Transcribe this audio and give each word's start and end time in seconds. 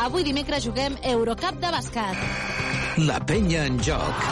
Avui 0.00 0.24
dimecres 0.24 0.64
juguem 0.64 0.94
Eurocup 1.04 1.58
de 1.60 1.70
bàsquet. 1.74 2.20
La 3.04 3.18
penya 3.28 3.66
en 3.68 3.76
joc. 3.84 4.22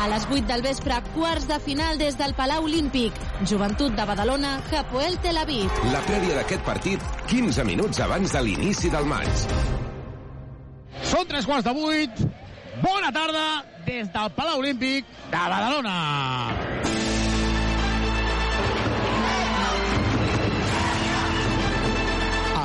A 0.00 0.08
les 0.12 0.26
8 0.28 0.44
del 0.50 0.60
vespre, 0.64 0.98
quarts 1.14 1.46
de 1.48 1.56
final 1.64 1.96
des 2.00 2.18
del 2.18 2.34
Palau 2.36 2.66
Olímpic. 2.68 3.16
Joventut 3.48 3.96
de 3.96 4.04
Badalona, 4.04 4.58
Hapoel 4.68 5.16
Tel 5.24 5.40
Aviv. 5.40 5.80
La 5.94 6.02
prèvia 6.04 6.36
d'aquest 6.36 6.64
partit, 6.68 7.08
15 7.32 7.64
minuts 7.64 8.02
abans 8.04 8.36
de 8.36 8.44
l'inici 8.44 8.92
del 8.92 9.08
maig. 9.08 9.46
Són 11.08 11.24
tres 11.28 11.48
quarts 11.48 11.64
de 11.64 11.74
vuit. 11.80 12.20
Bona 12.84 13.08
tarda 13.16 13.46
des 13.88 14.12
del 14.12 14.36
Palau 14.36 14.60
Olímpic 14.60 15.08
de 15.30 15.40
Badalona. 15.40 16.79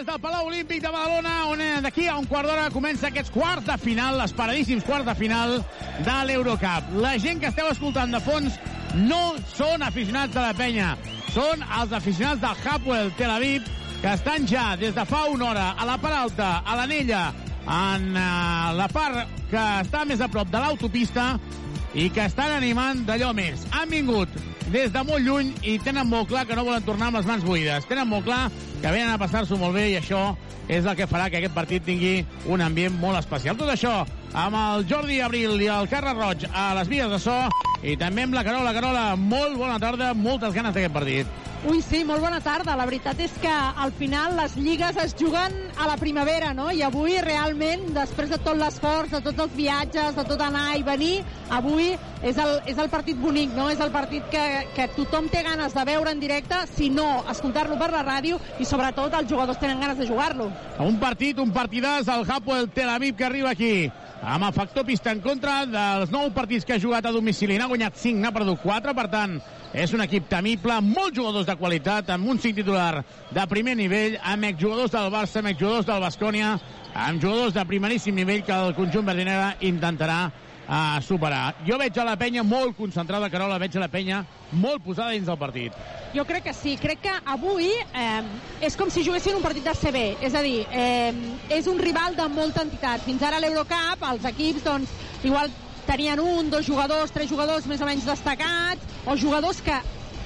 Des 0.00 0.06
del 0.06 0.20
Palau 0.20 0.46
Olímpic 0.46 0.80
de 0.80 0.88
Badalona, 0.88 1.32
on 1.50 1.60
eh, 1.60 1.80
d'aquí 1.84 2.06
a 2.08 2.14
un 2.16 2.24
quart 2.24 2.48
d'hora 2.48 2.70
comença 2.72 3.10
aquests 3.10 3.32
quarts 3.34 3.66
de 3.66 3.74
final, 3.82 4.16
els 4.24 4.32
paradíssims 4.32 4.84
quarts 4.86 5.04
de 5.04 5.14
final 5.18 5.58
de 6.06 6.14
l'Eurocup. 6.24 6.94
La 7.04 7.18
gent 7.20 7.42
que 7.42 7.50
esteu 7.50 7.68
escoltant 7.68 8.14
de 8.14 8.20
fons 8.24 8.56
no 8.96 9.34
són 9.52 9.84
aficionats 9.84 10.32
de 10.32 10.40
la 10.40 10.54
penya, 10.56 10.94
són 11.34 11.60
els 11.82 11.92
aficionats 11.92 12.40
del 12.40 12.64
Hapoel 12.64 13.12
Tel 13.18 13.34
Aviv, 13.34 13.68
que 14.00 14.14
estan 14.14 14.48
ja 14.48 14.70
des 14.80 14.96
de 14.96 15.04
fa 15.04 15.26
una 15.28 15.50
hora 15.50 15.66
a 15.76 15.88
la 15.90 15.98
part 16.00 16.16
alta, 16.22 16.48
a 16.64 16.78
l'anella, 16.80 17.26
en 17.68 18.06
uh, 18.14 18.72
la 18.78 18.88
part 18.88 19.36
que 19.50 19.66
està 19.82 20.06
més 20.08 20.24
a 20.24 20.30
prop 20.32 20.48
de 20.48 20.64
l'autopista 20.64 21.34
i 21.92 22.08
que 22.08 22.24
estan 22.24 22.56
animant 22.56 23.04
d'allò 23.04 23.34
més. 23.36 23.68
Han 23.76 23.92
vingut 23.92 24.32
des 24.70 24.92
de 24.94 25.02
molt 25.02 25.24
lluny 25.26 25.50
i 25.66 25.78
tenen 25.82 26.06
molt 26.06 26.28
clar 26.30 26.44
que 26.46 26.54
no 26.54 26.62
volen 26.66 26.84
tornar 26.86 27.08
amb 27.10 27.18
les 27.18 27.26
mans 27.26 27.42
buides. 27.42 27.86
Tenen 27.90 28.06
molt 28.08 28.24
clar 28.28 28.44
que 28.80 28.86
venen 28.86 29.10
a 29.10 29.18
passar-s'ho 29.18 29.58
molt 29.58 29.74
bé 29.74 29.88
i 29.90 29.96
això 29.98 30.36
és 30.70 30.86
el 30.86 30.94
que 30.94 31.08
farà 31.10 31.26
que 31.30 31.40
aquest 31.40 31.54
partit 31.56 31.82
tingui 31.82 32.20
un 32.46 32.62
ambient 32.62 32.94
molt 33.02 33.18
especial. 33.18 33.58
Tot 33.58 33.72
això 33.72 34.04
amb 34.30 34.58
el 34.60 34.86
Jordi 34.86 35.18
Abril 35.26 35.58
i 35.58 35.66
el 35.74 35.90
Carles 35.90 36.14
Roig 36.14 36.46
a 36.54 36.70
les 36.78 36.88
vies 36.88 37.10
de 37.10 37.18
so 37.18 37.36
i 37.82 37.96
també 37.98 38.28
amb 38.28 38.36
la 38.38 38.46
Carola. 38.46 38.74
Carola, 38.76 39.04
molt 39.18 39.58
bona 39.58 39.80
tarda, 39.82 40.14
moltes 40.14 40.54
ganes 40.54 40.76
d'aquest 40.76 40.94
partit. 40.94 41.49
Ui, 41.60 41.82
sí, 41.84 41.98
molt 42.08 42.22
bona 42.24 42.38
tarda. 42.40 42.72
La 42.72 42.86
veritat 42.88 43.18
és 43.20 43.34
que 43.42 43.50
al 43.52 43.90
final 43.92 44.32
les 44.38 44.54
lligues 44.56 44.96
es 45.02 45.12
juguen 45.12 45.52
a 45.76 45.84
la 45.90 45.98
primavera, 46.00 46.54
no? 46.56 46.70
I 46.72 46.80
avui 46.86 47.18
realment, 47.20 47.82
després 47.92 48.32
de 48.32 48.38
tot 48.40 48.56
l'esforç, 48.56 49.12
de 49.12 49.20
tots 49.26 49.44
els 49.44 49.52
viatges, 49.58 50.16
de 50.16 50.24
tot 50.24 50.40
anar 50.40 50.78
i 50.78 50.86
venir, 50.86 51.18
avui 51.52 51.90
és 52.24 52.40
el, 52.40 52.54
és 52.64 52.80
el 52.80 52.88
partit 52.88 53.20
bonic, 53.20 53.52
no? 53.52 53.68
És 53.68 53.82
el 53.84 53.92
partit 53.92 54.24
que, 54.32 54.46
que 54.72 54.88
tothom 54.96 55.28
té 55.28 55.44
ganes 55.44 55.76
de 55.76 55.84
veure 55.84 56.16
en 56.16 56.24
directe, 56.24 56.62
si 56.72 56.88
no, 56.88 57.26
escoltar-lo 57.28 57.76
per 57.76 57.92
la 57.92 58.06
ràdio 58.08 58.40
i 58.56 58.64
sobretot 58.64 59.20
els 59.20 59.28
jugadors 59.28 59.60
tenen 59.60 59.84
ganes 59.84 60.00
de 60.00 60.08
jugar-lo. 60.08 60.48
Un 60.80 60.96
partit, 61.02 61.44
un 61.44 61.52
partidàs, 61.52 62.08
el 62.08 62.24
Hapoel 62.24 62.72
Tel 62.72 62.88
Aviv 62.88 63.20
que 63.20 63.28
arriba 63.28 63.52
aquí 63.52 63.90
amb 64.20 64.44
el 64.44 64.52
factor 64.52 64.84
pista 64.84 65.12
en 65.12 65.20
contra 65.24 65.62
dels 65.68 66.10
nou 66.12 66.28
partits 66.36 66.64
que 66.64 66.76
ha 66.76 66.80
jugat 66.80 67.06
a 67.08 67.12
domicili. 67.12 67.56
N'ha 67.60 67.68
guanyat 67.68 67.96
5, 68.00 68.20
n'ha 68.20 68.32
perdut 68.36 68.60
4, 68.64 68.96
per 68.96 69.08
tant, 69.12 69.40
és 69.72 69.92
un 69.94 70.02
equip 70.02 70.26
temible, 70.30 70.80
molts 70.82 71.16
jugadors 71.16 71.46
de 71.46 71.56
qualitat, 71.56 72.10
amb 72.10 72.28
un 72.28 72.38
5 72.42 72.58
titular 72.58 73.04
de 73.30 73.46
primer 73.50 73.76
nivell, 73.78 74.18
amb 74.22 74.48
exjugadors 74.50 74.90
del 74.96 75.10
Barça, 75.14 75.38
amb 75.40 75.52
exjugadors 75.52 75.86
del 75.86 76.02
Bascònia, 76.02 76.54
amb 76.94 77.22
jugadors 77.22 77.54
de 77.54 77.66
primeríssim 77.66 78.16
nivell 78.16 78.42
que 78.42 78.56
el 78.56 78.74
conjunt 78.74 79.06
verdinera 79.06 79.54
intentarà 79.60 80.24
a 80.70 81.00
superar. 81.02 81.56
Jo 81.66 81.78
veig 81.78 81.96
a 81.98 82.04
la 82.06 82.16
penya 82.18 82.44
molt 82.46 82.76
concentrada, 82.78 83.30
Carola, 83.30 83.58
veig 83.58 83.74
a 83.74 83.82
la 83.82 83.88
penya 83.90 84.20
molt 84.52 84.84
posada 84.84 85.14
dins 85.14 85.26
del 85.26 85.38
partit. 85.38 85.74
Jo 86.14 86.24
crec 86.26 86.44
que 86.46 86.54
sí. 86.54 86.76
Crec 86.78 87.02
que 87.02 87.14
avui 87.30 87.70
eh, 87.70 88.22
és 88.66 88.76
com 88.78 88.90
si 88.90 89.02
juguessin 89.06 89.34
un 89.38 89.42
partit 89.42 89.66
de 89.66 89.74
CB. 89.74 90.04
És 90.26 90.34
a 90.34 90.42
dir, 90.46 90.60
eh, 90.70 91.10
és 91.58 91.66
un 91.70 91.78
rival 91.78 92.14
de 92.18 92.28
molta 92.30 92.62
entitat. 92.66 93.02
Fins 93.06 93.22
ara 93.26 93.42
l'Eurocup, 93.42 94.06
els 94.12 94.30
equips, 94.30 94.62
doncs, 94.66 94.94
igual 95.26 95.50
tenien 95.90 96.20
un, 96.22 96.50
dos 96.50 96.66
jugadors, 96.66 97.10
tres 97.10 97.26
jugadors 97.30 97.66
més 97.66 97.80
o 97.82 97.86
menys 97.88 98.06
destacats, 98.06 98.84
o 99.10 99.16
jugadors 99.18 99.58
que 99.64 99.74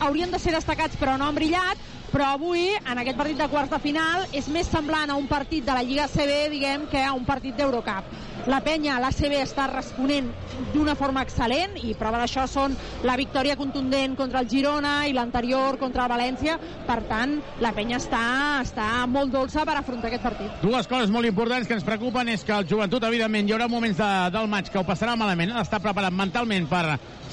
haurien 0.04 0.32
de 0.32 0.40
ser 0.42 0.52
destacats 0.52 0.98
però 1.00 1.14
no 1.16 1.30
han 1.30 1.38
brillat, 1.38 1.80
però 2.14 2.28
avui, 2.36 2.68
en 2.86 3.00
aquest 3.00 3.16
partit 3.18 3.40
de 3.40 3.48
quarts 3.50 3.72
de 3.72 3.78
final, 3.82 4.22
és 4.38 4.46
més 4.54 4.68
semblant 4.70 5.10
a 5.10 5.16
un 5.18 5.26
partit 5.26 5.64
de 5.66 5.74
la 5.74 5.82
Lliga 5.82 6.06
CB, 6.06 6.36
diguem, 6.52 6.84
que 6.86 7.02
a 7.02 7.10
un 7.12 7.24
partit 7.26 7.56
d'Eurocup. 7.58 8.12
La 8.46 8.60
penya, 8.62 9.00
l'ACB, 9.02 9.34
està 9.40 9.64
responent 9.70 10.28
d'una 10.74 10.94
forma 10.94 11.24
excel·lent 11.24 11.74
i 11.82 11.94
prova 11.98 12.20
d'això 12.20 12.44
són 12.46 12.76
la 13.02 13.16
victòria 13.18 13.56
contundent 13.58 14.14
contra 14.14 14.44
el 14.44 14.50
Girona 14.52 14.92
i 15.08 15.14
l'anterior 15.16 15.78
contra 15.80 16.04
el 16.04 16.12
València. 16.12 16.54
Per 16.86 17.00
tant, 17.08 17.34
la 17.64 17.72
penya 17.74 17.98
està, 17.98 18.22
està 18.62 18.86
molt 19.10 19.34
dolça 19.34 19.64
per 19.66 19.74
afrontar 19.80 20.12
aquest 20.12 20.22
partit. 20.22 20.62
Dues 20.62 20.86
coses 20.86 21.10
molt 21.10 21.26
importants 21.26 21.66
que 21.66 21.74
ens 21.74 21.86
preocupen 21.88 22.30
és 22.30 22.46
que 22.46 22.54
el 22.54 22.68
joventut, 22.70 23.02
evidentment, 23.10 23.48
hi 23.48 23.56
haurà 23.56 23.66
moments 23.72 23.98
de, 23.98 24.12
del 24.36 24.46
maig 24.52 24.70
que 24.70 24.78
ho 24.78 24.86
passarà 24.86 25.16
malament, 25.18 25.56
està 25.64 25.82
preparat 25.82 26.14
mentalment 26.14 26.70
per 26.70 26.84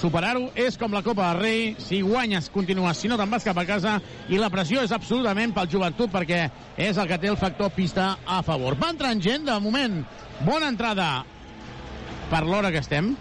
superar-ho. 0.02 0.50
És 0.58 0.78
com 0.82 0.94
la 0.94 1.04
Copa 1.06 1.30
del 1.30 1.42
Rei, 1.42 1.64
si 1.80 2.02
guanyes, 2.02 2.50
continues, 2.54 2.98
si 2.98 3.12
no 3.12 3.18
te'n 3.20 3.32
vas 3.32 3.46
cap 3.46 3.58
a 3.62 3.68
casa, 3.70 4.00
i 4.30 4.40
la 4.42 4.52
pressió 4.54 4.84
és 4.84 4.94
absolutament 4.96 5.54
pel 5.56 5.70
joventut 5.72 6.12
perquè 6.12 6.44
és 6.76 6.98
el 6.98 7.10
que 7.10 7.20
té 7.22 7.30
el 7.32 7.40
factor 7.40 7.72
pista 7.76 8.16
a 8.26 8.42
favor. 8.46 8.78
Va 8.82 8.92
entrant 8.96 9.22
gent, 9.22 9.46
de 9.48 9.60
moment, 9.62 10.02
bona 10.48 10.72
entrada 10.72 11.12
per 12.32 12.46
l'hora 12.48 12.72
que 12.74 12.82
estem. 12.82 13.14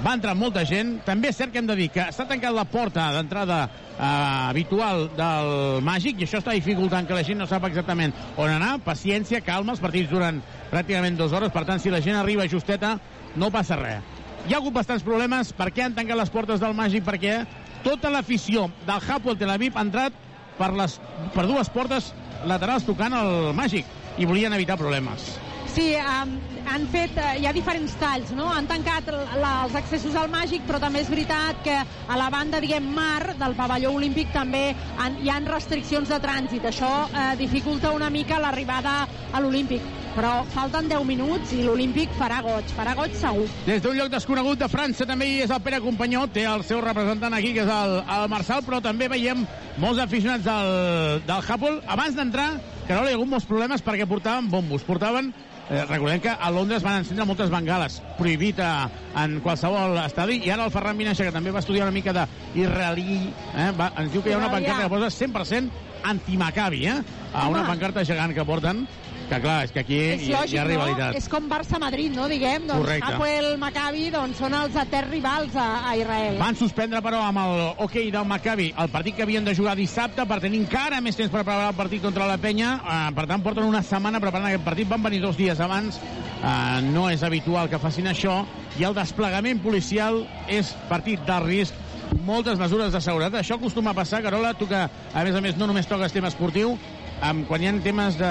Va 0.00 0.14
entrar 0.16 0.32
molta 0.38 0.62
gent. 0.64 0.94
També 1.04 1.28
és 1.28 1.36
cert 1.36 1.52
que 1.52 1.60
hem 1.60 1.68
de 1.68 1.76
dir 1.76 1.90
que 1.92 2.06
s'ha 2.14 2.24
tancat 2.28 2.54
la 2.56 2.64
porta 2.64 3.10
d'entrada 3.12 3.58
eh, 3.66 4.04
habitual 4.06 5.10
del 5.16 5.82
Màgic 5.84 6.22
i 6.22 6.28
això 6.28 6.40
està 6.40 6.54
dificultant 6.56 7.08
que 7.08 7.18
la 7.18 7.26
gent 7.26 7.40
no 7.42 7.48
sap 7.50 7.66
exactament 7.68 8.14
on 8.36 8.48
anar. 8.48 8.78
Paciència, 8.86 9.42
calma, 9.44 9.76
els 9.76 9.84
partits 9.84 10.08
duren 10.12 10.40
pràcticament 10.70 11.20
dues 11.20 11.36
hores, 11.36 11.52
per 11.52 11.66
tant, 11.68 11.82
si 11.82 11.92
la 11.92 12.00
gent 12.04 12.16
arriba 12.16 12.48
justeta, 12.48 12.96
no 13.36 13.52
passa 13.52 13.76
res. 13.76 14.19
Hi 14.48 14.54
ha 14.54 14.58
hagut 14.58 14.72
bastants 14.72 15.04
problemes. 15.04 15.52
Per 15.56 15.68
què 15.74 15.84
han 15.84 15.94
tancat 15.96 16.16
les 16.16 16.32
portes 16.32 16.62
del 16.62 16.72
Màgic? 16.76 17.04
Perquè 17.04 17.42
tota 17.84 18.10
l'afició 18.12 18.68
del 18.86 19.04
Hapoel 19.04 19.38
Tel 19.40 19.52
Aviv 19.52 19.76
ha 19.76 19.84
entrat 19.84 20.16
per, 20.58 20.72
les, 20.76 20.96
per 21.34 21.46
dues 21.48 21.68
portes 21.72 22.10
laterals 22.48 22.86
tocant 22.88 23.14
el 23.16 23.52
Màgic 23.56 23.86
i 24.18 24.28
volien 24.28 24.56
evitar 24.56 24.78
problemes. 24.80 25.28
Sí, 25.70 25.92
um, 26.02 26.32
han 26.66 26.86
fet, 26.90 27.14
uh, 27.20 27.36
hi 27.38 27.46
ha 27.46 27.52
diferents 27.54 27.92
talls, 28.00 28.32
no? 28.34 28.48
Han 28.50 28.66
tancat 28.66 29.06
la, 29.12 29.52
els 29.68 29.76
accessos 29.78 30.16
al 30.18 30.32
Màgic, 30.32 30.64
però 30.66 30.80
també 30.82 31.04
és 31.04 31.12
veritat 31.12 31.60
que 31.62 31.76
a 31.76 32.18
la 32.18 32.26
banda, 32.32 32.58
diguem, 32.64 32.88
mar 32.96 33.36
del 33.38 33.54
pavelló 33.58 33.92
olímpic 33.94 34.32
també 34.34 34.70
han, 34.98 35.20
hi 35.22 35.30
han 35.30 35.46
restriccions 35.46 36.10
de 36.10 36.18
trànsit. 36.24 36.66
Això 36.72 36.90
uh, 37.06 37.22
dificulta 37.38 37.94
una 37.94 38.10
mica 38.10 38.40
l'arribada 38.42 39.04
a 39.06 39.44
l'Olímpic. 39.44 39.99
Però 40.14 40.32
falten 40.54 40.88
10 40.90 41.04
minuts 41.06 41.52
i 41.54 41.62
l'Olímpic 41.62 42.12
farà 42.18 42.40
goig, 42.42 42.72
farà 42.76 42.96
goig 42.98 43.14
segur. 43.18 43.46
Des 43.66 43.82
d'un 43.84 43.94
lloc 43.98 44.10
desconegut 44.12 44.58
de 44.58 44.68
França 44.70 45.06
també 45.06 45.28
hi 45.30 45.36
és 45.44 45.52
el 45.54 45.62
Pere 45.62 45.78
Companyó, 45.84 46.26
té 46.34 46.46
el 46.50 46.64
seu 46.66 46.82
representant 46.84 47.36
aquí, 47.36 47.52
que 47.54 47.62
és 47.62 47.70
el, 47.70 48.00
el 48.02 48.26
Marçal, 48.32 48.64
però 48.66 48.80
també 48.82 49.08
veiem 49.12 49.46
molts 49.78 50.02
aficionats 50.02 50.44
del, 50.44 51.22
del 51.28 51.46
Hapoel. 51.46 51.78
Abans 51.86 52.18
d'entrar, 52.18 52.50
que 52.88 52.96
no 52.96 53.06
hi 53.06 53.14
ha 53.14 53.20
hagut 53.20 53.30
molts 53.36 53.46
problemes 53.46 53.86
perquè 53.86 54.08
portaven 54.10 54.50
bombos, 54.50 54.82
portaven 54.88 55.30
Eh, 55.70 55.84
recordem 55.86 56.18
que 56.18 56.28
a 56.28 56.50
Londres 56.50 56.82
van 56.82 56.98
encendre 56.98 57.24
moltes 57.24 57.50
bengales, 57.50 58.00
prohibit 58.18 58.58
a, 58.58 58.90
en 59.22 59.36
qualsevol 59.38 60.00
estadi, 60.02 60.40
i 60.42 60.50
ara 60.50 60.64
el 60.66 60.72
Ferran 60.74 60.98
Minaixa, 60.98 61.28
que 61.28 61.34
també 61.36 61.52
va 61.54 61.62
estudiar 61.62 61.86
una 61.86 61.94
mica 61.94 62.10
d'israelí, 62.10 63.20
eh, 63.54 63.68
va, 63.78 63.92
ens 64.02 64.10
diu 64.10 64.24
que 64.24 64.32
hi 64.32 64.34
ha 64.34 64.40
una 64.40 64.50
pancarta 64.50 64.88
que 64.88 64.90
posa 64.90 65.12
100% 65.14 65.70
anti-Maccabi, 66.10 66.82
eh? 66.90 66.96
A 67.30 67.46
una 67.52 67.62
pancarta 67.68 68.02
gegant 68.02 68.34
que 68.34 68.42
porten 68.48 68.82
que 69.30 69.38
clar, 69.40 69.64
és 69.64 69.72
que 69.74 69.82
aquí 69.84 69.98
És 70.00 70.24
hi, 70.26 70.32
lògic, 70.34 70.54
hi 70.54 70.58
ha 70.58 70.64
rivalitat. 70.66 71.12
no? 71.14 71.18
És 71.20 71.28
com 71.30 71.46
Barça-Madrid, 71.50 72.14
no? 72.16 72.26
Diguem, 72.30 72.66
doncs 72.66 72.82
Correcte. 72.82 73.12
Hapoel, 73.14 73.48
Maccabi, 73.62 74.08
doncs 74.14 74.40
són 74.42 74.56
els 74.58 74.76
eterns 74.82 75.12
rivals 75.12 75.54
a, 75.54 75.68
a 75.88 75.96
Israel. 75.98 76.38
Van 76.40 76.58
suspendre, 76.58 77.02
però, 77.04 77.22
amb 77.28 77.42
el 77.44 77.62
hoquei 77.86 78.10
del 78.10 78.26
Maccabi 78.26 78.70
el 78.76 78.90
partit 78.90 79.16
que 79.16 79.22
havien 79.26 79.46
de 79.46 79.54
jugar 79.54 79.76
dissabte 79.78 80.26
per 80.26 80.40
tenir 80.42 80.60
encara 80.64 81.00
més 81.04 81.18
temps 81.18 81.30
per 81.30 81.44
preparar 81.44 81.70
el 81.70 81.78
partit 81.78 82.02
contra 82.02 82.26
la 82.26 82.38
penya. 82.42 82.74
Eh, 82.80 82.98
per 83.14 83.26
tant, 83.30 83.44
porten 83.44 83.68
una 83.68 83.84
setmana 83.86 84.20
preparant 84.22 84.50
aquest 84.50 84.66
partit. 84.66 84.88
Van 84.90 85.02
venir 85.06 85.22
dos 85.22 85.38
dies 85.38 85.60
abans. 85.60 86.00
Eh, 86.40 86.80
no 86.90 87.08
és 87.10 87.22
habitual 87.22 87.70
que 87.70 87.78
facin 87.78 88.10
això. 88.10 88.42
I 88.80 88.86
el 88.88 88.96
desplegament 88.96 89.62
policial 89.62 90.24
és 90.48 90.74
partit 90.88 91.22
de 91.26 91.38
risc 91.46 91.86
moltes 92.26 92.58
mesures 92.58 92.92
de 92.92 93.00
seguretat. 93.00 93.40
Això 93.44 93.56
acostuma 93.58 93.92
a 93.92 93.94
passar, 93.94 94.22
Carola, 94.22 94.54
tu 94.58 94.66
que, 94.66 94.80
a 94.80 95.22
més 95.24 95.36
a 95.36 95.40
més, 95.40 95.56
no 95.56 95.68
només 95.70 95.86
toques 95.86 96.12
tema 96.12 96.28
esportiu, 96.30 96.74
amb, 97.22 97.46
quan 97.48 97.62
hi 97.62 97.68
ha 97.68 97.74
temes 97.84 98.18
de 98.18 98.30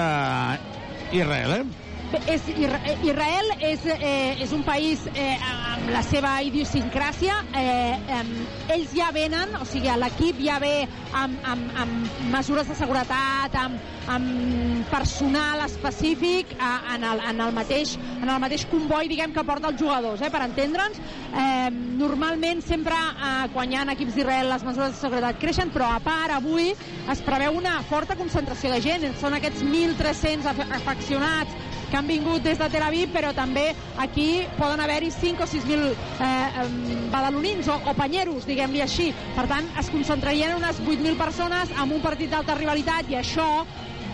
Israel, 1.12 1.52
eh? 1.52 1.89
És, 2.26 2.42
eh, 2.48 2.98
Israel 3.04 3.46
és, 3.60 3.84
eh, 3.86 4.42
és 4.42 4.52
un 4.52 4.64
país 4.66 5.04
eh, 5.14 5.36
amb 5.38 5.90
la 5.94 6.02
seva 6.02 6.32
idiosincràsia. 6.42 7.36
Eh, 7.54 7.94
eh, 8.08 8.74
ells 8.74 8.90
ja 8.96 9.10
venen, 9.14 9.54
o 9.60 9.64
sigui, 9.64 9.90
l'equip 9.98 10.40
ja 10.42 10.58
ve 10.58 10.88
amb, 11.14 11.38
amb, 11.44 11.70
amb 11.78 12.10
mesures 12.32 12.66
de 12.66 12.74
seguretat, 12.74 13.54
amb, 13.54 13.78
amb 14.10 14.90
personal 14.90 15.62
específic 15.68 16.56
a, 16.58 16.94
en, 16.96 17.04
el, 17.04 17.20
en, 17.30 17.40
el 17.46 17.52
mateix, 17.54 17.94
en 18.20 18.28
el 18.28 18.40
mateix 18.42 18.66
comboi, 18.70 19.06
diguem, 19.08 19.32
que 19.32 19.44
porta 19.46 19.70
els 19.70 19.78
jugadors, 19.80 20.20
eh, 20.20 20.30
per 20.34 20.42
entendre'ns. 20.48 20.98
Eh, 21.30 21.70
normalment, 21.70 22.62
sempre, 22.66 22.94
eh, 22.98 23.48
quan 23.54 23.70
hi 23.70 23.78
ha 23.78 23.86
equips 23.94 24.18
d'Israel, 24.18 24.50
les 24.50 24.66
mesures 24.66 24.96
de 24.96 24.98
seguretat 24.98 25.38
creixen, 25.38 25.70
però 25.70 25.94
a 25.94 26.00
part, 26.02 26.34
avui 26.40 26.72
es 27.10 27.22
preveu 27.22 27.54
una 27.58 27.78
forta 27.86 28.16
concentració 28.18 28.74
de 28.74 28.80
gent. 28.82 29.08
Són 29.20 29.34
aquests 29.38 29.62
1.300 29.62 30.46
af- 30.50 30.66
afeccionats 30.82 31.54
que 31.90 31.98
han 31.98 32.08
vingut 32.08 32.44
des 32.46 32.58
de 32.58 32.70
Tel 32.70 32.86
Aviv, 32.86 33.10
però 33.12 33.34
també 33.36 33.70
aquí 33.98 34.46
poden 34.58 34.80
haver-hi 34.80 35.10
5 35.14 35.44
o 35.44 35.50
6.000 35.50 35.90
eh, 35.90 36.66
badalonins 37.12 37.68
o, 37.68 37.76
o 37.90 37.94
panyeros, 37.98 38.46
diguem-li 38.48 38.84
així. 38.84 39.10
Per 39.36 39.46
tant, 39.50 39.68
es 39.80 39.90
concentrarien 39.92 40.56
unes 40.56 40.80
8.000 40.86 41.18
persones 41.20 41.74
amb 41.76 41.98
un 41.98 42.04
partit 42.04 42.30
d'alta 42.32 42.58
rivalitat 42.58 43.10
i 43.10 43.18
això 43.20 43.48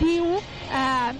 diu 0.01 0.37
eh, 0.37 1.11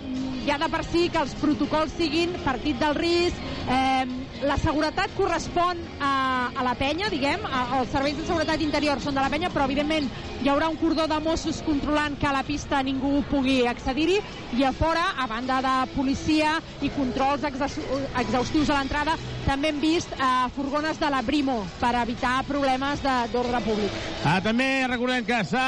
ja 0.48 0.58
de 0.62 0.70
per 0.72 0.84
si 0.88 1.08
que 1.12 1.20
els 1.20 1.36
protocols 1.42 1.94
siguin 1.98 2.36
partit 2.46 2.80
del 2.80 2.96
risc, 2.96 3.40
eh, 3.68 4.06
la 4.48 4.56
seguretat 4.62 5.12
correspon 5.18 5.82
a, 6.00 6.14
a 6.56 6.64
la 6.64 6.76
penya, 6.80 7.10
diguem, 7.12 7.44
a, 7.44 7.82
els 7.82 7.92
serveis 7.92 8.16
de 8.20 8.28
seguretat 8.28 8.64
interior 8.64 9.02
són 9.04 9.18
de 9.18 9.24
la 9.24 9.32
penya, 9.34 9.52
però 9.54 9.68
evidentment 9.68 10.08
hi 10.48 10.50
haurà 10.50 10.70
un 10.72 10.78
cordó 10.80 11.04
de 11.12 11.18
Mossos 11.20 11.58
controlant 11.66 12.14
que 12.16 12.24
a 12.30 12.32
la 12.32 12.42
pista 12.48 12.78
ningú 12.80 13.18
pugui 13.28 13.66
accedir-hi 13.68 14.16
i 14.56 14.64
a 14.64 14.70
fora, 14.72 15.02
a 15.20 15.26
banda 15.28 15.58
de 15.60 15.72
policia 15.92 16.54
i 16.80 16.88
controls 16.96 17.44
exhaus- 17.44 17.76
exhaustius 18.22 18.70
a 18.72 18.78
l'entrada, 18.78 19.18
també 19.44 19.74
hem 19.74 19.82
vist 19.82 20.14
eh, 20.16 20.28
furgones 20.56 21.02
de 21.02 21.10
la 21.12 21.20
Brimo 21.28 21.58
per 21.82 21.90
evitar 22.00 22.46
problemes 22.48 23.02
d'ordre 23.34 23.60
públic. 23.66 23.92
Ah, 24.24 24.38
també 24.40 24.70
recordem 24.88 25.26
que 25.28 25.42
s'ha 25.50 25.66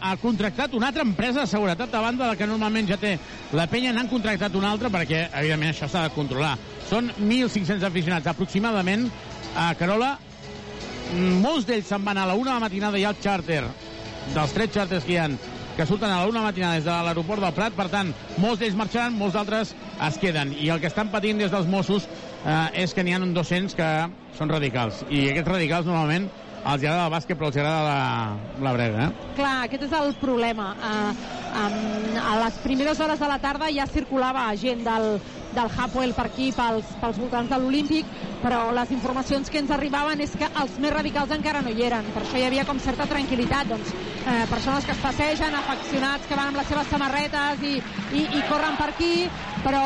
ha 0.00 0.16
contractat 0.18 0.74
una 0.74 0.88
altra 0.90 1.06
empresa 1.06 1.44
de 1.44 1.52
seguretat 1.52 1.94
a 1.94 2.00
banda 2.02 2.24
de 2.24 2.30
la 2.32 2.38
que 2.40 2.48
normalment 2.50 2.90
ja 2.90 2.98
té 2.98 3.12
la 3.54 3.68
penya, 3.70 3.92
n'han 3.94 4.10
contractat 4.10 4.56
una 4.58 4.72
altra 4.72 4.90
perquè, 4.90 5.28
evidentment, 5.38 5.70
això 5.70 5.86
s'ha 5.86 6.02
de 6.08 6.14
controlar. 6.16 6.56
Són 6.88 7.12
1.500 7.14 7.86
aficionats 7.86 8.26
aproximadament 8.26 9.06
a 9.54 9.68
Carola. 9.78 10.16
Mm, 11.14 11.38
Molts 11.46 11.66
d'ells 11.70 11.86
se'n 11.86 12.02
van 12.04 12.18
a 12.18 12.26
la 12.26 12.34
una 12.34 12.50
de 12.50 12.58
la 12.58 12.66
matinada 12.66 12.98
i 12.98 13.06
al 13.06 13.14
xàrter, 13.22 13.62
dels 14.34 14.52
tres 14.56 14.72
xàrters 14.74 15.06
que 15.06 15.14
hi 15.14 15.18
ha, 15.20 15.28
que 15.76 15.86
surten 15.86 16.10
a 16.10 16.20
la 16.20 16.28
una 16.28 16.42
matinada 16.44 16.78
des 16.78 16.84
de 16.84 16.96
l'aeroport 17.06 17.42
del 17.42 17.54
Prat, 17.56 17.76
per 17.76 17.88
tant, 17.92 18.12
molts 18.42 18.60
d'ells 18.60 18.76
marxaran, 18.76 19.16
molts 19.16 19.36
d'altres 19.38 19.74
es 20.08 20.20
queden. 20.20 20.52
I 20.58 20.70
el 20.74 20.82
que 20.82 20.90
estan 20.90 21.10
patint 21.12 21.40
des 21.40 21.52
dels 21.52 21.70
Mossos 21.70 22.08
eh, 22.44 22.84
és 22.84 22.94
que 22.94 23.04
n'hi 23.04 23.16
ha 23.16 23.22
uns 23.22 23.34
200 23.36 23.76
que 23.78 23.90
són 24.38 24.52
radicals. 24.52 25.04
I 25.08 25.30
aquests 25.30 25.50
radicals, 25.50 25.88
normalment, 25.88 26.28
els 26.60 26.82
agrada 26.82 27.06
el 27.06 27.12
bàsquet, 27.14 27.38
però 27.40 27.48
els 27.48 27.56
agrada 27.56 27.82
la, 27.86 28.00
la 28.66 28.72
brega, 28.76 29.06
eh? 29.06 29.28
Clar, 29.38 29.54
aquest 29.66 29.86
és 29.88 29.94
el 29.96 30.12
problema. 30.20 30.70
Uh, 30.76 31.12
um, 31.62 32.18
a 32.20 32.34
les 32.44 32.58
primeres 32.64 33.00
hores 33.00 33.20
de 33.22 33.30
la 33.30 33.38
tarda 33.40 33.70
ja 33.72 33.88
circulava 33.88 34.44
gent 34.60 34.84
del, 34.84 35.14
del 35.54 35.70
Hapoel 35.76 36.14
per 36.14 36.26
aquí, 36.28 36.50
pels, 36.56 36.94
pels 37.00 37.18
voltants 37.20 37.50
de 37.50 37.58
l'Olímpic, 37.58 38.06
però 38.42 38.70
les 38.74 38.92
informacions 38.94 39.50
que 39.50 39.60
ens 39.60 39.70
arribaven 39.74 40.22
és 40.24 40.32
que 40.38 40.48
els 40.62 40.78
més 40.82 40.94
radicals 40.94 41.34
encara 41.36 41.62
no 41.64 41.72
hi 41.74 41.84
eren. 41.86 42.06
Per 42.14 42.22
això 42.24 42.40
hi 42.40 42.46
havia 42.48 42.66
com 42.68 42.80
certa 42.80 43.08
tranquil·litat. 43.10 43.70
Doncs, 43.70 43.92
eh, 44.26 44.44
persones 44.50 44.84
que 44.84 44.92
es 44.92 45.02
passegen, 45.02 45.54
afeccionats 45.54 46.26
que 46.28 46.38
van 46.38 46.50
amb 46.50 46.60
les 46.60 46.68
seves 46.70 46.90
samarretes 46.92 47.64
i, 47.66 47.76
i, 48.12 48.24
i 48.38 48.42
corren 48.48 48.76
per 48.78 48.90
aquí, 48.92 49.28
però 49.64 49.80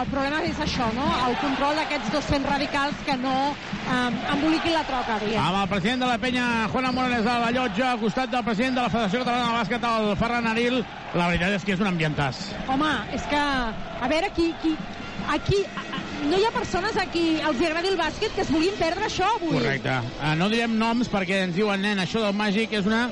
el 0.00 0.08
problema 0.10 0.40
és 0.46 0.58
això, 0.62 0.88
no? 0.96 1.06
el 1.28 1.36
control 1.42 1.78
d'aquests 1.78 2.12
200 2.14 2.50
radicals 2.50 3.04
que 3.06 3.16
no 3.20 3.34
eh, 3.50 4.32
emboliquin 4.34 4.74
la 4.74 4.84
troca, 4.88 5.18
diguem. 5.22 5.42
Amb 5.42 5.62
el 5.62 5.68
president 5.74 6.06
de 6.06 6.10
la 6.10 6.18
penya, 6.22 6.46
Juan 6.72 6.90
Morales 6.94 7.26
de 7.26 7.36
la 7.44 7.50
Llotja, 7.54 7.92
al 7.92 8.00
costat 8.02 8.32
del 8.32 8.46
president 8.46 8.80
de 8.80 8.86
la 8.86 8.92
Federació 8.92 9.22
Catalana 9.24 9.50
de 9.50 9.58
Bàsquet, 9.60 9.90
el 9.90 10.16
Ferran 10.20 10.50
Aril, 10.50 10.80
la 11.14 11.28
veritat 11.30 11.58
és 11.58 11.66
que 11.66 11.76
és 11.76 11.82
un 11.82 11.90
ambientàs. 11.90 12.42
Home, 12.70 12.90
és 13.16 13.26
que, 13.30 13.40
a 13.40 14.10
veure, 14.10 14.30
aquí, 14.30 14.50
aquí, 14.58 14.74
aquí 15.34 15.56
a- 15.76 15.80
a- 15.80 16.26
no 16.28 16.38
hi 16.38 16.44
ha 16.44 16.50
persones 16.52 16.96
a 16.96 17.06
qui 17.10 17.38
els 17.40 17.60
agradi 17.62 17.88
el 17.88 17.98
bàsquet 17.98 18.34
que 18.34 18.42
es 18.42 18.50
vulguin 18.50 18.74
perdre 18.78 19.06
això 19.06 19.26
avui. 19.36 19.56
Correcte. 19.58 19.96
Uh, 20.20 20.34
no 20.36 20.48
direm 20.52 20.76
noms 20.78 21.08
perquè 21.10 21.44
ens 21.46 21.54
diuen, 21.56 21.80
nen, 21.80 21.98
això 21.98 22.20
del 22.24 22.34
màgic 22.34 22.72
és 22.72 22.86
una 22.86 23.10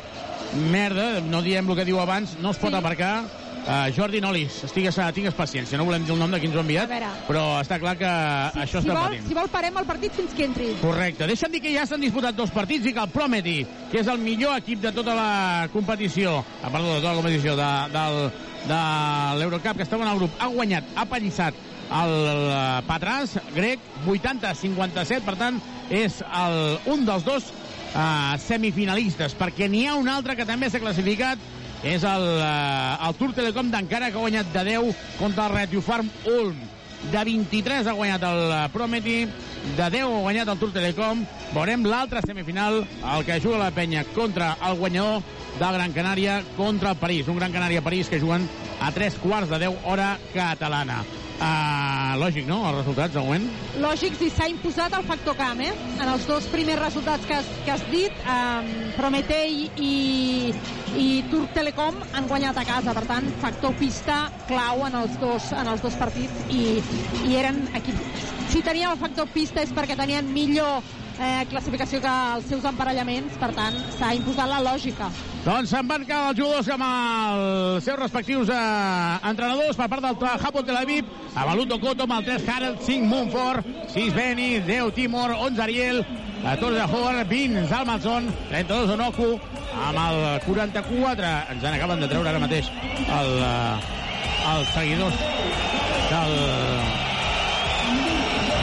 merda, 0.71 1.21
no 1.21 1.43
diem 1.43 1.69
el 1.69 1.77
que 1.77 1.85
diu 1.85 2.01
abans, 2.01 2.37
no 2.41 2.51
es 2.51 2.59
pot 2.59 2.71
Sí. 2.71 2.77
aparcar. 2.77 3.25
Uh, 3.69 3.91
Jordi 3.93 4.21
Nolis, 4.23 4.63
estigues, 4.65 4.97
tingues 5.13 5.35
paciència, 5.35 5.77
no 5.77 5.85
volem 5.85 6.03
dir 6.07 6.13
el 6.15 6.19
nom 6.19 6.31
de 6.31 6.39
qui 6.41 6.47
ens 6.47 6.55
ho 6.55 6.59
ha 6.59 6.63
enviat, 6.63 6.91
A 6.91 7.11
però 7.29 7.61
està 7.61 7.77
clar 7.79 7.99
que 7.99 8.07
si, 8.07 8.59
això 8.61 8.81
si 8.81 8.89
està 8.89 8.95
vol, 8.95 9.09
patint. 9.11 9.27
si 9.29 9.35
vol 9.35 9.49
parem 9.51 9.77
el 9.77 9.85
partit 9.85 10.13
fins 10.15 10.33
que 10.33 10.45
entri. 10.47 10.69
Correcte. 10.81 11.27
Deixa'm 11.27 11.53
dir 11.53 11.61
que 11.61 11.75
ja 11.75 11.85
s'han 11.85 12.01
disputat 12.01 12.35
dos 12.35 12.51
partits 12.51 12.87
i 12.87 12.95
que 12.95 13.01
el 13.01 13.11
Prometi, 13.11 13.67
que 13.91 14.01
és 14.01 14.07
el 14.07 14.19
millor 14.19 14.57
equip 14.57 14.81
de 14.81 14.93
tota 14.93 15.15
la 15.15 15.69
competició, 15.71 16.39
ah, 16.63 16.71
perdó, 16.71 16.95
de 16.95 17.01
tota 17.03 17.11
la 17.11 17.15
competició 17.21 17.57
de, 17.57 17.69
del, 17.93 18.33
de 18.69 19.39
l'Eurocup, 19.39 19.77
que 19.77 19.83
estava 19.83 20.05
en 20.05 20.13
el 20.13 20.19
grup, 20.19 20.31
ha 20.41 20.47
guanyat, 20.47 20.85
ha 20.97 21.05
pallissat 21.05 21.55
el, 21.89 22.15
el 22.29 22.43
Patràs 22.89 23.37
grec 23.57 23.83
80-57, 24.07 25.25
per 25.27 25.37
tant, 25.41 25.61
és 25.91 26.21
el, 26.27 26.79
un 26.93 27.05
dels 27.09 27.27
dos 27.27 27.51
uh, 27.51 28.35
semifinalistes, 28.45 29.37
perquè 29.39 29.71
n'hi 29.71 29.87
ha 29.89 29.99
un 29.99 30.11
altre 30.13 30.37
que 30.37 30.49
també 30.49 30.71
s'ha 30.71 30.83
classificat, 30.83 31.41
és 31.87 32.03
el, 32.03 32.27
uh, 32.43 33.07
el 33.09 33.21
Tour 33.21 33.37
Telecom 33.37 33.71
d'encara 33.73 34.11
que 34.11 34.19
ha 34.19 34.27
guanyat 34.27 34.51
de 34.55 34.67
10 34.73 35.07
contra 35.21 35.47
el 35.47 35.57
Retio 35.61 35.85
Farm 35.85 36.11
Ulm 36.27 36.67
de 37.13 37.25
23 37.25 37.87
ha 37.87 37.93
guanyat 37.93 38.23
el 38.27 38.41
eh, 38.53 38.69
Prometi, 38.73 39.19
de 39.77 39.91
10 39.91 40.03
ha 40.03 40.23
guanyat 40.25 40.49
el 40.53 40.59
Tour 40.59 40.73
Telecom. 40.75 41.25
Veurem 41.55 41.87
l'altra 41.87 42.23
semifinal, 42.27 42.83
el 42.83 43.25
que 43.27 43.41
juga 43.41 43.63
la 43.63 43.71
penya 43.75 44.05
contra 44.15 44.57
el 44.69 44.77
guanyador 44.81 45.23
del 45.59 45.79
Gran 45.79 45.95
Canària 45.95 46.43
contra 46.57 46.93
el 46.93 47.01
París. 47.01 47.29
Un 47.29 47.39
Gran 47.39 47.55
Canària-París 47.55 48.11
que 48.11 48.21
juguen 48.21 48.49
a 48.81 48.93
3 48.93 49.23
quarts 49.23 49.51
de 49.51 49.65
10 49.67 49.87
hora 49.87 50.17
catalana. 50.35 51.03
Uh, 51.39 52.17
lògic, 52.19 52.49
no?, 52.51 52.57
els 52.67 52.81
resultats, 52.81 53.15
de 53.15 53.23
moment. 53.23 53.45
Lògics, 53.79 54.25
i 54.27 54.29
s'ha 54.35 54.49
imposat 54.51 54.95
el 54.99 55.05
factor 55.07 55.37
camp, 55.39 55.61
eh? 55.63 55.71
En 56.01 56.09
els 56.11 56.25
dos 56.27 56.49
primers 56.51 56.81
resultats 56.83 57.29
que 57.31 57.37
has, 57.37 57.53
que 57.63 57.71
has 57.71 57.85
dit, 57.93 58.25
eh, 58.27 58.89
Prometei 58.97 59.69
i, 59.79 59.93
i 60.99 61.07
Turc 61.31 61.55
Telecom 61.55 62.01
han 62.11 62.27
guanyat 62.27 62.59
a 62.59 62.67
casa, 62.67 62.95
per 62.97 63.07
tant, 63.07 63.31
factor 63.39 63.77
pista 63.79 64.25
clau 64.51 64.83
en 64.89 64.99
els 64.99 65.15
dos, 65.23 65.53
en 65.55 65.71
els 65.71 65.85
dos 65.85 65.95
partits 66.01 66.51
i, 66.51 66.81
i 67.29 67.39
eren 67.39 67.69
equips... 67.79 68.27
Si 68.49 68.65
teníem 68.65 68.97
el 68.97 68.99
factor 68.99 69.31
pista 69.31 69.63
és 69.63 69.71
perquè 69.77 69.95
tenien 69.95 70.27
millor 70.35 70.83
eh, 71.19 71.45
classificació 71.51 72.01
que 72.03 72.13
els 72.37 72.47
seus 72.51 72.65
emparellaments, 72.69 73.37
per 73.41 73.51
tant, 73.57 73.77
s'ha 73.99 74.13
imposat 74.17 74.49
la 74.51 74.61
lògica. 74.65 75.11
Doncs 75.45 75.73
se'n 75.73 75.89
van 75.89 76.05
quedar 76.07 76.31
els 76.31 76.39
jugadors 76.39 76.71
amb 76.75 76.87
els 76.87 77.87
seus 77.87 77.99
respectius 78.01 78.53
eh, 78.53 79.29
entrenadors 79.31 79.79
per 79.79 79.89
part 79.91 80.05
del 80.05 80.17
Japón 80.45 80.67
Tel 80.69 80.81
Aviv, 80.81 81.11
l'Uto 81.59 81.79
Koto, 81.83 82.07
amb 82.07 82.19
el 82.19 82.27
3 82.31 82.49
Harold, 82.55 82.83
5 82.87 83.11
Mumford, 83.11 83.69
6 83.95 84.15
Beni, 84.15 84.51
10 84.67 84.95
Timor, 84.95 85.35
11 85.49 85.63
Ariel, 85.63 86.03
14 86.43 86.87
Howard, 86.93 87.29
20 87.29 87.67
Zalmanson, 87.71 88.31
32 88.51 88.95
Onoku, 88.95 89.31
amb 89.89 89.99
el 90.05 90.41
44, 90.47 91.35
ens 91.55 91.65
en 91.65 91.75
acaben 91.75 92.01
de 92.03 92.11
treure 92.11 92.31
ara 92.31 92.43
mateix 92.43 92.71
el, 93.19 93.35
eh, 93.43 93.77
els 94.55 94.73
seguidors 94.77 95.19
del 96.09 96.33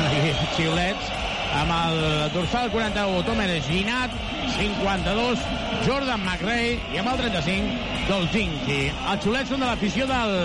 xiulets 0.55 1.24
amb 1.55 1.71
el 1.75 1.97
dorsal 2.33 2.69
41 2.73 3.23
Tomer 3.27 3.47
Ginat 3.67 4.13
52 4.57 5.45
Jordan 5.85 6.21
McRae 6.25 6.75
i 6.93 7.01
amb 7.01 7.13
el 7.13 7.21
35 7.23 8.07
Dolzinki 8.09 8.79
els 8.91 9.23
xiulets 9.23 9.51
són 9.53 9.63
de 9.63 9.69
l'afició 9.71 10.07
del, 10.09 10.35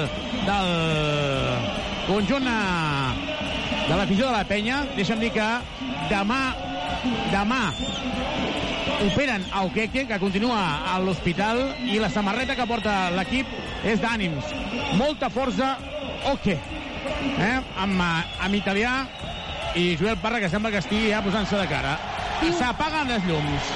del 0.47 0.73
conjunt 2.09 2.49
eh, 2.51 3.31
de 3.89 3.95
l'afició 3.99 4.31
de 4.31 4.35
la 4.35 4.47
penya 4.49 4.83
deixa'm 4.97 5.23
dir 5.23 5.33
que 5.35 5.51
demà 6.11 6.43
demà 7.35 7.63
operen 9.01 9.45
a 9.53 9.65
Okeke, 9.65 10.07
que 10.07 10.19
continua 10.21 10.61
a 10.93 10.99
l'hospital, 11.01 11.63
i 11.89 11.99
la 12.03 12.11
samarreta 12.13 12.57
que 12.59 12.67
porta 12.69 13.09
l'equip 13.15 13.49
és 13.89 14.01
d'ànims. 14.03 14.51
Molta 15.01 15.31
força, 15.33 15.77
Oke. 16.31 16.59
eh, 17.39 17.61
amb, 17.81 18.01
eh, 18.01 18.45
amb 18.45 18.55
italià 18.55 19.07
i 19.75 19.97
Joel 19.97 20.19
Parra, 20.19 20.41
que 20.41 20.51
sembla 20.51 20.71
que 20.71 20.83
estigui 20.83 21.11
ja 21.13 21.23
posant-se 21.23 21.57
de 21.59 21.69
cara. 21.71 21.97
S'apaguen 22.59 23.11
les 23.13 23.27
llums 23.29 23.75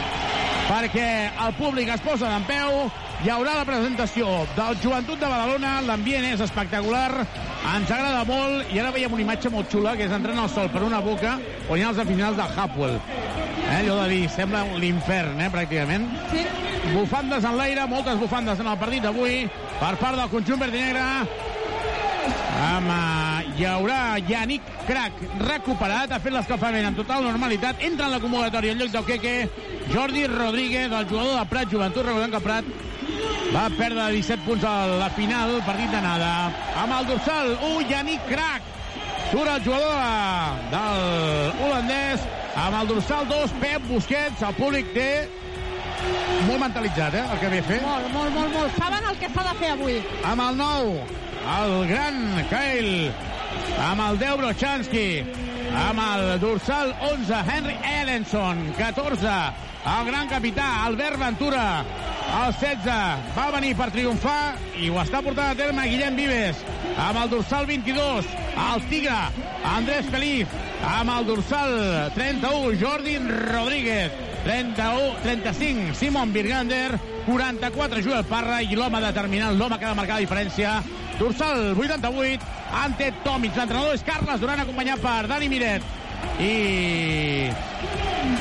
perquè 0.65 1.31
el 1.45 1.55
públic 1.59 1.91
es 1.93 2.03
posa 2.05 2.31
d'en 2.31 2.45
peu, 2.49 2.87
hi 3.25 3.31
haurà 3.33 3.55
la 3.59 3.67
presentació 3.69 4.29
del 4.57 4.79
Joventut 4.83 5.21
de 5.21 5.29
Badalona, 5.29 5.75
l'ambient 5.85 6.25
és 6.31 6.43
espectacular, 6.45 7.11
ens 7.75 7.93
agrada 7.93 8.25
molt, 8.29 8.73
i 8.73 8.81
ara 8.81 8.93
veiem 8.95 9.13
una 9.13 9.25
imatge 9.27 9.53
molt 9.53 9.71
xula, 9.73 9.95
que 9.99 10.09
és 10.09 10.15
entrant 10.15 10.41
al 10.41 10.51
sol 10.53 10.71
per 10.73 10.85
una 10.87 11.03
boca, 11.05 11.37
on 11.69 11.79
hi 11.79 11.85
ha 11.85 11.93
els 11.93 12.03
aficionats 12.03 12.41
del 12.41 12.61
Hapwell. 12.61 12.99
Eh, 13.65 13.79
allò 13.79 14.01
de 14.03 14.09
dir, 14.13 14.29
sembla 14.33 14.65
l'infern, 14.81 15.41
eh, 15.41 15.51
pràcticament. 15.53 16.09
Sí. 16.33 16.45
Bufandes 16.95 17.45
en 17.45 17.57
l'aire, 17.57 17.87
moltes 17.89 18.19
bufandes 18.21 18.61
en 18.61 18.69
el 18.69 18.79
partit 18.79 19.05
d'avui, 19.05 19.45
per 19.81 19.95
part 20.01 20.21
del 20.21 20.31
conjunt 20.33 20.61
verd 20.61 20.75
i 20.75 20.83
negre, 20.85 21.05
amb, 22.65 22.91
hi 23.59 23.67
haurà 23.69 24.17
Yannick 24.29 24.71
Crac 24.89 25.21
recuperat, 25.43 26.13
ha 26.13 26.21
fet 26.23 26.35
l'escalfament 26.35 26.89
en 26.89 26.97
total 26.99 27.25
normalitat, 27.27 27.83
entra 27.87 28.09
en 28.09 28.17
la 28.17 28.23
convocatòria 28.23 28.75
en 28.75 28.83
lloc 28.83 28.93
d'Oqueque, 28.95 29.37
Jordi 29.93 30.27
Rodríguez, 30.31 30.91
el 30.91 31.09
jugador 31.09 31.39
de 31.39 31.47
Prat, 31.53 31.71
Joventut, 31.71 32.07
recordem 32.07 32.35
que 32.35 32.45
Prat 32.45 32.75
va 33.55 33.69
perdre 33.79 34.09
17 34.17 34.43
punts 34.47 34.65
a 34.67 34.75
la 34.99 35.11
final, 35.15 35.61
partit 35.67 35.93
d'anada. 35.95 36.31
Amb 36.83 36.97
el 36.99 37.07
dorsal, 37.13 37.53
1, 37.63 37.85
Yannick 37.91 38.25
Crac. 38.31 38.73
Surt 39.31 39.51
el 39.51 39.63
jugador 39.65 39.95
de, 39.95 40.73
del 40.75 41.63
holandès. 41.63 42.27
Amb 42.65 42.81
el 42.81 42.91
dorsal 42.91 43.29
2, 43.31 43.55
Pep 43.63 43.87
Busquets. 43.91 44.43
El 44.43 44.59
públic 44.59 44.91
té 44.97 45.09
molt 46.49 46.61
mentalitzat, 46.61 47.15
eh, 47.15 47.25
el 47.31 47.41
que 47.41 47.53
ve 47.53 47.61
a 47.63 47.69
fer. 47.69 47.81
Molt, 47.85 48.11
molt, 48.13 48.35
molt, 48.35 48.57
molt. 48.59 48.81
Saben 48.81 49.07
el 49.11 49.21
que 49.23 49.31
s'ha 49.35 49.47
de 49.49 49.55
fer 49.63 49.71
avui. 49.77 50.01
Amb 50.33 50.47
el 50.49 50.59
9, 50.59 51.07
el 51.45 51.89
gran 51.89 52.47
Kyle. 52.49 53.13
Amb 53.79 54.01
el 54.09 54.19
10, 54.19 54.37
Brochanski. 54.41 55.09
Amb 55.75 56.01
el 56.01 56.41
dorsal 56.41 56.95
11, 57.11 57.43
Henry 57.51 57.77
Ellenson. 58.01 58.73
14, 58.79 59.37
el 59.85 60.07
gran 60.07 60.29
capità, 60.29 60.85
Albert 60.85 61.19
Ventura. 61.19 61.85
El 62.35 62.53
16 62.57 63.35
va 63.37 63.51
venir 63.53 63.75
per 63.77 63.91
triomfar 63.93 64.57
i 64.81 64.89
ho 64.91 64.97
està 65.03 65.21
portant 65.23 65.53
a 65.53 65.59
terme 65.59 65.85
Guillem 65.91 66.17
Vives. 66.17 66.63
Amb 66.97 67.21
el 67.23 67.31
dorsal 67.31 67.67
22, 67.69 68.31
el 68.65 68.87
Tigre, 68.91 69.19
Andrés 69.75 70.09
Feliz. 70.11 70.61
Amb 70.85 71.13
el 71.19 71.29
dorsal 71.29 71.77
31, 72.17 72.79
Jordi 72.81 73.19
Rodríguez. 73.19 74.34
31, 74.45 75.17
35, 75.23 75.95
Simon 75.95 76.33
Birgander. 76.33 76.99
44, 77.27 78.03
Joel 78.05 78.25
Parra. 78.29 78.61
I 78.63 78.77
l'home 78.77 79.01
determinant, 79.01 79.57
l'home 79.59 79.79
que 79.79 79.89
ha 79.89 79.95
de 79.95 80.01
marcar 80.01 80.21
la 80.21 80.27
diferència, 80.27 80.77
dorsal 81.19 81.73
88, 81.73 82.53
Ante 82.85 83.13
Tomic. 83.25 83.57
L'entrenador 83.57 83.97
és 83.97 84.05
Carles 84.05 84.41
Duran, 84.41 84.61
acompanyat 84.61 85.01
per 85.01 85.23
Dani 85.33 85.49
Miret. 85.49 85.93
I 86.41 86.55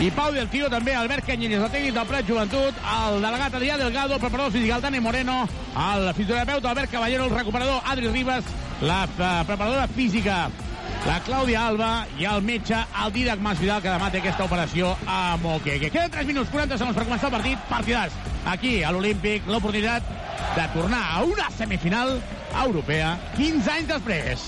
i 0.04 0.10
Pau 0.12 0.34
del 0.34 0.50
Tio 0.52 0.68
també, 0.72 0.94
Albert 0.96 1.28
Canyelles, 1.28 1.62
el 1.64 1.72
tècnic 1.72 1.94
del 1.96 2.08
Prat 2.10 2.28
Joventut, 2.28 2.80
el 2.92 3.22
delegat 3.24 3.54
Adrià 3.56 3.78
Delgado, 3.80 4.18
el 4.18 4.20
preparador 4.20 4.52
físic, 4.52 4.74
Dani 4.84 5.00
Moreno, 5.00 5.44
el 5.80 6.10
fisioterapeuta 6.18 6.72
Albert 6.72 6.92
Caballero, 6.92 7.26
el 7.30 7.36
recuperador 7.36 7.82
Adri 7.86 8.10
Ribas, 8.10 8.44
la 8.82 9.04
uh, 9.06 9.46
preparadora 9.48 9.88
física 9.88 10.50
la 11.08 11.20
Clàudia 11.24 11.66
Alba 11.68 11.90
i 12.20 12.28
el 12.30 12.44
metge, 12.46 12.78
el 13.04 13.12
Didac 13.16 13.42
Masvidal, 13.44 13.82
que 13.84 13.92
demà 13.92 14.10
té 14.12 14.22
aquesta 14.22 14.46
operació 14.48 14.94
a 15.10 15.36
Moqueque. 15.44 15.90
Queden 15.92 16.14
3 16.14 16.30
minuts 16.30 16.52
40 16.54 16.80
segons 16.80 16.96
per 16.98 17.06
començar 17.08 17.30
el 17.30 17.36
partit. 17.36 17.66
Partidàs 17.72 18.16
aquí 18.54 18.76
a 18.84 18.94
l'Olímpic, 18.96 19.48
l'oportunitat 19.52 20.08
de 20.56 20.68
tornar 20.76 21.04
a 21.18 21.24
una 21.28 21.50
semifinal 21.58 22.16
europea 22.64 23.18
15 23.36 23.76
anys 23.76 23.92
després. 23.92 24.48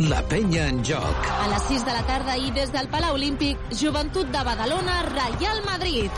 La 0.00 0.22
penya 0.22 0.68
en 0.68 0.82
joc. 0.84 1.26
A 1.28 1.48
les 1.48 1.62
6 1.68 1.84
de 1.84 1.92
la 1.92 2.02
tarda 2.08 2.36
i 2.40 2.50
des 2.54 2.70
del 2.72 2.88
Palau 2.88 3.14
Olímpic, 3.14 3.58
Joventut 3.76 4.28
de 4.32 4.42
Badalona, 4.44 5.02
Real 5.12 5.60
Madrid. 5.66 6.10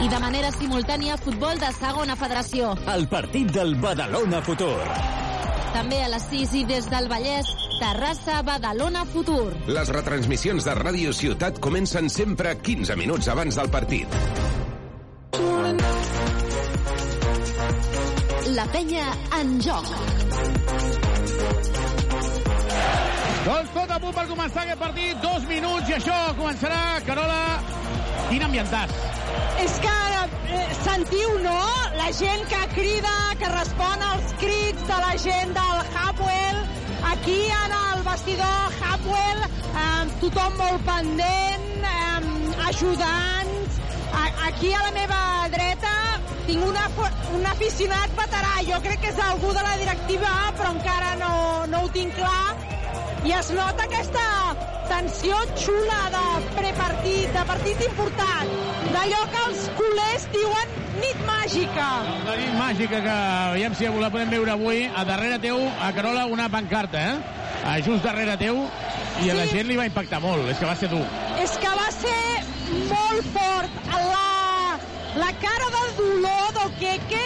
I 0.00 0.08
de 0.08 0.20
manera 0.22 0.50
simultània, 0.54 1.18
futbol 1.20 1.60
de 1.60 1.68
segona 1.76 2.16
federació. 2.16 2.72
El 2.94 3.06
partit 3.08 3.52
del 3.52 3.76
Badalona 3.82 4.40
Futur. 4.42 4.78
També 5.74 6.00
a 6.02 6.08
les 6.10 6.24
6 6.32 6.54
i 6.62 6.64
des 6.66 6.88
del 6.90 7.08
Vallès, 7.12 7.52
Terrassa, 7.80 8.40
Badalona, 8.42 9.04
Futur. 9.12 9.52
Les 9.68 9.92
retransmissions 9.92 10.64
de 10.64 10.74
Ràdio 10.80 11.12
Ciutat 11.12 11.60
comencen 11.60 12.08
sempre 12.10 12.56
15 12.58 12.96
minuts 12.96 13.28
abans 13.28 13.60
del 13.60 13.70
partit. 13.70 14.08
La 18.56 18.66
penya 18.72 19.12
en 19.38 19.58
joc. 19.62 21.99
Doncs 23.40 23.70
tot 23.72 23.88
a 23.88 23.96
punt 23.96 24.12
per 24.12 24.26
començar 24.28 24.66
aquest 24.66 24.80
partit, 24.82 25.20
dos 25.22 25.44
minuts 25.48 25.88
i 25.88 25.94
això 25.96 26.16
començarà, 26.36 26.80
Carola, 27.06 27.38
quin 28.28 28.42
ambientàs. 28.44 28.90
És 29.62 29.78
que 29.80 29.94
eh, 30.58 30.64
sentiu, 30.82 31.38
no? 31.46 31.60
La 31.96 32.10
gent 32.18 32.42
que 32.50 32.60
crida, 32.74 33.14
que 33.40 33.48
respon 33.54 34.04
als 34.10 34.34
crits 34.42 34.84
de 34.90 34.98
la 35.06 35.14
gent 35.22 35.54
del 35.56 35.80
Hapwell, 36.02 36.60
aquí 37.12 37.38
en 37.62 37.76
el 37.78 38.02
vestidor 38.10 38.76
Hapwell, 38.90 39.40
eh, 39.70 40.02
tothom 40.20 40.60
molt 40.60 40.84
pendent, 40.90 41.70
eh, 41.94 42.66
ajudants. 42.66 43.78
A, 44.10 44.26
aquí 44.50 44.74
a 44.74 44.82
la 44.84 44.92
meva 44.98 45.22
dreta 45.54 45.94
tinc 46.44 46.66
una, 46.66 46.84
un 47.38 47.48
aficionat 47.54 48.12
veterà, 48.20 48.52
jo 48.68 48.82
crec 48.84 49.00
que 49.06 49.14
és 49.14 49.24
algú 49.30 49.54
de 49.56 49.64
la 49.64 49.78
directiva, 49.80 50.34
però 50.60 50.74
encara 50.76 51.14
no, 51.22 51.32
no 51.72 51.86
ho 51.86 51.90
tinc 51.96 52.12
clar, 52.20 52.79
i 53.24 53.32
es 53.36 53.50
nota 53.52 53.84
aquesta 53.84 54.24
tensió 54.88 55.36
xula 55.56 55.98
de 56.14 56.22
prepartit, 56.56 57.28
de 57.34 57.42
partit 57.46 57.82
important, 57.86 58.48
d'allò 58.94 59.20
que 59.32 59.42
els 59.48 59.66
culers 59.78 60.24
diuen 60.32 60.72
nit 61.02 61.20
màgica. 61.28 61.88
La 62.26 62.36
nit 62.40 62.56
màgica 62.58 63.02
que 63.04 63.18
veiem 63.54 63.76
si 63.78 63.86
la 64.00 64.10
podem 64.10 64.32
veure 64.34 64.54
avui, 64.56 64.80
a 64.96 65.04
darrere 65.04 65.38
teu, 65.42 65.60
a 65.80 65.92
Carola, 65.96 66.24
una 66.26 66.48
pancarta, 66.48 67.04
eh? 67.12 67.36
A 67.70 67.76
just 67.84 68.02
darrere 68.04 68.36
teu, 68.40 68.64
i 69.22 69.30
a 69.30 69.34
la 69.36 69.44
Sí. 69.46 69.52
gent 69.58 69.68
li 69.68 69.76
va 69.76 69.86
impactar 69.86 70.20
molt, 70.20 70.48
és 70.48 70.58
que 70.58 70.66
va 70.66 70.74
ser 70.76 70.88
dur. 70.88 71.04
És 71.38 71.56
que 71.60 71.68
va 71.68 71.90
ser 71.92 72.44
molt 72.88 73.30
fort. 73.36 73.70
La, 73.92 74.78
la 75.20 75.32
cara 75.44 75.70
del 75.76 75.96
dolor 76.00 76.52
d'Oqueque 76.56 77.24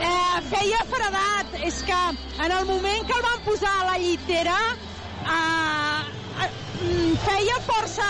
eh, 0.00 0.40
feia 0.50 0.84
fredat. 0.90 1.54
És 1.64 1.82
que 1.86 1.98
en 2.44 2.50
el 2.52 2.64
moment 2.66 3.06
que 3.06 3.12
el 3.18 3.22
van 3.22 3.40
posar 3.44 3.72
a 3.80 3.84
la 3.92 3.98
llitera 3.98 4.56
eh, 5.26 6.48
feia 7.24 7.60
força... 7.66 8.08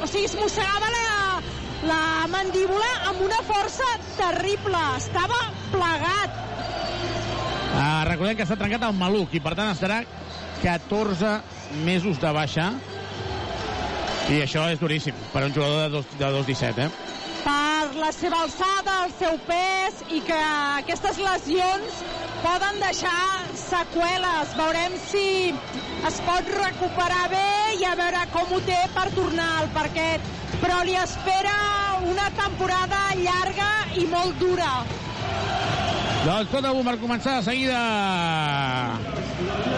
O 0.00 0.06
sigui, 0.08 0.26
es 0.28 0.36
mossegava 0.38 0.88
la, 0.92 1.40
la 1.88 2.02
mandíbula 2.32 2.90
amb 3.10 3.24
una 3.26 3.40
força 3.48 3.88
terrible. 4.16 4.80
Estava 4.98 5.40
plegat. 5.72 6.38
Uh, 7.70 8.02
recordem 8.08 8.36
que 8.36 8.46
s'ha 8.48 8.58
trencat 8.60 8.88
el 8.88 8.96
maluc 8.98 9.36
i 9.36 9.40
per 9.42 9.54
tant 9.58 9.70
estarà 9.72 10.02
14 10.60 11.36
mesos 11.86 12.18
de 12.20 12.32
baixa 12.34 12.72
i 14.30 14.40
això 14.44 14.66
és 14.70 14.80
duríssim 14.80 15.16
per 15.32 15.44
un 15.46 15.54
jugador 15.54 16.02
de 16.18 16.32
2'17 16.34 16.84
eh? 16.84 16.90
Per 17.44 17.96
la 17.98 18.10
seva 18.14 18.42
alçada, 18.44 18.96
el 19.06 19.12
seu 19.18 19.36
pes 19.48 20.00
i 20.16 20.20
que 20.26 20.38
aquestes 20.80 21.20
lesions 21.22 22.02
poden 22.44 22.80
deixar 22.82 23.46
seqüeles. 23.58 24.54
Veurem 24.58 24.96
si 25.06 25.52
es 26.08 26.20
pot 26.26 26.52
recuperar 26.56 27.26
bé 27.32 27.48
i 27.78 27.86
a 27.88 27.94
veure 27.98 28.26
com 28.34 28.54
ho 28.56 28.60
té 28.68 28.78
per 28.96 29.08
tornar 29.16 29.50
al 29.60 29.72
parquet. 29.76 30.30
Però 30.60 30.82
li 30.84 30.96
espera 31.00 31.56
una 32.10 32.28
temporada 32.36 33.02
llarga 33.20 33.70
i 33.96 34.06
molt 34.12 34.38
dura. 34.42 34.72
Doncs 36.26 36.52
tot 36.52 36.64
a 36.68 36.74
per 36.84 36.98
començar 37.00 37.38
de 37.38 37.44
seguida. 37.48 39.29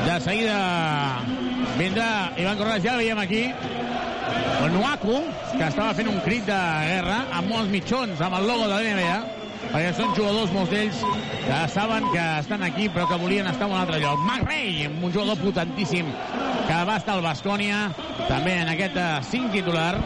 De 0.06 0.20
seguida 0.20 0.58
vindrà 1.78 2.32
Ivan 2.36 2.58
Corrales, 2.58 2.82
ja 2.84 2.96
veiem 2.98 3.18
aquí. 3.18 3.44
El 4.62 4.72
Nuaku, 4.74 5.20
que 5.56 5.66
estava 5.66 5.94
fent 5.98 6.08
un 6.10 6.20
crit 6.22 6.44
de 6.46 6.58
guerra 6.86 7.22
amb 7.34 7.50
molts 7.50 7.70
mitjons, 7.72 8.20
amb 8.22 8.36
el 8.38 8.46
logo 8.46 8.68
de 8.70 8.78
l'NBA, 8.78 9.16
perquè 9.72 9.92
són 9.96 10.12
jugadors, 10.14 10.52
molts 10.54 10.70
d'ells, 10.70 11.00
que 11.46 11.60
saben 11.74 12.06
que 12.12 12.26
estan 12.42 12.62
aquí 12.66 12.88
però 12.92 13.08
que 13.10 13.18
volien 13.22 13.48
estar 13.50 13.66
en 13.66 13.74
un 13.74 13.80
altre 13.80 13.98
lloc. 14.02 14.20
McRae, 14.26 14.86
un 14.90 15.10
jugador 15.10 15.38
potentíssim 15.42 16.10
que 16.68 16.82
va 16.88 16.98
estar 17.00 17.16
al 17.16 17.24
Bascònia, 17.24 17.88
també 18.28 18.58
en 18.60 18.70
aquest 18.74 18.98
5 19.30 19.50
titular. 19.56 19.96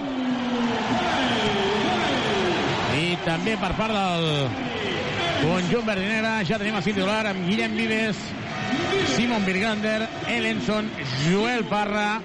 I 2.97 3.13
també 3.27 3.59
per 3.61 3.75
part 3.77 3.93
del 3.93 4.49
conjunt 5.43 5.85
verdinera 5.85 6.39
ja 6.49 6.57
tenim 6.57 6.79
el 6.79 6.85
cinc 6.85 6.97
titular 6.97 7.27
amb 7.29 7.45
Guillem 7.45 7.77
Vives, 7.77 8.23
Simon 9.15 9.45
Birgander, 9.47 10.09
Ellenson, 10.29 10.91
Joel 11.25 11.65
Parra 11.65 12.21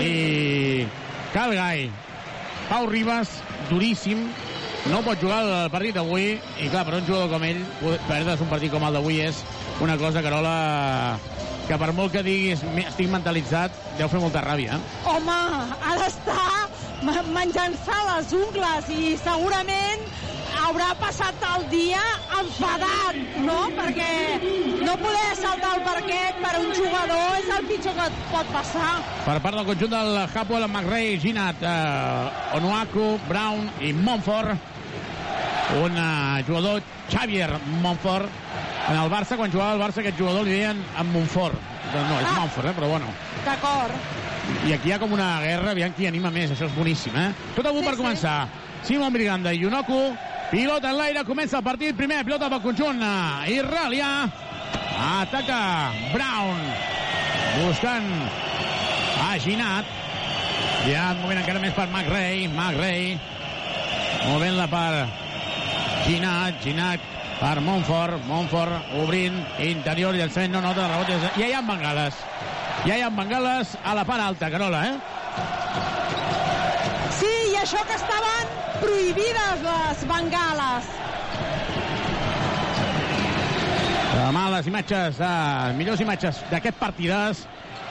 i 0.00 0.86
Calgai. 1.34 1.90
Pau 2.68 2.86
Ribas, 2.88 3.28
duríssim, 3.68 4.24
no 4.88 5.00
pot 5.04 5.20
jugar 5.20 5.42
el 5.44 5.70
partit 5.72 5.96
d'avui 5.96 6.34
i 6.60 6.68
clar, 6.72 6.84
per 6.84 6.98
un 6.98 7.06
jugador 7.06 7.30
com 7.32 7.44
ell 7.46 7.60
perdre's 8.08 8.42
un 8.44 8.50
partit 8.50 8.72
com 8.72 8.84
el 8.84 8.96
d'avui 8.96 9.20
és 9.24 9.40
una 9.84 9.96
cosa, 10.00 10.22
Carola 10.24 10.56
que 11.68 11.78
per 11.80 11.92
molt 11.96 12.12
que 12.12 12.24
diguis 12.24 12.60
estic 12.84 13.08
mentalitzat 13.12 13.76
deu 13.98 14.10
fer 14.12 14.20
molta 14.20 14.42
ràbia? 14.44 14.76
Home, 15.08 15.38
ha 15.80 15.96
d'estar 16.00 16.48
menjant-se 17.04 17.96
les 18.08 18.32
ungles 18.32 18.86
i 18.88 19.16
segurament 19.20 20.04
haurà 20.64 20.92
passat 20.96 21.42
el 21.50 21.66
dia 21.68 22.00
enfadat, 22.38 23.18
no? 23.44 23.58
Perquè 23.76 24.12
no 24.86 24.94
poder 25.02 25.34
saltar 25.36 25.74
el 25.76 25.82
parquet 25.84 26.38
per 26.40 26.52
un 26.60 26.70
jugador 26.76 27.36
és 27.40 27.50
el 27.58 27.66
pitjor 27.68 27.96
que 27.98 28.06
et 28.08 28.22
pot 28.30 28.52
passar. 28.54 28.92
Per 29.26 29.36
part 29.44 29.58
del 29.58 29.68
conjunt 29.68 29.92
del 29.92 30.20
Hapoel, 30.24 30.68
McRae, 30.70 31.18
Ginat, 31.20 31.60
eh, 31.60 32.56
Onuaku, 32.58 33.18
Brown 33.28 33.68
i 33.80 33.92
Montfort. 33.92 34.72
Un 35.82 35.96
eh, 35.98 36.44
jugador, 36.46 36.82
Xavier 37.10 37.50
Montfort, 37.82 38.30
en 38.88 38.96
el 39.00 39.10
Barça, 39.10 39.36
quan 39.36 39.52
jugava 39.52 39.74
al 39.76 39.82
Barça, 39.82 40.00
aquest 40.00 40.20
jugador 40.20 40.44
li 40.46 40.56
deien 40.56 40.80
en 40.80 41.12
Montfort. 41.12 41.60
Doncs 41.92 42.08
no, 42.08 42.20
és 42.20 42.30
ah. 42.30 42.38
Montfort, 42.40 42.70
eh? 42.70 42.78
però 42.78 42.94
bueno. 42.94 43.12
D'acord. 43.44 44.33
I 44.64 44.72
aquí 44.76 44.88
hi 44.88 44.94
ha 44.94 45.00
com 45.00 45.12
una 45.12 45.40
guerra, 45.42 45.72
aviam 45.72 45.92
qui 45.96 46.06
anima 46.08 46.30
més, 46.32 46.52
això 46.52 46.68
és 46.68 46.76
boníssim, 46.76 47.16
eh? 47.16 47.32
Tot 47.56 47.66
a 47.68 47.72
sí, 47.72 47.82
per 47.84 47.94
sí. 47.94 48.00
començar. 48.00 48.36
Simon 48.84 49.12
Briganda 49.12 49.52
i 49.52 49.60
Yunoku, 49.62 50.00
pilota 50.50 50.90
en 50.92 50.98
l'aire, 50.98 51.24
comença 51.28 51.58
el 51.60 51.66
partit, 51.66 51.96
primer 51.96 52.22
pilota 52.24 52.50
pel 52.52 52.62
conjunt 52.64 53.00
eh, 53.04 53.54
israelià, 53.56 54.10
ataca 55.04 55.60
Brown, 56.12 56.60
buscant 57.62 58.10
a 59.24 59.34
Ginat, 59.40 59.88
ja 60.88 61.10
movent 61.22 61.40
encara 61.40 61.62
més 61.62 61.74
per 61.76 61.88
McRae, 61.88 62.44
McRae, 62.48 63.16
movent-la 64.28 64.68
per 64.72 65.04
Ginat, 66.04 66.60
Ginat 66.64 67.12
per 67.40 67.58
Montfort, 67.64 68.20
Montfort 68.28 68.94
obrint, 69.00 69.40
interior, 69.64 70.16
llançament, 70.16 70.54
no 70.54 70.64
nota, 70.64 70.88
rebot, 70.92 71.32
ja 71.40 71.48
hi 71.48 71.56
ha 71.56 71.64
bengales. 71.64 72.20
Ja 72.84 72.98
hi 72.98 73.00
ha 73.00 73.08
bengales 73.08 73.70
a 73.80 73.94
la 73.96 74.02
part 74.04 74.20
alta, 74.20 74.50
Carola, 74.52 74.82
eh? 74.84 74.96
Sí, 77.16 77.30
i 77.48 77.56
això 77.56 77.80
que 77.88 77.96
estaven 77.96 78.50
prohibides 78.82 79.62
les 79.64 80.02
bengales. 80.10 80.90
Demà 84.14 84.44
les 84.52 84.68
imatges, 84.68 85.16
eh, 85.16 85.72
millors 85.78 86.04
imatges 86.04 86.42
d'aquest 86.52 86.76
partidàs 86.82 87.46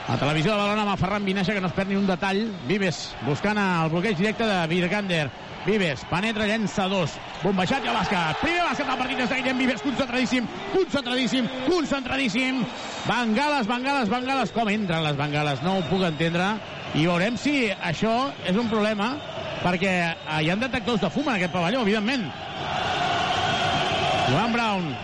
a 0.06 0.18
televisió 0.20 0.52
de 0.52 0.58
Balona 0.58 0.82
amb 0.84 1.00
Ferran 1.00 1.24
Vinaixa 1.24 1.54
que 1.56 1.62
no 1.64 1.70
es 1.70 1.72
perd 1.72 1.88
ni 1.88 1.96
un 1.96 2.06
detall. 2.06 2.42
Vives 2.68 3.14
buscant 3.24 3.58
el 3.60 3.90
bloqueig 3.92 4.18
directe 4.18 4.46
de 4.46 4.66
Virgander. 4.68 5.30
Vives, 5.64 6.02
penetra, 6.10 6.44
llença 6.44 6.84
dos. 6.92 7.14
Bombejat 7.40 7.86
i 7.86 7.88
el 7.88 7.96
bàsquet. 7.96 8.42
Primer 8.42 8.66
bàsquet 8.66 8.90
del 8.90 8.98
partit 9.00 9.46
de 9.46 9.54
Vives, 9.56 9.80
concentradíssim, 9.80 10.48
concentradíssim, 10.74 11.48
concentradíssim. 11.66 12.60
Bengales, 13.08 13.66
bengales, 13.66 14.10
bengales. 14.10 14.52
Com 14.52 14.68
entren 14.68 15.04
les 15.04 15.16
bengales? 15.16 15.62
No 15.62 15.78
ho 15.78 15.86
puc 15.88 16.04
entendre. 16.04 16.52
I 16.94 17.06
veurem 17.06 17.38
si 17.40 17.70
això 17.72 18.30
és 18.44 18.56
un 18.56 18.68
problema, 18.68 19.14
perquè 19.64 19.94
hi 20.42 20.50
ha 20.50 20.56
detectors 20.60 21.00
de 21.00 21.10
fum 21.10 21.30
en 21.30 21.38
aquest 21.38 21.52
pavelló, 21.52 21.80
evidentment. 21.80 22.28
Joan 24.28 24.52
Brown. 24.52 24.96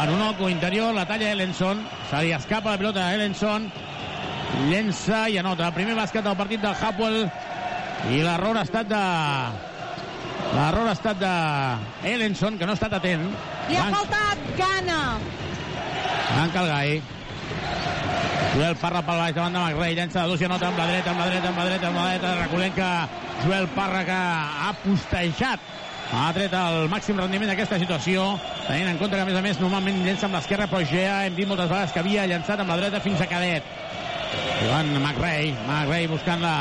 En 0.00 0.14
un 0.14 0.22
oco 0.22 0.48
interior, 0.48 0.94
la 0.94 1.04
talla 1.04 1.32
Ellenson. 1.32 1.82
Se 2.10 2.20
li 2.24 2.32
escapa 2.34 2.72
la 2.72 2.78
pilota 2.78 3.04
a 3.06 3.14
Ellenson. 3.14 3.68
Llença 4.66 5.28
i 5.30 5.36
anota. 5.38 5.68
Primer 5.70 5.94
bàsquet 5.94 6.26
del 6.26 6.34
partit 6.34 6.62
del 6.62 6.74
Hapwell. 6.74 7.20
I 8.10 8.18
l'error 8.24 8.58
ha 8.58 8.64
estat 8.66 8.88
de 8.90 9.02
l'error 10.50 10.88
ha 10.90 10.96
estat 10.96 11.20
de 11.20 11.30
Ellenson 12.10 12.58
que 12.58 12.66
no 12.66 12.74
ha 12.74 12.78
estat 12.80 12.96
atent. 12.98 13.22
Li 13.68 13.78
ha 13.78 13.86
faltat 13.94 14.42
gana. 14.58 14.98
Tanca 16.34 16.64
el 16.64 16.70
gai 16.72 17.00
Joel 18.56 18.74
Parra 18.80 19.02
pel 19.06 19.20
baix 19.22 19.36
davant 19.36 19.54
de 19.54 19.62
McRae. 19.62 19.94
Llença 19.94 20.24
de 20.24 20.32
dos 20.32 20.42
i 20.42 20.48
anota 20.48 20.66
amb 20.72 20.82
la 20.82 20.88
dreta, 20.90 21.12
amb 21.12 21.22
la 21.22 21.28
dreta, 21.30 21.52
amb 21.52 21.62
la 21.62 21.68
dreta, 21.68 21.92
amb 21.92 22.00
la 22.00 22.08
dreta. 22.10 22.34
Recordem 22.40 22.74
que 22.74 22.90
Joel 23.44 23.70
Parra 23.76 24.02
que 24.08 24.18
ha 24.66 24.74
postejat 24.82 25.70
ha 26.12 26.30
tret 26.34 26.54
el 26.58 26.88
màxim 26.90 27.18
rendiment 27.18 27.52
d'aquesta 27.52 27.78
situació, 27.78 28.24
tenint 28.66 28.90
en 28.90 28.98
compte 28.98 29.14
que, 29.14 29.22
a 29.22 29.28
més 29.28 29.38
a 29.38 29.42
més, 29.44 29.60
normalment 29.62 30.00
llença 30.04 30.26
amb 30.26 30.38
l'esquerra, 30.38 30.66
però 30.70 30.82
ja 30.86 31.20
hem 31.26 31.36
dit 31.38 31.48
moltes 31.48 31.70
vegades 31.70 31.94
que 31.94 32.02
havia 32.02 32.26
llançat 32.30 32.62
amb 32.62 32.72
la 32.72 32.78
dreta 32.80 33.02
fins 33.04 33.22
a 33.22 33.28
cadet. 33.30 33.68
Joan 34.64 34.90
McRae, 34.98 35.52
McRae 35.66 36.08
buscant 36.10 36.42
la, 36.42 36.54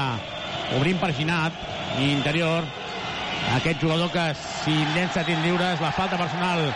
obrint 0.78 1.02
per 1.02 1.12
Ginat 1.18 1.66
interior 2.00 2.66
aquest 3.56 3.82
jugador 3.82 4.12
que 4.14 4.26
si 4.38 4.76
llença 4.94 5.24
tint 5.26 5.42
lliures 5.44 5.82
la 5.82 5.92
falta 5.96 6.20
personal 6.20 6.68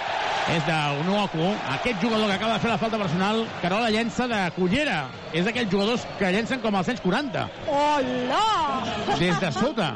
és 0.51 0.63
d'Unuoku 0.67 1.45
aquest 1.71 2.01
jugador 2.01 2.27
que 2.27 2.35
acaba 2.35 2.57
de 2.57 2.59
fer 2.59 2.71
la 2.71 2.77
falta 2.77 2.97
personal 2.99 3.45
Carola 3.61 3.89
llença 3.93 4.27
de 4.27 4.39
cullera. 4.57 5.05
És 5.31 5.45
d'aquells 5.47 5.71
jugadors 5.71 6.03
que 6.19 6.31
llencen 6.35 6.59
com 6.61 6.75
als 6.75 6.89
anys 6.91 7.01
40 7.01 7.45
Hola! 7.71 8.83
des 9.17 9.39
de 9.39 9.51
sota. 9.55 9.93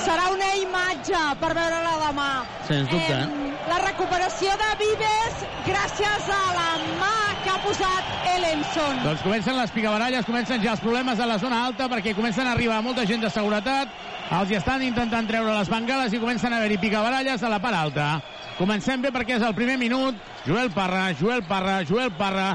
Serà 0.00 0.30
una 0.32 0.48
imatge 0.60 1.20
per 1.40 1.52
veure-la 1.56 1.94
demà. 2.06 2.30
Sens 2.68 2.88
dubte 2.88 3.18
eh, 3.18 3.50
la 3.68 3.78
recuperació 3.84 4.56
de 4.62 4.70
Vives 4.80 5.44
gràcies 5.68 6.30
a 6.32 6.40
la 6.56 6.70
mà 7.00 7.14
que 7.44 7.52
ha 7.52 7.58
posat 7.62 8.08
Ellenson 8.34 9.04
doncs 9.04 9.22
comencen 9.24 9.56
les 9.56 9.72
picabaralles 9.74 10.26
comencen 10.28 10.62
ja 10.64 10.74
els 10.74 10.82
problemes 10.84 11.20
de 11.20 11.28
la 11.28 11.38
zona 11.40 11.64
alta 11.68 11.88
perquè 11.92 12.16
comencen 12.16 12.48
a 12.48 12.56
arribar 12.56 12.80
molta 12.82 13.04
gent 13.06 13.22
de 13.24 13.30
seguretat. 13.30 13.92
Els 14.30 14.50
hi 14.50 14.56
estan 14.60 14.82
intentant 14.86 15.26
treure 15.26 15.54
les 15.56 15.68
bengales 15.68 16.12
i 16.14 16.20
comencen 16.22 16.52
a 16.52 16.60
haver-hi 16.60 16.78
picabaralles 16.78 17.42
a 17.42 17.50
la 17.50 17.58
part 17.62 17.76
alta 17.76 18.10
Comencem 18.60 19.00
bé 19.00 19.08
perquè 19.08 19.38
és 19.38 19.44
el 19.46 19.54
primer 19.56 19.78
minut. 19.80 20.18
Joel 20.44 20.68
Parra, 20.74 21.06
Joel 21.16 21.40
Parra, 21.48 21.78
Joel 21.88 22.10
Parra. 22.12 22.50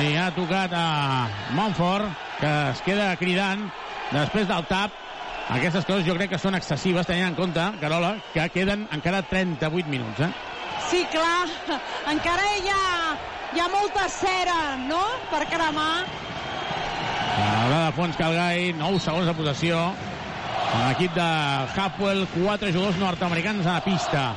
Li 0.00 0.16
ha 0.18 0.32
tocat 0.34 0.74
a 0.74 1.28
Montfort, 1.54 2.10
que 2.40 2.50
es 2.72 2.82
queda 2.82 3.12
cridant 3.20 3.62
després 4.10 4.48
del 4.50 4.66
tap. 4.66 4.96
Aquestes 5.54 5.86
coses 5.86 6.02
jo 6.06 6.16
crec 6.18 6.32
que 6.34 6.42
són 6.42 6.58
excessives, 6.58 7.06
tenint 7.06 7.28
en 7.28 7.38
compte, 7.38 7.68
Carola, 7.78 8.16
que 8.34 8.48
queden 8.54 8.88
encara 8.94 9.22
38 9.30 9.90
minuts, 9.90 10.26
eh? 10.26 10.30
Sí, 10.90 11.04
clar. 11.14 11.46
Encara 12.10 12.50
hi 12.58 12.74
ha, 12.74 12.84
hi 13.54 13.62
ha 13.62 13.70
molta 13.70 14.10
cera, 14.10 14.60
no?, 14.90 15.00
per 15.30 15.44
cremar. 15.54 16.04
La 17.70 17.86
de 17.86 17.88
fons 17.94 18.18
Calgai, 18.18 18.72
9 18.78 19.02
segons 19.06 19.30
de 19.30 19.38
possessió. 19.38 19.82
L'equip 20.70 21.14
de 21.14 21.32
Hapwell, 21.78 22.26
4 22.34 22.70
jugadors 22.74 22.98
nord-americans 22.98 23.66
a 23.66 23.78
la 23.78 23.84
pista. 23.86 24.30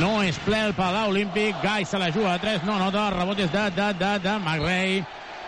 No 0.00 0.20
és 0.22 0.38
ple 0.44 0.60
el 0.68 0.74
Palau 0.74 1.10
Olímpic. 1.10 1.56
Gai 1.64 1.84
se 1.84 1.98
la 1.98 2.10
juga 2.14 2.34
a 2.34 2.40
3. 2.42 2.62
No 2.68 2.78
nota. 2.78 3.08
Rebot 3.14 3.38
és 3.42 3.50
de, 3.52 3.64
de, 3.76 3.88
de, 3.98 4.10
de 4.22 4.34
McRae. 4.38 5.00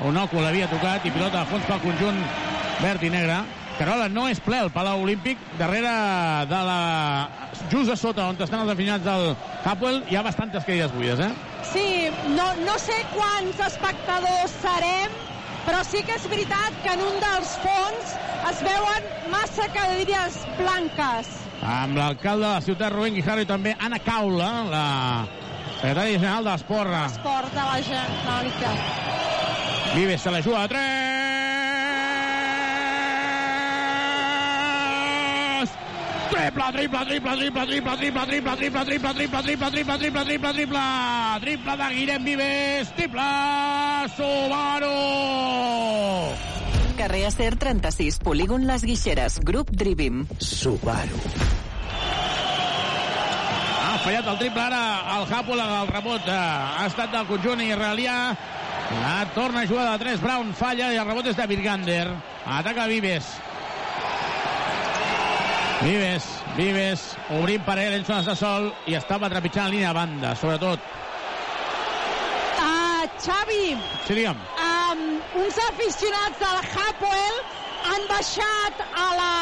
Onoku 0.02 0.40
l'havia 0.42 0.68
tocat 0.70 1.04
i 1.06 1.12
pilota 1.14 1.42
a 1.42 1.48
fons 1.48 1.66
pel 1.68 1.82
conjunt 1.84 2.18
verd 2.82 3.04
i 3.06 3.10
negre. 3.12 3.42
Carola, 3.78 4.08
no 4.12 4.26
és 4.28 4.40
ple 4.42 4.58
el 4.64 4.70
Palau 4.74 5.04
Olímpic. 5.04 5.40
Darrere 5.60 5.92
de 6.50 6.62
la... 6.68 6.80
Just 7.70 7.92
a 7.94 7.96
sota, 7.96 8.26
on 8.28 8.40
estan 8.42 8.64
els 8.64 8.72
aficionats 8.72 9.06
del 9.06 9.36
Hapwell, 9.64 10.02
hi 10.10 10.18
ha 10.18 10.24
bastantes 10.26 10.66
cadires 10.66 10.92
buides, 10.96 11.22
eh? 11.22 11.30
Sí, 11.70 11.86
no, 12.34 12.48
no 12.66 12.74
sé 12.82 12.98
quants 13.14 13.62
espectadors 13.64 14.56
serem, 14.60 15.14
però 15.64 15.80
sí 15.88 16.02
que 16.04 16.18
és 16.18 16.26
veritat 16.28 16.82
que 16.84 16.92
en 16.96 17.04
un 17.06 17.16
dels 17.22 17.54
fons 17.62 18.16
es 18.50 18.60
veuen 18.66 19.08
massa 19.32 19.70
cadires 19.76 20.42
blanques 20.58 21.32
amb 21.62 21.96
l'alcalde 21.96 22.44
de 22.46 22.52
la 22.52 22.60
ciutat, 22.60 22.92
Rubén 22.92 23.14
Guijarro, 23.14 23.40
i 23.42 23.46
també 23.46 23.76
Anna 23.78 23.98
Caula, 24.02 24.50
la 24.70 24.84
Secretari 25.82 26.12
general 26.14 26.44
d'Esporra. 26.46 27.06
Esport 27.10 27.50
de 27.50 27.62
la 27.66 27.82
Generalitat. 27.82 28.78
Vives 29.96 30.20
se 30.22 30.30
la 30.30 30.40
juga 30.42 30.62
a 30.62 30.68
3. 30.68 31.22
Triple, 36.32 36.72
triple, 36.72 37.04
triple, 37.06 37.36
triple, 37.36 37.66
triple, 37.66 37.96
triple, 37.96 38.26
triple, 38.26 38.56
triple, 38.56 38.84
triple, 38.84 39.12
triple, 39.14 39.42
triple, 39.42 39.70
triple, 39.70 39.98
triple, 39.98 40.24
triple, 40.24 40.52
triple, 40.52 40.80
triple 41.40 41.76
de 41.76 41.88
Guillem 41.94 42.24
Vives, 42.24 42.92
triple 42.96 43.28
Subaru! 44.16 45.02
Carrer 46.96 47.26
Acer 47.26 47.56
36, 47.56 48.18
polígon 48.24 48.66
Les 48.66 48.84
Guixeres, 48.84 49.40
grup 49.40 49.70
Drivim. 49.70 50.26
Subaru. 50.38 51.20
Ha 53.82 53.98
fallat 54.02 54.26
el 54.32 54.40
triple 54.40 54.62
ara 54.62 54.82
el 55.18 55.28
Hapoel 55.28 55.62
el 55.62 55.88
rebot 55.92 56.26
eh, 56.26 56.34
ha 56.34 56.88
estat 56.88 57.12
del 57.14 57.28
conjunt 57.28 57.62
israelià 57.64 58.16
la 59.02 59.14
torna 59.34 59.62
a 59.62 59.68
jugar 59.68 59.86
de 59.92 60.04
3 60.04 60.20
Brown 60.24 60.52
falla 60.58 60.90
i 60.92 60.98
el 61.00 61.08
rebot 61.08 61.30
és 61.30 61.38
de 61.38 61.46
Virgander 61.46 62.06
ataca 62.58 62.88
Vives 62.90 63.30
Vives, 65.82 66.26
Vives 66.54 67.00
obrint 67.34 67.64
per 67.66 67.74
ell, 67.82 67.96
Elson 67.96 68.20
està 68.20 68.36
sol 68.38 68.68
i 68.86 68.94
estava 68.94 69.30
trepitjant 69.32 69.66
la 69.66 69.72
línia 69.74 69.88
de 69.90 69.96
banda, 69.96 70.34
sobretot 70.38 70.84
Xavi, 73.22 73.76
sí, 74.06 74.14
digue'm 74.18 74.38
um, 74.38 75.02
uns 75.42 75.58
aficionats 75.70 76.38
del 76.42 76.58
Hapoel 76.72 77.42
han 77.82 78.04
baixat 78.08 78.82
a 78.94 79.06
la, 79.18 79.32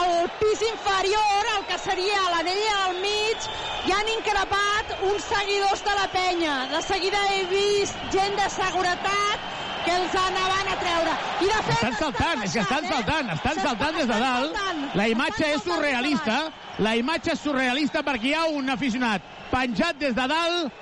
al 0.00 0.28
pis 0.40 0.62
inferior, 0.66 1.48
el 1.56 1.64
que 1.70 1.78
seria 1.82 2.20
l'anella 2.34 2.74
del 2.84 3.00
mig, 3.02 3.48
i 3.88 3.94
han 3.94 4.10
increpat 4.14 4.92
uns 5.10 5.26
seguidors 5.26 5.82
de 5.86 5.96
la 5.98 6.06
penya. 6.12 6.56
De 6.74 6.82
seguida 6.86 7.22
he 7.34 7.42
vist 7.50 7.98
gent 8.14 8.36
de 8.38 8.48
seguretat 8.54 9.48
que 9.84 9.94
els 9.96 10.16
anaven 10.22 10.70
a 10.70 10.76
treure. 10.82 11.16
I 11.40 11.48
de 11.50 11.62
fet... 11.68 11.76
estan 11.78 11.98
saltant, 12.02 12.44
és 12.44 12.54
que 12.56 12.64
estan 12.66 12.86
saltant, 12.90 13.32
estan 13.36 13.62
saltant 13.64 13.96
des 13.96 14.06
de 14.06 14.18
estan 14.18 14.26
dalt. 14.26 14.58
saltant. 14.58 14.84
La 15.00 15.08
imatge 15.08 15.46
Estan 15.46 15.56
és 15.56 15.66
surrealista. 15.66 16.38
La 16.86 16.94
imatge 17.00 17.34
és 17.34 17.42
surrealista 17.42 18.04
perquè 18.06 18.30
hi 18.30 18.36
ha 18.36 18.46
un 18.60 18.70
aficionat 18.76 19.24
penjat 19.50 19.98
des 20.00 20.14
de 20.14 20.28
dalt 20.30 20.79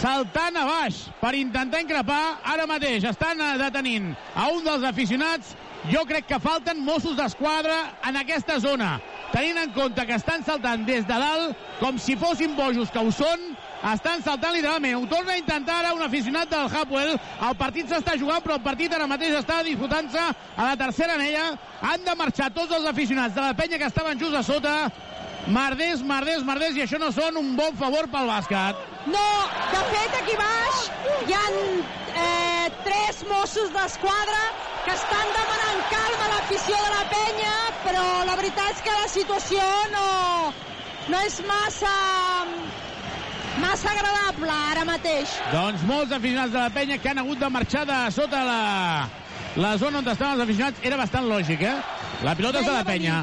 saltant 0.00 0.56
a 0.56 0.64
baix 0.68 1.04
per 1.20 1.34
intentar 1.38 1.82
increpar. 1.84 2.22
Ara 2.54 2.66
mateix 2.70 3.04
estan 3.08 3.40
eh, 3.40 3.54
detenint 3.60 4.12
a 4.34 4.48
un 4.54 4.64
dels 4.66 4.86
aficionats. 4.86 5.54
Jo 5.90 6.06
crec 6.08 6.24
que 6.30 6.40
falten 6.40 6.80
Mossos 6.80 7.16
d'Esquadra 7.18 7.76
en 8.08 8.16
aquesta 8.16 8.56
zona. 8.60 8.96
Tenint 9.34 9.58
en 9.60 9.72
compte 9.74 10.06
que 10.06 10.16
estan 10.16 10.44
saltant 10.46 10.86
des 10.86 11.04
de 11.04 11.16
dalt, 11.20 11.58
com 11.80 11.98
si 11.98 12.14
fossin 12.16 12.54
bojos 12.56 12.92
que 12.94 13.02
ho 13.02 13.10
són, 13.12 13.42
estan 13.90 14.22
saltant 14.24 14.54
literalment. 14.54 14.94
Ho 14.96 15.08
torna 15.10 15.34
a 15.34 15.40
intentar 15.40 15.80
ara 15.82 15.92
un 15.96 16.04
aficionat 16.06 16.48
del 16.48 16.70
Hapoel. 16.70 17.16
El 17.18 17.56
partit 17.60 17.90
s'està 17.90 18.14
jugant, 18.20 18.40
però 18.44 18.56
el 18.56 18.64
partit 18.64 18.94
ara 18.94 19.08
mateix 19.10 19.34
està 19.40 19.58
disputant-se 19.66 20.22
a 20.22 20.68
la 20.70 20.76
tercera 20.80 21.18
anella. 21.18 21.50
Han 21.82 22.06
de 22.06 22.14
marxar 22.16 22.52
tots 22.54 22.72
els 22.78 22.86
aficionats 22.88 23.34
de 23.34 23.42
la 23.44 23.52
penya 23.58 23.80
que 23.82 23.90
estaven 23.90 24.22
just 24.22 24.38
a 24.38 24.44
sota. 24.46 24.76
Marders, 25.46 26.00
marders, 26.02 26.44
marders, 26.44 26.76
i 26.76 26.84
això 26.86 26.98
no 27.00 27.10
són 27.12 27.36
un 27.36 27.50
bon 27.56 27.74
favor 27.76 28.08
pel 28.12 28.30
bàsquet. 28.30 28.78
No, 29.12 29.24
de 29.72 29.82
fet, 29.90 30.14
aquí 30.22 30.36
baix 30.40 30.78
hi 31.28 31.36
ha 31.36 31.42
eh, 31.50 32.70
tres 32.86 33.20
Mossos 33.28 33.68
d'Esquadra 33.74 34.40
que 34.86 34.94
estan 34.94 35.34
demanant 35.36 35.82
calma 35.90 36.28
a 36.28 36.30
l'afició 36.32 36.80
de 36.86 36.94
la 36.94 37.04
penya, 37.12 37.52
però 37.84 38.06
la 38.30 38.38
veritat 38.40 38.72
és 38.72 38.82
que 38.86 38.96
la 38.96 39.12
situació 39.12 39.68
no, 39.92 40.08
no 41.12 41.22
és 41.28 41.38
massa 41.48 41.92
massa 43.60 43.92
agradable 43.92 44.50
ara 44.72 44.88
mateix. 44.88 45.36
Doncs 45.52 45.84
molts 45.86 46.12
aficionats 46.16 46.56
de 46.56 46.60
la 46.62 46.72
penya 46.74 46.98
que 46.98 47.12
han 47.12 47.20
hagut 47.20 47.38
de 47.44 47.52
marxar 47.52 47.84
de 47.86 48.00
sota 48.16 48.42
la, 48.48 48.60
la 49.60 49.76
zona 49.78 50.00
on 50.00 50.08
estaven 50.08 50.34
els 50.38 50.48
aficionats. 50.48 50.82
Era 50.82 50.98
bastant 51.00 51.28
lògic, 51.28 51.62
eh? 51.68 51.78
La 52.24 52.34
pilota 52.34 52.64
és 52.64 52.70
de 52.72 52.74
la 52.80 52.84
penya. 52.88 53.22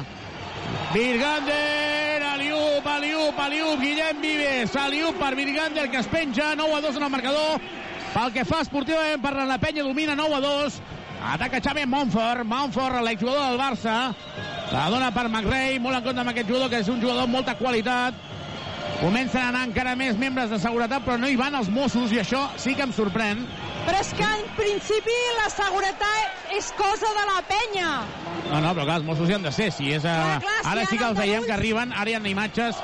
Virgander, 0.92 2.22
Aliup, 2.22 2.86
Aliup, 2.86 3.38
Aliup, 3.38 3.80
Guillem 3.80 4.20
Vives, 4.20 4.76
Aliup 4.76 5.18
per 5.18 5.34
Virgander 5.34 5.90
que 5.90 5.98
es 5.98 6.06
penja, 6.06 6.54
9 6.56 6.74
a 6.74 6.80
2 6.80 6.96
en 6.96 7.02
el 7.02 7.10
marcador. 7.10 7.60
Pel 8.12 8.32
que 8.34 8.44
fa 8.44 8.60
esportivament 8.60 9.22
per 9.24 9.32
la 9.48 9.56
penya 9.58 9.86
domina 9.86 10.16
9 10.18 10.36
a 10.36 10.40
2. 10.44 10.80
Ataca 11.32 11.62
Xavi 11.64 11.86
Montfort, 11.86 12.44
Montfort, 12.44 13.00
l'exjugador 13.06 13.48
del 13.48 13.60
Barça. 13.60 13.96
La 14.72 14.88
dona 14.90 15.12
per 15.14 15.28
McRae, 15.28 15.78
molt 15.80 15.96
en 15.96 16.04
compte 16.04 16.20
amb 16.20 16.32
aquest 16.32 16.48
jugador 16.48 16.70
que 16.72 16.82
és 16.82 16.88
un 16.92 17.00
jugador 17.00 17.24
amb 17.24 17.36
molta 17.38 17.56
qualitat. 17.56 18.14
Comencen 19.00 19.40
a 19.40 19.48
anar 19.48 19.64
encara 19.68 19.96
més 19.96 20.18
membres 20.18 20.50
de 20.52 20.58
seguretat, 20.60 21.04
però 21.06 21.16
no 21.18 21.30
hi 21.30 21.38
van 21.38 21.56
els 21.58 21.70
Mossos, 21.72 22.12
i 22.12 22.20
això 22.20 22.44
sí 22.60 22.74
que 22.76 22.84
em 22.84 22.92
sorprèn. 22.92 23.46
Però 23.82 23.98
és 23.98 24.10
que 24.14 24.26
en 24.26 24.50
principi 24.58 25.14
la 25.40 25.48
seguretat 25.50 26.52
és 26.56 26.68
cosa 26.78 27.08
de 27.18 27.24
la 27.28 27.38
penya. 27.48 27.92
No, 28.50 28.60
no, 28.60 28.74
però 28.74 28.84
clar, 28.86 29.00
els 29.00 29.06
Mossos 29.08 29.30
hi 29.30 29.38
han 29.38 29.46
de 29.46 29.52
ser. 29.54 29.70
Si 29.74 29.90
és, 29.94 30.04
a... 30.06 30.18
Clar, 30.18 30.42
clar, 30.44 30.58
si 30.60 30.72
Ara 30.74 30.84
sí 30.90 31.00
que 31.00 31.08
els 31.08 31.18
veiem 31.18 31.48
que 31.48 31.56
arriben, 31.56 31.94
ara 31.96 32.12
hi 32.12 32.18
ha 32.18 32.22
imatges 32.32 32.78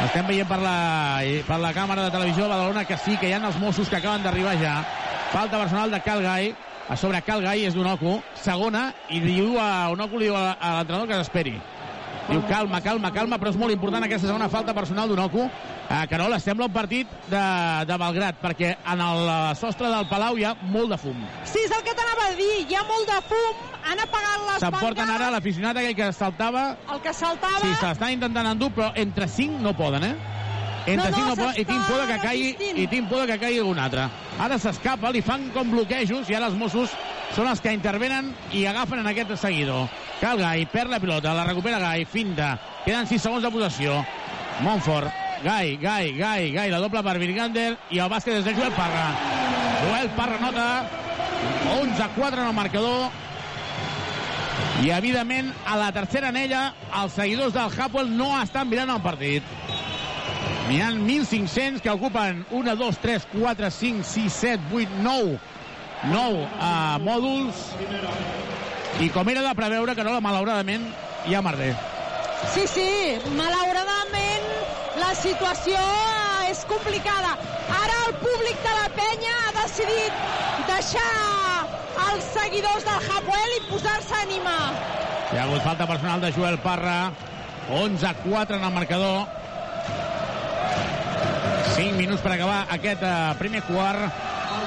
estem 0.00 0.24
veient 0.24 0.48
per 0.48 0.56
la, 0.62 1.20
per 1.44 1.58
la 1.60 1.72
càmera 1.76 2.06
de 2.06 2.12
televisió 2.14 2.46
de 2.46 2.50
Badalona 2.52 2.86
que 2.88 2.96
sí, 2.96 3.18
que 3.20 3.28
hi 3.28 3.34
ha 3.36 3.40
els 3.42 3.58
Mossos 3.60 3.90
que 3.90 3.98
acaben 3.98 4.22
d'arribar 4.24 4.56
ja. 4.60 4.78
Falta 5.30 5.58
personal 5.60 5.92
de 5.92 6.00
Calgai, 6.00 6.54
a 6.88 6.96
sobre 6.96 7.20
Calgai 7.22 7.66
és 7.68 7.76
d'Unoco, 7.76 8.20
segona, 8.34 8.88
i 9.12 9.20
diu 9.22 9.58
a 9.60 9.90
Unoco 9.92 10.18
li 10.18 10.30
diu 10.30 10.38
a, 10.38 10.54
a 10.56 10.78
l'entrenador 10.78 11.10
que 11.10 11.20
s'esperi. 11.20 11.54
Diu 12.30 12.42
calma, 12.46 12.78
calma, 12.78 13.10
calma, 13.10 13.38
però 13.42 13.50
és 13.50 13.56
molt 13.58 13.74
important 13.74 14.04
aquesta 14.06 14.28
segona 14.28 14.46
falta 14.52 14.70
personal 14.76 15.10
d'Unoco. 15.10 15.48
Eh, 15.90 16.02
Carola, 16.06 16.38
sembla 16.38 16.68
un 16.68 16.72
partit 16.72 17.10
de, 17.26 17.40
de 17.88 17.96
Belgrat, 17.98 18.36
perquè 18.38 18.76
en 18.78 19.00
el 19.02 19.22
eh, 19.26 19.38
sostre 19.58 19.90
del 19.90 20.06
Palau 20.06 20.38
hi 20.38 20.44
ha 20.46 20.52
molt 20.70 20.94
de 20.94 20.98
fum. 21.02 21.24
Sí, 21.42 21.64
és 21.64 21.74
el 21.74 21.82
que 21.86 21.94
t'anava 21.98 22.28
a 22.30 22.36
dir. 22.38 22.52
Hi 22.70 22.76
ha 22.78 22.84
molt 22.86 23.10
de 23.10 23.16
fum, 23.26 23.64
han 23.82 24.02
apagat 24.04 24.44
les 24.46 24.62
S'emporten 24.62 25.10
ara 25.10 25.30
l'aficionat 25.34 25.80
aquell 25.80 25.96
que 25.98 26.12
saltava 26.14 26.64
El 26.94 27.02
que 27.02 27.14
saltava... 27.16 27.64
Sí, 27.64 27.72
se 27.80 27.88
l'estan 27.88 28.14
intentant 28.14 28.52
endur, 28.52 28.70
però 28.76 28.92
entre 29.02 29.26
5 29.26 29.58
no 29.64 29.74
poden, 29.74 30.06
eh? 30.12 30.14
Entre 30.86 31.10
No, 31.10 31.10
no, 31.10 31.16
5 31.16 31.26
no 31.32 31.36
poden, 31.40 31.58
i 31.58 31.64
tinc 31.66 31.88
por 31.90 32.04
que 32.12 32.20
caigui, 32.22 32.70
i 32.84 32.86
tinc 32.94 33.10
por 33.10 33.26
que 33.26 33.40
caigui 33.42 33.58
algun 33.64 33.82
altre. 33.82 34.06
Ara 34.38 34.60
s'escapa, 34.62 35.10
li 35.10 35.24
fan 35.26 35.50
com 35.56 35.74
bloquejos, 35.74 36.30
i 36.30 36.38
ara 36.38 36.46
els 36.46 36.56
Mossos 36.60 36.94
són 37.34 37.50
els 37.50 37.60
que 37.62 37.74
intervenen 37.74 38.30
i 38.54 38.64
agafen 38.70 39.02
en 39.02 39.10
aquest 39.10 39.34
seguidor. 39.42 39.90
Cal 40.20 40.36
Gai, 40.36 40.66
perd 40.68 40.90
la 40.92 41.00
pilota, 41.00 41.32
la 41.32 41.46
recupera 41.48 41.78
Gai, 41.80 42.04
finta, 42.04 42.58
queden 42.84 43.06
6 43.08 43.22
segons 43.22 43.42
de 43.42 43.50
possessió. 43.50 43.94
Montfort, 44.60 45.08
Gai, 45.42 45.78
Gai, 45.80 46.12
Gai, 46.18 46.50
Gai, 46.52 46.68
la 46.68 46.80
doble 46.82 47.00
per 47.02 47.16
Virgander, 47.22 47.70
i 47.88 48.02
el 48.04 48.10
bàsquet 48.12 48.42
és 48.42 48.44
de 48.44 48.52
Joel 48.58 48.74
Parra. 48.76 49.06
Joel 49.86 50.10
Parra 50.18 50.36
nota 50.42 50.66
11 51.78 52.04
a 52.04 52.10
4 52.18 52.42
en 52.42 52.50
el 52.50 52.58
marcador, 52.58 53.08
i 54.84 54.92
evidentment 54.96 55.50
a 55.68 55.78
la 55.80 55.88
tercera 55.92 56.28
anella 56.28 56.70
els 57.02 57.16
seguidors 57.16 57.56
del 57.56 57.72
Hapoel 57.72 58.12
no 58.16 58.30
estan 58.42 58.68
mirant 58.68 58.92
el 58.92 59.00
partit. 59.04 59.56
N'hi 60.68 60.82
ha 60.84 60.90
1.500 60.92 61.80
que 61.80 61.90
ocupen 61.90 62.44
1, 62.50 62.76
2, 62.76 63.00
3, 63.02 63.26
4, 63.32 63.70
5, 63.80 64.04
6, 64.04 64.36
7, 64.44 64.68
8, 64.72 65.00
9 65.02 65.38
9 66.08 66.44
uh, 66.46 66.96
mòduls 67.04 67.58
i 68.98 69.08
com 69.14 69.28
era 69.30 69.42
de 69.46 69.54
preveure 69.54 69.94
que 69.94 70.04
no, 70.04 70.18
malauradament 70.20 70.88
hi 71.28 71.34
ha 71.34 71.42
merder 71.42 71.74
Sí, 72.54 72.62
sí, 72.66 72.88
malauradament 73.36 74.46
la 74.98 75.10
situació 75.14 75.76
eh, 75.76 76.50
és 76.50 76.62
complicada. 76.64 77.34
Ara 77.76 77.98
el 78.06 78.14
públic 78.22 78.56
de 78.64 78.72
la 78.78 78.86
penya 78.96 79.34
ha 79.44 79.52
decidit 79.58 80.22
deixar 80.70 81.10
els 82.08 82.24
seguidors 82.32 82.86
del 82.88 83.10
Hapoel 83.12 83.56
i 83.58 83.60
posar-se 83.68 84.14
a 84.16 84.22
animar. 84.24 84.62
hi 85.32 85.36
ha 85.38 85.44
hagut 85.44 85.62
falta 85.62 85.86
personal 85.86 86.20
de 86.24 86.32
Joel 86.32 86.56
Parra 86.64 87.12
11 87.70 88.06
a 88.08 88.14
4 88.24 88.56
en 88.56 88.64
el 88.64 88.72
marcador 88.72 89.26
5 91.76 91.94
minuts 91.96 92.22
per 92.24 92.32
acabar 92.34 92.64
aquest 92.74 93.02
uh, 93.04 93.34
primer 93.38 93.62
quart 93.68 94.10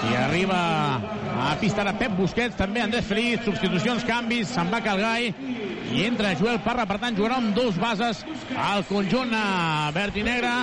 i 0.10 0.16
arriba 0.20 0.58
a 1.44 1.54
pista 1.62 1.84
ara 1.84 1.94
Pep 1.98 2.16
Busquets, 2.18 2.58
també 2.60 2.82
Andrés 2.84 3.06
Feliz, 3.08 3.44
substitucions, 3.46 4.06
canvis, 4.08 4.52
se'n 4.54 4.72
va 4.74 4.82
Calgai 4.84 5.30
i 5.94 6.06
entra 6.08 6.36
Joel 6.39 6.60
Parra, 6.66 6.88
per 6.89 7.00
tant 7.02 7.16
jugarà 7.18 7.39
amb 7.42 7.56
dos 7.56 7.78
bases 7.80 8.24
al 8.58 8.86
conjunt 8.89 9.34
uh, 9.38 9.89
verd 9.96 10.18
i 10.20 10.26
negre. 10.26 10.54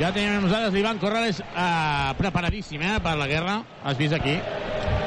Ja 0.00 0.12
tenim 0.14 0.40
nosaltres 0.40 0.72
l'Ivan 0.72 1.00
Corrales 1.02 1.42
uh, 1.44 2.12
preparadíssim 2.18 2.80
eh, 2.80 2.98
per 3.04 3.16
la 3.20 3.28
guerra, 3.28 3.60
has 3.84 4.00
vist 4.00 4.16
aquí 4.16 4.38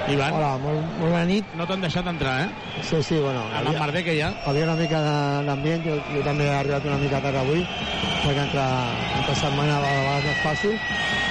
Ivan? 0.06 0.36
Hola, 0.38 0.52
molt, 0.62 0.82
molt 1.00 1.12
bona 1.12 1.24
nit. 1.26 1.54
No 1.58 1.66
t'han 1.66 1.82
deixat 1.82 2.06
entrar, 2.10 2.36
eh? 2.46 2.82
Sí, 2.86 3.02
sí, 3.04 3.18
bueno. 3.18 3.42
Amb 3.58 3.72
el 3.72 3.80
merder 3.80 4.04
que 4.06 4.14
hi 4.14 4.22
ha. 4.22 4.30
Havia 4.46 4.68
una 4.68 4.76
mica 4.78 5.02
d'ambient, 5.48 5.82
jo, 5.86 5.96
jo 6.12 6.22
també 6.28 6.46
he 6.46 6.54
arribat 6.54 6.86
una 6.86 7.00
mica 7.02 7.22
tard 7.24 7.40
avui, 7.42 7.64
perquè 8.22 8.44
entre, 8.44 8.66
entre 9.22 9.38
setmana 9.42 9.80
a 9.80 9.82
vegades 9.86 10.28
no 10.28 10.36
és 10.36 10.44
fàcil. 10.44 10.76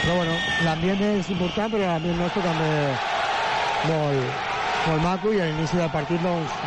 Però 0.03 0.17
bueno, 0.19 0.35
l'ambient 0.67 1.05
és 1.13 1.31
important, 1.37 1.71
però 1.77 1.93
l'ambient 1.93 2.19
nostre 2.25 2.43
també 2.45 2.73
molt, 3.85 4.43
molt 4.89 5.07
maco 5.07 5.33
i 5.33 5.41
a 5.41 5.49
l'inici 5.53 5.79
del 5.79 5.95
partit, 5.95 6.27
doncs, 6.27 6.59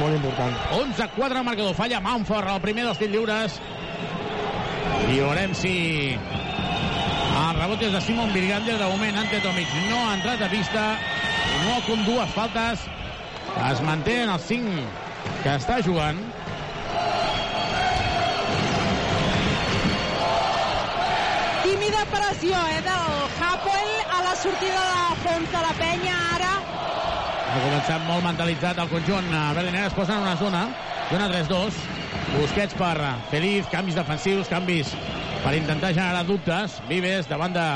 molt 0.00 0.18
important. 0.18 0.58
11 0.80 1.06
a 1.06 1.10
4 1.14 1.38
al 1.38 1.46
marcador. 1.46 1.78
Falla 1.78 2.02
Manfort, 2.02 2.50
el 2.56 2.62
primer 2.64 2.88
dels 2.88 2.98
tirs 2.98 3.14
lliures. 3.14 3.60
I 5.12 5.20
veurem 5.20 5.54
si 5.54 5.74
el 7.32 7.56
rebot 7.58 7.82
és 7.86 7.92
de 7.94 8.00
Simon 8.02 8.32
Virgander, 8.34 8.78
de 8.80 8.88
moment 8.90 9.18
Ante 9.22 9.38
Tomic 9.44 9.70
no 9.88 9.98
ha 10.08 10.14
entrat 10.16 10.42
a 10.42 10.48
pista, 10.52 10.84
no 11.66 11.78
com 11.86 12.04
dues 12.04 12.30
faltes, 12.34 12.84
es 13.70 13.80
manté 13.86 14.22
en 14.24 14.30
els 14.32 14.44
5 14.48 14.82
que 15.42 15.54
està 15.54 15.78
jugant. 15.84 16.18
Tímida 21.62 22.04
pressió, 22.10 22.58
eh, 22.72 22.82
del 22.86 23.16
Hapoel 23.38 23.92
a 24.10 24.22
la 24.26 24.36
sortida 24.42 24.82
de 24.90 25.16
fons 25.24 25.50
de 25.54 25.64
la 25.66 25.72
penya, 25.78 26.18
ara. 26.34 26.52
Ha 27.52 27.64
començat 27.66 28.06
molt 28.08 28.24
mentalitzat 28.24 28.78
el 28.78 28.88
conjunt. 28.90 29.28
Berliner 29.54 29.86
es 29.86 29.98
posa 29.98 30.16
en 30.16 30.26
una 30.26 30.36
zona, 30.36 30.62
zona 31.10 31.28
3-2. 31.28 31.82
Busquets 32.32 32.74
per 32.74 32.96
Feliz, 33.30 33.66
canvis 33.70 33.98
defensius, 33.98 34.48
canvis 34.48 34.94
per 35.44 35.54
intentar 35.58 35.92
generar 35.92 36.24
dubtes. 36.24 36.80
Vives 36.88 37.28
davant 37.28 37.52
de 37.52 37.66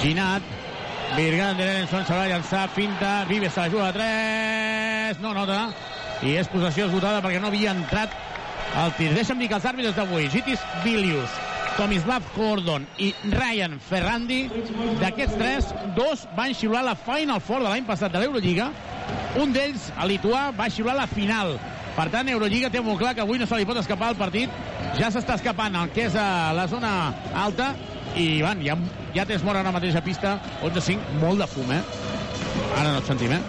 Ginat. 0.00 0.59
Virgander, 1.16 1.66
Erenson 1.66 2.06
se 2.06 2.14
va 2.14 2.28
llançar, 2.28 2.68
finta, 2.70 3.24
Vives 3.28 3.52
se 3.52 3.60
la 3.60 3.70
juga 3.70 3.88
a 3.88 3.92
3, 3.92 5.20
no 5.20 5.32
nota, 5.34 5.70
i 6.22 6.36
és 6.38 6.48
possessió 6.48 6.86
esgotada 6.86 7.22
perquè 7.24 7.40
no 7.42 7.50
havia 7.50 7.74
entrat 7.74 8.14
el 8.78 8.92
tir. 8.98 9.10
Deixa'm 9.16 9.40
dir 9.42 9.48
que 9.50 9.58
els 9.58 9.66
àrbitres 9.66 9.96
d'avui, 9.98 10.28
Gitis 10.30 10.62
Vilius, 10.84 11.34
Tomislav 11.76 12.22
Gordon 12.36 12.86
i 13.02 13.10
Ryan 13.32 13.78
Ferrandi, 13.82 14.44
d'aquests 15.00 15.36
tres, 15.40 15.74
dos 15.98 16.26
van 16.38 16.54
xiular 16.54 16.84
la 16.86 16.94
Final 16.94 17.42
Four 17.42 17.66
de 17.66 17.72
l'any 17.72 17.90
passat 17.90 18.14
de 18.14 18.22
l'Eurolliga, 18.22 18.70
un 19.42 19.52
d'ells, 19.54 19.90
el 19.98 20.14
lituà, 20.14 20.48
va 20.54 20.70
xiular 20.70 20.94
la 20.98 21.10
final. 21.10 21.56
Per 21.96 22.06
tant, 22.12 22.28
Eurolliga 22.30 22.70
té 22.70 22.80
molt 22.80 23.00
clar 23.02 23.16
que 23.18 23.22
avui 23.24 23.38
no 23.40 23.46
se 23.50 23.58
li 23.58 23.66
pot 23.66 23.78
escapar 23.82 24.12
el 24.12 24.18
partit. 24.18 24.50
Ja 24.98 25.10
s'està 25.10 25.34
escapant 25.38 25.74
el 25.76 25.90
que 25.94 26.06
és 26.06 26.16
a 26.18 26.52
la 26.56 26.66
zona 26.70 26.92
alta 27.34 27.72
i 28.18 28.40
van, 28.42 28.62
ja, 28.64 28.76
ja 29.14 29.24
tens 29.26 29.42
mort 29.46 29.58
ara 29.58 29.72
mateix 29.74 29.96
a 29.98 30.02
pista 30.04 30.36
11-5, 30.62 31.18
molt 31.20 31.42
de 31.42 31.48
fum, 31.50 31.70
eh? 31.74 31.80
Ara 32.78 32.92
no 32.92 32.98
et 33.00 33.08
sentim, 33.10 33.32
eh? 33.34 33.40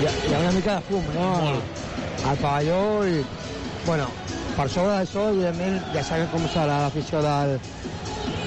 Hi 0.00 0.06
ha, 0.06 0.12
hi 0.12 0.34
ha 0.34 0.40
una 0.40 0.52
mica 0.56 0.76
de 0.78 0.86
fum, 0.88 1.08
no? 1.16 1.28
Molt. 1.46 1.82
Al 2.30 2.38
pavelló 2.40 2.82
i... 3.08 3.22
Bueno, 3.82 4.06
per 4.56 4.68
sobre 4.70 4.92
d'això, 4.94 5.26
evidentment, 5.32 5.80
ja 5.94 6.04
sabem 6.06 6.28
com 6.30 6.44
serà 6.52 6.78
l'afició 6.84 7.22
del, 7.24 7.56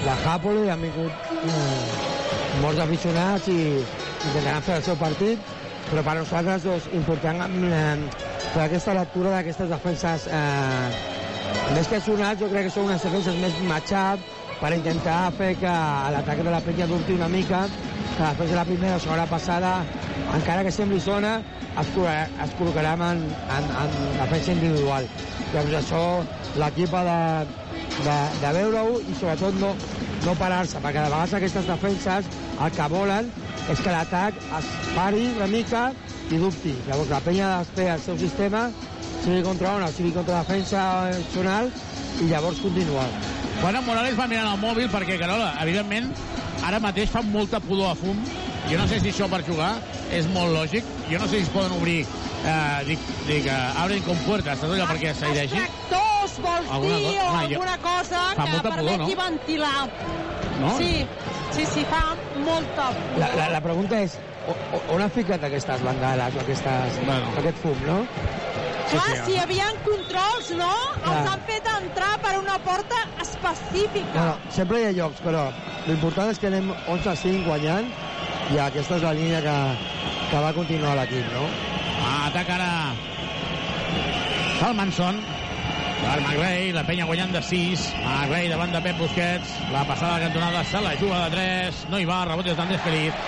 del 0.05 0.29
Hapoli, 0.31 0.69
han 0.71 0.85
vingut 0.85 1.33
mm, 1.41 2.61
molts 2.63 2.79
aficionats 2.85 3.49
i 3.51 3.59
intentaran 3.81 4.63
fer 4.63 4.79
el 4.79 4.85
seu 4.87 4.97
partit, 5.01 5.51
però 5.89 6.05
per 6.07 6.15
nosaltres 6.21 6.63
doncs, 6.65 6.87
important 6.97 7.43
eh, 7.43 8.23
fer 8.53 8.63
aquesta 8.63 8.95
lectura 8.97 9.35
d'aquestes 9.35 9.69
defenses 9.75 10.29
eh, 10.31 10.87
més 11.75 11.91
que 11.91 11.99
sonats, 12.01 12.39
jo 12.41 12.49
crec 12.53 12.69
que 12.69 12.73
són 12.73 12.87
unes 12.87 13.03
defenses 13.03 13.43
més 13.43 13.61
match-up 13.67 14.34
per 14.59 14.71
intentar 14.75 15.19
fer 15.35 15.51
que 15.59 15.73
l'atac 16.15 16.41
de 16.43 16.53
la 16.53 16.61
penya 16.63 16.87
dubti 16.87 17.15
una 17.17 17.29
mica, 17.31 17.65
que 18.15 18.23
després 18.23 18.49
de 18.53 18.57
la 18.57 18.65
primera 18.67 18.95
o 18.95 19.03
segona 19.03 19.27
passada, 19.27 19.75
encara 20.37 20.63
que 20.63 20.71
sembli 20.71 20.99
zona, 21.03 21.37
es, 21.75 21.91
es 22.45 22.55
col·locarà 22.59 22.95
en, 23.09 23.25
en, 23.57 23.69
en 23.83 23.95
defensa 24.21 24.55
individual. 24.55 25.07
Llavors 25.53 25.77
això 25.81 26.03
l'equip 26.61 26.95
ha 26.95 27.03
de, 27.09 27.19
de, 28.05 28.17
de 28.41 28.53
veure-ho 28.59 28.99
i 29.03 29.17
sobretot 29.19 29.59
no, 29.59 29.73
no 30.25 30.37
parar-se, 30.39 30.79
perquè 30.79 31.03
de 31.03 31.11
vegades 31.11 31.35
aquestes 31.37 31.67
defenses 31.69 32.31
el 32.55 32.75
que 32.75 32.89
volen 32.91 33.31
és 33.71 33.81
que 33.81 33.91
l'atac 33.93 34.37
es 34.59 34.71
pari 34.95 35.29
una 35.35 35.47
mica 35.51 35.87
i 36.31 36.39
dubti. 36.41 36.73
Llavors 36.87 37.11
la 37.11 37.21
penya 37.25 37.49
ha 37.49 37.63
de 37.63 37.75
fer 37.75 37.89
el 37.95 38.01
seu 38.01 38.17
sistema, 38.21 38.69
sigui 39.23 39.43
contra 39.45 39.75
una 39.77 39.91
o 39.91 39.95
sigui 39.95 40.13
contra 40.15 40.41
defensa 40.43 40.85
opcional, 41.19 41.71
i 42.21 42.29
llavors 42.29 42.59
continuar. 42.63 43.07
Bueno, 43.61 43.81
Morales 43.81 44.17
va 44.19 44.27
mirant 44.27 44.51
el 44.53 44.59
mòbil 44.61 44.89
perquè, 44.91 45.17
Carola, 45.19 45.53
evidentment, 45.63 46.11
ara 46.65 46.79
mateix 46.83 47.09
fa 47.11 47.21
molta 47.23 47.59
pudor 47.63 47.91
a 47.91 47.95
fum. 47.99 48.19
Jo 48.69 48.77
no 48.79 48.87
sé 48.89 48.99
si 48.99 49.11
això 49.11 49.27
per 49.29 49.43
jugar 49.45 49.75
és 50.11 50.25
molt 50.33 50.53
lògic. 50.55 50.85
Jo 51.09 51.19
no 51.21 51.27
sé 51.29 51.37
si 51.39 51.45
es 51.45 51.51
poden 51.53 51.75
obrir, 51.77 51.99
eh, 52.01 52.83
dic, 52.87 52.99
dic 53.27 53.45
uh, 53.45 53.81
abren 53.83 54.01
com 54.07 54.17
puertes, 54.25 54.57
saps 54.59 54.73
allò 54.73 54.87
perquè 54.89 55.13
s'airegi? 55.13 55.59
Tractors, 55.59 56.37
vols 56.41 56.71
Alguna 56.71 56.97
dir, 56.97 57.05
cosa- 57.05 57.25
o 57.25 57.33
home, 57.35 57.47
jo- 57.53 57.61
alguna 57.61 57.77
cosa 57.83 58.21
fa 58.35 58.43
que 58.43 58.49
molta 58.51 58.69
pudor, 58.71 58.85
permeti 58.97 59.15
no? 59.15 59.23
ventilar. 59.23 59.89
No? 60.59 60.77
Sí, 60.79 61.05
sí, 61.51 61.65
sí, 61.73 61.83
fa 61.89 62.15
molta 62.39 62.89
La, 63.19 63.27
la, 63.35 63.49
la 63.57 63.61
pregunta 63.61 63.99
és, 64.01 64.17
on 64.87 65.01
ha 65.03 65.09
ficat 65.09 65.43
aquestes 65.43 65.81
bengales 65.83 66.35
o 66.35 66.39
aquestes, 66.45 66.99
Bueno. 67.05 67.33
aquest 67.37 67.57
fum, 67.61 67.77
no? 67.85 67.99
Clar, 68.89 69.05
sí, 69.05 69.21
si 69.25 69.33
hi 69.33 69.39
havia 69.41 69.67
controls, 69.85 70.49
no? 70.59 70.71
Els 70.95 71.05
Clar. 71.05 71.21
han 71.31 71.45
fet 71.47 71.69
entrar 71.71 72.11
per 72.23 72.33
una 72.39 72.57
porta 72.65 72.99
específica. 73.23 74.11
Bueno, 74.13 74.35
sempre 74.57 74.81
hi 74.81 74.89
ha 74.89 74.93
llocs, 74.99 75.21
però 75.25 75.47
l'important 75.87 76.29
és 76.33 76.41
que 76.41 76.51
anem 76.51 76.69
11-5 76.93 77.45
guanyant 77.47 77.89
i 78.53 78.59
aquesta 78.61 78.99
és 78.99 79.05
la 79.05 79.13
línia 79.17 79.41
que, 79.45 79.55
que 80.29 80.43
va 80.45 80.53
continuar 80.57 80.93
l'equip, 80.99 81.25
no? 81.33 81.47
Ah, 82.05 82.27
ataca 82.27 82.59
ara 82.59 82.71
Salmanson. 84.59 85.23
Per 85.95 86.19
McRae, 86.21 86.69
la 86.75 86.83
penya 86.85 87.05
guanyant 87.09 87.31
de 87.33 87.41
6 87.41 87.87
McRae 88.03 88.49
davant 88.51 88.73
de 88.75 88.81
Pep 88.85 88.99
Busquets. 89.01 89.55
La 89.73 89.81
passada 89.89 90.19
de 90.19 90.27
cantonada 90.27 90.61
se 90.69 90.81
la 90.83 90.93
juga 90.99 91.23
de 91.25 91.39
3 91.39 91.85
no 91.89 91.99
hi 91.99 92.05
va, 92.05 92.21
rebot 92.29 92.51
és 92.51 92.57
d'Andrés 92.59 92.83
Feliz. 92.85 93.25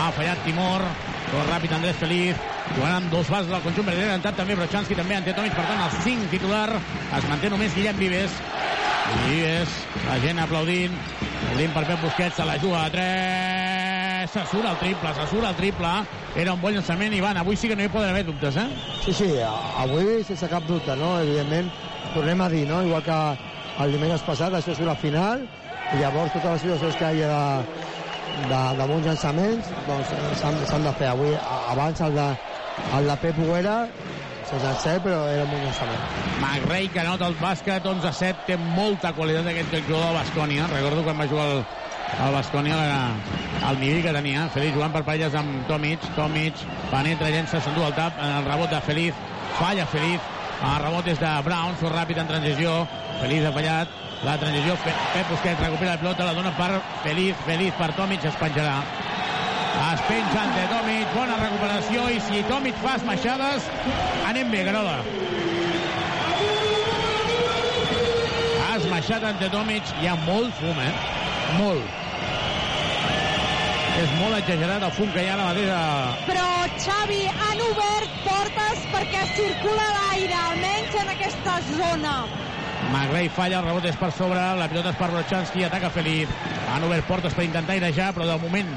Ha 0.00 0.08
fallat 0.16 0.40
Timor. 0.46 0.86
Però 1.30 1.44
ràpid 1.46 1.70
Andrés 1.76 1.98
Feliz 2.00 2.38
jugant 2.76 2.94
amb 3.00 3.10
dos 3.12 3.28
bases 3.30 3.50
del 3.50 3.62
conjunt 3.64 3.86
brasiler, 3.88 4.10
ha 4.12 4.18
entrat 4.20 4.36
també 4.38 4.54
Brochanski 4.58 4.96
també 4.98 5.16
Antetomic, 5.18 5.54
per 5.56 5.66
tant 5.68 5.80
el 5.84 5.90
5 6.04 6.30
titular 6.32 6.68
es 6.78 7.26
manté 7.30 7.50
només 7.50 7.74
Guillem 7.74 7.98
Vives 7.98 8.36
Vives, 9.26 9.72
la 10.06 10.18
gent 10.22 10.38
aplaudint 10.38 10.94
aplaudint 10.94 11.72
per 11.74 11.82
Pep 11.88 12.02
Busquets, 12.04 12.36
se 12.38 12.44
la 12.46 12.58
juga 12.62 12.84
de 12.86 12.90
3 12.94 14.30
se 14.30 14.44
surt 14.46 14.68
el 14.70 14.76
triple, 14.78 15.14
se 15.16 15.26
surt 15.26 15.48
el 15.48 15.56
triple 15.58 15.90
era 16.38 16.52
un 16.54 16.60
bon 16.62 16.74
llançament 16.76 17.14
i 17.16 17.20
van, 17.24 17.40
avui 17.40 17.56
sí 17.58 17.66
que 17.70 17.74
no 17.76 17.82
hi 17.82 17.90
poden 17.90 18.12
haver 18.12 18.24
dubtes 18.28 18.56
eh? 18.60 18.68
Sí, 19.04 19.12
sí, 19.16 19.30
a- 19.42 19.82
avui 19.82 20.20
sense 20.28 20.46
cap 20.52 20.62
dubte, 20.68 20.94
no? 21.00 21.16
Evidentment, 21.24 21.70
tornem 22.14 22.40
a 22.44 22.48
dir, 22.52 22.66
no? 22.68 22.82
Igual 22.86 23.02
que 23.02 23.16
el 23.82 23.96
dimecres 23.96 24.22
passat, 24.22 24.54
això 24.54 24.70
és 24.76 24.82
una 24.84 24.94
final, 24.94 25.42
i 25.90 25.98
llavors 25.98 26.30
totes 26.36 26.52
les 26.52 26.62
situacions 26.68 26.96
que 27.00 27.10
hi 27.16 27.22
ha 27.26 27.32
de, 27.32 27.80
de, 28.52 28.60
de 28.78 28.86
bons 28.92 29.08
llançaments 29.08 29.72
doncs 29.88 30.12
eh, 30.14 30.22
s'han 30.38 30.84
de 30.86 30.92
fer. 31.00 31.08
Avui, 31.10 31.34
a- 31.34 31.62
abans 31.72 32.04
el 32.06 32.14
de, 32.14 32.28
el 32.98 33.06
de 33.08 33.16
Pep 33.22 33.38
Huguera, 33.38 33.76
sense 34.50 34.66
encert, 34.66 35.02
però 35.04 35.20
era 35.30 35.44
un 35.44 35.52
llançament. 35.52 36.00
McRae 36.40 36.88
que 36.90 37.00
anota 37.04 37.28
el 37.30 37.36
bàsquet 37.38 37.84
11-7 37.86 38.46
té 38.48 38.56
molta 38.56 39.12
qualitat 39.14 39.46
aquest 39.52 39.76
jugador 39.86 40.08
de 40.10 40.16
Bascònia 40.18 40.66
recordo 40.72 41.04
quan 41.06 41.20
va 41.20 41.26
jugar 41.30 41.46
el, 41.52 41.62
el 42.26 42.34
Bascònia 42.34 42.78
al 43.68 43.78
nivell 43.78 44.02
que 44.02 44.14
tenia 44.16 44.48
Feliz 44.54 44.72
jugant 44.74 44.92
per 44.94 45.04
parelles 45.06 45.34
amb 45.38 45.66
Tomic 45.68 46.02
Tomic 46.16 46.58
penetra, 46.90 47.28
llença, 47.30 47.60
s'endú 47.60 47.84
el 47.86 47.94
tap 47.94 48.16
en 48.18 48.32
el 48.40 48.48
rebot 48.48 48.72
de 48.72 48.80
Feliz, 48.88 49.14
falla 49.60 49.86
Feliz 49.86 50.20
el 50.60 50.82
rebot 50.82 51.06
és 51.08 51.20
de 51.20 51.30
Brown, 51.46 51.76
surt 51.80 51.94
ràpid 51.94 52.18
en 52.20 52.28
transició 52.32 52.74
Feliz 53.20 53.46
ha 53.46 53.52
fallat 53.54 53.98
la 54.24 54.34
transició, 54.40 54.74
Pe- 54.84 54.96
Pep 55.14 55.30
Busquets 55.30 55.60
recupera 55.62 55.94
la 55.94 56.00
pilota, 56.02 56.24
la 56.26 56.34
dona 56.34 56.50
per 56.56 56.72
Feliz 57.04 57.36
Feliz 57.46 57.72
per 57.78 57.92
Tomic, 57.96 58.24
es 58.24 58.36
penjarà 58.40 58.80
es 59.90 60.00
penja 60.08 60.42
ante 60.42 60.66
Tomic, 60.72 61.14
bona 61.14 61.36
recuperació 61.40 62.08
i 62.10 62.20
si 62.26 62.42
Tomic 62.48 62.76
fa 62.82 62.96
esmaixades 62.98 63.68
anem 64.28 64.50
bé, 64.52 64.64
Carola 64.68 64.98
ha 68.66 68.76
esmaixat 68.76 69.24
ante 69.30 69.48
Tomic 69.54 69.94
hi 70.00 70.10
ha 70.10 70.18
molt 70.26 70.54
fum, 70.60 70.78
eh? 70.78 70.92
molt 71.58 71.98
és 74.00 74.12
molt 74.16 74.36
exagerat 74.38 74.84
el 74.86 74.92
fum 74.96 75.10
que 75.12 75.24
hi 75.24 75.28
ha 75.28 75.34
ara 75.34 75.48
mateix 75.50 75.72
a... 75.74 75.80
Però, 76.28 76.46
Xavi, 76.80 77.24
han 77.28 77.58
obert 77.66 78.14
portes 78.24 78.86
perquè 78.94 79.24
circula 79.34 79.88
l'aire, 79.96 80.38
almenys 80.38 80.96
en 81.02 81.10
aquesta 81.16 81.58
zona. 81.74 82.14
McRae 82.88 83.28
falla, 83.36 83.60
el 83.60 83.68
rebot 83.68 83.90
és 83.90 83.98
per 84.00 84.08
sobre, 84.16 84.40
la 84.56 84.70
pilota 84.72 84.94
és 84.94 85.02
per 85.02 85.10
Brochanski, 85.12 85.66
ataca 85.66 85.92
Feliz. 85.92 86.32
Han 86.72 86.86
obert 86.88 87.04
portes 87.10 87.36
per 87.36 87.44
intentar 87.44 87.76
airejar, 87.76 88.14
però 88.16 88.30
de 88.30 88.38
moment 88.40 88.72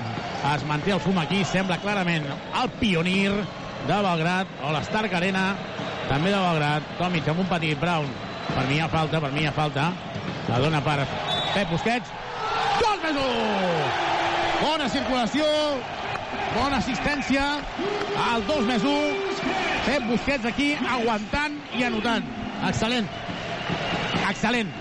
es 0.51 0.63
manté 0.67 0.91
el 0.91 0.99
fum 0.99 1.17
aquí, 1.21 1.43
sembla 1.47 1.79
clarament 1.79 2.25
el 2.27 2.71
pionir 2.82 3.32
de 3.88 3.99
Belgrat, 4.06 4.47
o 4.63 4.71
l'Stark 4.75 5.13
Arena, 5.15 5.53
també 6.10 6.32
de 6.32 6.39
Belgrat. 6.39 6.89
Tomic 6.99 7.27
amb 7.32 7.43
un 7.43 7.49
petit 7.51 7.79
Brown. 7.79 8.10
Per 8.53 8.65
mi 8.67 8.77
hi 8.77 8.84
ha 8.84 8.89
falta, 8.91 9.21
per 9.23 9.32
mi 9.32 9.43
hi 9.43 9.47
ha 9.47 9.56
falta. 9.56 9.89
La 10.49 10.60
dona 10.60 10.82
per 10.84 10.99
Pep 11.53 11.71
Busquets. 11.71 12.12
Dos 12.82 13.03
més! 13.03 13.19
Bona 14.63 14.88
circulació, 14.91 15.45
bona 16.53 16.79
assistència, 16.79 17.43
al 18.27 18.45
2 18.47 18.67
més 18.67 18.86
1. 18.88 19.39
Pep 19.88 20.06
Busquets 20.12 20.47
aquí 20.47 20.69
aguantant 20.97 21.58
i 21.79 21.88
anotant. 21.88 22.27
Excel·lent. 22.69 23.10
Excel·lent. 24.29 24.71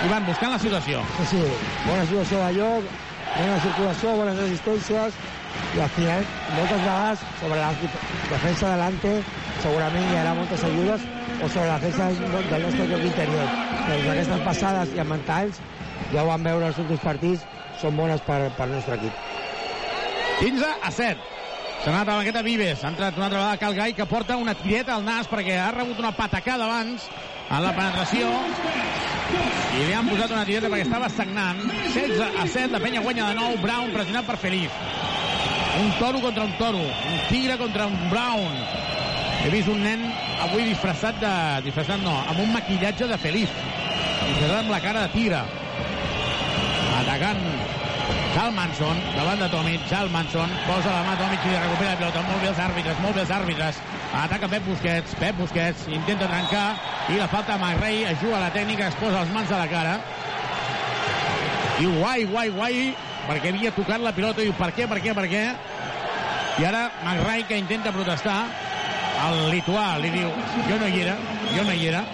I 0.00 0.08
van 0.08 0.26
buscant 0.26 0.52
la 0.52 0.60
situació. 0.60 1.04
Sí, 1.18 1.30
sí, 1.32 1.40
bona 1.86 2.04
situació 2.08 2.42
de 2.46 2.52
lloc, 2.56 2.92
bona 3.36 3.60
circulació, 3.64 4.16
bones 4.18 4.42
assistències, 4.46 5.18
i 5.74 5.80
al 5.80 5.90
final, 5.94 6.28
moltes 6.56 6.82
vegades, 6.82 7.24
sobre 7.40 7.60
la 7.60 7.70
defensa 8.30 8.74
delante, 8.74 9.16
segurament 9.62 10.06
hi 10.10 10.20
haurà 10.20 10.36
moltes 10.38 10.64
ajudes, 10.70 11.08
o 11.40 11.48
sobre 11.48 11.66
la 11.68 11.78
defensa 11.78 12.10
del 12.50 12.62
nostre 12.66 12.86
joc 12.90 13.04
interior. 13.08 13.58
Doncs 13.88 14.08
aquestes 14.14 14.46
passades 14.46 14.94
i 14.96 15.02
amb 15.02 15.14
mentalls 15.14 15.60
ja 16.12 16.22
ho 16.22 16.28
vam 16.28 16.44
veure 16.44 16.70
els 16.70 16.80
últims 16.82 17.02
partits, 17.04 17.46
són 17.80 17.96
bones 17.96 18.22
per, 18.26 18.40
per 18.58 18.68
nostre 18.70 18.98
equip. 18.98 19.28
15 20.40 20.72
a 20.82 20.90
7. 20.90 21.28
S'ha 21.80 21.92
anat 21.94 22.08
a 22.08 22.12
la 22.12 22.18
banqueta 22.18 22.42
Vives. 22.44 22.82
Ha 22.84 22.90
entrat 22.92 23.16
una 23.16 23.30
altra 23.30 23.38
vegada 23.38 23.60
Cal 23.62 23.76
Gai, 23.78 23.94
que 23.96 24.08
porta 24.08 24.36
una 24.36 24.56
tireta 24.58 24.96
al 24.96 25.06
nas 25.06 25.30
perquè 25.30 25.56
ha 25.60 25.70
rebut 25.76 26.00
una 26.02 26.12
patacada 26.16 26.68
abans 26.68 27.08
en 27.48 27.64
la 27.64 27.72
penetració 27.76 28.28
i 29.80 29.86
li 29.86 29.94
han 29.94 30.08
posat 30.10 30.32
una 30.34 30.44
tireta 30.48 30.68
perquè 30.72 30.86
estava 30.86 31.08
sagnant. 31.14 31.62
16 31.94 32.20
a 32.26 32.46
7, 32.46 32.68
la 32.74 32.80
penya 32.82 33.02
guanya 33.04 33.30
de 33.30 33.38
nou. 33.38 33.56
Brown 33.62 33.92
pressionat 33.94 34.26
per 34.28 34.36
Feliz. 34.40 34.74
Un 35.80 35.92
toro 35.98 36.20
contra 36.20 36.44
un 36.44 36.54
toro. 36.58 36.82
Un 36.82 37.18
tigre 37.28 37.56
contra 37.60 37.86
un 37.86 37.96
Brown. 38.10 38.60
He 39.40 39.50
vist 39.54 39.70
un 39.72 39.80
nen 39.80 40.04
avui 40.44 40.66
disfressat 40.68 41.20
de... 41.22 41.32
disfressat 41.64 42.02
no, 42.04 42.12
amb 42.28 42.42
un 42.42 42.52
maquillatge 42.52 43.08
de 43.08 43.18
Feliz. 43.22 43.52
Disfressat 44.26 44.58
amb 44.58 44.74
la 44.74 44.82
cara 44.84 45.06
de 45.06 45.14
tigre. 45.14 45.44
Atacant 47.00 47.40
Salmanson, 48.34 49.00
davant 49.16 49.40
de 49.42 49.48
Tomic, 49.50 49.86
Salmanson, 49.90 50.52
posa 50.66 50.92
la 50.92 51.00
mà 51.06 51.16
a 51.16 51.18
Tomic 51.18 51.46
i 51.48 51.56
recupera 51.56 51.94
la 51.94 51.98
pilota, 51.98 52.22
molt 52.28 52.44
bé 52.44 52.50
els 52.52 52.60
àrbitres, 52.62 53.00
molt 53.02 53.16
bé 53.16 53.24
els 53.24 53.32
àrbitres, 53.34 53.80
ataca 54.14 54.48
Pep 54.48 54.66
Busquets, 54.66 55.14
Pep 55.20 55.36
Busquets, 55.38 55.86
intenta 55.88 56.26
trencar, 56.28 56.74
i 57.10 57.18
la 57.18 57.28
falta 57.28 57.54
a 57.54 57.58
McRae, 57.58 58.10
es 58.10 58.18
juga 58.22 58.40
la 58.40 58.50
tècnica, 58.54 58.88
es 58.88 58.98
posa 58.98 59.22
les 59.22 59.32
mans 59.34 59.52
a 59.52 59.60
la 59.60 59.68
cara, 59.70 59.98
i 61.80 61.86
guai, 61.86 62.24
guai, 62.30 62.48
guai, 62.56 62.80
perquè 63.28 63.52
havia 63.52 63.72
tocat 63.76 64.02
la 64.02 64.14
pilota, 64.16 64.42
diu, 64.42 64.56
per 64.58 64.72
què, 64.76 64.88
per 64.90 64.98
què, 65.04 65.14
per 65.16 65.26
què, 65.30 65.44
i 66.60 66.66
ara 66.66 66.88
McRae 67.04 67.46
que 67.48 67.60
intenta 67.60 67.94
protestar, 67.94 68.40
el 69.20 69.40
lituà 69.52 69.94
li 70.00 70.10
diu, 70.14 70.34
jo 70.66 70.80
no 70.80 70.90
hi 70.90 71.06
era, 71.06 71.16
jo 71.54 71.64
no 71.64 71.76
hi 71.76 71.88
era, 71.92 72.04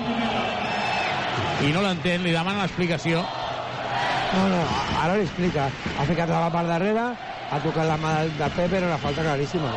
i 1.65 1.73
no 1.73 1.83
l'entén, 1.83 2.23
li 2.27 2.35
demana 2.35 2.67
l'explicació, 2.67 3.25
no, 4.37 4.49
no, 4.53 4.63
ara 5.01 5.17
li 5.17 5.25
explica. 5.25 5.71
Ha 5.97 6.05
ficat 6.05 6.29
la 6.29 6.51
part 6.53 6.69
darrere, 6.69 7.09
ha 7.47 7.61
tocat 7.65 7.89
la 7.89 7.97
mà 8.01 8.17
de 8.27 8.53
Pep, 8.59 8.73
era 8.75 8.91
una 8.91 9.01
falta 9.01 9.25
claríssima. 9.25 9.73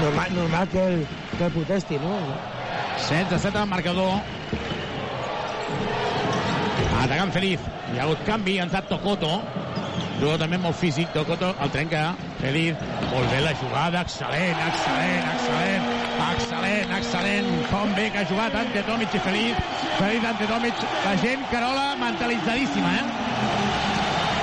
Normal, 0.00 0.34
normal 0.34 0.68
que 0.68 0.86
el, 0.86 1.06
que 1.38 1.44
el 1.44 1.52
protesti, 1.52 1.98
no? 1.98 2.18
16 3.08 3.32
a 3.32 3.38
7 3.38 3.58
al 3.58 3.68
marcador. 3.68 4.20
Atacant 7.02 7.32
Feliz. 7.32 7.60
Hi 7.92 7.98
ha 7.98 8.04
hagut 8.04 8.22
canvi, 8.26 8.58
ha 8.58 8.66
entrat 8.66 8.88
Tocoto. 8.90 9.40
Jugador 10.16 10.38
també 10.40 10.58
molt 10.58 10.76
físic, 10.80 11.10
Tocoto 11.14 11.52
el 11.62 11.70
trenca. 11.74 12.06
Feliz, 12.40 12.80
molt 13.10 13.30
bé 13.32 13.40
la 13.44 13.52
jugada, 13.60 14.02
excel·lent, 14.04 14.58
excel·lent, 14.66 15.28
excel·lent, 15.34 15.86
excel·lent, 16.26 16.94
excel·lent. 16.98 17.50
Com 17.72 17.94
bé 17.96 18.08
que 18.12 18.22
ha 18.22 18.26
jugat 18.32 18.56
ante 18.62 18.84
Tomic 18.88 19.16
i 19.16 19.22
Feliz. 19.28 19.62
Feliz 20.00 20.28
ante 20.32 20.48
Tomic. 20.52 20.84
La 21.04 21.14
gent, 21.24 21.46
Carola, 21.52 21.86
mentalitzadíssima, 22.00 22.92
eh? 23.00 23.06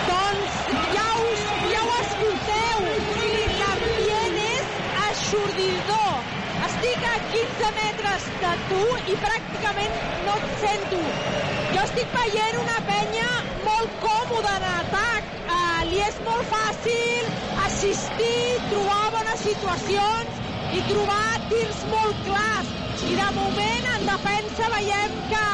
Doncs 0.10 0.60
ja, 0.96 1.08
us, 1.28 1.46
ja 1.74 1.84
ho 1.84 1.98
escolteu. 2.02 2.78
L'ambient 3.64 4.40
és 4.46 5.23
aixordidor. 5.34 6.22
Estic 6.64 7.06
a 7.10 7.16
15 7.32 7.70
metres 7.78 8.26
de 8.42 8.52
tu 8.70 8.82
i 9.10 9.16
pràcticament 9.22 9.96
no 10.28 10.36
et 10.38 10.52
sento. 10.62 11.00
Jo 11.74 11.82
estic 11.88 12.14
veient 12.14 12.60
una 12.62 12.80
penya 12.90 13.30
molt 13.66 13.96
còmoda 14.04 14.54
en 14.60 14.68
atac. 14.74 15.32
Uh, 15.44 15.82
li 15.90 16.00
és 16.06 16.20
molt 16.28 16.46
fàcil 16.52 17.32
assistir, 17.66 18.62
trobar 18.70 19.10
bones 19.18 19.42
situacions 19.44 20.44
i 20.78 20.84
trobar 20.92 21.42
tirs 21.50 21.82
molt 21.90 22.22
clars. 22.28 22.70
I 23.10 23.18
de 23.18 23.30
moment 23.40 23.90
en 23.98 24.06
defensa 24.08 24.70
veiem 24.78 25.18
que, 25.34 25.48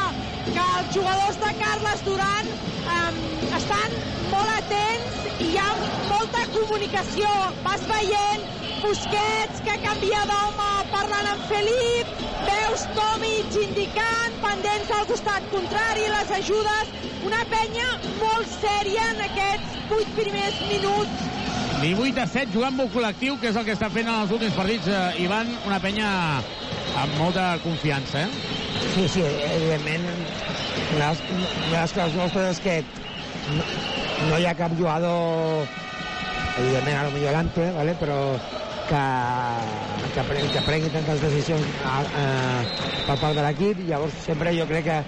que 0.48 0.64
els 0.78 0.94
jugadors 0.94 1.38
de 1.42 1.52
Carles 1.60 2.04
Duran 2.06 2.50
um, 2.94 3.20
estan 3.58 3.98
molt 4.30 4.54
atents 4.56 5.28
i 5.40 5.50
hi 5.52 5.58
ha 5.60 5.68
molta 6.08 6.46
comunicació. 6.54 7.28
Vas 7.66 7.84
veient 7.90 8.48
Busquets 8.80 9.60
que 9.60 9.74
canvia 9.82 10.20
d'home 10.28 10.68
parlant 10.88 11.26
amb 11.34 11.42
Felip, 11.50 12.14
veus 12.46 12.86
Tomic 12.96 13.58
indicant, 13.66 14.38
pendents 14.40 14.92
al 14.96 15.04
costat 15.10 15.50
contrari, 15.52 16.06
les 16.08 16.32
ajudes, 16.38 16.94
una 17.28 17.42
penya 17.52 17.90
molt 18.22 18.48
sèria 18.54 19.04
en 19.12 19.20
aquests 19.26 19.76
vuit 19.90 20.16
primers 20.16 20.64
minuts. 20.70 21.28
18 21.82 22.24
a 22.24 22.26
7 22.28 22.56
jugant 22.56 22.76
molt 22.80 22.92
col·lectiu, 22.96 23.36
que 23.40 23.52
és 23.52 23.60
el 23.60 23.68
que 23.68 23.76
està 23.76 23.92
fent 23.92 24.08
en 24.08 24.16
els 24.22 24.32
últims 24.36 24.56
partits 24.56 24.88
eh, 24.88 25.24
Ivan, 25.26 25.52
una 25.68 25.80
penya 25.84 26.08
amb 26.96 27.18
molta 27.18 27.58
confiança, 27.62 28.24
eh? 28.26 28.28
Sí, 28.94 29.06
sí, 29.08 29.22
evidentment, 29.22 30.08
una 30.96 31.12
de 31.14 31.82
les 31.82 32.16
nostres 32.18 32.56
és 32.56 32.62
que 32.64 32.78
no, 33.54 33.66
no 34.30 34.38
hi 34.38 34.48
ha 34.48 34.56
cap 34.58 34.74
jugador, 34.78 35.68
evidentment, 36.58 36.96
a 36.96 37.04
lo 37.06 37.12
millor 37.14 37.36
l'ante, 37.36 37.70
¿vale? 37.76 37.94
però 38.00 38.18
que, 38.90 39.02
que, 40.14 40.24
prengui, 40.26 40.50
que 40.50 40.62
prengui 40.66 40.90
tantes 40.90 41.22
decisions 41.22 41.66
a, 41.86 41.96
a, 42.02 42.24
per 43.06 43.16
part 43.16 43.36
de 43.38 43.44
l'equip. 43.46 43.84
Llavors, 43.88 44.16
sempre 44.26 44.54
jo 44.56 44.66
crec 44.70 44.88
que, 44.88 45.00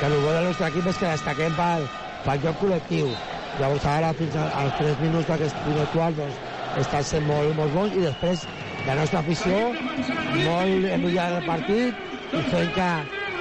que 0.00 0.08
el 0.10 0.18
bo 0.18 0.32
del 0.34 0.48
nostre 0.50 0.70
equip 0.72 0.90
és 0.90 0.98
que 0.98 1.12
destaquem 1.12 1.54
pel, 1.58 1.86
pel 2.26 2.42
joc 2.46 2.58
col·lectiu. 2.64 3.12
Llavors, 3.60 3.86
ara, 3.86 4.10
fins 4.18 4.36
als 4.42 4.74
3 4.80 4.98
minuts 5.04 5.30
d'aquest 5.30 5.62
primer 5.66 5.86
quart, 5.94 6.18
doncs, 6.18 6.42
està 6.80 7.02
sent 7.06 7.26
molt, 7.26 7.54
molt 7.58 7.74
bons 7.74 7.96
i 7.98 8.04
després 8.04 8.46
la 8.86 8.96
nostra 8.96 9.20
afició 9.20 9.56
molt 10.44 10.86
emullat 10.94 11.36
el 11.38 11.46
partit 11.46 12.36
i 12.36 12.42
fent 12.50 12.70
que 12.76 12.90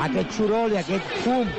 aquest 0.06 0.34
soroll 0.36 0.73
i 0.75 0.80
aquest 0.82 1.12
fum 1.23 1.52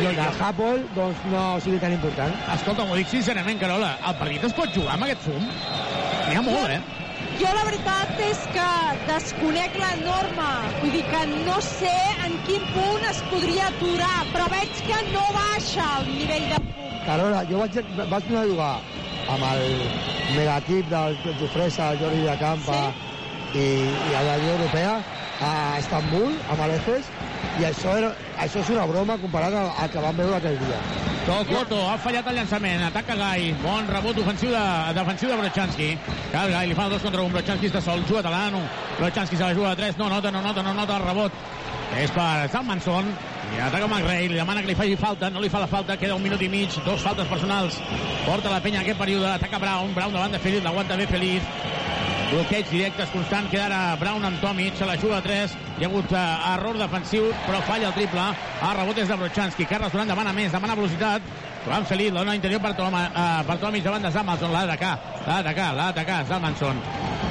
del 0.00 0.18
Hapol 0.40 0.80
doncs 0.96 1.20
no 1.32 1.42
sigui 1.60 1.78
tan 1.82 1.92
important. 1.94 2.32
Escolta, 2.54 2.86
m'ho 2.88 2.96
dic 2.96 3.10
sincerament, 3.10 3.60
Carola, 3.60 3.92
el 4.08 4.16
partit 4.20 4.48
es 4.48 4.56
pot 4.56 4.72
jugar 4.74 4.96
amb 4.96 5.06
aquest 5.06 5.26
fum? 5.28 5.46
N'hi 6.28 6.38
ha 6.38 6.44
molt, 6.46 6.72
eh? 6.72 6.80
Jo 7.40 7.50
la 7.56 7.62
veritat 7.66 8.18
és 8.22 8.40
que 8.54 8.68
desconec 9.08 9.76
la 9.80 9.92
norma, 10.00 10.48
vull 10.80 10.96
dir 10.96 11.04
que 11.08 11.22
no 11.32 11.58
sé 11.64 11.92
en 12.26 12.34
quin 12.48 12.64
punt 12.72 13.06
es 13.10 13.22
podria 13.30 13.68
aturar, 13.68 14.16
però 14.32 14.48
veig 14.52 14.82
que 14.88 14.98
no 15.12 15.22
baixa 15.36 15.86
el 16.00 16.10
nivell 16.16 16.50
de 16.54 16.60
fum. 16.66 16.98
Carola, 17.06 17.44
jo 17.50 17.62
vaig, 17.62 17.78
vaig 18.02 18.32
anar 18.32 18.42
a 18.42 18.50
jugar 18.50 18.74
amb 19.32 19.48
el 19.52 19.64
megaquip 20.36 20.92
del 20.92 21.16
Jofresa, 21.40 21.92
el 21.92 22.04
Jordi 22.04 22.22
de 22.26 22.36
Campa 22.40 22.82
sí? 22.90 23.11
I, 23.54 23.66
i 23.88 24.14
a 24.16 24.22
la 24.26 24.38
Lliga 24.40 24.56
Europea 24.58 24.96
a 25.42 25.78
Estambul, 25.78 26.36
amb 26.52 26.66
l'Efes, 26.70 27.08
i 27.60 27.66
això, 27.66 27.96
era, 27.98 28.12
això 28.40 28.60
és 28.62 28.70
una 28.72 28.84
broma 28.88 29.16
comparat 29.20 29.56
al, 29.58 29.72
al 29.82 29.90
que 29.90 30.04
vam 30.04 30.20
veure 30.20 30.38
aquell 30.38 30.60
dia. 30.60 30.78
Tocoto 31.26 31.78
ha 31.86 31.96
fallat 32.02 32.28
el 32.30 32.38
llançament, 32.40 32.84
ataca 32.86 33.16
Gai, 33.18 33.50
bon 33.62 33.90
rebot 33.90 34.18
ofensiu 34.22 34.50
de, 34.54 34.62
defensiu 34.96 35.30
de 35.30 35.40
Brochanski. 35.40 35.90
Cal 36.32 36.54
Gai, 36.54 36.70
li 36.70 36.78
fa 36.78 36.88
dos 36.90 37.02
contra 37.04 37.22
un, 37.22 37.34
Brochanski 37.34 37.70
està 37.70 37.82
sol, 37.84 38.02
juga 38.08 38.24
Talano, 38.26 38.62
Brochanski 39.00 39.38
se 39.38 39.44
la 39.44 39.54
juga 39.54 39.74
de 39.74 39.82
3, 39.82 40.00
no 40.00 40.08
nota, 40.10 40.32
no 40.34 40.42
nota, 40.42 40.64
no 40.66 40.74
nota 40.78 40.98
el 40.98 41.06
rebot. 41.06 41.44
És 42.00 42.10
per 42.14 42.48
Salmanson, 42.50 43.10
i 43.52 43.60
ataca 43.60 43.86
McRae, 43.86 44.30
li 44.32 44.38
demana 44.40 44.62
que 44.64 44.70
li 44.70 44.78
faci 44.78 44.96
falta, 44.96 45.28
no 45.30 45.42
li 45.42 45.50
fa 45.52 45.60
la 45.60 45.68
falta, 45.68 45.98
queda 46.00 46.16
un 46.16 46.24
minut 46.24 46.40
i 46.40 46.48
mig, 46.48 46.72
dos 46.86 47.04
faltes 47.04 47.28
personals, 47.28 47.76
porta 48.24 48.50
la 48.50 48.62
penya 48.64 48.80
en 48.80 48.86
aquest 48.86 48.98
període, 49.02 49.28
ataca 49.34 49.60
Brown, 49.60 49.92
Brown 49.94 50.16
davant 50.16 50.32
de 50.32 50.40
Feliz, 50.40 50.64
l'aguanta 50.64 50.96
bé 50.96 51.06
Feliz, 51.10 51.44
bloqueig 52.32 52.68
directes 52.70 53.10
constant, 53.12 53.48
queda 53.52 53.66
ara 53.66 53.96
Brown 54.00 54.24
amb 54.24 54.40
Tomic, 54.40 54.76
se 54.78 54.86
la 54.88 54.96
juga 54.96 55.18
a 55.18 55.24
3, 55.24 55.52
hi 55.78 55.84
ha 55.84 55.88
hagut 55.88 56.12
uh, 56.16 56.20
error 56.54 56.78
defensiu, 56.80 57.26
però 57.44 57.60
falla 57.66 57.90
el 57.90 57.96
triple, 57.96 58.24
a 58.68 58.70
rebot 58.78 59.00
és 59.02 59.10
de 59.10 59.18
Brochanski, 59.20 59.66
Carles 59.68 59.92
Duran 59.92 60.08
demana 60.08 60.32
més, 60.36 60.52
demana 60.52 60.76
velocitat, 60.78 61.26
Feliz, 61.86 62.10
la 62.10 62.24
dona 62.24 62.34
interior 62.34 62.60
per, 62.60 62.72
Toma, 62.74 63.04
uh, 63.10 63.26
per 63.46 63.58
Tomic 63.60 63.84
davant 63.84 64.02
de 64.02 64.10
Salmanson, 64.10 64.50
l'ha 64.50 64.64
d'atacar, 64.64 64.94
l'ha 65.26 65.36
d'atacar, 65.42 65.68
l'ha 65.76 65.90
d'atacar, 65.92 66.24
Salmanson. 66.26 66.80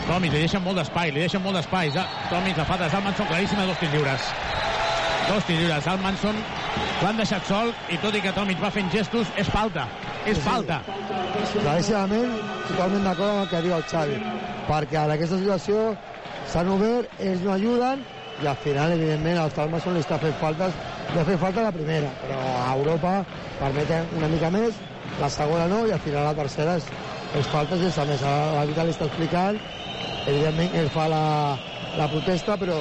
Tomic, 0.08 0.32
li 0.32 0.46
deixen 0.46 0.64
molt 0.64 0.80
d'espai, 0.80 1.12
li 1.12 1.26
deixen 1.26 1.44
molt 1.44 1.58
d'espai, 1.58 1.92
Tomic, 2.30 2.62
la 2.62 2.68
falta 2.70 2.86
de 2.86 2.94
Salmanson, 2.94 3.28
claríssima, 3.28 3.66
dos 3.66 3.82
tirs 3.82 3.94
lliures. 3.98 4.30
Dos 5.28 5.50
tirs 5.50 5.60
lliures, 5.60 5.84
Salmanson 5.84 6.40
l'han 7.02 7.18
deixat 7.18 7.46
sol 7.50 7.74
i 7.90 7.98
tot 8.02 8.16
i 8.16 8.22
que 8.22 8.34
Tomic 8.38 8.62
va 8.62 8.72
fent 8.72 8.92
gestos, 8.94 9.34
és 9.42 9.50
falta, 9.50 9.88
és 10.30 10.40
falta. 10.46 10.80
Claríssimament, 11.54 12.34
totalment 12.70 13.06
d'acord 13.08 13.30
amb 13.32 13.44
el 13.44 13.52
que 13.52 13.62
diu 13.66 13.76
el 13.78 13.86
Xavi, 13.90 14.18
perquè 14.70 15.00
en 15.02 15.14
aquesta 15.16 15.40
situació 15.42 15.92
s'han 16.52 16.72
obert, 16.76 17.12
ells 17.20 17.46
no 17.46 17.54
ajuden, 17.56 18.04
i 18.42 18.48
al 18.50 18.58
final, 18.64 18.96
evidentment, 18.96 19.38
el 19.38 19.54
Salmason 19.56 19.96
li 19.96 20.02
està 20.04 20.18
fent 20.22 20.34
faltes, 20.42 20.78
li 21.12 21.20
ha 21.22 21.28
fet 21.28 21.40
falta 21.42 21.66
la 21.68 21.74
primera, 21.76 22.10
però 22.24 22.40
a 22.62 22.72
Europa 22.74 23.14
permeten 23.60 24.10
una 24.18 24.30
mica 24.32 24.50
més, 24.54 24.80
la 25.22 25.30
segona 25.30 25.68
no, 25.70 25.84
i 25.88 25.94
al 25.94 26.02
final 26.02 26.26
la 26.30 26.38
tercera 26.38 26.78
és, 26.80 26.90
és 27.38 27.52
faltes, 27.54 27.82
i 27.82 27.92
a 27.92 28.08
més, 28.10 28.26
l'àrbitre 28.26 28.88
li 28.88 28.96
està 28.96 29.10
explicant, 29.10 29.62
evidentment, 30.26 30.76
ell 30.82 30.92
fa 30.94 31.08
la, 31.12 31.24
la 32.00 32.10
protesta, 32.12 32.58
però 32.62 32.78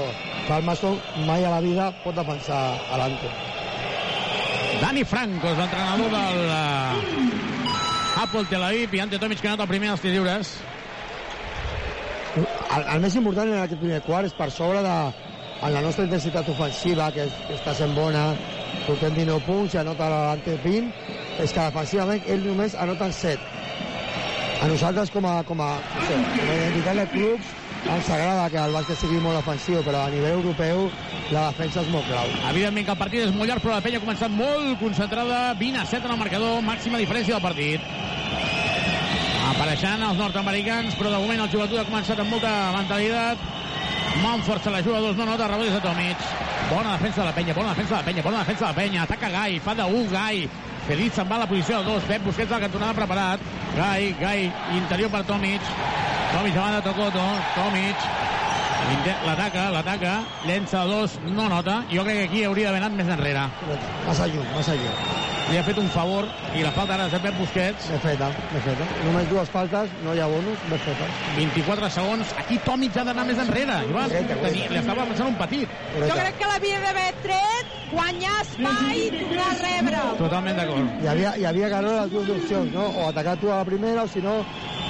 Salmason 0.49 0.99
mai 1.29 1.45
a 1.45 1.53
la 1.53 1.61
vida 1.63 1.91
pot 2.05 2.17
defensar 2.17 2.63
a 2.91 3.01
l'Ante. 3.01 3.31
Dani 4.81 5.05
Franco 5.05 5.51
és 5.51 5.59
l'entrenador 5.61 6.09
del 6.15 6.39
uh, 6.49 7.30
Apple 8.21 8.45
Tel 8.51 8.63
Aviv 8.63 8.93
i 8.95 9.01
Ante 9.01 9.19
Tomic 9.19 9.41
que 9.41 9.49
ha 9.49 9.55
anat 9.55 9.65
el 9.65 9.71
primer 9.71 9.89
dels 9.89 10.03
lliures. 10.05 10.53
el, 12.37 12.83
el 12.95 13.01
més 13.01 13.17
important 13.17 13.49
en 13.49 13.63
aquest 13.63 13.81
primer 13.81 14.01
quart 14.05 14.29
és 14.29 14.35
per 14.37 14.51
sobre 14.53 14.83
de 14.85 14.97
en 15.61 15.73
la 15.75 15.81
nostra 15.85 16.05
intensitat 16.05 16.49
ofensiva, 16.49 17.11
que, 17.13 17.27
que 17.47 17.57
està 17.57 17.75
sent 17.77 17.95
bona, 17.97 18.31
portem 18.87 19.17
19 19.17 19.45
punts, 19.47 19.73
ja 19.75 19.85
nota 19.85 20.09
l'ante 20.13 20.57
20, 20.65 20.93
és 21.45 21.53
que 21.53 21.65
defensivament 21.65 22.29
ell 22.33 22.47
només 22.47 22.77
anoten 22.85 23.13
7. 23.13 23.59
A 24.61 24.69
nosaltres 24.69 25.13
com 25.13 25.25
a, 25.29 25.35
com 25.49 25.61
a, 25.65 25.73
no 25.81 26.07
sé, 26.09 26.17
com 26.37 26.49
a 26.49 26.57
identitat 26.61 27.01
de 27.01 27.09
clubs 27.13 27.53
ens 27.89 28.09
agrada 28.11 28.49
que 28.53 28.59
el 28.61 28.75
bàsquet 28.75 28.99
sigui 29.01 29.21
molt 29.23 29.39
defensiu, 29.41 29.81
però 29.87 30.05
a 30.05 30.11
nivell 30.13 30.39
europeu 30.39 30.89
la 31.33 31.47
defensa 31.51 31.81
és 31.85 31.91
molt 31.93 32.07
clau. 32.11 32.29
Evidentment 32.51 32.87
que 32.87 32.95
el 32.95 33.01
partit 33.01 33.25
és 33.25 33.33
molt 33.35 33.51
llarg, 33.51 33.65
però 33.65 33.77
la 33.77 33.85
penya 33.85 34.01
ha 34.01 34.05
començat 34.05 34.35
molt 34.35 34.77
concentrada, 34.83 35.41
20 35.61 35.81
a 35.81 35.87
7 35.87 36.07
en 36.07 36.15
el 36.17 36.21
marcador, 36.21 36.61
màxima 36.67 37.01
diferència 37.01 37.37
del 37.37 37.45
partit. 37.45 37.81
Apareixen 39.51 40.05
els 40.07 40.21
nord-americans, 40.21 40.95
però 40.99 41.11
de 41.13 41.23
moment 41.23 41.43
el 41.45 41.51
joventut 41.53 41.81
ha 41.81 41.89
començat 41.89 42.21
amb 42.21 42.33
molta 42.37 42.53
mentalitat. 42.77 43.49
Montfort 44.21 44.65
se 44.65 44.71
la 44.71 44.83
juga, 44.83 45.01
dos 45.01 45.17
no 45.17 45.27
nota, 45.27 45.49
rebot 45.49 45.69
des 45.69 45.77
de 45.77 45.81
Tomic. 45.85 46.25
Bona 46.71 46.97
defensa 46.97 47.23
de 47.23 47.27
la 47.29 47.35
penya, 47.35 47.55
bona 47.55 47.75
defensa 47.75 47.95
de 47.95 48.01
la 48.01 48.07
penya, 48.07 48.23
bona 48.23 48.43
defensa 48.45 48.67
de 48.67 48.71
la 48.71 48.79
penya. 48.83 49.03
Ataca 49.03 49.31
Gai, 49.31 49.61
fa 49.61 49.75
de 49.75 49.85
1 49.85 50.11
Gai. 50.11 50.49
Feliz 50.91 51.15
se'n 51.15 51.29
va 51.31 51.37
a 51.37 51.45
la 51.45 51.47
posició 51.47 51.77
de 51.79 51.87
2. 51.87 52.07
Pep 52.09 52.25
Busquets 52.27 52.51
a 52.51 52.57
la 52.57 52.65
cantonada 52.65 52.97
preparat. 52.97 53.45
Gai, 53.77 54.09
Gai, 54.19 54.49
interior 54.75 55.13
per 55.13 55.21
Tomic. 55.29 55.69
Tomic 56.33 56.57
davant 56.57 56.75
de 56.75 56.83
Tocoto. 56.89 57.27
Tomic. 57.55 58.09
L'ataca, 59.29 59.69
l'ataca. 59.71 60.17
Llença 60.49 60.83
dos, 60.91 61.21
no 61.31 61.47
nota. 61.53 61.85
Jo 61.95 62.03
crec 62.09 62.25
que 62.25 62.27
aquí 62.33 62.43
hauria 62.49 62.73
d'haver 62.73 62.83
anat 62.83 62.99
més 62.99 63.15
enrere. 63.19 63.47
Massa 64.09 64.27
lluny, 64.33 64.51
massa 64.57 64.75
lluny. 64.81 65.40
Li 65.51 65.59
ha 65.59 65.63
fet 65.67 65.79
un 65.83 65.89
favor 65.91 66.29
i 66.55 66.61
la 66.63 66.71
falta 66.71 66.95
ara 66.95 67.09
de 67.11 67.19
Pep 67.19 67.35
Busquets. 67.41 67.89
Ben 67.91 67.99
feta, 68.05 68.29
ben 68.53 68.63
feta. 68.63 68.85
Només 69.03 69.27
dues 69.27 69.49
faltes, 69.51 69.91
no 70.05 70.13
hi 70.15 70.21
ha 70.23 70.29
bonus, 70.31 70.61
ben 70.71 70.79
feta. 70.85 71.09
24 71.35 71.89
segons. 71.97 72.35
Aquí 72.39 72.59
Tomic 72.67 72.95
ha 73.01 73.05
d'anar 73.09 73.25
més 73.27 73.41
enrere. 73.43 73.81
Ivan, 73.91 74.15
tenia, 74.15 74.69
li 74.71 74.79
estava 74.79 75.09
pensant 75.11 75.33
un 75.33 75.39
petit. 75.41 75.75
Jo 75.97 76.15
crec 76.21 76.39
que 76.39 76.51
l'havia 76.53 76.79
d'haver 76.85 77.09
tret, 77.25 77.75
guanyar 77.91 78.37
espai 78.45 79.03
i 79.03 79.11
tornar 79.17 79.49
a 79.49 79.57
rebre. 79.65 80.05
Totalment 80.23 80.63
d'acord. 80.63 80.95
Hi 81.03 81.11
havia, 81.15 81.35
hi 81.43 81.49
havia 81.51 81.73
que 81.75 81.83
les 81.89 82.15
dues 82.15 82.31
opcions, 82.37 82.75
no? 82.77 82.87
O 82.95 83.09
atacar 83.09 83.35
tu 83.43 83.51
a 83.51 83.59
la 83.65 83.67
primera, 83.73 84.07
o 84.07 84.13
si 84.15 84.23
no, 84.23 84.37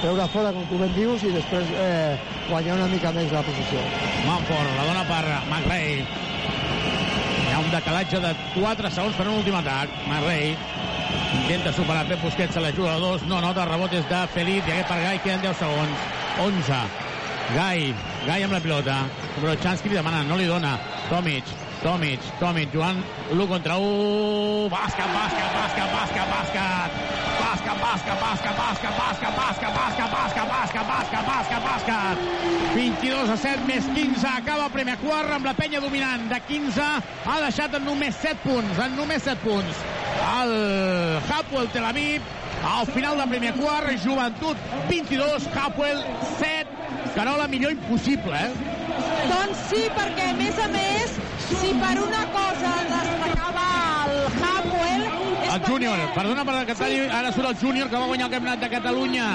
treure 0.03 0.29
fora, 0.35 0.53
com 0.53 0.69
tu 0.69 0.83
ben 0.83 0.93
dius, 0.99 1.25
i 1.25 1.33
després 1.41 1.73
eh, 1.87 2.19
guanyar 2.51 2.77
una 2.77 2.91
mica 2.93 3.17
més 3.17 3.33
la 3.33 3.47
posició. 3.49 3.81
Manford, 4.29 4.77
la 4.77 4.91
dona 4.93 5.09
per 5.09 5.25
McRae. 5.49 6.05
Un 7.61 7.69
decalatge 7.69 8.21
de 8.23 8.31
4 8.55 8.91
segons 8.91 9.17
per 9.19 9.27
un 9.29 9.37
últim 9.43 9.57
atac. 9.59 9.93
McRae 10.09 10.55
intenta 11.43 11.73
superar 11.77 12.07
Pep 12.09 12.23
Busquets, 12.25 12.55
se 12.57 12.61
la 12.65 12.73
juga 12.73 12.95
a 12.95 13.01
dos. 13.03 13.27
No 13.29 13.41
nota, 13.45 13.67
el 13.67 13.73
rebot 13.75 13.93
és 13.99 14.07
de 14.09 14.21
Felip, 14.35 14.65
i 14.65 14.73
aquest 14.73 14.89
per 14.89 15.01
Gai 15.03 15.21
queden 15.25 15.45
10 15.45 15.61
segons. 15.61 16.07
11. 16.47 16.81
Gai, 17.57 17.91
Gai 18.27 18.47
amb 18.47 18.57
la 18.57 18.63
pilota. 18.65 19.03
Però 19.37 19.57
Chansky 19.61 19.93
li 19.93 20.01
demana, 20.01 20.23
no 20.25 20.39
li 20.41 20.49
dona. 20.49 20.79
Tomic, 21.11 21.53
Tomic, 21.81 22.21
Tomic, 22.39 22.69
jugant 22.73 22.99
l'1 23.33 23.47
contra 23.49 23.79
1. 23.81 24.69
Bàsquet, 24.69 25.09
bàsquet, 25.17 25.49
bàsquet, 25.57 25.89
bàsquet, 25.95 26.27
bàsquet. 26.29 26.91
Bàsquet, 27.41 27.77
bàsquet, 27.81 28.19
bàsquet, 28.21 28.55
bàsquet, 28.61 28.93
bàsquet, 29.01 29.33
bàsquet, 29.41 29.73
bàsquet, 29.79 30.11
bàsquet, 30.13 30.49
bàsquet, 30.53 30.85
bàsquet, 30.91 31.25
bàsquet, 31.31 31.63
bàsquet. 31.65 32.17
22 32.75 33.31
a 33.33 33.37
7 33.37 33.65
més 33.67 33.89
15. 33.95 34.27
Acaba 34.29 34.67
el 34.69 34.75
primer 34.77 34.99
quart 35.01 35.33
amb 35.33 35.49
la 35.49 35.55
penya 35.57 35.81
dominant 35.81 36.29
de 36.29 36.41
15. 36.51 36.91
Ha 37.25 37.39
deixat 37.47 37.79
en 37.81 37.89
només 37.89 38.21
7 38.21 38.45
punts. 38.45 38.85
En 38.85 38.95
només 38.97 39.25
7 39.25 39.41
punts. 39.47 39.81
El 40.37 40.55
Hapoel 41.33 41.73
Tel 41.73 41.89
Aviv 41.89 42.21
al 42.61 42.87
final 42.87 43.17
del 43.17 43.29
primer 43.29 43.55
quart, 43.55 43.89
Joventut 44.05 44.57
22, 44.89 45.49
Hapoel 45.57 46.05
7. 46.39 46.67
Carola, 47.15 47.49
millor 47.49 47.73
impossible, 47.73 48.37
eh? 48.37 48.53
Doncs 49.31 49.65
sí, 49.71 49.87
perquè 49.97 50.31
a 50.31 50.37
més 50.37 50.59
a 50.61 50.69
més, 50.71 51.17
si 51.57 51.73
per 51.81 51.97
una 52.03 52.23
cosa 52.35 52.73
destacava 52.91 53.67
el 54.07 54.21
Hapoel... 54.39 55.03
és 55.41 55.55
El 55.55 55.65
júnior, 55.67 55.99
perdona 56.15 56.45
per 56.47 56.65
que 56.67 56.77
sí. 56.79 57.01
ara 57.11 57.33
surt 57.35 57.49
el 57.51 57.57
júnior 57.59 57.91
que 57.91 57.97
va 57.99 58.07
guanyar 58.07 58.29
el 58.29 58.35
Campionat 58.37 58.61
de 58.63 58.71
Catalunya 58.71 59.27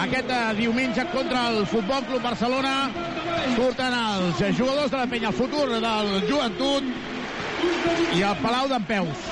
aquest 0.00 0.30
eh, 0.30 0.42
diumenge 0.58 1.04
contra 1.12 1.48
el 1.50 1.66
Futbol 1.66 2.04
Club 2.08 2.22
Barcelona. 2.22 2.90
Surten 3.54 3.94
els 3.94 4.42
jugadors 4.58 4.90
de 4.90 4.98
la 4.98 5.06
penya, 5.06 5.28
el 5.30 5.36
futur 5.36 5.66
del 5.70 6.12
joventut 6.28 6.86
i 8.16 8.22
el 8.22 8.38
Palau 8.42 8.70
d'en 8.70 8.86
Peus. 8.88 9.26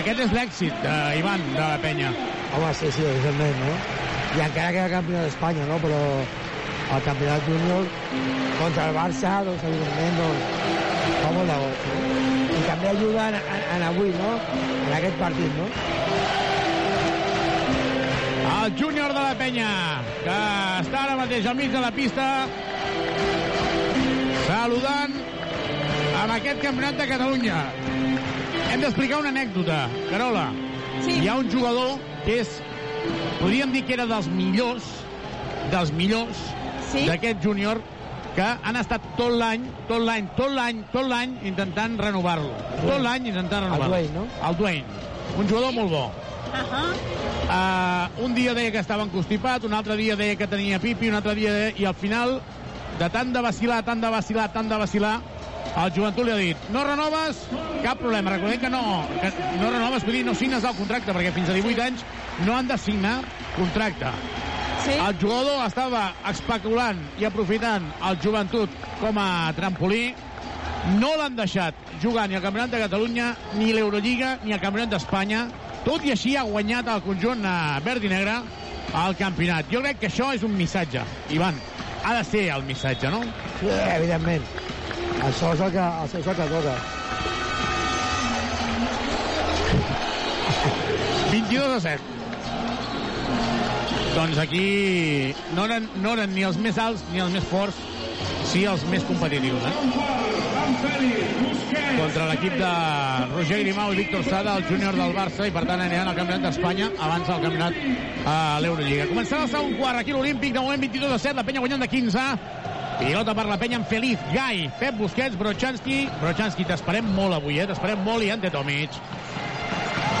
Aquest 0.00 0.24
és 0.26 0.34
l'èxit, 0.34 0.82
eh, 0.84 1.20
Ivan, 1.20 1.44
de 1.54 1.62
la 1.62 1.78
penya. 1.82 2.10
Home, 2.56 2.72
sí, 2.74 2.90
sí, 2.92 3.04
evidentment, 3.04 3.62
no? 3.62 3.76
I 4.36 4.42
encara 4.44 4.74
queda 4.74 4.90
campió 4.92 5.22
d'Espanya, 5.22 5.64
no? 5.70 5.78
Però 5.82 6.00
el 6.94 7.02
campionat 7.02 7.42
júnior 7.46 7.86
contra 8.60 8.88
el 8.88 8.94
Barça, 8.94 9.32
doncs, 9.44 9.62
evidentment, 9.66 10.18
doncs, 10.20 10.42
fa 11.20 11.32
molt 11.34 11.50
de 11.50 11.56
no? 11.60 11.70
I 12.56 12.62
també 12.66 12.90
ajuda 12.92 13.28
en, 13.30 13.38
en, 13.40 13.64
en 13.76 13.84
avui, 13.90 14.12
no? 14.16 14.32
En 14.86 14.92
aquest 14.98 15.18
partit, 15.20 15.58
no? 15.58 15.66
El 18.56 18.76
júnior 18.78 19.14
de 19.14 19.22
la 19.22 19.34
penya, 19.38 19.70
que 20.22 20.36
està 20.82 21.02
ara 21.02 21.16
mateix 21.18 21.46
al 21.46 21.58
mig 21.58 21.74
de 21.74 21.82
la 21.82 21.90
pista, 21.94 22.26
saludant 24.46 25.18
amb 26.22 26.36
aquest 26.38 26.62
campionat 26.62 27.00
de 27.02 27.08
Catalunya. 27.10 27.64
Hem 28.70 28.82
d'explicar 28.82 29.20
una 29.22 29.34
anècdota, 29.34 29.86
Carola. 30.10 30.48
Sí. 31.04 31.18
Hi 31.20 31.28
ha 31.28 31.36
un 31.42 31.50
jugador 31.52 31.98
que 32.24 32.40
és, 32.42 32.56
podríem 33.40 33.74
dir 33.74 33.84
que 33.86 33.94
era 33.98 34.06
dels 34.10 34.30
millors, 34.32 34.86
dels 35.70 35.92
millors 35.94 36.40
Sí. 36.96 37.06
d'aquest 37.10 37.42
júnior, 37.44 37.82
que 38.36 38.44
han 38.44 38.76
estat 38.76 39.04
tot 39.16 39.32
l'any, 39.32 39.64
tot 39.88 40.02
l'any, 40.04 40.28
tot 40.36 40.52
l'any, 40.52 40.82
tot 40.92 41.08
l'any 41.08 41.38
intentant 41.48 41.96
renovar-lo. 42.00 42.52
Tot 42.82 43.00
l'any 43.00 43.30
intentant 43.32 43.68
renovar-lo. 43.68 43.94
Dwayne, 43.94 44.14
no? 44.14 44.26
El 44.48 44.56
Dwayne. 44.56 45.04
Un 45.36 45.48
jugador 45.48 45.72
molt 45.76 45.90
bo. 45.90 46.06
Uh 46.56 47.16
Uh, 47.46 48.10
un 48.24 48.34
dia 48.34 48.54
deia 48.58 48.72
que 48.74 48.80
estava 48.82 49.04
encostipat, 49.06 49.62
un 49.68 49.74
altre 49.76 49.94
dia 49.94 50.16
deia 50.18 50.34
que 50.34 50.48
tenia 50.50 50.80
pipi, 50.82 51.06
un 51.12 51.14
altre 51.14 51.36
dia 51.38 51.52
deia... 51.54 51.74
I 51.78 51.84
al 51.86 51.94
final, 51.94 52.40
de 52.98 53.08
tant 53.14 53.30
de 53.30 53.42
vacilar, 53.44 53.84
tant 53.86 54.02
de 54.02 54.10
vacilar, 54.10 54.48
tant 54.50 54.66
de 54.66 54.78
vacilar, 54.80 55.12
el 55.76 55.92
joventut 55.94 56.26
li 56.26 56.32
ha 56.34 56.40
dit, 56.40 56.66
no 56.74 56.82
renoves, 56.88 57.44
cap 57.84 58.00
problema. 58.02 58.34
Recordem 58.34 58.58
que 58.64 58.72
no, 58.72 58.82
que 59.20 59.30
no 59.60 59.70
renoves, 59.70 60.08
vull 60.08 60.18
dir, 60.18 60.24
no 60.26 60.34
signes 60.34 60.66
el 60.66 60.74
contracte, 60.74 61.14
perquè 61.14 61.30
fins 61.36 61.52
a 61.52 61.58
18 61.60 61.86
anys 61.86 62.04
no 62.48 62.56
han 62.56 62.66
de 62.66 62.80
signar 62.82 63.20
contracte. 63.54 64.10
Sí. 64.86 64.94
El 64.94 65.16
jugador 65.18 65.64
estava 65.66 66.02
especulant 66.30 67.00
i 67.18 67.26
aprofitant 67.26 67.88
el 68.06 68.18
joventut 68.22 68.70
com 69.00 69.18
a 69.18 69.52
trampolí. 69.56 70.12
No 71.00 71.16
l'han 71.18 71.34
deixat 71.34 71.74
jugar 72.02 72.28
ni 72.30 72.38
al 72.38 72.44
Campionat 72.44 72.70
de 72.70 72.84
Catalunya, 72.84 73.32
ni 73.58 73.72
l'Eurolliga, 73.74 74.36
ni 74.44 74.54
al 74.54 74.62
Campionat 74.62 74.94
d'Espanya. 74.94 75.48
Tot 75.86 76.06
i 76.06 76.14
així 76.14 76.36
ha 76.38 76.46
guanyat 76.46 76.86
el 76.92 77.02
conjunt 77.02 77.42
eh, 77.42 77.56
verd 77.82 78.06
i 78.06 78.12
negre 78.14 78.38
al 78.94 79.16
campionat. 79.18 79.66
Jo 79.72 79.82
crec 79.82 80.00
que 80.00 80.08
això 80.10 80.32
és 80.34 80.42
un 80.46 80.54
missatge, 80.56 81.02
Ivan. 81.34 81.58
Ha 82.06 82.14
de 82.18 82.24
ser 82.30 82.44
el 82.54 82.62
missatge, 82.66 83.10
no? 83.10 83.22
Sí, 83.60 83.70
evidentment. 83.70 84.46
Això 85.26 85.52
és 85.54 85.62
el 85.66 85.72
que, 85.74 85.86
això 86.06 86.22
és 86.22 86.26
el 86.30 86.36
que 86.38 86.48
toca. 86.54 86.76
22 91.30 91.74
a 91.74 91.80
7. 91.80 92.16
Doncs 94.16 94.38
aquí 94.40 95.34
no 95.52 95.66
eren, 95.66 95.90
no 96.00 96.14
eren 96.16 96.30
ni 96.32 96.40
els 96.48 96.56
més 96.56 96.78
alts 96.80 97.02
ni 97.12 97.20
els 97.20 97.34
més 97.34 97.44
forts, 97.50 97.76
sí 98.48 98.62
els 98.64 98.80
més 98.88 99.04
competitius. 99.04 99.60
Eh? 99.68 99.74
Contra 101.98 102.30
l'equip 102.30 102.56
de 102.56 102.70
Roger 103.34 103.58
Grimau 103.60 103.92
i 103.92 104.00
Víctor 104.00 104.24
Sada, 104.24 104.56
el 104.56 104.64
júnior 104.70 104.96
del 104.96 105.12
Barça, 105.12 105.44
i 105.44 105.52
per 105.52 105.66
tant 105.68 105.84
aniran 105.84 106.08
al 106.08 106.16
Campionat 106.16 106.48
d'Espanya 106.48 106.88
abans 106.96 107.28
del 107.28 107.44
Campionat 107.44 108.26
a 108.32 108.38
l'Eurolliga. 108.64 109.10
Començarà 109.12 109.44
el 109.44 109.52
segon 109.52 109.76
quart 109.76 110.00
aquí 110.00 110.16
l'Olímpic, 110.16 110.56
de 110.56 110.64
moment 110.64 110.88
22 110.88 111.12
a 111.12 111.20
7, 111.20 111.36
la 111.36 111.44
penya 111.44 111.60
guanyant 111.66 111.84
de 111.84 111.92
15. 111.92 112.26
Pilota 112.96 113.36
per 113.36 113.44
la 113.52 113.60
penya 113.60 113.82
amb 113.82 113.92
Feliz, 113.92 114.20
Gai, 114.32 114.70
Pep 114.80 114.96
Busquets, 114.96 115.36
Brochanski. 115.36 116.06
Brochanski, 116.24 116.64
t'esperem 116.64 117.12
molt 117.20 117.36
avui, 117.36 117.60
eh? 117.60 117.68
T'esperem 117.68 118.00
molt 118.00 118.24
i 118.24 118.32
ante 118.32 118.48
Tomic. 118.54 118.96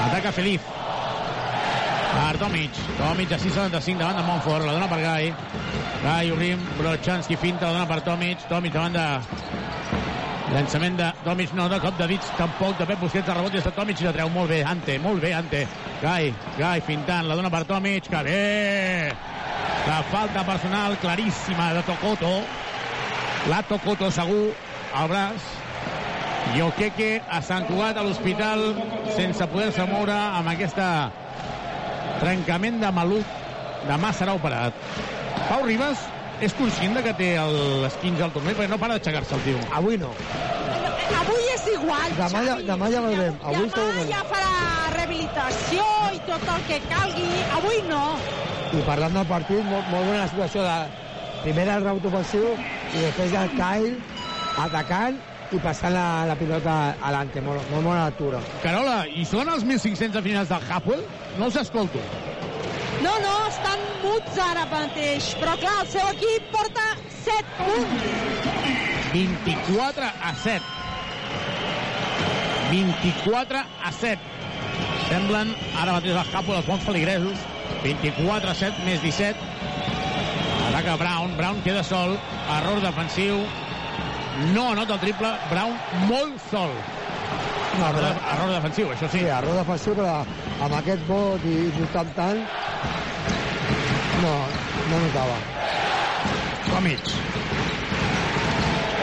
Ataca 0.04 0.36
Feliz. 0.36 0.75
Per 2.26 2.38
Tomic. 2.38 2.74
Tomic 2.98 3.30
a 3.30 3.36
6'75 3.38 4.00
davant 4.00 4.16
de 4.18 4.22
Montfort. 4.26 4.64
La 4.66 4.72
dona 4.74 4.88
per 4.90 4.98
Gai. 4.98 5.28
Gai, 6.02 6.30
Urim, 6.34 6.62
Brochanski 6.74 7.36
finta, 7.38 7.68
la 7.68 7.76
dona 7.76 7.86
per 7.86 8.00
Tomic. 8.02 8.40
Tomic 8.50 8.72
davant 8.74 8.96
de... 8.96 9.04
Llançament 10.50 10.96
de 10.98 11.10
Tomic, 11.22 11.52
no, 11.54 11.68
de 11.70 11.78
cop 11.78 11.94
de 12.00 12.08
dits, 12.10 12.32
tampoc, 12.34 12.74
de 12.80 12.86
Pep 12.88 12.98
Busquets, 12.98 13.28
de 13.28 13.36
rebot 13.36 13.54
des 13.54 13.62
de 13.62 13.70
Tomic 13.76 14.02
i 14.02 14.08
la 14.08 14.12
treu 14.16 14.30
molt 14.34 14.50
bé, 14.50 14.58
Ante, 14.66 14.96
molt 15.04 15.22
bé, 15.22 15.30
Ante. 15.38 15.60
Gai, 16.02 16.32
Gai 16.58 16.82
fintant, 16.86 17.28
la 17.28 17.36
dona 17.38 17.50
per 17.52 17.60
Tomic, 17.68 18.08
que 18.10 18.22
bé! 18.26 19.12
La 19.86 20.00
falta 20.10 20.42
personal 20.48 20.96
claríssima 21.02 21.68
de 21.76 21.84
Tocoto. 21.86 22.32
La 23.52 23.60
Tocoto 23.70 24.10
segur 24.10 24.48
al 24.94 25.12
braç. 25.14 25.46
I 26.56 26.66
Okeke 26.66 27.12
a 27.30 27.38
Sant 27.42 27.70
Cugat 27.70 28.02
a 28.02 28.04
l'hospital 28.06 28.66
sense 29.14 29.46
poder-se 29.54 29.86
moure 29.90 30.14
amb 30.14 30.50
aquesta 30.56 30.88
trencament 32.20 32.80
de 32.82 32.92
maluc. 32.94 33.34
Demà 33.86 34.12
serà 34.16 34.34
operat. 34.36 34.76
Pau 35.46 35.64
Ribas 35.66 36.00
és 36.42 36.54
conscient 36.56 36.96
de 36.96 37.02
que 37.04 37.14
té 37.16 37.30
l'esquinç 37.84 38.22
al 38.24 38.32
turmell 38.34 38.56
perquè 38.58 38.72
no 38.72 38.80
para 38.82 38.96
d'aixecar-se 38.96 39.36
el 39.38 39.44
tio. 39.46 39.60
Avui 39.78 39.98
no. 40.00 40.12
Avui 41.16 41.46
és 41.54 41.64
igual, 41.72 42.12
Demà 42.18 42.42
ja, 42.44 42.56
demà 42.66 42.90
ja 42.92 43.02
veurem. 43.04 43.38
Avui 43.46 43.70
Demà 43.72 44.04
ja 44.10 44.24
farà 44.28 44.50
rehabilitació 44.96 45.86
i 46.16 46.20
tot 46.26 46.44
el 46.56 46.66
que 46.68 46.80
calgui. 46.90 47.30
Avui 47.60 47.80
no. 47.88 48.02
I 48.74 48.82
parlant 48.88 49.14
del 49.14 49.28
partit, 49.30 49.62
molt, 49.70 49.86
molt 49.92 50.10
bona 50.10 50.26
situació 50.28 50.66
de 50.66 50.76
primera 51.44 51.78
el 51.78 51.86
rebot 51.86 52.10
ofensiu 52.10 52.52
i 52.56 53.04
després 53.04 53.34
el 53.38 53.52
Kyle 53.54 53.96
atacant 54.66 55.18
i 55.54 55.58
passant 55.62 55.92
la, 55.94 56.24
la 56.26 56.34
pilota 56.38 56.74
alante. 57.06 57.42
Molt, 57.44 57.62
molt 57.70 57.84
bona 57.86 58.06
lectura. 58.08 58.40
Carola, 58.64 59.04
i 59.06 59.24
són 59.28 59.50
els 59.52 59.64
1.500 59.66 60.14
de 60.16 60.22
finals 60.24 60.50
del 60.50 60.70
Hapoel? 60.70 61.04
No 61.38 61.50
els 61.50 61.58
escolto. 61.60 62.02
No, 63.04 63.12
no, 63.22 63.34
estan 63.50 63.82
muts 64.02 64.38
ara 64.40 64.64
mateix, 64.70 65.34
però 65.40 65.56
clar, 65.60 65.74
el 65.84 65.90
seu 65.92 66.06
equip 66.14 66.48
porta 66.54 66.86
7 67.22 67.58
punts. 67.60 68.06
24 69.12 70.08
a 70.30 70.32
7. 70.42 70.72
24 72.72 73.60
a 73.60 73.92
7. 74.00 74.32
Semblen 75.06 75.52
ara 75.82 75.98
mateix 75.98 76.16
el 76.16 76.32
Hapoel 76.32 76.58
els 76.62 76.72
bons 76.72 76.88
feligresos. 76.88 77.44
24 77.84 78.50
a 78.50 78.56
7 78.64 78.88
més 78.88 79.04
17. 79.04 79.52
Ataca 80.70 80.96
Brown, 80.98 81.36
Brown 81.38 81.62
queda 81.62 81.84
sol, 81.86 82.16
error 82.56 82.82
defensiu, 82.82 83.44
no 84.54 84.70
anota 84.72 84.94
el 84.94 85.00
triple, 85.00 85.32
Brown 85.50 85.76
molt 86.10 86.40
sol. 86.50 86.72
No, 87.76 87.90
però... 87.92 88.08
error, 88.08 88.22
error 88.32 88.52
defensiu, 88.54 88.90
això 88.94 89.08
sí. 89.10 89.20
Sí, 89.20 89.28
error 89.38 89.58
defensiu, 89.58 89.96
però 89.98 90.16
amb 90.64 90.78
aquest 90.80 91.04
vot 91.10 91.44
i 91.44 91.56
lluitant 91.76 92.12
tant, 92.16 92.42
no, 94.22 94.34
no 94.90 95.00
notava. 95.04 95.38
Tomic. 96.66 97.12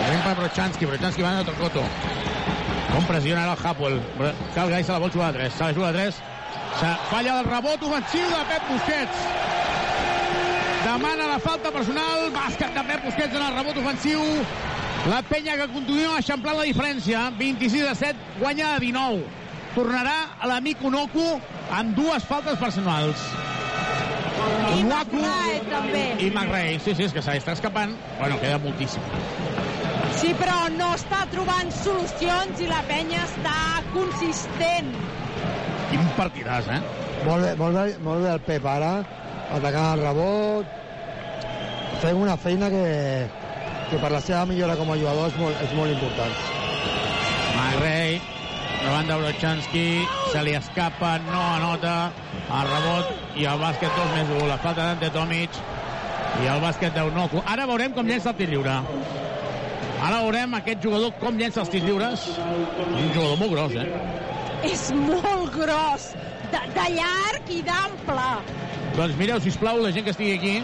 Moment 0.04 0.24
per 0.26 0.36
Brochanski, 0.42 0.90
Brochanski 0.90 1.26
va 1.26 1.38
a 1.40 1.48
Tocoto. 1.48 1.86
Com 2.94 3.06
pressiona 3.10 3.46
ara 3.46 3.56
el 3.58 3.66
Hapoel. 3.66 4.02
Cal 4.54 4.70
Gai 4.70 4.84
se 4.84 4.92
la 4.92 5.00
vol 5.02 5.14
jugar 5.14 5.32
a 5.32 5.38
3. 5.38 5.54
Se 5.54 5.64
la 5.64 5.74
juga 5.74 5.90
a 5.90 5.94
3. 5.94 6.20
Se 6.80 6.92
falla 7.10 7.40
el 7.40 7.48
rebot 7.48 7.86
ofensiu 7.88 8.28
de 8.30 8.42
Pep 8.50 8.68
Busquets. 8.70 9.24
Demana 10.84 11.32
la 11.32 11.40
falta 11.40 11.72
personal. 11.72 12.28
Bàsquet 12.36 12.76
de 12.76 12.84
Pep 12.92 13.08
Busquets 13.08 13.40
en 13.40 13.48
el 13.48 13.58
rebot 13.58 13.82
ofensiu. 13.82 14.22
La 15.04 15.20
penya 15.28 15.58
que 15.60 15.66
continua 15.68 16.20
eixamplant 16.22 16.56
la 16.56 16.68
diferència. 16.68 17.26
26 17.36 17.90
a 17.92 17.96
7, 18.00 18.28
guanya 18.40 18.70
de 18.76 18.86
19. 18.86 19.26
Tornarà 19.76 20.16
a 20.40 20.48
l'amic 20.48 20.84
Unoku 20.88 21.26
amb 21.76 21.98
dues 21.98 22.24
faltes 22.30 22.56
personals. 22.62 23.26
I 24.78 24.86
McRae, 24.86 25.60
també. 25.68 26.06
I 26.24 26.30
McRae, 26.32 26.78
sí, 26.80 26.96
sí, 26.96 27.08
és 27.10 27.16
que 27.16 27.24
se 27.26 27.36
està 27.42 27.58
escapant. 27.58 27.98
Bueno, 28.22 28.40
queda 28.40 28.62
moltíssim. 28.64 29.04
Sí, 30.22 30.32
però 30.40 30.56
no 30.78 30.94
està 30.96 31.24
trobant 31.34 31.72
solucions 31.76 32.64
i 32.64 32.72
la 32.72 32.80
penya 32.88 33.26
està 33.28 33.58
consistent. 33.92 34.92
Quin 35.92 36.10
partidàs, 36.16 36.70
eh? 36.72 36.80
Molt 37.28 37.44
bé, 37.44 37.54
molt 37.60 37.76
bé, 37.76 37.86
molt 38.08 38.24
bé 38.24 38.32
el 38.38 38.44
Pep 38.48 38.66
ara, 38.72 38.94
atacant 39.52 39.98
el 39.98 40.04
rebot, 40.08 40.80
fent 42.02 42.20
una 42.24 42.38
feina 42.40 42.72
que, 42.72 42.84
que 43.94 44.02
per 44.02 44.10
la 44.10 44.22
seva 44.26 44.46
millora 44.50 44.74
com 44.80 44.90
a 44.90 44.98
jugador 44.98 45.30
és 45.30 45.36
molt, 45.38 45.60
és 45.62 45.74
molt 45.78 45.94
important. 45.94 46.38
McRae, 47.54 48.16
davant 48.82 49.12
de 49.12 49.18
Brochanski, 49.22 49.86
se 50.32 50.42
li 50.48 50.56
escapa, 50.58 51.12
no 51.28 51.42
anota, 51.60 51.98
el 52.48 52.72
rebot 52.72 53.38
i 53.38 53.46
el 53.50 53.62
bàsquet 53.62 53.94
2 54.00 54.16
més 54.16 54.34
1, 54.40 54.48
la 54.50 54.58
falta 54.64 54.88
d'Ante 54.90 55.12
Tomic 55.14 55.62
i 56.42 56.50
el 56.50 56.64
bàsquet 56.64 56.98
d'Unoku. 56.98 57.44
Ara 57.54 57.70
veurem 57.70 57.94
com 57.94 58.10
llença 58.10 58.34
el 58.34 58.40
tir 58.42 58.50
lliure. 58.50 58.80
Ara 60.04 60.24
veurem 60.26 60.58
aquest 60.58 60.82
jugador 60.84 61.14
com 61.22 61.38
llença 61.38 61.62
els 61.62 61.70
tirs 61.72 61.86
lliures. 61.86 62.26
Un 62.90 63.12
jugador 63.14 63.38
molt 63.40 63.54
gros, 63.54 63.78
eh? 63.78 63.88
És 64.74 64.90
molt 64.98 65.54
gros, 65.54 66.10
de, 66.50 66.64
de 66.74 66.88
llarg 66.98 67.54
i 67.54 67.62
d'ample. 67.68 68.30
Doncs 68.98 69.20
mireu, 69.22 69.40
si 69.44 69.54
plau 69.62 69.80
la 69.84 69.94
gent 69.94 70.08
que 70.08 70.16
estigui 70.16 70.34
aquí, 70.40 70.58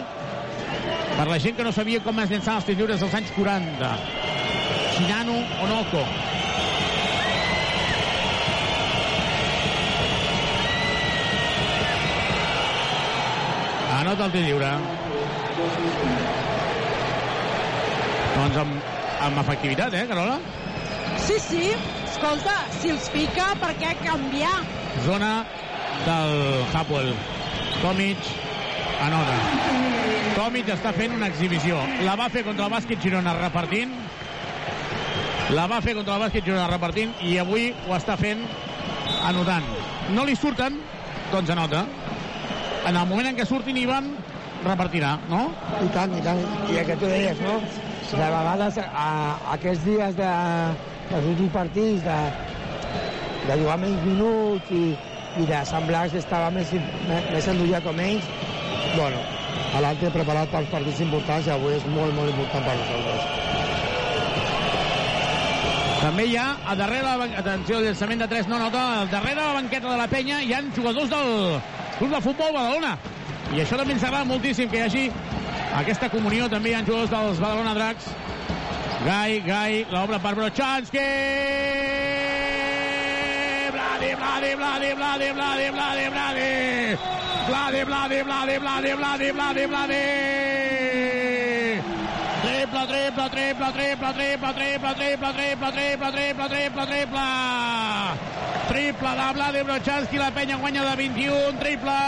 per 1.20 1.28
la 1.28 1.36
gent 1.36 1.52
que 1.52 1.64
no 1.66 1.70
sabia 1.76 2.00
com 2.00 2.16
es 2.22 2.30
llançaven 2.32 2.56
els 2.56 2.64
tirs 2.66 2.78
lliures 2.78 3.02
dels 3.02 3.14
anys 3.18 3.30
40. 3.36 3.88
Shinano 4.94 5.34
Onoko. 5.66 6.04
Anota 13.98 14.30
el 14.30 14.32
tir 14.32 14.46
lliure. 14.46 14.72
Doncs 18.38 18.60
amb, 18.64 18.92
amb 19.28 19.44
efectivitat, 19.44 20.00
eh, 20.00 20.06
Carola? 20.08 20.38
Sí, 21.26 21.36
sí. 21.50 21.64
Escolta, 22.06 22.62
si 22.80 22.96
els 22.96 23.12
pica, 23.12 23.52
per 23.60 23.74
què 23.82 23.92
canviar? 24.06 24.56
Zona 25.04 25.34
del 26.06 26.38
Hapoel. 26.72 27.12
Tomic 27.82 28.38
anota. 29.00 29.36
Tomic 30.36 30.70
està 30.72 30.92
fent 30.96 31.14
una 31.16 31.28
exhibició. 31.30 31.78
La 32.06 32.16
va 32.18 32.28
fer 32.32 32.44
contra 32.46 32.68
el 32.68 32.74
bàsquet 32.74 33.02
Girona 33.02 33.34
repartint. 33.38 33.92
La 35.56 35.66
va 35.70 35.80
fer 35.84 35.96
contra 35.98 36.16
el 36.16 36.24
bàsquet 36.26 36.46
Girona 36.46 36.68
repartint 36.70 37.14
i 37.26 37.36
avui 37.42 37.70
ho 37.86 37.96
està 37.96 38.16
fent 38.20 38.44
anotant. 39.26 39.66
No 40.14 40.24
li 40.26 40.36
surten, 40.38 40.78
doncs 41.32 41.50
anota. 41.54 41.84
En 42.86 42.96
el 42.96 43.08
moment 43.08 43.30
en 43.30 43.38
què 43.38 43.46
surtin 43.48 43.76
Ivan, 43.76 44.12
repartirà, 44.64 45.16
no? 45.30 45.48
I 45.80 45.88
tant, 45.94 46.14
i 46.16 46.22
tant. 46.24 46.40
I 46.70 46.80
el 46.80 46.86
que 46.88 46.96
tu 47.00 47.08
deies, 47.10 47.40
no? 47.44 47.58
De 48.10 48.28
vegades, 48.34 48.78
a, 48.82 49.08
aquests 49.56 49.84
dies 49.86 50.16
de, 50.18 50.30
dels 51.10 51.28
últims 51.32 51.52
partits, 51.54 52.06
de, 52.06 52.18
de 53.46 53.58
jugar 53.60 53.76
menys 53.82 54.06
minuts 54.06 54.72
i, 54.74 54.84
i 55.40 55.46
de 55.46 55.60
semblar 55.68 56.06
que 56.10 56.18
estava 56.22 56.50
més, 56.54 56.72
més 57.08 57.50
endollat 57.52 57.86
o 57.86 57.94
menys, 57.96 58.26
bueno, 58.96 59.20
l'altre 59.80 60.10
preparat 60.14 60.50
pels 60.52 60.68
partits 60.72 61.00
importants 61.04 61.46
i 61.46 61.52
avui 61.54 61.76
és 61.76 61.86
molt, 61.92 62.12
molt 62.16 62.30
important 62.32 62.64
per 62.66 62.74
nosaltres. 62.80 63.22
També 66.00 66.24
hi 66.30 66.36
ha, 66.40 66.46
a 66.66 66.74
darrere, 66.80 67.04
la 67.04 67.16
ban- 67.20 67.34
atenció, 67.36 67.78
el 67.78 67.84
llançament 67.90 68.22
de 68.24 68.28
3 68.28 68.48
no 68.48 68.58
nota, 68.58 68.84
al 69.02 69.10
darrere 69.12 69.40
de 69.40 69.46
la 69.46 69.56
banqueta 69.58 69.90
de 69.90 69.96
la 70.00 70.06
penya 70.08 70.40
hi 70.42 70.54
han 70.56 70.70
jugadors 70.76 71.10
del 71.12 71.60
Club 71.98 72.14
de 72.14 72.20
Futbol 72.24 72.54
Badalona. 72.56 72.94
I 73.52 73.60
això 73.60 73.76
també 73.76 73.92
ens 73.98 74.04
agrada 74.06 74.24
moltíssim, 74.24 74.70
que 74.70 74.78
hi 74.78 74.84
hagi 74.86 75.04
aquesta 75.76 76.08
comunió. 76.08 76.48
També 76.48 76.70
hi 76.70 76.74
ha 76.78 76.84
jugadors 76.86 77.10
dels 77.12 77.40
Badalona 77.42 77.74
Dracs. 77.76 78.08
Gai, 79.04 79.40
Gai, 79.44 79.84
l'obra 79.90 80.18
per 80.20 80.34
Brochanski! 80.36 81.04
Bladi, 83.76 84.10
bladi, 84.20 84.54
bladi, 84.56 84.94
bladi, 84.96 85.32
bladi, 85.36 85.70
bladi, 85.76 86.08
bladi! 86.16 87.29
Bladi, 87.50 87.82
bladi, 87.84 88.22
bladi, 88.22 88.58
bladi, 88.62 88.90
bladi, 88.94 89.28
bladi, 89.34 89.64
bladi! 89.66 90.04
Triple, 92.46 92.86
triple, 92.86 93.28
triple, 93.28 93.72
triple, 93.74 94.12
triple, 94.14 94.54
triple, 94.54 94.94
triple, 94.94 95.32
triple, 95.34 95.72
triple, 95.72 96.12
triple, 96.12 96.48
triple, 96.48 96.86
triple. 96.86 97.26
Triple 98.70 99.10
de 99.18 99.32
Vladi 99.34 99.62
Brochanski, 99.66 100.16
la 100.16 100.30
penya 100.30 100.56
guanya 100.62 100.84
de 100.84 100.94
21, 100.94 101.58
triple. 101.58 101.98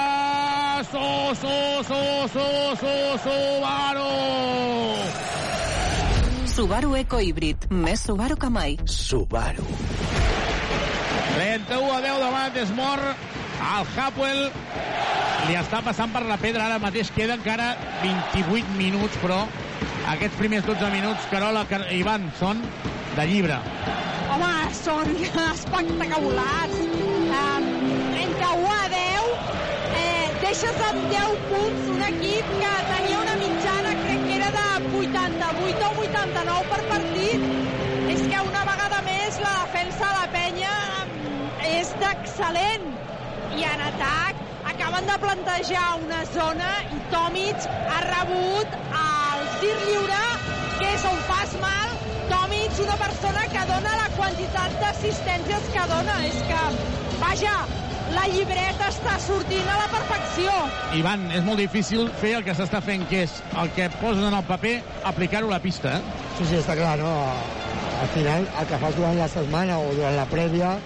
So, 0.92 1.34
so, 1.34 1.82
so, 1.82 2.28
so, 2.28 2.76
so, 2.76 2.92
Subaru. 3.24 4.14
Subaru 6.46 6.94
Eco 7.02 7.18
Híbrid. 7.18 7.66
Més 7.70 8.06
Subaru 8.06 8.36
que 8.38 8.48
mai. 8.48 8.78
Subaru. 8.86 9.66
31 11.34 11.90
a 11.90 12.00
10 12.00 12.18
davant 12.22 12.54
Desmor. 12.54 13.00
El 13.62 13.86
Hapoel 13.96 14.50
li 15.48 15.56
està 15.58 15.80
passant 15.82 16.12
per 16.14 16.22
la 16.28 16.38
pedra. 16.40 16.66
Ara 16.68 16.78
mateix 16.82 17.10
queda 17.14 17.36
encara 17.38 17.72
28 18.02 18.76
minuts, 18.78 19.18
però 19.22 19.42
aquests 20.12 20.38
primers 20.38 20.66
12 20.66 20.90
minuts, 20.94 21.26
Carola, 21.30 21.64
Car 21.70 21.82
Ivan, 21.94 22.28
són 22.38 22.62
de 23.16 23.26
llibre. 23.30 23.58
Home, 24.32 24.52
són 24.78 25.10
espectaculars. 25.52 26.78
Um, 27.32 27.68
entre 28.22 28.48
1 28.60 28.70
a 28.76 28.88
10, 28.92 29.28
eh, 29.98 30.26
deixes 30.42 30.82
amb 30.88 31.06
10 31.12 31.46
punts 31.50 31.90
un 31.94 32.04
equip 32.08 32.50
que 32.60 32.72
tenia 32.90 33.22
una 33.22 33.36
mitjana, 33.40 33.96
crec 34.02 34.26
que 34.28 34.36
era 34.38 34.50
de 34.58 34.66
88 35.02 35.88
o 35.88 36.06
89 36.06 36.70
per 36.74 36.82
partit. 36.92 37.48
És 38.12 38.22
que 38.28 38.46
una 38.50 38.64
vegada 38.68 39.00
més 39.08 39.40
la 39.42 39.56
defensa 39.62 40.06
de 40.06 40.14
la 40.20 40.28
penya 40.36 40.76
és 41.72 41.94
d'excel·lent. 42.02 42.90
I 43.52 43.66
en 43.68 43.82
atac 43.84 44.51
acaben 44.72 45.06
de 45.06 45.18
plantejar 45.18 45.88
una 46.02 46.24
zona 46.32 46.68
i 46.96 46.98
Tomic 47.12 47.66
ha 47.92 48.00
rebut 48.06 48.76
el 49.00 49.42
tir 49.60 49.74
lliure, 49.84 50.20
que 50.78 50.88
és 50.94 51.04
on 51.08 51.18
fas 51.28 51.52
mal, 51.60 51.92
Tomic, 52.30 52.80
una 52.84 52.96
persona 53.00 53.44
que 53.52 53.64
dona 53.68 53.96
la 53.98 54.08
quantitat 54.16 54.78
d'assistències 54.80 55.68
que 55.74 55.86
dona. 55.90 56.14
És 56.28 56.38
que, 56.48 56.62
vaja, 57.20 57.56
la 58.14 58.24
llibreta 58.32 58.88
està 58.88 59.18
sortint 59.26 59.68
a 59.68 59.76
la 59.82 59.90
perfecció. 59.92 60.54
Ivan, 61.00 61.28
és 61.36 61.44
molt 61.44 61.60
difícil 61.60 62.08
fer 62.22 62.36
el 62.38 62.46
que 62.46 62.56
s'està 62.56 62.80
fent, 62.84 63.04
que 63.10 63.26
és 63.26 63.36
el 63.60 63.74
que 63.76 63.90
poses 64.00 64.24
en 64.24 64.38
el 64.38 64.48
paper, 64.48 64.78
aplicar-ho 65.12 65.52
a 65.52 65.58
la 65.58 65.60
pista. 65.64 65.98
Eh? 65.98 66.24
Sí, 66.38 66.48
sí, 66.48 66.56
està 66.62 66.78
clar, 66.80 66.96
no? 67.02 67.12
Al 68.02 68.10
final, 68.16 68.48
el 68.48 68.72
que 68.72 68.80
fas 68.82 68.96
durant 68.96 69.20
la 69.20 69.28
setmana 69.30 69.78
o 69.78 69.92
durant 69.94 70.16
la 70.16 70.26
prèvia 70.32 70.76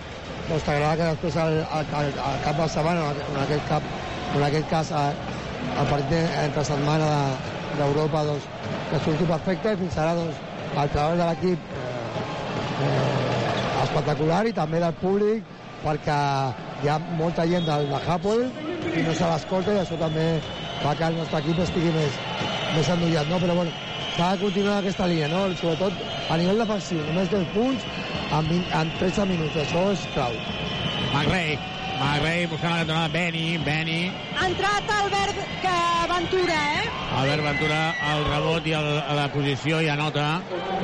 doncs 0.49 0.66
t'agrada 0.66 0.97
que 0.97 1.09
després 1.11 1.36
al, 1.42 1.57
al, 1.74 1.88
al, 2.01 2.12
al 2.28 2.42
cap 2.44 2.61
de 2.61 2.68
setmana, 2.70 3.07
en 3.26 3.38
aquest, 3.42 3.64
cap, 3.70 3.88
en 4.36 4.44
aquest 4.47 4.68
cas 4.70 4.92
a, 4.94 5.07
el 5.66 5.88
partit 5.90 6.36
entre 6.44 6.64
setmana 6.64 7.09
d'Europa 7.78 8.22
doncs, 8.28 8.47
que 8.90 9.01
surti 9.05 9.26
perfecte 9.28 9.74
i 9.74 9.80
fins 9.82 9.99
ara 10.03 10.14
doncs, 10.18 10.38
el 10.76 10.92
treball 10.92 11.18
de 11.18 11.26
l'equip 11.30 11.74
eh, 11.80 12.86
eh, 12.86 13.82
espectacular 13.82 14.44
i 14.47 14.55
també 14.57 14.80
del 14.82 14.94
públic 15.01 15.55
perquè 15.82 16.20
hi 16.84 16.92
ha 16.92 16.99
molta 17.18 17.47
gent 17.49 17.66
del, 17.66 17.90
de 17.90 18.01
Hapoel 18.07 18.47
i 18.47 19.05
no 19.07 19.14
se 19.16 19.28
l'escolta 19.32 19.74
i 19.74 19.82
això 19.82 19.99
també 20.01 20.26
fa 20.82 20.94
que 20.94 21.11
el 21.11 21.18
nostre 21.18 21.42
equip 21.42 21.62
estigui 21.64 21.92
més, 21.94 22.18
més 22.76 22.90
endollat, 22.94 23.28
no? 23.32 23.40
però 23.42 23.59
bueno, 23.59 23.74
s'ha 24.16 24.32
de 24.34 24.42
continuar 24.44 24.78
aquesta 24.78 25.09
línia, 25.11 25.28
no? 25.32 25.47
sobretot 25.61 26.05
a 26.30 26.38
nivell 26.38 26.62
defensiu, 26.62 27.03
només 27.09 27.32
10 27.32 27.49
punts 27.57 27.88
en, 28.32 28.48
20, 28.48 28.80
en 28.80 28.92
13 28.98 29.26
minuts, 29.26 29.56
això 29.56 29.82
és 29.92 30.04
clau. 30.14 30.34
McRae, 31.12 31.56
McRae 31.96 32.46
buscant 32.50 32.72
la 32.72 32.78
cantonada, 32.82 33.08
Beni, 33.12 33.44
Beni. 33.64 33.98
Ha 34.36 34.46
entrat 34.50 34.90
Albert 34.98 35.38
que 35.62 35.76
Ventura, 36.12 36.56
eh? 36.80 36.88
Albert 37.16 37.44
Ventura, 37.44 37.80
el 38.12 38.24
rebot 38.30 38.66
i 38.66 38.74
el, 38.78 38.88
a 39.00 39.16
la 39.16 39.26
posició 39.32 39.80
i 39.84 39.90
anota. 39.92 40.26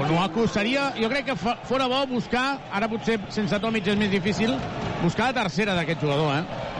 Onuaku 0.01 0.47
seria, 0.49 0.91
jo 0.99 1.11
crec 1.13 1.31
que 1.31 1.37
fora 1.37 1.89
bo 1.91 2.05
buscar, 2.11 2.47
ara 2.73 2.89
potser 2.91 3.19
sense 3.35 3.59
Tomic 3.63 3.91
és 3.93 3.99
més 3.99 4.13
difícil, 4.13 4.55
buscar 5.03 5.33
la 5.33 5.43
tercera 5.43 5.77
d'aquest 5.79 6.05
jugador, 6.05 6.39
eh? 6.39 6.71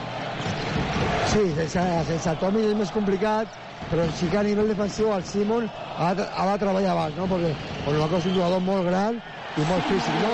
Sí, 1.33 1.45
sense, 1.57 1.85
sense 2.09 2.35
Tomic 2.41 2.71
és 2.71 2.79
més 2.79 2.91
complicat, 2.95 3.61
però 3.91 4.07
sí 4.17 4.29
que 4.31 4.39
a 4.39 4.45
nivell 4.47 4.71
defensiu 4.71 5.11
el 5.13 5.23
Simon 5.27 5.69
ha, 5.97 6.13
de, 6.17 6.25
ha 6.25 6.49
de 6.51 6.57
treballar 6.61 6.95
abans, 6.95 7.17
no? 7.19 7.29
Perquè 7.29 7.53
Onuaku 7.91 8.19
és 8.21 8.29
un 8.31 8.37
jugador 8.39 8.63
molt 8.65 8.87
gran 8.89 9.21
i 9.53 9.65
molt 9.69 9.85
físic, 9.85 10.13
no? 10.21 10.29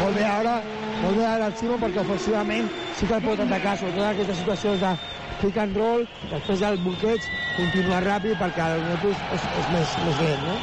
Molt 0.00 0.16
bé 0.18 0.24
ara, 0.26 0.54
molt 1.02 1.18
bé 1.18 1.26
ara 1.28 1.50
el 1.50 1.58
Simon 1.58 1.82
perquè 1.82 2.02
ofensivament 2.02 2.70
sí 2.98 3.06
que 3.06 3.18
el 3.18 3.26
pot 3.26 3.42
atacar, 3.44 3.76
sobretot 3.78 4.02
en 4.02 4.08
aquestes 4.08 4.40
situacions 4.40 4.80
de 4.82 4.94
pick 5.42 5.60
and 5.62 5.76
roll, 5.78 6.06
després 6.32 6.64
del 6.64 6.80
bloqueig 6.82 7.28
continuar 7.54 8.02
ràpid 8.06 8.34
perquè 8.40 8.66
el 8.74 8.82
Nepus 8.88 9.22
és, 9.36 9.46
és 9.60 9.70
més, 9.74 9.94
més 10.06 10.24
lent, 10.24 10.42
no? 10.48 10.56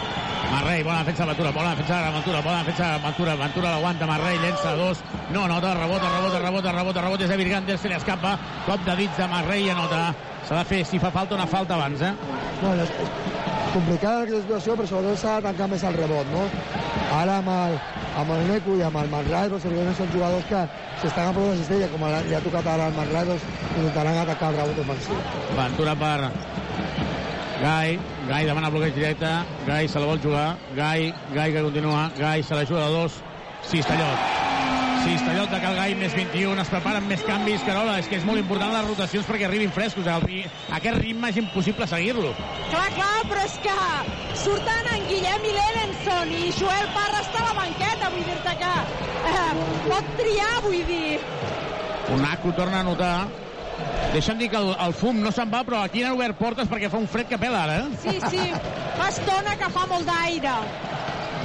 Marrei, 0.51 0.84
bona 0.84 1.05
defensa 1.05 1.26
Ventura, 1.30 1.53
bona 1.55 1.72
defensa 1.72 2.01
de 2.03 2.12
Ventura, 2.18 2.41
bona 2.43 2.64
defensa 2.66 2.89
Ventura, 3.05 3.36
Ventura 3.39 3.72
l'aguanta, 3.72 4.09
Marrei 4.09 4.41
llença 4.43 4.76
dos, 4.76 5.03
no 5.32 5.45
nota, 5.47 5.72
rebota, 5.78 6.12
rebota, 6.18 6.43
rebota, 6.43 6.76
rebota, 6.76 7.05
rebota, 7.05 7.24
és 7.24 7.32
de 7.32 7.39
Virgander, 7.39 7.78
se 7.80 7.91
li 7.91 7.95
escapa, 7.95 8.36
cop 8.68 8.84
de 8.88 8.97
dits 8.99 9.16
de 9.22 9.30
Marrei 9.32 9.70
i 9.70 9.72
anota. 9.72 10.09
S'ha 10.47 10.57
de 10.57 10.68
fer, 10.68 10.82
si 10.89 10.99
fa 10.99 11.14
falta, 11.14 11.38
una 11.38 11.47
falta 11.47 11.78
abans, 11.78 12.01
eh? 12.03 12.12
Bueno, 12.59 12.84
és 12.84 12.91
complicada 13.72 14.26
aquesta 14.26 14.41
situació, 14.43 14.76
però 14.76 14.89
sobretot 14.89 15.22
s'ha 15.22 15.38
de 15.38 15.47
tancar 15.47 15.70
més 15.72 15.86
el 15.88 15.95
rebot, 15.95 16.32
no? 16.34 16.47
Ara 17.16 17.38
amb 17.39 17.51
el, 17.53 17.78
amb 18.20 18.34
el 18.36 18.47
Neco 18.49 18.76
i 18.78 18.84
amb 18.86 18.97
el 19.01 19.09
Marrai, 19.12 19.49
doncs, 19.51 19.66
evidentment 19.70 19.97
són 19.97 20.12
jugadors 20.14 20.47
que 20.49 20.62
si 21.01 21.09
estan 21.09 21.30
a 21.30 21.36
prou 21.36 21.51
de 21.51 21.57
cistella, 21.62 21.89
com 21.93 22.05
li 22.28 22.36
ha 22.36 22.43
tocat 22.43 22.70
ara 22.74 22.89
al 22.89 22.97
Marrai, 22.97 23.26
doncs 23.30 23.47
intentaran 23.72 24.22
atacar 24.24 24.51
el 24.51 24.59
rebot 24.59 24.84
ofensiu. 24.86 25.22
Ventura 25.57 25.95
per 26.03 26.32
Gai, 27.62 27.99
Gai 28.28 28.45
demana 28.49 28.72
bloqueig 28.74 28.95
directe, 28.97 29.34
Gai 29.68 29.88
se 29.88 30.01
la 30.01 30.09
vol 30.09 30.24
jugar, 30.24 30.47
Gai, 30.76 31.12
Gai 31.36 31.51
que 31.53 31.62
continua, 31.68 32.09
Gai 32.18 32.41
se 32.43 32.55
la 32.57 32.66
juga 32.66 32.88
de 32.88 32.95
dos, 32.99 33.22
Cistellot. 33.70 34.51
Cistellot 35.02 35.49
de 35.49 35.60
Cal 35.64 35.76
Gai, 35.76 35.95
més 35.97 36.14
21, 36.14 36.54
es 36.62 36.70
preparen 36.70 37.08
més 37.10 37.24
canvis, 37.26 37.64
Carola, 37.66 37.97
és 38.02 38.08
que 38.10 38.20
és 38.20 38.26
molt 38.28 38.41
important 38.41 38.70
les 38.74 38.86
rotacions 38.86 39.26
perquè 39.26 39.47
arribin 39.47 39.74
frescos, 39.74 40.06
el, 40.06 40.47
aquest 40.78 40.97
ritme 41.02 41.32
és 41.34 41.39
impossible 41.41 41.88
seguir-lo. 41.89 42.34
Clar, 42.70 42.88
clar, 42.95 43.20
però 43.32 43.45
és 43.47 43.58
que 43.66 43.78
surten 44.43 44.89
en 44.93 45.06
Guillem 45.10 45.47
i 45.49 45.54
l'Elenson 45.58 46.34
i 46.38 46.54
Joel 46.58 46.89
Parra 46.95 47.22
està 47.26 47.41
a 47.41 47.47
la 47.49 47.58
banqueta, 47.64 48.12
vull 48.14 48.28
dir-te 48.30 48.58
que 48.62 48.74
eh, 49.34 49.70
pot 49.89 50.12
triar, 50.22 50.52
vull 50.68 50.84
dir. 50.91 51.22
Onaco 52.12 52.54
torna 52.58 52.82
a 52.82 52.88
notar 52.88 53.16
Deixa'm 54.12 54.38
dir 54.41 54.49
que 54.52 54.60
el, 54.60 54.74
el 54.86 54.93
fum 54.97 55.22
no 55.24 55.32
se'n 55.34 55.52
va, 55.52 55.62
però 55.68 55.86
aquí 55.86 56.04
han 56.04 56.18
obert 56.18 56.38
portes 56.39 56.68
perquè 56.70 56.89
fa 56.91 56.99
un 56.99 57.08
fred 57.10 57.30
que 57.30 57.39
pela 57.41 57.64
ara, 57.64 57.78
eh? 57.80 58.02
Sí, 58.04 58.18
sí, 58.34 58.43
fa 58.97 59.08
estona 59.08 59.56
que 59.58 59.70
fa 59.72 59.86
molt 59.89 60.10
d'aire. 60.10 60.56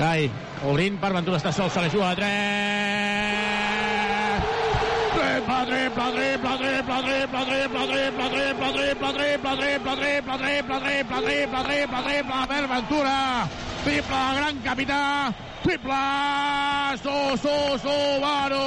Gai, 0.01 0.27
obrint 0.65 0.97
per 1.01 1.13
Ventura, 1.13 1.37
està 1.37 1.53
sol, 1.53 1.71
se 1.71 1.81
la 1.85 1.91
juga 1.93 2.11
a 2.11 2.17
tres. 2.17 3.37
Triple, 5.17 5.61
triple, 5.67 6.07
triple, 6.13 6.57
triple, 6.57 6.99
triple, 7.07 7.45
triple, 7.47 7.87
triple, 7.87 8.27
triple, 8.27 8.71
triple, 8.73 9.57
triple, 9.57 9.57
triple, 9.57 9.97
triple, 9.97 10.37
triple, 10.37 11.21
triple, 11.21 11.63
triple, 11.65 12.03
triple, 12.03 12.47
per 12.49 12.65
Ventura. 12.69 13.49
Triple, 13.85 14.23
gran 14.37 14.57
capità. 14.63 15.35
Triple, 15.63 16.03
so, 17.03 17.37
so, 17.37 17.79
Subaru. 17.79 18.67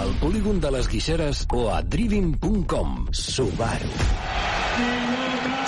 Al 0.00 0.12
polígon 0.20 0.60
de 0.60 0.70
les 0.70 0.88
Guixeres 0.88 1.46
o 1.52 1.68
a 1.72 1.82
driving.com. 1.82 3.08
Subaru. 3.12 3.92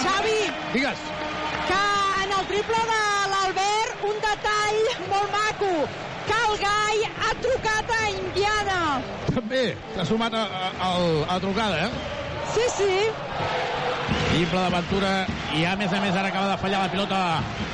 Xavi. 0.02 0.38
Digues. 0.74 0.98
Que 1.68 1.80
en 2.24 2.38
el 2.38 2.46
triple 2.46 2.84
de 2.90 3.19
un 4.08 4.22
detall 4.24 4.80
molt 5.08 5.36
maco 5.36 5.74
el 6.50 6.56
Gai 6.58 7.02
ha 7.22 7.32
trucat 7.42 7.90
a 7.94 8.00
Indiana. 8.10 8.78
També 9.30 9.62
s'ha 9.94 10.06
sumat 10.08 10.34
a, 10.34 10.42
a, 10.42 10.70
a, 10.86 10.88
a 10.90 11.34
la 11.34 11.38
trucada, 11.44 11.86
eh? 11.86 11.90
Sí, 12.54 12.66
sí. 12.76 12.94
Triple 14.30 14.60
d'aventura 14.62 15.08
i 15.58 15.64
a 15.66 15.72
més 15.78 15.90
a 15.90 15.98
més 15.98 16.14
ara 16.14 16.28
acaba 16.30 16.52
de 16.52 16.58
fallar 16.62 16.84
la 16.84 16.90
pilota. 16.92 17.20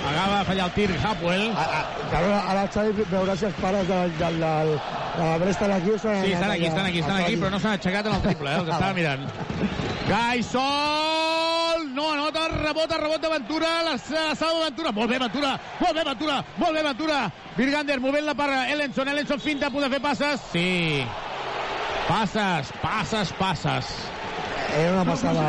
Acaba 0.09 0.39
de 0.39 0.45
fallar 0.49 0.69
el 0.71 0.73
tir 0.73 0.87
Hapwell 1.03 1.45
ara, 1.57 2.39
ara 2.53 2.63
Xavi 2.73 3.05
veurà 3.11 3.35
si 3.37 3.45
els 3.49 3.59
pares 3.61 3.85
del, 3.91 4.15
del, 4.21 4.39
del, 4.41 4.73
de 5.17 5.27
la 5.27 5.37
Bresta 5.43 5.69
aquí 5.75 5.93
sí, 5.93 6.33
estan 6.33 6.51
aquí, 6.51 6.65
estan 6.71 6.87
aquí, 6.87 7.03
estan 7.05 7.21
aquí 7.21 7.37
però 7.37 7.51
no 7.53 7.61
s'han 7.61 7.77
aixecat 7.77 8.09
en 8.09 8.17
el 8.17 8.25
triple, 8.25 8.55
eh, 8.55 8.63
els 8.63 8.73
estava 8.73 8.95
mirant. 8.97 9.29
Gai 10.09 10.43
Sol 10.47 11.87
no 11.93 12.09
anota, 12.15 12.49
rebota, 12.55 13.03
rebota 13.05 13.35
Ventura 13.37 13.77
la 13.91 13.97
salva 14.01 14.65
Ventura, 14.65 14.93
molt 14.97 15.13
bé 15.13 15.21
Ventura 15.27 15.55
molt 15.81 15.95
bé 15.95 16.09
Ventura, 16.09 16.41
molt 16.57 16.73
bé 16.73 16.89
Ventura. 16.89 17.23
Virgander 17.61 18.01
movent-la 18.01 18.37
per 18.39 18.51
Ellenson, 18.65 19.13
Ellenson 19.13 19.41
finta 19.45 19.71
poder 19.71 19.93
fer 19.93 20.05
passes, 20.05 20.51
sí. 20.53 20.69
Passes, 22.09 22.71
passes, 22.81 23.33
passes 23.37 23.97
era 24.77 24.93
una 24.93 25.05
passada 25.05 25.47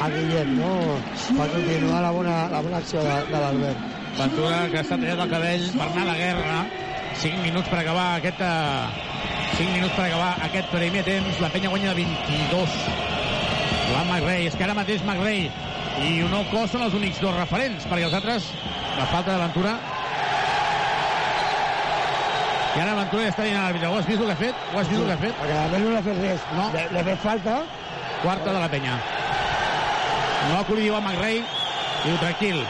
a 0.00 0.08
Guillem, 0.08 0.56
no? 0.58 0.72
Per 1.36 1.48
continuar 1.52 2.02
la 2.02 2.10
bona, 2.10 2.36
la 2.52 2.60
bona 2.64 2.78
acció 2.78 3.02
de, 3.04 3.16
de 3.28 3.42
l'Albert. 3.42 3.84
Ventura, 4.16 4.62
que 4.72 4.80
està 4.80 4.96
tallat 4.96 5.22
el 5.26 5.32
cabell 5.32 5.66
per 5.74 5.86
anar 5.90 6.04
a 6.06 6.10
la 6.10 6.16
guerra. 6.20 6.56
5 7.20 7.42
minuts 7.44 7.68
per 7.72 7.82
acabar 7.82 8.06
aquest... 8.20 8.40
5 9.56 9.72
minuts 9.72 9.94
per 9.96 10.06
acabar 10.06 10.32
aquest 10.46 10.72
primer 10.72 11.04
temps. 11.04 11.40
La 11.44 11.52
penya 11.52 11.72
guanya 11.72 11.92
de 11.92 12.04
22. 12.04 12.80
Joan 13.90 14.08
McRae. 14.08 14.46
És 14.48 14.56
que 14.56 14.66
ara 14.66 14.76
mateix 14.76 15.04
McRae 15.04 15.50
i 16.04 16.22
Unoco 16.26 16.66
són 16.68 16.84
els 16.84 16.96
únics 16.96 17.20
dos 17.24 17.36
referents, 17.36 17.86
perquè 17.88 18.08
els 18.08 18.16
altres, 18.16 18.50
la 18.96 19.06
falta 19.12 19.32
d'aventura... 19.32 19.76
I 22.76 22.80
ara 22.82 22.92
Ventura 22.98 23.22
ja 23.24 23.30
està 23.32 23.44
dient 23.46 23.56
a 23.56 23.62
l'àrbitre, 23.64 23.88
ho 23.88 23.96
has 23.96 24.04
vist 24.04 24.20
el 24.20 24.26
que 24.28 24.34
ha 24.34 24.40
fet? 24.40 24.64
Ho 24.74 24.80
has 24.82 24.88
vist 24.90 25.00
el 25.00 25.06
que 25.08 25.14
ha 25.14 25.20
fet? 25.22 25.38
Perquè 25.40 25.54
a 25.56 25.78
no 25.80 25.92
l'ha 25.94 26.02
fet 26.04 26.18
res. 26.20 26.42
No. 26.58 26.66
Li 26.76 26.98
ha 27.00 27.04
fet 27.06 27.22
falta, 27.22 27.54
quarta 28.22 28.52
de 28.52 28.60
la 28.60 28.68
penya. 28.68 28.96
No 30.50 30.64
li 30.76 30.86
diu 30.86 30.96
a 30.96 31.00
McRae, 31.02 31.44
diu 32.04 32.18
tranquil. 32.22 32.60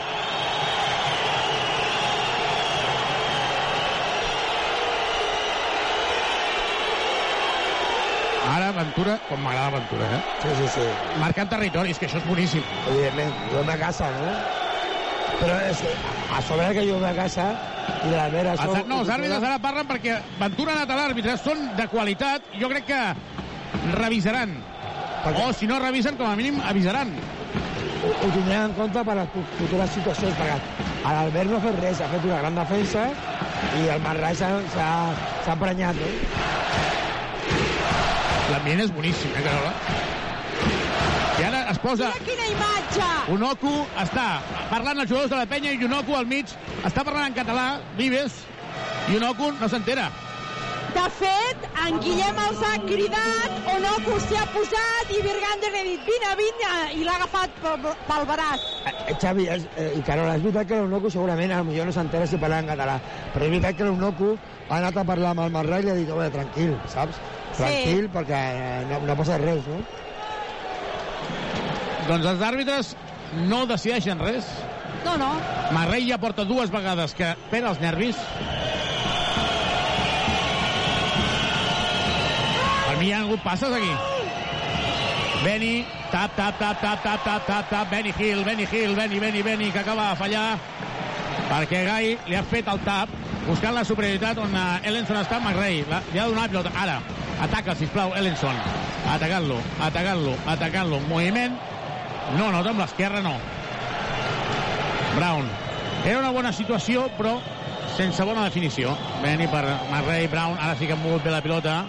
Ara 8.47 8.71
Ventura, 8.73 9.17
com 9.29 9.43
m'agrada 9.43 9.75
Ventura, 9.77 10.07
eh? 10.17 10.21
Sí, 10.43 10.53
sí, 10.61 10.69
sí. 10.79 10.85
Marcant 11.21 11.51
territoris, 11.51 11.99
que 11.99 12.07
això 12.09 12.23
és 12.23 12.29
boníssim. 12.29 12.63
Evidentment, 12.93 13.35
jo 13.53 13.65
a 13.67 13.77
casa, 13.81 14.09
no? 14.17 14.37
Però 15.37 15.57
és, 15.67 15.83
a 16.33 16.41
sobre 16.47 16.71
que 16.79 16.87
jo 16.89 17.01
a 17.05 17.13
casa 17.17 17.51
i 18.07 18.13
la 18.15 18.29
vera... 18.33 18.55
Això, 18.55 18.87
no, 18.89 19.03
els 19.03 19.11
àrbitres 19.13 19.45
ara 19.45 19.59
parlen 19.61 19.89
perquè 19.91 20.17
Ventura 20.39 20.73
ha 20.73 20.79
anat 20.81 20.95
a 20.95 21.01
l'àrbitre, 21.03 21.37
són 21.43 21.67
de 21.77 21.89
qualitat, 21.93 22.49
jo 22.57 22.71
crec 22.73 22.89
que 22.89 23.03
revisaran 23.99 24.55
perquè... 25.27 25.47
O 25.47 25.53
si 25.53 25.67
no 25.67 25.79
revisen, 25.83 26.17
com 26.17 26.29
a 26.29 26.37
mínim 26.39 26.61
avisaran. 26.65 27.11
Ho, 28.05 28.11
ho 28.11 28.31
tindran 28.31 28.71
en 28.71 28.75
compte 28.79 29.05
per 29.09 29.19
a 29.19 29.27
futures 29.59 29.95
situacions, 29.97 30.37
perquè 30.39 30.59
l'Albert 31.07 31.51
no 31.51 31.59
ha 31.59 31.65
fet 31.67 31.81
res, 31.83 32.03
ha 32.03 32.11
fet 32.13 32.27
una 32.29 32.41
gran 32.43 32.59
defensa 32.59 33.07
i 33.81 33.89
el 33.93 34.03
Marrai 34.05 34.37
s'ha 34.39 35.53
emprenyat, 35.53 35.99
no? 36.03 36.11
L'ambient 38.53 38.85
és 38.85 38.93
boníssim, 38.95 39.33
eh, 39.35 39.43
Carola? 39.43 39.73
I 41.37 41.47
ara 41.49 41.65
es 41.73 41.81
posa... 41.83 42.13
Mira 42.15 42.27
quina 42.29 42.47
imatge! 42.53 43.09
Unoku 43.35 43.73
està 44.01 44.27
parlant 44.71 45.03
els 45.03 45.11
jugadors 45.11 45.33
de 45.33 45.41
la 45.41 45.49
penya 45.51 45.75
i 45.75 45.83
Unoku 45.85 46.15
al 46.17 46.29
mig 46.31 46.55
està 46.87 47.03
parlant 47.03 47.27
en 47.27 47.37
català, 47.37 47.67
Vives, 47.99 48.39
i 49.11 49.19
Unoku 49.19 49.51
no 49.59 49.69
s'entera. 49.73 50.07
De 50.97 51.05
fet, 51.13 51.65
en 51.85 51.99
Guillem 52.01 52.39
els 52.41 52.61
ha 52.65 52.77
cridat, 52.81 53.57
Onoku 53.75 54.15
s'hi 54.25 54.39
ha 54.41 54.47
posat 54.49 55.11
i 55.13 55.19
Virgander 55.27 55.69
li 55.75 55.81
ha 55.81 55.85
dit 55.85 56.07
vine, 56.09 56.31
vine, 56.39 56.71
i 56.97 57.05
l'ha 57.05 57.17
agafat 57.19 57.59
pel 58.07 58.25
braç. 58.31 58.65
Eh, 58.89 59.17
Xavi, 59.21 59.45
és, 59.53 59.67
eh, 59.77 59.91
i 59.99 60.01
Carola, 60.07 60.39
és 60.39 60.47
veritat 60.47 60.71
que 60.71 60.79
l'Onoku 60.81 61.11
segurament 61.13 61.53
potser 61.67 61.85
no 61.85 61.93
s'entera 61.93 62.27
si 62.31 62.41
parla 62.41 62.63
en 62.65 62.73
català, 62.73 62.97
però 63.35 63.45
és 63.45 63.53
veritat 63.53 63.77
que 63.77 63.91
l'Onoku 63.91 64.31
ha 64.71 64.79
anat 64.79 64.97
a 64.97 65.05
parlar 65.05 65.35
amb 65.35 65.45
el 65.45 65.53
Marrà 65.59 65.83
i 65.83 65.85
li 65.85 65.93
ha 65.93 65.99
dit, 66.01 66.15
home, 66.17 66.31
tranquil, 66.33 66.73
saps? 66.95 67.21
Tranquil, 67.59 68.09
perquè 68.17 68.41
eh, 68.57 68.81
no, 68.89 69.03
no 69.05 69.13
ha 69.13 69.21
passat 69.21 69.45
res, 69.45 69.69
no? 69.69 69.83
Doncs 72.09 72.33
els 72.33 72.49
àrbitres 72.49 72.97
no 73.53 73.67
decideixen 73.69 74.25
res. 74.25 74.49
No, 75.05 75.19
no. 75.21 75.35
Marrell 75.77 76.09
ja 76.09 76.17
porta 76.23 76.49
dues 76.49 76.73
vegades 76.73 77.13
que 77.15 77.35
perd 77.53 77.75
els 77.75 77.85
nervis. 77.85 78.17
Hi 83.07 83.13
ha 83.13 83.21
hagut 83.23 83.43
passes 83.43 83.71
aquí. 83.71 83.93
Benny, 85.45 85.87
tap, 86.11 86.35
tap, 86.35 86.59
tap, 86.59 86.81
tap, 86.81 87.03
tap, 87.05 87.23
tap, 87.25 87.47
tap, 87.47 87.69
tap, 87.71 87.91
Benny 87.91 88.13
Hill, 88.19 88.43
Benny 88.45 88.67
Hill, 88.67 88.97
Benny, 88.97 89.21
Benny, 89.21 89.43
Benny, 89.43 89.71
que 89.71 89.79
acaba 89.79 90.11
de 90.11 90.17
fallar 90.17 90.59
perquè 91.47 91.85
Gai 91.87 92.17
li 92.27 92.35
ha 92.35 92.43
fet 92.43 92.67
el 92.67 92.81
tap 92.83 93.13
buscant 93.47 93.77
la 93.77 93.85
superioritat 93.87 94.41
on 94.43 94.57
uh, 94.59 94.81
Ellenson 94.83 95.21
està 95.21 95.39
amb 95.39 95.47
McRae. 95.47 95.85
Li 95.87 96.19
ha 96.19 96.27
donat 96.27 96.51
pilota. 96.51 96.73
Ara, 96.83 96.97
ataca, 97.47 97.77
sisplau, 97.79 98.15
Ellenson. 98.19 98.59
Atacant-lo, 99.15 99.61
atacant-lo, 99.87 100.35
atacant-lo. 100.51 100.99
Moviment. 101.07 101.55
No, 102.35 102.51
no, 102.51 102.65
amb 102.65 102.83
l'esquerra 102.83 103.23
no. 103.23 103.37
Brown. 105.15 105.47
Era 106.03 106.19
una 106.19 106.33
bona 106.35 106.51
situació, 106.53 107.07
però 107.21 107.37
sense 107.95 108.27
bona 108.27 108.49
definició. 108.49 108.97
Benny 109.23 109.47
per 109.53 109.63
McRae, 109.93 110.27
Brown. 110.33 110.59
Ara 110.59 110.75
sí 110.75 110.91
que 110.91 110.99
ha 110.99 111.05
mogut 111.05 111.23
bé 111.23 111.31
la 111.31 111.45
pilota. 111.45 111.85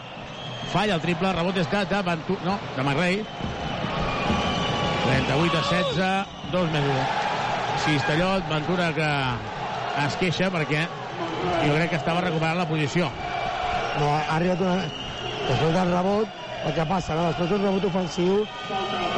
Falla 0.72 0.98
el 0.98 1.04
triple, 1.04 1.32
rebot 1.34 1.58
és 1.62 1.70
de, 1.72 1.84
de 1.88 2.02
Ventura, 2.04 2.44
no, 2.46 2.58
de 2.76 2.84
McRae. 2.84 3.24
38 5.08 5.58
a 5.58 5.64
16, 5.70 6.36
2 6.52 6.72
més 6.74 6.88
1. 6.94 7.06
Cistellot, 7.86 8.48
Ventura 8.52 8.90
que 8.96 9.12
es 10.04 10.18
queixa 10.20 10.50
perquè 10.54 10.84
jo 11.64 11.74
crec 11.74 11.94
que 11.94 12.00
estava 12.02 12.24
recuperant 12.26 12.60
la 12.60 12.68
posició. 12.70 13.12
No, 13.98 14.12
ha 14.12 14.36
arribat 14.36 14.64
una... 14.66 14.80
Després 15.48 15.72
del 15.72 15.92
rebot, 15.94 16.40
el 16.68 16.74
que 16.76 16.86
passa, 16.90 17.16
no? 17.16 17.28
després 17.30 17.52
d'un 17.54 17.64
rebot 17.64 17.86
ofensiu, 17.88 18.42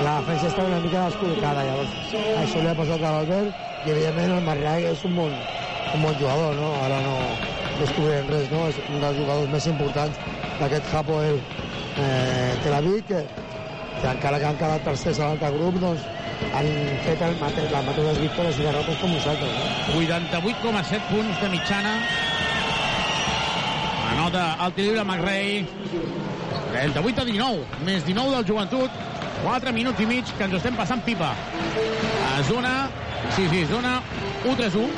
la 0.06 0.20
defensa 0.20 0.52
està 0.52 0.66
una 0.68 0.82
mica 0.84 1.08
descol·locada, 1.08 1.64
llavors 1.66 2.14
això 2.44 2.62
li 2.62 2.70
ha 2.70 2.76
passat 2.78 3.02
a 3.02 3.14
l'Albert 3.16 3.88
i 3.88 3.96
evidentment 3.96 4.36
el 4.36 4.46
Marrag 4.46 4.86
és 4.92 5.02
un 5.10 5.18
bon, 5.18 5.34
un 5.96 6.06
bon 6.06 6.20
jugador, 6.22 6.54
no? 6.60 6.70
Ara 6.86 7.02
no, 7.08 7.16
no 7.80 7.86
descobrirem 7.86 8.28
res, 8.28 8.48
no? 8.52 8.68
És 8.68 8.78
un 8.90 9.00
dels 9.00 9.18
jugadors 9.18 9.52
més 9.54 9.66
importants 9.72 10.18
d'aquest 10.60 10.94
Hapoel 10.94 11.38
eh, 11.40 12.56
Tel 12.64 12.76
Aviv, 12.76 13.04
que, 13.08 13.22
que 14.02 14.10
encara 14.12 14.40
que 14.40 14.48
han 14.50 14.58
quedat 14.60 14.84
tercers 14.88 15.20
a 15.20 15.30
l'altre 15.30 15.52
grup, 15.56 15.78
doncs 15.80 16.08
han 16.56 16.68
fet 17.06 17.24
el 17.24 17.38
mate, 17.40 17.64
les 17.72 17.86
mateixes 17.88 18.20
victòries 18.24 18.60
i 18.60 18.66
derrotes 18.68 19.00
com 19.02 19.14
nosaltres. 19.16 19.54
No? 19.56 20.02
88,7 20.02 21.08
punts 21.12 21.44
de 21.44 21.52
mitjana. 21.54 21.94
Anota 24.10 24.44
el 24.66 24.76
tir 24.76 24.90
lliure 24.90 25.06
McRae. 25.06 25.64
38 26.70 27.24
a 27.24 27.28
19, 27.32 27.80
més 27.88 28.04
19 28.08 28.36
del 28.36 28.50
joventut. 28.52 29.00
4 29.40 29.72
minuts 29.72 30.04
i 30.04 30.08
mig 30.10 30.36
que 30.36 30.50
ens 30.50 30.58
estem 30.60 30.76
passant 30.76 31.00
pipa. 31.06 31.32
A 32.28 32.44
zona, 32.50 32.74
sí, 33.38 33.48
sí, 33.48 33.64
zona 33.72 34.02
1-3-1. 34.44 34.92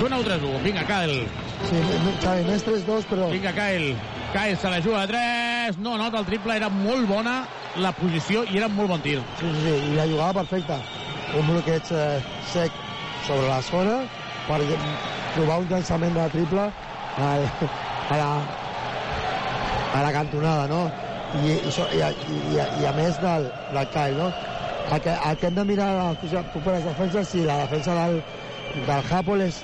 Zona 0.00 0.24
1-3-1. 0.24 0.64
Vinga, 0.64 0.88
Kyle. 0.88 1.49
Sí, 1.68 1.80
Xavi, 2.22 2.44
més 2.48 2.64
3-2, 2.66 3.06
però... 3.10 3.28
Vinga, 3.30 3.52
Kyle. 3.56 3.94
Kyle 4.32 4.56
se 4.56 4.70
la 4.72 4.80
juga 4.82 5.02
a 5.02 5.08
3. 5.10 5.80
No 5.84 5.96
nota 6.00 6.20
el 6.22 6.28
triple, 6.28 6.56
era 6.56 6.70
molt 6.72 7.06
bona 7.08 7.42
la 7.78 7.92
posició 7.94 8.42
i 8.50 8.58
era 8.58 8.68
molt 8.72 8.90
bon 8.90 9.02
tir. 9.04 9.18
Sí, 9.38 9.50
sí, 9.50 9.60
sí, 9.66 9.74
i 9.92 9.98
la 9.98 10.06
jugada 10.10 10.40
perfecta. 10.40 10.80
Un 11.38 11.46
bloqueig 11.46 11.92
eh, 11.94 12.22
sec 12.50 12.80
sobre 13.26 13.46
la 13.46 13.60
zona 13.62 14.00
per 14.48 14.58
trobar 15.36 15.60
un 15.62 15.68
llançament 15.70 16.16
de 16.16 16.26
triple 16.32 16.66
a, 16.66 17.28
a, 17.28 18.16
la, 18.18 18.30
a 19.94 20.02
la 20.06 20.12
cantonada, 20.16 20.66
no? 20.70 20.82
I, 21.38 21.54
i, 21.54 21.70
i, 21.70 22.00
i, 22.02 22.58
i, 22.58 22.86
a 22.88 22.94
més 22.96 23.20
del, 23.22 23.46
del 23.70 23.90
Kyle, 23.94 24.18
no? 24.18 24.30
El 24.90 25.02
que, 25.04 25.12
el 25.14 25.36
que 25.38 25.46
hem 25.46 25.58
de 25.60 25.64
mirar 25.68 25.90
a 25.94 26.06
les 26.18 26.46
properes 26.50 26.86
defenses 26.88 27.28
si 27.30 27.44
la 27.46 27.60
defensa 27.60 27.94
del, 27.94 28.22
del 28.88 29.04
Japol 29.06 29.44
és 29.44 29.60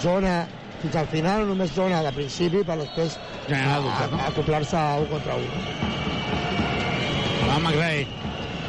zona 0.00 0.40
fins 0.82 0.96
al 1.00 1.08
final 1.10 1.46
només 1.48 1.74
zona 1.74 2.02
de 2.04 2.12
principi 2.16 2.62
per 2.66 2.76
després 2.80 3.18
acoplar-se 4.26 4.76
a 4.76 5.00
un 5.02 5.10
contra 5.10 5.36
un. 5.40 5.48
Va 7.46 7.58
McRae. 7.58 8.06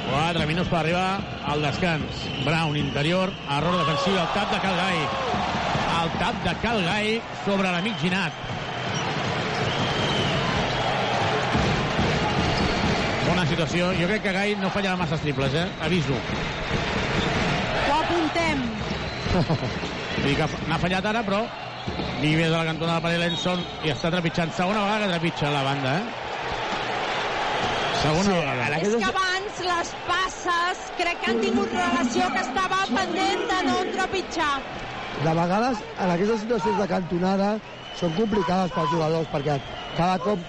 4 0.08 0.46
minuts 0.48 0.70
per 0.72 0.80
arribar 0.80 1.20
al 1.52 1.62
descans. 1.62 2.22
Brown, 2.46 2.78
interior, 2.80 3.34
error 3.58 3.76
defensiu, 3.82 4.16
al 4.22 4.30
tap 4.36 4.54
de 4.54 4.60
Calgai. 4.64 5.02
El 5.98 6.14
tap 6.22 6.44
de 6.46 6.54
Calgai 6.64 7.18
sobre 7.44 7.74
l'amic 7.74 8.00
Ginat. 8.00 8.46
Bona 13.28 13.44
situació. 13.50 13.92
Jo 14.00 14.08
crec 14.08 14.24
que 14.24 14.36
Gai 14.38 14.56
no 14.62 14.72
fallarà 14.72 14.96
massa 14.98 15.20
triples, 15.20 15.54
eh? 15.60 15.68
Aviso. 15.84 16.16
Ho 17.88 18.00
apuntem. 18.00 18.64
Dir 20.24 20.36
que 20.40 20.48
n'ha 20.70 20.80
fallat 20.82 21.06
ara, 21.12 21.22
però 21.28 21.44
Vives 22.22 22.50
a 22.52 22.58
la 22.58 22.66
cantonada 22.72 23.02
per 23.04 23.12
Elenson 23.18 23.62
i 23.86 23.92
està 23.94 24.10
trepitjant. 24.14 24.54
Segona 24.58 24.82
vegada 24.86 25.06
que 25.06 25.12
trepitja 25.14 25.52
la 25.54 25.64
banda, 25.68 25.94
eh? 26.00 26.28
Segona 28.02 28.26
sí, 28.26 28.34
vegada. 28.34 28.80
És 28.82 28.96
que 28.96 29.10
abans 29.12 29.62
les 29.68 29.94
passes 30.08 30.84
crec 30.98 31.22
que 31.22 31.32
han 31.32 31.42
tingut 31.44 31.74
relació 31.74 32.30
que 32.34 32.44
estava 32.46 32.84
pendent 32.92 33.44
de 33.52 33.60
no 33.70 33.78
trepitjar. 33.96 34.54
De 35.24 35.34
vegades, 35.42 35.82
en 35.98 36.14
aquestes 36.14 36.44
situacions 36.46 36.78
de 36.82 36.88
cantonada, 36.92 37.52
són 37.98 38.14
complicades 38.18 38.74
pels 38.76 38.92
jugadors, 38.94 39.30
perquè 39.34 39.58
cada 39.98 40.18
cop 40.26 40.42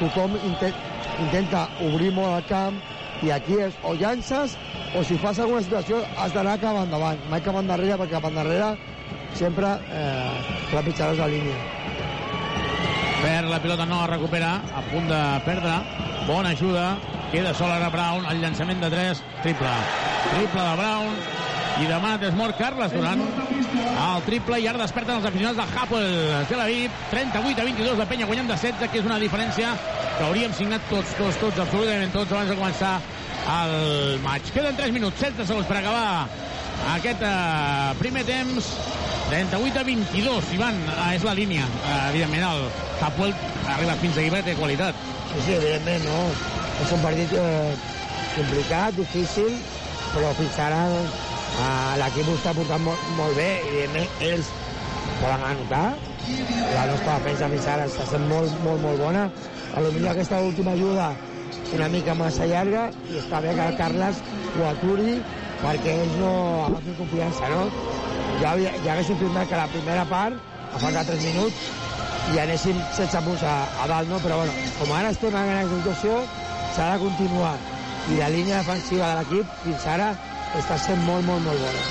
tothom 0.00 0.36
intent, 0.48 0.80
intenta 1.24 1.66
obrir 1.86 2.10
molt 2.16 2.36
el 2.40 2.48
camp 2.50 2.80
i 3.22 3.30
aquí 3.32 3.60
és 3.64 3.76
o 3.86 3.94
llances 3.96 4.56
o 4.98 5.04
si 5.06 5.16
fas 5.20 5.38
alguna 5.40 5.62
situació 5.64 6.02
has 6.20 6.34
d'anar 6.34 6.58
cap 6.60 6.76
endavant, 6.82 7.20
mai 7.30 7.40
cap 7.44 7.56
endarrere, 7.60 7.96
perquè 8.00 8.18
cap 8.18 8.28
endarrere 8.28 8.72
sempre 9.38 9.74
eh, 9.90 10.56
trepitjaràs 10.70 11.20
la 11.20 11.28
línia. 11.30 11.58
Perd 13.22 13.50
la 13.52 13.60
pilota, 13.62 13.86
no 13.86 14.00
la 14.02 14.10
recupera, 14.10 14.56
a 14.74 14.82
punt 14.90 15.06
de 15.10 15.22
perdre. 15.46 15.76
Bona 16.26 16.54
ajuda, 16.56 16.96
queda 17.30 17.54
sol 17.54 17.70
ara 17.70 17.90
Brown, 17.90 18.26
el 18.30 18.42
llançament 18.42 18.82
de 18.82 18.90
3, 18.90 19.22
triple. 19.44 19.76
Triple 20.32 20.66
de 20.68 20.74
Brown, 20.80 21.16
i 21.80 21.88
demà 21.88 22.16
desmort 22.20 22.58
Carles 22.58 22.92
Duran. 22.92 23.22
El 23.92 24.24
triple 24.26 24.58
i 24.60 24.68
ara 24.68 24.82
desperten 24.82 25.18
els 25.18 25.26
aficionats 25.28 25.58
del 25.58 25.78
Hapoel. 25.78 26.14
Tel 26.50 26.60
Aviv 26.60 27.00
38 27.10 27.62
a 27.62 27.66
22 27.68 27.98
de 28.02 28.06
Penya 28.10 28.28
guanyant 28.28 28.50
de 28.50 28.58
16 28.58 28.92
que 28.92 29.00
és 29.00 29.08
una 29.08 29.18
diferència 29.22 29.72
que 30.18 30.24
hauríem 30.26 30.54
signat 30.56 30.84
tots, 30.90 31.14
tots, 31.18 31.38
tots, 31.40 31.62
absolutament 31.64 32.12
tots 32.14 32.34
abans 32.34 32.52
de 32.52 32.58
començar 32.58 32.94
el 33.56 34.18
maig. 34.22 34.50
Queden 34.54 34.78
3 34.78 34.94
minuts, 34.94 35.18
16 35.22 35.48
segons 35.48 35.70
per 35.70 35.78
acabar 35.80 36.26
aquest 36.94 37.22
uh, 37.26 37.92
primer 38.00 38.24
temps 38.28 38.72
38 39.30 39.80
a 39.80 39.84
22 39.88 40.54
Ivan, 40.58 40.78
uh, 40.90 41.10
és 41.14 41.24
la 41.26 41.34
línia. 41.38 41.66
Uh, 41.82 42.10
evidentment 42.10 42.46
el 42.50 42.64
Hapoel 43.02 43.34
arriba 43.74 43.98
fins 44.02 44.18
aquí 44.18 44.32
perquè 44.32 44.52
té 44.52 44.58
qualitat. 44.58 45.04
Sí, 45.32 45.44
sí, 45.46 45.56
evidentment 45.58 46.06
no. 46.06 46.22
És 46.82 46.90
un 46.92 47.02
partit 47.04 47.32
eh, 47.38 47.74
complicat, 48.34 48.96
difícil 48.96 49.54
però 50.12 50.32
fins 50.36 50.58
ara 50.60 50.80
Uh, 51.52 51.92
L'equip 52.00 52.28
ho 52.30 52.34
està 52.38 52.54
portant 52.56 52.80
molt, 52.80 53.00
molt 53.18 53.36
bé, 53.36 53.48
evidentment 53.68 54.22
ells 54.24 54.48
poden 55.20 55.42
anotar. 55.50 55.82
La 56.72 56.86
nostra 56.88 57.18
defensa 57.18 57.50
fins 57.52 57.66
ara 57.74 57.88
està 57.90 58.06
sent 58.08 58.24
molt, 58.30 58.54
molt, 58.64 58.80
molt 58.80 59.02
bona. 59.02 59.26
A 59.76 59.82
lo 59.84 59.90
millor 59.92 60.14
aquesta 60.14 60.40
última 60.40 60.72
ajuda 60.72 61.10
una 61.76 61.88
mica 61.92 62.14
massa 62.16 62.48
llarga 62.48 62.86
i 63.10 63.18
està 63.20 63.40
bé 63.44 63.52
que 63.56 63.66
el 63.68 63.76
Carles 63.78 64.20
ho 64.56 64.64
aturi 64.70 65.18
perquè 65.62 65.94
ells 66.02 66.18
no 66.20 66.32
agafin 66.66 66.98
confiança, 66.98 67.48
no? 67.52 67.66
Ja, 68.42 68.56
ja 68.58 68.94
haguéssim 68.94 69.18
firmat 69.20 69.48
que 69.48 69.60
la 69.60 69.70
primera 69.70 70.04
part, 70.10 70.38
a 70.72 70.80
falta 70.82 71.04
3 71.06 71.26
minuts, 71.30 71.62
i 72.32 72.38
anéssim 72.42 72.78
16 72.96 73.24
punts 73.26 73.42
a, 73.46 73.54
a 73.82 73.88
dalt, 73.90 74.10
no? 74.10 74.18
Però 74.24 74.40
bueno, 74.42 74.54
com 74.78 74.94
ara 74.96 75.10
es 75.12 75.20
torna 75.22 75.42
a 75.42 75.48
ganar 75.48 75.64
aquesta 75.64 75.80
situació, 75.82 76.20
s'ha 76.74 76.92
de 76.94 77.02
continuar. 77.04 77.56
I 78.10 78.18
la 78.18 78.30
línia 78.34 78.62
defensiva 78.62 79.10
de 79.12 79.18
l'equip 79.20 79.58
fins 79.62 79.86
ara 79.90 80.12
està 80.58 80.78
sent 80.80 81.02
molt, 81.06 81.26
molt, 81.28 81.44
molt 81.46 81.62
bona. 81.62 81.84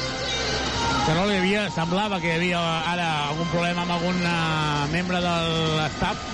Que 1.01 1.13
no 1.17 1.23
li 1.25 1.37
havia, 1.39 1.63
semblava 1.73 2.19
que 2.21 2.29
hi 2.29 2.35
havia 2.35 2.59
ara 2.91 3.07
algun 3.31 3.47
problema 3.53 3.85
amb 3.85 3.95
algun 3.95 4.19
uh, 4.21 4.83
membre 4.91 5.21
de 5.23 5.35
l'estat 5.79 6.27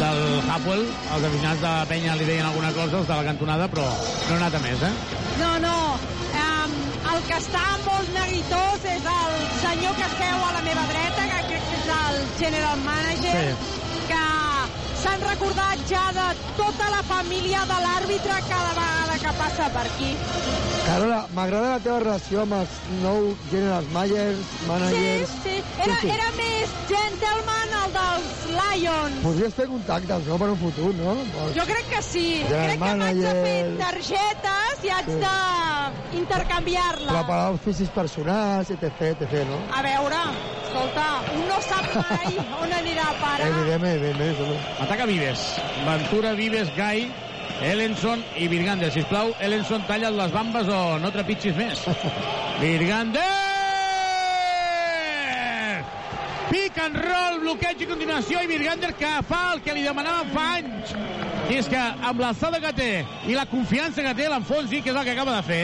del 0.00 0.22
Hapoel. 0.50 0.86
Els 1.14 1.28
aficionats 1.28 1.60
de 1.62 1.68
la 1.68 1.86
penya 1.90 2.16
li 2.18 2.26
deien 2.26 2.48
alguna 2.48 2.72
cosa, 2.74 3.02
els 3.02 3.10
de 3.12 3.20
la 3.20 3.28
cantonada, 3.28 3.68
però 3.70 3.86
no 3.86 4.34
ha 4.34 4.40
anat 4.40 4.58
a 4.58 4.64
més, 4.64 4.82
eh? 4.88 4.92
No, 5.38 5.52
no. 5.62 5.76
El 7.10 7.22
que 7.26 7.36
està 7.40 7.62
molt 7.84 8.10
neguitós 8.14 8.84
és 8.86 9.06
el 9.12 9.32
senyor 9.62 9.96
que 9.98 10.10
seu 10.14 10.44
a 10.46 10.52
la 10.56 10.62
meva 10.66 10.86
dreta, 10.92 11.26
que 11.32 11.40
crec 11.50 11.68
que 11.72 11.80
és 11.82 11.92
el 11.96 12.20
general 12.38 12.84
manager, 12.86 13.38
sí. 13.58 13.89
S'han 15.02 15.20
recordat 15.24 15.78
ja 15.88 16.06
de 16.16 16.26
tota 16.56 16.90
la 16.92 17.02
família 17.08 17.64
de 17.70 17.78
l'àrbitre 17.84 18.36
cada 18.48 18.72
vegada 18.78 19.18
que 19.22 19.32
passa 19.38 19.68
per 19.74 19.86
aquí. 19.88 20.10
Carola, 20.86 21.20
m'agrada 21.36 21.74
la 21.76 21.80
teva 21.84 21.98
relació 22.02 22.42
amb 22.42 22.54
els 22.60 22.76
nou 23.02 23.30
generals 23.50 23.88
managers, 23.94 24.46
managers... 24.68 25.34
Sí, 25.44 25.56
sí. 25.60 25.64
Era, 25.84 25.96
sí, 26.00 26.06
sí. 26.06 26.12
era 26.14 26.28
més 26.36 26.72
gentleman 26.90 27.74
el 27.84 27.94
dels 27.96 28.38
Lions. 28.56 29.20
Podries 29.24 29.54
fer 29.56 29.66
contactes, 29.70 30.26
no?, 30.28 30.38
per 30.40 30.50
un 30.54 30.58
futur, 30.60 30.92
no? 30.98 31.14
Pues, 31.34 31.54
Jo 31.58 31.66
crec 31.68 31.90
que 31.94 32.02
sí. 32.02 32.26
General 32.48 32.66
crec 32.66 32.80
que 32.80 32.96
m'haig 33.02 33.20
de 33.20 33.34
fer 33.40 33.58
manager. 33.64 33.80
targetes 33.84 34.84
i 34.88 34.94
haig 34.96 35.10
Sí. 35.10 35.18
d'intercanviar-les. 36.12 37.10
Preparar 37.12 37.58
físics 37.64 37.92
personals, 37.94 38.70
etc, 38.70 39.12
etc, 39.14 39.44
no? 39.48 39.60
A 39.76 39.82
veure, 39.86 40.20
escolta, 40.64 41.06
un 41.36 41.46
no 41.48 41.60
sap 41.62 41.86
mai 42.00 42.40
on 42.62 42.72
anirà 42.80 43.06
a 43.10 43.14
parar. 43.20 43.46
Evidentment, 43.52 43.94
evidentment. 44.00 44.60
Ataca 44.90 45.06
Vives. 45.06 45.54
Ventura, 45.86 46.32
Vives, 46.34 46.68
Gai, 46.74 47.08
Ellenson 47.62 48.24
i 48.34 48.48
Virgander. 48.48 48.90
Sisplau, 48.90 49.30
Ellenson, 49.38 49.84
talla't 49.86 50.16
les 50.18 50.32
bambes 50.34 50.66
o 50.66 50.98
no 50.98 51.12
trepitgis 51.14 51.54
més. 51.54 51.84
Virgander! 52.64 53.22
Pick 56.50 56.80
and 56.82 56.98
roll, 56.98 57.38
bloqueig 57.44 57.84
i 57.84 57.86
continuació 57.86 58.42
i 58.42 58.50
Virgander 58.50 58.90
que 58.98 59.12
fa 59.28 59.38
el 59.52 59.62
que 59.62 59.76
li 59.78 59.86
demanàvem 59.86 60.34
fa 60.34 60.48
anys. 60.56 60.96
I 61.54 61.60
és 61.60 61.70
que 61.70 61.84
amb 62.10 62.24
l'alçada 62.24 62.58
que 62.58 62.72
té 62.74 62.90
i 63.30 63.38
la 63.38 63.46
confiança 63.46 64.02
que 64.02 64.16
té 64.18 64.26
l'enfonsi, 64.26 64.82
que 64.82 64.90
és 64.90 64.98
el 64.98 65.06
que 65.06 65.14
acaba 65.14 65.36
de 65.38 65.46
fer, 65.46 65.62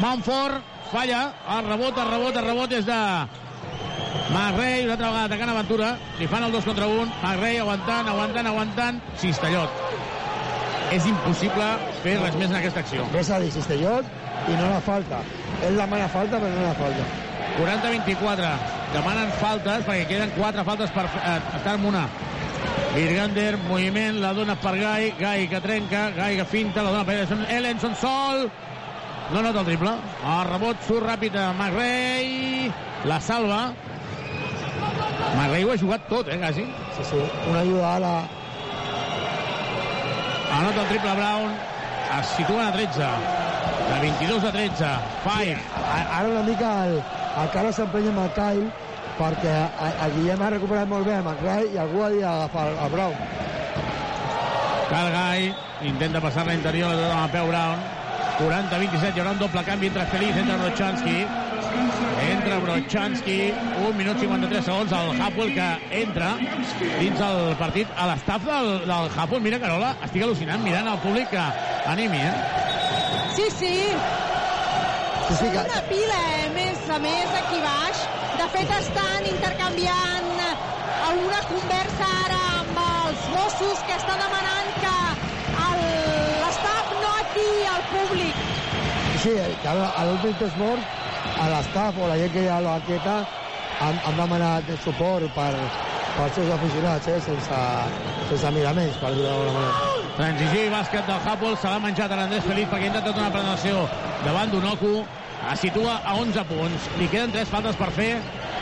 Manfort 0.00 0.88
falla, 0.88 1.34
el 1.58 1.68
rebot, 1.68 2.00
el 2.00 2.10
rebot, 2.16 2.40
el 2.40 2.48
rebot 2.48 2.72
és 2.80 2.88
de 2.88 3.02
McRae, 4.28 4.84
una 4.84 4.92
altra 4.92 5.08
vegada 5.08 5.24
atacant 5.24 5.50
Aventura, 5.54 5.92
li 6.18 6.26
fan 6.28 6.44
el 6.44 6.52
2 6.52 6.66
contra 6.68 6.86
1, 6.86 7.06
McRae 7.22 7.60
aguantant, 7.62 8.10
aguantant, 8.12 8.50
aguantant, 8.50 9.00
Cistellot. 9.16 9.84
És 10.92 11.06
impossible 11.08 11.68
fer 12.02 12.16
res 12.20 12.36
més 12.40 12.52
en 12.52 12.58
aquesta 12.60 12.82
acció. 12.84 13.06
Ves 13.14 13.30
a 13.32 13.40
dir 13.40 13.50
Cistellot 13.52 14.08
i 14.48 14.56
no 14.56 14.68
la 14.68 14.82
falta. 14.84 15.22
És 15.64 15.72
la 15.76 15.88
mala 15.88 16.08
falta, 16.12 16.40
però 16.40 16.52
no 16.52 16.66
la 16.66 16.76
falta. 16.76 17.08
40-24. 17.58 18.52
Demanen 18.92 19.32
faltes 19.40 19.84
perquè 19.88 20.06
queden 20.08 20.32
4 20.36 20.64
faltes 20.64 20.92
per 20.94 21.04
eh, 21.08 21.38
estar 21.58 21.74
amb 21.76 21.88
una. 21.90 22.04
Virgander, 22.94 23.58
moviment, 23.68 24.20
la 24.22 24.32
dona 24.36 24.56
per 24.60 24.74
Gai, 24.78 25.12
Gai 25.18 25.48
que 25.50 25.60
trenca, 25.64 26.08
Gai 26.16 26.38
que 26.38 26.46
finta, 26.48 26.82
la 26.82 26.92
dona 26.94 27.04
per 27.06 27.18
Ellenson, 27.18 27.44
Ellenson 27.52 27.96
sol, 28.00 28.48
no 29.32 29.42
nota 29.44 29.60
el 29.60 29.68
triple. 29.72 29.92
El 30.24 30.40
rebot 30.48 30.80
surt 30.86 31.06
ràpid 31.06 31.36
a 31.36 31.50
McRae, 31.52 32.72
la 33.08 33.20
salva. 33.20 33.62
McRae 35.36 35.64
ho 35.64 35.72
ha 35.72 35.78
jugat 35.78 36.08
tot, 36.08 36.28
eh, 36.28 36.38
quasi. 36.38 36.64
Sí, 36.96 37.04
sí, 37.10 37.20
una 37.50 37.60
ajuda 37.60 37.94
a 37.96 38.00
la... 38.00 38.14
Anota 40.58 40.80
el 40.82 40.88
triple 40.88 41.14
Brown, 41.14 41.52
es 42.20 42.26
situen 42.36 42.66
a 42.66 42.72
13. 42.72 42.98
De 43.92 44.00
22 44.00 44.44
a 44.44 44.52
13. 44.52 44.86
Five. 45.24 45.58
A- 45.76 46.18
Ara 46.18 46.28
una 46.28 46.42
mica 46.42 46.70
el, 46.86 46.96
el 47.42 47.50
cara 47.52 47.72
s'emprenya 47.72 48.10
amb 48.14 48.22
el 48.24 48.32
Kyle 48.36 48.70
perquè 49.18 49.52
a- 49.52 49.92
el 50.06 50.12
Guillem 50.16 50.42
ha 50.42 50.50
recuperat 50.54 50.88
molt 50.88 51.06
bé 51.06 51.14
amb 51.18 51.30
el 51.34 51.38
Rai 51.44 51.68
i 51.74 51.78
algú 51.84 52.02
ha 52.04 52.10
d'agafar 52.10 52.66
el, 52.72 52.78
el 52.86 52.90
Brown. 52.96 53.14
Cal 54.88 55.10
Gai 55.12 55.54
intenta 55.88 56.20
passar 56.20 56.46
la 56.48 56.54
interior 56.56 56.92
amb 56.96 57.24
el 57.26 57.30
peu 57.36 57.48
Brown 57.52 57.78
40-27, 58.38 59.14
hi 59.16 59.20
haurà 59.20 59.32
un 59.34 59.40
doble 59.44 59.64
canvi 59.66 59.88
entre 59.90 60.04
Feliz, 60.12 60.36
entre 60.36 60.56
Brochanski 60.62 61.16
entra 61.24 62.07
Brochanski 62.68 63.38
1 63.80 63.92
minut 63.96 64.18
53 64.20 64.60
segons 64.66 64.92
el 64.92 65.20
Hapoel 65.24 65.54
que 65.56 65.68
entra 66.02 66.34
dins 67.00 67.20
el 67.24 67.54
partit 67.56 67.88
a 67.96 68.04
l'estaf 68.10 68.44
del, 68.44 68.68
del 68.84 69.08
Hapoel 69.16 69.40
mira 69.44 69.56
Carola, 69.62 69.94
estic 70.04 70.24
al·lucinant 70.26 70.60
mirant 70.66 70.88
al 70.92 70.98
públic 71.00 71.30
que 71.32 71.44
animi, 71.94 72.20
eh? 72.20 72.34
Sí, 73.38 73.46
sí. 73.56 73.72
Sí, 75.28 75.34
sí, 75.40 75.48
que... 75.52 75.62
Una 75.64 75.80
pila, 75.88 76.20
eh, 76.42 76.50
més 76.58 76.84
a 76.92 76.98
més, 77.04 77.32
aquí 77.40 77.58
baix. 77.64 78.04
De 78.38 78.46
fet, 78.52 78.70
estan 78.78 79.26
intercanviant 79.32 80.28
alguna 81.08 81.40
conversa 81.48 82.06
ara 82.26 82.38
amb 82.60 82.78
els 82.84 83.26
Mossos 83.34 83.82
que 83.88 83.96
està 83.96 84.16
demanant 84.20 84.70
que 84.82 84.94
el- 85.64 86.38
l'estaf 86.44 86.92
no 87.00 87.10
atiï 87.24 87.66
al 87.72 87.82
públic. 87.94 88.44
Sí, 89.24 89.34
que 89.62 89.68
ara, 89.72 89.88
a 89.98 90.04
l'últim 90.08 90.36
test 90.40 90.56
mort, 90.60 90.97
a 91.38 91.50
l'estaf 91.52 91.98
o 91.98 92.08
la 92.10 92.16
gent 92.18 92.32
que 92.34 92.42
hi 92.44 92.48
ha 92.48 92.56
a 92.58 92.64
la 92.64 92.78
banqueta 92.78 93.18
han, 93.80 94.00
han 94.06 94.16
demanat 94.18 94.72
suport 94.82 95.30
per, 95.36 95.52
pels 96.16 96.34
seus 96.34 96.50
aficionats, 96.56 97.06
eh, 97.06 97.20
sense, 97.22 97.60
sense 98.30 98.50
miraments, 98.56 98.98
per 98.98 99.12
dir-ho 99.14 99.28
d'alguna 99.28 99.54
manera. 99.54 99.94
Transició 100.18 100.64
i 100.66 100.72
bàsquet 100.72 101.06
del 101.06 101.30
Hapoel 101.30 101.56
se 101.62 101.70
l'ha 101.70 101.78
menjat 101.82 102.10
l'Andrés 102.10 102.46
Feliz 102.46 102.66
perquè 102.72 102.88
ha 102.88 102.92
intentat 102.92 103.20
una 103.22 103.30
penetració 103.30 103.84
davant 104.24 104.50
d'Unoku. 104.50 104.94
Es 105.52 105.60
situa 105.62 106.00
a 106.02 106.16
11 106.18 106.42
punts. 106.48 106.88
Li 106.98 107.06
queden 107.12 107.30
3 107.32 107.52
faltes 107.52 107.78
per 107.78 107.92
fer 107.94 108.10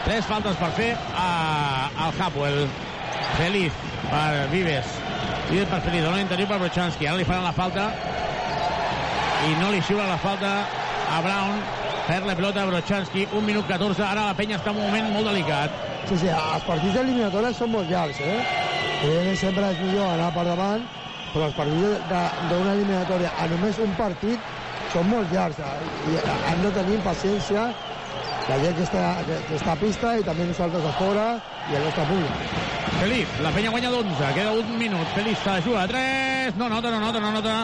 3 0.05 0.29
faltes 0.29 0.59
per 0.61 0.69
fer 0.77 0.91
a, 1.17 1.31
al 2.05 2.13
Hapoel. 2.21 2.67
Feliz 3.39 3.73
per 4.11 4.45
Vives. 4.53 4.93
Vives 5.49 5.73
per 5.73 5.81
Feliz, 5.87 6.05
dona 6.05 6.21
interior 6.21 6.53
per 6.53 6.61
Brochanski. 6.61 7.09
Ara 7.09 7.17
li 7.23 7.25
faran 7.25 7.49
la 7.49 7.57
falta. 7.57 7.89
I 9.49 9.57
no 9.63 9.73
li 9.73 9.81
xiula 9.89 10.07
la 10.11 10.21
falta 10.21 10.53
a 11.17 11.25
Brown 11.25 11.65
perd 12.07 12.27
la 12.27 12.35
pilota 12.39 12.63
a 12.63 12.67
Brochanski 12.71 13.27
1 13.33 13.41
minut 13.47 13.67
14, 13.69 14.03
ara 14.07 14.27
la 14.31 14.35
penya 14.39 14.57
està 14.61 14.71
en 14.71 14.77
un 14.79 14.87
moment 14.91 15.09
molt 15.15 15.27
delicat 15.31 15.71
Sí, 16.07 16.15
sí, 16.21 16.29
els 16.31 16.63
partits 16.63 16.95
d'eliminatòria 16.95 17.51
són 17.53 17.73
molt 17.73 17.89
llargs, 17.91 18.21
eh? 18.23 18.37
Evidentment 19.03 19.39
sempre 19.41 19.71
és 19.73 19.81
millor 19.83 20.13
anar 20.13 20.29
per 20.37 20.45
davant, 20.47 20.85
però 21.33 21.49
els 21.49 21.57
partits 21.57 22.05
de- 22.13 22.53
d'una 22.53 22.75
eliminatòria 22.77 23.33
a 23.43 23.49
només 23.51 23.81
un 23.83 23.91
partit 23.99 24.39
són 24.93 25.09
molt 25.11 25.33
llargs 25.35 25.59
eh? 25.59 25.73
i 26.13 26.21
han 26.53 26.63
de 26.63 26.71
tenir 26.79 27.01
paciència 27.03 27.65
la 28.47 28.59
gent 28.63 28.77
que 28.79 28.85
està, 28.87 29.03
que, 29.27 29.41
que 29.49 29.57
està 29.59 29.73
a 29.75 29.81
pista 29.81 30.13
i 30.15 30.23
també 30.23 30.47
nosaltres 30.47 30.85
a 30.87 30.93
fora 31.01 31.27
i 31.73 31.75
el 31.75 31.83
nostre 31.83 32.05
públic. 32.07 32.55
Feliz, 33.01 33.35
la 33.43 33.51
penya 33.51 33.71
guanya 33.75 33.91
d'11, 33.91 34.29
queda 34.39 34.53
un 34.55 34.71
minut. 34.79 35.11
Feliz 35.17 35.39
se 35.43 35.51
la 35.51 35.61
juga 35.61 35.83
a 35.83 35.89
3, 35.91 36.55
no 36.57 36.69
nota, 36.71 36.91
no 36.95 37.01
nota, 37.03 37.19
no 37.21 37.33
nota. 37.35 37.57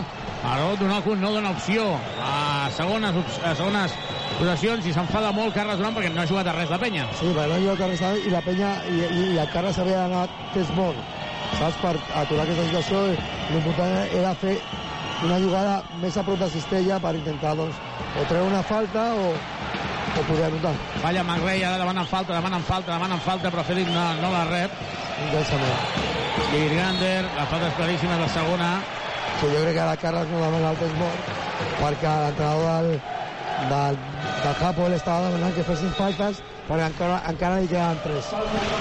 Aró 0.43 0.75
Donacu 0.77 1.15
no 1.15 1.31
dona 1.31 1.51
opció 1.55 1.93
a 2.19 2.69
segones, 2.75 3.15
a 3.47 3.55
segones 3.55 3.95
possessions 4.43 4.87
i 4.89 4.93
s'enfada 4.95 5.31
molt 5.35 5.55
Carles 5.55 5.79
Durant 5.79 5.95
perquè 5.95 6.11
no 6.11 6.23
ha 6.23 6.27
jugat 6.27 6.49
a 6.51 6.55
res 6.57 6.71
la 6.73 6.79
penya. 6.83 7.07
Sí, 7.19 7.31
perquè 7.31 7.49
no 7.63 7.73
ha 7.73 7.77
Carles 7.79 8.01
Sáenz 8.03 8.27
i 8.27 8.33
la 8.33 8.43
penya 8.43 8.73
i, 8.91 9.03
i, 9.07 9.27
i 9.35 9.39
el 9.39 9.51
Carles 9.53 9.79
havia 9.79 10.01
d'anar 10.03 10.25
test 10.55 10.73
mort, 10.75 10.99
saps? 11.61 11.79
Per 11.83 11.93
aturar 12.23 12.47
aquesta 12.47 12.65
situació 12.67 13.03
l'important 13.53 14.17
era 14.19 14.33
fer 14.41 14.57
una 15.23 15.39
jugada 15.39 15.77
més 16.03 16.17
a 16.19 16.25
prop 16.27 16.41
de 16.41 16.49
cistella 16.51 16.99
per 17.05 17.15
intentar, 17.21 17.55
doncs, 17.61 17.79
o 18.19 18.25
treure 18.27 18.49
una 18.49 18.65
falta 18.67 19.05
o, 19.15 19.31
o 19.31 20.25
poder 20.27 20.49
anotar. 20.49 20.75
Falla 21.05 21.23
McRae, 21.23 21.63
ara 21.69 21.79
demanen 21.79 22.11
falta, 22.11 22.35
demanen 22.35 22.67
falta, 22.67 22.97
demanen 22.97 23.23
falta, 23.23 23.55
però 23.55 23.63
Feliz 23.69 23.87
no, 23.95 24.09
no 24.25 24.35
la 24.35 24.43
rep. 24.51 24.75
Intensament. 25.29 26.11
Virgander, 26.51 27.23
la 27.37 27.47
falta 27.47 27.71
és 27.71 27.79
claríssima, 27.79 28.19
la 28.19 28.29
segona. 28.33 28.75
Sí, 29.39 29.47
jo 29.47 29.63
crec 29.63 29.79
que 29.79 29.87
ara 29.87 29.97
Carles 30.03 30.35
no 30.35 30.43
demana 30.43 30.75
el 30.75 30.83
test 30.83 30.99
mort 30.99 31.31
perquè 31.83 32.11
l'entrenador 32.25 32.89
del, 32.89 33.01
del, 33.71 33.99
del 34.43 34.57
Hapoel 34.67 34.95
estava 34.97 35.29
demanant 35.29 35.55
que 35.57 35.65
fessin 35.67 35.93
faltes 35.95 36.41
perquè 36.69 36.87
encara, 36.91 37.21
encara 37.31 37.61
li 37.63 37.69
queden 37.71 38.01
tres. 38.05 38.33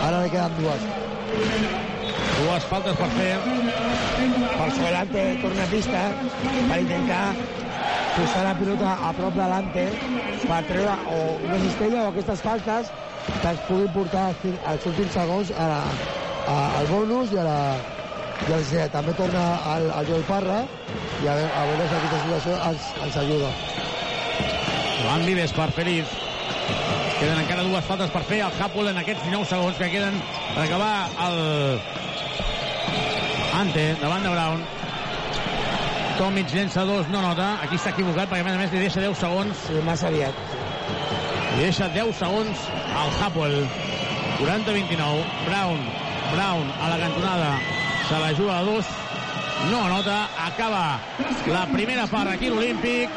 Ara 0.01 0.21
li 0.23 0.31
queden 0.33 0.55
dues. 0.57 0.85
Dues 2.37 2.65
faltes 2.69 2.97
per 2.97 3.09
fer. 3.13 3.33
Per 4.57 4.69
Soberante 4.75 5.23
torna 5.41 5.63
a 5.65 5.71
pista 5.71 6.01
per 6.67 6.79
intentar 6.81 7.35
posar 8.15 8.43
la 8.45 8.55
pilota 8.57 8.97
a 9.07 9.13
prop 9.15 9.33
delante 9.37 9.85
per 10.47 10.61
treure 10.67 10.97
o 11.13 11.17
una 11.47 11.59
cistella 11.61 12.03
o 12.05 12.11
aquestes 12.11 12.41
faltes 12.43 12.91
que 13.41 13.47
ens 13.53 13.61
puguin 13.67 13.93
portar 13.95 14.27
als 14.67 14.85
últims 14.89 15.13
segons 15.15 15.51
a, 15.55 15.67
la, 15.71 15.81
a, 16.45 16.55
al 16.81 16.87
bonus 16.91 17.31
i 17.33 17.39
a 17.41 17.45
la, 17.47 17.59
i 18.49 18.53
al 18.53 18.65
C. 18.65 18.85
També 18.93 19.13
torna 19.17 19.45
el, 19.75 19.89
el 19.89 20.09
Joel 20.11 20.25
Parra 20.29 20.61
i 21.21 21.27
a, 21.27 21.35
veure- 21.37 21.53
a 21.55 21.65
veure 21.69 21.87
si 21.87 21.97
aquesta 21.99 22.21
situació 22.25 22.57
ens, 22.69 22.89
ens 23.05 23.17
ajuda. 23.23 23.53
Joan 25.01 25.25
Vives 25.25 25.51
per 25.53 25.71
Feliz. 25.73 26.05
Queden 27.19 27.39
encara 27.41 27.63
dues 27.65 27.85
faltes 27.85 28.11
per 28.13 28.21
fer 28.27 28.41
el 28.45 28.61
Hapoel 28.61 28.91
en 28.91 28.99
aquests 29.01 29.23
19 29.25 29.47
segons 29.49 29.77
que 29.77 29.89
queden 29.93 30.17
per 30.55 30.65
acabar 30.65 31.07
el 31.27 31.81
Ante 33.61 33.85
davant 34.01 34.25
de 34.25 34.31
Brown. 34.33 34.63
Tomic 36.17 36.53
llença 36.53 36.85
dos, 36.85 37.09
no 37.13 37.21
nota. 37.23 37.55
Aquí 37.65 37.77
està 37.79 37.95
equivocat 37.95 38.29
perquè 38.29 38.45
a 38.45 38.47
més 38.47 38.57
a 38.57 38.61
més 38.61 38.73
li 38.73 38.83
deixa 38.85 39.03
10 39.03 39.17
segons. 39.21 39.65
Sí, 39.67 39.81
massa 39.85 40.09
aviat. 40.09 40.37
Li 41.57 41.65
deixa 41.65 41.89
10 41.93 42.13
segons 42.21 42.65
al 43.03 43.13
Hapoel. 43.21 43.61
40-29. 44.41 45.25
Brown. 45.49 45.85
Brown 46.31 46.73
a 46.79 46.93
la 46.93 46.99
cantonada. 47.05 47.55
Se 48.09 48.19
la 48.21 48.33
juga 48.37 48.59
a 48.59 48.65
dos. 48.69 49.00
No 49.69 49.83
anota. 49.85 50.29
Acaba 50.47 50.99
la 51.47 51.65
primera 51.71 52.07
part 52.07 52.31
aquí 52.31 52.49
l'Olímpic. 52.49 53.09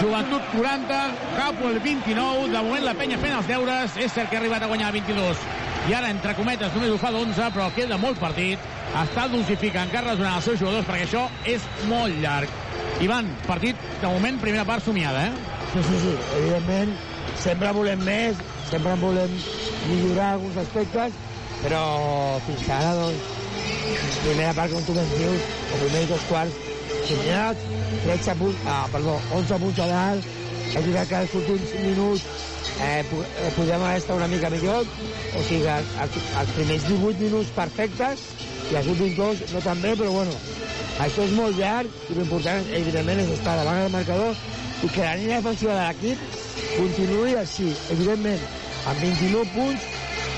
Joventut 0.00 0.42
40, 0.56 1.00
Hapoel 1.40 1.80
29. 1.80 2.50
De 2.52 2.62
moment 2.62 2.84
la 2.84 2.94
penya 2.98 3.18
fent 3.18 3.38
els 3.38 3.48
deures. 3.48 3.96
És 3.96 4.12
cert 4.12 4.30
que 4.30 4.38
ha 4.38 4.42
arribat 4.42 4.66
a 4.66 4.70
guanyar 4.70 4.92
22. 4.96 5.46
I 5.88 5.94
ara, 5.96 6.10
entre 6.12 6.34
cometes, 6.36 6.74
només 6.76 6.92
ho 6.92 6.98
fa 7.00 7.08
d'11, 7.14 7.46
però 7.54 7.70
queda 7.74 7.96
molt 7.98 8.20
partit. 8.20 8.60
Està 9.00 9.24
dosificant 9.32 9.88
Carles 9.92 10.18
durant 10.18 10.36
els 10.36 10.44
seus 10.44 10.60
jugadors 10.60 10.86
perquè 10.86 11.06
això 11.06 11.24
és 11.48 11.64
molt 11.88 12.20
llarg. 12.20 12.52
Ivan, 13.00 13.30
partit, 13.46 13.78
de 14.02 14.06
moment, 14.10 14.36
primera 14.42 14.66
part 14.68 14.84
somiada, 14.84 15.24
eh? 15.30 15.56
Sí, 15.72 15.82
sí, 15.88 16.00
sí. 16.02 16.14
Evidentment, 16.42 16.92
sempre 17.40 17.72
volem 17.72 18.04
més, 18.04 18.40
sempre 18.68 18.96
volem 19.00 19.36
millorar 19.88 20.34
alguns 20.34 20.58
aspectes, 20.60 21.16
però 21.62 21.84
fins 22.44 22.68
ara, 22.76 22.92
doncs, 22.98 23.39
primera 24.20 24.52
part, 24.54 24.74
com 24.74 24.84
tu 24.88 24.96
ben 24.96 25.08
dius, 25.16 25.48
o 25.70 25.80
primer 25.82 26.04
i 26.04 26.10
dos 26.10 26.26
quarts, 26.28 26.60
guanyat, 27.10 27.64
13 28.04 28.36
punts, 28.40 28.68
ah, 28.68 28.84
perdó, 28.92 29.16
11 29.38 29.58
punts 29.64 29.82
a 29.82 29.88
dalt, 29.90 30.30
és 30.70 30.76
veritat 30.76 31.10
que 31.10 31.20
els 31.24 31.34
últims 31.40 31.74
minuts 31.82 32.26
eh, 32.80 33.00
eh, 33.00 33.50
podem 33.56 33.86
estar 33.94 34.18
una 34.18 34.28
mica 34.30 34.50
millor, 34.52 34.86
o 34.86 35.42
sigui 35.48 35.70
els, 35.74 36.20
els 36.42 36.54
primers 36.56 36.86
18 36.88 37.24
minuts 37.24 37.52
perfectes 37.56 38.26
i 38.70 38.78
els 38.78 38.90
últims 38.92 39.16
dos 39.18 39.44
no 39.54 39.62
tan 39.64 39.82
bé, 39.82 39.96
però 39.98 40.12
bueno, 40.14 40.36
això 41.02 41.24
és 41.26 41.34
molt 41.34 41.58
llarg 41.58 42.10
i 42.10 42.18
l'important, 42.18 42.66
evidentment, 42.76 43.24
és 43.24 43.34
estar 43.38 43.56
davant 43.58 43.82
del 43.82 43.94
marcador 43.94 44.36
i 44.80 44.88
que 44.88 45.04
la 45.04 45.16
línia 45.18 45.40
defensiva 45.40 45.76
de 45.76 45.88
l'equip 45.88 46.38
continuï 46.76 47.34
així. 47.40 47.70
Evidentment, 47.94 48.44
amb 48.90 49.02
29 49.02 49.54
punts, 49.56 49.88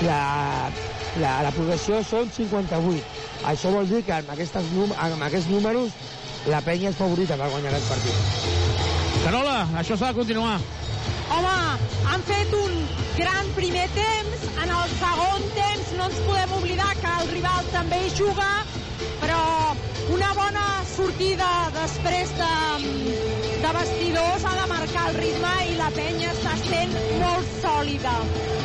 la, 0.07 0.21
la, 1.21 1.35
la 1.45 1.53
progressió 1.55 2.01
són 2.07 2.31
58. 2.33 3.22
Això 3.43 3.71
vol 3.73 3.87
dir 3.89 4.03
que 4.07 4.13
amb, 4.15 4.29
aquestes, 4.33 4.69
amb 4.95 5.25
aquests 5.27 5.49
números 5.51 5.95
la 6.51 6.61
penya 6.63 6.91
és 6.91 6.99
favorita 6.99 7.37
per 7.39 7.49
guanyar 7.51 7.73
aquest 7.73 7.89
partit. 7.91 8.53
Carola, 9.23 9.57
això 9.79 9.97
s'ha 9.99 10.11
de 10.11 10.19
continuar. 10.19 10.57
Home, 11.33 11.57
han 12.11 12.23
fet 12.27 12.55
un 12.59 12.73
gran 13.17 13.51
primer 13.55 13.85
temps. 13.95 14.47
En 14.63 14.71
el 14.71 14.95
segon 14.99 15.45
temps 15.55 15.93
no 15.97 16.07
ens 16.09 16.19
podem 16.27 16.55
oblidar 16.59 16.91
que 17.01 17.13
el 17.21 17.31
rival 17.31 17.69
també 17.71 18.03
hi 18.05 18.11
juga, 18.15 18.49
però 19.23 19.75
una 20.13 20.31
bona 20.35 20.65
sortida 20.91 21.49
després 21.73 22.31
de, 22.35 22.53
de 23.63 23.71
vestidors 23.77 24.47
ha 24.47 24.55
de 24.57 24.65
marcar 24.71 25.05
el 25.11 25.19
ritme 25.21 25.51
i 25.69 25.77
la 25.79 25.89
penya 25.95 26.33
està 26.33 26.55
sent 26.65 26.97
molt 27.21 27.53
sòlida. 27.61 28.15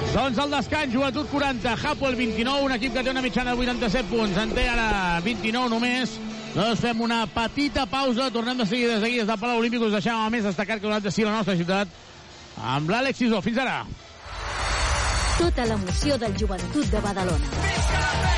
Doncs 0.09 0.41
el 0.43 0.57
descans, 0.57 0.95
joventut 0.95 1.31
40, 1.31 1.77
Hapo 1.79 2.09
el 2.09 2.17
29, 2.19 2.65
un 2.67 2.75
equip 2.75 2.97
que 2.97 3.05
té 3.07 3.13
una 3.13 3.23
mitjana 3.23 3.55
de 3.55 3.63
87 3.69 4.11
punts, 4.11 4.41
en 4.41 4.55
té 4.57 4.67
ara 4.73 4.89
29 5.25 5.71
només, 5.71 6.17
doncs 6.57 6.83
fem 6.83 7.05
una 7.07 7.23
petita 7.31 7.87
pausa, 7.87 8.33
tornem 8.35 8.59
de 8.59 8.67
seguida 8.67 8.97
des 8.97 9.07
d'aquí, 9.07 9.21
des 9.23 9.31
del 9.31 9.39
Palau 9.39 9.63
Olímpic, 9.63 9.85
us 9.85 9.95
deixem 9.95 10.25
el 10.25 10.35
més 10.35 10.49
destacat 10.49 10.81
que 10.81 10.89
donat 10.89 11.07
de 11.07 11.15
sí 11.15 11.29
la 11.29 11.37
nostra 11.37 11.55
ciutat, 11.61 11.93
amb 12.75 12.91
l'Àlex 12.91 13.23
Isó. 13.29 13.45
Fins 13.45 13.63
ara! 13.63 13.85
Tota 15.39 15.69
l'emoció 15.71 16.19
del 16.19 16.35
joventut 16.41 16.91
de 16.91 17.05
Badalona. 17.05 17.55
Visca 17.63 18.03
la 18.03 18.13
penya! 18.17 18.38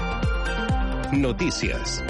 Noticias. 1.11 2.03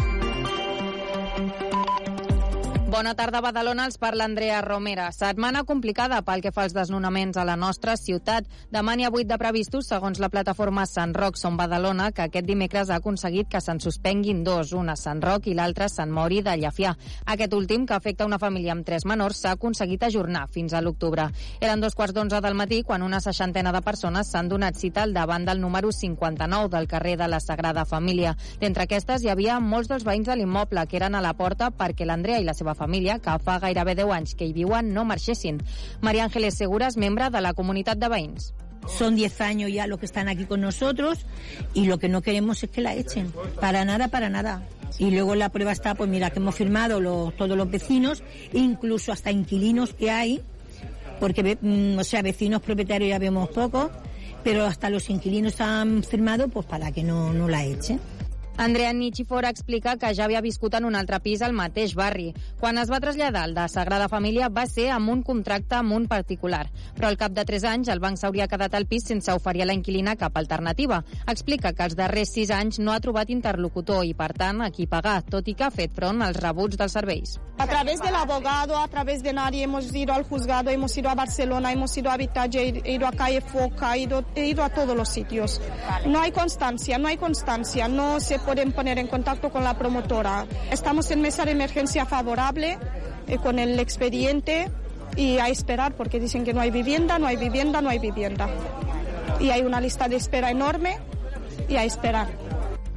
Bona 2.92 3.14
tarda, 3.16 3.40
Badalona. 3.40 3.86
Els 3.88 3.96
parla 3.96 4.26
Andrea 4.28 4.58
Romera. 4.62 5.06
Setmana 5.16 5.62
complicada 5.64 6.18
pel 6.28 6.42
que 6.44 6.52
fa 6.52 6.66
als 6.66 6.74
desnonaments 6.76 7.38
a 7.40 7.46
la 7.48 7.54
nostra 7.56 7.94
ciutat. 7.96 8.50
Demà 8.68 8.98
n'hi 9.00 9.06
ha 9.08 9.12
vuit 9.14 9.30
de 9.30 9.38
previstos, 9.40 9.86
segons 9.88 10.20
la 10.20 10.28
plataforma 10.28 10.84
Sant 10.90 11.14
Roc 11.16 11.38
Som 11.40 11.56
Badalona, 11.56 12.10
que 12.12 12.26
aquest 12.26 12.50
dimecres 12.50 12.90
ha 12.92 12.98
aconseguit 13.00 13.48
que 13.48 13.62
se'n 13.64 13.80
suspenguin 13.80 14.42
dos, 14.44 14.74
una 14.76 14.98
a 14.98 15.00
Sant 15.00 15.22
Roc 15.24 15.48
i 15.48 15.54
l'altra 15.56 15.88
a 15.88 15.94
Sant 15.94 16.12
Mori 16.12 16.42
de 16.44 16.58
Llafià. 16.60 16.92
Aquest 17.32 17.56
últim, 17.56 17.86
que 17.88 17.96
afecta 17.96 18.28
una 18.28 18.42
família 18.44 18.74
amb 18.76 18.84
tres 18.84 19.08
menors, 19.08 19.40
s'ha 19.40 19.56
aconseguit 19.56 20.04
ajornar 20.04 20.50
fins 20.52 20.76
a 20.76 20.84
l'octubre. 20.84 21.30
Eren 21.62 21.80
dos 21.80 21.96
quarts 21.96 22.14
d'onze 22.14 22.44
del 22.44 22.60
matí 22.60 22.82
quan 22.84 23.08
una 23.08 23.24
seixantena 23.24 23.72
de 23.72 23.84
persones 23.88 24.34
s'han 24.34 24.52
donat 24.52 24.76
cita 24.76 25.06
al 25.08 25.16
davant 25.16 25.48
del 25.48 25.64
número 25.64 25.94
59 25.94 26.68
del 26.76 26.92
carrer 26.92 27.16
de 27.24 27.32
la 27.32 27.40
Sagrada 27.40 27.86
Família. 27.86 28.36
D'entre 28.60 28.84
aquestes 28.84 29.24
hi 29.24 29.32
havia 29.32 29.62
molts 29.64 29.88
dels 29.88 30.04
veïns 30.04 30.28
de 30.28 30.36
l'immoble 30.36 30.86
que 30.92 31.00
eren 31.00 31.16
a 31.16 31.24
la 31.24 31.38
porta 31.40 31.72
perquè 31.72 32.04
l'Andrea 32.04 32.44
i 32.44 32.50
la 32.52 32.54
seva 32.54 32.76
família, 32.82 33.20
que 33.22 33.38
fa 33.46 33.60
gairebé 33.62 33.96
10 34.00 34.18
anys 34.18 34.36
que 34.36 34.50
no 34.84 35.06
marxessin. 35.06 35.62
María 36.02 36.26
Ángeles 36.26 36.58
Segura 36.58 36.88
és 36.88 36.96
de 36.96 37.42
la 37.42 37.54
comunitat 37.54 37.98
de 37.98 38.10
veïns. 38.10 38.54
Son 38.88 39.16
10 39.16 39.42
años 39.42 39.72
ya 39.72 39.86
los 39.88 40.00
que 40.00 40.08
están 40.08 40.28
aquí 40.28 40.46
con 40.46 40.62
nosotros 40.62 41.20
y 41.74 41.86
lo 41.86 42.00
que 42.00 42.10
no 42.10 42.22
queremos 42.22 42.64
es 42.64 42.70
que 42.70 42.82
la 42.82 42.96
echen. 42.96 43.32
Para 43.60 43.86
nada, 43.86 44.08
para 44.08 44.30
nada. 44.30 44.64
Y 44.98 45.12
luego 45.12 45.36
la 45.36 45.50
prueba 45.50 45.72
está, 45.72 45.96
pues 45.96 46.10
mira, 46.10 46.32
que 46.32 46.40
hemos 46.40 46.56
firmado 46.56 47.00
todos 47.38 47.56
los 47.58 47.70
vecinos, 47.70 48.24
incluso 48.54 49.12
hasta 49.12 49.32
inquilinos 49.32 49.94
que 49.94 50.10
hay, 50.10 50.42
porque, 51.20 51.58
mm, 51.62 52.00
o 52.00 52.04
sea, 52.04 52.22
vecinos 52.22 52.62
propietarios 52.62 53.10
ya 53.10 53.20
vemos 53.20 53.50
pocos, 53.50 53.92
pero 54.44 54.66
hasta 54.66 54.90
los 54.90 55.10
inquilinos 55.10 55.62
han 55.62 56.04
firmado 56.04 56.48
pues 56.50 56.66
para 56.66 56.92
que 56.92 57.04
no 57.04 57.48
la 57.48 57.64
echen. 57.64 58.00
Andrea 58.58 58.94
Nichifora 58.94 59.50
explica 59.50 59.96
que 59.98 60.14
ja 60.14 60.26
havia 60.26 60.42
viscut 60.42 60.76
en 60.78 60.86
un 60.86 60.96
altre 60.96 61.20
pis 61.24 61.42
al 61.42 61.54
mateix 61.54 61.96
barri. 61.96 62.32
Quan 62.60 62.78
es 62.78 62.92
va 62.92 63.00
traslladar 63.00 63.44
al 63.48 63.56
de 63.56 63.68
Sagrada 63.72 64.10
Família 64.12 64.50
va 64.50 64.68
ser 64.68 64.90
amb 64.92 65.10
un 65.10 65.24
contracte 65.24 65.76
amb 65.80 65.96
un 65.96 66.08
particular. 66.08 66.68
Però 66.98 67.08
al 67.10 67.18
cap 67.18 67.34
de 67.34 67.46
3 67.48 67.66
anys 67.72 67.90
el 67.90 68.04
banc 68.04 68.20
s'hauria 68.20 68.48
quedat 68.52 68.76
al 68.76 68.86
pis 68.86 69.08
sense 69.08 69.34
oferir 69.34 69.64
a 69.64 69.70
la 69.72 69.78
inquilina 69.78 70.16
cap 70.16 70.38
alternativa. 70.38 71.02
Explica 71.28 71.74
que 71.74 71.88
els 71.88 71.96
darrers 71.96 72.36
6 72.36 72.52
anys 72.58 72.80
no 72.80 72.94
ha 72.94 73.00
trobat 73.00 73.32
interlocutor 73.34 74.06
i, 74.06 74.14
per 74.14 74.34
tant, 74.38 74.62
a 74.62 74.70
qui 74.70 74.88
pagar, 74.88 75.22
tot 75.24 75.48
i 75.48 75.56
que 75.56 75.66
ha 75.66 75.72
fet 75.72 75.96
front 75.96 76.22
als 76.22 76.38
rebuts 76.42 76.78
dels 76.78 76.94
serveis. 77.00 77.40
A 77.58 77.68
través 77.68 78.02
del 78.02 78.16
abogado, 78.16 78.78
a 78.78 78.88
través 78.88 79.22
de 79.24 79.34
nadie, 79.34 79.64
hemos 79.64 79.94
ido 79.94 80.14
al 80.14 80.24
juzgado, 80.24 80.70
hemos 80.72 80.98
ido 80.98 81.10
a 81.10 81.16
Barcelona, 81.16 81.72
hemos 81.72 81.96
ido 81.98 82.10
a 82.10 82.18
Vitalle, 82.18 82.82
he 82.84 82.94
ido 82.94 83.08
a 83.08 83.12
Calle 83.12 83.42
Foca, 83.42 83.96
he 83.96 84.02
ido, 84.02 84.26
he 84.36 84.48
ido 84.48 84.64
a 84.64 84.70
todos 84.70 84.96
los 84.96 85.10
sitios. 85.10 85.62
No 86.08 86.20
hay 86.22 86.32
constancia, 86.32 86.98
no 86.98 87.08
hay 87.08 87.18
constancia, 87.18 87.88
no 87.88 88.20
se 88.20 88.41
pueden 88.42 88.72
poner 88.72 89.00
en 89.00 89.08
contacto 89.08 89.50
con 89.50 89.64
la 89.64 89.78
promotora. 89.78 90.46
Estamos 90.72 91.10
en 91.12 91.22
mesa 91.22 91.46
de 91.46 91.52
emergencia 91.52 92.06
favorable 92.06 92.78
eh, 93.28 93.38
con 93.38 93.60
el 93.60 93.80
expediente 93.80 94.70
y 95.16 95.38
a 95.38 95.48
esperar 95.50 95.94
porque 95.94 96.20
dicen 96.20 96.44
que 96.44 96.54
no 96.54 96.62
hay 96.62 96.72
vivienda, 96.72 97.20
no 97.20 97.28
hay 97.28 97.38
vivienda, 97.38 97.82
no 97.82 97.90
hay 97.90 98.00
vivienda. 98.00 98.50
Y 99.40 99.50
hay 99.50 99.62
una 99.62 99.82
lista 99.82 100.08
de 100.08 100.16
espera 100.16 100.52
enorme 100.52 100.98
y 101.68 101.76
a 101.76 101.84
esperar. 101.84 102.28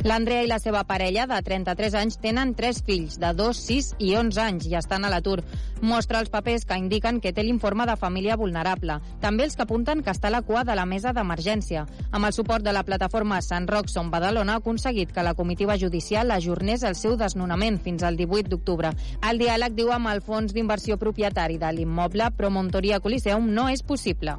L'Andrea 0.05 0.43
i 0.45 0.49
la 0.51 0.59
seva 0.61 0.83
parella, 0.85 1.23
de 1.25 1.39
33 1.41 1.95
anys, 1.97 2.19
tenen 2.21 2.51
tres 2.53 2.83
fills, 2.85 3.15
de 3.17 3.31
2, 3.33 3.61
6 3.71 3.87
i 4.05 4.11
11 4.21 4.41
anys, 4.43 4.67
i 4.69 4.75
estan 4.77 5.07
a 5.07 5.09
l'atur. 5.09 5.39
Mostra 5.81 6.21
els 6.21 6.29
papers 6.29 6.67
que 6.69 6.77
indiquen 6.77 7.23
que 7.25 7.33
té 7.33 7.41
l'informe 7.41 7.87
de 7.89 7.95
família 7.97 8.37
vulnerable. 8.37 8.99
També 9.23 9.47
els 9.49 9.57
que 9.57 9.65
apunten 9.65 10.03
que 10.05 10.13
està 10.13 10.29
a 10.29 10.35
la 10.35 10.43
cua 10.45 10.61
de 10.69 10.77
la 10.77 10.85
mesa 10.85 11.15
d'emergència. 11.17 11.87
Amb 12.11 12.29
el 12.29 12.37
suport 12.37 12.61
de 12.67 12.75
la 12.77 12.85
plataforma 12.85 13.41
Sant 13.41 13.65
Roc 13.65 13.89
Som 13.89 14.11
Badalona 14.13 14.59
ha 14.59 14.61
aconseguit 14.61 15.15
que 15.17 15.25
la 15.25 15.33
comitiva 15.33 15.79
judicial 15.81 16.37
ajornés 16.37 16.85
el 16.85 17.01
seu 17.01 17.17
desnonament 17.17 17.81
fins 17.81 18.05
al 18.05 18.21
18 18.21 18.53
d'octubre. 18.53 18.93
El 19.25 19.41
diàleg, 19.41 19.73
diu, 19.73 19.89
amb 19.97 20.13
el 20.13 20.21
fons 20.21 20.53
d'inversió 20.53 21.01
propietari 21.01 21.57
de 21.57 21.73
l'immoble 21.73 22.29
Promontoria 22.37 23.01
Coliseum 23.01 23.49
no 23.57 23.71
és 23.73 23.81
possible. 23.81 24.37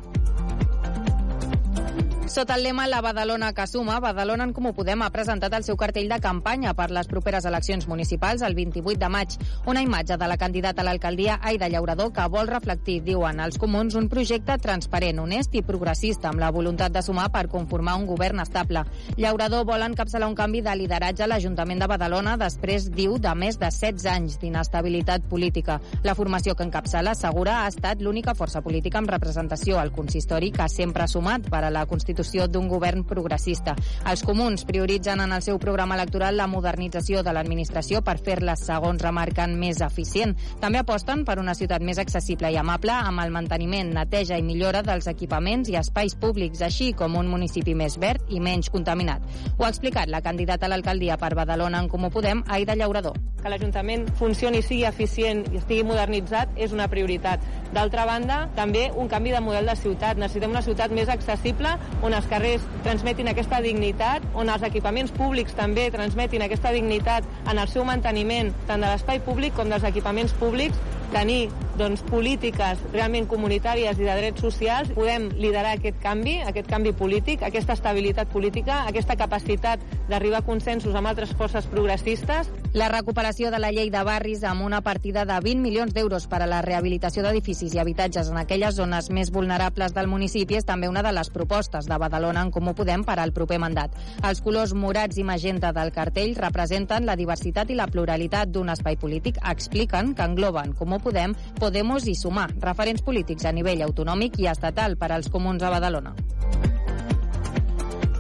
Sota 2.28 2.56
el 2.56 2.64
lema 2.64 2.88
La 2.88 3.02
Badalona 3.02 3.54
que 3.54 3.68
suma, 3.68 4.00
Badalona 4.00 4.44
en 4.48 4.52
Comú 4.52 4.72
Podem 4.74 5.04
ha 5.06 5.12
presentat 5.14 5.54
el 5.54 5.64
seu 5.64 5.78
cartell 5.78 6.10
de 6.10 6.18
campanya 6.18 6.72
per 6.74 6.88
les 6.90 7.06
properes 7.06 7.46
eleccions 7.46 7.86
municipals 7.86 8.42
el 8.42 8.56
28 8.58 8.98
de 8.98 9.10
maig. 9.14 9.36
Una 9.70 9.84
imatge 9.86 10.18
de 10.18 10.28
la 10.28 10.38
candidata 10.42 10.82
a 10.82 10.86
l'alcaldia 10.88 11.38
Aida 11.44 11.70
Llaurador 11.70 12.10
que 12.12 12.26
vol 12.34 12.50
reflectir, 12.50 13.04
diuen 13.06 13.40
els 13.40 13.60
comuns, 13.62 13.94
un 13.94 14.10
projecte 14.10 14.58
transparent, 14.58 15.20
honest 15.22 15.54
i 15.54 15.62
progressista 15.62 16.32
amb 16.32 16.42
la 16.42 16.50
voluntat 16.50 16.96
de 16.96 17.04
sumar 17.06 17.28
per 17.30 17.46
conformar 17.48 17.96
un 18.02 18.08
govern 18.10 18.42
estable. 18.42 18.84
Llaurador 19.18 19.68
vol 19.70 19.86
encapçalar 19.86 20.28
un 20.28 20.36
canvi 20.36 20.64
de 20.66 20.76
lideratge 20.82 21.24
a 21.24 21.30
l'Ajuntament 21.30 21.86
de 21.86 21.92
Badalona 21.94 22.36
després, 22.42 22.90
diu, 22.90 23.20
de 23.22 23.36
més 23.38 23.62
de 23.62 23.70
16 23.70 24.10
anys 24.16 24.40
d'inestabilitat 24.42 25.30
política. 25.30 25.78
La 26.02 26.18
formació 26.18 26.58
que 26.58 26.66
encapçala, 26.66 27.14
assegura, 27.14 27.62
ha 27.62 27.70
estat 27.70 28.02
l'única 28.02 28.34
força 28.34 28.66
política 28.66 28.98
amb 28.98 29.14
representació 29.14 29.78
al 29.78 29.94
consistori 29.94 30.50
que 30.52 30.68
sempre 30.74 31.06
ha 31.06 31.12
sumat 31.12 31.52
per 31.54 31.64
a 31.64 31.70
la 31.70 31.86
Constitució 31.86 32.15
constitució 32.16 32.48
d'un 32.48 32.70
govern 32.72 33.04
progressista. 33.04 33.76
Els 34.08 34.24
comuns 34.24 34.64
prioritzen 34.66 35.20
en 35.20 35.34
el 35.36 35.42
seu 35.44 35.60
programa 35.60 35.96
electoral 35.96 36.38
la 36.38 36.48
modernització 36.48 37.24
de 37.24 37.34
l'administració 37.36 38.02
per 38.06 38.18
fer-la, 38.24 38.56
segons 38.56 39.02
remarquen, 39.04 39.58
més 39.60 39.82
eficient. 39.84 40.36
També 40.62 40.80
aposten 40.80 41.26
per 41.26 41.38
una 41.40 41.56
ciutat 41.56 41.84
més 41.84 42.00
accessible 42.00 42.52
i 42.52 42.58
amable 42.58 42.94
amb 42.96 43.20
el 43.20 43.34
manteniment, 43.36 43.92
neteja 43.94 44.38
i 44.40 44.46
millora 44.46 44.82
dels 44.86 45.10
equipaments 45.12 45.70
i 45.70 45.76
espais 45.76 46.16
públics, 46.16 46.62
així 46.62 46.94
com 46.94 47.18
un 47.20 47.28
municipi 47.28 47.76
més 47.76 48.00
verd 48.00 48.24
i 48.30 48.40
menys 48.40 48.72
contaminat. 48.72 49.22
Ho 49.58 49.66
ha 49.66 49.72
explicat 49.74 50.08
la 50.08 50.24
candidata 50.24 50.70
a 50.70 50.72
l'alcaldia 50.72 51.20
per 51.20 51.34
Badalona 51.36 51.84
en 51.84 51.90
Comú 51.92 52.10
Podem, 52.14 52.46
Aida 52.48 52.76
Llaurador. 52.80 53.20
Que 53.44 53.52
l'Ajuntament 53.52 54.08
funcioni, 54.18 54.64
sigui 54.66 54.86
eficient 54.88 55.44
i 55.52 55.60
estigui 55.60 55.84
modernitzat 55.86 56.56
és 56.58 56.72
una 56.74 56.88
prioritat. 56.90 57.44
D'altra 57.76 58.06
banda, 58.08 58.46
també 58.56 58.88
un 58.96 59.12
canvi 59.12 59.36
de 59.36 59.42
model 59.44 59.68
de 59.70 59.76
ciutat. 59.78 60.18
Necessitem 60.18 60.56
una 60.56 60.64
ciutat 60.66 60.94
més 60.96 61.12
accessible, 61.12 61.76
on 62.06 62.14
els 62.14 62.28
carrers 62.30 62.66
transmetin 62.86 63.32
aquesta 63.32 63.58
dignitat, 63.66 64.26
on 64.38 64.50
els 64.54 64.64
equipaments 64.68 65.14
públics 65.16 65.56
també 65.58 65.88
transmetin 65.94 66.44
aquesta 66.46 66.70
dignitat 66.76 67.26
en 67.50 67.58
el 67.58 67.72
seu 67.72 67.86
manteniment, 67.88 68.52
tant 68.70 68.84
de 68.86 68.92
l'espai 68.92 69.24
públic 69.26 69.56
com 69.58 69.72
dels 69.74 69.88
equipaments 69.90 70.36
públics, 70.38 70.78
tenir 71.14 71.50
doncs, 71.76 72.04
polítiques 72.08 72.80
realment 72.94 73.28
comunitàries 73.28 74.00
i 74.00 74.08
de 74.08 74.16
drets 74.16 74.42
socials, 74.42 74.92
podem 74.96 75.28
liderar 75.36 75.76
aquest 75.76 76.00
canvi, 76.04 76.38
aquest 76.48 76.70
canvi 76.72 76.94
polític, 76.96 77.44
aquesta 77.44 77.76
estabilitat 77.76 78.32
política, 78.32 78.84
aquesta 78.88 79.18
capacitat 79.20 79.84
d'arribar 80.10 80.44
a 80.44 80.48
consensos 80.48 80.96
amb 80.96 81.12
altres 81.12 81.34
forces 81.36 81.68
progressistes. 81.68 82.50
La 82.76 82.90
recuperació 82.92 83.52
de 83.52 83.60
la 83.60 83.72
llei 83.72 83.90
de 83.92 84.04
barris 84.04 84.44
amb 84.44 84.66
una 84.66 84.82
partida 84.84 85.26
de 85.28 85.36
20 85.44 85.64
milions 85.64 85.94
d'euros 85.96 86.28
per 86.32 86.42
a 86.44 86.50
la 86.50 86.62
rehabilitació 86.64 87.24
d'edificis 87.24 87.76
i 87.76 87.80
habitatges 87.80 88.32
en 88.32 88.40
aquelles 88.40 88.76
zones 88.76 89.10
més 89.10 89.32
vulnerables 89.32 89.96
del 89.96 90.10
municipi 90.12 90.60
és 90.60 90.68
també 90.68 90.90
una 90.92 91.04
de 91.04 91.14
les 91.16 91.30
propostes 91.32 91.88
de 91.88 92.00
Badalona 92.00 92.44
en 92.44 92.52
Comú 92.52 92.76
Podem 92.76 93.04
per 93.08 93.20
al 93.20 93.32
proper 93.36 93.60
mandat. 93.64 93.96
Els 94.24 94.42
colors 94.44 94.74
morats 94.76 95.18
i 95.20 95.24
magenta 95.24 95.72
del 95.76 95.94
cartell 95.96 96.36
representen 96.36 97.08
la 97.08 97.16
diversitat 97.16 97.72
i 97.72 97.80
la 97.80 97.88
pluralitat 97.88 98.52
d'un 98.52 98.72
espai 98.72 99.00
polític, 99.00 99.40
expliquen 99.44 100.14
que 100.16 100.28
engloben 100.28 100.76
Comú 100.76 100.95
Podem, 101.00 101.36
Podemos 101.60 102.08
i 102.08 102.16
Sumar, 102.16 102.50
referents 102.62 103.04
polítics 103.06 103.46
a 103.46 103.54
nivell 103.56 103.84
autonòmic 103.86 104.40
i 104.40 104.50
estatal 104.52 104.98
per 104.98 105.12
als 105.12 105.32
comuns 105.32 105.64
a 105.64 105.74
Badalona. 105.74 106.16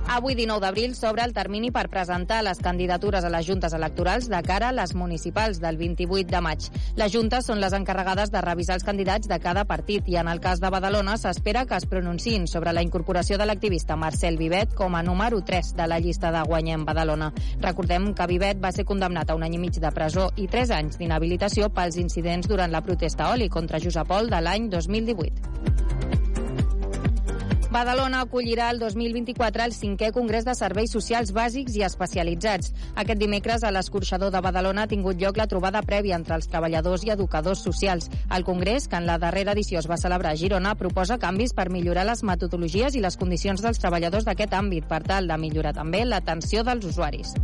Avui, 0.08 0.36
19 0.36 0.62
d'abril, 0.62 0.94
s'obre 0.94 1.24
el 1.26 1.34
termini 1.34 1.72
per 1.74 1.88
presentar 1.90 2.44
les 2.46 2.60
candidatures 2.62 3.26
a 3.26 3.30
les 3.34 3.48
juntes 3.48 3.74
electorals 3.74 4.28
de 4.30 4.42
cara 4.46 4.70
a 4.70 4.76
les 4.76 4.94
municipals 4.94 5.58
del 5.60 5.80
28 5.80 6.30
de 6.30 6.42
maig. 6.46 6.68
Les 6.96 7.12
juntes 7.12 7.50
són 7.50 7.60
les 7.60 7.74
encarregades 7.74 8.30
de 8.32 8.44
revisar 8.46 8.78
els 8.78 8.86
candidats 8.86 9.28
de 9.28 9.40
cada 9.42 9.66
partit 9.66 10.06
i 10.08 10.20
en 10.22 10.30
el 10.30 10.40
cas 10.44 10.62
de 10.62 10.70
Badalona 10.70 11.18
s'espera 11.18 11.66
que 11.66 11.80
es 11.82 11.90
pronunciïn 11.90 12.46
sobre 12.46 12.74
la 12.74 12.86
incorporació 12.86 13.40
de 13.42 13.50
l'activista 13.50 13.98
Marcel 13.98 14.38
Vivet 14.38 14.78
com 14.78 14.94
a 14.94 15.04
número 15.04 15.42
3 15.42 15.74
de 15.76 15.90
la 15.90 16.00
llista 16.00 16.32
de 16.32 16.46
Guanyem 16.46 16.86
Badalona. 16.86 17.34
Recordem 17.66 18.14
que 18.14 18.30
Vivet 18.30 18.62
va 18.62 18.72
ser 18.72 18.86
condemnat 18.86 19.34
a 19.34 19.36
un 19.36 19.44
any 19.44 19.58
i 19.58 19.64
mig 19.66 19.82
de 19.82 19.92
presó 19.92 20.30
i 20.38 20.46
3 20.48 20.78
anys 20.78 21.02
d'inhabilitació 21.02 21.74
pels 21.74 21.98
incidents 21.98 22.48
durant 22.48 22.72
la 22.72 22.86
protesta 22.86 23.34
oli 23.34 23.50
contra 23.50 23.82
Josep 23.82 24.06
Pol 24.08 24.30
de 24.30 24.46
l'any 24.46 24.70
2018. 24.70 25.95
Badalona 27.76 28.22
acollirà 28.24 28.70
el 28.72 28.78
2024 28.80 29.66
el 29.66 29.74
cinquè 29.76 30.14
Congrés 30.16 30.46
de 30.48 30.54
Serveis 30.56 30.94
Socials 30.96 31.34
Bàsics 31.36 31.76
i 31.76 31.82
Especialitzats. 31.84 32.72
Aquest 32.96 33.20
dimecres 33.20 33.66
a 33.68 33.72
l'escorxador 33.76 34.32
de 34.32 34.40
Badalona 34.40 34.86
ha 34.86 34.92
tingut 34.94 35.20
lloc 35.20 35.36
la 35.36 35.50
trobada 35.52 35.82
prèvia 35.84 36.16
entre 36.16 36.38
els 36.40 36.48
treballadors 36.48 37.04
i 37.04 37.12
educadors 37.12 37.66
socials. 37.68 38.08
El 38.32 38.48
Congrés, 38.48 38.88
que 38.88 38.96
en 38.96 39.10
la 39.10 39.18
darrera 39.20 39.52
edició 39.52 39.82
es 39.84 39.90
va 39.92 40.00
celebrar 40.00 40.32
a 40.32 40.40
Girona, 40.40 40.78
proposa 40.80 41.20
canvis 41.20 41.52
per 41.52 41.68
millorar 41.68 42.08
les 42.08 42.24
metodologies 42.24 42.96
i 42.96 43.04
les 43.04 43.20
condicions 43.20 43.60
dels 43.60 43.84
treballadors 43.84 44.24
d'aquest 44.24 44.56
àmbit 44.56 44.88
per 44.88 45.04
tal 45.04 45.28
de 45.28 45.36
millorar 45.44 45.76
també 45.76 46.06
l'atenció 46.08 46.64
dels 46.64 46.88
usuaris. 46.96 47.36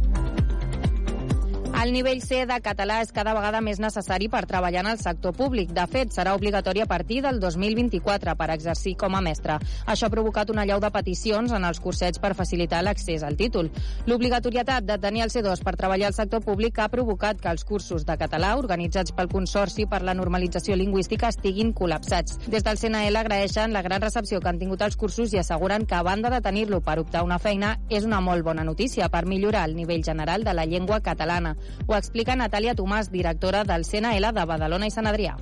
El 1.71 1.93
nivell 1.95 2.19
C 2.21 2.43
de 2.45 2.57
català 2.61 2.99
és 3.01 3.09
cada 3.15 3.31
vegada 3.33 3.61
més 3.63 3.79
necessari 3.81 4.27
per 4.29 4.43
treballar 4.45 4.83
en 4.83 4.89
el 4.91 4.99
sector 5.01 5.31
públic. 5.33 5.71
De 5.73 5.85
fet, 5.89 6.11
serà 6.13 6.35
obligatori 6.37 6.83
a 6.83 6.85
partir 6.85 7.21
del 7.25 7.39
2024 7.41 8.35
per 8.37 8.49
exercir 8.53 8.93
com 8.99 9.15
a 9.15 9.21
mestre. 9.25 9.55
Això 9.89 10.05
ha 10.05 10.13
provocat 10.13 10.51
una 10.53 10.65
llau 10.67 10.81
de 10.83 10.91
peticions 10.93 11.49
en 11.55 11.65
els 11.65 11.79
cursets 11.81 12.21
per 12.21 12.35
facilitar 12.37 12.83
l'accés 12.85 13.23
al 13.23 13.37
títol. 13.39 13.71
L'obligatorietat 14.05 14.85
de 14.85 14.97
tenir 15.01 15.23
el 15.25 15.31
C2 15.33 15.63
per 15.65 15.73
treballar 15.79 16.11
al 16.11 16.17
sector 16.17 16.43
públic 16.45 16.77
ha 16.77 16.89
provocat 16.91 17.41
que 17.41 17.49
els 17.49 17.65
cursos 17.65 18.05
de 18.05 18.17
català 18.19 18.51
organitzats 18.59 19.15
pel 19.17 19.31
Consorci 19.31 19.87
per 19.89 20.03
la 20.05 20.13
Normalització 20.13 20.77
Lingüística 20.77 21.31
estiguin 21.33 21.73
col·lapsats. 21.73 22.37
Des 22.45 22.67
del 22.67 22.77
CNL 22.77 23.23
agraeixen 23.23 23.73
la 23.73 23.81
gran 23.81 24.05
recepció 24.05 24.41
que 24.41 24.51
han 24.51 24.59
tingut 24.61 24.85
els 24.85 24.99
cursos 24.99 25.33
i 25.33 25.41
asseguren 25.41 25.87
que, 25.87 25.95
a 25.95 26.03
banda 26.03 26.29
de 26.29 26.43
tenir-lo 26.45 26.83
per 26.85 26.99
optar 26.99 27.25
una 27.25 27.39
feina, 27.39 27.79
és 27.89 28.05
una 28.05 28.21
molt 28.21 28.45
bona 28.45 28.67
notícia 28.67 29.09
per 29.09 29.25
millorar 29.25 29.65
el 29.65 29.75
nivell 29.79 30.05
general 30.05 30.43
de 30.43 30.53
la 30.53 30.67
llengua 30.69 31.01
catalana. 31.01 31.55
Ho 31.87 31.95
explica 31.97 32.37
Natàlia 32.37 32.75
Tomàs, 32.77 33.11
directora 33.11 33.65
del 33.67 33.87
CNL 33.87 34.33
de 34.35 34.45
Badalona 34.45 34.87
i 34.87 34.93
Sant 34.93 35.09
Adrià 35.09 35.37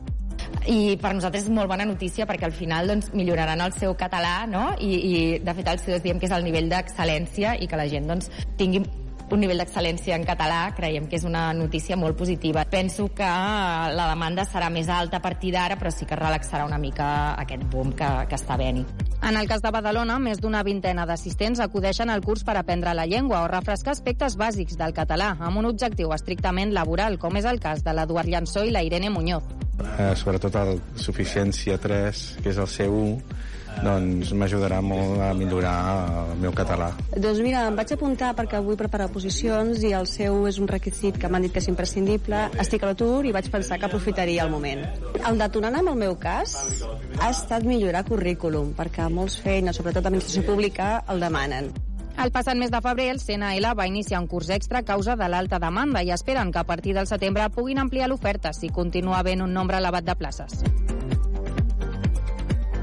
i 0.70 0.98
per 1.02 1.14
nosaltres 1.16 1.46
és 1.48 1.54
molt 1.54 1.70
bona 1.72 1.86
notícia 1.88 2.26
perquè 2.30 2.48
al 2.48 2.56
final 2.56 2.90
doncs, 2.90 3.12
milloraran 3.16 3.62
el 3.64 3.74
seu 3.78 3.96
català 3.98 4.44
no? 4.50 4.66
I, 4.80 4.92
i 4.96 5.14
de 5.44 5.56
fet 5.58 5.70
el 5.72 5.82
C2 5.82 6.04
diem 6.04 6.20
que 6.20 6.28
és 6.30 6.36
el 6.36 6.46
nivell 6.46 6.70
d'excel·lència 6.72 7.56
i 7.62 7.70
que 7.70 7.80
la 7.80 7.88
gent 7.90 8.10
doncs, 8.10 8.30
tingui 8.60 8.84
un 9.34 9.44
nivell 9.44 9.62
d'excel·lència 9.62 10.16
en 10.18 10.26
català 10.28 10.62
creiem 10.78 11.08
que 11.10 11.18
és 11.20 11.26
una 11.28 11.50
notícia 11.54 11.98
molt 11.98 12.18
positiva. 12.18 12.66
Penso 12.70 13.08
que 13.16 13.28
la 13.28 14.08
demanda 14.10 14.46
serà 14.48 14.70
més 14.74 14.90
alta 14.90 15.18
a 15.20 15.24
partir 15.24 15.54
d'ara, 15.56 15.78
però 15.80 15.92
sí 15.94 16.08
que 16.10 16.18
relaxarà 16.20 16.66
una 16.66 16.80
mica 16.82 17.36
aquest 17.42 17.64
boom 17.72 17.94
que, 17.98 18.10
que 18.30 18.40
està 18.40 18.58
venint. 18.60 18.88
En 19.22 19.36
el 19.36 19.50
cas 19.52 19.62
de 19.62 19.72
Badalona, 19.76 20.16
més 20.24 20.40
d'una 20.40 20.64
vintena 20.64 21.06
d'assistents 21.06 21.60
acudeixen 21.60 22.10
al 22.10 22.24
curs 22.24 22.46
per 22.48 22.56
aprendre 22.58 22.94
la 22.96 23.06
llengua 23.06 23.44
o 23.44 23.50
refrescar 23.52 23.92
aspectes 23.98 24.38
bàsics 24.40 24.80
del 24.80 24.96
català, 24.96 25.34
amb 25.40 25.60
un 25.60 25.68
objectiu 25.70 26.14
estrictament 26.16 26.72
laboral, 26.74 27.20
com 27.20 27.36
és 27.36 27.48
el 27.50 27.60
cas 27.60 27.84
de 27.84 27.94
l'Eduard 27.94 28.32
Llançó 28.32 28.64
i 28.64 28.72
la 28.72 28.84
Irene 28.84 29.12
Muñoz. 29.12 29.44
Eh, 29.80 30.14
sobretot 30.16 30.56
el 30.60 30.80
Suficiència 31.00 31.78
3, 31.80 32.26
que 32.44 32.52
és 32.52 32.58
el 32.60 32.68
C1, 32.68 33.40
doncs 33.84 34.34
m'ajudarà 34.36 34.80
molt 34.84 35.22
a 35.24 35.32
millorar 35.38 35.76
el 36.26 36.42
meu 36.44 36.54
català. 36.56 36.90
Doncs 37.16 37.42
mira, 37.46 37.66
em 37.70 37.78
vaig 37.80 37.94
apuntar 37.96 38.34
perquè 38.38 38.62
vull 38.64 38.80
preparar 38.80 39.10
posicions 39.14 39.84
i 39.88 39.94
el 39.96 40.08
seu 40.10 40.46
és 40.50 40.60
un 40.60 40.68
requisit 40.68 41.20
que 41.20 41.30
m'han 41.32 41.48
dit 41.48 41.56
que 41.56 41.64
és 41.64 41.70
imprescindible. 41.72 42.46
Estic 42.60 42.84
a 42.84 42.92
l'atur 42.92 43.26
i 43.26 43.36
vaig 43.36 43.50
pensar 43.52 43.80
que 43.80 43.88
aprofitaria 43.88 44.44
el 44.44 44.52
moment. 44.54 44.86
El 45.20 45.40
detonant 45.40 45.80
en 45.80 45.92
el 45.94 46.00
meu 46.00 46.18
cas 46.20 46.56
ha 47.20 47.30
estat 47.32 47.68
millorar 47.68 48.06
currículum, 48.08 48.74
perquè 48.78 49.08
molts 49.12 49.40
feines, 49.44 49.80
sobretot 49.80 50.06
administració 50.06 50.44
pública, 50.48 50.98
el 51.08 51.24
demanen. 51.24 51.72
El 52.20 52.34
passat 52.36 52.58
mes 52.60 52.72
de 52.72 52.82
febrer, 52.84 53.06
el 53.14 53.22
CNL 53.24 53.70
va 53.80 53.88
iniciar 53.88 54.20
un 54.20 54.28
curs 54.28 54.50
extra 54.52 54.82
a 54.82 54.84
causa 54.84 55.16
de 55.16 55.30
l'alta 55.32 55.60
demanda 55.64 56.02
i 56.04 56.12
esperen 56.12 56.52
que 56.52 56.60
a 56.60 56.66
partir 56.68 56.98
del 56.98 57.08
setembre 57.08 57.48
puguin 57.56 57.80
ampliar 57.80 58.10
l'oferta 58.12 58.52
si 58.52 58.74
continua 58.76 59.22
havent 59.22 59.46
un 59.46 59.56
nombre 59.56 59.80
elevat 59.80 60.04
de 60.04 60.18
places. 60.20 60.60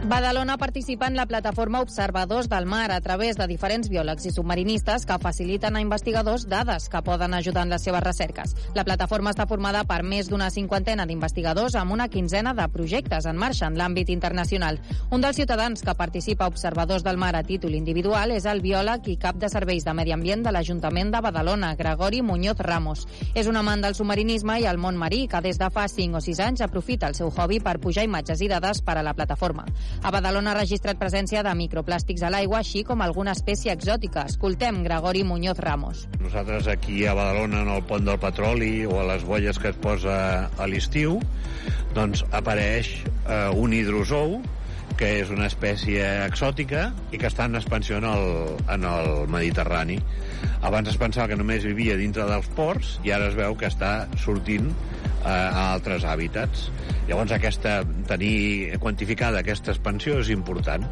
Badalona 0.07 0.57
participa 0.57 1.09
en 1.09 1.17
la 1.17 1.27
plataforma 1.27 1.81
Observadors 1.81 2.49
del 2.49 2.65
Mar 2.65 2.93
a 2.93 3.01
través 3.01 3.37
de 3.37 3.49
diferents 3.51 3.89
biòlegs 3.91 4.29
i 4.29 4.31
submarinistes 4.31 5.03
que 5.03 5.17
faciliten 5.19 5.75
a 5.75 5.81
investigadors 5.83 6.45
dades 6.47 6.89
que 6.89 7.01
poden 7.03 7.35
ajudar 7.35 7.65
en 7.67 7.73
les 7.75 7.83
seves 7.83 8.05
recerques. 8.05 8.55
La 8.77 8.85
plataforma 8.87 9.33
està 9.35 9.49
formada 9.51 9.83
per 9.83 10.05
més 10.07 10.31
d'una 10.31 10.47
cinquantena 10.55 11.09
d'investigadors 11.11 11.75
amb 11.75 11.91
una 11.91 12.07
quinzena 12.07 12.53
de 12.55 12.69
projectes 12.71 13.27
en 13.27 13.35
marxa 13.35 13.67
en 13.67 13.75
l'àmbit 13.75 14.13
internacional. 14.15 14.79
Un 15.11 15.27
dels 15.27 15.41
ciutadans 15.41 15.83
que 15.83 15.97
participa 15.99 16.47
a 16.47 16.55
Observadors 16.55 17.03
del 17.03 17.19
Mar 17.19 17.35
a 17.35 17.43
títol 17.43 17.75
individual 17.75 18.31
és 18.31 18.47
el 18.47 18.63
biòleg 18.63 19.11
i 19.11 19.19
cap 19.19 19.43
de 19.43 19.51
serveis 19.51 19.83
de 19.83 19.93
medi 19.93 20.15
ambient 20.15 20.47
de 20.47 20.55
l'Ajuntament 20.55 21.11
de 21.11 21.25
Badalona, 21.27 21.73
Gregori 21.75 22.23
Muñoz 22.23 22.63
Ramos. 22.63 23.09
És 23.35 23.51
un 23.51 23.59
amant 23.59 23.83
del 23.83 23.99
submarinisme 23.99 24.61
i 24.63 24.71
el 24.71 24.79
món 24.79 24.95
marí 24.95 25.27
que 25.27 25.43
des 25.43 25.59
de 25.59 25.67
fa 25.75 25.89
5 25.91 26.23
o 26.23 26.23
6 26.23 26.45
anys 26.47 26.63
aprofita 26.63 27.11
el 27.11 27.19
seu 27.19 27.35
hobby 27.35 27.59
per 27.59 27.81
pujar 27.83 28.07
imatges 28.07 28.47
i 28.47 28.53
dades 28.55 28.85
per 28.87 29.01
a 29.01 29.03
la 29.03 29.19
plataforma. 29.19 29.67
A 30.03 30.11
Badalona 30.15 30.53
ha 30.53 30.59
registrat 30.59 30.99
presència 31.01 31.43
de 31.47 31.53
microplàstics 31.59 32.25
a 32.27 32.31
l'aigua, 32.33 32.61
així 32.61 32.83
com 32.87 33.03
alguna 33.03 33.35
espècie 33.37 33.73
exòtica. 33.73 34.27
Escoltem 34.31 34.83
Gregori 34.85 35.25
Muñoz 35.25 35.59
Ramos. 35.63 36.07
Nosaltres 36.21 36.69
aquí 36.73 37.05
a 37.07 37.15
Badalona, 37.17 37.63
en 37.65 37.73
el 37.77 37.83
pont 37.89 38.05
del 38.07 38.21
petroli 38.23 38.85
o 38.87 39.01
a 39.01 39.07
les 39.13 39.25
bolles 39.25 39.59
que 39.59 39.73
es 39.73 39.81
posa 39.81 40.19
a 40.47 40.69
l'estiu, 40.71 41.19
doncs 41.97 42.25
apareix 42.37 42.93
eh, 43.03 43.49
un 43.57 43.73
hidrozou 43.73 44.41
que 44.97 45.09
és 45.21 45.31
una 45.33 45.49
espècie 45.51 46.05
exòtica 46.25 46.89
i 47.13 47.21
que 47.21 47.29
està 47.29 47.45
en 47.51 47.59
expansió 47.59 47.99
en 48.01 48.07
el, 48.09 48.29
en 48.73 48.87
el 48.89 49.11
Mediterrani. 49.33 49.99
Abans 50.65 50.89
es 50.93 50.97
pensava 51.01 51.29
que 51.33 51.39
només 51.39 51.67
vivia 51.69 51.99
dintre 52.01 52.25
dels 52.29 52.49
ports 52.57 52.97
i 53.05 53.13
ara 53.13 53.29
es 53.29 53.37
veu 53.37 53.57
que 53.61 53.69
està 53.69 54.07
sortint 54.23 54.71
eh, 55.27 55.51
a 55.51 55.73
altres 55.75 56.07
hàbitats. 56.07 56.71
Llavors, 57.09 57.35
aquesta, 57.35 57.81
tenir 58.09 58.79
quantificada 58.83 59.43
aquesta 59.43 59.75
expansió 59.75 60.21
és 60.23 60.31
important. 60.35 60.87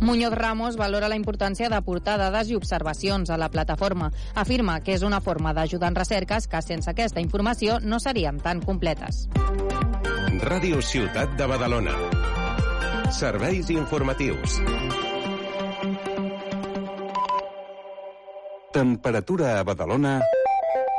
Muñoz 0.00 0.32
Ramos 0.32 0.78
valora 0.80 1.10
la 1.12 1.16
importància 1.16 1.68
d'aportar 1.68 2.16
dades 2.16 2.48
i 2.48 2.56
observacions 2.56 3.28
a 3.28 3.36
la 3.36 3.50
plataforma. 3.52 4.08
Afirma 4.34 4.78
que 4.80 4.94
és 4.96 5.04
una 5.04 5.20
forma 5.20 5.52
d'ajudar 5.52 5.90
en 5.92 5.98
recerques 5.98 6.48
que 6.48 6.62
sense 6.64 6.88
aquesta 6.90 7.20
informació 7.20 7.78
no 7.84 8.00
serien 8.00 8.40
tan 8.40 8.64
completes. 8.64 9.26
Ràdio 10.40 10.80
Ciutat 10.80 11.36
de 11.36 11.46
Badalona. 11.46 11.96
Serveis 13.12 13.68
informatius. 13.70 14.60
Temperatura 18.72 19.58
a 19.58 19.64
Badalona... 19.64 20.20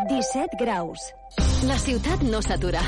17 0.10 0.58
graus. 0.60 1.00
La 1.62 1.78
ciutat 1.78 2.24
no 2.26 2.40
s'atura. 2.42 2.82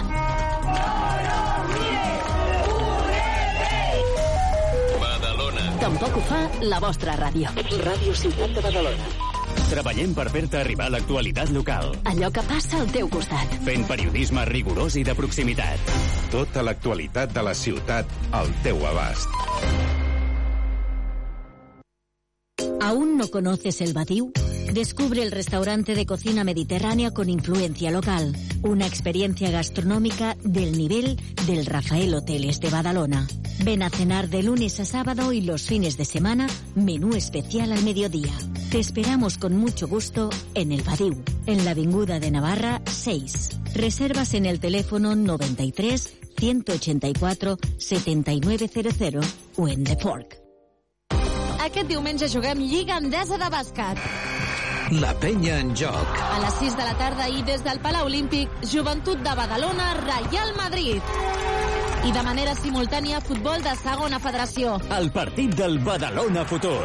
Badalona. 4.97 5.65
Tampoc 5.83 6.17
ho 6.17 6.23
fa 6.25 6.39
la 6.65 6.79
vostra 6.81 7.13
ràdio. 7.19 7.51
Ràdio 7.83 8.15
Ciutat 8.17 8.55
de 8.55 8.63
Badalona. 8.65 9.11
Treballem 9.69 10.15
per 10.17 10.25
fer-te 10.33 10.57
arribar 10.63 10.89
l'actualitat 10.89 11.51
local. 11.53 11.93
Allò 12.09 12.31
que 12.33 12.41
passa 12.49 12.79
al 12.81 12.89
teu 12.93 13.09
costat. 13.13 13.53
Fent 13.67 13.85
periodisme 13.89 14.45
rigorós 14.49 14.97
i 14.97 15.05
de 15.05 15.13
proximitat. 15.17 15.93
Tota 16.33 16.65
l'actualitat 16.65 17.33
de 17.33 17.45
la 17.45 17.53
ciutat 17.53 18.09
al 18.31 18.49
teu 18.65 18.81
abast. 18.89 19.29
¿Aún 22.81 23.17
no 23.17 23.29
conoces 23.29 23.81
el 23.81 23.93
Badiou? 23.93 24.33
Descubre 24.73 25.21
el 25.21 25.29
restaurante 25.29 25.93
de 25.93 26.07
cocina 26.07 26.43
mediterránea 26.43 27.11
con 27.11 27.29
influencia 27.29 27.91
local. 27.91 28.35
Una 28.63 28.87
experiencia 28.87 29.51
gastronómica 29.51 30.35
del 30.43 30.75
nivel 30.75 31.21
del 31.45 31.67
Rafael 31.67 32.15
Hoteles 32.15 32.59
de 32.59 32.71
Badalona. 32.71 33.27
Ven 33.63 33.83
a 33.83 33.91
cenar 33.91 34.29
de 34.29 34.41
lunes 34.41 34.79
a 34.79 34.85
sábado 34.85 35.31
y 35.31 35.41
los 35.41 35.67
fines 35.67 35.95
de 35.95 36.05
semana, 36.05 36.47
menú 36.73 37.13
especial 37.13 37.71
al 37.71 37.83
mediodía. 37.83 38.33
Te 38.71 38.79
esperamos 38.79 39.37
con 39.37 39.55
mucho 39.55 39.87
gusto 39.87 40.31
en 40.55 40.71
el 40.71 40.81
Badiou, 40.81 41.23
en 41.45 41.65
la 41.65 41.71
Avinguda 41.71 42.19
de 42.19 42.31
Navarra 42.31 42.81
6. 42.87 43.59
Reservas 43.75 44.33
en 44.33 44.47
el 44.47 44.59
teléfono 44.59 45.15
93 45.15 46.17
184 46.35 47.59
7900 47.77 49.35
o 49.57 49.67
en 49.67 49.83
The 49.83 49.97
Fork. 49.97 50.39
Aquest 51.63 51.87
diumenge 51.87 52.27
juguem 52.27 52.59
Lliga 52.59 52.97
Endesa 52.97 53.37
de 53.37 53.47
bàsquet. 53.53 54.01
La 54.91 55.14
penya 55.19 55.60
en 55.60 55.73
joc. 55.76 56.19
A 56.19 56.39
les 56.43 56.53
6 56.60 56.76
de 56.77 56.84
la 56.84 56.93
tarda 56.99 57.27
i 57.31 57.41
des 57.47 57.64
del 57.64 57.80
Palau 57.80 58.05
Olímpic, 58.10 58.51
Joventut 58.69 59.19
de 59.23 59.35
Badalona, 59.35 59.93
Real 60.03 60.53
Madrid. 60.57 61.01
I 62.03 62.11
de 62.11 62.23
manera 62.23 62.55
simultània, 62.55 63.22
futbol 63.23 63.64
de 63.64 63.76
segona 63.80 64.19
federació. 64.19 64.76
El 64.97 65.11
partit 65.15 65.55
del 65.55 65.80
Badalona 65.85 66.43
Futur. 66.45 66.81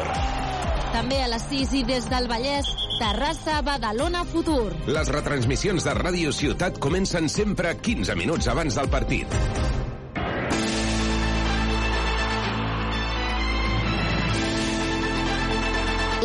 També 0.93 1.19
a 1.21 1.27
les 1.29 1.43
6 1.51 1.75
i 1.81 1.83
des 1.85 2.07
del 2.09 2.29
Vallès, 2.31 2.71
Terrassa, 2.99 3.59
Badalona, 3.61 4.23
Futur. 4.25 4.71
Les 4.87 5.11
retransmissions 5.11 5.85
de 5.85 5.93
Ràdio 5.99 6.33
Ciutat 6.33 6.79
comencen 6.79 7.29
sempre 7.29 7.75
15 7.77 8.15
minuts 8.15 8.47
abans 8.47 8.79
del 8.79 8.89
partit. 8.89 9.39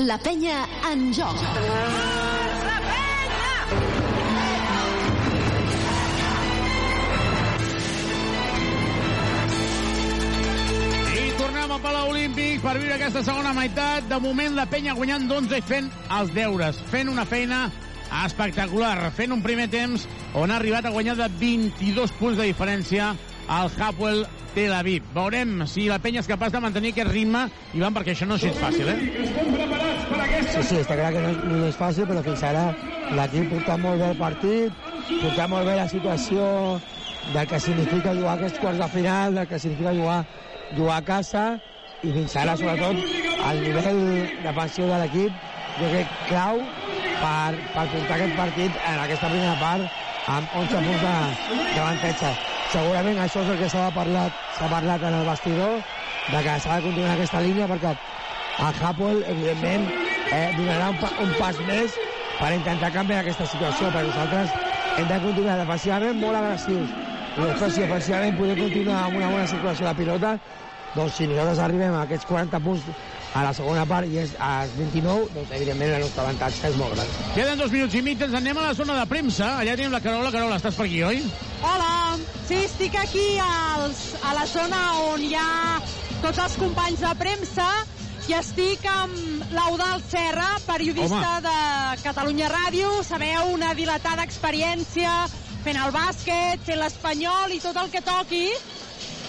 La 0.04 0.18
penya 0.18 0.66
en 0.90 1.14
joc. 1.16 1.38
I 11.08 11.30
tornem 11.38 11.72
al 11.72 11.80
Palau 11.80 12.10
Olímpic 12.10 12.60
per 12.60 12.74
viure 12.76 12.98
aquesta 12.98 13.22
segona 13.24 13.54
meitat. 13.56 14.04
De 14.10 14.20
moment, 14.20 14.52
la 14.58 14.68
penya 14.68 14.92
guanyant 14.98 15.24
d'11 15.30 15.56
i 15.56 15.64
fent 15.64 15.88
els 16.18 16.36
deures, 16.36 16.84
fent 16.92 17.08
una 17.08 17.24
feina 17.24 17.70
espectacular, 18.26 19.08
fent 19.16 19.32
un 19.32 19.40
primer 19.46 19.70
temps 19.72 20.04
on 20.36 20.52
ha 20.52 20.60
arribat 20.60 20.84
a 20.84 20.92
guanyar 20.92 21.16
de 21.16 21.32
22 21.40 22.12
punts 22.20 22.36
de 22.36 22.50
diferència 22.52 23.14
al 23.48 23.70
Hapoel 23.78 24.26
Tel 24.54 24.72
Aviv. 24.72 25.02
Veurem 25.14 25.64
si 25.66 25.88
la 25.90 25.98
penya 25.98 26.22
és 26.22 26.28
capaç 26.30 26.52
de 26.54 26.60
mantenir 26.62 26.92
aquest 26.94 27.10
ritme, 27.10 27.46
Ivan, 27.74 27.94
perquè 27.96 28.14
això 28.14 28.26
no 28.28 28.36
és 28.38 28.44
gens 28.46 28.58
fàcil, 28.60 28.88
eh? 28.88 28.98
Sí, 30.54 30.62
sí, 30.62 30.76
està 30.78 30.94
clar 30.96 31.10
que 31.14 31.22
no, 31.24 31.32
no 31.58 31.66
és 31.66 31.76
fàcil, 31.78 32.06
però 32.06 32.22
fins 32.24 32.42
ara 32.46 32.68
l'equip 33.14 33.48
porta 33.50 33.76
molt 33.80 34.00
bé 34.00 34.10
el 34.12 34.18
partit, 34.20 34.84
porta 35.20 35.48
molt 35.50 35.66
bé 35.66 35.74
la 35.76 35.88
situació 35.90 36.46
del 37.34 37.46
que 37.50 37.58
significa 37.60 38.14
jugar 38.14 38.36
aquests 38.38 38.60
quarts 38.62 38.78
de 38.78 38.88
final, 38.92 39.34
del 39.40 39.48
que 39.50 39.58
significa 39.58 39.94
jugar, 39.96 40.20
jugar 40.76 41.00
a 41.00 41.04
casa, 41.04 41.44
i 42.04 42.12
fins 42.12 42.36
ara, 42.36 42.54
sobretot, 42.60 43.00
el 43.50 43.62
nivell 43.64 44.02
defensiu 44.44 44.86
de 44.92 45.02
l'equip, 45.02 45.44
jo 45.80 45.90
crec 45.90 46.10
clau 46.28 46.60
per, 47.18 47.54
per 47.74 47.86
portar 47.90 48.18
aquest 48.20 48.36
partit 48.38 48.76
en 48.84 49.00
aquesta 49.02 49.30
primera 49.32 49.56
part 49.58 50.28
amb 50.30 50.58
11 50.62 50.84
punts 50.86 51.02
de- 51.02 51.64
d'avantatge. 51.74 52.34
Segurament 52.74 53.20
això 53.22 53.44
és 53.44 53.50
el 53.52 53.58
que 53.60 53.68
s'ha 53.70 53.84
parlat, 53.94 54.34
s'ha 54.56 54.66
parlat 54.66 55.02
en 55.06 55.14
el 55.14 55.28
vestidor, 55.28 55.76
de 56.32 56.40
que 56.42 56.54
s'ha 56.58 56.80
de 56.80 56.82
continuar 56.88 57.12
aquesta 57.12 57.42
línia 57.44 57.68
perquè 57.70 57.92
el 57.94 58.80
Hapoel, 58.88 59.22
evidentment, 59.30 59.86
eh, 60.34 60.48
donarà 60.58 60.88
un, 60.90 60.98
pa, 60.98 61.12
un 61.22 61.30
pas 61.38 61.60
més 61.68 61.94
per 62.40 62.50
intentar 62.56 62.90
canviar 62.96 63.20
aquesta 63.22 63.46
situació, 63.46 63.92
perquè 63.94 64.10
nosaltres 64.10 64.50
hem 64.98 65.06
de 65.06 65.20
continuar 65.22 65.54
defensivament 65.60 66.18
molt 66.18 66.40
agressius. 66.40 66.90
I 67.36 67.46
després 67.46 67.78
si 67.78 67.86
ofensivament 67.86 68.34
podem 68.42 68.58
continuar 68.66 69.04
amb 69.04 69.22
una 69.22 69.30
bona 69.30 69.46
circulació 69.46 69.86
de 69.86 69.94
pilota 70.02 70.34
doncs 70.94 71.16
si 71.18 71.26
nosaltres 71.30 71.62
arribem 71.62 71.94
a 71.94 72.04
aquests 72.08 72.26
40 72.26 72.60
punts 72.62 72.90
a 73.34 73.42
la 73.42 73.50
segona 73.56 73.82
part 73.90 74.06
i 74.06 74.20
és 74.22 74.34
als 74.38 74.70
29, 74.78 75.26
doncs 75.34 75.54
evidentment 75.56 75.96
el 75.96 76.04
nostre 76.04 76.22
avantatge 76.22 76.68
és 76.70 76.76
molt 76.78 76.94
gran. 76.94 77.08
Queden 77.34 77.58
dos 77.58 77.72
minuts 77.74 77.96
i 77.98 78.02
mig, 78.06 78.22
ens 78.22 78.36
anem 78.38 78.60
a 78.60 78.68
la 78.68 78.76
zona 78.78 78.94
de 79.00 79.06
premsa. 79.10 79.56
Allà 79.58 79.74
tenim 79.74 79.94
la 79.94 80.00
Carola. 80.04 80.30
Carola, 80.34 80.60
estàs 80.60 80.78
per 80.78 80.86
aquí, 80.86 81.02
oi? 81.02 81.18
Hola, 81.66 81.90
sí, 82.46 82.60
estic 82.62 82.94
aquí 83.00 83.26
als, 83.42 84.04
a 84.22 84.36
la 84.38 84.46
zona 84.46 84.84
on 85.08 85.26
hi 85.26 85.34
ha 85.34 85.48
tots 86.22 86.38
els 86.46 86.56
companys 86.62 87.02
de 87.02 87.12
premsa 87.18 87.68
i 88.30 88.38
estic 88.38 88.86
amb 88.88 89.50
l'Eudal 89.52 90.00
Serra, 90.06 90.54
periodista 90.68 91.34
Home. 91.34 91.42
de 91.48 92.06
Catalunya 92.06 92.54
Ràdio. 92.54 92.94
Sabeu, 93.02 93.50
una 93.58 93.74
dilatada 93.74 94.22
experiència 94.22 95.24
fent 95.66 95.82
el 95.82 95.90
bàsquet, 95.90 96.62
fent 96.62 96.78
l'espanyol 96.78 97.58
i 97.58 97.60
tot 97.60 97.82
el 97.82 97.90
que 97.90 98.06
toqui. 98.06 98.46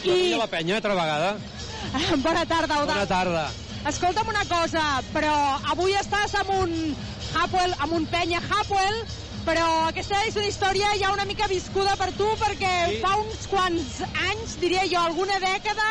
I... 0.06 0.36
la 0.38 0.46
penya, 0.46 0.78
altra 0.78 0.94
vegada. 0.94 1.38
Bona 2.26 2.46
tarda, 2.46 2.84
Eudal. 2.84 3.00
Bona 3.00 3.10
tarda. 3.10 3.46
Escolta'm 3.86 4.26
una 4.32 4.42
cosa, 4.50 4.82
però 5.14 5.34
avui 5.70 5.94
estàs 5.94 6.32
amb 6.40 6.50
un 6.56 6.72
Hapoel, 7.38 7.76
amb 7.86 7.94
un 7.94 8.08
penya 8.10 8.40
Hapoel, 8.42 8.96
però 9.46 9.68
aquesta 9.92 10.24
és 10.26 10.34
una 10.40 10.48
història 10.50 10.90
ja 10.98 11.12
una 11.14 11.28
mica 11.30 11.46
viscuda 11.52 11.94
per 12.00 12.08
tu, 12.18 12.26
perquè 12.42 12.72
sí. 12.90 12.98
fa 13.04 13.12
uns 13.22 13.46
quants 13.52 14.00
anys, 14.10 14.56
diria 14.58 14.88
jo, 14.90 15.04
alguna 15.04 15.38
dècada, 15.44 15.86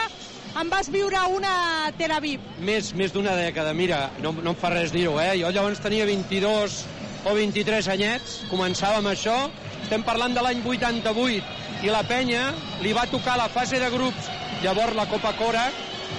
en 0.59 0.75
vas 0.75 0.91
viure 0.91 1.23
una 1.37 1.55
Tel 1.95 2.17
Aviv. 2.19 2.43
Més, 2.67 2.91
més 2.99 3.15
d'una 3.15 3.37
dècada, 3.39 3.71
mira, 3.79 4.09
no, 4.25 4.35
no 4.43 4.57
em 4.57 4.59
fa 4.59 4.75
res 4.75 4.91
dir-ho, 4.91 5.15
eh? 5.23 5.37
Jo 5.39 5.55
llavors 5.55 5.83
tenia 5.85 6.11
22 6.11 6.83
o 7.31 7.39
23 7.39 7.95
anyets, 7.95 8.41
començava 8.51 8.99
amb 8.99 9.15
això, 9.15 9.37
estem 9.85 10.03
parlant 10.03 10.35
de 10.35 10.43
l'any 10.43 10.67
88, 10.67 11.63
i 11.87 11.95
la 11.95 12.03
penya 12.11 12.49
li 12.83 12.91
va 12.97 13.07
tocar 13.07 13.39
la 13.39 13.47
fase 13.47 13.79
de 13.79 13.95
grups, 13.95 14.33
llavors 14.67 14.99
la 14.99 15.07
Copa 15.07 15.31
Cora, 15.39 15.69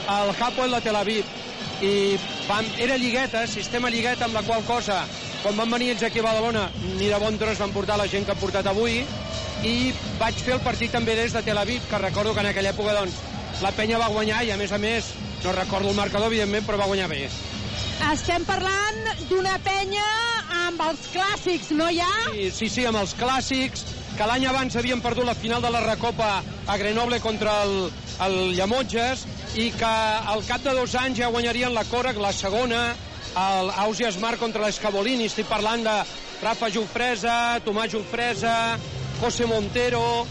al 0.07 0.31
Hapoel 0.39 0.71
de 0.71 0.87
Tel 0.87 1.03
Aviv, 1.03 1.41
i 1.81 2.17
vam, 2.47 2.65
era 2.79 2.97
lligueta, 2.97 3.45
sistema 3.47 3.89
lligueta, 3.89 4.25
amb 4.25 4.37
la 4.37 4.43
qual 4.47 4.63
cosa, 4.67 5.01
quan 5.43 5.57
van 5.59 5.71
venir 5.75 5.91
ells 5.93 6.03
aquí 6.07 6.21
a 6.21 6.27
Badalona, 6.27 6.69
ni 6.99 7.09
de 7.11 7.19
bon 7.21 7.37
tros 7.41 7.59
van 7.59 7.73
portar 7.75 7.97
la 7.99 8.07
gent 8.11 8.25
que 8.25 8.35
han 8.35 8.41
portat 8.41 8.67
avui, 8.71 9.01
i 9.65 9.75
vaig 10.19 10.39
fer 10.45 10.55
el 10.55 10.63
partit 10.63 10.93
també 10.93 11.15
des 11.17 11.33
de 11.35 11.43
Tel 11.43 11.57
Aviv, 11.57 11.83
que 11.89 11.99
recordo 12.01 12.33
que 12.33 12.43
en 12.45 12.51
aquella 12.51 12.71
època, 12.75 12.95
doncs, 12.95 13.19
la 13.63 13.71
penya 13.75 13.99
va 13.99 14.11
guanyar 14.11 14.43
i, 14.45 14.51
a 14.51 14.57
més 14.59 14.71
a 14.71 14.79
més, 14.79 15.11
no 15.43 15.53
recordo 15.55 15.91
el 15.91 15.99
marcador, 15.99 16.31
evidentment, 16.31 16.65
però 16.67 16.79
va 16.81 16.89
guanyar 16.91 17.09
bé. 17.11 17.27
Estem 18.11 18.43
parlant 18.47 19.03
d'una 19.29 19.55
penya 19.63 20.07
amb 20.65 20.81
els 20.89 21.05
clàssics, 21.13 21.71
no 21.75 21.87
hi 21.89 22.01
ha? 22.03 22.15
Sí, 22.33 22.49
sí, 22.51 22.69
sí, 22.69 22.85
amb 22.85 22.99
els 22.99 23.15
clàssics, 23.19 23.85
que 24.15 24.27
l'any 24.27 24.45
abans 24.47 24.75
havien 24.79 25.01
perdut 25.03 25.25
la 25.27 25.35
final 25.35 25.61
de 25.63 25.69
la 25.71 25.81
Recopa 25.83 26.39
a 26.41 26.77
Grenoble 26.79 27.19
contra 27.19 27.55
el, 27.65 27.89
el 28.23 28.35
Llemotges, 28.55 29.25
i 29.59 29.69
que 29.75 29.91
al 30.31 30.43
cap 30.47 30.63
de 30.63 30.73
dos 30.75 30.95
anys 30.99 31.19
ja 31.19 31.31
guanyarien 31.31 31.73
la 31.75 31.83
Còrec, 31.87 32.19
la 32.19 32.31
segona, 32.35 32.81
el 33.35 33.71
Ausia 33.85 34.11
Smart 34.15 34.39
contra 34.39 34.63
l'Escabolini. 34.63 35.27
Estic 35.27 35.47
parlant 35.51 35.83
de 35.83 35.95
Rafa 36.41 36.71
Jofresa, 36.71 37.59
Tomàs 37.65 37.91
Jofresa, 37.91 38.55
José 39.19 39.47
Montero, 39.51 40.25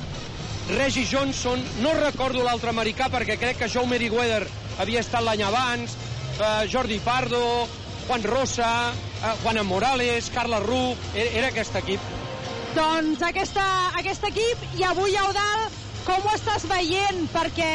Reggie 0.72 1.06
Johnson, 1.10 1.60
no 1.84 1.92
recordo 2.00 2.44
l'altre 2.44 2.72
americà 2.72 3.10
perquè 3.12 3.36
crec 3.40 3.60
que 3.60 3.70
Joe 3.72 3.88
Meriwether 3.88 4.44
havia 4.80 5.04
estat 5.04 5.24
l'any 5.24 5.44
abans, 5.44 5.96
eh, 6.40 6.66
Jordi 6.72 7.00
Pardo, 7.04 7.68
Juan 8.08 8.24
Rosa, 8.24 8.92
eh, 9.24 9.62
Morales, 9.62 10.30
Carla 10.32 10.60
Ruc, 10.60 10.96
era, 11.14 11.30
era 11.40 11.48
aquest 11.52 11.76
equip. 11.84 12.23
Doncs 12.74 13.20
aquesta, 13.22 13.64
aquest 14.00 14.24
equip, 14.26 14.62
i 14.74 14.82
avui, 14.82 15.12
Eudal, 15.14 15.60
com 16.02 16.24
ho 16.26 16.32
estàs 16.34 16.64
veient? 16.66 17.20
Perquè 17.30 17.68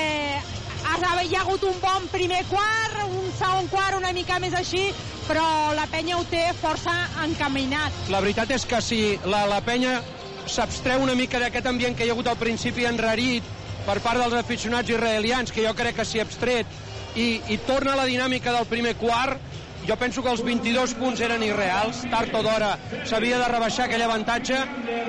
hi 1.24 1.36
ha 1.36 1.42
hagut 1.42 1.64
un 1.64 1.78
bon 1.80 2.08
primer 2.12 2.42
quart, 2.50 2.98
un 3.08 3.32
segon 3.38 3.70
quart 3.72 3.96
una 3.96 4.12
mica 4.16 4.40
més 4.44 4.56
així, 4.60 4.90
però 5.28 5.72
la 5.78 5.86
penya 5.92 6.18
ho 6.18 6.26
té 6.28 6.50
força 6.60 6.94
encaminat. 7.24 7.96
La 8.12 8.20
veritat 8.20 8.52
és 8.52 8.66
que 8.68 8.82
si 8.84 9.00
la, 9.24 9.46
la 9.48 9.62
penya 9.64 10.02
s'abstreu 10.50 11.04
una 11.06 11.16
mica 11.16 11.40
d'aquest 11.40 11.72
ambient 11.72 11.96
que 11.96 12.04
hi 12.04 12.12
ha 12.12 12.18
hagut 12.18 12.28
al 12.28 12.40
principi 12.42 12.88
enrarit 12.90 13.48
per 13.86 14.00
part 14.04 14.20
dels 14.20 14.36
aficionats 14.36 14.92
israelians, 14.92 15.54
que 15.56 15.64
jo 15.64 15.76
crec 15.78 16.00
que 16.02 16.08
s'hi 16.08 16.20
ha 16.20 16.28
abstret, 16.28 16.68
i, 17.16 17.40
i 17.48 17.60
torna 17.68 17.94
a 17.94 18.02
la 18.02 18.10
dinàmica 18.10 18.52
del 18.52 18.68
primer 18.68 18.98
quart, 19.00 19.40
jo 19.88 19.96
penso 19.98 20.24
que 20.24 20.32
els 20.32 20.44
22 20.46 20.96
punts 21.00 21.22
eren 21.26 21.44
irreals, 21.46 22.04
tard 22.12 22.36
o 22.36 22.44
d'hora 22.46 22.74
s'havia 23.08 23.40
de 23.42 23.48
rebaixar 23.52 23.88
aquell 23.88 24.06
avantatge, 24.06 24.60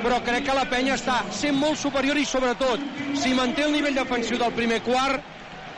però 0.04 0.20
crec 0.24 0.46
que 0.48 0.56
la 0.56 0.66
penya 0.70 0.96
està 0.98 1.20
sent 1.34 1.58
molt 1.58 1.80
superior 1.80 2.18
i 2.18 2.24
sobretot, 2.28 2.82
si 3.18 3.34
manté 3.34 3.66
el 3.66 3.76
nivell 3.76 3.98
defensiu 3.98 4.40
del 4.40 4.54
primer 4.56 4.80
quart, 4.86 5.22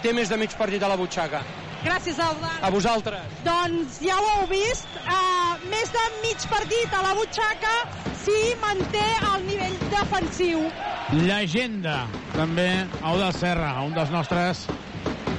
té 0.02 0.12
més 0.12 0.30
de 0.30 0.38
mig 0.40 0.54
partit 0.58 0.82
a 0.82 0.90
la 0.90 0.98
butxaca. 0.98 1.42
Gràcies, 1.82 2.18
Eudal. 2.18 2.58
A 2.62 2.70
vosaltres. 2.70 3.38
Doncs 3.42 3.98
ja 4.04 4.14
ho 4.14 4.26
heu 4.36 4.44
vist, 4.50 4.86
uh, 5.02 5.56
més 5.70 5.90
de 5.90 6.04
mig 6.22 6.44
partit 6.50 6.94
a 6.94 7.02
la 7.02 7.14
butxaca 7.18 7.72
si 8.22 8.36
manté 8.62 9.02
el 9.32 9.48
nivell 9.48 9.80
defensiu. 9.90 10.62
Llegenda, 11.16 12.04
també, 12.36 12.68
Eudal 13.00 13.34
Serra, 13.34 13.74
un 13.82 13.96
dels 13.98 14.14
nostres 14.14 14.68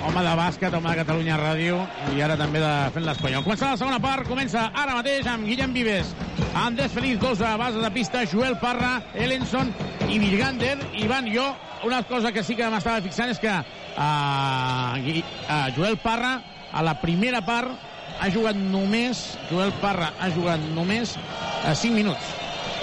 home 0.03 0.21
de 0.23 0.33
bàsquet, 0.35 0.73
home 0.75 0.89
de 0.89 0.99
Catalunya 0.99 1.37
Ràdio, 1.39 1.77
i 2.13 2.21
ara 2.23 2.35
també 2.39 2.59
de 2.59 2.71
fent 2.95 3.05
l'Espanyol. 3.07 3.43
Comença 3.45 3.71
la 3.71 3.79
segona 3.79 3.99
part, 4.03 4.27
comença 4.27 4.65
ara 4.69 4.97
mateix 4.97 5.27
amb 5.31 5.47
Guillem 5.47 5.73
Vives, 5.75 6.11
Andrés 6.59 6.91
Feliz, 6.91 7.19
dos 7.21 7.41
a 7.41 7.55
base 7.57 7.79
de 7.79 7.91
pista, 7.95 8.25
Joel 8.29 8.57
Parra, 8.59 8.97
Ellenson 9.15 9.71
i 10.09 10.19
Virgander. 10.19 10.75
Ivan, 10.99 11.29
jo, 11.33 11.45
una 11.87 12.03
cosa 12.03 12.31
que 12.31 12.43
sí 12.43 12.57
que 12.59 12.67
m'estava 12.69 13.01
fixant 13.05 13.31
és 13.31 13.39
que 13.39 13.53
uh, 13.53 14.99
uh, 14.99 15.65
Joel 15.77 15.97
Parra, 16.03 16.35
a 16.73 16.83
la 16.83 16.97
primera 17.01 17.43
part, 17.45 17.71
ha 18.19 18.29
jugat 18.31 18.59
només, 18.59 19.23
Joel 19.49 19.73
Parra 19.81 20.11
ha 20.19 20.29
jugat 20.35 20.61
només 20.75 21.15
a 21.63 21.71
uh, 21.71 21.77
5 21.79 21.95
minuts. 21.95 22.33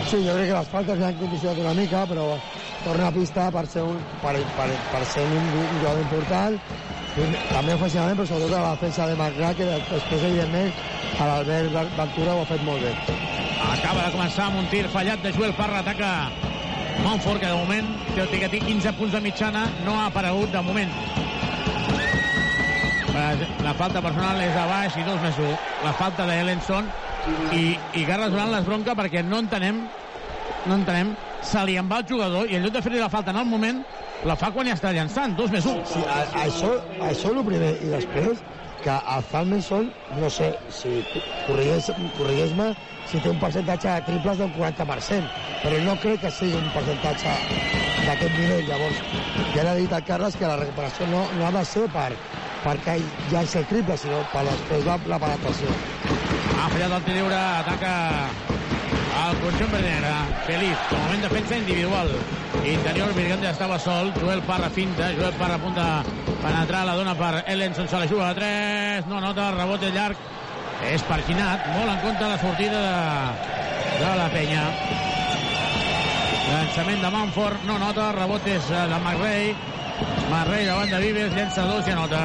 Sí, 0.08 0.22
jo 0.24 0.32
crec 0.32 0.48
que 0.48 0.56
les 0.56 0.70
faltes 0.72 1.00
l'han 1.00 1.18
condicionat 1.20 1.60
una 1.60 1.76
mica, 1.76 2.06
però 2.08 2.32
torna 2.84 3.10
a 3.10 3.12
pista 3.12 3.50
per 3.52 3.66
ser 3.68 3.84
un, 3.84 3.98
per, 4.22 4.32
per, 4.56 4.68
per 4.92 5.02
ser 5.04 5.26
un, 5.26 5.36
un 5.36 5.74
jugador 5.76 6.00
important, 6.00 6.56
també 7.50 7.74
ofensivament, 7.74 8.16
però 8.18 8.26
sobretot 8.28 8.56
a 8.56 8.62
la 8.62 8.74
defensa 8.76 9.06
de 9.08 9.16
McGrath, 9.16 9.58
que 9.58 9.66
després, 9.66 10.24
evidentment, 10.28 10.70
a 11.18 11.26
l'Albert 11.30 11.96
Ventura 11.98 12.36
ho 12.36 12.44
ha 12.44 12.48
fet 12.48 12.62
molt 12.66 12.84
bé. 12.84 12.92
Acaba 13.70 14.06
de 14.06 14.14
començar 14.14 14.46
amb 14.48 14.60
un 14.62 14.68
tir 14.72 14.86
fallat 14.92 15.22
de 15.24 15.32
Joel 15.36 15.54
Parra, 15.58 15.82
ataca 15.84 16.30
Montfort, 17.04 17.40
que 17.40 17.48
de 17.48 17.56
moment 17.56 17.88
té, 18.14 18.26
que 18.38 18.50
té 18.52 18.60
15 18.66 18.94
punts 18.98 19.16
de 19.16 19.22
mitjana, 19.24 19.66
no 19.84 19.96
ha 19.98 20.06
aparegut 20.10 20.52
de 20.52 20.62
moment. 20.62 20.92
La 23.64 23.74
falta 23.74 24.00
personal 24.00 24.38
és 24.44 24.56
a 24.56 24.66
baix 24.70 24.96
i 24.96 25.04
dos 25.04 25.18
més 25.20 25.38
1. 25.38 25.56
La 25.84 25.92
falta 25.98 26.26
d'Ellenson 26.28 26.86
i, 27.52 27.64
i 27.98 28.04
Carles 28.06 28.30
Durant 28.32 28.52
les 28.54 28.68
bronca 28.68 28.94
perquè 28.96 29.24
no 29.26 29.42
entenem 29.42 29.82
no 30.66 30.76
entenem, 30.76 31.14
se 31.42 31.64
li 31.66 31.76
en 31.80 31.88
va 31.90 32.00
el 32.02 32.08
jugador 32.08 32.50
i 32.50 32.56
en 32.56 32.64
lloc 32.64 32.76
de 32.76 32.82
fer-li 32.84 33.00
la 33.00 33.10
falta 33.12 33.34
en 33.34 33.40
el 33.42 33.48
moment 33.48 33.82
la 34.28 34.36
fa 34.36 34.50
quan 34.52 34.68
ja 34.68 34.74
està 34.76 34.92
llançant, 34.92 35.32
dos 35.36 35.52
més 35.52 35.66
un. 35.68 35.78
Sí, 35.88 36.00
a, 36.04 36.24
a 36.28 36.42
això, 36.44 36.74
a 36.98 37.06
això 37.08 37.30
el 37.32 37.44
primer, 37.46 37.70
i 37.80 37.88
després 37.94 38.42
que 38.84 38.96
el 39.14 39.24
Falmenson, 39.30 39.88
no 40.20 40.28
sé, 40.32 40.50
si 40.72 41.00
corrigués-me, 41.46 42.68
si 43.08 43.20
té 43.20 43.32
un 43.32 43.40
percentatge 43.40 43.88
de 43.88 44.04
triples 44.08 44.40
del 44.40 44.52
40%, 44.56 45.32
però 45.64 45.80
no 45.84 45.96
crec 46.04 46.24
que 46.24 46.32
sigui 46.32 46.60
un 46.60 46.68
percentatge 46.76 47.34
d'aquest 48.06 48.36
nivell. 48.38 48.68
Llavors, 48.68 49.00
ja 49.54 49.64
l'ha 49.66 49.76
dit 49.80 49.96
el 49.96 50.06
Carles 50.08 50.36
que 50.36 50.48
la 50.48 50.60
recuperació 50.60 51.08
no, 51.12 51.24
no 51.38 51.48
ha 51.48 51.52
de 51.56 51.64
ser 51.68 51.86
per, 51.92 52.10
perquè 52.64 52.96
ja 53.32 53.44
és 53.44 53.56
el 53.60 53.68
triple, 53.72 53.98
sinó 54.00 54.22
per 54.32 54.46
després 54.48 54.86
la, 54.88 55.00
la 55.12 55.20
penetració. 55.22 55.72
Ha 56.60 56.68
fallat 56.68 56.96
el 56.98 57.04
tir 57.08 57.20
lliure, 57.20 57.36
ataca 57.40 57.92
el 59.30 59.38
conjunt 59.40 59.72
verdinera. 59.72 60.14
Feliz, 60.46 60.76
de 60.90 60.96
moment 60.96 61.22
defensa 61.22 61.56
individual. 61.56 62.08
Interior, 62.64 63.14
Virgante 63.14 63.50
estava 63.50 63.78
sol. 63.78 64.12
Joel 64.20 64.42
Parra 64.42 64.70
finta. 64.70 65.12
Joel 65.12 65.32
Parra 65.34 65.54
a 65.54 66.02
penetrar. 66.42 66.84
La 66.86 66.94
dona 66.94 67.14
per 67.14 67.44
Ellenson. 67.46 67.88
Se 67.88 67.98
la 67.98 68.06
juga 68.06 68.30
a 68.30 68.34
3. 68.34 69.06
No 69.06 69.20
nota. 69.20 69.50
Rebote 69.52 69.90
llarg. 69.90 70.16
És 70.90 71.02
parquinat. 71.02 71.66
Molt 71.76 71.90
en 71.92 72.00
compte 72.00 72.28
la 72.28 72.38
sortida 72.38 72.80
de, 72.80 74.04
de 74.04 74.16
la 74.16 74.28
penya. 74.34 74.64
Llançament 76.50 77.02
de 77.02 77.10
Manford. 77.10 77.64
No 77.66 77.78
nota. 77.78 78.12
Rebotes 78.12 78.68
de 78.68 79.00
McRae. 79.00 79.54
McRae 80.28 80.66
davant 80.66 80.90
de 80.90 81.00
Vives. 81.06 81.32
Llença 81.34 81.66
dos 81.70 81.88
i 81.88 81.96
anota. 81.96 82.22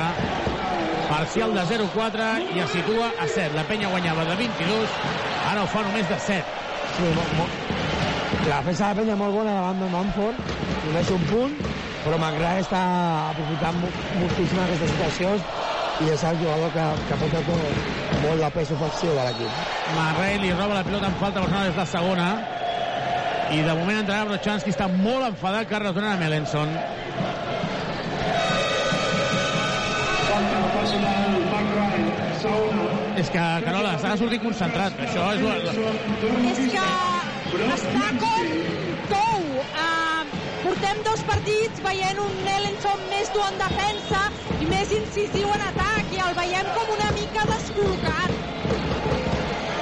Parcial 1.05 1.53
de 1.53 1.61
0-4 1.69 2.55
i 2.55 2.59
es 2.59 2.71
situa 2.73 3.11
a 3.21 3.27
7. 3.27 3.53
La 3.55 3.63
penya 3.69 3.93
guanyava 3.93 4.25
de 4.25 4.35
22. 4.41 5.01
Ara 5.51 5.63
ho 5.63 5.67
fa 5.69 5.85
només 5.85 6.09
de 6.09 6.19
7. 6.19 6.64
Sí, 6.95 7.07
molt, 7.11 7.31
molt. 7.35 7.51
La 8.47 8.61
defensa 8.61 8.87
de 8.93 9.01
Penya 9.01 9.15
molt 9.19 9.33
bona 9.35 9.53
davant 9.57 9.81
de 9.81 9.87
Manford, 9.91 10.37
només 10.85 11.09
un 11.11 11.23
punt, 11.27 11.55
però 12.05 12.19
McGrath 12.19 12.61
està 12.61 12.83
aprofitant 13.33 13.81
moltíssim 14.21 14.61
aquestes 14.63 14.93
situacions 14.93 15.41
i 16.05 16.11
és 16.13 16.23
el 16.29 16.39
jugador 16.39 16.71
que, 16.75 16.85
que 17.09 17.17
pot 17.19 17.35
tenir 17.35 17.71
molt 18.23 18.43
de 18.45 18.51
pes 18.55 18.71
ofensiu 18.77 19.11
de 19.11 19.23
l'equip. 19.27 19.63
Marrell 19.97 20.43
li 20.45 20.53
roba 20.53 20.79
la 20.79 20.85
pilota 20.87 21.11
en 21.11 21.17
falta 21.19 21.43
personal 21.43 21.71
és 21.71 21.79
la 21.81 21.87
segona 21.89 22.29
i 23.51 23.59
de 23.61 23.73
moment 23.73 23.99
entrarà 24.03 24.29
Brochanski 24.29 24.71
està 24.71 24.87
molt 24.91 25.27
enfadat 25.33 25.67
Carles 25.71 25.97
Durant 25.97 26.15
amb 26.15 26.29
Ellenson 26.29 26.71
és 33.21 33.29
que, 33.31 33.43
Carola, 33.63 33.93
s'ha 33.99 34.11
de 34.11 34.17
sortir 34.19 34.39
concentrat. 34.43 34.95
Això 35.05 35.27
és... 35.35 35.43
La... 35.45 35.73
És 36.51 36.59
que 36.73 36.87
està 37.75 38.07
com 38.19 38.49
tou. 39.11 39.45
Uh, 39.85 40.25
portem 40.63 41.03
dos 41.07 41.21
partits 41.29 41.83
veient 41.85 42.19
un 42.19 42.49
Ellenson 42.55 43.05
més 43.11 43.31
dur 43.35 43.45
en 43.47 43.61
defensa 43.61 44.25
i 44.59 44.67
més 44.67 44.91
incisiu 44.97 45.51
en 45.55 45.63
atac 45.69 46.11
i 46.15 46.21
el 46.25 46.35
veiem 46.39 46.71
com 46.75 46.91
una 46.97 47.11
mica 47.15 47.45
descol·locat. 47.51 48.35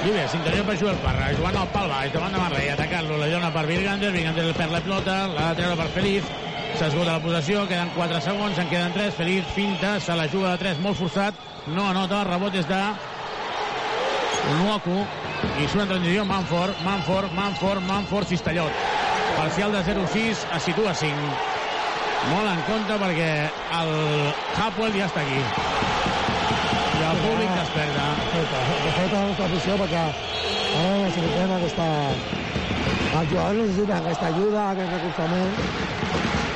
Vives, 0.04 0.34
interior 0.36 0.66
per 0.68 0.76
Joel 0.76 1.00
Parra, 1.00 1.30
jugant 1.32 1.56
al 1.56 1.70
pal 1.72 1.88
baix, 1.88 2.12
davant 2.12 2.34
de 2.36 2.40
Marley, 2.42 2.68
atacant-lo, 2.74 3.16
la 3.18 3.30
dona 3.32 3.48
per 3.54 3.64
Virgander, 3.70 4.10
Virgander 4.12 4.50
perd 4.52 4.76
la 4.76 4.82
pilota, 4.84 5.14
l'ha 5.32 5.46
de 5.48 5.62
treure 5.62 5.78
per 5.80 5.86
Feliz, 5.94 6.28
s'esgota 6.76 7.14
la 7.14 7.22
possessió, 7.24 7.64
queden 7.70 7.90
4 7.96 8.20
segons, 8.26 8.60
en 8.60 8.68
queden 8.68 8.92
3, 8.92 9.16
Feliz 9.16 9.48
finta, 9.56 9.96
se 10.04 10.18
la 10.18 10.28
juga 10.28 10.52
de 10.52 10.60
3, 10.66 10.84
molt 10.84 11.00
forçat, 11.00 11.40
no 11.72 11.88
anota, 11.88 12.20
rebot 12.28 12.60
és 12.60 12.68
de 12.68 12.82
Nuoku 14.52 14.98
i 15.58 15.66
surt 15.68 15.84
en 15.84 15.90
transició 15.90 16.24
Manford, 16.28 16.80
Manford, 16.84 17.32
Manford, 17.36 17.82
Manford, 17.88 18.28
Cistellot. 18.28 18.72
Parcial 19.36 19.72
de 19.72 19.82
0-6, 19.84 20.44
es 20.56 20.62
situa 20.62 20.94
5. 20.94 21.14
Molt 22.30 22.48
en 22.48 22.60
compte 22.68 22.98
perquè 23.02 23.30
el 23.78 23.90
Hapwell 24.56 24.94
ja 24.96 25.08
està 25.08 25.24
aquí. 25.24 25.40
I 26.94 27.06
el 27.10 27.22
públic 27.24 27.50
desperta. 27.58 28.06
De 28.34 28.92
fet, 28.98 29.12
la 29.12 29.24
nostra 29.28 29.48
afició 29.48 29.78
perquè 29.82 30.04
ara 30.04 31.00
necessitem 31.04 31.56
aquesta... 31.58 31.88
Els 33.14 33.30
jugadors 33.30 33.58
necessiten 33.60 33.96
aquesta 33.96 34.30
ajuda, 34.32 34.62
aquest 34.72 34.94
recolzament 34.96 35.52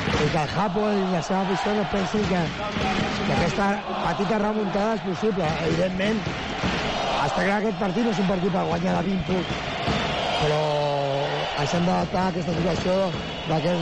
i 0.08 0.30
que 0.32 0.40
el 0.42 0.54
Hapwell 0.58 0.98
i 0.98 1.10
la 1.12 1.20
seva 1.22 1.44
afició 1.44 1.74
no 1.76 1.84
pensin 1.92 2.24
que, 2.26 2.40
que 3.20 3.36
aquesta 3.36 3.68
petita 3.92 4.40
remuntada 4.42 4.96
és 4.96 5.04
possible. 5.06 5.50
Evidentment, 5.68 6.22
està 7.28 7.44
clar 7.44 7.60
que 7.60 7.68
aquest 7.68 7.80
partit 7.80 8.06
no 8.06 8.12
és 8.14 8.20
un 8.22 8.28
partit 8.28 8.52
per 8.54 8.64
guanyar 8.64 8.96
de 8.98 9.10
20 9.10 9.26
punts, 9.28 9.56
però 10.40 10.60
ens 11.60 11.74
hem 11.76 11.86
d'adaptar 11.88 12.24
a 12.24 12.32
aquesta 12.32 12.54
situació 12.56 12.94
que 13.48 13.74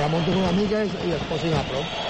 remuntin 0.00 0.40
una 0.40 0.52
mica 0.52 0.84
i, 0.84 1.12
es 1.16 1.28
posin 1.30 1.56
a 1.56 1.62
prop. 1.68 2.00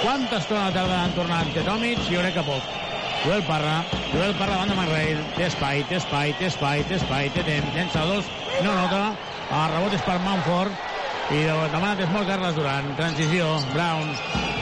Quanta 0.00 0.38
estona 0.40 0.72
tarda 0.72 1.02
en 1.04 1.16
tornar 1.16 1.42
ante 1.44 1.64
Tomic? 1.66 2.00
Jo 2.08 2.22
crec 2.24 2.38
que 2.38 2.44
poc. 2.46 2.76
Joel 3.24 3.42
Parra, 3.44 3.82
Joel 4.14 4.32
Parra 4.38 4.56
davant 4.56 4.70
de 4.72 4.76
McRae, 4.78 5.18
té 5.36 5.48
espai, 5.50 5.82
té 5.90 5.98
espai, 6.00 6.32
té 6.38 6.48
espai, 6.48 6.86
té 6.88 6.96
espai, 6.96 7.28
té 7.34 7.44
temps, 7.44 7.74
llença 7.76 8.06
dos, 8.08 8.30
no 8.64 8.72
nota, 8.78 9.10
el 9.50 9.66
rebot 9.74 9.98
és 9.98 10.06
per 10.06 10.16
Manford, 10.24 10.89
i 11.30 11.44
demana 11.46 11.94
temps 11.94 12.10
molt 12.10 12.26
Carles 12.26 12.56
Duran, 12.56 12.88
transició, 12.98 13.46
Brown, 13.70 14.08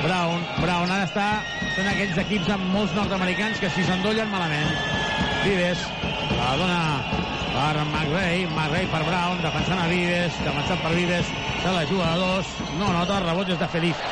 Brown, 0.02 0.42
Brown, 0.60 0.90
ara 0.92 1.06
està 1.06 1.28
són 1.72 1.88
aquells 1.88 2.18
equips 2.20 2.50
amb 2.52 2.68
molts 2.74 2.92
nord-americans 2.96 3.60
que 3.62 3.70
si 3.72 3.84
s'endollen 3.86 4.28
malament. 4.28 4.74
Vives, 5.46 5.84
la 6.34 6.50
dona 6.60 6.80
per 7.54 7.84
McRae, 7.86 8.42
McRae 8.50 8.90
per 8.92 9.00
Brown, 9.06 9.40
defensant 9.44 9.80
a 9.80 9.88
Vives, 9.88 10.36
defensant 10.44 10.82
per 10.84 10.92
Vives, 10.92 11.32
se 11.62 11.72
la 11.72 11.86
juga 11.88 12.10
a 12.12 12.20
dos, 12.20 12.52
no 12.76 12.92
nota, 12.98 13.16
el 13.16 13.28
rebot 13.30 13.54
és 13.54 13.62
de 13.62 13.70
Feliz. 13.72 14.04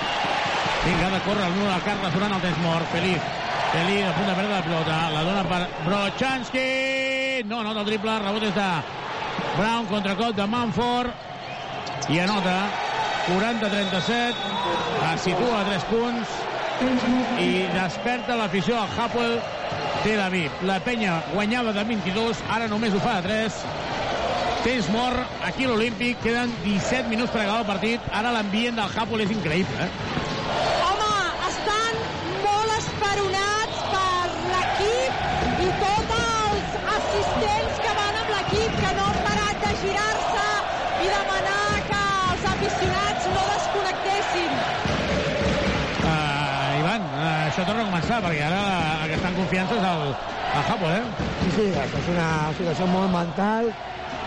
Vinga, 0.86 1.12
de 1.12 1.20
córrer 1.26 1.50
el 1.50 1.56
número 1.58 1.74
de 1.74 1.84
Carles 1.90 2.16
Duran 2.16 2.38
al 2.38 2.44
temps 2.46 2.64
mort, 2.64 2.88
Feliz. 2.94 3.30
Feliz 3.74 4.06
a 4.06 4.16
punt 4.16 4.30
de 4.30 4.40
perdre 4.40 4.54
la 4.54 4.64
pilota, 4.64 4.98
la 5.12 5.28
dona 5.28 5.44
per 5.50 5.62
Brochanski, 5.84 6.66
no 7.50 7.60
nota 7.66 7.84
el 7.84 7.92
triple, 7.92 8.18
rebot 8.24 8.48
és 8.48 8.56
de 8.56 8.68
Brown, 9.58 9.88
contracop 9.92 10.36
de 10.38 10.46
Manford, 10.48 11.26
i 12.08 12.20
anota 12.22 12.68
40-37 13.26 14.34
es 15.12 15.20
situa 15.24 15.60
a 15.60 15.64
3 15.66 15.86
punts 15.90 16.34
i 17.42 17.64
desperta 17.72 18.36
l'afició 18.38 18.76
al 18.78 18.92
Hapoel 18.94 19.38
Tel 20.04 20.20
Aviv. 20.22 20.52
La 20.68 20.78
penya 20.84 21.16
guanyava 21.32 21.72
de 21.74 21.82
22, 21.88 22.44
ara 22.52 22.68
només 22.70 22.94
ho 22.94 23.00
fa 23.02 23.16
de 23.18 23.26
3. 23.26 23.58
Temps 24.66 24.90
mort 24.94 25.42
aquí 25.46 25.66
a 25.66 25.72
l'Olímpic, 25.72 26.20
queden 26.22 26.52
17 26.62 27.10
minuts 27.10 27.32
per 27.34 27.42
acabar 27.42 27.64
el 27.64 27.70
partit. 27.72 28.08
Ara 28.14 28.34
l'ambient 28.34 28.78
del 28.78 28.94
Hapoel 28.94 29.26
és 29.26 29.34
increïble. 29.34 29.88
Eh? 29.88 30.26
Ivan, 48.16 48.24
això 48.24 48.24
torna 48.24 48.24
a 48.24 48.24
començar, 48.24 48.24
perquè 48.24 48.43
ara 48.47 49.05
el 49.05 49.10
que 49.10 49.16
està 49.16 49.28
en 49.28 49.36
confiança 49.36 49.76
és 49.76 49.84
el, 49.84 50.02
el 50.56 50.64
Hapoel, 50.72 51.02
eh? 51.02 51.05
Sí, 51.43 51.51
sí, 51.52 51.64
és 51.76 52.09
una 52.09 52.52
situació 52.56 52.86
molt 52.86 53.12
mental, 53.12 53.72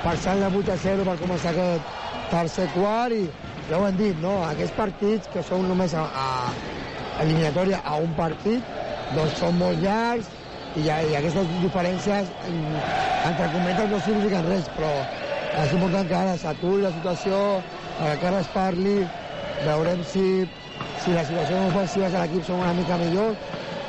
passant 0.04 0.40
de 0.40 0.50
8 0.60 0.72
a 0.72 0.78
0 0.78 1.06
per 1.08 1.16
començar 1.20 1.52
aquest 1.52 1.84
tercer 2.30 2.68
quart 2.76 3.14
i 3.14 3.30
ja 3.70 3.80
ho 3.80 3.88
hem 3.88 3.98
dit, 3.98 4.16
no? 4.22 4.44
Aquests 4.46 4.76
partits 4.78 5.30
que 5.34 5.44
són 5.44 5.68
només 5.68 5.94
a, 5.94 6.06
a 6.06 7.24
eliminatòria 7.24 7.82
a 7.84 7.98
un 7.98 8.14
partit, 8.14 8.64
doncs 9.16 9.40
són 9.40 9.58
molt 9.58 9.82
llargs 9.82 10.30
i, 10.76 10.86
i 10.86 11.16
aquestes 11.18 11.50
diferències, 11.64 12.30
en, 12.48 12.60
entre 13.26 13.50
cometes, 13.54 13.90
no 13.90 14.00
signifiquen 14.00 14.46
res, 14.48 14.70
però 14.78 14.94
és 15.64 15.74
important 15.74 16.08
que 16.08 16.16
ara 16.16 16.38
s'aturi 16.38 16.86
la 16.86 16.94
situació, 16.94 17.62
que 18.00 18.28
ara 18.28 18.40
es 18.40 18.52
parli, 18.54 19.00
veurem 19.66 20.04
si, 20.06 20.46
si 21.02 21.16
les 21.16 21.28
situacions 21.28 21.74
ofensives 21.74 22.14
de 22.14 22.20
l'equip 22.22 22.46
són 22.46 22.62
una 22.62 22.74
mica 22.78 22.98
millor, 23.02 23.34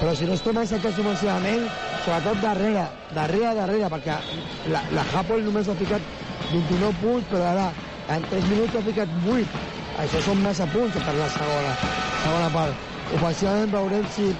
però 0.00 0.14
si 0.16 0.24
no 0.24 0.32
estem 0.32 0.56
encertats 0.56 0.98
ofensivament, 1.02 1.66
sobretot 2.06 2.38
darrere, 2.40 2.86
darrere, 3.12 3.54
darrere, 3.58 3.88
perquè 3.92 4.16
la, 4.72 4.80
la 4.96 5.04
Hapoel 5.12 5.44
només 5.44 5.68
ha 5.68 5.76
ficat 5.76 6.06
29 6.54 6.94
punts, 7.02 7.26
però 7.28 7.50
ara 7.50 7.66
en 8.16 8.24
3 8.30 8.48
minuts 8.48 8.78
ha 8.78 8.84
ficat 8.86 9.12
8. 9.28 9.66
Això 10.00 10.22
són 10.24 10.40
massa 10.40 10.64
punts 10.72 10.96
per 11.04 11.16
la 11.18 11.28
segona, 11.34 11.74
segona 12.22 12.48
part. 12.54 12.86
Ofensivament 13.18 13.74
veurem 13.74 14.06
si 14.14 14.30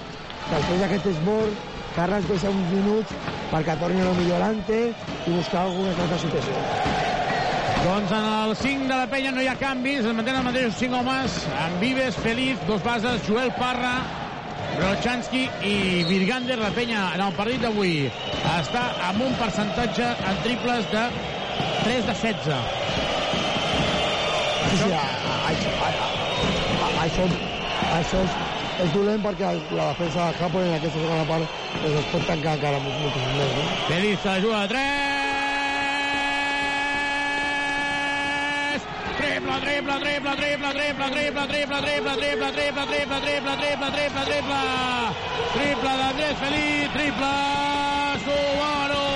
després 0.49 0.81
d'aquest 0.81 1.11
esbord 1.13 1.69
Carles 1.95 2.27
deixa 2.31 2.51
uns 2.55 2.69
minuts 2.71 3.15
perquè 3.51 3.75
torni 3.81 4.01
a 4.01 4.13
millor 4.15 4.41
l'ante 4.41 4.79
i 4.95 5.35
buscar 5.35 5.67
alguna 5.67 5.91
altra 5.91 6.19
situació. 6.23 6.65
Doncs 7.81 8.13
en 8.13 8.27
el 8.31 8.57
5 8.57 8.89
de 8.89 8.97
la 8.97 9.09
penya 9.11 9.35
no 9.35 9.43
hi 9.43 9.49
ha 9.51 9.59
canvis, 9.59 10.05
es 10.05 10.17
mantenen 10.17 10.41
els 10.41 10.49
mateixos 10.51 10.81
5 10.85 11.01
homes, 11.01 11.37
amb 11.65 11.83
Vives, 11.83 12.19
Feliz, 12.23 12.61
dos 12.69 12.83
bases, 12.85 13.23
Joel 13.27 13.53
Parra, 13.59 13.95
Brochanski 14.77 15.43
i 15.67 16.05
Virgander. 16.09 16.59
La 16.61 16.71
penya 16.77 17.07
en 17.15 17.25
el 17.27 17.35
partit 17.39 17.63
d'avui 17.65 17.95
està 18.57 18.87
amb 19.09 19.25
un 19.27 19.37
percentatge 19.41 20.09
en 20.31 20.41
triples 20.45 20.89
de 20.95 21.05
3 21.85 22.07
de 22.11 22.17
16. 22.23 22.51
Sí, 24.71 24.77
sí, 24.77 24.91
a, 24.93 25.01
a, 25.01 25.51
a, 25.51 25.91
a, 25.91 26.91
això, 27.05 27.25
això 27.97 28.21
és, 28.27 28.37
és 28.85 28.93
dolent 28.95 29.25
perquè 29.25 29.55
la 29.75 29.89
defensa 29.93 30.29
de 30.29 30.43
Japón 30.43 30.69
en 30.69 30.77
aquesta 30.77 31.01
segona 31.01 31.25
part 31.31 31.59
doncs 31.81 31.97
es 32.03 32.13
pot 32.13 32.29
tancar 32.29 32.59
encara 32.59 32.85
moltíssim 32.85 33.41
més. 33.41 33.57
No? 33.57 33.67
Feliz 33.89 34.31
la 34.31 34.39
juga 34.45 34.63
de 34.67 34.77
3. 34.77 35.20
Triple, 39.51 39.99
triple, 39.99 40.37
triple, 40.37 40.71
triple, 40.71 41.11
triple, 41.11 41.11
triple, 41.11 41.47
triple, 41.49 41.81
triple, 41.83 42.17
triple, 42.21 42.53
triple, 42.53 42.87
triple, 42.87 43.21
triple, 43.21 43.57
triple, 43.57 43.91
triple, 43.91 44.25
triple. 44.25 44.61
Triple 45.53 45.93
d'Andrés 45.99 46.37
Feliz, 46.39 46.89
triple 46.95 47.33
Subaru. 48.25 49.07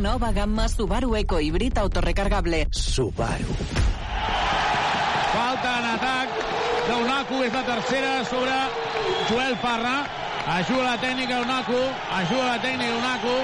Nova 0.00 0.32
gamma 0.32 0.68
Subaru 0.68 1.16
Eco 1.16 1.40
híbrid 1.40 1.76
autorecargable. 1.78 2.66
Subaru. 2.70 3.52
Falta 5.34 5.78
en 5.78 5.86
atac 5.92 6.28
d'Unaku, 6.88 7.42
és 7.44 7.52
la 7.52 7.64
tercera 7.68 8.24
sobre 8.24 8.56
Joel 9.28 9.56
Parra. 9.60 10.06
Ajuda 10.56 10.82
la 10.84 10.96
tècnica 11.00 11.40
Unaku, 11.44 11.80
ajuda 12.22 12.44
la 12.54 12.58
tècnica 12.64 12.96
Unaku. 12.96 13.36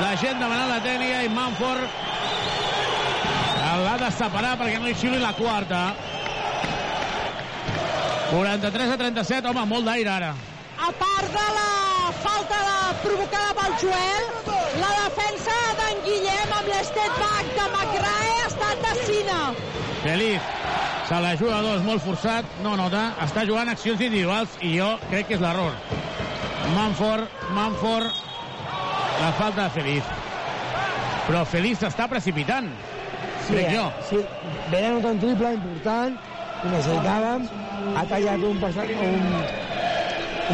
La 0.00 0.16
gent 0.16 0.40
demanant 0.40 0.68
la 0.72 0.80
tècnica 0.80 1.22
i 1.24 1.28
Manford 1.28 2.13
l'ha 3.80 3.94
de 3.98 4.10
separar 4.14 4.54
perquè 4.60 4.80
no 4.80 4.88
hi 4.90 4.96
xili 4.98 5.18
la 5.22 5.32
quarta. 5.36 5.80
43 8.30 8.92
a 8.94 8.98
37, 8.98 9.50
home, 9.50 9.64
molt 9.70 9.88
d'aire 9.88 10.10
ara. 10.10 10.32
A 10.84 10.90
part 10.98 11.30
de 11.32 11.44
la 11.56 12.12
falta 12.22 12.60
de, 12.68 12.78
provocada 13.04 13.54
pel 13.58 13.76
Joel, 13.82 14.30
la 14.80 14.90
defensa 15.04 15.58
d'en 15.80 16.02
Guillem 16.06 16.54
amb 16.58 16.70
l'step 16.72 17.20
back 17.20 17.52
de 17.58 17.66
McRae 17.68 18.32
ha 18.40 18.48
estat 18.48 18.82
de 18.86 18.94
cine. 19.04 19.38
Feliz, 20.02 20.48
se 21.08 21.20
la 21.20 21.34
juga 21.40 21.60
dos, 21.64 21.84
molt 21.86 22.02
forçat, 22.04 22.58
no 22.64 22.74
nota, 22.80 23.06
està 23.24 23.46
jugant 23.48 23.70
accions 23.72 24.00
individuals 24.00 24.58
i 24.62 24.74
jo 24.78 24.94
crec 25.10 25.30
que 25.30 25.38
és 25.38 25.44
l'error. 25.44 25.76
Manford, 26.74 27.28
Manford, 27.56 28.10
la 29.20 29.30
falta 29.38 29.66
de 29.66 29.70
Feliz. 29.78 30.12
Però 31.28 31.44
Feliz 31.48 31.80
s'està 31.80 32.08
precipitant, 32.10 32.68
Sí, 33.44 33.52
crec 33.52 33.74
jo. 33.74 33.84
Sí, 34.08 34.22
ven 34.72 34.84
anotar 34.90 35.12
un 35.12 35.20
triple 35.20 35.52
important 35.58 36.16
i 36.64 36.72
necessitàvem. 36.72 37.46
Ha 37.94 38.04
tallat 38.08 38.44
un, 38.48 38.60
parcial, 38.62 38.92
un, 39.04 39.26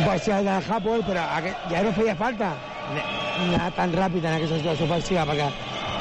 un 0.01 0.07
parcial 0.09 0.45
de 0.49 0.59
Hapoel, 0.67 1.05
però 1.07 1.27
aquest, 1.39 1.69
ja 1.71 1.85
no 1.87 1.93
feia 1.97 2.17
falta 2.19 2.51
anar 3.41 3.71
tan 3.77 3.93
ràpid 3.95 4.25
en 4.25 4.35
aquesta 4.37 4.59
situació 4.59 4.89
ofensiva 4.89 5.25
perquè 5.29 5.47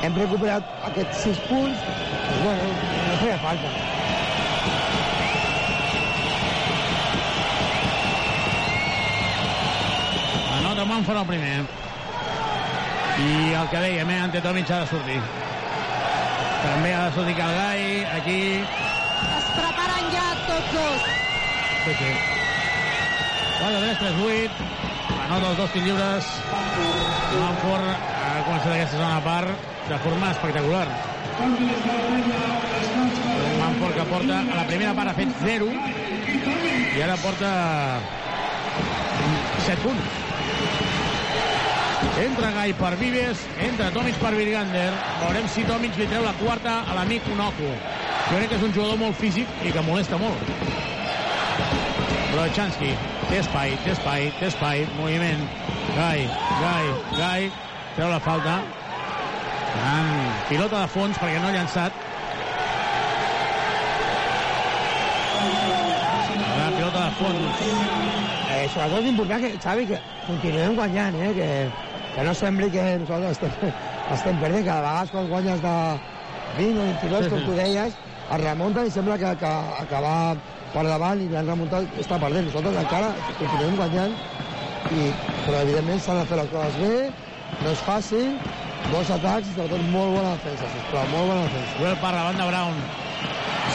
hem 0.07 0.17
recuperat 0.17 0.73
aquests 0.89 1.23
6 1.27 1.41
punts 1.49 1.83
doncs, 1.83 2.41
bueno, 2.43 2.69
no 3.09 3.19
feia 3.21 3.37
falta. 3.43 3.73
Anota 10.59 10.85
Manford 10.85 11.21
el 11.23 11.29
primer. 11.33 11.53
I 13.19 13.53
el 13.59 13.69
que 13.71 13.79
dèiem, 13.83 14.09
eh, 14.15 14.19
Antetomic 14.23 14.71
ha 14.71 14.81
de 14.85 14.91
sortir. 14.93 15.21
També 16.63 16.91
ha 16.93 17.05
de 17.07 17.15
sortir 17.15 17.35
Calgai, 17.37 17.83
aquí... 18.17 18.39
Es 19.37 19.47
preparen 19.55 20.09
ja 20.13 20.25
tots 20.47 20.73
dos. 20.73 21.07
Sí, 21.85 21.93
sí. 22.01 22.11
4, 23.59 23.79
3, 23.83 23.97
3, 23.99 24.19
8. 24.25 24.67
Anota 25.29 25.49
els 25.51 25.57
dos 25.59 25.71
tirs 25.75 25.85
lliures. 25.85 26.29
Manford 27.39 27.87
ha 27.89 28.43
començat 28.47 28.71
aquesta 28.73 28.95
segona 28.97 29.19
part 29.25 29.67
de 29.89 29.99
forma 30.05 30.31
espectacular. 30.35 30.87
Manford 33.59 33.99
que 33.99 34.07
porta 34.11 34.39
a 34.39 34.55
la 34.59 34.65
primera 34.71 34.95
part 34.97 35.11
ha 35.11 35.17
fet 35.19 35.35
0 35.43 35.69
i 36.97 37.03
ara 37.05 37.19
porta 37.23 37.51
7 39.67 39.79
punts. 39.85 40.38
Entra 42.19 42.51
Gai 42.51 42.73
per 42.73 42.97
Vives, 42.99 43.45
entra 43.63 43.91
Tomic 43.95 44.17
per 44.19 44.33
Virgander. 44.35 44.89
Veurem 45.21 45.45
si 45.47 45.63
Tomic 45.63 45.95
li 45.95 46.07
treu 46.11 46.25
la 46.25 46.33
quarta 46.35 46.81
a 46.83 46.97
l'amic 46.97 47.23
Unoku. 47.31 47.69
Jo 47.69 48.33
crec 48.33 48.49
que 48.51 48.57
és 48.57 48.65
un 48.67 48.73
jugador 48.75 48.99
molt 48.99 49.15
físic 49.15 49.47
i 49.63 49.71
que 49.71 49.83
molesta 49.87 50.19
molt. 50.19 50.51
Brochanski, 52.33 52.91
té 53.29 53.39
espai, 53.39 53.77
té 53.85 53.95
espai, 53.95 54.27
té 54.41 54.49
espai, 54.51 54.83
moviment. 54.97 55.47
Gai, 55.95 56.27
Gai, 56.59 56.91
Gai, 57.15 57.49
treu 57.95 58.11
la 58.11 58.19
falta. 58.27 58.59
En 59.79 60.13
pilota 60.51 60.83
de 60.83 60.91
fons 60.91 61.23
perquè 61.23 61.39
no 61.39 61.47
ha 61.47 61.55
llançat. 61.55 62.05
La 66.59 66.71
pilota 66.75 67.05
de 67.05 67.11
fons. 67.23 67.67
Eh, 68.49 68.65
sobretot 68.73 69.05
és 69.05 69.13
important 69.13 69.45
que, 69.45 69.59
Xavi, 69.63 69.93
que 69.93 70.07
continuem 70.27 70.75
guanyant, 70.75 71.15
eh? 71.15 71.37
que, 71.37 71.53
que 72.15 72.27
no 72.27 72.35
sembli 72.35 72.69
que 72.73 72.85
nosaltres 73.03 73.37
estem, 73.37 73.73
estem 74.17 74.39
perdent. 74.43 74.65
Cada 74.67 74.81
vegada 74.85 75.11
quan 75.13 75.29
guanyes 75.33 75.65
de 75.65 75.75
20 76.59 76.79
o 76.79 76.85
22, 76.85 77.27
com 77.33 77.43
tu 77.47 77.57
deies, 77.57 77.99
es 78.29 78.41
remunten 78.43 78.87
i 78.87 78.93
sembla 78.93 79.17
que, 79.21 79.33
que, 79.41 79.53
que 79.89 80.01
va 80.05 80.15
per 80.73 80.85
davant 80.85 81.21
i 81.23 81.29
l'han 81.31 81.49
remuntat, 81.49 81.97
està 82.01 82.19
perdent. 82.21 82.47
Nosaltres 82.49 82.79
encara 82.83 83.11
continuem 83.39 83.77
guanyant, 83.79 84.15
i, 84.93 85.09
però 85.45 85.65
evidentment 85.65 86.01
s'han 86.03 86.21
de 86.21 86.29
fer 86.29 86.39
les 86.41 86.51
coses 86.53 86.79
bé, 86.83 86.95
no 87.59 87.73
és 87.73 87.83
fàcil, 87.85 88.33
dos 88.89 89.11
atacs 89.13 89.49
i 89.49 89.53
sobretot 89.55 89.85
molt 89.93 90.15
bona 90.17 90.33
defensa, 90.37 90.71
sisplau, 90.73 91.05
molt 91.13 91.31
bona 91.33 91.45
defensa. 91.45 91.77
Joel 91.81 92.01
Parra, 92.03 92.25
banda 92.29 92.49
Brown. 92.49 92.81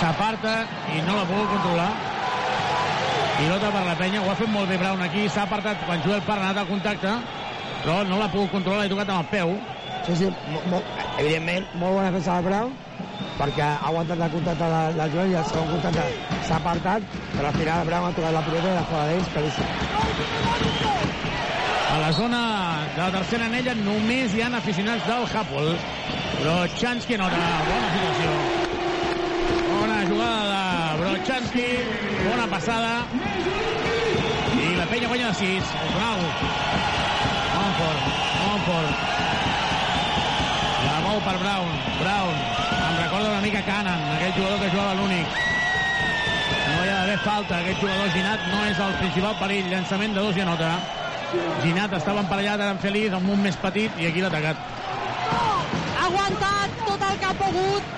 S'aparta 0.00 0.54
i 0.94 1.02
no 1.06 1.16
l'ha 1.16 1.28
pogut 1.28 1.54
controlar. 1.54 1.92
Pilota 3.34 3.70
per 3.74 3.82
la 3.82 3.96
penya, 3.98 4.22
ho 4.22 4.30
ha 4.30 4.36
fet 4.38 4.50
molt 4.50 4.70
bé 4.70 4.78
Brown 4.78 5.02
aquí, 5.02 5.26
s'ha 5.28 5.46
apartat 5.48 5.82
quan 5.86 6.02
Joel 6.06 6.22
Parra 6.26 6.48
ha 6.48 6.52
anat 6.52 6.62
al 6.62 6.70
contacte, 6.70 7.14
però 7.84 8.00
no 8.08 8.18
l'ha 8.18 8.30
pogut 8.32 8.50
controlar, 8.54 8.86
l'ha 8.86 8.92
tocat 8.94 9.10
amb 9.12 9.20
el 9.20 9.30
peu. 9.32 9.54
Sí, 10.06 10.16
sí, 10.16 10.28
mo, 10.52 10.60
mo, 10.72 10.80
evidentment, 11.20 11.66
molt 11.80 11.98
bona 11.98 12.08
defensa 12.08 12.38
de 12.38 12.48
Brown, 12.48 12.72
perquè 13.38 13.64
ha 13.64 13.90
aguantat 13.90 14.22
el 14.24 14.32
contacte 14.32 14.70
del, 14.72 14.96
del 15.00 15.12
Joel 15.14 15.32
i 15.32 15.38
el 15.40 15.50
segon 15.50 15.70
contacte 15.74 16.04
s'ha 16.48 16.60
apartat, 16.60 17.08
però 17.34 17.50
al 17.50 17.58
final 17.60 17.86
Brown 17.88 18.08
ha 18.08 18.14
tocat 18.16 18.36
la 18.36 18.44
pilota 18.48 18.70
i 18.72 18.78
la 18.78 18.86
fora 18.88 19.04
d'ells, 19.10 19.28
claríssim. 19.34 19.68
A 21.94 21.98
la 22.00 22.12
zona 22.12 22.40
de 22.96 23.02
la 23.02 23.10
tercera 23.18 23.48
anella 23.50 23.74
només 23.78 24.32
hi 24.34 24.42
han 24.42 24.56
aficionats 24.58 25.04
del 25.06 25.28
Hapoel. 25.30 25.76
Brochanski 26.40 27.20
nota, 27.20 27.42
bona 27.68 27.92
situació. 27.92 28.32
Bona 29.68 30.00
jugada 30.08 30.40
de 30.48 31.04
Brochanski, 31.04 31.68
bona 32.24 32.48
passada. 32.56 32.96
I 34.56 34.74
la 34.80 34.88
penya 34.90 35.12
guanya 35.12 35.30
de 35.30 35.38
6. 35.44 35.78
El 35.84 35.94
Brau. 36.00 36.83
Monfort, 37.74 38.02
Monfort. 38.46 38.98
La 40.86 40.98
mou 41.02 41.18
per 41.26 41.38
Brown. 41.40 41.70
Brown. 41.98 42.34
Em 42.88 43.00
recorda 43.02 43.30
una 43.32 43.40
mica 43.40 43.62
Canan, 43.66 44.04
aquell 44.14 44.34
jugador 44.36 44.60
que 44.60 44.68
jugava 44.70 44.94
l'únic. 44.94 45.26
No 46.68 46.84
hi 46.84 46.92
ha 46.92 47.00
d'haver 47.00 47.18
falta. 47.24 47.58
Aquest 47.58 47.82
jugador 47.82 48.12
Ginat 48.14 48.46
no 48.52 48.60
és 48.68 48.78
el 48.84 48.94
principal 49.00 49.34
perill. 49.40 49.72
Llançament 49.72 50.14
de 50.14 50.22
dos 50.22 50.38
i 50.38 50.44
anota. 50.46 50.70
Ginat 51.64 51.98
estava 51.98 52.22
emparellat 52.22 52.62
ara 52.62 52.76
amb 52.76 52.86
Feliz, 52.86 53.10
amb 53.18 53.34
un 53.34 53.42
més 53.42 53.58
petit, 53.64 53.98
i 53.98 54.06
aquí 54.06 54.22
l'ha 54.22 54.30
atacat. 54.30 54.56
Ha 55.34 56.06
aguantat 56.06 56.80
tot 56.86 57.06
el 57.10 57.18
que 57.18 57.30
ha 57.32 57.36
pogut. 57.42 57.92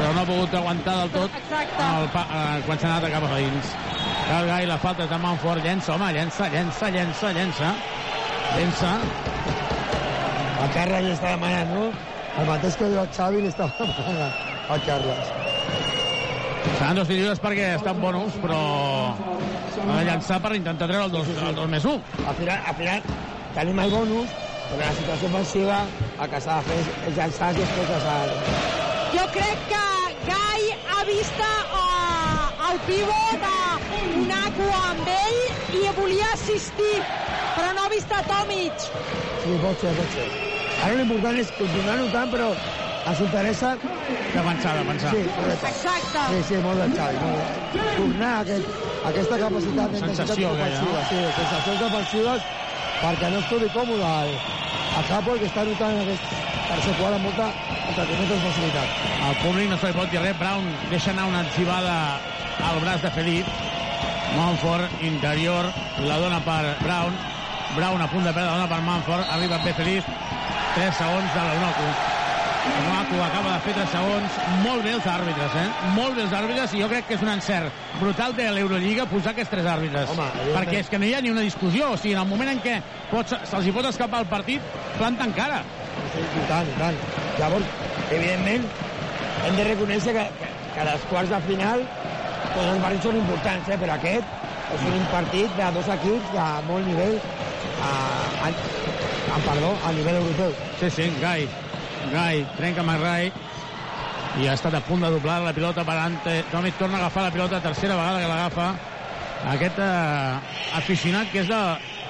Però 0.00 0.12
no 0.16 0.24
ha 0.24 0.28
pogut 0.32 0.60
aguantar 0.62 0.96
del 1.02 1.16
tot 1.18 1.40
Exacte. 1.44 1.92
el 1.92 2.08
eh, 2.08 2.60
quan 2.64 2.78
s'ha 2.80 2.94
anat 2.94 3.10
cap 3.12 3.28
a 3.28 3.34
dins. 3.36 3.76
Cal 4.30 4.46
Gai, 4.46 4.62
la 4.70 4.76
falta 4.78 5.02
és 5.02 5.08
de 5.10 5.16
Manfort, 5.18 5.58
llença, 5.64 5.90
home, 5.96 6.06
llença, 6.14 6.46
llença, 6.52 6.88
llença, 6.94 7.32
llença. 7.34 7.70
Llença. 8.54 8.90
El 10.62 10.68
Carles 10.76 11.02
li 11.02 11.10
està 11.16 11.32
demanant, 11.32 11.72
no? 11.74 11.88
El 12.38 12.46
mateix 12.46 12.76
que 12.78 12.90
diu 12.92 13.00
el 13.02 13.08
Xavi 13.16 13.40
li 13.42 13.50
està 13.50 13.66
demanant 13.80 14.36
al 14.70 14.84
Carles. 14.86 15.32
Seran 16.76 17.00
dos 17.00 17.10
tiros 17.10 17.42
perquè 17.42 17.72
estan 17.80 17.98
bonus, 18.04 18.38
però 18.44 18.60
ha 19.16 19.98
de 19.98 20.06
llançar 20.12 20.38
per 20.44 20.54
intentar 20.60 20.86
treure 20.92 21.08
el 21.08 21.16
2, 21.16 21.32
el 21.48 21.58
2 21.58 21.74
més 21.74 21.90
1. 21.90 21.98
Al 22.22 22.38
final, 22.38 22.62
al 22.70 22.78
final 22.78 23.12
tenim 23.58 23.82
el 23.82 23.96
bonus, 23.96 24.36
però 24.68 24.84
la 24.84 24.92
situació 25.00 25.32
ofensiva 25.32 25.80
el 26.12 26.30
que 26.30 26.44
s'ha 26.46 26.60
de 26.60 26.70
fer 26.70 26.78
és, 26.84 27.16
llançar 27.18 27.50
i 27.50 27.64
després 27.64 27.90
llançar. 27.96 28.18
Jo 29.16 29.26
crec 29.34 29.66
que 29.74 29.86
Gai 30.30 30.70
ha 30.86 31.02
vist 31.10 31.42
uh, 31.48 31.99
el 32.70 32.78
pivot 32.86 33.42
a 33.42 33.78
Unaco 34.14 34.66
amb 34.90 35.08
ell 35.10 35.38
i 35.74 35.88
volia 35.96 36.28
assistir, 36.34 37.00
però 37.56 37.72
no 37.74 37.86
ha 37.86 37.90
vist 37.90 38.12
a 38.14 38.20
Tomic. 38.28 38.84
Sí, 39.42 39.56
pot 39.62 39.82
ser, 39.82 39.94
pot 39.96 40.14
ser. 40.14 40.26
Ara 40.84 40.98
l'important 41.00 41.40
és 41.40 41.50
continuar 41.58 41.96
notant, 41.98 42.30
però 42.30 42.50
ens 43.10 43.22
interessa... 43.26 43.72
D'avançar, 44.34 44.76
d'avançar. 44.78 45.14
Sí, 45.16 45.24
correcte. 45.34 45.72
Exacte. 45.72 46.24
Sí, 46.30 46.42
sí, 46.50 46.60
molt 46.62 46.82
bé, 46.84 46.88
Xavi. 46.94 47.18
Molt 47.24 47.74
bé. 47.74 47.84
Tornar 47.96 48.30
a, 48.30 48.40
aquest, 48.44 48.70
a 49.00 49.10
aquesta 49.10 49.40
capacitat 49.42 49.94
d'intensitat 49.96 50.30
Sensació 50.30 50.52
aquella, 50.54 50.82
ofensiva. 50.84 51.04
Sí, 51.10 51.20
sensacions 51.40 51.82
defensives 51.86 52.48
perquè 53.00 53.32
no 53.32 53.40
es 53.40 53.50
trobi 53.50 53.70
còmode 53.74 54.14
el, 54.22 54.34
el 55.00 55.08
Capo, 55.10 55.38
que 55.40 55.48
està 55.50 55.66
notant 55.66 55.96
en 55.96 56.02
aquest 56.04 56.34
tercer 56.70 56.94
quart 57.00 57.16
amb 57.18 57.26
molta, 57.26 57.48
entre 57.88 58.10
cometes, 58.12 58.44
facilitat. 58.46 58.98
El 59.30 59.40
públic 59.42 59.72
no 59.72 59.80
se 59.80 59.90
li 59.90 59.98
pot 59.98 60.12
dir 60.12 60.22
res. 60.22 60.36
Brown 60.38 60.68
deixa 60.92 61.10
anar 61.16 61.26
una 61.32 61.42
etzivada 61.48 61.96
al 62.58 62.80
braç 62.80 63.02
de 63.02 63.10
Felip. 63.10 63.46
Manfort, 64.36 65.02
interior, 65.02 65.66
la 66.06 66.18
dona 66.18 66.40
per 66.44 66.76
Brown. 66.84 67.16
Brown 67.76 68.02
a 68.02 68.06
punt 68.10 68.24
de 68.24 68.32
perdre, 68.32 68.50
la 68.50 68.58
dona 68.58 68.68
per 68.68 68.80
Manfort. 68.86 69.26
Arriba 69.34 69.58
bé 69.64 69.74
Felip. 69.74 70.04
3 70.74 70.94
segons 70.94 71.34
de 71.34 71.42
l'Eunoco. 71.48 71.86
L'Eunoco 72.60 73.22
acaba 73.24 73.54
de 73.54 73.60
fer 73.64 73.74
3 73.74 73.88
segons. 73.94 74.36
Molt 74.64 74.84
bé 74.84 74.92
els 74.94 75.06
àrbitres, 75.06 75.56
eh? 75.58 75.66
Molt 75.96 76.14
bé 76.14 76.24
els 76.26 76.34
àrbitres 76.36 76.74
i 76.76 76.82
jo 76.82 76.90
crec 76.92 77.08
que 77.08 77.16
és 77.16 77.24
un 77.24 77.32
encert 77.32 77.80
brutal 78.00 78.36
de 78.36 78.46
l'Eurolliga 78.54 79.06
posar 79.10 79.32
aquests 79.34 79.50
tres 79.54 79.66
àrbitres. 79.66 80.12
Home, 80.14 80.28
perquè 80.54 80.78
és 80.84 80.92
que 80.92 81.00
no 81.00 81.08
hi 81.08 81.14
ha 81.16 81.22
ni 81.24 81.32
una 81.34 81.44
discussió. 81.46 81.90
O 81.94 81.98
sigui, 81.98 82.14
en 82.14 82.22
el 82.22 82.30
moment 82.30 82.52
en 82.52 82.62
què 82.62 82.78
se'ls 83.10 83.66
hi 83.66 83.74
pot 83.74 83.88
escapar 83.90 84.22
el 84.24 84.30
partit, 84.30 84.78
planten 84.98 85.34
cara. 85.36 85.62
Sí, 86.14 86.22
i 86.22 86.46
tant, 86.48 86.70
i 86.70 86.78
tant. 86.78 87.02
Llavors, 87.40 87.74
evidentment, 88.10 88.70
hem 89.46 89.58
de 89.58 89.66
reconèixer 89.72 90.14
que, 90.16 90.28
que, 90.38 90.54
que 90.76 90.86
les 90.92 91.10
quarts 91.10 91.34
de 91.34 91.42
final 91.48 91.84
tots 92.48 92.66
els 92.66 92.82
partits 92.84 93.08
són 93.08 93.18
importants, 93.20 93.68
eh? 93.68 93.78
però 93.80 93.96
aquest 93.96 94.38
és 94.76 94.84
un 94.86 95.06
partit 95.10 95.56
de 95.58 95.70
dos 95.76 95.88
equips 95.96 96.32
de 96.34 96.46
molt 96.68 96.86
nivell 96.86 97.16
a, 97.18 97.92
a, 98.46 98.50
a, 98.50 99.40
perdó, 99.46 99.72
a 99.86 99.92
nivell 99.96 100.20
europeu. 100.22 100.54
Sí, 100.80 100.90
sí, 100.96 101.10
Gai. 101.20 101.48
Gai 102.10 102.44
trenca 102.56 102.82
McRae 102.82 103.32
i 104.40 104.46
ha 104.46 104.54
estat 104.54 104.74
a 104.78 104.80
punt 104.86 105.02
de 105.04 105.10
doblar 105.12 105.40
la 105.42 105.52
pilota 105.52 105.84
per 105.84 105.98
Ante. 105.98 106.40
Tomic 106.52 106.78
torna 106.78 106.96
a 106.98 107.00
agafar 107.04 107.26
la 107.26 107.34
pilota, 107.34 107.60
tercera 107.60 107.98
vegada 107.98 108.22
que 108.22 108.30
l'agafa 108.30 108.70
aquest 109.54 109.78
eh, 109.80 110.40
aficionat 110.76 111.30
que 111.32 111.40
és 111.42 111.48
de, 111.48 111.60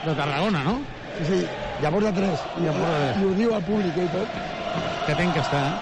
de 0.05 0.15
Tarragona, 0.19 0.65
no? 0.66 0.81
Sí, 1.20 1.24
sí, 1.28 1.39
ja 1.82 1.90
porta 1.93 2.12
tres. 2.16 2.47
I, 2.59 2.66
Ja 2.66 2.73
porta 2.77 2.97
tres. 2.97 3.20
I 3.20 3.28
ho 3.28 3.35
diu 3.39 3.55
al 3.57 3.65
públic 3.66 3.97
eh, 3.97 4.07
i 4.09 4.11
tot. 4.15 4.28
Que 5.07 5.15
ten 5.19 5.32
que 5.35 5.44
estar, 5.44 5.62
eh? 5.66 5.77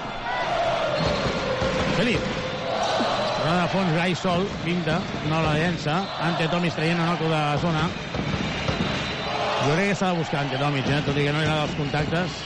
Felip. 1.99 2.38
Fons, 3.73 3.91
Gai 3.93 4.15
sol, 4.17 4.47
pinta, 4.65 4.99
no 5.29 5.43
la 5.45 5.55
llença. 5.59 5.99
Ante 6.25 6.49
Tomic 6.49 6.73
traient 6.73 6.97
un 6.97 7.09
oco 7.13 7.29
de 7.29 7.41
zona. 7.61 7.83
Jo 9.67 9.75
crec 9.75 9.91
que 9.91 9.97
s'ha 9.99 10.13
de 10.13 10.19
buscar 10.23 10.41
Ante 10.41 10.57
Tomic, 10.57 10.89
eh? 10.89 11.03
tot 11.05 11.19
i 11.19 11.27
que 11.27 11.35
no 11.35 11.43
li 11.43 11.45
agrada 11.45 11.67
els 11.67 11.77
contactes. 11.77 12.39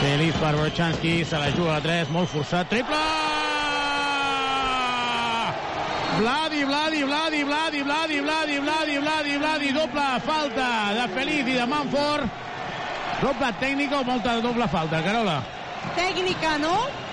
Feliz 0.00 0.34
per 0.42 0.56
Brochanski, 0.56 1.14
se 1.24 1.38
la 1.38 1.52
juga 1.54 1.76
a 1.76 1.84
3, 1.84 2.10
molt 2.10 2.28
forçat, 2.34 2.68
triple! 2.68 2.98
Vladi, 6.18 6.64
Vladi, 6.64 7.02
Vladi, 7.04 7.44
Vladi, 7.44 7.82
Vladi, 7.84 8.20
Vladi, 8.20 8.58
Vladi, 8.58 8.98
Vladi, 8.98 9.38
Vladi, 9.38 9.72
doble 9.72 10.04
falta 10.26 10.68
de 10.98 11.08
Feliz 11.14 11.46
i 11.46 11.58
de 11.60 11.66
Manfort. 11.66 12.44
Doble 13.22 13.50
tècnica 13.60 14.00
o 14.00 14.04
molta 14.04 14.40
doble 14.40 14.66
falta, 14.68 15.02
Carola? 15.04 15.42
Tècnica, 15.94 16.58
no? 16.58 17.05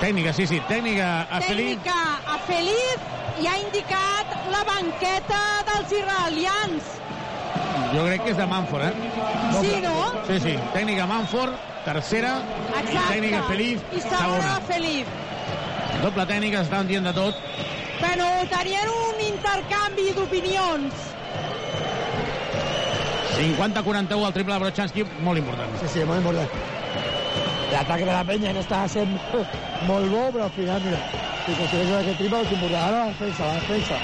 Tècnica, 0.00 0.32
sí, 0.36 0.46
sí, 0.46 0.60
tècnica 0.68 1.26
a 1.30 1.40
Feliz. 1.40 1.78
Tècnica 1.80 2.00
a 2.34 2.36
Feliz 2.46 3.06
i 3.40 3.46
ha 3.48 3.54
indicat 3.62 4.34
la 4.52 4.60
banqueta 4.68 5.40
dels 5.70 5.94
israelians. 5.98 6.90
Jo 7.94 8.04
crec 8.04 8.24
que 8.26 8.34
és 8.34 8.36
de 8.36 8.46
Manfort, 8.50 8.84
eh? 8.90 9.10
Sí, 9.60 9.72
no? 9.84 9.96
Sí, 10.28 10.38
sí, 10.44 10.54
tècnica 10.74 11.06
Manfort, 11.08 11.56
tercera, 11.86 12.36
i 12.42 12.78
Exacte. 12.82 13.08
tècnica 13.14 13.42
Feliz, 13.48 13.82
I 13.92 14.00
segona 14.04 14.20
segona. 14.20 14.54
Feliz. 14.68 15.16
Doble 16.02 16.26
tècnica, 16.28 16.62
estan 16.66 16.88
dient 16.92 17.08
de 17.08 17.16
tot. 17.16 17.40
Bueno, 18.00 18.28
tenien 18.52 18.92
un 18.92 19.20
intercanvi 19.30 20.10
d'opinions. 20.16 21.04
50-41 23.36 24.24
al 24.24 24.32
triple 24.32 24.54
de 24.54 24.60
Brochanski, 24.60 25.04
molt 25.24 25.40
important. 25.40 25.72
Sí, 25.80 25.88
sí, 25.92 26.04
molt 26.04 26.20
important. 26.20 26.75
L'atac 27.72 28.04
de 28.04 28.12
la 28.12 28.24
penya 28.24 28.52
no 28.54 28.62
estava 28.62 28.86
sent 28.88 29.14
molt 29.88 30.10
bo, 30.12 30.22
però 30.34 30.44
al 30.46 30.52
final, 30.54 30.84
mira, 30.84 31.00
si 31.44 31.54
aconsegueix 31.54 31.90
aquest 32.00 32.20
triple, 32.20 32.42
important. 32.46 32.82
Ara 32.82 32.98
la 32.98 33.08
defensa, 33.12 33.46
la 33.46 33.56
defensa. 33.60 33.98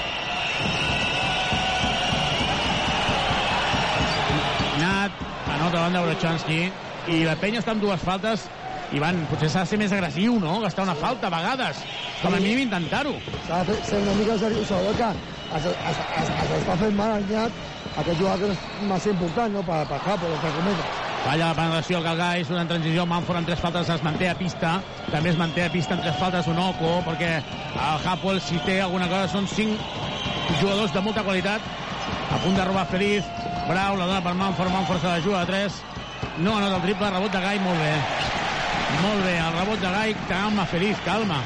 Nat, 4.81 5.23
anota 5.55 5.85
de 5.93 6.03
Brochanski, 6.09 6.59
i 7.07 7.23
la 7.27 7.37
penya 7.39 7.63
està 7.63 7.71
amb 7.75 7.83
dues 7.83 8.03
faltes, 8.03 8.49
i 8.93 8.99
van, 9.01 9.23
potser 9.31 9.49
s'ha 9.49 9.63
de 9.63 9.71
ser 9.71 9.79
més 9.81 9.95
agressiu, 9.95 10.35
no? 10.43 10.59
Gastar 10.65 10.83
una 10.85 10.97
falta 10.99 11.29
a 11.29 11.33
vegades. 11.33 11.79
Com 12.21 12.35
a 12.35 12.41
mínim 12.43 12.65
intentar-ho. 12.67 13.15
S'ha 13.47 13.63
de 13.67 13.79
ser 13.87 14.03
una 14.03 14.17
mica 14.19 14.37
seriós, 14.39 14.67
sobretot 14.67 14.99
que 14.99 15.57
es, 15.57 15.71
es, 15.71 16.03
es, 16.21 16.35
es 16.43 16.53
està 16.59 16.77
fent 16.83 16.99
mal 16.99 17.15
al 17.15 17.25
nyat 17.31 17.63
aquest 17.95 18.19
jugador 18.19 18.43
que 18.43 18.53
és 18.53 18.85
massa 18.91 19.15
important, 19.15 19.55
no?, 19.55 19.65
per, 19.65 19.81
per 19.89 19.99
Capo, 20.05 20.35
entre 20.35 20.53
cometes. 20.59 21.12
Falla 21.23 21.53
la 21.53 21.55
penetració 21.55 21.97
al 21.97 22.03
Galgai, 22.03 22.41
surt 22.43 22.59
en 22.59 22.67
transició, 22.67 23.05
Manfort 23.07 23.39
amb 23.39 23.47
tres 23.47 23.61
faltes 23.63 23.87
es 23.93 24.01
manté 24.03 24.27
a 24.27 24.35
pista, 24.35 24.73
també 25.07 25.31
es 25.31 25.37
manté 25.39 25.63
a 25.63 25.69
pista 25.71 25.95
amb 25.95 26.03
tres 26.03 26.17
faltes 26.19 26.49
Onoco, 26.51 26.97
perquè 27.05 27.37
el 27.39 28.07
Hapoel, 28.11 28.41
si 28.43 28.59
té 28.65 28.81
alguna 28.83 29.07
cosa, 29.07 29.29
són 29.31 29.47
cinc 29.47 29.79
jugadors 30.59 30.91
de 30.91 31.05
molta 31.05 31.23
qualitat, 31.23 31.63
a 32.27 32.41
punt 32.43 32.59
de 32.59 32.67
robar 32.67 32.83
Feliz, 32.91 33.31
Brau, 33.69 33.95
la 33.95 34.09
dona 34.09 34.19
per 34.25 34.35
Manfort, 34.35 34.75
Manfort 34.75 34.99
se 34.99 35.07
la 35.13 35.23
juga 35.23 35.45
a 35.45 35.47
3, 35.47 35.79
no 36.43 36.57
anota 36.57 36.81
el 36.81 36.85
triple, 36.89 37.15
rebot 37.15 37.31
de 37.31 37.45
Gai, 37.47 37.63
molt 37.63 37.79
bé. 37.79 37.95
Molt 38.99 39.23
bé, 39.23 39.37
el 39.39 39.59
rebot 39.61 39.79
de 39.79 39.95
Gai, 39.95 40.15
calma, 40.27 40.67
Feliz, 40.75 40.99
calma. 41.07 41.39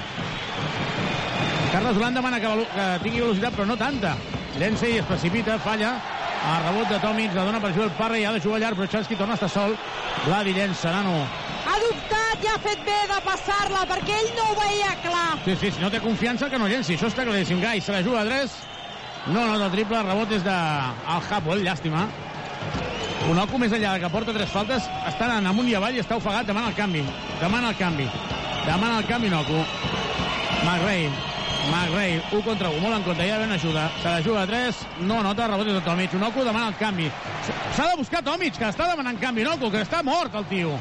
Carles 1.72 1.94
Duran 1.94 2.18
demana 2.18 2.41
que, 2.41 2.60
que 2.74 2.91
tingui 3.06 3.22
velocitat, 3.22 3.54
però 3.54 3.70
no 3.70 3.78
tanta. 3.78 4.18
Llença 4.58 4.90
i 4.90 4.98
es 5.04 5.06
precipita, 5.06 5.62
falla. 5.62 5.99
El 6.48 6.64
rebot 6.64 6.88
de 6.88 6.98
Tomic, 7.03 7.34
la 7.36 7.44
dona 7.44 7.60
per 7.60 7.74
Joel 7.76 7.90
Parra 7.98 8.18
i 8.18 8.24
ha 8.24 8.32
de 8.32 8.40
jugar 8.40 8.61
llarg, 8.61 8.78
però 8.80 8.88
Chansky 8.88 9.18
torna 9.19 9.36
a 9.36 9.40
estar 9.40 9.49
sol. 9.52 9.74
Vladi 10.24 10.53
llença, 10.56 10.94
nano. 10.95 11.18
Ha 11.68 11.76
dubtat 11.84 12.45
i 12.45 12.48
ha 12.48 12.56
fet 12.64 12.86
bé 12.88 12.95
de 13.10 13.18
passar-la 13.26 13.84
perquè 13.90 14.15
ell 14.15 14.32
no 14.38 14.45
ho 14.48 14.56
veia 14.61 14.94
clar. 15.03 15.28
Sí, 15.44 15.57
sí, 15.60 15.74
si 15.76 15.84
no 15.84 15.91
té 15.91 15.99
confiança 15.99 16.49
que 16.49 16.61
no 16.61 16.69
llenci, 16.72 16.95
això 16.95 17.11
està 17.11 17.28
claríssim. 17.28 17.60
Gai 17.60 17.84
se 17.84 17.91
la 17.91 18.02
juga 18.06 18.24
a 18.24 18.26
3. 18.30 18.57
No 19.28 19.44
nota 19.44 19.68
el 19.68 19.76
triple, 19.76 20.03
rebot 20.07 20.32
és 20.32 20.48
de 20.48 20.56
Al 20.56 21.24
Hapoel, 21.28 21.65
llàstima. 21.68 22.07
Onoco, 23.28 23.60
més 23.60 23.74
enllà 23.76 23.98
de 23.98 24.06
que 24.06 24.11
porta 24.14 24.32
tres 24.32 24.53
faltes, 24.53 24.86
està 25.10 25.28
anant 25.28 25.52
amunt 25.52 25.68
i 25.68 25.76
avall 25.76 25.98
i 25.98 25.99
està 25.99 26.15
ofegat, 26.15 26.48
demana 26.48 26.72
el 26.72 26.78
canvi. 26.80 27.03
Demana 27.41 27.74
el 27.74 27.82
canvi. 27.82 28.07
Demana 28.64 29.02
el 29.02 29.10
canvi, 29.10 29.34
Noco. 29.34 29.65
McRae. 30.64 31.11
McRae, 31.68 32.22
1 32.31 32.41
contra 32.44 32.69
1, 32.69 32.80
molt 32.81 32.95
en 32.95 33.03
compte, 33.03 33.26
hi 33.26 33.30
ha 33.31 33.35
d'haver 33.38 33.48
una 33.49 33.57
ajuda. 33.60 33.89
Se 34.02 34.07
la 34.07 34.22
juga 34.23 34.44
a 34.44 34.48
3, 34.48 34.81
no 35.10 35.22
nota, 35.23 35.48
rebot 35.48 35.68
de 35.68 35.81
Tomic. 35.81 36.14
Onoco 36.15 36.45
demana 36.45 36.69
el 36.72 36.77
canvi. 36.80 37.10
S'ha 37.76 37.89
de 37.91 37.98
buscar 37.99 38.23
Tomic, 38.23 38.57
que 38.57 38.69
està 38.69 38.88
demanant 38.89 39.19
canvi, 39.19 39.44
Noco, 39.44 39.72
que 39.73 39.84
està 39.84 40.02
mort 40.03 40.35
el 40.35 40.48
tio. 40.52 40.77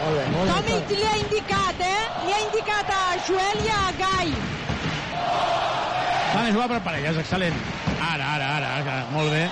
Molt 0.00 0.16
bé, 0.16 0.24
molt 0.32 0.48
bé. 0.48 0.54
Tomic 0.54 0.94
li 0.96 1.06
ha 1.08 1.14
indicat, 1.20 1.84
eh? 1.84 2.02
Li 2.24 2.34
ha 2.34 2.40
indicat 2.46 2.92
a 2.96 3.02
Joel 3.28 3.62
i 3.64 3.72
a 3.76 3.84
Gai. 4.00 4.34
Van 6.34 6.44
a 6.46 6.52
jugar 6.52 6.68
per 6.74 6.80
parelles, 6.84 7.20
excel·lent. 7.22 7.56
Ara, 7.96 8.32
ara, 8.34 8.50
ara, 8.58 8.74
ara, 8.80 8.98
molt 9.12 9.32
bé. 9.32 9.46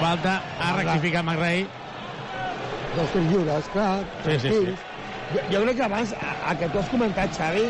Falta, 0.00 0.40
ha 0.60 0.72
rectificat 0.78 1.24
McRae. 1.26 1.66
Dos 2.96 3.12
tirs 3.14 3.30
lliures, 3.30 3.68
clar. 3.72 3.92
Sí, 4.26 4.38
sí, 4.38 4.50
tirs. 4.50 4.88
Jo, 5.32 5.44
jo 5.54 5.60
crec 5.64 5.78
que 5.78 5.84
abans, 5.86 6.12
a, 6.12 6.32
a 6.50 6.54
que 6.58 6.68
tu 6.68 6.80
has 6.80 6.90
comentat, 6.92 7.32
Xavi, 7.38 7.62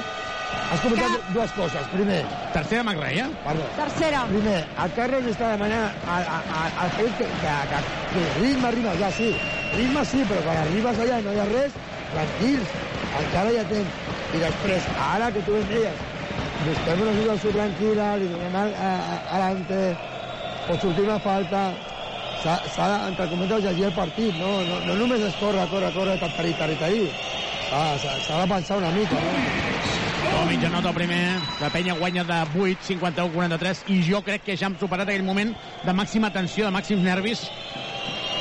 Has 0.73 0.81
comentat 0.81 1.11
que... 1.13 1.33
dues 1.35 1.53
coses. 1.53 1.89
Primer... 1.93 2.23
Tercera 2.53 2.83
eh? 3.11 3.27
Perdó. 3.45 3.67
Tercera. 3.77 4.23
Primer, 4.29 4.61
el 4.85 4.93
Carlos 4.97 5.27
està 5.29 5.51
demanant 5.53 5.99
al, 6.09 6.25
al, 6.29 6.73
al 6.85 6.93
fet 6.97 7.17
que, 7.19 7.29
que, 7.43 7.57
que, 7.69 7.81
que 8.13 8.23
ritme, 8.39 8.71
ritme, 8.73 8.95
ja 9.01 9.11
sí. 9.13 9.29
Ritme 9.77 10.05
sí, 10.09 10.23
però 10.29 10.41
quan 10.47 10.63
arribes 10.63 11.03
allà 11.05 11.19
i 11.21 11.27
no 11.27 11.35
hi 11.35 11.43
ha 11.43 11.49
res, 11.51 11.77
tranquils, 12.15 12.73
encara 13.21 13.53
hi 13.53 13.61
ha 13.61 13.67
temps. 13.69 14.01
I 14.33 14.41
després, 14.41 14.89
ara 14.97 15.29
que 15.33 15.45
tu 15.45 15.59
em 15.59 15.69
deies, 15.69 16.05
busquem 16.65 17.05
una 17.05 17.17
situació 17.19 17.53
tranquil·la, 17.59 18.09
li 18.23 18.31
donem 18.33 18.57
al, 18.63 18.73
a, 18.73 18.93
a, 18.97 19.19
alante, 19.37 19.83
pot 20.71 20.87
sortir 20.87 21.05
una 21.05 21.19
falta, 21.21 21.67
s'ha, 22.45 22.89
entre 23.11 23.29
cometes, 23.35 23.67
llegir 23.67 23.91
el 23.91 23.97
partit, 23.99 24.41
no, 24.41 24.55
no, 24.71 24.81
no 24.89 24.97
només 25.05 25.29
és 25.29 25.37
córrer, 25.43 25.69
córrer, 25.75 25.93
córrer, 25.99 26.17
tari, 26.23 26.57
tari. 26.81 27.05
S'ha 27.73 28.41
de 28.41 28.49
pensar 28.49 28.81
una 28.81 28.91
mica, 28.97 29.21
no? 29.21 30.12
Tomic 30.33 30.63
anota 30.65 30.89
el 30.89 30.95
primer, 30.97 31.41
la 31.61 31.69
penya 31.69 31.93
guanya 31.93 32.23
de 32.25 32.39
8, 32.59 32.87
51, 32.87 33.35
43, 33.35 33.83
i 33.93 33.99
jo 34.07 34.23
crec 34.25 34.47
que 34.47 34.55
ja 34.57 34.71
hem 34.71 34.79
superat 34.81 35.05
aquell 35.05 35.27
moment 35.27 35.51
de 35.85 35.93
màxima 35.93 36.31
tensió, 36.33 36.65
de 36.65 36.73
màxims 36.73 37.05
nervis. 37.05 37.43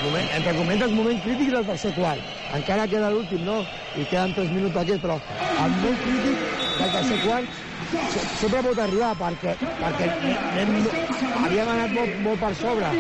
Moment, 0.06 0.30
entre 0.38 0.54
cometes, 0.56 0.96
moment 0.96 1.20
crític 1.26 1.52
del 1.52 1.68
tercer 1.68 1.92
quart. 1.98 2.24
Encara 2.56 2.88
queda 2.88 3.12
l'últim, 3.12 3.44
no? 3.44 3.58
I 4.00 4.08
queden 4.08 4.32
3 4.40 4.56
minuts 4.56 4.80
aquest, 4.86 5.04
però 5.04 5.20
el 5.66 5.76
moment 5.76 6.00
crític 6.08 6.48
del 6.80 6.96
tercer 6.96 7.20
quart 7.26 7.60
sempre 8.40 8.62
pot 8.66 8.80
arribar 8.80 9.12
perquè, 9.20 9.56
perquè 9.80 10.10
anem, 10.52 10.76
havíem 11.44 11.72
anat 11.76 11.94
molt, 11.96 12.18
molt 12.26 12.42
per 12.42 12.52
sobre 12.58 12.92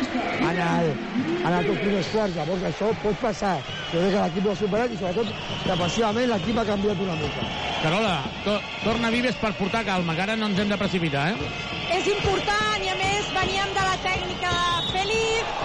en 0.42 0.62
el, 0.66 0.92
en 1.42 1.54
els 1.58 1.68
dos 1.68 1.80
primers 1.82 2.10
quarts, 2.14 2.38
llavors 2.38 2.66
això 2.70 2.92
pot 3.04 3.20
passar. 3.22 3.56
Jo 3.92 4.00
crec 4.00 4.16
que 4.16 4.24
l'equip 4.24 4.48
ho 4.48 4.54
ha 4.54 4.60
superat 4.62 4.94
i 4.94 5.00
sobretot 5.00 5.34
que 5.66 5.78
passivament 5.84 6.32
l'equip 6.32 6.62
ha 6.62 6.68
canviat 6.72 7.06
una 7.06 7.18
mica. 7.22 7.48
Carola, 7.82 8.16
to 8.46 8.58
torna 8.86 9.14
Vives 9.14 9.40
per 9.42 9.54
portar 9.60 9.84
calma, 9.88 10.16
que 10.16 10.26
ara 10.28 10.38
no 10.38 10.52
ens 10.52 10.62
hem 10.62 10.72
de 10.72 10.80
precipitar, 10.82 11.32
eh? 11.34 11.54
És 11.98 12.08
important 12.08 12.86
i 12.86 12.92
a 12.92 12.98
més 13.00 13.32
veníem 13.36 13.74
de 13.78 13.88
la 13.88 13.98
tècnica 14.06 14.52
de 14.58 14.94
Feliz. 14.96 15.56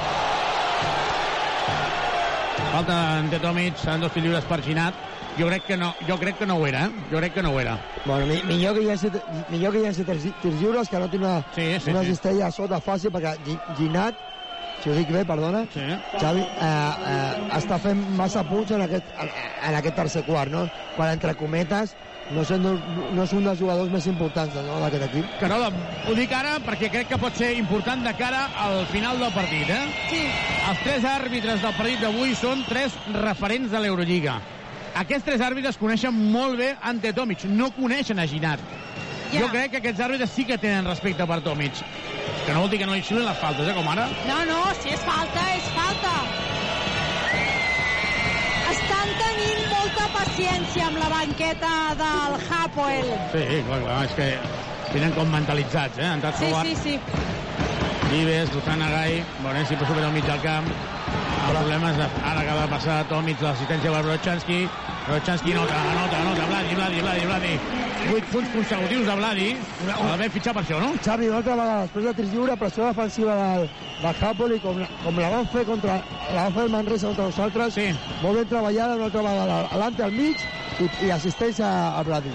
Falta 2.76 2.96
en 3.20 3.30
Tomic, 3.40 3.78
seran 3.80 4.02
dos 4.02 4.16
lliures 4.16 4.44
per 4.44 4.58
Ginat 4.64 4.96
jo 5.38 5.48
crec 5.48 5.64
que 5.64 5.76
no, 5.76 5.94
jo 6.08 6.18
crec 6.18 6.38
que 6.38 6.46
no 6.46 6.56
ho 6.56 6.66
era, 6.66 6.86
eh? 6.86 6.90
Jo 7.10 7.18
crec 7.18 7.34
que 7.34 7.42
no 7.42 7.52
ho 7.52 7.60
era. 7.60 7.78
Bueno, 8.04 8.26
mi, 8.26 8.40
millor 8.48 8.74
que 8.74 8.84
hi 8.84 8.90
hagi, 8.90 9.10
millor 9.50 9.72
que 9.72 9.82
hi 9.82 9.90
hagi 9.90 10.06
tirs, 10.08 10.24
tirs 10.42 10.60
lliures, 10.60 10.88
que 10.88 11.02
no 11.02 11.10
té 11.12 11.20
una, 11.20 11.34
sí, 11.54 11.66
sí, 11.80 11.90
una 11.90 12.02
sí. 12.04 12.14
cistella 12.14 12.50
sota 12.54 12.80
fàcil, 12.80 13.12
perquè 13.12 13.36
Ginat, 13.76 14.16
si 14.82 14.90
ho 14.90 14.96
dic 14.96 15.12
bé, 15.12 15.24
perdona, 15.28 15.66
sí. 15.74 15.84
Xavi, 16.16 16.40
eh, 16.40 16.72
eh, 17.12 17.46
està 17.58 17.78
fent 17.82 18.02
massa 18.16 18.44
punts 18.48 18.72
en 18.76 18.86
aquest, 18.86 19.12
en, 19.20 19.32
en 19.68 19.78
aquest 19.82 19.96
tercer 20.00 20.24
quart, 20.28 20.52
no? 20.52 20.66
Quan 20.96 21.12
entre 21.12 21.36
cometes 21.36 21.96
no, 22.32 22.42
és, 22.42 22.50
no, 22.58 22.72
no 23.14 23.22
és 23.22 23.32
un 23.36 23.44
dels 23.46 23.60
jugadors 23.60 23.92
més 23.92 24.08
importants 24.10 24.56
no, 24.56 24.80
d'aquest 24.82 25.06
equip. 25.10 25.36
Carola, 25.38 25.68
ho 26.08 26.16
dic 26.16 26.32
ara 26.34 26.56
perquè 26.64 26.90
crec 26.90 27.12
que 27.12 27.20
pot 27.22 27.36
ser 27.38 27.52
important 27.60 28.02
de 28.02 28.16
cara 28.18 28.46
al 28.64 28.82
final 28.90 29.20
del 29.22 29.32
partit. 29.36 29.70
Eh? 29.70 29.84
Sí. 30.10 30.24
Els 30.66 30.82
tres 30.82 31.06
àrbitres 31.06 31.62
del 31.62 31.78
partit 31.78 32.02
d'avui 32.02 32.34
són 32.34 32.64
tres 32.66 32.96
referents 33.20 33.70
de 33.70 33.84
l'Eurolliga 33.84 34.40
aquests 34.96 35.26
tres 35.26 35.44
àrbitres 35.44 35.76
coneixen 35.80 36.14
molt 36.32 36.58
bé 36.60 36.72
Ante 36.90 37.12
Tomic, 37.16 37.44
no 37.50 37.70
coneixen 37.76 38.18
a 38.18 38.26
Ginat. 38.28 38.62
Ja. 39.32 39.42
Jo 39.42 39.48
crec 39.52 39.72
que 39.74 39.80
aquests 39.82 40.02
àrbitres 40.06 40.32
sí 40.32 40.46
que 40.48 40.58
tenen 40.62 40.86
respecte 40.88 41.26
per 41.26 41.40
Tomic. 41.44 41.82
Que 42.46 42.54
no 42.54 42.62
vol 42.62 42.70
dir 42.70 42.78
que 42.80 42.86
no 42.86 42.94
li 42.94 43.02
xilen 43.02 43.26
les 43.26 43.38
faltes, 43.42 43.68
eh, 43.68 43.74
com 43.74 43.88
ara. 43.90 44.06
No, 44.28 44.38
no, 44.48 44.60
si 44.80 44.94
és 44.94 45.02
falta, 45.06 45.42
és 45.56 45.66
falta. 45.74 46.14
Estan 48.70 49.12
tenint 49.20 49.64
molta 49.72 50.06
paciència 50.14 50.86
amb 50.86 51.02
la 51.02 51.10
banqueta 51.10 51.72
del 51.98 52.38
Hapoel. 52.46 53.10
Sí, 53.34 53.44
clar, 53.66 53.80
clar, 53.82 53.98
és 54.06 54.16
que 54.20 54.30
tenen 54.92 55.16
com 55.18 55.34
mentalitzats, 55.34 55.98
eh? 55.98 56.12
Entrat 56.14 56.38
sí, 56.38 56.52
sí, 56.62 56.76
sí. 56.84 56.98
Vives, 58.10 58.52
Luzana 58.54 58.88
Gai, 58.90 59.24
Bonessi 59.42 59.74
per 59.74 59.86
superar 59.88 60.08
al 60.08 60.14
mig 60.14 60.26
del 60.26 60.40
camp. 60.44 60.68
El 61.46 61.54
problema 61.54 61.90
és 61.92 61.98
ara 62.02 62.40
acaba 62.42 62.62
de 62.64 62.70
passar 62.70 62.96
Tomic 63.10 63.42
l'assistència 63.42 63.90
per 63.94 64.02
Brochanski. 64.06 64.58
Brochanski 65.06 65.54
nota, 65.54 65.78
nota, 65.94 66.22
nota, 66.26 66.46
Vladi, 66.50 66.74
Vladi, 66.78 67.02
Vladi, 67.02 67.26
Vladi. 67.30 67.52
8 68.14 68.30
punts 68.32 68.50
consecutius 68.54 69.06
de 69.06 69.16
Vladi. 69.20 69.48
El 69.86 70.10
vam 70.10 70.24
fitxar 70.34 70.54
per 70.56 70.62
això, 70.64 70.80
no? 70.82 70.92
Xavi, 71.02 71.30
una 71.30 71.40
altra 71.40 71.54
vegada, 71.60 71.86
després 71.86 72.08
de 72.08 72.14
tir 72.18 72.26
lliure, 72.32 72.58
pressió 72.58 72.86
defensiva 72.86 73.38
del, 73.42 73.70
del 74.02 74.20
Napoli, 74.22 74.60
com, 74.62 74.82
com 75.04 75.22
la 75.22 75.32
van 75.36 75.48
fer 75.54 75.64
contra 75.70 76.00
la 76.34 76.44
van 76.44 76.54
fer 76.58 76.66
el 76.66 76.74
Manresa 76.74 77.10
contra 77.12 77.30
nosaltres, 77.30 77.78
sí. 77.78 77.88
molt 78.22 78.42
ben 78.42 78.50
treballada, 78.50 78.98
una 78.98 79.10
altra 79.10 79.24
vegada, 79.26 79.58
alante 79.78 80.06
al 80.06 80.14
mig 80.14 80.46
i, 80.82 80.90
i 81.06 81.10
assisteix 81.14 81.62
a, 81.62 81.72
a 81.98 82.06
Vladi. 82.06 82.34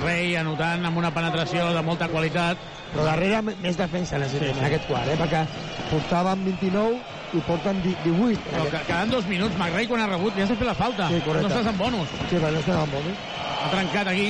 Rei 0.00 0.36
anotant 0.36 0.84
amb 0.88 1.00
una 1.00 1.12
penetració 1.12 1.68
de 1.76 1.82
molta 1.84 2.08
qualitat. 2.08 2.79
Però 2.90 3.06
darrere 3.06 3.40
més 3.46 3.78
defensa 3.78 4.18
necessitem 4.18 4.50
sí, 4.50 4.56
sí. 4.56 4.60
en 4.60 4.66
aquest 4.66 4.86
quart, 4.90 5.10
eh? 5.12 5.16
perquè 5.20 5.44
portaven 5.90 6.42
29 6.46 6.98
i 7.38 7.42
porten 7.46 7.82
18. 7.84 8.40
Però 8.50 8.64
que, 8.66 8.80
quedant 8.88 9.12
dos 9.14 9.28
minuts, 9.30 9.54
McRae 9.58 9.86
quan 9.90 10.02
ha 10.02 10.08
rebut 10.10 10.38
ja 10.38 10.48
s'ha 10.48 10.58
fet 10.58 10.66
la 10.66 10.74
falta. 10.78 11.06
Sí, 11.12 11.20
correcte. 11.26 11.46
no 11.46 11.52
estàs 11.54 11.70
en 11.70 11.78
bonus. 11.78 12.16
Sí, 12.24 12.36
però 12.36 12.50
no 12.50 12.62
estàs 12.64 12.82
en 12.82 12.94
bonus. 12.96 13.22
Ha 13.60 13.70
trencat 13.74 14.10
aquí. 14.10 14.28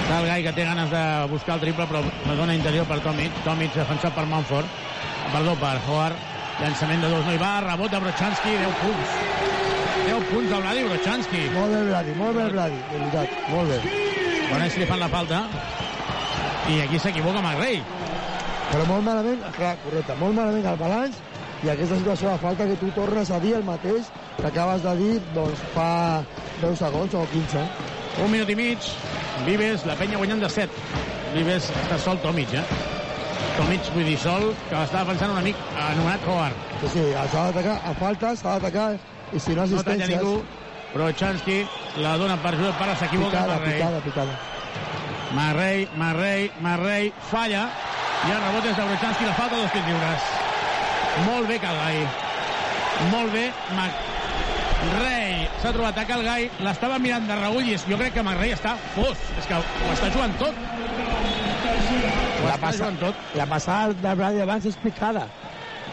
Està 0.00 0.18
el 0.22 0.28
Gai 0.30 0.46
que 0.46 0.54
té 0.56 0.64
ganes 0.66 0.88
de 0.90 1.04
buscar 1.30 1.58
el 1.58 1.66
triple, 1.66 1.86
però 1.90 2.00
la 2.02 2.38
dona 2.38 2.56
interior 2.56 2.88
per 2.88 2.98
Tomic. 3.04 3.36
Tomic 3.44 3.76
defensat 3.76 4.16
per 4.16 4.26
Manford. 4.30 4.80
Perdó, 5.30 5.54
per 5.60 5.76
Howard. 5.86 6.28
Llançament 6.60 7.04
de 7.04 7.12
dos 7.12 7.28
no 7.28 7.36
hi 7.36 7.40
va. 7.40 7.52
Rebot 7.66 7.92
de 7.92 8.00
Brochanski, 8.06 8.56
10 8.56 8.80
punts. 8.80 9.14
10 10.08 10.26
punts 10.32 10.50
de 10.50 10.62
Vladi 10.64 10.88
Brochanski. 10.88 11.44
Molt 11.54 11.76
bé, 11.76 11.84
Vladi, 11.92 12.16
molt 12.18 12.40
bé, 12.40 12.48
Vladi, 12.56 12.80
de 12.90 13.04
veritat, 13.04 13.38
molt 13.52 13.70
bé. 13.70 13.78
Bona 14.50 14.68
si 14.72 14.82
li 14.82 14.88
fan 14.88 15.04
la 15.04 15.12
falta. 15.12 15.44
I 16.70 16.80
aquí 16.84 17.00
s'equivoca 17.02 17.40
McRae. 17.42 17.80
Però 18.70 18.84
molt 18.86 19.02
malament, 19.02 19.40
clar, 19.56 19.74
correcte, 19.82 20.14
molt 20.20 20.36
malament 20.36 20.68
el 20.70 20.76
balanç 20.78 21.16
i 21.64 21.70
aquesta 21.72 21.96
situació 21.98 22.30
de 22.30 22.38
falta 22.40 22.66
que 22.68 22.76
tu 22.78 22.90
tornes 22.94 23.30
a 23.34 23.40
dir 23.42 23.56
el 23.58 23.64
mateix 23.66 24.12
que 24.38 24.46
acabes 24.46 24.84
de 24.84 24.92
dir 25.00 25.16
doncs 25.34 25.64
fa 25.74 26.22
10 26.60 26.78
segons 26.78 27.16
o 27.18 27.24
15. 27.32 27.64
Un 28.22 28.30
minut 28.30 28.52
i 28.54 28.56
mig, 28.60 28.86
Vives, 29.46 29.82
la 29.88 29.96
penya 29.98 30.20
guanyant 30.20 30.44
de 30.44 30.52
7. 30.52 30.86
Vives 31.34 31.66
està 31.82 31.98
sol 31.98 32.20
Tomic, 32.22 32.54
eh? 32.54 32.62
Tomic, 33.56 33.90
vull 33.96 34.06
dir, 34.06 34.16
sol, 34.20 34.50
que 34.68 34.76
l'està 34.76 35.02
defensant 35.02 35.34
un 35.34 35.40
amic 35.42 35.58
anomenat 35.74 36.26
Howard. 36.28 36.64
Sí, 36.84 36.92
sí, 36.94 37.04
s'ha 37.16 37.48
d'atacar, 37.48 37.76
a 37.82 37.96
falta 37.98 38.32
s'ha 38.36 38.56
d'atacar 38.58 38.88
i 39.34 39.42
si 39.42 39.58
no 39.58 39.66
assistències... 39.66 40.14
No 40.14 40.22
ningú, 40.22 40.38
però 40.94 41.10
Chansky 41.16 41.60
la 42.04 42.16
dona 42.20 42.38
per 42.44 42.54
Josep 42.60 42.78
Parra, 42.78 42.96
s'equivoca 43.02 43.34
picada, 43.34 43.58
Marrei. 43.58 43.78
picada, 43.80 44.06
picada. 44.06 44.59
Marrei, 45.34 45.88
Marrei, 45.96 46.50
Marrei, 46.60 47.12
falla, 47.30 47.68
i 48.26 48.32
el 48.34 48.40
rebot 48.42 48.66
és 48.66 48.76
de 48.76 48.86
Brochanski, 48.88 49.26
la 49.28 49.34
falta 49.38 49.56
dos 49.60 49.70
tirs 49.74 49.86
lliures. 49.86 50.24
Molt 51.26 51.48
bé 51.50 51.58
Calgai. 51.62 52.00
Molt 53.12 53.32
bé 53.32 53.44
McRae. 53.76 55.46
S'ha 55.62 55.72
trobat 55.76 55.98
a 56.02 56.04
Calgai, 56.08 56.48
l'estava 56.64 56.98
mirant 56.98 57.28
de 57.28 57.36
reull 57.40 57.68
i 57.70 57.76
jo 57.78 57.98
crec 58.00 58.14
que 58.16 58.24
McRae 58.24 58.56
està 58.56 58.74
fos. 58.96 59.22
És 59.38 59.46
que 59.48 59.60
ho 59.60 59.92
està 59.94 60.10
jugant 60.14 60.34
tot. 60.42 60.58
Ho 60.58 62.46
La, 62.46 62.56
està 62.56 62.60
passa, 62.60 62.76
jugant 62.82 63.00
tot. 63.04 63.24
la 63.38 63.46
passada 63.46 63.94
de 64.02 64.14
Brady 64.18 64.40
abans 64.44 64.66
és 64.66 64.76
picada. 64.82 65.26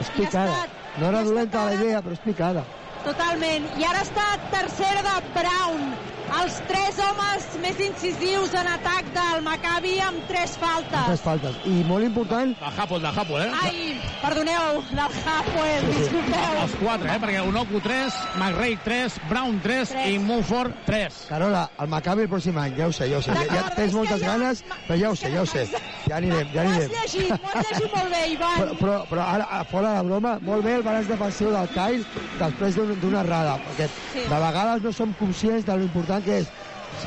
És 0.02 0.10
picada. 0.18 0.66
No 0.98 1.08
era 1.12 1.24
dolenta 1.24 1.66
la 1.66 1.74
idea, 1.78 2.02
però 2.02 2.18
és 2.18 2.24
picada. 2.26 2.66
Totalment. 3.06 3.68
I 3.78 3.86
ara 3.86 4.02
està 4.02 4.26
tercera 4.52 5.04
de 5.06 5.16
Brown. 5.36 5.92
Els 6.28 6.58
tres 6.68 6.98
homes 7.00 7.46
més 7.64 7.78
incisius 7.80 8.52
en 8.60 8.68
atac 8.68 9.08
del 9.16 9.42
Maccabi 9.46 9.94
amb 10.04 10.26
tres 10.28 10.58
faltes. 10.60 11.06
Tres 11.08 11.22
faltes. 11.24 11.56
I 11.66 11.84
molt 11.88 12.04
important... 12.06 12.52
De 12.60 12.72
Hapoel, 12.84 13.02
de 13.06 13.12
Hapoel, 13.16 13.48
eh? 13.48 13.62
Ai, 13.64 14.02
perdoneu, 14.22 14.82
del 14.92 15.18
Hapoel, 15.24 15.88
disculpeu. 15.94 16.60
Els 16.66 16.76
quatre, 16.82 17.14
eh? 17.16 17.20
Perquè 17.24 17.42
Onoku 17.48 17.80
3, 17.86 18.18
McRae 18.42 18.76
3, 18.84 19.18
Brown 19.32 19.60
3, 19.64 19.94
i 20.12 20.18
Mumford 20.20 20.76
3. 20.86 21.22
Carola, 21.32 21.64
el 21.80 21.90
Maccabi 21.96 22.28
el 22.28 22.32
pròxim 22.32 22.60
any, 22.62 22.76
ja 22.78 22.90
ho 22.92 22.96
sé, 22.96 23.08
ja 23.12 23.22
ho 23.22 23.24
sé. 23.26 23.32
Ja, 23.38 23.48
ja 23.62 23.64
tens 23.78 23.96
moltes 23.96 24.22
ganes, 24.28 24.66
però 24.88 25.00
ja 25.00 25.14
ho 25.14 25.18
sé, 25.18 25.32
ja 25.34 25.46
ho 25.46 25.50
sé. 25.50 25.66
Ja 26.08 26.20
anirem, 26.20 26.52
ja 26.54 26.64
Ho 26.64 26.68
has 26.68 26.76
anirem. 26.76 26.94
llegit, 26.98 27.32
ho 27.32 27.54
has 27.56 27.72
llegit 27.72 27.96
molt 27.96 28.12
bé, 28.14 28.22
Ivan. 28.36 28.60
Però, 28.62 28.76
però, 28.84 29.00
però 29.10 29.26
ara, 29.38 29.64
fora 29.72 29.96
de 29.98 30.04
broma, 30.12 30.36
molt 30.44 30.64
bé 30.68 30.76
el 30.82 30.84
balanç 30.86 31.10
defensiu 31.12 31.52
del 31.56 31.72
Kyle 31.74 32.06
després 32.38 32.76
d'un- 32.78 33.00
d'una 33.02 33.24
errada, 33.26 33.58
perquè 33.66 33.90
Sí. 34.14 34.24
de 34.28 34.38
vegades 34.44 34.82
no 34.84 34.92
som 34.94 35.12
conscients 35.20 35.66
de 35.68 35.76
l'important 35.78 36.17
que 36.26 36.42
és. 36.44 36.52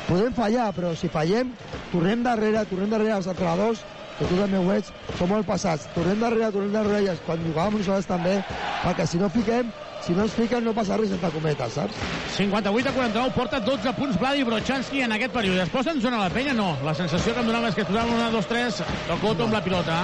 Podem 0.07 0.33
fallar, 0.33 0.69
però 0.75 0.93
si 0.95 1.09
fallem, 1.11 1.51
tornem 1.91 2.23
darrere, 2.23 2.63
tornem 2.69 2.91
darrere 2.91 3.17
els 3.17 3.27
entrenadors, 3.27 3.83
que 4.17 4.27
tu 4.29 4.37
també 4.37 4.59
ho 4.59 4.73
ets, 4.73 4.91
són 5.17 5.31
molt 5.31 5.47
passats. 5.47 5.87
Tornem 5.95 6.19
darrere, 6.21 6.51
tornem 6.53 6.75
darrere, 6.75 7.15
i 7.15 7.23
quan 7.25 7.41
jugàvem 7.47 7.79
nosaltres 7.81 8.09
també, 8.09 8.35
perquè 8.83 9.07
si 9.09 9.21
no 9.21 9.29
fiquem, 9.33 9.71
si 10.01 10.15
no 10.17 10.25
ens 10.25 10.33
fiquen 10.33 10.63
no 10.65 10.73
passa 10.73 10.97
res 10.97 11.11
entre 11.13 11.29
cometes, 11.33 11.75
saps? 11.77 11.97
58 12.35 12.89
a 12.89 12.93
49, 12.95 13.33
porta 13.35 13.59
12 13.61 13.93
punts 13.97 14.17
Vladi 14.21 14.45
Brochanski 14.47 15.03
en 15.05 15.13
aquest 15.17 15.33
període. 15.33 15.61
Es 15.63 15.73
posa 15.73 15.93
en 15.93 16.01
zona 16.01 16.23
la 16.23 16.29
penya? 16.33 16.55
No. 16.57 16.71
La 16.85 16.95
sensació 16.97 17.35
que 17.35 17.43
em 17.43 17.51
donava 17.51 17.69
és 17.69 17.77
que 17.77 17.85
es 17.85 17.89
posaven 17.89 18.15
1, 18.17 18.31
2, 18.33 18.49
3, 18.49 18.81
Tocoto 19.09 19.45
amb 19.45 19.57
la 19.57 19.61
pilota. 19.65 19.99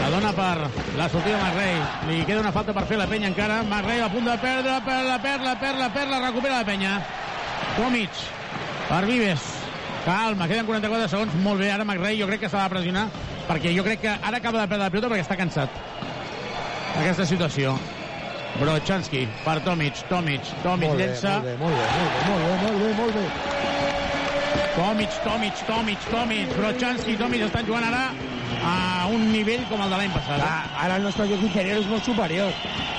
La 0.00 0.08
dona 0.12 0.32
per 0.36 0.70
la 0.96 1.08
sortida 1.08 1.36
de 1.36 1.42
Marrei. 1.42 1.76
Li 2.08 2.24
queda 2.24 2.40
una 2.40 2.52
falta 2.52 2.74
per 2.76 2.86
fer 2.88 2.98
la 3.00 3.08
penya 3.10 3.28
encara. 3.32 3.60
Marrei 3.68 4.00
a 4.00 4.08
punt 4.12 4.24
de 4.28 4.38
perdre, 4.40 4.80
per 4.88 5.02
la 5.04 5.20
perla, 5.22 5.54
per 5.60 5.74
la 5.76 5.92
perla, 5.92 6.22
recupera 6.24 6.62
la 6.62 6.68
penya. 6.68 6.96
Tomic, 7.76 8.24
per 8.88 9.04
Vives. 9.06 9.42
Calma, 10.04 10.46
queden 10.46 10.66
44 10.66 11.08
segons, 11.10 11.34
molt 11.42 11.58
bé, 11.58 11.72
ara 11.74 11.84
McRae 11.84 12.14
jo 12.20 12.28
crec 12.30 12.44
que 12.44 12.50
s'ha 12.50 12.62
de 12.62 12.74
pressionar, 12.76 13.08
perquè 13.48 13.72
jo 13.74 13.82
crec 13.82 14.04
que 14.04 14.12
ara 14.14 14.38
acaba 14.38 14.60
de 14.62 14.68
perdre 14.70 14.84
la 14.84 14.90
pilota 14.94 15.10
perquè 15.10 15.24
està 15.26 15.38
cansat. 15.38 15.80
Aquesta 16.96 17.26
situació. 17.26 17.74
Brochanski 18.60 19.26
per 19.44 19.58
Tomic, 19.66 19.98
Tomic, 20.08 20.46
Tomic 20.62 20.88
Molt 20.88 21.00
bé, 21.00 21.08
llença. 21.10 21.34
molt 21.42 21.44
bé, 21.44 21.56
molt 21.60 21.76
bé, 21.76 21.88
molt 22.28 22.44
bé, 22.46 22.54
molt 22.62 22.78
bé, 22.84 22.92
molt 23.00 23.14
bé. 23.18 23.26
Tomic, 24.76 25.18
Tomic, 25.24 25.60
Tomic, 25.66 26.08
Tomic, 26.10 26.56
Brochanski 26.56 27.12
i 27.12 27.18
Tomic 27.20 27.44
estan 27.48 27.66
jugant 27.66 27.84
ara 27.90 28.06
a 28.62 29.06
un 29.12 29.30
nivell 29.32 29.66
com 29.68 29.82
el 29.82 29.90
de 29.90 30.00
l'any 30.00 30.14
passat. 30.14 30.40
Clar, 30.40 30.62
ara 30.86 30.96
el 31.00 31.04
nostre 31.04 31.26
joc 31.28 31.42
interior 31.42 31.82
és 31.82 31.88
molt 31.90 32.04
superior. 32.06 32.52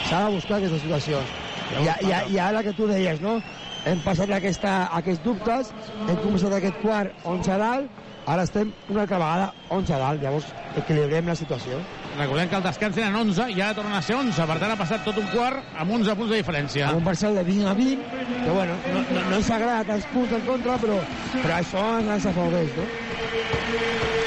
S'ha 0.09 0.25
de 0.25 0.35
buscar 0.35 0.59
aquestes 0.59 0.81
situacions. 0.83 1.35
I, 1.77 1.87
i, 2.07 2.13
i 2.35 2.39
ara 2.39 2.61
que 2.63 2.73
tu 2.73 2.87
deies, 2.89 3.21
no? 3.21 3.39
Hem 3.87 4.01
passat 4.03 4.31
aquesta, 4.35 4.71
aquests 4.97 5.23
dubtes, 5.23 5.69
hem 5.95 6.17
començat 6.19 6.57
aquest 6.57 6.81
quart 6.81 7.27
11 7.31 7.53
a 7.53 7.57
dalt, 7.61 8.01
ara 8.27 8.43
estem 8.43 8.73
una 8.91 9.05
altra 9.05 9.19
vegada 9.21 9.45
11 9.77 9.93
a 9.95 9.99
dalt, 10.01 10.25
llavors 10.25 10.49
equilibrem 10.81 11.29
la 11.31 11.35
situació. 11.39 11.79
Recordem 12.17 12.49
que 12.51 12.59
el 12.59 12.65
descans 12.65 12.99
eren 12.99 13.15
11 13.21 13.47
i 13.53 13.61
ara 13.61 13.77
tornen 13.77 13.95
a 13.95 14.03
ser 14.03 14.17
11, 14.19 14.47
per 14.51 14.59
tant 14.59 14.73
ha 14.75 14.79
passat 14.81 15.07
tot 15.07 15.21
un 15.21 15.31
quart 15.31 15.79
amb 15.79 15.95
11 16.01 16.17
punts 16.19 16.33
de 16.33 16.41
diferència. 16.41 16.89
Amb 16.91 16.99
un 16.99 17.07
parcial 17.07 17.39
de 17.39 17.47
20 17.47 17.71
a 17.71 17.75
20, 17.79 18.23
que 18.43 18.57
bueno, 18.59 18.79
no, 18.91 19.05
no, 19.07 19.27
no 19.29 19.35
ens 19.39 19.51
agrada 19.55 19.87
tants 19.93 20.11
punts 20.11 20.35
en 20.35 20.47
contra, 20.51 20.79
però, 20.83 20.99
però 21.37 21.59
això 21.61 21.89
ens 22.01 22.31
afavoreix, 22.33 22.75
no? 22.75 24.26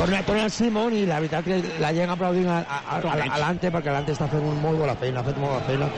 Torna, 0.00 0.22
torna 0.24 0.44
el 0.48 0.50
Simon 0.50 0.94
i 0.96 1.02
la 1.04 1.18
veritat 1.20 1.44
que 1.44 1.58
la 1.82 1.90
gent 1.92 2.08
aplaudint 2.14 2.48
a, 2.48 2.60
a, 2.64 2.78
a, 2.96 3.00
a, 3.04 3.24
a 3.36 3.40
l'Ante 3.42 3.68
perquè 3.74 3.92
l'Ante 3.92 4.14
està 4.16 4.30
fent 4.32 4.46
un 4.48 4.56
molt 4.62 4.80
bona 4.80 4.94
feina, 4.96 5.20
ha 5.20 5.26
fet 5.26 5.36
molt 5.36 5.52
bona 5.58 5.66
feina 5.66 5.90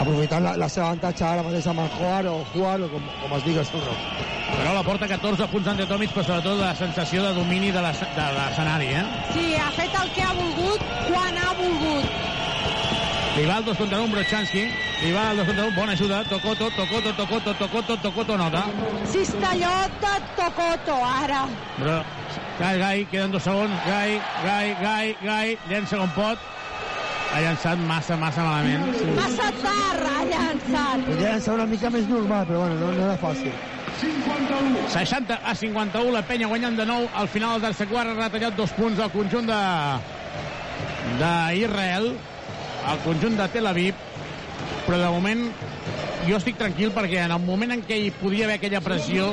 aprofitant 0.00 0.46
la, 0.46 0.54
la 0.56 0.68
seva 0.72 0.86
avantatge 0.88 1.26
ara 1.28 1.44
mateix 1.44 1.66
amb 1.68 1.82
el 1.84 1.90
Juar 1.98 2.22
o 2.32 2.38
Juar 2.54 2.78
o 2.86 2.88
com, 2.94 3.10
com 3.20 3.34
es 3.36 3.44
digui 3.44 3.60
el 3.60 3.68
seu 3.68 3.82
nom. 3.84 4.00
Però 4.56 4.72
la 4.76 4.82
porta 4.86 5.08
14 5.10 5.50
punts 5.52 5.68
ante 5.68 5.84
Tomic, 5.90 6.14
però 6.16 6.24
sobretot 6.30 6.58
la 6.64 6.72
sensació 6.80 7.26
de 7.28 7.34
domini 7.36 7.70
de 7.76 7.84
la- 7.84 7.92
de 7.92 8.26
l'escenari, 8.38 8.88
eh? 9.02 9.04
Sí, 9.36 9.44
ha 9.60 9.68
fet 9.76 10.00
el 10.00 10.10
que 10.16 10.24
ha 10.24 10.32
volgut 10.40 10.88
quan 11.10 11.36
ha 11.44 11.52
volgut. 11.60 12.41
Li 13.32 13.46
va 13.48 13.58
el 13.58 13.64
2 13.64 13.78
contra 13.78 13.98
1, 13.98 14.12
Brochanski. 14.12 14.62
Li 15.02 15.10
va 15.12 15.30
el 15.30 15.38
2 15.38 15.46
contra 15.46 15.64
1, 15.64 15.74
bona 15.74 15.92
ajuda. 15.92 16.22
Tocoto, 16.28 16.68
Tocoto, 16.76 17.14
Tocoto, 17.16 17.54
Tocoto, 17.54 17.96
Tocoto, 17.96 18.36
nota. 18.36 18.64
Cistellot 19.08 19.94
de 20.02 20.14
Tocoto, 20.36 20.98
ara. 21.00 21.46
Però, 21.78 22.02
Gai, 22.58 22.78
Gai, 22.78 23.06
queden 23.10 23.32
dos 23.32 23.42
segons. 23.42 23.72
Gai, 23.86 24.20
Gai, 24.44 24.74
Gai, 24.82 25.16
Gai, 25.22 25.56
llença 25.70 25.96
com 25.96 26.12
pot. 26.16 26.50
Ha 27.32 27.40
llançat 27.40 27.80
massa, 27.88 28.18
massa 28.20 28.44
malament. 28.44 28.98
Sí. 28.98 29.06
Massa 29.16 29.48
tard 29.62 30.04
ha 30.10 30.24
llançat. 30.28 31.06
Podria 31.06 31.30
llançar 31.30 31.54
una 31.56 31.66
mica 31.70 31.90
més 31.94 32.10
normal, 32.10 32.44
però 32.50 32.66
bueno, 32.66 32.76
no, 32.82 32.90
no 32.92 33.06
era 33.06 33.16
fàcil. 33.16 33.54
60 34.92 35.38
a 35.40 35.54
51, 35.56 36.12
la 36.12 36.22
penya 36.28 36.50
guanyant 36.50 36.76
de 36.76 36.84
nou 36.84 37.08
al 37.16 37.32
final 37.32 37.56
del 37.56 37.70
tercer 37.70 37.88
quart, 37.88 38.12
ha 38.12 38.18
retallat 38.26 38.60
dos 38.60 38.76
punts 38.76 39.00
al 39.00 39.12
conjunt 39.14 39.48
de 39.48 39.62
d'Israel, 41.20 42.12
al 42.86 42.98
conjunt 43.04 43.36
de 43.38 43.48
Tel 43.54 43.66
Aviv, 43.66 43.94
però 44.86 44.98
de 44.98 45.10
moment 45.14 45.44
jo 46.26 46.36
estic 46.38 46.58
tranquil 46.58 46.92
perquè 46.94 47.24
en 47.24 47.32
el 47.34 47.42
moment 47.42 47.72
en 47.74 47.82
què 47.86 47.98
hi 47.98 48.10
podia 48.14 48.46
haver 48.46 48.60
aquella 48.60 48.80
pressió 48.84 49.32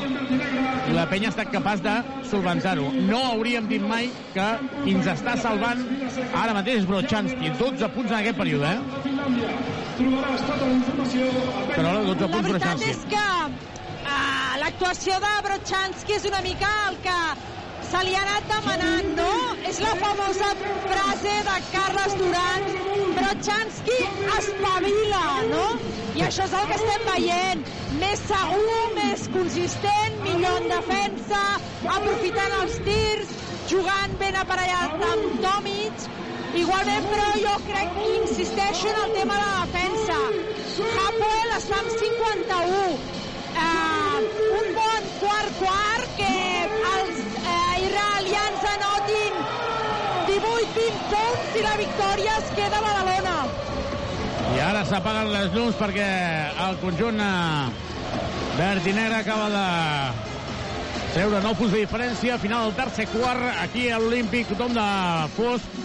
la 0.93 1.05
penya 1.09 1.30
ha 1.30 1.34
estat 1.34 1.51
capaç 1.53 1.84
de 1.85 1.95
solventar-ho. 2.30 2.88
No 3.05 3.19
hauríem 3.31 3.67
dit 3.69 3.84
mai 3.85 4.09
que 4.34 4.47
qui 4.84 4.95
ens 4.97 5.09
està 5.11 5.35
salvant 5.41 5.84
ara 6.34 6.55
mateix 6.57 6.81
és 6.81 6.88
Brochanski. 6.89 7.51
12 7.59 7.91
punts 7.95 8.09
en 8.11 8.17
aquest 8.19 8.39
període, 8.39 8.71
eh? 8.73 8.80
Però 11.76 11.93
12 12.07 12.26
La 12.26 12.31
punts 12.34 12.47
veritat 12.47 12.49
Brochanski. 12.49 12.89
és 12.89 13.05
que 13.13 13.26
uh, 14.09 14.57
l'actuació 14.63 15.19
de 15.26 15.34
Brochanski 15.49 16.17
és 16.17 16.27
una 16.31 16.41
mica 16.47 16.73
el 16.89 16.99
que 17.05 17.19
se 17.89 18.03
li 18.05 18.15
ha 18.15 18.23
anat 18.26 18.49
demanant, 18.55 19.13
no? 19.17 19.31
És 19.69 19.80
la 19.85 19.93
famosa 20.01 20.49
frase 20.89 21.38
de 21.51 21.55
Carles 21.73 22.17
Brochanski 23.19 23.97
espavila, 24.37 25.25
no? 25.51 25.65
I 26.17 26.25
això 26.27 26.47
és 26.47 26.55
el 26.59 26.69
que 26.71 26.79
estem 26.79 27.05
veient. 27.11 27.65
Més 27.99 28.23
segur, 28.29 28.79
més 28.95 29.27
consistent, 29.33 30.17
millor 30.25 30.61
en 30.63 30.71
defensa, 30.73 31.43
aprofitant 31.97 32.57
els 32.61 32.79
tirs, 32.87 33.35
jugant 33.69 34.17
ben 34.23 34.39
aparellat 34.39 35.05
amb 35.11 35.43
Tomic, 35.43 36.09
Igualment, 36.57 37.05
però 37.11 37.25
jo 37.37 37.51
crec 37.67 37.91
que 37.93 38.05
insisteixo 38.17 38.87
en 38.89 38.95
el 39.03 39.11
tema 39.13 39.35
de 39.37 39.45
la 39.45 39.65
defensa. 39.67 40.15
Hapoel 41.03 41.51
està 41.57 41.77
amb 41.77 41.91
51. 41.93 42.79
Uh, 43.49 44.17
un 44.57 44.71
bon 44.79 45.07
quart-quart 45.19 46.17
que 46.17 46.33
els 46.95 47.21
uh, 47.21 47.75
israelians 47.85 48.65
anotin 48.73 48.98
18-20 51.10 51.14
punts 51.14 51.57
i 51.57 51.65
la 51.65 51.76
victòria 51.80 52.38
es 52.40 52.49
queda 52.56 52.80
a 52.80 52.84
Badalona. 52.86 53.36
I 54.49 54.61
ara 54.65 54.81
s'apaguen 54.86 55.31
les 55.34 55.52
llums 55.53 55.77
perquè 55.77 56.07
el 56.65 56.80
conjunt 56.81 57.19
eh, 57.22 57.69
verd 58.57 58.88
i 58.90 58.94
negre 58.95 59.19
acaba 59.19 59.49
de 59.53 59.65
treure 61.14 61.41
9 61.41 61.57
punts 61.60 61.76
de 61.76 61.84
diferència. 61.84 62.40
Final 62.41 62.68
del 62.68 62.77
tercer 62.80 63.07
quart, 63.14 63.45
aquí 63.64 63.90
a 63.90 63.99
l'Olímpic, 64.02 64.49
tothom 64.53 64.76
de 64.77 64.88
fosc. 65.38 65.77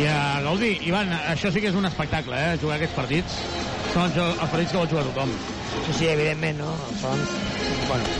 I 0.00 0.06
a 0.06 0.18
gaudir. 0.44 0.76
Ivan, 0.86 1.10
això 1.32 1.50
sí 1.50 1.62
que 1.62 1.72
és 1.72 1.78
un 1.78 1.88
espectacle, 1.88 2.36
eh? 2.38 2.58
Jugar 2.62 2.78
aquests 2.78 2.98
partits. 2.98 3.40
Són 3.90 4.06
els, 4.06 4.18
els 4.20 4.52
partits 4.52 4.70
que 4.70 4.78
vol 4.78 4.92
jugar 4.92 5.06
tothom. 5.08 5.32
Sí, 5.86 5.96
sí, 5.98 6.10
evidentment, 6.12 6.62
no? 6.62 6.74
Són, 7.00 7.24
bueno, 7.88 8.14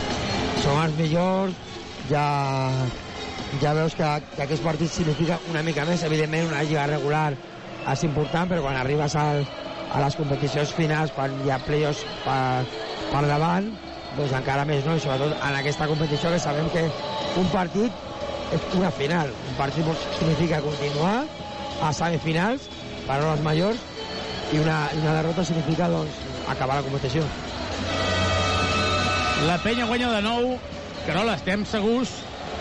són 0.65 0.81
els 0.83 0.99
millors, 0.99 1.55
ja, 2.09 2.25
ja 3.59 3.73
veus 3.75 3.95
que, 3.97 4.07
que 4.35 4.43
aquest 4.45 4.63
partit 4.63 4.91
significa 4.91 5.39
una 5.51 5.63
mica 5.65 5.83
més, 5.87 6.03
evidentment 6.07 6.47
una 6.47 6.63
lliga 6.63 6.85
regular 6.87 7.33
és 7.91 8.03
important, 8.07 8.47
però 8.47 8.63
quan 8.63 8.77
arribes 8.79 9.15
al, 9.19 9.43
a 9.91 10.01
les 10.03 10.15
competicions 10.15 10.71
finals, 10.77 11.11
quan 11.15 11.33
hi 11.43 11.51
ha 11.51 11.59
playoffs 11.65 12.05
per, 12.23 12.63
per 13.09 13.23
davant, 13.27 13.67
doncs 14.15 14.35
encara 14.37 14.63
més, 14.69 14.85
no? 14.85 14.95
I 14.95 15.03
sobretot 15.03 15.35
en 15.35 15.57
aquesta 15.57 15.89
competició 15.89 16.31
que 16.31 16.39
sabem 16.39 16.69
que 16.71 16.85
un 17.41 17.51
partit 17.51 17.91
és 18.55 18.65
una 18.77 18.91
final. 18.91 19.31
Un 19.49 19.57
partit 19.59 19.87
significa 20.19 20.61
continuar 20.63 21.25
a 21.81 21.91
semifinals, 21.95 22.67
per 23.07 23.17
a 23.17 23.31
les 23.31 23.43
majors, 23.43 23.87
i 24.51 24.59
una, 24.59 24.83
una 24.99 25.15
derrota 25.17 25.45
significa 25.47 25.89
doncs, 25.91 26.19
acabar 26.51 26.79
la 26.79 26.85
competició. 26.87 27.25
La 29.47 29.57
penya 29.63 29.87
guanya 29.89 30.11
de 30.13 30.21
nou. 30.21 30.51
Carol, 31.01 31.31
estem 31.33 31.63
segurs 31.65 32.11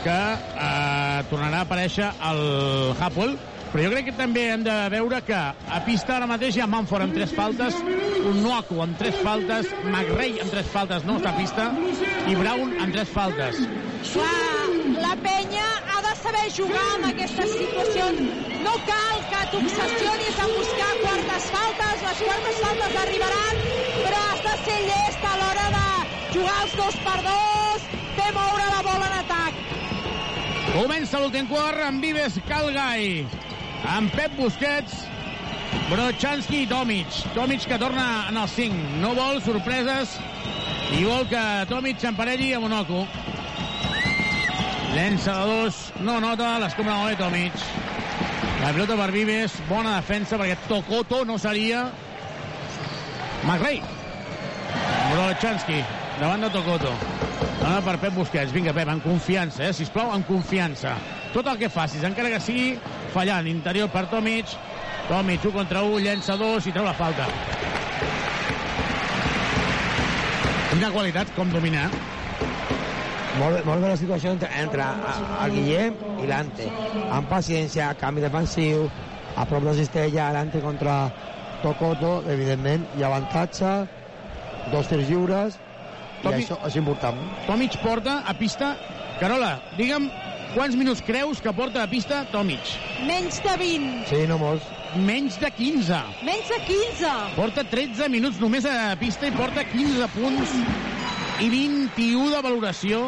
que 0.05 0.18
eh, 0.35 1.22
tornarà 1.31 1.62
a 1.62 1.66
aparèixer 1.68 2.10
el 2.31 2.43
Hapoel, 3.01 3.36
però 3.70 3.85
jo 3.85 3.90
crec 3.93 4.09
que 4.09 4.16
també 4.18 4.48
hem 4.51 4.64
de 4.66 4.77
veure 4.90 5.20
que 5.22 5.39
a 5.39 5.81
pista 5.86 6.16
ara 6.16 6.27
mateix 6.31 6.56
hi 6.56 6.62
ha 6.64 6.66
Manford 6.70 7.06
amb 7.06 7.14
tres 7.14 7.35
faltes, 7.36 7.77
un 8.27 8.40
Noaku 8.43 8.81
amb 8.82 8.98
tres 8.98 9.18
faltes, 9.22 9.70
McRae 9.85 10.40
amb 10.43 10.51
tres 10.51 10.70
faltes, 10.72 11.06
no 11.06 11.20
està 11.20 11.31
a 11.31 11.39
pista, 11.39 11.68
i 12.27 12.35
Brown 12.40 12.74
amb 12.81 12.97
tres 12.97 13.12
faltes. 13.14 13.60
La, 14.16 14.32
la 15.05 15.14
penya 15.22 15.68
ha 15.94 16.02
de 16.09 16.14
saber 16.22 16.47
jugar 16.56 16.86
amb 16.97 17.10
aquestes 17.12 17.55
situacions. 17.60 18.24
No 18.64 18.74
cal 18.89 19.22
que 19.31 19.44
t'obsessionis 19.55 20.40
a 20.43 20.48
buscar 20.56 20.90
quartes 21.05 21.51
faltes, 21.55 22.06
les 22.09 22.24
quartes 22.27 22.62
faltes 22.64 22.98
arribaran, 23.05 23.62
però 24.01 24.24
has 24.32 24.43
de 24.48 24.56
ser 24.64 24.81
llest 24.89 25.28
a 25.31 25.36
l'hora 25.44 25.68
de 25.77 25.86
jugar 26.35 26.59
els 26.64 26.78
dos 26.82 26.98
per 27.06 27.18
dos, 27.28 27.86
fer 28.18 28.32
moure 28.35 28.66
la 28.74 28.82
bola 28.90 29.12
en 29.12 29.18
atac. 29.22 29.62
Comença 30.70 31.18
l'últim 31.18 31.48
quart 31.51 31.80
amb 31.82 32.05
Vives 32.05 32.36
Calgai, 32.47 33.24
amb 33.90 34.12
Pep 34.14 34.36
Busquets, 34.38 35.01
Brochanski 35.90 36.60
i 36.62 36.68
Tomic. 36.70 37.16
Tomic 37.34 37.66
que 37.66 37.78
torna 37.82 38.28
en 38.30 38.38
el 38.38 38.47
5. 38.48 38.76
No 39.02 39.10
vol 39.18 39.40
sorpreses 39.42 40.14
i 40.94 41.02
vol 41.02 41.26
que 41.30 41.42
Tomic 41.70 41.98
s'emparelli 41.98 42.52
amb 42.55 42.68
Onoku. 42.68 43.02
Llença 44.94 45.34
de 45.40 45.48
dos, 45.51 45.80
no 46.06 46.20
nota, 46.22 46.52
l'escombra 46.62 47.01
bé 47.09 47.16
Tomic. 47.18 47.66
La 48.62 48.70
pilota 48.70 48.94
per 49.01 49.10
Vives, 49.10 49.59
bona 49.66 49.97
defensa 49.98 50.38
perquè 50.38 50.55
Tocoto 50.68 51.24
no 51.26 51.38
seria 51.38 51.88
McRae. 53.42 53.82
Brochanski, 55.10 55.82
davant 56.20 56.44
de 56.44 56.51
Tocoto. 56.52 56.92
Dona 57.60 57.80
per 57.84 57.97
Pep 58.01 58.14
Busquets. 58.14 58.52
Vinga, 58.52 58.74
Pep, 58.76 58.88
en 58.88 59.01
confiança, 59.01 59.64
eh? 59.64 59.72
sisplau, 59.72 60.12
en 60.14 60.22
confiança. 60.28 60.94
Tot 61.32 61.48
el 61.48 61.59
que 61.60 61.70
facis, 61.72 62.05
encara 62.05 62.32
que 62.34 62.40
sigui 62.44 62.74
fallant. 63.14 63.48
Interior 63.48 63.88
per 63.92 64.06
Tomic. 64.12 64.52
Tomic, 65.09 65.44
1 65.48 65.55
contra 65.56 65.82
1, 65.86 65.98
llença 66.05 66.36
2 66.38 66.68
i 66.68 66.74
treu 66.76 66.84
la 66.84 66.94
falta. 66.94 67.26
Quina 70.70 70.90
qualitat, 70.94 71.32
com 71.36 71.51
dominar. 71.52 71.88
Molt 73.38 73.56
bé, 73.56 73.62
molt 73.64 73.80
bé 73.80 73.88
la 73.88 73.97
situació 73.97 74.34
entre, 74.34 74.51
entre 74.60 74.84
el 75.44 75.56
Guillem 75.56 75.97
i 76.20 76.28
l'Ante. 76.28 76.68
Amb 77.09 77.30
paciència, 77.30 77.94
canvi 78.01 78.24
defensiu, 78.26 78.84
a 79.40 79.47
prop 79.48 79.64
de 79.66 79.74
Cistella, 79.80 80.30
l'Ante 80.36 80.60
contra 80.62 81.01
Tocoto, 81.64 82.20
evidentment, 82.28 82.86
i 82.98 83.05
avantatge, 83.06 83.74
dos 84.72 84.88
tirs 84.90 85.09
lliures, 85.09 85.59
I 86.24 86.32
això 86.42 86.59
és 86.68 86.76
important. 86.76 87.20
Tomic 87.47 87.78
porta 87.84 88.20
a 88.28 88.34
pista... 88.36 88.74
Carola, 89.20 89.59
digue'm 89.76 90.06
quants 90.55 90.76
minuts 90.80 91.02
creus 91.05 91.42
que 91.44 91.52
porta 91.52 91.82
a 91.84 91.88
pista 91.90 92.22
Tomic? 92.32 92.70
Menys 93.05 93.40
de 93.44 93.56
20. 93.60 94.06
Sí, 94.09 94.20
no 94.30 94.38
molts. 94.40 94.64
Menys 94.97 95.36
de 95.40 95.51
15. 95.55 95.98
Menys 96.26 96.48
de 96.51 96.60
15. 96.66 97.10
Porta 97.36 97.64
13 97.68 98.09
minuts 98.12 98.40
només 98.42 98.64
a 98.66 98.94
pista 99.01 99.28
i 99.28 99.34
porta 99.36 99.64
15 99.68 100.09
punts 100.16 100.56
i 101.40 101.51
21 101.52 102.30
de 102.32 102.40
valoració. 102.48 103.05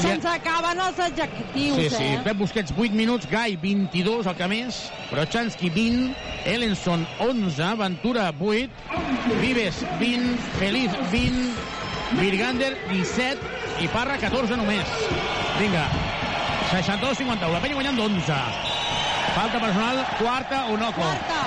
Se'ns 0.00 0.24
acaben 0.26 0.78
els 0.80 0.98
adjectius, 0.98 1.76
Sí, 1.76 1.88
sí. 1.90 2.04
eh? 2.14 2.20
Pep 2.24 2.36
Busquets, 2.38 2.72
8 2.76 2.92
minuts. 2.96 3.28
Gai, 3.30 3.56
22, 3.60 4.26
el 4.26 4.34
que 4.38 4.48
més. 4.48 4.78
Brochanski, 5.10 5.70
20. 5.70 6.14
Ellenson, 6.48 7.06
11. 7.20 7.74
Ventura, 7.78 8.30
8. 8.38 8.70
Vives, 9.40 9.82
20. 10.00 10.36
Feliz, 10.58 10.90
20. 11.12 11.52
Virgander, 12.20 12.76
17. 12.90 13.38
I 13.80 13.88
Parra, 13.88 14.16
14 14.18 14.56
només. 14.56 14.88
Vinga. 15.60 15.86
62-51. 16.72 17.52
La 17.52 17.60
penya 17.60 17.74
guanyant 17.76 17.98
11. 18.00 18.40
Falta 19.36 19.60
personal, 19.60 20.02
quarta, 20.18 20.64
Onoco. 20.72 21.00
Quarta. 21.02 21.40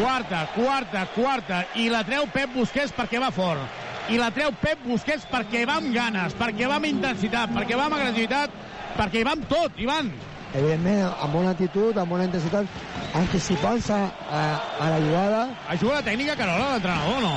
Quarta, 0.00 0.46
quarta, 0.54 1.06
quarta. 1.14 1.60
I 1.74 1.88
la 1.90 2.04
treu 2.06 2.26
Pep 2.32 2.52
Busquets 2.54 2.94
perquè 2.94 3.18
va 3.22 3.30
fort. 3.34 3.60
I 4.08 4.18
la 4.18 4.30
treu 4.34 4.50
Pep 4.60 4.80
Busquets 4.86 5.26
perquè 5.30 5.64
va 5.68 5.76
amb 5.78 5.92
ganes, 5.94 6.34
perquè 6.38 6.66
va 6.70 6.80
amb 6.80 6.88
intensitat, 6.88 7.52
perquè 7.54 7.76
va 7.78 7.84
amb 7.86 7.94
agressivitat, 8.00 8.50
perquè 8.96 9.20
hi 9.20 9.26
va 9.28 9.36
amb 9.36 9.46
tot, 9.50 9.76
Ivan. 9.78 10.10
Evidentment, 10.50 11.04
amb 11.22 11.32
bona 11.36 11.52
actitud, 11.54 11.98
amb 12.00 12.10
bona 12.10 12.24
intensitat, 12.26 12.66
anticipant-se 13.14 13.94
a, 13.94 14.40
a 14.82 14.88
la 14.90 14.98
jugada. 15.04 15.42
Ajuda 15.76 16.00
la 16.00 16.06
tècnica, 16.08 16.34
Carola, 16.40 16.72
l'entrenador, 16.72 17.20
o 17.20 17.28
no? 17.28 17.34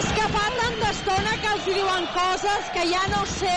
És 0.00 0.08
que 0.16 0.24
fa 0.32 0.46
tanta 0.56 0.88
estona 0.94 1.34
que 1.42 1.50
els 1.52 1.66
diuen 1.68 2.06
coses 2.14 2.70
que 2.72 2.86
ja 2.88 3.02
no 3.12 3.20
sé 3.28 3.56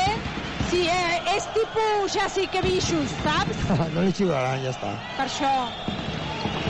si 0.73 0.81
eh, 0.89 1.21
és 1.37 1.47
tipus 1.55 2.11
ja 2.17 2.27
sí 2.33 2.43
que 2.51 2.59
bichos, 2.65 3.13
saps? 3.23 3.63
no 3.95 4.03
li 4.03 4.11
xiularan, 4.11 4.59
ja 4.65 4.73
està. 4.75 4.91
Per 5.15 5.29
això. 5.29 5.53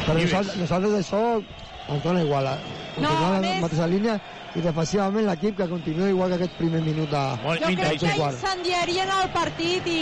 Però 0.04 0.20
nosaltres, 0.20 0.58
nosaltres 0.62 1.00
això 1.02 1.24
ens 1.42 2.04
dona 2.06 2.22
igual. 2.22 2.52
eh? 2.54 2.80
No, 3.02 3.10
a 3.10 3.40
més- 3.42 3.48
la 3.56 3.62
mateixa 3.66 3.88
línia 3.90 4.20
i 4.54 4.62
defensivament 4.62 5.26
l'equip 5.26 5.58
que 5.58 5.68
continua 5.70 6.10
igual 6.12 6.30
que 6.30 6.38
aquest 6.42 6.58
primer 6.60 6.82
minut 6.86 7.10
de... 7.10 7.22
Jo 7.42 7.72
crec 7.80 8.04
que 8.04 8.12
incendiarien 8.14 9.10
el 9.16 9.30
partit 9.34 9.88
i 9.90 10.02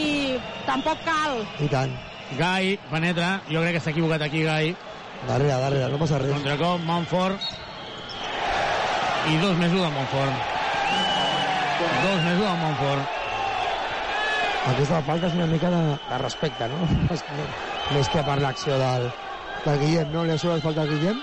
tampoc 0.68 1.00
cal. 1.08 1.40
I 1.64 1.70
tant. 1.72 1.94
Gai 2.40 2.76
penetra, 2.90 3.38
jo 3.48 3.64
crec 3.64 3.78
que 3.78 3.84
s'ha 3.84 3.94
equivocat 3.96 4.28
aquí 4.28 4.44
Gai. 4.48 4.76
Darrere, 5.28 5.54
darrere, 5.54 5.88
no 5.94 6.00
passa 6.02 6.20
res. 6.20 6.34
Contracop, 6.36 6.84
Montfort. 6.88 7.50
I 9.32 9.40
dos 9.40 9.58
més 9.62 9.72
1 9.72 9.82
de 9.86 9.92
Montfort. 9.96 10.48
Dos 12.02 12.24
més 12.28 12.38
1 12.38 12.46
de 12.46 12.56
Montfort. 12.66 13.18
Aquesta 14.72 15.02
falta 15.08 15.30
és 15.30 15.36
una 15.38 15.48
mica 15.50 15.70
de, 15.74 15.82
de 16.10 16.18
respecte, 16.22 16.68
no? 16.70 16.86
Més 17.96 18.10
que 18.14 18.22
per 18.28 18.36
l'acció 18.40 18.76
del, 18.78 19.08
del 19.66 19.80
Guillem, 19.82 20.12
no? 20.14 20.26
Li 20.26 20.36
ha 20.36 20.42
sobrat 20.42 20.62
falta 20.62 20.84
al 20.84 20.92
Guillem? 20.92 21.18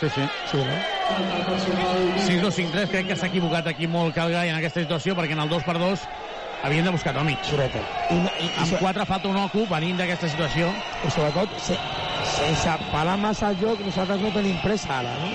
Sí, 0.00 0.10
sí. 0.10 0.22
Sí, 0.44 0.58
no? 0.58 0.76
6-2-5-3, 1.08 2.88
crec 2.90 3.06
que 3.08 3.16
s'ha 3.16 3.30
equivocat 3.30 3.70
aquí 3.70 3.86
molt 3.88 4.12
Calgai 4.16 4.50
en 4.50 4.58
aquesta 4.58 4.82
situació, 4.82 5.14
perquè 5.16 5.32
en 5.32 5.40
el 5.40 5.48
2x2 5.48 6.02
havien 6.66 6.84
de 6.84 6.92
buscar 6.92 7.14
Tomic. 7.16 7.40
Correcte. 7.48 7.80
I, 8.12 8.18
i, 8.44 8.50
Amb 8.60 8.76
4 8.82 9.06
falta 9.08 9.30
un 9.32 9.38
ocu 9.40 9.64
venint 9.70 9.96
d'aquesta 9.96 10.28
situació. 10.28 10.68
I 11.00 11.14
sobretot, 11.14 11.56
se, 11.64 11.78
sense 12.34 12.76
parar 12.90 13.16
massa 13.22 13.54
el 13.54 13.60
joc, 13.62 13.80
nosaltres 13.88 14.20
no 14.20 14.34
tenim 14.36 14.60
pressa 14.60 14.98
ara, 14.98 15.16
no? 15.22 15.32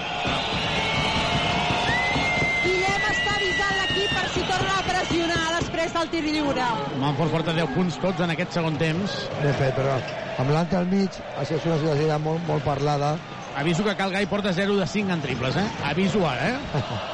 Guillem 2.62 3.10
està 3.16 3.36
avisant 3.40 3.76
l'equip 3.82 4.16
per 4.20 4.28
si 4.36 4.46
torna 4.46 4.78
a 4.78 4.88
pressionar 4.92 5.44
després 5.58 5.98
del 5.98 6.14
tir 6.14 6.26
lliure. 6.30 6.70
Montfort 7.02 7.34
porta 7.40 7.58
10 7.58 7.74
punts 7.74 7.98
tots 8.06 8.22
en 8.22 8.38
aquest 8.38 8.54
segon 8.60 8.78
temps. 8.78 9.18
Ben 9.42 9.58
fet, 9.58 9.74
però 9.74 9.98
amb 10.38 10.54
l'ante 10.54 10.78
al 10.78 10.86
mig, 10.92 11.18
això 11.34 11.58
és 11.58 11.66
una 11.66 11.82
situació 11.82 12.22
molt, 12.22 12.46
molt 12.46 12.68
parlada. 12.68 13.16
Aviso 13.56 13.84
que 13.84 13.96
Cal 13.96 14.12
Gai 14.12 14.26
porta 14.26 14.54
0 14.54 14.78
de 14.78 14.88
5 14.88 15.12
en 15.12 15.22
triples, 15.22 15.56
eh? 15.56 15.68
Aviso 15.84 16.24
ara, 16.28 16.50
eh? 16.50 16.60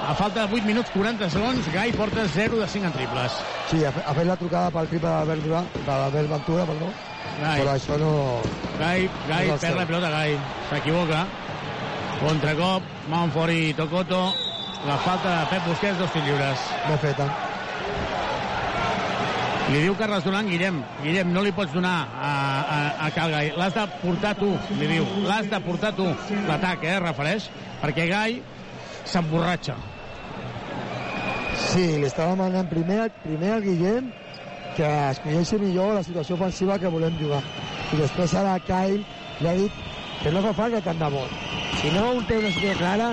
A 0.08 0.14
falta 0.16 0.46
de 0.46 0.54
8 0.54 0.66
minuts 0.66 0.92
40 0.94 1.30
segons, 1.34 1.66
Gai 1.74 1.92
porta 1.94 2.28
0 2.28 2.60
de 2.62 2.68
5 2.68 2.86
en 2.86 2.94
triples. 2.94 3.40
Sí, 3.72 3.84
ha, 3.84 3.90
ha 3.90 4.14
fet 4.14 4.30
la 4.30 4.38
trucada 4.38 4.72
pel 4.72 4.88
triple 4.92 5.10
de 5.10 5.16
l'Albert 5.16 5.44
Durà, 5.48 5.64
de 5.82 5.90
l'Albert 5.92 6.32
Ventura, 6.36 6.68
perdó. 6.70 6.92
Gai. 7.42 7.58
Però 7.62 7.74
això 7.74 7.98
no... 8.02 8.14
Gai, 8.78 9.10
Gai 9.28 9.50
No 9.50 9.58
perd 9.62 9.82
la 9.82 9.90
pelota, 9.90 10.14
Gai. 10.14 10.38
S'equivoca. 10.70 11.26
Contracop, 12.22 12.94
Montfort 13.10 13.54
i 13.54 13.74
Tocoto. 13.78 14.24
La 14.88 14.98
falta 15.02 15.40
de 15.40 15.46
Pep 15.52 15.68
Busquets, 15.68 16.00
dos 16.00 16.18
lliures. 16.22 16.72
Ben 16.88 17.00
feta. 17.02 17.47
Li 19.68 19.82
diu 19.84 19.96
Carles 20.00 20.24
Duran, 20.24 20.48
Guillem, 20.48 20.78
Guillem, 21.04 21.32
no 21.36 21.42
li 21.44 21.52
pots 21.52 21.74
donar 21.76 21.96
a, 22.08 22.30
a, 22.30 22.78
a 23.04 23.08
Calgai. 23.12 23.50
L'has 23.60 23.74
de 23.76 23.84
portar 24.00 24.32
tu, 24.40 24.54
li 24.80 24.88
diu. 24.94 25.08
L'has 25.26 25.50
de 25.52 25.60
portar 25.66 25.92
tu. 25.98 26.06
L'atac, 26.48 26.86
eh, 26.88 26.96
refereix. 27.04 27.50
Perquè 27.82 28.06
Gai 28.08 28.38
s'emborratxa. 29.12 29.76
Sí, 31.68 31.84
li 32.00 32.08
està 32.08 32.30
demanant 32.30 32.70
primer, 32.72 33.10
primer 33.26 33.58
al 33.58 33.66
Guillem 33.66 34.08
que 34.78 34.88
escolleixi 35.12 35.60
millor 35.60 35.96
la 35.98 36.06
situació 36.06 36.38
ofensiva 36.38 36.80
que 36.80 36.94
volem 36.94 37.20
jugar. 37.20 37.42
I 37.92 38.00
després 38.00 38.36
ara 38.40 38.56
Kyle 38.64 39.04
li 39.42 39.50
ha 39.52 39.56
dit 39.58 39.84
que 40.22 40.32
no 40.32 40.46
fa 40.48 40.56
falta 40.62 40.84
tant 40.86 41.02
de 41.02 41.12
molt. 41.12 41.34
Si 41.82 41.92
no 41.92 42.14
té 42.30 42.40
una 42.40 42.54
situació 42.54 42.80
clara, 42.80 43.12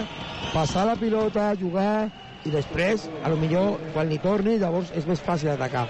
passar 0.52 0.86
la 0.86 0.94
pilota, 1.00 1.50
jugar, 1.58 2.06
i 2.44 2.52
després, 2.52 3.08
a 3.24 3.32
lo 3.32 3.40
millor, 3.40 3.78
quan 3.94 4.10
li 4.12 4.20
torni, 4.20 4.58
llavors 4.60 4.92
és 4.94 5.06
més 5.08 5.22
fàcil 5.24 5.54
atacar. 5.54 5.88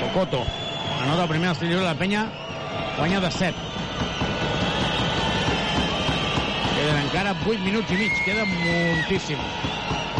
Tocoto. 0.00 0.44
Anota 1.02 1.22
el 1.22 1.28
primer 1.28 1.50
estil 1.52 1.70
lliure, 1.70 1.84
la 1.84 1.94
penya 1.94 2.26
guanya 2.96 3.20
de 3.20 3.30
7. 3.30 3.54
Queden 6.76 7.00
encara 7.04 7.34
8 7.46 7.58
minuts 7.64 7.90
i 7.90 7.98
mig, 8.00 8.12
queda 8.24 8.44
moltíssim. 8.50 9.40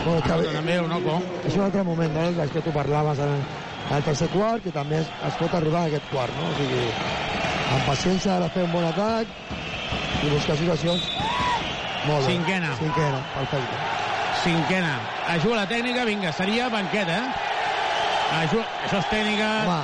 Bueno, 0.04 0.22
Anota 0.22 0.52
també 0.54 0.78
Onoco. 0.80 1.20
és 1.44 1.56
un 1.56 1.64
altre 1.66 1.82
moment, 1.82 2.12
no?, 2.14 2.30
del 2.32 2.50
que 2.50 2.62
tu 2.62 2.70
parlaves 2.72 3.18
en, 3.18 3.40
el 3.96 4.02
tercer 4.02 4.28
quart, 4.28 4.62
que 4.62 4.72
també 4.74 5.00
es, 5.00 5.10
es 5.26 5.34
pot 5.40 5.52
arribar 5.54 5.84
a 5.84 5.90
aquest 5.90 6.06
quart, 6.12 6.32
no? 6.40 6.50
O 6.50 6.54
sigui, 6.58 6.86
amb 7.74 7.88
paciència 7.88 8.38
de 8.42 8.48
fer 8.54 8.64
un 8.66 8.72
bon 8.72 8.86
atac 8.86 9.26
i 10.22 10.30
buscar 10.30 10.56
situacions 10.58 11.10
molt 12.06 12.22
bé. 12.22 12.32
Cinquena. 12.32 12.72
Cinquena, 12.78 13.20
perfecte. 13.34 13.82
Cinquena. 14.44 14.94
Ajuda 15.34 15.62
la 15.64 15.68
tècnica, 15.70 16.06
vinga, 16.06 16.32
seria 16.32 16.70
banqueta. 16.72 17.20
Ajuda... 17.26 17.55
Això 18.34 18.60
és 18.98 19.06
tècnica... 19.10 19.48
Home, 19.64 19.82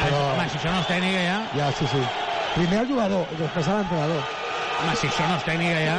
però- 0.00 0.26
Home, 0.34 0.44
si 0.48 0.56
això 0.60 0.70
no 0.74 0.80
és 0.80 0.86
tècnica 0.90 1.20
ja... 1.26 1.38
Ja, 1.56 1.66
sí, 1.76 1.84
sí. 1.90 2.02
Primer 2.54 2.78
el 2.84 2.88
jugador, 2.90 3.22
i 3.34 3.36
després 3.40 3.66
l'entrenador. 3.70 4.22
Home, 4.80 4.92
si 4.96 5.04
això 5.10 5.24
no 5.28 5.34
és 5.36 5.44
tècnica 5.46 5.78
ja... 5.84 5.96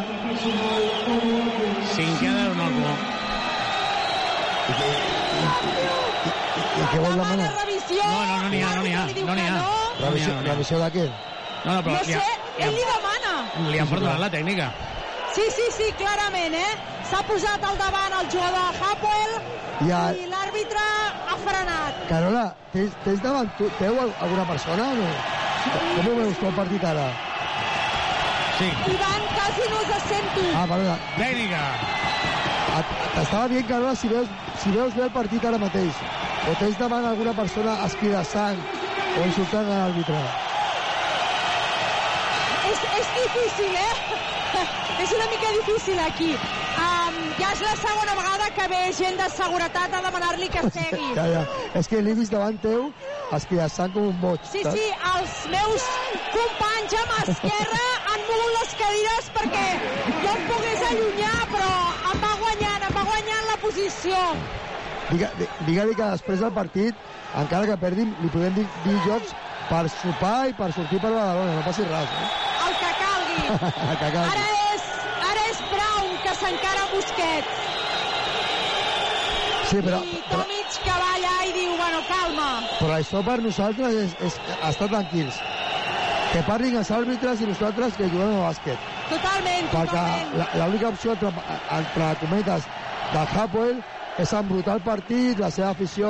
Cinquena 1.91 2.41
d'Onoco. 2.49 2.89
I 4.71 4.73
què 6.91 6.99
vol 7.01 7.15
demanar? 7.19 7.49
Revisió! 7.57 8.03
No, 8.07 8.19
no, 8.25 8.35
no 8.43 8.47
n'hi 8.51 8.61
ha, 8.63 8.69
no 8.77 8.81
n'hi 8.85 8.93
ha, 8.95 9.03
no 9.27 9.33
n'hi 9.35 9.47
ha. 9.49 9.57
Revisió, 10.01 10.31
revisió 10.45 10.75
de 10.81 10.89
què? 10.95 11.05
No, 11.65 11.71
no, 11.75 11.81
però 11.85 11.93
No 11.97 12.03
sé, 12.07 12.13
ha, 12.17 12.21
ell 12.65 12.73
li 12.73 12.85
demana. 12.89 13.33
li 13.69 13.77
han 13.81 13.89
perdonat 13.91 14.19
la 14.23 14.29
tècnica. 14.33 14.67
Sí, 15.35 15.45
sí, 15.55 15.65
sí, 15.75 15.87
clarament, 15.99 16.53
eh? 16.57 16.71
S'ha 17.11 17.21
posat 17.27 17.63
al 17.67 17.77
davant 17.79 18.13
el 18.21 18.27
jugador 18.31 18.77
Hapoel 18.87 19.31
I 19.87 19.91
a- 19.91 20.13
i 20.15 20.27
l'àrbitre 20.31 20.83
ha 21.27 21.35
frenat. 21.43 21.97
Carola, 22.09 22.43
tens, 22.71 22.93
tens 23.03 23.21
davant 23.23 23.49
tu, 23.57 23.67
teu 23.79 23.99
al- 23.99 24.13
alguna 24.21 24.45
persona 24.45 24.83
o 24.91 24.95
no? 24.95 25.09
Com 25.95 26.07
ho 26.07 26.15
veus 26.21 26.37
tu 26.39 26.47
el 26.47 26.53
partit 26.55 26.83
ara? 26.83 27.07
Sí. 28.59 28.69
Ivan, 28.93 29.21
quasi 29.35 29.63
no 29.73 29.79
se 29.89 29.97
sent 30.07 30.27
tu. 30.35 30.45
Ah, 30.55 30.65
perdona. 30.69 30.97
Tècnica. 31.17 31.61
T'estava 33.15 33.47
dient, 33.51 33.67
Carola, 33.67 33.95
si 33.95 34.07
veus, 34.07 34.27
si 34.63 34.69
veus 34.71 34.93
bé 34.95 35.03
el 35.03 35.11
partit 35.11 35.43
ara 35.45 35.57
mateix, 35.57 35.93
o 36.47 36.55
tens 36.59 36.77
davant 36.79 37.05
alguna 37.05 37.33
persona 37.33 37.73
esquidassant 37.87 38.57
o 39.17 39.25
insultant 39.25 39.67
a 39.67 39.81
l'àrbitre. 39.81 40.21
És, 42.71 42.79
és 43.01 43.07
difícil, 43.19 43.75
eh? 43.75 43.93
és 45.03 45.11
una 45.17 45.27
mica 45.33 45.49
difícil 45.59 45.99
aquí. 45.99 46.31
Um, 46.77 46.90
ja 47.39 47.51
és 47.53 47.61
la 47.63 47.73
segona 47.79 48.15
vegada 48.17 48.49
que 48.55 48.67
ve 48.71 48.81
gent 48.97 49.17
de 49.19 49.27
seguretat 49.35 49.93
a 49.97 50.01
demanar-li 50.07 50.49
que 50.53 50.63
segui. 50.77 51.11
Ja, 51.17 51.27
ja. 51.31 51.43
És 51.77 51.89
que 51.91 52.01
l'he 52.03 52.15
vist 52.17 52.33
davant 52.33 52.57
teu 52.63 52.89
esquidassant 53.37 53.93
com 53.95 54.09
un 54.11 54.17
boig. 54.21 54.43
Sí, 54.51 54.63
sí, 54.65 54.87
els 55.13 55.35
meus 55.53 55.87
companys 56.33 56.97
a 56.99 57.03
mà 57.11 57.19
esquerra 57.33 57.85
han 58.13 58.25
mogut 58.27 58.55
les 58.57 58.73
cadires 58.81 59.29
perquè 59.37 59.67
jo 60.25 60.33
em 60.33 60.49
pogués 60.49 60.83
allunyar, 60.89 61.37
però 61.53 61.71
em 62.13 62.25
va 62.25 62.33
guanyant, 62.43 62.89
em 62.89 62.97
va 62.99 63.05
guanyant 63.11 63.47
la 63.51 63.57
posició. 63.63 64.25
Digue-li 65.11 65.95
que 65.95 66.05
després 66.13 66.39
del 66.43 66.53
partit, 66.55 67.07
encara 67.41 67.67
que 67.67 67.79
perdim, 67.79 68.13
li 68.23 68.31
podem 68.31 68.55
dir, 68.59 68.67
dir 68.85 68.97
jocs 69.07 69.35
per 69.71 69.83
sopar 69.91 70.37
i 70.51 70.55
per 70.55 70.71
sortir 70.75 70.99
per 71.03 71.11
Badalona, 71.11 71.59
no 71.59 71.67
passi 71.67 71.87
res. 71.87 72.15
Eh? 72.15 72.31
El 72.67 72.81
que 72.81 72.95
calgui. 73.03 73.45
que 74.01 74.11
calgui. 74.17 74.25
Ara 74.25 74.60
és, 76.41 76.53
ara 76.53 76.57
és 76.57 76.57
Brown 76.57 76.57
que 76.57 76.65
s'encara 76.65 76.81
amb 76.81 76.91
Busquets. 76.93 77.47
Sí, 79.69 79.77
però, 79.81 80.01
i 80.03 80.21
Tomic 80.29 80.65
que 80.83 80.91
va 80.91 81.09
allà 81.15 81.35
i 81.47 81.53
diu, 81.53 81.75
bueno, 81.77 82.01
calma. 82.07 82.61
però 82.79 82.93
això 82.97 83.23
per 83.23 83.41
nosaltres 83.41 83.93
és, 83.95 84.15
és 84.19 84.33
estar 84.69 84.87
tranquils. 84.89 85.35
Que 86.31 86.41
parlin 86.43 86.75
els 86.77 86.91
àrbitres 86.91 87.41
i 87.41 87.45
nosaltres 87.45 87.93
que 87.95 88.09
juguem 88.09 88.35
a 88.41 88.49
bàsquet. 88.49 88.77
Totalment, 89.09 89.67
Perquè 89.71 89.85
totalment. 89.85 90.35
la- 90.37 90.65
l'única 90.67 90.87
opció, 90.89 91.11
entre, 91.11 91.31
entre 91.69 92.15
cometes, 92.19 92.63
del 93.13 93.27
Hapoel 93.37 93.83
és 94.21 94.31
embrutar 94.37 94.75
el 94.77 94.81
partit, 94.85 95.39
la 95.39 95.49
seva 95.51 95.71
afició 95.73 96.09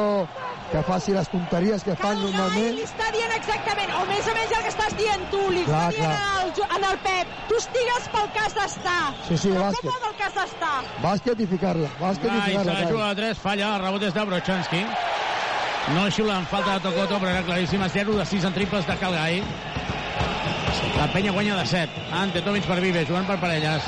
que 0.71 0.81
faci 0.87 1.11
les 1.15 1.27
tonteries 1.31 1.83
que 1.83 1.95
fan 1.99 2.15
Ell 2.17 2.23
normalment. 2.23 2.75
li 2.77 2.83
està 2.85 3.07
dient 3.11 3.31
exactament, 3.35 3.91
o 3.99 4.05
més 4.09 4.27
o 4.27 4.33
menys 4.37 4.53
el 4.57 4.63
que 4.65 4.71
estàs 4.71 4.95
dient 4.99 5.25
tu, 5.31 5.41
li 5.51 5.63
Clar, 5.67 5.81
està 5.91 5.97
dient 5.97 6.13
clar. 6.13 6.67
al, 6.69 6.77
en 6.77 6.87
el 6.91 6.99
Pep, 7.05 7.27
tu 7.49 7.57
estigues 7.59 8.07
pel 8.13 8.29
cas 8.37 8.55
d'estar. 8.55 9.01
Sí, 9.27 9.37
sí, 9.37 9.49
Però 9.51 9.65
bàsquet. 9.69 9.89
Com 9.91 10.05
pel 10.05 10.15
cas 10.21 10.33
d'estar? 10.39 10.75
Bàsquet 11.03 11.39
i 11.43 11.47
ficar-la, 11.47 11.89
bàsquet 11.99 12.29
i 12.29 12.35
Rai, 12.37 12.41
se 12.41 12.51
ficar-la. 12.51 12.71
la 12.73 12.79
Cai. 12.85 12.91
juga 12.93 13.09
a 13.09 13.15
3, 13.15 13.37
falla, 13.47 13.75
el 13.75 13.81
rebot 13.85 14.03
és 14.03 14.13
de 14.13 14.25
Brochanski. 14.31 14.85
No 15.95 16.05
xiulen 16.13 16.45
falta 16.45 16.73
de 16.77 16.79
Tocoto, 16.85 17.17
però 17.19 17.31
era 17.31 17.41
claríssima. 17.43 17.89
0 17.89 18.13
de 18.15 18.25
6 18.25 18.43
en 18.45 18.53
triples 18.53 18.85
de 18.87 18.95
Calgai. 18.97 19.43
La 20.97 21.07
penya 21.11 21.31
guanya 21.31 21.55
de 21.57 21.65
7. 21.65 21.89
Ante 22.13 22.41
Tomic 22.45 22.63
per 22.67 22.79
Vives, 22.79 23.07
jugant 23.07 23.25
per 23.25 23.39
parelles. 23.41 23.81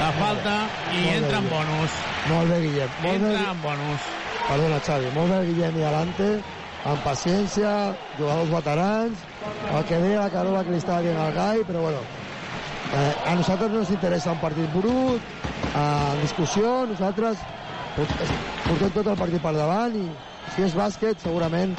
La 0.00 0.10
falta 0.18 0.54
i 0.92 1.04
Molt 1.04 1.06
bé, 1.06 1.16
entra 1.18 1.38
en 1.38 1.48
bonus. 1.50 1.92
Molt 2.30 2.50
bé, 2.50 2.58
Guillem. 2.64 2.90
Molt 3.04 3.22
bé, 3.22 3.30
Entra 3.30 3.50
en 3.52 3.62
bonus. 3.62 4.00
Perdona, 4.48 4.80
Xavi. 4.86 5.10
Molt 5.14 5.30
bé, 5.32 5.38
Guillem 5.48 5.78
i 5.80 5.84
Alante. 5.90 6.28
Amb 6.84 7.00
paciència, 7.06 7.70
jugadors 8.18 8.50
veterans. 8.52 9.22
El 9.72 9.84
que 9.88 10.00
deia 10.02 10.20
la 10.26 10.30
Carola 10.34 10.64
que 10.64 10.74
li 10.74 10.80
estava 10.82 11.00
dient 11.06 11.16
al 11.16 11.32
Gai, 11.32 11.62
però 11.64 11.80
bueno, 11.86 12.02
eh, 12.92 13.14
a 13.24 13.34
nosaltres 13.38 13.70
no 13.72 13.80
ens 13.80 13.90
interessa 13.94 14.32
un 14.34 14.38
partit 14.42 14.68
brut, 14.74 15.22
en 15.74 16.20
discussió, 16.20 16.84
nosaltres 16.86 17.38
port- 17.96 18.20
portem 18.68 18.90
tot 18.92 19.06
el 19.06 19.16
partit 19.16 19.40
per 19.42 19.54
davant 19.56 19.96
i 19.96 20.04
si 20.54 20.62
és 20.62 20.76
bàsquet 20.76 21.18
segurament 21.24 21.72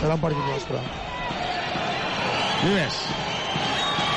serà 0.00 0.14
un 0.18 0.20
partit 0.26 0.44
nostre. 0.50 0.82
Vives. 2.64 2.98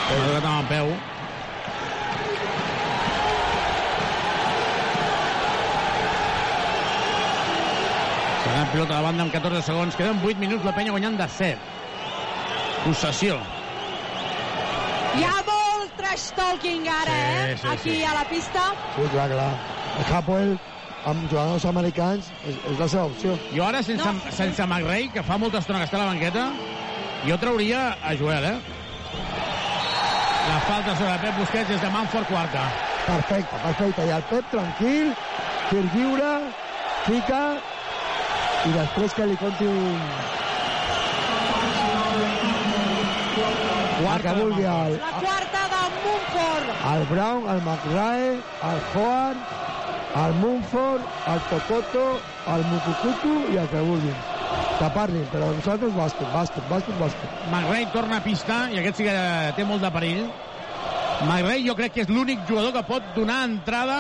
Ha 0.09 0.15
tocat 0.17 0.45
amb 0.45 0.59
el 0.59 0.67
peu. 0.73 0.87
Serà 0.89 1.12
pilota 8.73 8.97
a 8.97 9.01
la 9.01 9.07
banda 9.07 9.23
amb 9.27 9.31
14 9.33 9.61
segons. 9.69 9.95
Queden 9.95 10.19
8 10.25 10.39
minuts, 10.41 10.65
la 10.65 10.73
penya 10.75 10.91
guanyant 10.95 11.17
de 11.19 11.27
7. 11.29 11.57
Possessió. 12.83 13.37
Hi 15.13 15.23
ha 15.29 15.33
molt 15.47 15.93
trash 15.99 16.31
talking 16.35 16.87
ara, 16.89 17.13
Sí, 17.13 17.23
eh? 17.53 17.57
sí, 17.61 17.67
Aquí 17.69 17.95
sí. 17.99 18.03
a 18.03 18.13
la 18.17 18.25
pista. 18.29 18.63
Sí, 18.95 19.07
clar, 19.13 19.29
clar. 19.29 19.49
El 20.01 20.13
Hapoel 20.17 20.55
amb 21.05 21.25
jugadors 21.29 21.65
americans 21.69 22.31
és, 22.47 22.55
és 22.71 22.79
la 22.79 22.87
seva 22.89 23.05
opció. 23.11 23.35
Jo 23.53 23.65
ara, 23.67 23.83
sense, 23.83 24.03
no. 24.05 24.31
sense 24.33 24.65
McRae, 24.65 25.09
que 25.13 25.23
fa 25.23 25.37
molta 25.37 25.59
estona 25.61 25.83
que 25.83 25.85
està 25.91 25.99
a 25.99 26.05
la 26.05 26.11
banqueta, 26.13 26.47
jo 27.27 27.37
trauria 27.37 27.91
a 28.01 28.15
Joel, 28.19 28.47
eh? 28.55 28.57
La 30.49 30.57
falta 30.67 30.95
sobre 30.97 31.13
Pep 31.21 31.37
Busquets 31.39 31.69
és 31.77 31.81
de 31.83 31.89
Manfort 31.93 32.27
quarta. 32.27 32.65
Perfecte, 33.05 33.59
perfecte. 33.63 34.07
I 34.09 34.15
el 34.17 34.25
Pep 34.31 34.49
tranquil, 34.51 35.13
tir 35.69 35.83
lliure, 35.93 36.33
fica 37.05 37.43
i 38.63 38.71
després 38.71 39.13
que 39.17 39.25
li 39.27 39.35
conti 39.41 39.67
un... 39.67 39.99
el 44.03 44.21
que 44.23 44.33
vulgui 44.37 44.63
el, 44.63 44.97
La 44.99 45.11
quarta 45.23 45.63
de 45.73 45.81
Mumford. 46.03 46.69
el 46.93 47.05
Brown, 47.09 47.49
el 47.53 47.61
McRae, 47.61 48.29
el 48.69 48.79
Howard, 48.93 49.37
el 50.25 50.33
Mumford, 50.41 51.01
el 51.33 51.41
Tocoto, 51.49 52.05
el 52.55 52.63
Mutukutu 52.69 53.33
i 53.53 53.57
el 53.57 53.67
que 53.69 53.81
vulguin. 53.81 54.15
Que 54.79 54.89
parlin, 54.95 55.25
però 55.31 55.49
nosaltres 55.53 55.93
bàsquet, 55.95 56.29
bàsquet, 56.33 56.69
bàsquet, 56.69 56.97
bàsquet. 57.01 57.35
McRae 57.51 57.87
torna 57.93 58.19
a 58.19 58.25
pista 58.25 58.67
i 58.73 58.79
aquest 58.81 59.01
sí 59.01 59.07
que 59.07 59.17
té 59.57 59.65
molt 59.67 59.83
de 59.83 59.91
perill. 59.93 60.23
McRae 61.27 61.63
jo 61.67 61.75
crec 61.79 61.93
que 61.97 62.05
és 62.07 62.11
l'únic 62.11 62.41
jugador 62.47 62.73
que 62.75 62.83
pot 62.87 63.11
donar 63.15 63.43
entrada 63.49 63.99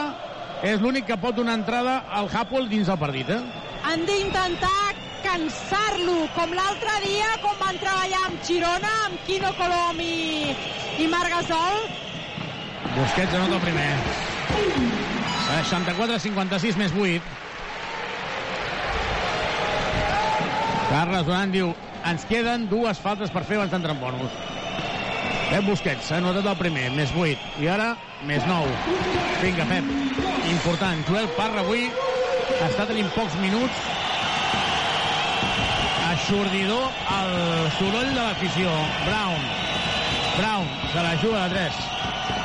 és 0.63 0.79
l'únic 0.79 1.05
que 1.09 1.17
pot 1.19 1.35
donar 1.35 1.57
entrada 1.59 2.03
al 2.11 2.29
Hapoel 2.31 2.69
dins 2.71 2.87
del 2.87 2.99
partit, 2.99 3.29
eh? 3.29 3.41
Han 3.83 4.05
d'intentar 4.07 4.93
cansar-lo, 5.23 6.27
com 6.35 6.53
l'altre 6.55 6.93
dia, 7.03 7.27
quan 7.43 7.57
van 7.59 7.79
treballar 7.81 8.21
amb 8.29 8.43
Girona, 8.47 8.91
amb 9.09 9.19
Quino 9.27 9.51
Colom 9.57 9.99
i, 10.03 10.53
i 11.03 11.07
Marc 11.11 11.33
Gasol. 11.33 11.79
Busquets 12.93 13.35
anota 13.35 13.57
el 13.57 13.63
primer. 13.65 13.89
64-56 15.49 16.79
més 16.79 16.95
8. 16.95 17.33
Carles 20.93 21.27
Duran 21.27 21.51
diu 21.51 21.73
ens 22.07 22.23
queden 22.29 22.67
dues 22.71 22.99
faltes 23.01 23.31
per 23.33 23.43
fer 23.47 23.59
abans 23.59 23.73
d'entrar 23.73 23.97
en 23.97 24.01
bonus. 24.03 24.39
Pep 25.49 25.67
Busquets 25.67 26.07
s'ha 26.07 26.21
anotat 26.21 26.47
el 26.53 26.59
primer, 26.59 26.87
més 26.95 27.11
8. 27.17 27.35
I 27.63 27.69
ara, 27.75 27.93
més 28.29 28.45
9. 28.47 28.97
Vinga, 29.43 29.67
Pep. 29.69 29.91
Important. 30.53 31.03
Joel 31.09 31.27
Parra 31.37 31.63
avui 31.65 31.89
està 32.69 32.85
tenint 32.89 33.09
pocs 33.15 33.35
minuts. 33.41 33.79
Aixordidor 36.11 36.85
el 37.17 37.33
soroll 37.77 38.11
de 38.13 38.21
l'afició. 38.21 38.73
Brown. 39.07 39.47
Brown 40.37 40.69
se 40.91 41.03
la 41.05 41.15
juga 41.21 41.47
de 41.47 41.55
3. 41.55 41.81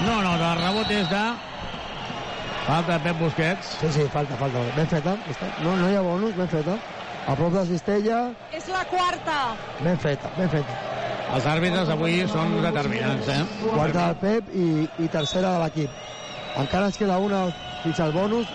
No, 0.07 0.21
no, 0.23 0.35
el 0.39 0.59
rebot 0.63 0.91
és 0.95 1.09
de... 1.11 1.25
Falta 2.69 2.99
de 2.99 3.01
Pep 3.07 3.17
Busquets. 3.23 3.71
Sí, 3.81 3.89
sí, 3.95 4.03
falta, 4.13 4.37
falta. 4.37 4.61
Ben 4.77 4.87
feta. 4.91 5.15
No, 5.65 5.75
no 5.77 5.89
hi 5.89 5.97
ha 5.97 6.03
bonus, 6.05 6.35
ben 6.37 6.49
feta. 6.53 6.75
A 7.29 7.35
prop 7.37 7.53
de 7.53 7.63
Cistella, 7.69 8.19
És 8.57 8.69
la 8.73 8.83
quarta. 8.89 9.39
ben 9.85 9.99
feta, 10.01 10.31
ben 10.37 10.49
feta. 10.53 10.77
Els 11.37 11.45
àrbitres 11.45 11.89
avui 11.93 12.23
són 12.29 12.55
determinants, 12.65 13.27
eh? 13.29 13.43
Quarta 13.67 14.07
del 14.07 14.17
Pep 14.23 14.53
i, 14.57 14.69
i 15.05 15.09
tercera 15.13 15.51
de 15.57 15.65
l'equip. 15.65 15.91
Encara 16.61 16.89
ens 16.89 16.97
queda 16.97 17.19
una 17.21 17.43
fins 17.83 18.01
al 18.01 18.13
bonus. 18.17 18.49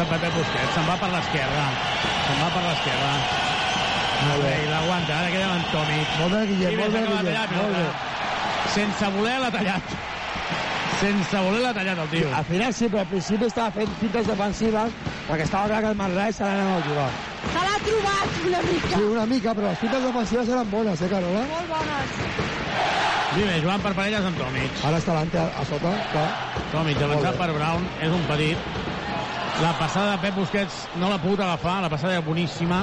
Defensat 0.00 0.08
per 0.08 0.18
Pep 0.20 0.34
Busquets, 0.36 0.74
se'n 0.74 0.86
va 0.88 0.96
per 0.96 1.10
l'esquerra. 1.12 1.64
Se'n 2.26 2.38
va 2.40 2.48
per 2.54 2.62
l'esquerra. 2.64 3.10
Marrey, 4.20 4.66
l'aguanta, 4.68 5.16
ara 5.18 5.30
queda 5.32 5.48
amb 5.48 5.66
Tomic. 5.72 6.14
Molt 6.20 6.32
bé, 6.34 6.40
Guillem, 6.50 6.76
molt 6.78 6.92
bé, 6.92 7.00
de 7.00 7.06
Guillem, 7.06 7.26
tallar, 7.26 7.48
molt 7.56 7.76
bé. 7.76 7.84
Sense 8.74 9.10
voler 9.16 9.38
l'ha 9.40 9.50
tallat. 9.50 9.94
Sense 11.00 11.42
voler 11.46 11.62
l'ha 11.64 11.72
tallat 11.76 12.02
el 12.04 12.10
tio. 12.12 12.32
Al 12.36 12.44
final 12.44 12.74
sí, 12.76 12.88
però 12.88 13.00
al 13.00 13.10
principi 13.12 13.48
estava 13.48 13.70
fent 13.76 13.94
fintes 14.00 14.28
defensives 14.28 14.98
perquè 15.30 15.46
estava 15.46 15.70
clar 15.70 15.80
que 15.84 15.92
el 15.94 15.96
Manresa 16.00 16.36
se 16.38 16.44
l'anava 16.44 16.76
a 16.76 16.86
jugar. 16.88 17.08
Se 17.50 17.64
l'ha 17.64 17.78
trobat 17.86 18.38
una 18.50 18.62
mica. 18.68 18.92
Sí, 18.94 19.02
una 19.14 19.26
mica, 19.32 19.54
però 19.56 19.72
les 19.72 19.82
fintes 19.84 20.04
defensives 20.04 20.52
eren 20.56 20.70
bones, 20.70 21.00
eh, 21.00 21.08
Carola? 21.08 21.46
Molt 21.54 21.72
bones. 21.72 22.20
Dime, 23.30 23.58
jugant 23.62 23.82
per 23.84 23.94
parelles 23.94 24.24
amb 24.26 24.38
Tomic. 24.42 24.84
Ara 24.84 24.98
està 25.00 25.14
l'Ante 25.16 25.38
a, 25.38 25.48
a 25.60 25.64
sota, 25.64 25.92
clar. 26.12 26.28
Tomic, 26.74 26.98
Molt 26.98 27.08
avançat 27.08 27.36
bé. 27.36 27.44
per 27.44 27.52
Brown, 27.56 27.90
és 28.02 28.16
un 28.16 28.24
petit. 28.28 28.89
La 29.62 29.72
passada 29.78 30.12
de 30.12 30.18
Pep 30.22 30.34
Busquets 30.40 30.76
no 30.96 31.10
l'ha 31.10 31.18
pogut 31.20 31.40
agafar, 31.44 31.82
la 31.84 31.90
passada 31.92 32.14
era 32.14 32.22
boníssima. 32.24 32.78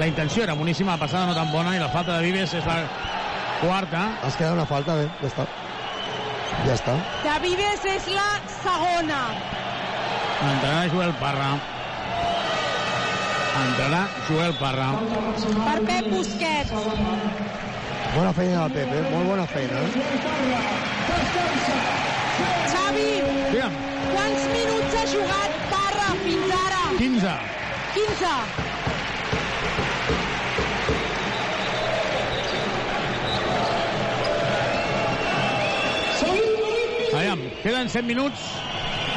La 0.00 0.06
intenció 0.08 0.44
era 0.46 0.54
boníssima, 0.56 0.92
la 0.94 1.02
passada 1.02 1.26
no 1.26 1.34
tan 1.36 1.50
bona, 1.52 1.74
i 1.76 1.80
la 1.80 1.90
falta 1.92 2.16
de 2.16 2.22
Vives 2.24 2.54
és 2.56 2.64
la 2.64 2.78
quarta. 3.60 4.06
Es 4.28 4.38
queda 4.40 4.54
una 4.56 4.64
falta, 4.64 4.94
bé, 4.96 5.10
ja 5.20 5.28
està. 5.28 5.44
Ja 6.64 6.76
està. 6.78 6.94
De 7.26 7.34
Vives 7.44 7.84
és 7.92 8.08
la 8.16 8.30
segona. 8.62 9.20
Entrarà 10.48 10.86
Joel 10.94 11.12
Parra. 11.20 11.50
Entrarà 13.66 14.02
Joel 14.30 14.56
Parra. 14.62 14.88
Per 15.68 15.78
Pep 15.90 16.08
Busquets. 16.14 16.72
Bona 18.16 18.32
feina 18.32 18.64
del 18.64 18.72
Pep, 18.78 18.88
eh? 18.88 19.04
Molt 19.12 19.28
bona 19.34 19.46
feina, 19.52 19.84
eh? 19.84 19.90
Xavi, 22.72 23.10
Digue'm. 23.52 23.76
quants 24.14 24.48
minuts 24.56 24.96
ha 24.96 25.06
jugat 25.12 25.71
fins 26.22 26.52
ara? 26.54 26.82
15. 26.98 27.34
15. 27.94 28.26
Aviam, 37.12 37.40
queden 37.62 37.88
7 37.88 38.06
minuts. 38.06 38.40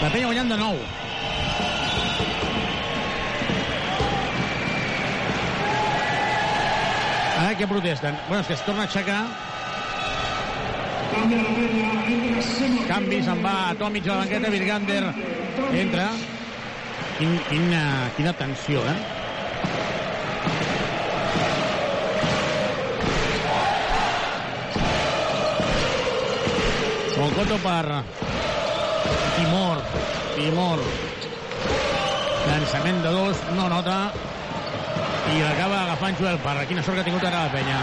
La 0.02 0.10
penya 0.12 0.28
guanyant 0.28 0.52
de 0.52 0.58
nou. 0.60 0.76
Ara 7.36 7.56
què 7.60 7.68
protesten? 7.68 8.16
Bueno, 8.28 8.42
és 8.42 8.48
que 8.48 8.56
es 8.58 8.64
torna 8.68 8.84
a 8.84 8.88
aixecar. 8.90 9.24
Canvi, 12.86 13.20
se'n 13.24 13.42
va 13.44 13.56
a 13.70 13.76
Tomic 13.80 14.08
a 14.08 14.14
la 14.14 14.22
banqueta, 14.24 14.52
Virgander 14.54 15.04
entra. 15.74 16.10
Quin, 17.16 17.36
quina, 17.48 17.82
quina 18.18 18.32
tensió, 18.36 18.82
eh? 18.92 18.96
Moncoto 27.16 27.58
per 27.64 28.04
Timor. 29.38 29.80
Timor. 30.36 30.84
Llançament 32.50 33.00
de 33.06 33.14
dos, 33.16 33.44
no 33.56 33.70
nota. 33.72 34.00
I 35.32 35.40
l'acaba 35.40 35.86
agafant 35.86 36.20
Joel 36.20 36.42
Parra. 36.44 36.66
Quina 36.68 36.84
sort 36.84 37.00
que 37.00 37.06
ha 37.06 37.08
tingut 37.08 37.24
ara 37.32 37.46
la 37.46 37.54
penya. 37.56 37.80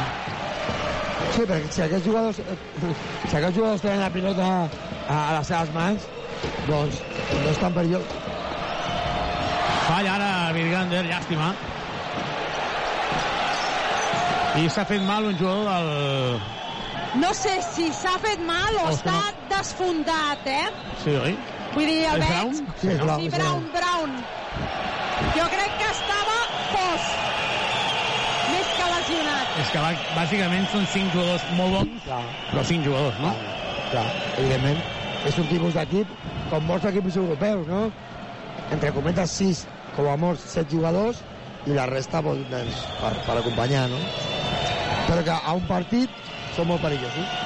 Sí, 1.33 1.47
perquè 1.49 1.73
si 1.73 1.87
aquests 1.87 2.05
jugadors, 2.11 2.43
si 2.43 3.37
aquests 3.39 3.57
jugadors 3.57 3.87
tenen 3.87 4.05
la 4.05 4.13
pilota 4.13 4.51
a, 4.53 5.17
a 5.17 5.39
les 5.39 5.49
seves 5.49 5.73
mans, 5.73 6.11
doncs 6.69 7.01
no 7.41 7.49
és 7.49 7.65
tan 7.65 7.81
perillós. 7.81 8.22
Falla 9.93 10.15
ara 10.17 10.29
Virgander, 10.57 11.03
llàstima. 11.05 11.51
I 14.57 14.69
s'ha 14.73 14.85
fet 14.89 15.03
mal 15.05 15.27
un 15.29 15.37
jugador 15.37 15.67
del... 15.69 16.41
No 17.21 17.33
sé 17.37 17.59
si 17.75 17.91
s'ha 17.93 18.15
fet 18.23 18.41
mal 18.49 18.79
o 18.81 18.87
O 18.89 18.93
està 18.95 19.13
no. 19.19 19.49
desfondat, 19.51 20.47
eh? 20.49 20.69
Sí, 21.03 21.13
oi? 21.17 21.35
Vull 21.75 21.85
dir, 21.89 21.99
el 22.09 22.23
veig... 22.23 22.31
Brown? 22.33 22.71
Sí, 22.81 22.89
és 22.95 23.03
Brown, 23.03 23.21
Sí, 23.21 23.29
Brown, 23.35 23.67
Brown. 23.75 24.15
Jo 25.37 25.49
crec 25.53 25.77
que 25.83 25.91
estava 25.93 26.39
fos. 26.71 27.11
Més 28.55 28.73
que 28.79 28.89
lesionat. 28.95 29.53
És 29.61 29.75
que 29.75 29.85
bà- 29.85 30.07
bàsicament 30.17 30.71
són 30.73 30.89
cinc 30.95 31.13
jugadors 31.17 31.45
molt 31.59 31.77
bons, 31.77 32.09
però 32.49 32.65
cinc 32.73 32.89
jugadors, 32.89 33.21
no? 33.21 33.35
Clar, 33.93 34.07
evidentment, 34.39 34.81
és 35.29 35.37
un 35.45 35.53
tipus 35.53 35.77
d'equip 35.77 36.17
com 36.51 36.65
molts 36.73 36.89
equips 36.89 37.21
europeus, 37.21 37.69
no? 37.69 37.85
Entre 38.73 38.89
cometes, 38.97 39.31
sis, 39.37 39.67
com 39.97 40.09
a 40.09 40.17
molts, 40.17 40.45
set 40.55 40.71
jugadors, 40.73 41.21
i 41.67 41.75
la 41.77 41.87
resta 41.87 42.23
doncs, 42.25 42.83
per, 43.01 43.13
per 43.27 43.39
acompanyar, 43.39 43.89
no? 43.93 44.01
Però 45.07 45.23
que 45.27 45.35
a 45.37 45.53
un 45.59 45.65
partit 45.69 46.11
són 46.57 46.69
molt 46.71 46.83
perillosos. 46.83 47.39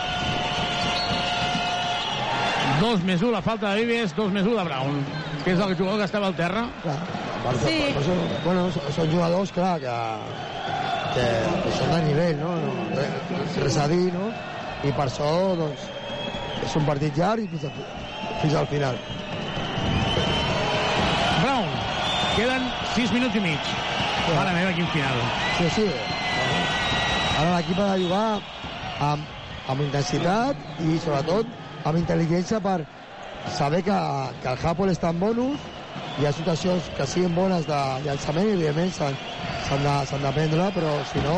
Dos 2.81 3.03
més 3.09 3.23
un, 3.25 3.33
la 3.33 3.41
falta 3.43 3.71
de 3.73 3.85
Vives, 3.85 4.13
dos 4.17 4.33
més 4.33 4.45
un 4.47 4.57
de 4.59 4.65
Brown, 4.69 4.99
que 5.45 5.55
és 5.55 5.61
el 5.65 5.77
jugador 5.79 5.99
que 6.03 6.09
estava 6.11 6.27
al 6.29 6.37
terra. 6.37 6.67
Clar, 6.83 6.97
per, 7.45 7.55
Sí. 7.63 7.77
per, 7.95 8.03
bueno, 8.45 8.67
són- 8.73 9.11
jugadors, 9.11 9.53
clar, 9.53 9.79
que, 9.81 9.95
que, 11.15 11.27
que 11.65 11.73
són 11.79 11.93
de 11.95 12.01
nivell, 12.09 12.37
no? 12.41 12.55
no 12.61 12.89
res, 12.97 13.57
res 13.63 13.77
a 13.79 13.87
dir, 13.89 14.13
no? 14.13 14.29
I 14.85 14.93
per 14.93 15.07
això, 15.09 15.31
doncs, 15.57 15.87
és 16.67 16.77
un 16.77 16.85
partit 16.85 17.17
llarg 17.17 17.45
i 17.45 17.49
fins, 17.49 17.65
a, 17.65 17.71
fins 18.43 18.55
al 18.61 18.67
final. 18.67 18.99
Brown, 21.41 21.71
queden 22.37 22.67
sis 22.95 23.13
minuts 23.13 23.37
i 23.37 23.41
mig. 23.41 23.71
Mare 24.35 24.53
meva, 24.53 24.73
quin 24.77 24.89
final. 24.93 25.23
Sí, 25.59 25.71
sí. 25.77 25.87
Ara 27.37 27.55
l'equip 27.55 27.81
ha 27.81 27.87
de 27.95 28.03
jugar 28.05 28.27
amb, 29.07 29.31
amb 29.73 29.85
intensitat 29.85 30.61
i, 30.85 30.99
sobretot, 31.05 31.49
amb 31.85 32.01
intel·ligència 32.01 32.61
per 32.65 32.83
saber 33.57 33.83
que, 33.87 33.97
que 34.43 34.53
el 34.53 34.61
Japol 34.61 34.93
està 34.93 35.13
en 35.15 35.23
bonus 35.23 35.73
hi 36.17 36.27
ha 36.27 36.33
situacions 36.33 36.91
que 36.97 37.07
siguin 37.09 37.35
bones 37.37 37.67
de 37.69 37.79
llançament 38.07 38.49
i, 38.49 38.55
evidentment, 38.57 38.93
s'han 38.97 39.83
de, 39.85 40.21
de 40.25 40.33
prendre, 40.39 40.69
però, 40.77 40.93
si 41.13 41.21
no, 41.25 41.37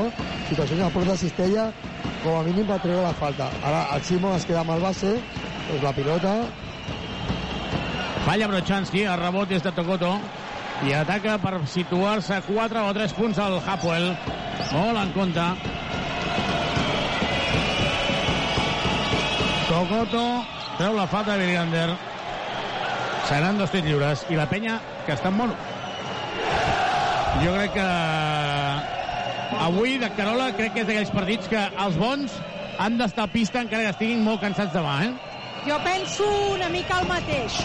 situacions 0.50 0.82
a 0.86 1.04
de 1.10 1.16
cistella, 1.18 1.68
com 2.22 2.38
a 2.38 2.42
mínim 2.46 2.66
per 2.66 2.78
treure 2.82 3.02
la 3.02 3.14
falta. 3.18 3.50
Ara 3.62 3.86
el 3.96 4.02
Simon 4.06 4.36
es 4.36 4.46
queda 4.46 4.62
amb 4.62 4.74
el 4.76 4.82
base, 4.82 5.14
doncs 5.70 5.82
la 5.82 5.94
pilota... 5.94 6.34
Falla 8.28 8.48
Brochanski, 8.50 9.06
el 9.08 9.16
rebot 9.16 9.50
és 9.56 9.62
de 9.64 9.70
Tokoto 9.72 10.10
i 10.86 10.92
ataca 10.94 11.38
per 11.42 11.56
situar-se 11.66 12.36
a 12.36 12.42
4 12.46 12.84
o 12.86 12.92
3 12.94 13.14
punts 13.16 13.38
al 13.42 13.58
Hapoel. 13.58 14.12
Molt 14.72 15.00
en 15.00 15.10
compte. 15.16 15.46
Tokoto 19.68 20.22
treu 20.78 20.94
la 20.94 21.06
falta 21.10 21.36
de 21.36 21.46
Virgander. 21.46 21.88
Seran 23.28 23.58
dos 23.58 23.70
tirs 23.74 23.84
lliures. 23.84 24.24
I 24.30 24.38
la 24.38 24.46
penya, 24.48 24.78
que 25.06 25.16
està 25.16 25.32
mono. 25.34 25.56
Jo 27.42 27.52
crec 27.54 27.74
que 27.74 27.88
avui, 29.66 29.98
de 29.98 30.10
Carola, 30.16 30.52
crec 30.56 30.74
que 30.74 30.84
és 30.84 30.88
d'aquells 30.88 31.12
partits 31.14 31.50
que 31.50 31.64
els 31.84 31.98
bons 32.00 32.38
han 32.78 32.96
d'estar 32.98 33.26
a 33.26 33.32
pista 33.32 33.62
encara 33.64 33.88
que 33.88 33.94
estiguin 33.96 34.22
molt 34.24 34.40
cansats 34.42 34.72
demà, 34.74 35.00
eh? 35.08 35.12
Jo 35.66 35.76
penso 35.84 36.28
una 36.54 36.70
mica 36.72 37.02
el 37.02 37.10
mateix. 37.10 37.58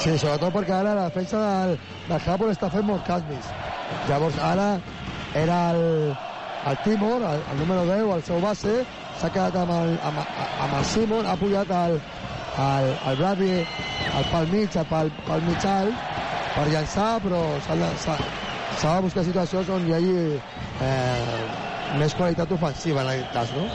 Sí, 0.00 0.14
sobretot 0.16 0.54
perquè 0.54 0.72
ara 0.72 0.94
la 0.96 1.08
defensa 1.10 1.40
del, 1.44 1.74
del 2.08 2.20
Japón 2.24 2.50
està 2.54 2.70
fent 2.72 2.86
molts 2.88 3.04
canvis. 3.04 3.50
Llavors 4.08 4.38
ara 4.40 4.68
era 5.36 5.58
el, 5.74 5.82
el 6.70 6.78
Timor, 6.86 7.26
el, 7.28 7.42
el 7.52 7.60
número 7.60 7.84
10, 7.84 8.06
el 8.14 8.24
seu 8.24 8.40
base, 8.40 8.78
s'ha 9.20 9.28
quedat 9.34 9.58
amb 9.60 9.74
el, 9.76 9.92
amb, 10.08 10.22
amb 10.64 10.78
el 10.78 10.86
Simon, 10.88 11.28
ha 11.28 11.36
pujat 11.36 11.74
el, 11.82 11.98
el, 12.64 12.88
el 13.10 13.20
Bradley 13.20 13.60
el 13.60 14.24
pal 14.32 14.48
mig, 14.48 14.76
el 14.76 14.88
pal, 14.90 15.12
pal 15.26 15.44
mig 15.44 15.66
alt, 15.68 16.08
per 16.54 16.66
llançar, 16.72 17.10
però 17.26 17.42
s'ha 17.66 17.76
de, 17.76 19.02
buscar 19.04 19.26
situacions 19.28 19.68
on 19.76 19.84
hi 19.86 19.98
hagi 19.98 20.16
eh, 20.86 21.44
més 22.00 22.16
qualitat 22.16 22.56
ofensiva 22.56 23.04
en 23.04 23.12
aquest 23.12 23.36
cas, 23.36 23.52
no? 23.58 23.68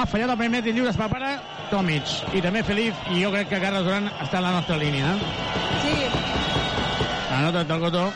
Ha 0.00 0.06
fallat 0.08 0.30
el 0.32 0.38
primer 0.40 0.62
tir 0.64 0.72
lliure, 0.72 0.88
es 0.88 0.96
prepara 0.96 1.34
Tomic. 1.68 2.08
I 2.32 2.40
també 2.40 2.62
Felip, 2.64 2.96
i 3.12 3.18
jo 3.20 3.28
crec 3.34 3.50
que 3.50 3.58
Carles 3.60 3.82
Duran 3.84 4.06
està 4.24 4.38
a 4.38 4.44
la 4.46 4.52
nostra 4.54 4.78
línia. 4.80 5.10
Sí. 5.82 5.92
La 7.28 7.40
nota 7.44 7.64
del 7.68 7.82
Cotó. 7.82 8.06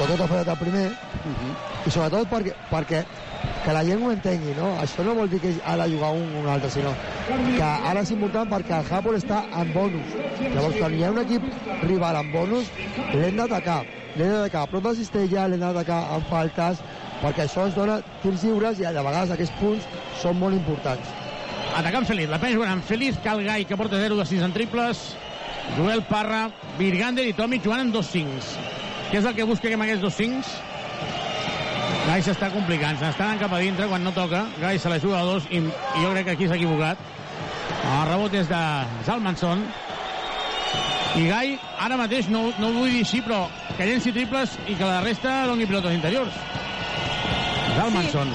Tot 0.00 0.10
ha 0.10 0.26
fallat 0.26 0.50
el 0.50 0.58
primer 0.58 0.82
i 1.86 1.92
sobretot 1.94 2.26
perquè, 2.32 2.56
perquè 2.72 3.04
que 3.64 3.74
la 3.76 3.84
gent 3.86 4.02
ho 4.02 4.10
entengui, 4.10 4.56
no? 4.58 4.72
Això 4.82 5.06
no 5.06 5.14
vol 5.14 5.30
dir 5.30 5.38
que 5.42 5.54
ha 5.62 5.76
de 5.78 5.88
jugar 5.94 6.10
un 6.18 6.34
o 6.34 6.42
un 6.42 6.50
altre, 6.50 6.70
sinó 6.74 6.92
que 7.28 7.62
ara 7.62 8.02
és 8.02 8.12
important 8.16 8.50
perquè 8.50 8.80
el 8.80 8.90
Japón 8.90 9.18
està 9.18 9.44
en 9.60 9.70
bonus. 9.74 10.18
Llavors, 10.42 10.78
quan 10.80 10.98
hi 10.98 11.04
ha 11.04 11.12
un 11.14 11.22
equip 11.22 11.46
rival 11.86 12.18
en 12.24 12.32
bonus, 12.34 12.72
l'hem 13.14 13.38
d'atacar. 13.38 13.84
L'hem 14.16 14.34
d'atacar 14.34 14.66
a 14.66 14.72
prop 14.74 14.90
de 14.90 14.96
cistella, 14.98 15.46
l'hem 15.46 15.62
d'atacar 15.62 16.00
amb 16.16 16.26
faltes, 16.32 16.82
perquè 17.22 17.44
això 17.44 17.66
ens 17.66 17.76
dona 17.76 17.98
tirs 18.22 18.44
lliures 18.46 18.80
i 18.80 18.86
a 18.86 18.94
vegades 18.96 19.32
aquests 19.34 19.56
punts 19.60 19.88
són 20.22 20.38
molt 20.38 20.56
importants. 20.56 21.14
Atacant 21.78 22.06
Felip, 22.08 22.30
la 22.30 22.40
penya 22.42 22.58
jugant 22.58 22.72
amb 22.76 22.86
Felip, 22.86 23.18
Cal 23.24 23.42
Gai, 23.46 23.66
que 23.68 23.76
porta 23.78 24.00
0 24.00 24.16
de 24.18 24.26
6 24.26 24.46
en 24.46 24.54
triples, 24.54 25.02
Joel 25.76 26.02
Parra, 26.08 26.48
Virgander 26.78 27.26
i 27.28 27.36
Tomic 27.36 27.66
jugant 27.66 27.84
amb 27.84 27.94
dos 27.94 28.08
5. 28.14 28.40
Què 29.10 29.20
és 29.20 29.28
el 29.28 29.36
que 29.36 29.46
busca 29.48 29.70
amb 29.72 29.86
aquests 29.86 30.04
dos 30.04 30.16
5? 30.18 30.56
Gai 32.08 32.22
s'està 32.24 32.48
complicant, 32.52 32.96
se 32.96 33.04
n'estan 33.04 33.26
anant 33.26 33.42
cap 33.42 33.52
a 33.52 33.60
dintre 33.60 33.86
quan 33.88 34.04
no 34.04 34.14
toca. 34.16 34.46
Gai 34.62 34.78
se 34.80 34.88
la 34.88 34.98
juga 35.02 35.20
a 35.20 35.26
dos 35.28 35.44
i, 35.50 35.60
i 35.60 36.02
jo 36.02 36.12
crec 36.14 36.24
que 36.30 36.36
aquí 36.38 36.48
s'ha 36.48 36.56
equivocat. 36.56 37.00
El 37.84 38.06
rebot 38.08 38.34
és 38.38 38.48
de 38.48 38.62
Zalmanson. 39.04 39.66
I 41.18 41.26
Gai, 41.28 41.58
ara 41.84 41.98
mateix, 42.00 42.30
no, 42.32 42.46
no 42.60 42.70
ho 42.70 42.78
vull 42.78 42.94
dir 42.94 43.04
així, 43.04 43.20
però 43.24 43.42
que 43.76 43.86
llenci 43.88 44.14
triples 44.16 44.56
i 44.66 44.76
que 44.78 44.88
la 44.88 45.02
resta 45.04 45.42
doni 45.50 45.68
pilotes 45.68 45.96
interiors. 45.96 46.36
Zalmanson. 47.78 48.28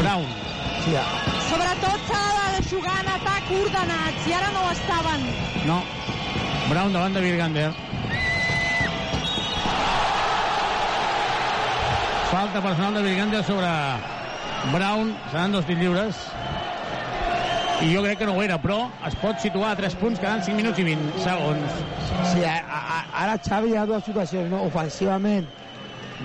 Brown. 0.00 0.24
Sí, 0.84 0.92
Sobretot 1.50 2.06
s'ha 2.08 2.20
de 2.54 2.62
jugar 2.64 2.94
en 3.02 3.10
atac 3.12 3.50
ordenats, 3.58 4.24
i 4.24 4.32
ara 4.32 4.48
no 4.54 4.62
ho 4.64 4.70
estaven. 4.72 5.26
No. 5.68 5.76
Brown 6.70 6.96
davant 6.96 7.12
de 7.12 7.20
Virgander. 7.20 7.66
Falta 12.30 12.62
personal 12.64 12.94
de 12.94 13.02
Virgander 13.10 13.44
sobre 13.44 13.68
Brown. 14.72 15.12
Seran 15.30 15.52
dos 15.52 15.68
tirs 15.68 15.84
lliures. 15.84 16.24
I 17.82 17.92
jo 17.92 18.00
crec 18.00 18.22
que 18.22 18.30
no 18.30 18.38
ho 18.38 18.42
era, 18.42 18.56
però 18.62 18.86
es 19.04 19.18
pot 19.20 19.44
situar 19.44 19.74
a 19.74 19.76
3 19.76 20.00
punts 20.00 20.22
quedant 20.22 20.40
5 20.40 20.56
minuts 20.56 20.80
i 20.80 20.88
20 20.88 21.20
segons. 21.20 21.80
Sí, 22.32 22.46
a, 22.48 22.62
a, 22.64 23.02
ara 23.26 23.36
Xavi 23.36 23.74
hi 23.74 23.76
ha 23.76 23.84
dues 23.90 24.08
situacions, 24.08 24.48
no? 24.48 24.64
Ofensivament, 24.72 25.50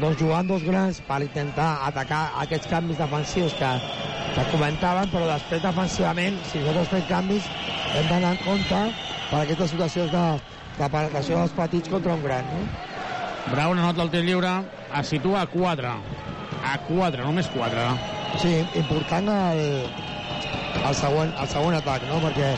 doncs 0.01 0.19
jugant 0.21 0.47
dos 0.49 0.63
grans 0.65 0.99
per 1.07 1.21
intentar 1.25 1.67
atacar 1.87 2.27
aquests 2.43 2.69
canvis 2.69 2.99
defensius 3.01 3.55
que, 3.57 3.69
que 4.35 4.45
comentaven, 4.51 5.09
però 5.13 5.29
després 5.29 5.63
defensivament, 5.63 6.37
si 6.49 6.61
nosaltres 6.61 6.91
fem 6.93 7.07
canvis, 7.09 7.49
hem 7.95 8.09
d'anar 8.11 8.35
en 8.35 8.43
compte 8.43 8.81
per 9.31 9.41
aquestes 9.41 9.73
situacions 9.73 10.13
de, 10.13 10.25
de 10.77 10.91
penetració 10.93 11.41
dels 11.41 11.57
petits 11.57 11.89
contra 11.93 12.13
un 12.13 12.23
gran, 12.25 12.45
no? 12.53 12.67
Brown 13.47 13.79
anota 13.79 14.03
el 14.03 14.11
tir 14.13 14.25
lliure, 14.27 14.53
es 14.99 15.13
situa 15.13 15.45
a 15.45 15.49
4. 15.49 15.93
A 16.67 16.73
4, 16.87 17.23
només 17.23 17.49
4. 17.53 17.85
Sí, 18.41 18.57
important 18.77 19.29
el, 19.31 19.61
el, 20.83 20.95
següent, 20.99 21.31
el 21.31 21.47
següent 21.53 21.77
atac, 21.79 22.03
no? 22.11 22.19
Perquè 22.25 22.51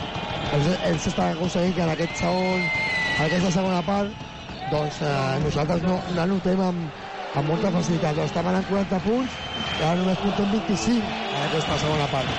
ells, 0.56 0.72
ells 0.88 1.06
estan 1.12 1.36
aconseguint 1.36 1.76
que 1.76 1.86
en 1.86 1.94
aquest 1.94 2.18
segon, 2.24 2.66
en 3.14 3.22
aquesta 3.28 3.54
segona 3.60 3.84
part 3.86 4.26
doncs 4.70 5.00
eh, 5.02 5.38
nosaltres 5.44 5.82
no, 5.82 5.96
no 6.14 6.26
notem 6.30 6.60
amb, 6.62 6.98
amb 7.34 7.48
molta 7.48 7.70
facilitat. 7.70 8.18
Estaven 8.24 8.58
en 8.58 8.66
40 8.68 9.00
punts 9.04 9.38
i 9.78 9.82
ara 9.82 9.96
només 10.00 10.18
comptem 10.22 10.50
25 10.54 11.00
en 11.00 11.42
aquesta 11.48 11.78
segona 11.82 12.06
part. 12.12 12.30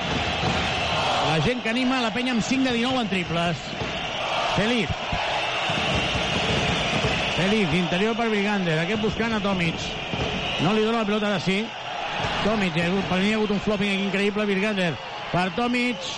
La 1.28 1.38
gent 1.46 1.62
que 1.64 1.70
anima 1.70 2.02
la 2.02 2.12
penya 2.12 2.34
amb 2.36 2.44
5 2.44 2.68
de 2.68 2.74
19 2.78 3.04
en 3.04 3.12
triples. 3.12 3.62
Felip. 4.56 4.90
Felip, 7.36 7.74
interior 7.74 8.16
per 8.18 8.28
Brigander. 8.28 8.76
Aquest 8.82 9.00
buscant 9.02 9.32
a 9.32 9.40
Tomic. 9.40 9.86
No 10.62 10.74
li 10.74 10.84
dona 10.84 11.00
la 11.00 11.08
pelota 11.08 11.30
de 11.32 11.40
sí. 11.40 11.62
Tomic, 12.44 12.76
ha 12.76 12.90
hagut, 12.90 13.08
per 13.08 13.18
mi 13.22 13.30
hi 13.30 13.32
ha 13.32 13.38
hagut 13.40 13.54
un 13.54 13.62
flopping 13.64 14.04
increïble. 14.08 14.46
Virgander 14.50 14.92
per 15.32 15.48
Tomic. 15.56 16.12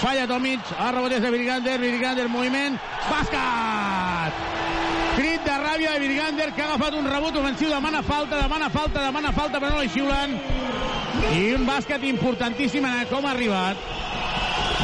Falla 0.00 0.26
Tomic, 0.28 0.74
el 0.74 0.90
rebot 0.96 1.14
és 1.16 1.22
de 1.22 1.30
Virgander, 1.32 1.78
Virgander, 1.80 2.26
moviment, 2.28 2.76
bàsquet! 3.06 4.53
Crit 5.74 5.90
de 5.90 5.98
Virgander, 5.98 6.52
que 6.54 6.62
ha 6.62 6.66
agafat 6.68 6.94
un 6.94 7.06
rebot 7.10 7.34
ofensiu, 7.34 7.68
demana 7.68 8.00
falta, 8.02 8.36
demana 8.38 8.68
falta, 8.70 9.00
demana 9.02 9.32
falta, 9.34 9.58
però 9.58 9.72
no 9.74 9.80
li 9.82 9.88
xiulen. 9.90 10.36
I 11.34 11.54
un 11.56 11.64
bàsquet 11.66 12.04
importantíssim 12.06 12.84
en 12.86 13.08
com 13.10 13.24
ha 13.26 13.32
arribat. 13.32 13.80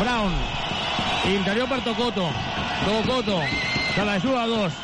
Brown, 0.01 0.35
interior 1.31 1.69
per 1.71 1.79
Tocoto. 1.85 2.25
Tocoto, 2.83 3.39
se 3.95 4.05
la 4.05 4.17
juga 4.19 4.43
a 4.43 4.49
dos. 4.49 4.81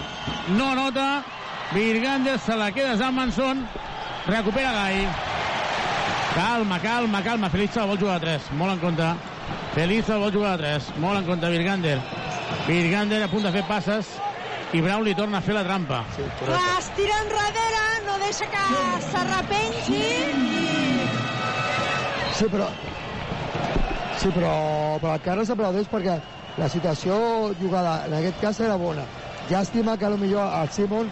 No 0.54 0.74
nota, 0.76 1.24
Virgander 1.72 2.38
se 2.38 2.54
la 2.54 2.70
queda 2.70 2.96
Zamanson, 2.96 3.66
recupera 4.28 4.72
Gai. 4.72 5.08
Calma, 6.36 6.78
calma, 6.78 7.22
calma. 7.22 7.50
Feliz 7.50 7.74
vol 7.74 7.98
jugar 7.98 8.16
a 8.16 8.20
3. 8.20 8.52
Molt 8.52 8.76
en 8.76 8.78
compte. 8.78 9.10
Feliz 9.74 10.06
vol 10.06 10.30
jugar 10.30 10.54
a 10.54 10.58
3. 10.58 10.92
Molt 11.00 11.18
en 11.18 11.26
compte, 11.26 11.50
Virgander. 11.50 11.98
Virgander 12.68 13.24
a 13.24 13.28
punt 13.28 13.42
de 13.42 13.52
fer 13.58 13.66
passes 13.66 14.14
i 14.72 14.80
Brown 14.80 15.04
li 15.04 15.14
torna 15.14 15.38
a 15.38 15.40
fer 15.40 15.54
la 15.54 15.62
trampa. 15.64 16.02
Sí, 16.16 16.22
Es 16.22 16.90
tira 16.96 17.18
enrere, 17.24 17.84
no 18.06 18.18
deixa 18.22 18.48
que 18.50 18.64
s'arrepengi 19.10 20.00
i... 20.00 21.06
Sí, 22.36 22.48
però... 22.52 22.68
Sí, 24.16 24.32
però, 24.32 24.52
però 24.98 25.14
encara 25.14 25.44
s'aplaudeix 25.46 25.88
perquè 25.92 26.16
la 26.56 26.68
situació 26.72 27.16
jugada 27.60 28.06
en 28.08 28.16
aquest 28.18 28.40
cas 28.42 28.60
era 28.64 28.76
bona. 28.80 29.04
Llàstima 29.50 29.94
que 30.00 30.10
potser 30.10 30.46
el 30.46 30.70
Simon 30.74 31.10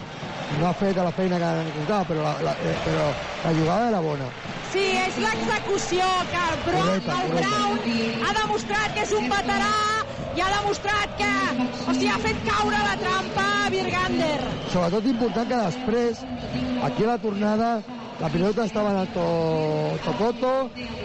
no 0.59 0.67
ha 0.67 0.73
fet 0.77 0.97
la 0.97 1.11
feina 1.15 1.39
que 1.39 1.51
necessitava, 1.61 2.03
però 2.09 2.25
la, 2.25 2.33
la, 2.49 2.55
eh, 2.65 2.75
però 2.83 3.05
la 3.45 3.53
jugada 3.59 3.87
era 3.93 4.01
bona. 4.01 4.27
Sí, 4.73 4.85
és 4.99 5.17
l'execució 5.21 6.07
que 6.31 6.41
el, 6.41 6.57
Bro, 6.65 6.81
Correcte, 6.81 7.19
el 7.21 7.31
Brown 7.37 8.25
ha 8.27 8.33
demostrat 8.41 8.97
que 8.97 9.05
és 9.05 9.13
un 9.15 9.29
veterà 9.31 9.71
i 10.35 10.41
ha 10.43 10.49
demostrat 10.59 11.15
que 11.19 11.31
o 11.87 11.93
sigui, 11.93 12.07
ha 12.11 12.17
fet 12.23 12.39
caure 12.47 12.79
la 12.83 12.95
trampa 12.99 13.45
a 13.65 13.69
Virgander. 13.73 14.39
Sobretot 14.73 15.05
important 15.11 15.47
que 15.51 15.59
després, 15.65 16.23
aquí 16.83 17.05
a 17.05 17.11
la 17.13 17.17
tornada, 17.23 17.69
la 18.19 18.29
pilota 18.31 18.65
estava 18.65 18.91
en 18.91 19.01
el 19.03 19.07
to, 19.15 19.27
Tocoto, 20.05 20.53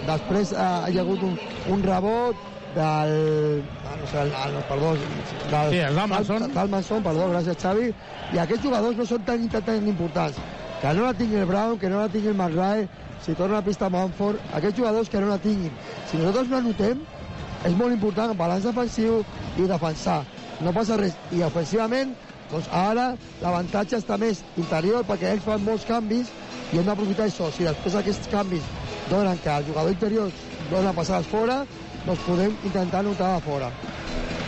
després 0.07 0.53
eh, 0.55 0.71
hi 0.91 0.99
ha 0.99 1.05
hagut 1.05 1.23
un, 1.27 1.37
un 1.75 1.83
rebot 1.83 2.49
del... 2.75 3.63
ah, 3.85 3.97
No 4.01 4.07
sé, 4.11 4.21
el, 4.23 4.31
el, 4.31 4.59
perdó, 4.69 4.93
del, 4.95 5.71
Sí, 5.75 5.79
el 5.79 5.95
Dalmanson. 5.97 6.43
Del, 6.47 6.55
Dalmanson, 6.55 7.03
perdó, 7.03 7.29
gràcies 7.33 7.59
Xavi. 7.63 7.93
I 8.35 8.39
aquests 8.43 8.65
jugadors 8.65 8.97
no 8.97 9.07
són 9.07 9.25
tan, 9.27 9.47
tan, 9.53 9.65
tan 9.67 9.89
importants. 9.91 10.39
Que 10.81 10.95
no 10.97 11.05
la 11.05 11.15
tingui 11.15 11.37
el 11.43 11.47
Brown, 11.51 11.79
que 11.79 11.91
no 11.93 11.99
la 12.01 12.09
tingui 12.09 12.31
el 12.33 12.39
McRae, 12.39 12.87
si 13.21 13.35
torna 13.37 13.59
a 13.59 13.65
pista 13.67 13.91
Manford, 13.93 14.39
aquests 14.57 14.79
jugadors 14.79 15.11
que 15.13 15.21
no 15.21 15.29
la 15.29 15.39
tinguin. 15.43 15.75
Si 16.09 16.17
nosaltres 16.17 16.49
no 16.49 16.63
anotem, 16.63 17.03
és 17.65 17.77
molt 17.77 17.93
important 17.93 18.35
balanç 18.39 18.67
defensiu 18.69 19.21
i 19.59 19.69
defensar. 19.69 20.23
No 20.65 20.73
passa 20.77 20.99
res. 21.01 21.17
I 21.33 21.43
ofensivament, 21.47 22.15
doncs 22.51 22.69
ara 22.75 23.13
l'avantatge 23.43 24.01
està 24.01 24.19
més 24.21 24.43
interior 24.61 25.05
perquè 25.09 25.35
ells 25.35 25.47
fan 25.47 25.63
molts 25.65 25.87
canvis 25.89 26.33
i 26.73 26.79
hem 26.79 26.89
d'aprofitar 26.89 27.29
això. 27.29 27.51
Si 27.53 27.67
després 27.67 27.97
aquests 28.01 28.31
canvis 28.33 28.67
donen 29.11 29.39
que 29.43 29.53
el 29.53 29.69
jugador 29.69 29.95
interior 29.95 30.35
dona 30.71 30.95
passades 30.97 31.29
fora, 31.31 31.63
doncs 32.07 32.27
podem 32.27 32.55
intentar 32.65 33.05
anotar 33.05 33.35
de 33.37 33.47
fora. 33.47 33.71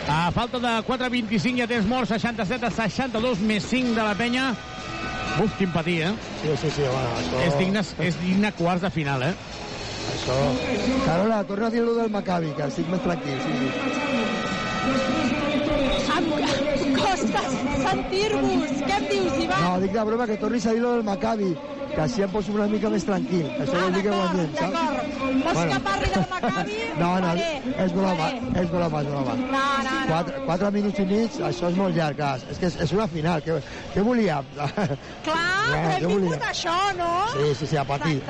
A 0.09 0.31
falta 0.35 0.59
de 0.59 0.73
4.25 0.83 1.61
ja 1.61 1.67
tens 1.67 1.87
mort, 1.87 2.09
67 2.09 2.67
a 2.67 2.71
62 2.75 3.43
més 3.47 3.65
5 3.69 3.95
de 3.95 4.03
la 4.03 4.15
penya. 4.19 4.51
Uf, 5.41 5.53
quin 5.57 5.71
patí, 5.73 5.97
eh? 6.03 6.11
Sí, 6.41 6.51
sí, 6.61 6.69
sí, 6.75 6.83
bueno, 6.83 7.13
això... 7.17 7.39
És 7.47 7.55
digne, 7.57 7.81
és 8.05 8.17
digne 8.21 8.51
quarts 8.57 8.83
de 8.83 8.91
final, 8.93 9.23
eh? 9.25 9.33
Això... 10.13 10.35
Carola, 11.05 11.43
torna 11.49 11.67
a 11.67 11.73
dir-lo 11.73 11.93
del 11.97 12.11
Maccabi, 12.13 12.51
que 12.57 12.67
estic 12.69 12.89
més 12.93 13.01
tranquil, 13.03 13.37
sí, 13.43 13.51
sí. 13.59 13.69
Em 16.13 16.95
costa 16.97 17.41
sentir-vos. 17.49 18.73
Què 18.83 18.97
em 18.99 19.07
dius, 19.09 19.39
Ivan? 19.45 19.63
No, 19.63 19.71
dic 19.83 19.95
de 19.95 20.03
broma 20.09 20.27
que 20.29 20.37
tornis 20.41 20.67
a 20.67 20.75
dir-lo 20.75 20.91
del 20.97 21.07
Maccabi, 21.07 21.49
que 21.93 22.01
així 22.01 22.23
em 22.25 22.31
poso 22.33 22.53
una 22.55 22.67
mica 22.71 22.89
més 22.89 23.05
tranquil. 23.07 23.45
Això 23.61 23.77
vol 23.77 23.93
dir 23.95 24.03
que 24.05 24.13
guanyem, 24.13 24.49
saps? 24.57 24.73
D'acord. 24.73 25.13
Vols 25.43 25.69
que 25.71 25.79
parli 25.87 26.09
del 26.13 26.25
Maccabi? 26.31 26.77
No, 27.03 27.09
no, 27.23 27.29
Faré. 27.33 27.47
és 27.83 27.93
broma, 27.93 28.27
és 28.61 28.69
broma, 28.71 29.01
és 29.01 29.07
broma. 29.09 29.35
No, 29.39 29.47
no, 29.53 29.83
no. 29.83 30.01
Quatre, 30.09 30.41
quatre 30.47 30.71
minuts 30.75 31.01
i 31.01 31.05
mig, 31.09 31.37
això 31.49 31.69
és 31.71 31.77
molt 31.79 31.97
llarg, 31.97 32.19
clar. 32.19 32.33
És 32.53 32.61
que 32.61 32.69
és, 32.69 32.77
és 32.85 32.93
una 32.97 33.07
final, 33.11 33.41
què, 33.45 33.57
què 33.95 34.05
volíem? 34.05 34.49
Clar, 34.55 34.69
però 35.23 35.79
hem 35.79 36.03
què 36.03 36.11
vingut 36.13 36.45
a 36.45 36.51
això, 36.53 36.75
no? 36.99 37.09
Sí, 37.33 37.49
sí, 37.61 37.69
sí, 37.73 37.79
a 37.81 37.85
patir. 37.87 38.19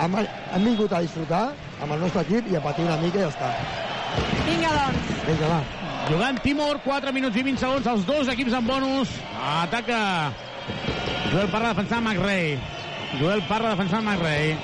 Hem, 0.00 0.14
hem 0.16 0.64
vingut 0.64 0.92
a 0.96 1.02
disfrutar 1.04 1.42
amb 1.84 1.92
el 1.92 2.00
nostre 2.00 2.22
equip 2.24 2.46
i 2.48 2.56
a 2.56 2.62
patir 2.64 2.86
una 2.86 2.96
mica 3.02 3.20
i 3.20 3.26
ja 3.26 3.28
està. 3.28 3.50
Vinga, 4.46 4.70
doncs. 4.78 5.10
Vinga, 5.26 5.50
va. 5.52 5.58
Jugant 6.08 6.40
Timor, 6.42 6.80
4 6.86 7.12
minuts 7.12 7.36
i 7.36 7.44
20 7.46 7.60
segons, 7.60 7.90
els 7.92 8.06
dos 8.08 8.30
equips 8.32 8.56
en 8.56 8.66
bonus. 8.66 9.12
Ataca 9.36 10.00
Joel 11.30 11.48
Parra 11.52 11.72
defensant 11.74 12.06
McRae. 12.06 12.58
Joel 13.20 13.42
Parra 13.48 13.74
defensant 13.74 14.06
McRae. 14.06 14.56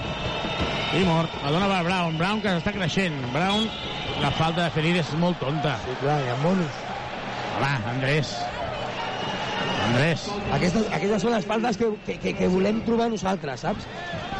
Timor, 0.90 1.28
la 1.42 1.52
dona 1.52 1.70
per 1.70 1.82
Brown. 1.86 2.18
Brown 2.18 2.42
que 2.42 2.56
està 2.58 2.72
creixent. 2.74 3.16
Brown, 3.34 3.66
la 4.22 4.30
falta 4.38 4.64
de 4.64 4.74
Ferir 4.74 4.96
és 5.02 5.14
molt 5.20 5.38
tonta. 5.42 5.76
Sí, 5.84 5.96
clar, 6.02 6.20
hi 6.24 6.30
ha 6.32 6.36
bonus. 6.42 6.84
Va, 7.60 7.72
Andrés. 7.92 8.36
Andrés. 9.86 10.26
Aquestes, 10.56 10.86
aquestes 10.90 11.22
són 11.22 11.34
les 11.36 11.46
faltes 11.46 11.78
que, 11.80 11.90
que, 12.06 12.16
que, 12.22 12.32
que 12.40 12.48
volem 12.52 12.80
trobar 12.86 13.10
nosaltres, 13.12 13.62
saps? 13.66 13.86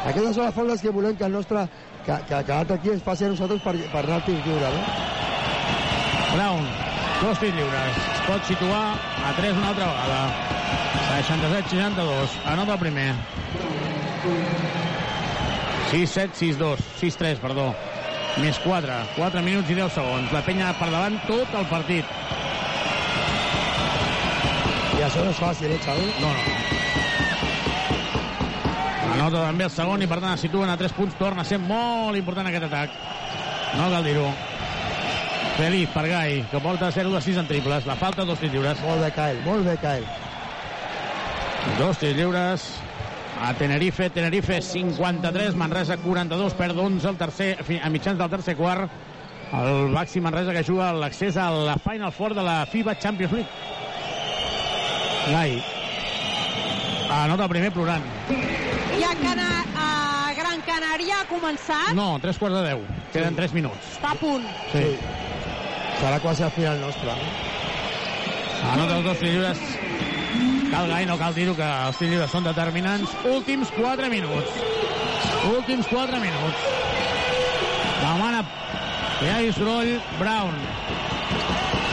Aquestes 0.03 0.35
són 0.35 0.47
les 0.47 0.57
faltes 0.57 0.83
que 0.83 0.93
volem 0.95 1.15
que 1.19 1.27
el 1.27 1.37
nostre 1.37 1.63
que, 2.07 2.17
que, 2.27 2.41
que 2.47 2.53
l'altre 2.53 2.79
equip 2.79 2.95
ens 2.95 3.05
faci 3.05 3.27
a 3.27 3.31
nosaltres 3.33 3.63
per, 3.63 3.75
per 3.93 4.03
anar 4.03 4.19
al 4.19 4.25
tir 4.27 4.37
lliure, 4.45 4.73
no? 4.75 4.83
Brown, 6.33 6.67
dos 7.21 7.41
tirs 7.41 7.55
lliures. 7.57 7.99
Es 8.13 8.21
pot 8.27 8.51
situar 8.51 8.83
a 8.97 9.33
3 9.39 9.57
una 9.57 9.71
altra 9.73 9.91
vegada. 9.91 10.21
67-62. 11.07 12.29
Anota 12.45 12.73
el 12.73 12.79
primer. 12.79 13.13
6-7, 15.91 16.33
6-2. 16.33 16.77
6-3, 16.99 17.39
perdó. 17.39 17.73
Més 18.41 18.59
4. 18.61 18.93
4 19.15 19.41
minuts 19.41 19.69
i 19.71 19.77
10 19.77 19.93
segons. 19.97 20.31
La 20.35 20.43
penya 20.45 20.73
per 20.77 20.89
davant 20.91 21.17
tot 21.25 21.53
el 21.57 21.65
partit. 21.71 22.05
I 24.97 25.03
això 25.05 25.23
no 25.23 25.31
és 25.31 25.39
fàcil, 25.41 25.71
eh, 25.71 25.79
Xavi? 25.85 26.11
No, 26.21 26.29
no. 26.33 26.43
Anota 29.13 29.47
també 29.47 29.65
el 29.65 29.73
segon 29.73 30.03
i 30.03 30.07
per 30.09 30.19
tant 30.19 30.35
es 30.35 30.43
situen 30.45 30.69
a 30.69 30.77
3 30.77 30.93
punts. 30.93 31.17
Torna 31.17 31.41
a 31.41 31.49
ser 31.49 31.57
molt 31.63 32.17
important 32.19 32.47
aquest 32.51 32.67
atac. 32.69 32.89
No 33.77 33.89
cal 33.93 34.05
dir-ho. 34.05 34.29
Feliz 35.57 35.89
per 35.89 36.05
Gai, 36.05 36.45
que 36.51 36.59
porta 36.61 36.91
0 36.91 37.09
de 37.15 37.21
6 37.21 37.37
en 37.41 37.47
triples. 37.49 37.85
La 37.89 37.95
falta, 37.97 38.25
dos 38.25 38.41
lliures. 38.41 38.79
Molt 38.85 39.01
bé, 39.01 39.11
Kyle, 39.15 39.41
molt 39.45 39.65
bé, 39.65 39.77
Kyle. 39.81 40.26
Dos 41.77 41.97
tirs 41.97 42.15
lliures 42.17 42.67
a 43.41 43.53
Tenerife. 43.53 44.09
Tenerife 44.09 44.61
53, 44.61 45.55
Manresa 45.55 45.97
42, 45.97 46.53
perd 46.53 46.77
11 46.77 47.07
al 47.07 47.17
tercer, 47.17 47.57
a 47.81 47.89
mitjans 47.89 48.17
del 48.17 48.29
tercer 48.29 48.55
quart. 48.55 48.89
El 49.53 49.93
Baxi 49.93 50.19
Manresa 50.19 50.51
que 50.51 50.63
juga 50.63 50.91
l'accés 50.93 51.37
a 51.37 51.49
la 51.51 51.77
Final 51.79 52.11
Four 52.11 52.33
de 52.35 52.43
la 52.43 52.65
FIBA 52.65 52.97
Champions 52.99 53.33
League. 53.33 53.49
Gai. 55.31 55.63
Anota 57.11 57.43
el 57.43 57.49
primer 57.49 57.71
plorant. 57.71 58.03
I 58.29 59.03
a, 59.03 59.13
Cana 59.21 59.47
a 59.77 60.33
Gran 60.35 60.61
Canària 60.67 61.21
ha 61.21 61.27
començat. 61.29 61.93
No, 61.95 62.17
tres 62.23 62.39
quarts 62.41 62.57
de 62.57 62.63
deu. 62.67 62.83
Queden 63.13 63.37
tres 63.39 63.53
minuts. 63.55 63.93
Està 63.95 64.11
a 64.11 64.19
punt. 64.19 64.43
Sí. 64.73 64.83
Serà 66.01 66.19
quasi 66.23 66.43
al 66.43 66.51
final 66.51 66.81
nostre. 66.83 67.15
No? 67.15 68.73
Anota 68.73 68.97
els 68.97 69.07
dos 69.07 69.23
lliures. 69.23 69.63
Cal 70.71 70.87
Gai, 70.91 71.05
no 71.07 71.17
cal 71.17 71.35
dir-ho, 71.35 71.53
que 71.55 71.67
els 71.87 71.99
lliures 72.03 72.31
són 72.33 72.47
determinants. 72.47 73.13
Últims 73.29 73.71
4 73.77 74.09
minuts. 74.11 74.57
Últims 75.53 75.87
4 75.91 76.19
minuts. 76.23 76.65
Demana 78.01 78.43
que 79.19 79.25
hi 79.25 79.31
hagi 79.35 79.53
soroll. 79.55 79.93
Brown. 80.19 80.57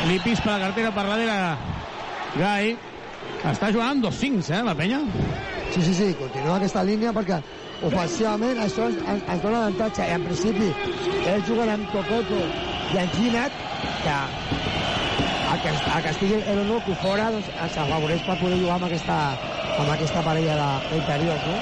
Li 0.08 0.18
pispa 0.24 0.56
la 0.56 0.66
cartera 0.66 0.90
per 0.96 1.06
darrere. 1.06 1.38
Gai. 2.36 2.74
Està 3.44 3.70
jugant 3.72 4.00
dos 4.00 4.16
cincs, 4.16 4.50
eh, 4.50 4.62
la 4.64 4.74
penya? 4.76 5.02
Sí, 5.74 5.82
sí, 5.82 5.94
sí, 5.94 6.06
continua 6.18 6.56
aquesta 6.56 6.84
línia 6.86 7.12
perquè 7.12 7.40
ofensivament 7.84 8.60
això 8.64 8.88
ens, 8.88 9.00
ens, 9.04 9.24
ens 9.28 9.42
dona 9.42 9.64
avantatge. 9.64 10.06
I 10.06 10.16
en 10.16 10.24
principi, 10.28 10.70
ells 11.24 11.48
juguen 11.48 11.72
amb 11.74 11.90
Tocoto 11.92 12.40
i 12.94 13.00
amb 13.02 13.18
Ginat, 13.18 13.58
que 14.04 14.16
que, 15.64 15.72
el 15.72 16.02
que 16.04 16.10
estigui 16.12 16.36
el 16.52 16.58
Onoku 16.64 16.94
fora 17.02 17.30
doncs, 17.32 17.48
ens 17.56 17.76
afavoreix 17.80 18.22
per 18.26 18.36
poder 18.40 18.58
jugar 18.60 18.76
amb 18.78 18.86
aquesta, 18.90 19.16
amb 19.78 19.90
aquesta 19.94 20.22
parella 20.26 20.56
d'interiors, 20.90 21.46
no? 21.48 21.56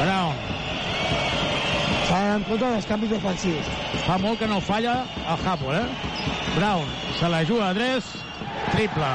Brown. 0.00 0.38
S'ha 2.08 2.16
d'anar 2.16 2.38
en 2.40 2.46
compte 2.48 2.64
dels 2.72 2.88
canvis 2.88 3.12
defensius. 3.12 3.68
Fa 4.06 4.16
molt 4.18 4.40
que 4.40 4.48
no 4.50 4.58
falla 4.64 4.96
el 5.20 5.44
Japo, 5.44 5.74
eh? 5.76 5.84
Brown 6.56 6.88
se 7.20 7.28
la 7.30 7.44
juga 7.44 7.68
a 7.70 7.74
3, 7.76 8.08
triple. 8.72 9.12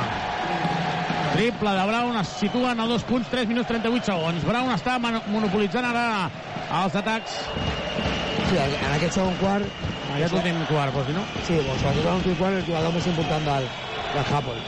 Triple 1.36 1.72
de 1.76 1.86
Brown, 1.90 2.16
es 2.22 2.28
situen 2.40 2.80
a 2.80 2.86
dos 2.88 3.04
punts, 3.04 3.28
3 3.34 3.48
minuts 3.50 3.68
38 3.68 4.06
segons. 4.14 4.46
Brown 4.48 4.70
està 4.72 4.96
mon- 5.04 5.20
monopolitzant 5.34 5.84
ara 5.90 6.06
els 6.84 6.96
atacs 6.96 7.42
Sí, 8.46 8.58
en 8.62 8.92
aquest 8.94 9.16
segon 9.18 9.34
quart... 9.42 9.66
En 10.16 10.22
aquest 10.24 10.36
últim 10.38 10.60
quart, 10.70 10.94
vols 10.96 11.08
dir, 11.10 11.14
no? 11.18 11.22
Sí, 11.44 11.56
doncs, 11.60 11.82
sobretot 11.82 12.06
en 12.08 12.14
l'últim 12.14 12.36
quart, 12.40 12.56
el 12.56 12.64
jugador 12.64 12.94
més 12.96 13.08
important 13.12 13.48
del, 13.50 13.66
del 14.14 14.30
Hapoel. 14.32 14.60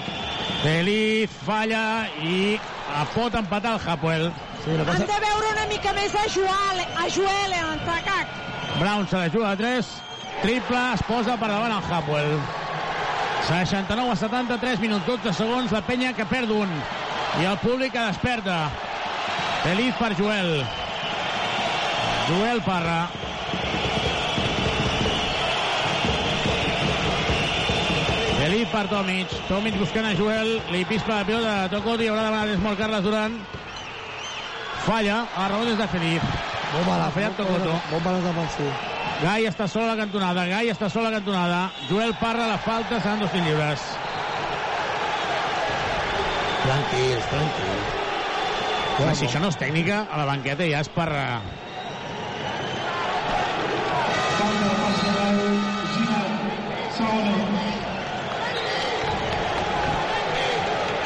Feliz 0.59 1.35
falla 1.45 1.83
i 2.19 2.57
a 2.91 3.05
pot 3.13 3.35
empatar 3.39 3.77
el 3.77 3.85
Hapoel. 3.93 4.25
Sí, 4.65 4.73
no 4.75 4.83
Han 4.91 5.05
de 5.07 5.19
veure 5.23 5.51
una 5.53 5.63
mica 5.69 5.93
més 5.95 6.17
a 6.19 6.25
Joel, 6.33 6.81
a 6.83 7.05
Joel 7.15 7.55
en 7.55 7.69
atacat. 7.77 8.33
Brown 8.81 9.07
se 9.07 9.21
la 9.21 9.29
juga 9.31 9.51
a 9.53 9.59
3, 9.61 9.91
triple, 10.41 10.81
es 10.97 11.05
posa 11.07 11.37
per 11.39 11.49
davant 11.53 11.77
el 11.77 11.93
Hapoel. 11.95 12.35
69 13.47 14.11
a 14.11 14.17
73 14.19 14.83
minuts, 14.83 15.07
12 15.07 15.33
segons, 15.37 15.71
la 15.71 15.81
penya 15.87 16.11
que 16.17 16.27
perd 16.27 16.51
un. 16.51 16.75
I 17.39 17.47
el 17.47 17.55
públic 17.63 17.95
que 17.95 18.03
desperta. 18.03 18.65
Feliz 19.63 19.95
per 19.95 20.11
Joel. 20.19 20.59
Joel 22.27 22.61
Parra. 22.67 22.99
Feliz 28.57 28.71
per 28.73 28.87
Tomic. 28.89 29.33
Tomic 29.45 29.75
buscant 29.77 30.05
a 30.09 30.15
Joel. 30.17 30.47
Li 30.73 30.79
pispa 30.89 31.19
la 31.19 31.25
pilota 31.27 31.49
de 31.61 31.75
Tocoti. 31.75 32.07
Haurà 32.09 32.23
demanat 32.25 32.63
molt 32.63 32.79
Carles 32.79 33.03
Duran. 33.05 33.35
Falla. 34.81 35.17
A 35.37 35.43
raó 35.51 35.61
des 35.67 35.77
de 35.77 35.85
Feliz. 35.91 36.23
Molt 36.71 36.87
mal, 36.87 37.03
Ha 37.05 37.11
fallat 37.13 37.37
Tocoto. 37.37 37.75
Molt 37.91 38.03
mal 38.07 38.17
defensiu. 38.23 38.71
Gai 39.21 39.45
està 39.45 39.67
sola 39.69 39.91
a 39.91 39.93
la 39.93 39.99
cantonada. 40.01 40.47
Gai 40.49 40.71
està 40.73 40.89
sola 40.89 41.11
a 41.11 41.11
la 41.11 41.19
cantonada. 41.19 41.59
Joel 41.91 42.15
Parra, 42.17 42.47
la 42.47 42.57
falta, 42.57 42.97
seran 42.97 43.21
dos 43.21 43.37
lliures. 43.37 43.85
Tranquils, 46.65 47.29
tranquils. 47.29 47.95
Clar, 48.97 49.15
si 49.15 49.29
això 49.29 49.39
no 49.39 49.53
és 49.53 49.61
tècnica, 49.61 50.07
a 50.09 50.17
la 50.17 50.25
banqueta 50.25 50.65
ja 50.65 50.81
és 50.81 50.89
per... 50.89 51.11
eh, 51.13 51.66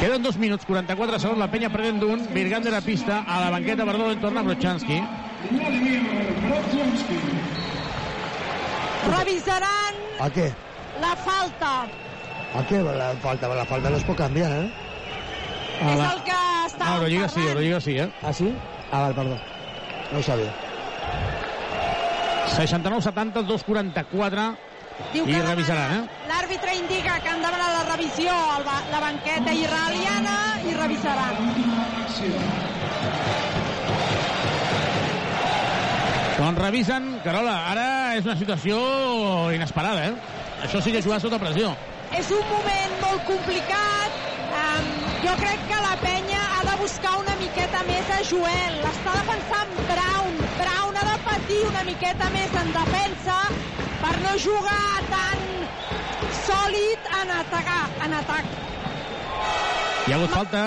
Queden 0.02 0.18
dos 0.26 0.34
minuts, 0.36 0.64
44 0.66 1.18
segons, 1.22 1.38
la 1.38 1.46
penya 1.46 1.68
perdent 1.70 2.00
d'un, 2.02 2.24
Virgander 2.34 2.72
a 2.74 2.80
pista, 2.82 3.20
a 3.22 3.36
la 3.44 3.50
banqueta, 3.54 3.84
perdó, 3.86 4.08
en 4.10 4.18
torna 4.20 4.42
Brochanski. 4.42 4.96
Revisaran 9.06 9.94
A 10.18 10.28
què? 10.30 10.48
la 11.02 11.12
falta. 11.22 11.70
A 12.58 12.62
què? 12.68 12.80
La 12.82 13.12
falta, 13.22 13.48
la 13.54 13.64
falta 13.66 13.90
no 13.94 14.00
es 14.00 14.04
pot 14.06 14.18
canviar, 14.18 14.50
eh? 14.64 14.66
A 15.82 15.94
És 15.94 16.02
el 16.08 16.20
que 16.26 16.40
està 16.66 16.84
Ah, 16.88 16.96
Eurolliga 16.96 17.28
sí, 17.28 17.40
Eurolliga 17.46 17.80
sí, 17.80 17.96
eh? 17.98 18.10
Ah, 18.22 18.32
sí? 18.32 18.50
Ah, 18.90 19.00
val, 19.06 19.14
perdó. 19.14 19.38
No 20.12 20.18
ho 20.18 20.22
sabia. 20.22 20.50
69-70, 22.58 23.46
2-44, 23.46 24.50
Diu 25.12 25.26
i 25.28 25.34
revisaran, 25.42 25.92
eh? 25.98 26.02
L'àrbitre 26.30 26.74
indica 26.78 27.18
que 27.20 27.28
han 27.28 27.42
demanat 27.42 27.72
la 27.78 27.82
revisió 27.96 28.32
a 28.32 28.58
la- 28.64 28.82
la 28.90 29.00
banqueta 29.00 29.52
israeliana 29.52 30.36
i 30.64 30.72
revisaran. 30.74 31.36
Doncs 36.38 36.58
revisen, 36.58 37.20
Carola, 37.22 37.54
ara 37.70 38.16
és 38.18 38.24
una 38.26 38.34
situació 38.38 38.78
inesperada, 39.54 40.06
eh? 40.08 40.14
Això 40.64 40.80
sí 40.82 40.90
que 40.94 41.02
jugar 41.02 41.20
sota 41.22 41.38
pressió. 41.38 41.74
És 42.18 42.30
un 42.34 42.42
moment 42.50 42.96
molt 43.02 43.22
complicat. 43.28 44.18
Um, 44.52 44.88
jo 45.24 45.32
crec 45.40 45.62
que 45.68 45.78
la 45.80 45.94
penya 46.02 46.40
ha 46.58 46.64
de 46.70 46.74
buscar 46.82 47.14
una 47.20 47.36
miqueta 47.40 47.82
més 47.88 48.10
a 48.10 48.18
Joel. 48.28 48.80
L'està 48.84 49.14
defensant 49.20 49.70
Brown. 49.88 50.34
Brown 50.58 50.98
ha 51.00 51.04
de 51.12 51.16
patir 51.28 51.60
una 51.70 51.84
miqueta 51.88 52.28
més 52.34 52.52
en 52.60 52.72
defensa 52.74 53.38
per 54.02 54.14
no 54.22 54.32
jugar 54.42 55.02
tan 55.10 55.44
sòlid 56.42 57.10
en, 57.22 57.30
atacar, 57.40 57.82
en 58.06 58.16
atac. 58.18 58.46
Hi 60.06 60.12
ha 60.12 60.16
hagut 60.18 60.32
falta, 60.34 60.62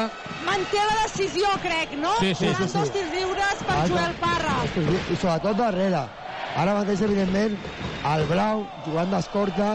Manté 0.46 0.78
la 0.78 0.96
decisió, 1.08 1.48
crec, 1.64 1.96
no? 1.98 2.12
Sí, 2.20 2.34
sí, 2.36 2.46
Seran 2.46 2.68
sí, 2.68 2.74
sí. 2.74 2.78
dos 2.78 2.92
tirs 2.94 3.12
lliures 3.16 3.64
per 3.66 3.76
Alta. 3.82 3.88
Joel 3.90 4.14
Parra. 4.20 4.56
I 5.10 5.16
sobretot 5.18 5.58
darrere. 5.58 6.04
Ara 6.62 6.76
mateix, 6.78 7.02
evidentment, 7.02 7.56
el 8.12 8.26
Blau, 8.30 8.62
jugant 8.86 9.10
d'escorta, 9.16 9.72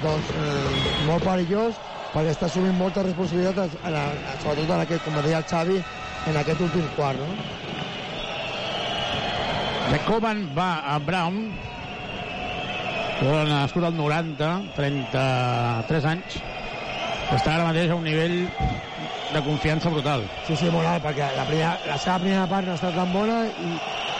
doncs, 0.00 0.30
eh, 0.30 1.02
molt 1.06 1.22
perillós, 1.26 1.76
perquè 2.14 2.32
està 2.32 2.48
assumint 2.48 2.74
moltes 2.78 3.04
responsabilitats, 3.10 3.76
en, 3.84 3.94
el- 4.00 4.40
sobretot 4.42 4.72
en 4.78 4.80
aquest, 4.86 5.04
com 5.04 5.20
deia 5.20 5.42
el 5.42 5.46
Xavi, 5.50 5.78
en 6.32 6.40
aquest 6.40 6.60
últim 6.70 6.88
quart, 6.96 7.20
no? 7.20 7.36
de 9.92 9.98
Coban 10.08 10.40
va 10.56 10.70
a 10.94 10.98
Brown, 10.98 11.52
nascut 13.22 13.84
al 13.84 13.96
90, 13.96 14.50
33 14.76 16.04
anys, 16.10 16.36
està 17.32 17.56
ara 17.56 17.64
mateix 17.66 17.90
a 17.90 17.96
un 17.96 18.04
nivell 18.04 18.36
de 19.32 19.42
confiança 19.42 19.90
brutal. 19.90 20.26
Sí, 20.46 20.56
sí, 20.56 20.68
molt 20.70 20.86
alt, 20.86 21.02
perquè 21.04 21.32
la, 21.36 21.46
primera, 21.48 21.76
la 21.86 21.96
seva 21.98 22.18
primera 22.22 22.46
part 22.50 22.66
no 22.66 22.74
ha 22.74 22.78
estat 22.78 22.94
tan 22.94 23.12
bona 23.12 23.40
i, 23.48 23.72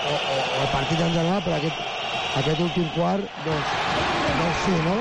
o, 0.07 0.15
o, 0.15 0.39
o 0.41 0.63
el 0.65 0.73
partit 0.73 1.01
en 1.01 1.13
general, 1.15 1.43
però 1.45 1.61
aquest, 1.61 1.85
aquest 2.41 2.63
últim 2.65 2.89
quart, 2.97 3.29
doncs, 3.45 3.75
doncs 4.41 4.65
sí, 4.65 4.75
no? 4.87 4.97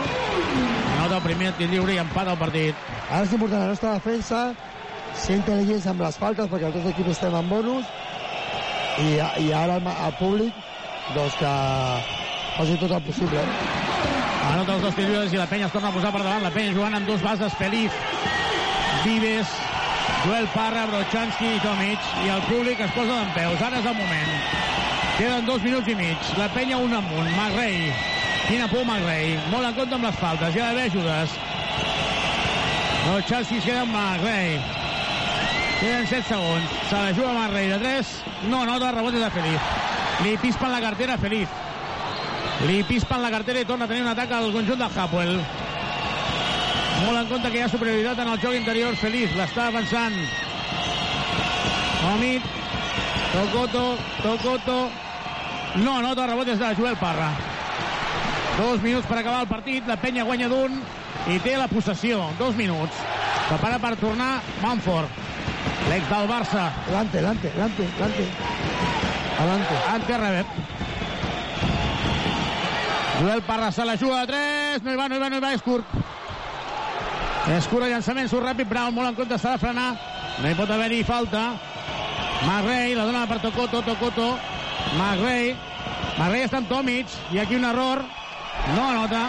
Anota 0.96 1.18
el 1.18 1.26
primer 1.26 1.54
tir 1.58 1.70
lliure 1.72 1.96
i 1.96 2.02
empat 2.04 2.30
el 2.32 2.40
partit. 2.40 2.84
Ara 3.10 3.24
és 3.26 3.34
important 3.34 3.64
la 3.64 3.72
nostra 3.74 3.96
defensa, 3.98 4.44
ser 5.16 5.40
intel·ligents 5.40 5.88
amb 5.90 6.04
les 6.06 6.20
faltes, 6.20 6.52
perquè 6.52 6.70
els 6.70 6.78
dos 6.78 6.92
equips 6.92 7.16
estem 7.16 7.40
en 7.40 7.50
bonus, 7.50 7.90
i, 9.02 9.18
i 9.48 9.50
ara 9.56 9.80
el, 9.80 9.90
el 9.96 10.16
públic, 10.20 10.62
doncs 11.16 11.40
que 11.40 11.56
faci 12.56 12.78
tot 12.80 12.92
el 12.92 13.02
possible. 13.04 13.42
Anota 14.46 14.76
els 14.76 14.84
dos 14.86 14.98
lliures 15.00 15.34
i 15.34 15.40
la 15.40 15.48
penya 15.50 15.68
es 15.68 15.74
torna 15.74 15.90
a 15.90 15.96
posar 15.96 16.12
per 16.14 16.22
davant. 16.24 16.44
La 16.46 16.54
penya 16.54 16.76
jugant 16.76 16.96
amb 16.96 17.10
dos 17.10 17.24
bases, 17.26 17.56
Feliz, 17.60 17.96
Vives, 19.04 19.52
Joel 20.26 20.48
Parra, 20.54 20.86
Brochanski 20.92 21.56
i 21.58 21.64
Tomic, 21.64 22.12
i 22.24 22.32
el 22.34 22.44
públic 22.50 22.80
es 22.86 22.94
posa 22.96 23.20
d'en 23.20 23.34
peus. 23.36 23.66
Ara 23.66 23.82
és 23.82 23.90
el 23.90 23.98
moment. 23.98 24.32
Queden 25.18 25.50
dos 25.50 25.64
minuts 25.64 25.92
i 25.92 25.98
mig. 26.00 26.32
La 26.40 26.48
penya 26.54 26.78
un 26.78 26.94
amunt. 26.94 27.30
McRae. 27.36 27.92
Quina 28.46 28.70
por 28.72 28.86
McRae. 28.86 29.36
Molt 29.52 29.72
en 29.72 29.78
compte 29.82 30.00
amb 30.00 30.08
les 30.08 30.18
faltes. 30.22 30.56
Hi 30.56 30.64
ha 30.64 30.72
d'haver 30.72 30.88
ajudes. 30.92 31.36
Brochanski 33.06 33.62
queda 33.66 33.84
amb 33.84 33.96
McRae. 33.96 34.60
Queden 35.82 36.08
7 36.08 36.24
segons. 36.30 36.80
Se 36.90 36.96
la 36.96 37.14
juga 37.14 37.34
McRae 37.34 37.74
de 37.74 37.84
3. 37.84 38.16
No, 38.48 38.64
no, 38.66 38.80
de 38.80 38.96
rebot 38.96 39.20
de 39.20 39.30
Feliz. 39.38 39.72
Li 40.24 40.38
pispen 40.40 40.72
la 40.72 40.84
cartera 40.84 41.20
a 41.20 41.22
Feliz. 41.22 41.65
Li 42.64 42.84
pispen 42.88 43.22
la 43.22 43.30
cartera 43.30 43.60
i 43.60 43.68
torna 43.68 43.86
a 43.86 43.88
tenir 43.92 44.06
un 44.06 44.10
atac 44.14 44.32
al 44.32 44.52
conjunt 44.54 44.80
del 44.80 45.00
Hapoel. 45.02 45.34
Molt 47.04 47.20
en 47.20 47.28
compte 47.28 47.52
que 47.52 47.60
hi 47.60 47.64
ha 47.66 47.70
superioritat 47.70 48.22
en 48.24 48.32
el 48.32 48.40
joc 48.40 48.56
interior. 48.56 48.96
Feliz 48.96 49.34
l'està 49.36 49.68
avançant. 49.68 50.16
Omid. 52.14 52.48
Tocoto. 53.34 53.84
Tocoto. 54.24 54.78
No, 55.84 56.00
no, 56.02 56.14
de 56.16 56.28
rebot 56.32 56.48
és 56.48 56.62
de 56.62 56.72
Joel 56.80 56.96
Parra. 56.98 57.34
Dos 58.56 58.80
minuts 58.82 59.08
per 59.10 59.20
acabar 59.20 59.42
el 59.44 59.52
partit. 59.52 59.84
La 59.92 60.00
penya 60.00 60.24
guanya 60.24 60.48
d'un 60.48 60.80
i 61.28 61.40
té 61.44 61.58
la 61.60 61.68
possessió. 61.68 62.24
Dos 62.40 62.56
minuts. 62.56 63.04
Prepara 63.50 63.82
per 63.84 63.98
tornar 64.00 64.40
Manford. 64.64 65.22
L'ex 65.92 66.08
del 66.10 66.32
Barça. 66.32 66.70
Lante, 66.96 67.22
Lante, 67.22 67.52
Lante, 67.60 67.90
Lante. 68.00 68.30
Adelante. 69.36 69.84
Ante 69.92 70.18
rebet. 70.24 70.75
Joel 73.22 73.42
Parra 73.44 73.72
se 73.72 73.86
la 73.86 73.98
juga 73.98 74.22
de 74.22 74.28
3. 74.28 74.84
No 74.84 74.92
hi 74.92 74.96
va, 74.96 75.08
no 75.10 75.16
hi 75.16 75.20
va, 75.20 75.30
no 75.30 75.38
hi 75.38 75.44
va, 75.44 75.54
és 75.56 75.62
curt. 75.64 75.86
És 77.56 77.68
curt 77.70 77.86
el 77.86 77.92
llançament, 77.94 78.28
surt 78.30 78.46
ràpid. 78.46 78.68
Brown 78.70 78.94
molt 78.96 79.12
en 79.12 79.16
compte, 79.20 79.38
s'ha 79.40 79.56
de 79.56 79.62
frenar. 79.62 79.90
No 80.42 80.50
hi 80.50 80.56
pot 80.58 80.72
haver-hi 80.72 81.04
falta. 81.08 81.46
McRae, 82.46 82.96
la 82.98 83.06
dona 83.08 83.26
per 83.30 83.40
Tocoto, 83.44 83.82
Tocoto. 83.86 84.32
McRae. 84.98 85.56
McRae 86.18 86.46
està 86.48 86.60
amb 86.62 86.70
Tomic. 86.70 87.08
I 87.32 87.40
aquí 87.44 87.56
un 87.56 87.66
error. 87.70 88.04
No 88.76 88.90
anota. 88.90 89.28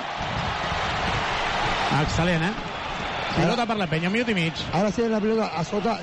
Excel·lent, 2.02 2.42
eh? 2.48 2.54
Pilota 3.36 3.66
per 3.68 3.76
la 3.76 3.86
penya, 3.86 4.08
un 4.08 4.16
minut 4.16 4.28
i 4.32 4.34
mig. 4.36 4.64
Ara 4.74 4.90
sí, 4.92 5.04
la 5.08 5.20
pilota 5.20 5.50
a 5.54 5.62
sota. 5.64 5.98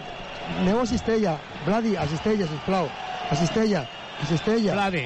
Aneu 0.59 0.79
a 0.81 0.85
Cistella. 0.87 1.35
Vladi, 1.65 1.95
a 1.97 2.07
Cistella, 2.07 2.47
sisplau. 2.47 2.87
A 3.31 3.35
Cistella, 3.35 3.83
a 4.21 4.25
Cistella. 4.29 4.73
Vladi. 4.77 5.05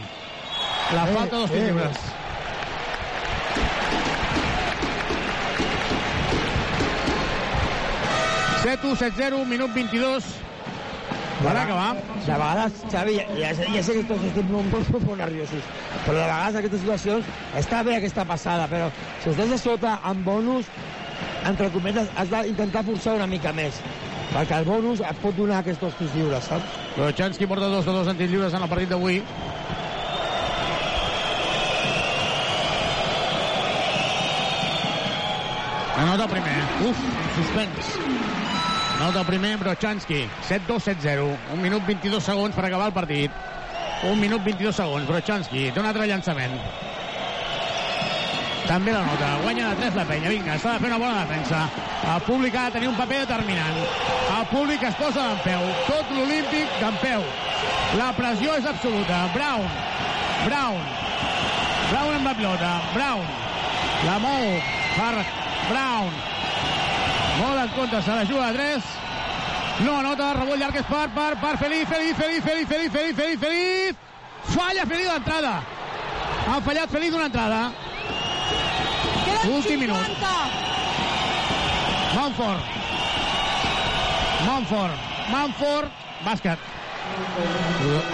La 0.94 1.04
Eh, 1.10 1.14
falta 1.14 1.36
dos 1.36 1.52
eh, 1.52 1.60
lliures. 1.66 1.98
Set 1.98 2.17
7-1, 8.68 8.98
7-0, 9.00 9.46
minut 9.48 9.72
22. 9.74 10.26
Van 11.42 11.54
vegades, 11.54 11.64
acabar. 11.64 11.96
De 12.26 12.32
vegades, 12.34 12.74
Xavi, 12.92 13.14
ja, 13.40 13.52
ja 13.56 13.84
sé 13.84 13.94
que 13.96 14.04
tots 14.10 14.26
estem 14.28 14.50
molt, 14.52 14.68
molt, 14.74 14.90
molt 15.06 15.22
nerviosos, 15.22 15.70
però 16.04 16.18
de 16.18 16.26
vegades 16.26 16.58
aquestes 16.60 16.82
situacions 16.84 17.30
està 17.62 17.80
bé 17.88 17.96
aquesta 17.96 18.26
passada, 18.28 18.66
però 18.68 18.90
si 19.24 19.32
estàs 19.32 19.54
de 19.54 19.60
sota 19.62 19.94
amb 20.04 20.28
bonus, 20.28 20.68
entre 21.48 21.70
cometes, 21.72 22.12
has 22.20 22.34
d'intentar 22.34 22.84
forçar 22.90 23.16
una 23.16 23.30
mica 23.32 23.56
més 23.56 23.80
perquè 24.34 24.58
el 24.60 24.68
bonus 24.68 25.00
et 25.00 25.22
pot 25.24 25.38
donar 25.38 25.62
aquests 25.62 25.86
dos 25.86 25.96
tirs 26.02 26.18
lliures, 26.18 26.50
saps? 26.52 26.76
Lochanski 27.00 27.48
porta 27.48 27.72
dos 27.72 27.88
de 27.88 27.96
dos 27.96 28.12
en 28.12 28.20
lliures 28.20 28.54
en 28.54 28.68
el 28.68 28.70
partit 28.70 28.92
d'avui. 28.92 29.22
Anota 35.98 36.28
primer. 36.28 36.60
Eh? 36.60 36.92
Uf, 36.92 37.08
suspens. 37.40 38.47
Anota 38.98 39.20
el 39.20 39.26
primer, 39.28 39.58
Brochanski. 39.58 40.28
7-2, 40.50 40.82
7-0. 40.82 41.38
Un 41.54 41.62
minut 41.62 41.86
22 41.86 42.24
segons 42.24 42.56
per 42.56 42.66
acabar 42.66 42.88
el 42.90 42.94
partit. 42.94 43.32
Un 44.10 44.18
minut 44.20 44.42
22 44.42 44.74
segons. 44.76 45.06
Brochanski 45.06 45.68
té 45.70 45.80
un 45.80 45.86
altre 45.86 46.08
llançament. 46.10 46.56
També 48.68 48.92
la 48.92 49.04
nota. 49.06 49.28
Guanya 49.44 49.70
de 49.70 49.84
3 49.84 50.00
la 50.00 50.06
penya. 50.10 50.32
Vinga, 50.34 50.56
s'ha 50.58 50.74
de 50.74 50.82
fer 50.82 50.90
una 50.90 50.98
bona 51.04 51.26
defensa. 51.28 51.60
El 52.16 52.24
públic 52.26 52.58
ha 52.58 52.66
de 52.66 52.80
tenir 52.80 52.90
un 52.90 52.98
paper 52.98 53.20
determinant. 53.22 53.78
El 54.40 54.48
públic 54.50 54.84
es 54.90 54.98
posa 54.98 55.28
d'en 55.28 55.44
peu. 55.46 55.68
Tot 55.88 56.16
l'olímpic 56.18 56.80
d'en 56.82 56.98
peu. 57.04 57.28
La 58.02 58.10
pressió 58.18 58.58
és 58.58 58.66
absoluta. 58.66 59.20
Brown. 59.36 59.70
Brown. 60.48 60.82
Brown 61.92 62.18
amb 62.18 62.32
la 62.32 62.34
pilota. 62.42 62.74
Brown. 62.98 63.30
La 64.10 64.18
mou. 64.26 64.50
Per 64.98 65.14
Brown. 65.70 66.37
Molt 67.38 67.62
en 67.62 67.70
compte, 67.76 68.02
se 68.02 68.16
la 68.16 68.26
juga 68.26 68.48
a 68.48 68.54
3. 68.54 68.84
No 69.86 69.98
anota, 70.00 70.34
rebot 70.34 70.58
llarg 70.58 70.78
és 70.80 70.88
per, 70.90 71.06
per, 71.14 71.32
per 71.42 71.58
Feliz, 71.62 71.88
Feliz, 71.90 72.16
Feliz, 72.18 72.44
Feliz, 72.44 72.68
Feliz, 72.70 72.92
Feliz, 72.92 73.16
Feliz, 73.16 73.40
Feliz. 73.40 73.96
Falla 74.54 74.86
Feliz 74.90 75.12
d'entrada. 75.12 75.54
Ha 76.48 76.62
fallat 76.66 76.90
Feliz 76.90 77.12
d'una 77.14 77.28
entrada. 77.30 77.62
Últim 79.52 79.80
minut. 79.80 80.26
Manford. 82.16 82.62
Manford. 84.48 84.98
Manford. 85.32 85.92
Bàsquet. 86.26 86.60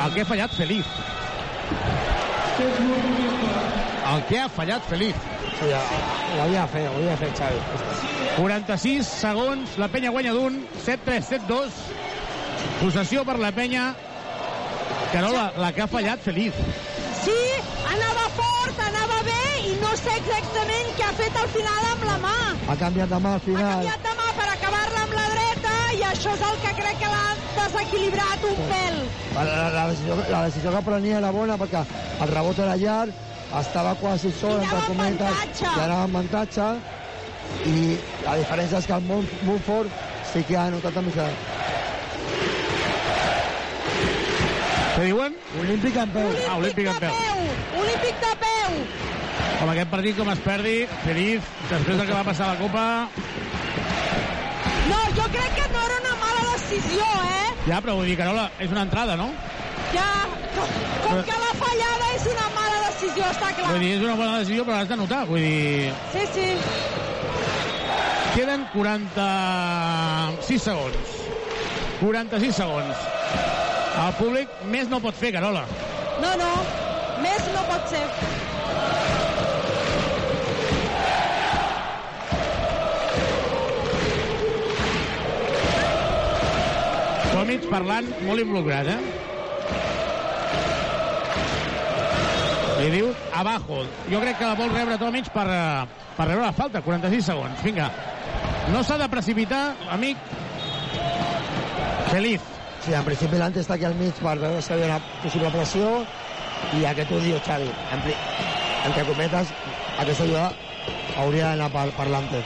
El 0.03 0.13
que 0.13 0.21
ha 0.21 0.25
fallat 0.25 0.51
Feliz. 0.57 0.85
El 4.13 4.23
que 4.29 4.39
ha 4.39 4.49
fallat 4.49 4.83
Feliz. 4.85 5.15
Sí, 5.59 5.69
ho 5.69 6.41
havia 6.43 6.65
fet, 6.67 6.87
ho 6.89 6.95
havia 6.99 7.15
fet, 7.17 7.37
Xavi. 7.39 7.59
46 8.37 9.07
segons, 9.07 9.77
la 9.81 9.87
penya 9.93 10.11
guanya 10.13 10.33
d'un, 10.35 10.59
7-3, 10.85 11.29
7-2. 11.47 11.77
Possessió 12.81 13.23
per 13.25 13.37
la 13.41 13.51
penya. 13.55 13.93
Carola, 15.13 15.47
la 15.61 15.71
que 15.73 15.81
ha 15.85 15.87
fallat 15.89 16.21
Feliz. 16.25 16.53
Sí, 17.23 17.37
anava 17.89 18.27
fort, 18.37 18.79
anava 18.89 19.19
bé 19.27 19.41
i 19.71 19.75
no 19.81 19.91
sé 19.97 20.13
exactament 20.19 20.93
què 20.97 21.05
ha 21.07 21.13
fet 21.17 21.37
al 21.43 21.49
final 21.55 21.89
amb 21.93 22.07
la 22.09 22.17
mà. 22.27 22.35
Ha 22.73 22.77
canviat 22.81 23.09
de 23.13 23.19
mà 23.23 23.33
al 23.37 23.41
Ha 23.41 23.45
final. 23.47 23.73
canviat 23.77 24.07
de 24.09 24.15
mà 24.19 24.29
per 24.39 24.47
acabar-la 24.57 25.03
amb 25.07 25.17
la 25.19 25.27
dreta 25.33 25.75
i 25.97 26.05
això 26.11 26.33
és 26.37 26.45
el 26.49 26.57
que 26.65 26.73
crec 26.81 26.99
que 27.03 27.11
l'ha 27.13 27.27
desequilibrat 27.59 28.47
un 28.49 28.63
pèl. 28.71 28.97
La, 29.37 29.43
la, 29.49 29.69
la, 29.77 29.85
decisió, 29.93 30.17
la 30.29 30.41
decisió 30.49 30.73
que 30.77 30.81
prenia 30.89 31.17
era 31.21 31.31
bona 31.31 31.57
perquè 31.61 31.85
el 32.21 32.33
rebot 32.33 32.59
era 32.65 32.75
llarg, 32.81 33.13
estava 33.61 33.93
quasi 33.95 34.31
sol, 34.39 34.59
entre 34.61 34.79
cometes, 34.87 35.61
i 35.61 35.65
anava 35.67 36.03
amb 36.07 36.15
avantatge, 36.17 36.67
i 37.69 37.97
la 38.25 38.37
diferència 38.39 38.79
és 38.81 38.87
que 38.89 38.93
el 38.97 39.03
Mon- 39.09 39.29
Montfort 39.43 39.89
sí 40.33 40.43
que 40.47 40.57
ha 40.57 40.69
notat 40.73 40.97
amb 40.97 41.11
això. 41.11 41.27
Què 44.95 45.05
diuen? 45.09 45.35
Olímpic 45.59 45.95
en 45.97 46.09
peu. 46.13 46.27
Ah, 46.49 46.57
Olímpic 46.57 46.87
en 46.87 46.99
peu. 47.01 47.15
Olímpic 47.81 48.19
de 48.21 48.33
peu. 48.43 48.75
Com 49.59 49.69
aquest 49.73 49.89
partit 49.89 50.17
com 50.17 50.29
es 50.33 50.39
perdi, 50.45 50.75
Feliz, 51.05 51.41
després 51.69 51.97
del 51.97 52.07
que 52.07 52.13
va 52.13 52.23
passar 52.27 52.49
a 52.49 52.53
la 52.53 52.59
Copa, 52.61 52.85
No, 54.83 54.97
jo 55.17 55.23
crec 55.31 55.53
que 55.55 55.67
no 55.73 55.79
era 55.87 55.97
una 56.03 56.15
mala 56.21 56.41
decisió, 56.53 57.05
eh? 57.23 57.53
ja, 57.69 57.77
però 57.81 57.93
vull 57.95 58.05
dir, 58.09 58.17
Carola, 58.19 58.49
és 58.59 58.69
una 58.71 58.81
entrada, 58.83 59.15
no? 59.15 59.29
Ja, 59.93 60.09
com, 60.55 60.67
com 61.05 61.21
que 61.29 61.37
la 61.45 61.53
fallada 61.61 62.09
és 62.17 62.25
una 62.33 62.47
mala 62.57 62.62
decisió, 63.03 63.23
està 63.29 63.49
clar. 63.57 63.69
Vull 63.71 63.83
dir, 63.83 63.91
és 63.97 64.03
una 64.05 64.15
bona 64.19 64.37
decisió, 64.39 64.63
però 64.67 64.75
l'has 64.79 64.89
de 64.89 64.97
notar. 64.99 65.21
Vull 65.29 65.43
dir, 65.43 65.93
Sí, 66.13 66.23
sí. 66.33 66.47
queden 68.35 68.65
46 68.73 70.61
segons. 70.63 71.17
46 71.99 72.55
segons. 72.55 72.95
El 74.03 74.13
públic 74.17 74.49
més 74.73 74.89
no 74.89 74.99
pot 74.99 75.15
fer, 75.15 75.31
Carola. 75.35 75.65
No, 76.21 76.31
no, 76.39 76.51
més 77.21 77.45
no 77.53 77.61
pot 77.69 77.87
ser. 77.91 78.07
Tomic 87.33 87.65
parlant 87.71 88.09
molt 88.27 88.43
involucrat, 88.43 88.89
eh? 88.93 89.22
Li 92.83 92.89
diu 92.91 93.13
abajo. 93.31 93.85
Jo 94.11 94.19
crec 94.19 94.35
que 94.41 94.47
la 94.47 94.57
vol 94.59 94.73
rebre 94.73 94.97
Tomic 94.99 95.29
per, 95.31 95.45
eh, 95.47 95.85
per 96.17 96.27
rebre 96.27 96.43
la 96.43 96.51
falta. 96.51 96.81
46 96.81 97.25
segons. 97.31 97.61
Vinga. 97.63 97.89
No 98.73 98.83
s'ha 98.83 98.97
de 98.97 99.07
precipitar, 99.07 99.75
amic. 99.89 100.17
Feliz. 102.11 102.41
Sí, 102.83 102.91
en 102.93 103.05
principi 103.07 103.39
l'Ante 103.39 103.61
està 103.63 103.77
aquí 103.77 103.87
al 103.87 103.95
mig 103.95 104.13
per 104.19 104.35
veure 104.41 104.61
si 104.61 104.73
hi 104.73 104.75
havia 104.75 104.89
una 104.91 104.99
possible 105.21 105.51
pressió 105.55 105.93
i 106.75 106.83
aquest 106.85 107.11
ho 107.11 107.21
diu 107.23 107.39
Xavi. 107.47 107.71
En. 107.95 108.03
Entre 108.83 109.05
cometes, 109.07 109.53
aquesta 110.03 110.27
jugada 110.27 110.51
hauria 111.23 111.53
d'anar 111.53 111.71
per, 111.71 111.87
per 111.95 112.09
l'Ante. 112.11 112.43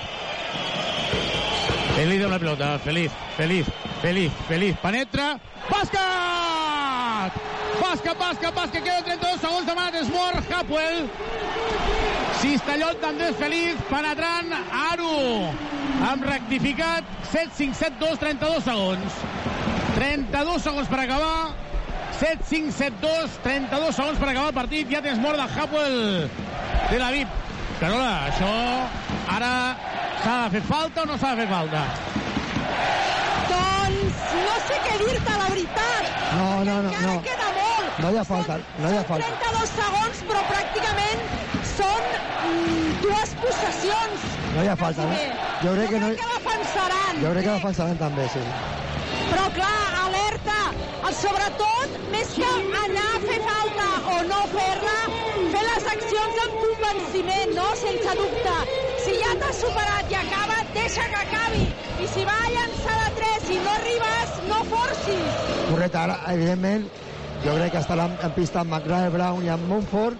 Feliz 1.95 2.21
de 2.21 2.29
la 2.29 2.37
pelota. 2.37 2.77
Feliz, 2.85 3.11
feliz, 3.35 3.73
feliz, 4.05 4.41
feliz. 4.47 4.77
Penetra. 4.85 5.31
Bàsquet! 5.71 6.36
Bàsquet, 7.87 8.17
bàsquet, 8.19 8.51
bàsquet. 8.51 8.83
Queden 8.83 9.03
32 9.05 9.37
segons 9.39 9.67
de 9.67 9.73
mà 9.77 9.85
d'Esmor. 9.93 10.37
Hapwell. 10.51 11.05
Cistellot 12.41 12.99
també 12.99 13.29
és 13.31 13.37
feliç. 13.39 13.85
Penetrant. 13.87 14.51
Aru. 14.91 15.13
Amb 16.09 16.25
rectificat. 16.27 17.07
7-5, 17.31 17.77
7-2, 17.79 18.19
32 18.19 18.67
segons. 18.67 19.21
32 19.95 20.67
segons 20.67 20.91
per 20.91 20.99
acabar. 21.05 21.55
7-5, 22.19 22.75
7-2, 22.75 23.39
32 23.47 23.95
segons 23.95 24.19
per 24.19 24.29
acabar 24.33 24.51
el 24.51 24.59
partit. 24.59 24.91
Ja 24.91 25.01
tens 25.07 25.23
mort 25.23 25.39
de 25.39 25.47
Hapwell 25.47 25.97
de 26.91 26.99
la 26.99 27.11
VIP. 27.15 27.41
Carola, 27.79 28.13
això 28.33 28.53
ara 29.31 29.51
s'ha 30.25 30.37
de 30.43 30.57
fer 30.57 30.63
falta 30.67 31.05
o 31.05 31.11
no 31.13 31.17
s'ha 31.21 31.35
de 31.35 31.45
fer 31.45 31.49
falta? 31.55 31.87
Doncs 33.53 34.23
no 34.43 34.61
sé 34.67 34.79
què 34.87 34.95
dir-te, 35.05 35.43
la 35.43 35.51
veritat. 35.55 36.15
No, 36.33 36.49
no, 36.65 36.81
no, 36.81 36.95
no. 37.05 37.19
Queda. 37.21 37.46
No 38.07 38.13
hi 38.13 38.17
ha 38.19 38.23
falta, 38.23 38.55
no 38.79 38.89
hi 38.89 38.95
ha 38.95 39.01
falta. 39.03 39.31
32 39.43 39.71
segons, 39.77 40.19
però 40.29 40.41
pràcticament 40.47 41.23
són 41.67 42.05
mm, 42.07 42.91
dues 43.01 43.33
possessions. 43.41 44.27
No 44.53 44.63
hi 44.63 44.69
ha 44.71 44.75
falta, 44.79 45.07
no? 45.09 45.17
Jo 45.59 45.73
crec 45.73 45.89
que 45.91 45.99
no... 45.99 46.11
Que 46.21 46.29
defensaran. 46.29 47.17
Jo 47.19 47.33
crec 47.33 47.47
que 47.49 47.55
defensaran 47.57 47.97
també, 47.99 48.27
sí. 48.31 48.43
Però 49.33 49.49
clar, 49.57 49.81
alerta. 50.05 50.55
Sobretot, 51.17 51.97
més 52.13 52.31
que 52.37 52.47
anar 52.85 53.03
a 53.17 53.19
fer 53.25 53.41
falta 53.43 53.87
o 54.13 54.21
no 54.29 54.39
fer-la, 54.53 54.95
fer 55.51 55.65
les 55.65 55.89
accions 55.95 56.39
amb 56.45 56.55
convenciment, 56.61 57.51
no? 57.57 57.65
Sense 57.81 58.15
dubte. 58.21 58.55
Si 59.03 59.17
ja 59.19 59.33
t'has 59.41 59.59
superat 59.65 60.15
i 60.15 60.19
acaba, 60.21 60.61
deixa 60.77 61.09
que 61.11 61.25
acabi. 61.25 61.65
I 61.99 62.07
si 62.13 62.23
va 62.31 62.37
a 62.45 62.55
llançar 62.55 62.95
de 63.03 63.11
3 63.19 63.51
i 63.57 63.59
no 63.67 63.75
arribes, 63.81 64.39
no 64.47 64.63
forcis. 64.71 65.43
Correcte, 65.73 66.05
ara, 66.05 66.19
evidentment, 66.37 66.87
jo 67.45 67.55
crec 67.55 67.71
que 67.71 67.81
estaran 67.83 68.17
en 68.23 68.35
pista 68.35 68.61
amb 68.63 68.73
McRae, 68.73 69.09
Brown 69.13 69.45
i 69.45 69.51
amb 69.53 69.67
Montfort, 69.69 70.17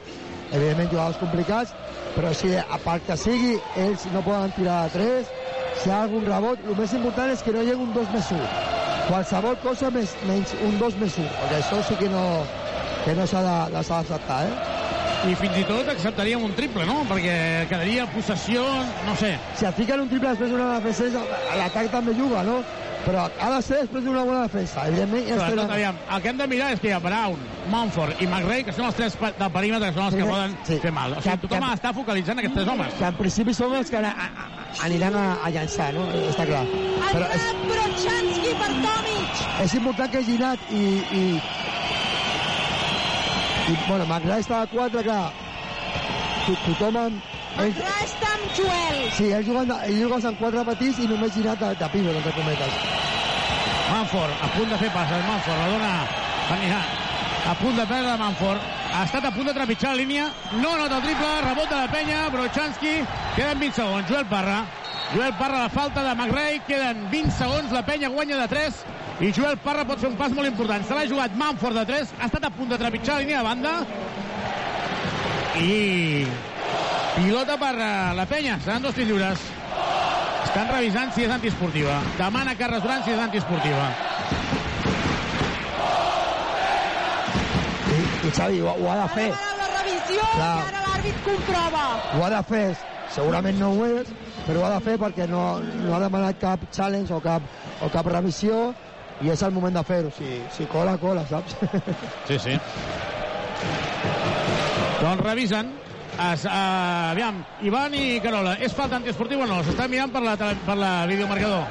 evidentment 0.52 0.92
jugadors 0.92 1.20
complicats, 1.22 1.74
però 2.16 2.32
si 2.34 2.54
a 2.58 2.80
part 2.84 3.04
que 3.08 3.18
sigui, 3.20 3.58
ells 3.78 4.08
no 4.14 4.24
poden 4.26 4.54
tirar 4.56 4.84
de 4.88 5.00
3, 5.00 5.34
si 5.82 5.90
hi 5.90 5.94
ha 5.94 6.04
algun 6.06 6.26
rebot, 6.26 6.64
el 6.66 6.80
més 6.80 6.94
important 6.98 7.34
és 7.34 7.44
que 7.44 7.54
no 7.54 7.62
hi 7.62 7.72
hagi 7.72 7.84
un 7.84 7.94
2 7.96 8.16
més 8.16 8.32
1. 8.38 8.48
Qualsevol 9.08 9.60
cosa 9.64 9.92
més, 9.94 10.16
menys 10.28 10.56
un 10.66 10.80
2 10.80 10.98
més 11.02 11.20
1, 11.20 11.28
perquè 11.42 11.60
això 11.62 11.84
sí 11.88 12.00
que 12.00 12.10
no, 12.12 12.24
que 13.06 13.14
no 13.16 13.28
s'ha 13.30 13.44
d'acceptar, 13.74 14.42
eh? 14.48 14.74
I 15.28 15.34
fins 15.40 15.56
i 15.58 15.64
tot 15.66 15.88
acceptaríem 15.90 16.44
un 16.46 16.52
triple, 16.54 16.84
no? 16.86 17.00
Perquè 17.10 17.38
quedaria 17.70 18.06
possessió, 18.14 18.64
no 19.08 19.16
sé. 19.18 19.32
Si 19.58 19.66
et 19.66 19.80
fiquen 19.80 20.04
un 20.04 20.12
triple 20.12 20.30
després 20.30 20.52
d'una 20.54 20.76
defensa, 20.78 21.24
l'atac 21.58 21.90
també 21.92 22.14
juga, 22.18 22.44
no? 22.46 22.60
Però 23.08 23.22
ha 23.40 23.50
de 23.54 23.60
ser 23.64 23.78
després 23.86 24.04
d'una 24.04 24.24
bona 24.28 24.42
defensa. 24.44 24.84
Evidentment, 24.90 25.24
ja 25.30 25.36
Sobretot, 25.38 25.62
estem... 25.64 25.74
aviam, 25.78 26.00
el 26.16 26.22
que 26.26 26.30
hem 26.34 26.40
de 26.42 26.48
mirar 26.52 26.72
és 26.76 26.82
que 26.84 26.90
hi 26.90 26.92
ha 26.92 27.00
Brown, 27.00 27.40
Mumford 27.72 28.20
i 28.20 28.28
McRae, 28.28 28.66
que 28.68 28.74
són 28.76 28.90
els 28.90 28.98
tres 29.00 29.16
del 29.22 29.52
perímetre, 29.56 29.90
que 29.94 29.96
són 29.96 30.10
els 30.10 30.18
que 30.20 30.28
poden 30.28 30.58
sí. 30.68 30.80
fer 30.84 30.92
mal. 30.92 31.16
O 31.16 31.22
sigui, 31.22 31.38
Que- 31.38 31.42
tothom 31.46 31.64
que- 31.64 31.78
està 31.80 31.94
focalitzant 31.96 32.42
aquests 32.44 32.58
tres 32.60 32.68
homes. 32.74 32.98
Que 33.00 33.08
en 33.14 33.16
principi 33.22 33.56
són 33.56 33.76
els 33.80 33.90
que 33.94 34.02
aniran 34.04 35.16
a, 35.16 35.26
a 35.48 35.54
llançar, 35.56 35.94
no? 35.96 36.04
Està 36.28 36.46
clar. 36.52 36.66
Però 37.14 37.32
és, 37.38 37.48
Brochanski 37.72 38.54
per 38.60 38.70
Tomic. 38.84 39.42
és 39.64 39.78
important 39.80 40.12
que 40.12 40.24
hagi 40.26 40.36
anat 40.42 40.60
i... 40.76 40.84
i, 41.22 41.24
i 43.72 43.78
bueno, 43.88 44.04
McRae 44.06 44.44
està 44.44 44.62
a 44.66 44.68
4, 44.76 45.04
clar. 45.08 45.24
To, 46.46 46.60
tothom 46.68 47.02
amb... 47.06 47.34
Ells, 47.58 47.78
amb 48.22 48.52
Joel. 48.56 49.12
sí, 49.18 49.32
ells 49.34 49.48
juguen, 49.48 49.68
de- 49.68 49.80
ells 49.88 50.02
juguen 50.04 50.26
amb 50.30 50.40
4 50.40 50.64
petits 50.66 51.00
i 51.00 51.08
només 51.10 51.34
girat 51.34 51.60
de, 51.60 51.74
de 51.76 51.90
pivot, 51.90 52.16
entre 52.16 52.32
cometes. 52.38 52.74
Manford, 53.90 54.34
a 54.44 54.48
punt 54.56 54.70
de 54.70 54.78
fer 54.78 54.90
passes. 54.94 55.24
Manford, 55.28 55.58
la 55.58 55.68
dona 55.74 55.92
Van 56.50 56.60
A 57.48 57.54
punt 57.56 57.76
de 57.78 57.86
perdre 57.88 58.18
Manford. 58.18 58.60
Ha 58.94 59.04
estat 59.06 59.26
a 59.26 59.32
punt 59.32 59.48
de 59.48 59.54
trepitjar 59.54 59.92
la 59.92 60.02
línia. 60.02 60.28
No 60.62 60.78
nota 60.78 60.98
el 60.98 61.04
triple, 61.04 61.42
rebot 61.42 61.70
de 61.70 61.76
la 61.76 61.88
penya. 61.92 62.30
Brochanski. 62.30 62.94
Queden 63.36 63.60
20 63.60 63.76
segons. 63.76 64.10
Joel 64.10 64.26
Parra. 64.26 64.66
Joel 65.14 65.34
Parra, 65.40 65.62
la 65.64 65.70
falta 65.70 66.04
de 66.04 66.14
McRae, 66.16 66.60
queden 66.68 67.10
20 67.10 67.32
segons, 67.32 67.72
la 67.72 67.86
penya 67.86 68.10
guanya 68.10 68.38
de 68.42 68.48
3 68.48 68.82
i 69.22 69.32
Joel 69.32 69.56
Parra 69.58 69.86
pot 69.88 70.00
fer 70.00 70.10
un 70.10 70.18
pas 70.20 70.34
molt 70.36 70.48
important. 70.50 70.84
Se 70.86 70.94
l'ha 70.94 71.08
jugat 71.08 71.32
Manford 71.40 71.78
de 71.80 71.86
3, 71.86 72.12
ha 72.20 72.26
estat 72.28 72.44
a 72.44 72.50
punt 72.52 72.70
de 72.70 72.78
trepitjar 72.78 73.16
la 73.16 73.22
línia 73.22 73.38
de 73.38 73.44
banda 73.44 73.86
i 75.64 76.28
pilota 77.18 77.58
per 77.58 77.76
uh, 77.76 78.16
la 78.18 78.26
penya, 78.30 78.60
seran 78.64 78.82
dos 78.82 78.96
tirs 78.96 79.10
lliures. 79.10 79.46
Estan 80.48 80.70
revisant 80.72 81.12
si 81.14 81.26
és 81.26 81.32
antiesportiva. 81.34 82.00
Demana 82.18 82.56
Carles 82.58 82.84
Duran 82.84 83.04
si 83.06 83.12
és 83.14 83.20
antiesportiva. 83.22 83.88
I, 87.94 88.00
i 88.28 88.32
Xavi, 88.32 88.62
ho, 88.62 88.74
ho 88.74 88.92
ha 88.92 89.00
de 89.04 89.08
fer. 89.16 89.30
La 89.60 89.72
revisió 89.74 90.30
Clar. 90.36 90.52
i 90.54 90.68
ara 90.70 90.84
l'àrbit 90.86 91.24
comprova. 91.26 91.86
Ho 92.16 92.24
ha 92.26 92.30
de 92.38 92.44
fer. 92.52 92.68
Segurament 93.18 93.58
no 93.60 93.72
ho 93.74 93.86
és, 93.88 94.10
però 94.46 94.62
ho 94.62 94.68
ha 94.68 94.74
de 94.76 94.82
fer 94.86 94.98
perquè 95.02 95.28
no, 95.32 95.44
no 95.86 95.96
ha 95.96 96.02
demanat 96.04 96.40
cap 96.42 96.66
challenge 96.76 97.14
o 97.16 97.22
cap, 97.24 97.46
o 97.82 97.90
cap 97.94 98.10
revisió 98.12 98.68
i 99.24 99.32
és 99.34 99.42
el 99.46 99.54
moment 99.56 99.78
de 99.80 99.84
fer-ho. 99.88 100.12
Si, 100.18 100.38
si 100.54 100.68
cola, 100.70 100.98
cola, 101.02 101.26
saps? 101.30 101.56
Sí, 102.28 102.38
sí. 102.44 102.58
Doncs 105.02 105.24
revisen. 105.24 105.72
Es, 106.18 106.46
uh, 106.46 107.12
aviam, 107.12 107.44
Ivan 107.62 107.94
i 107.94 108.20
Carola, 108.24 108.56
és 108.64 108.74
falta 108.74 108.96
antiesportiva 108.98 109.44
o 109.44 109.48
no? 109.50 109.60
S'està 109.68 109.86
mirant 109.92 110.10
per 110.14 110.24
la, 110.26 110.34
tele- 110.40 110.58
per 110.66 110.78
la 110.80 110.92
videomarcador. 111.10 111.68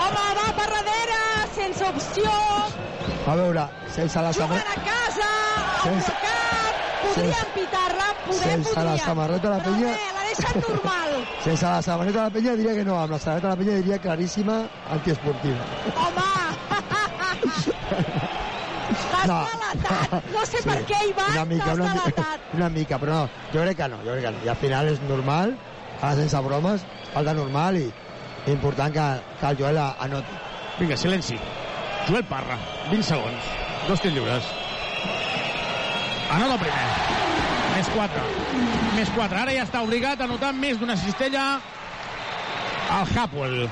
Home, 0.00 0.24
va 0.38 0.46
per 0.56 0.66
darrere, 0.72 1.18
sense 1.54 1.84
opció, 1.86 2.30
A 3.30 3.34
veure, 3.36 3.66
sense 3.94 4.18
la, 4.24 4.32
juguen 4.32 4.58
samarreta, 4.58 4.72
a 4.74 4.84
casa, 4.88 5.30
Sense- 5.84 6.10
autocar, 6.10 6.72
podrien 7.04 7.34
sense- 7.34 7.52
pitar-la, 7.54 8.08
poder, 8.26 8.42
sense 8.42 8.70
la 8.74 8.80
podrien. 8.80 9.04
samarreta 9.06 9.48
de 9.48 9.56
la 9.56 9.62
penya... 9.64 9.92
Però 9.92 10.00
bé, 10.00 10.12
la 10.16 10.24
deixen 10.30 10.60
normal. 10.66 11.10
Sense 11.44 11.66
la 11.66 11.82
samarreta 11.82 12.18
de 12.18 12.24
la 12.24 12.30
penya 12.38 12.56
diria 12.56 12.74
que 12.80 12.84
no, 12.84 12.98
amb 13.00 13.12
la 13.14 13.18
samarreta 13.22 13.48
de 13.48 13.54
la 13.54 13.60
penya 13.62 13.76
diria 13.82 13.98
claríssima 14.02 14.58
antiesportiva. 14.90 15.62
Home! 15.94 16.59
T'has 19.20 19.28
No. 19.28 19.38
delatat. 19.52 20.30
No 20.34 20.44
sé 20.48 20.62
per 20.68 20.78
què, 20.88 21.00
Ivan, 21.10 21.30
una 21.32 21.44
mica, 21.44 21.72
una, 21.74 21.88
delatat. 21.94 22.46
una 22.58 22.68
mica, 22.72 22.98
però 22.98 23.18
no, 23.20 23.28
jo 23.52 23.60
crec 23.66 23.76
que 23.82 23.88
no, 23.92 23.98
jo 24.04 24.14
crec 24.16 24.24
que 24.26 24.32
no. 24.36 24.44
I 24.44 24.48
al 24.54 24.56
final 24.62 24.88
és 24.94 25.00
normal, 25.08 25.56
ara 26.00 26.14
sense 26.18 26.40
bromes, 26.46 26.84
falta 27.12 27.34
normal 27.36 27.76
i 27.80 27.86
important 28.50 28.92
que, 28.94 29.08
que 29.40 29.46
el 29.52 29.58
Joel 29.60 29.78
anoti. 29.84 30.38
Vinga, 30.80 30.96
silenci. 30.96 31.36
Joel 32.08 32.24
Parra, 32.24 32.56
20 32.90 33.04
segons. 33.04 33.50
Dos 33.86 34.00
tirs 34.00 34.14
lliures. 34.16 34.46
Anota 36.30 36.54
el 36.54 36.60
primer. 36.62 36.86
Més 37.76 37.88
4. 37.94 38.24
Més 38.96 39.10
4. 39.16 39.38
Ara 39.42 39.52
ja 39.54 39.64
està 39.66 39.82
obligat 39.84 40.20
a 40.20 40.26
anotar 40.28 40.52
més 40.56 40.78
d'una 40.80 40.96
cistella 40.98 41.44
al 42.90 43.06
Hapoel. 43.16 43.68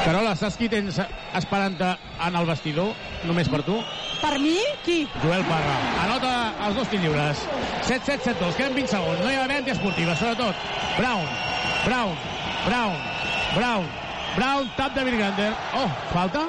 Carola, 0.00 0.32
saps 0.38 0.56
qui 0.56 0.68
tens 0.72 0.96
esperant-te 1.36 1.88
en 2.24 2.36
el 2.38 2.46
vestidor? 2.48 2.94
Només 3.28 3.50
per 3.52 3.60
tu? 3.66 3.76
Per 4.20 4.32
mi? 4.40 4.54
Qui? 4.84 5.02
Joel 5.20 5.44
Parra. 5.48 5.74
Anota 6.06 6.30
els 6.66 6.78
dos 6.78 6.88
tirs 6.88 7.04
lliures. 7.04 7.42
7-7-7-2. 7.84 8.56
Queden 8.56 8.76
20 8.78 8.92
segons. 8.94 9.20
No 9.20 9.28
hi 9.28 9.36
ha 9.36 9.42
d'haver 9.44 9.58
antiesportiva, 9.60 10.16
sobretot. 10.16 10.64
Brown. 10.96 11.28
Brown. 11.84 12.16
Brown. 12.64 12.96
Brown. 13.58 13.90
Brown, 14.38 14.72
tap 14.78 14.96
de 14.96 15.04
Virgander. 15.04 15.50
Oh, 15.76 15.88
falta? 16.14 16.46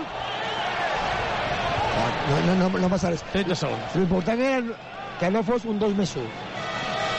No, 2.29 2.39
no, 2.47 2.55
no, 2.55 2.71
no 2.85 2.93
passa 2.95 3.11
res. 3.11 3.25
13 3.35 3.59
segons. 3.65 3.99
L'important 3.99 4.39
era 4.47 4.79
que 5.19 5.29
no 5.33 5.43
fos 5.43 5.67
un 5.67 5.81
2 5.81 5.99
més 5.99 6.15
1. 6.15 6.50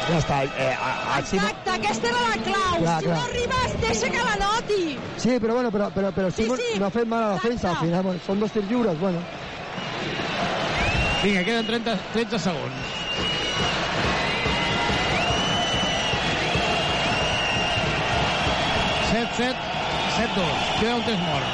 Ja 0.08 0.18
està. 0.18 0.38
Eh, 0.44 0.72
a, 0.74 0.90
a, 1.16 1.20
si 1.22 1.38
no... 1.38 1.46
Exacte, 1.46 1.70
aquesta 1.76 2.10
era 2.10 2.22
la 2.26 2.38
clau. 2.46 2.74
Clar, 2.82 2.96
si 2.98 3.06
clar. 3.06 3.16
no 3.16 3.22
arribes, 3.28 3.76
deixa 3.84 4.10
que 4.10 4.24
la 4.26 4.36
noti. 4.40 4.80
Sí, 5.22 5.36
però 5.38 5.54
bueno, 5.58 5.70
però, 5.70 5.90
però, 5.94 6.10
però 6.16 6.30
Sí, 6.32 6.42
Simon 6.42 6.58
sí, 6.58 6.80
no 6.80 6.88
ha 6.88 6.90
fet 6.94 7.06
mal 7.06 7.22
a 7.22 7.28
la 7.32 7.38
defensa, 7.38 7.70
al 7.70 7.80
final 7.84 8.02
bueno, 8.08 8.24
són 8.26 8.42
dos 8.42 8.52
tirs 8.56 8.68
lliures, 8.70 8.98
bueno. 9.00 9.22
Vinga, 11.22 11.44
queden 11.46 11.66
30, 11.70 11.96
13 12.16 12.42
segons. 12.48 12.74
Set, 19.12 19.34
set, 19.36 19.66
set, 20.16 20.30
dos. 20.34 20.70
Queda 20.80 20.96
un 20.96 21.04
temps 21.06 21.26
mort. 21.28 21.46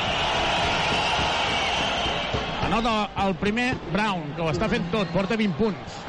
Anota 2.68 2.94
el 3.26 3.34
primer 3.40 3.74
Brown, 3.92 4.30
que 4.36 4.44
ho 4.44 4.52
està 4.52 4.68
fent 4.72 4.88
tot, 4.92 5.10
porta 5.12 5.36
20 5.36 5.56
punts. 5.60 6.07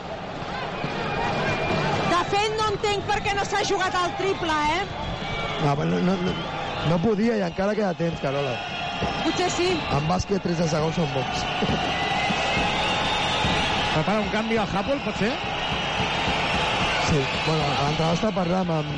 Fet, 2.40 2.54
no 2.56 2.68
entenc 2.72 3.08
per 3.10 3.20
què 3.26 3.34
no 3.36 3.44
s'ha 3.48 3.62
jugat 3.68 3.96
al 4.00 4.14
triple, 4.20 4.56
eh? 4.74 4.82
No, 5.60 5.72
però 5.76 5.88
no, 5.90 5.98
no, 6.08 6.14
no, 6.24 6.34
no 6.88 7.00
podia 7.04 7.36
i 7.36 7.42
encara 7.44 7.74
queda 7.76 7.92
temps, 8.00 8.22
Carola. 8.24 8.54
Potser 9.26 9.50
sí. 9.52 9.70
En 9.96 10.08
bàsquet 10.08 10.44
13 10.46 10.68
segons 10.72 10.96
són 10.96 11.10
bons. 11.12 11.42
Prepara 13.94 14.22
un 14.24 14.30
canvi 14.32 14.60
al 14.62 14.70
Hapoel, 14.72 15.02
pot 15.04 15.20
ser? 15.20 15.34
Sí, 17.10 17.20
bueno, 17.48 17.64
a 17.66 17.88
l'entrada 17.90 18.14
està 18.16 18.32
parlant 18.36 18.72
amb, 18.78 18.94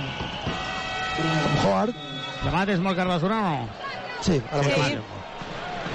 amb 1.23 1.65
Howard. 1.65 1.97
Demà 2.43 2.65
tens 2.69 2.81
molt 2.83 2.97
Carles 2.99 3.23
Durant 3.23 3.47
o 3.47 3.55
no? 3.55 3.89
Sí, 4.21 4.37
ara 4.51 4.63
Sí. 4.63 4.69
mateix. 4.69 5.17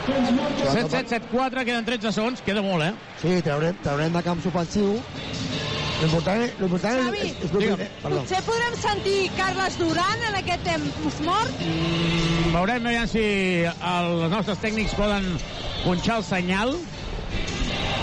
7, 0.06 0.88
7, 0.90 1.08
7, 1.08 1.26
4, 1.32 1.64
queden 1.66 1.84
13 1.86 2.12
segons, 2.14 2.42
queda 2.46 2.62
molt, 2.62 2.82
eh? 2.82 2.92
Sí, 3.22 3.36
traurem, 3.42 3.78
traurem 3.82 4.12
de 4.14 4.22
camps 4.22 4.46
ofensiu. 4.50 4.96
L'important 5.96 6.42
és, 6.44 6.50
és, 6.52 6.60
és, 6.60 6.82
Xavi, 6.84 7.22
és, 7.24 7.92
perdó. 8.02 8.18
Potser 8.20 8.40
podrem 8.44 8.74
sentir 8.82 9.16
Carles 9.36 9.78
Duran 9.80 10.24
en 10.28 10.36
aquest 10.42 10.66
temps 10.66 11.20
mort? 11.24 11.62
Mm, 11.64 12.50
Veurem 12.52 12.88
aviam 12.90 13.08
si 13.08 13.24
els 13.64 14.26
nostres 14.32 14.60
tècnics 14.60 14.92
poden 14.98 15.30
punxar 15.84 16.18
el 16.20 16.26
senyal 16.28 16.74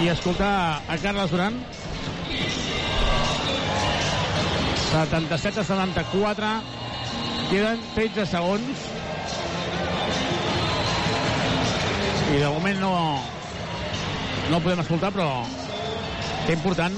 i 0.02 0.10
escoltar 0.10 0.82
a 0.90 0.98
Carles 1.04 1.34
Duran. 1.34 1.62
77 4.94 5.62
a 5.62 5.64
74. 5.70 6.52
Queden 7.52 7.86
13 7.94 8.26
segons. 8.34 8.84
I 12.34 12.42
de 12.42 12.50
moment 12.50 12.80
no, 12.82 12.94
no 14.50 14.62
podem 14.66 14.82
escoltar, 14.82 15.14
però 15.14 15.44
que 16.48 16.56
important, 16.58 16.96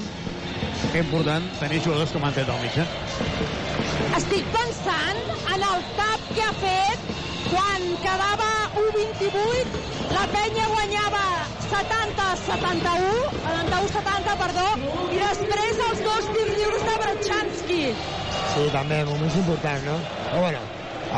que 0.92 1.00
important 1.02 1.44
tenir 1.60 1.80
jugadors 1.84 2.12
com 2.12 2.24
Ante 2.24 2.44
Tomic, 2.44 2.76
eh? 2.78 2.86
Estic 4.16 4.46
pensant 4.54 5.20
en 5.54 5.64
el 5.68 5.84
tap 5.96 6.26
que 6.34 6.44
ha 6.44 6.52
fet 6.60 7.06
quan 7.46 7.84
quedava 8.02 8.48
1-28, 8.82 9.82
la 10.14 10.24
penya 10.34 10.66
guanyava 10.72 11.24
70-71, 11.66 13.10
71-70, 13.46 14.36
perdó, 14.42 14.66
i 15.14 15.20
després 15.22 15.82
els 15.88 16.02
dos 16.06 16.30
tirs 16.32 16.54
lliures 16.58 16.88
de 16.88 16.96
Brachanski. 17.04 17.82
Sí, 18.54 18.66
també, 18.74 19.02
moments 19.10 19.38
importants, 19.42 19.86
no? 19.86 19.98
Però 20.24 20.42
bueno, 20.46 20.64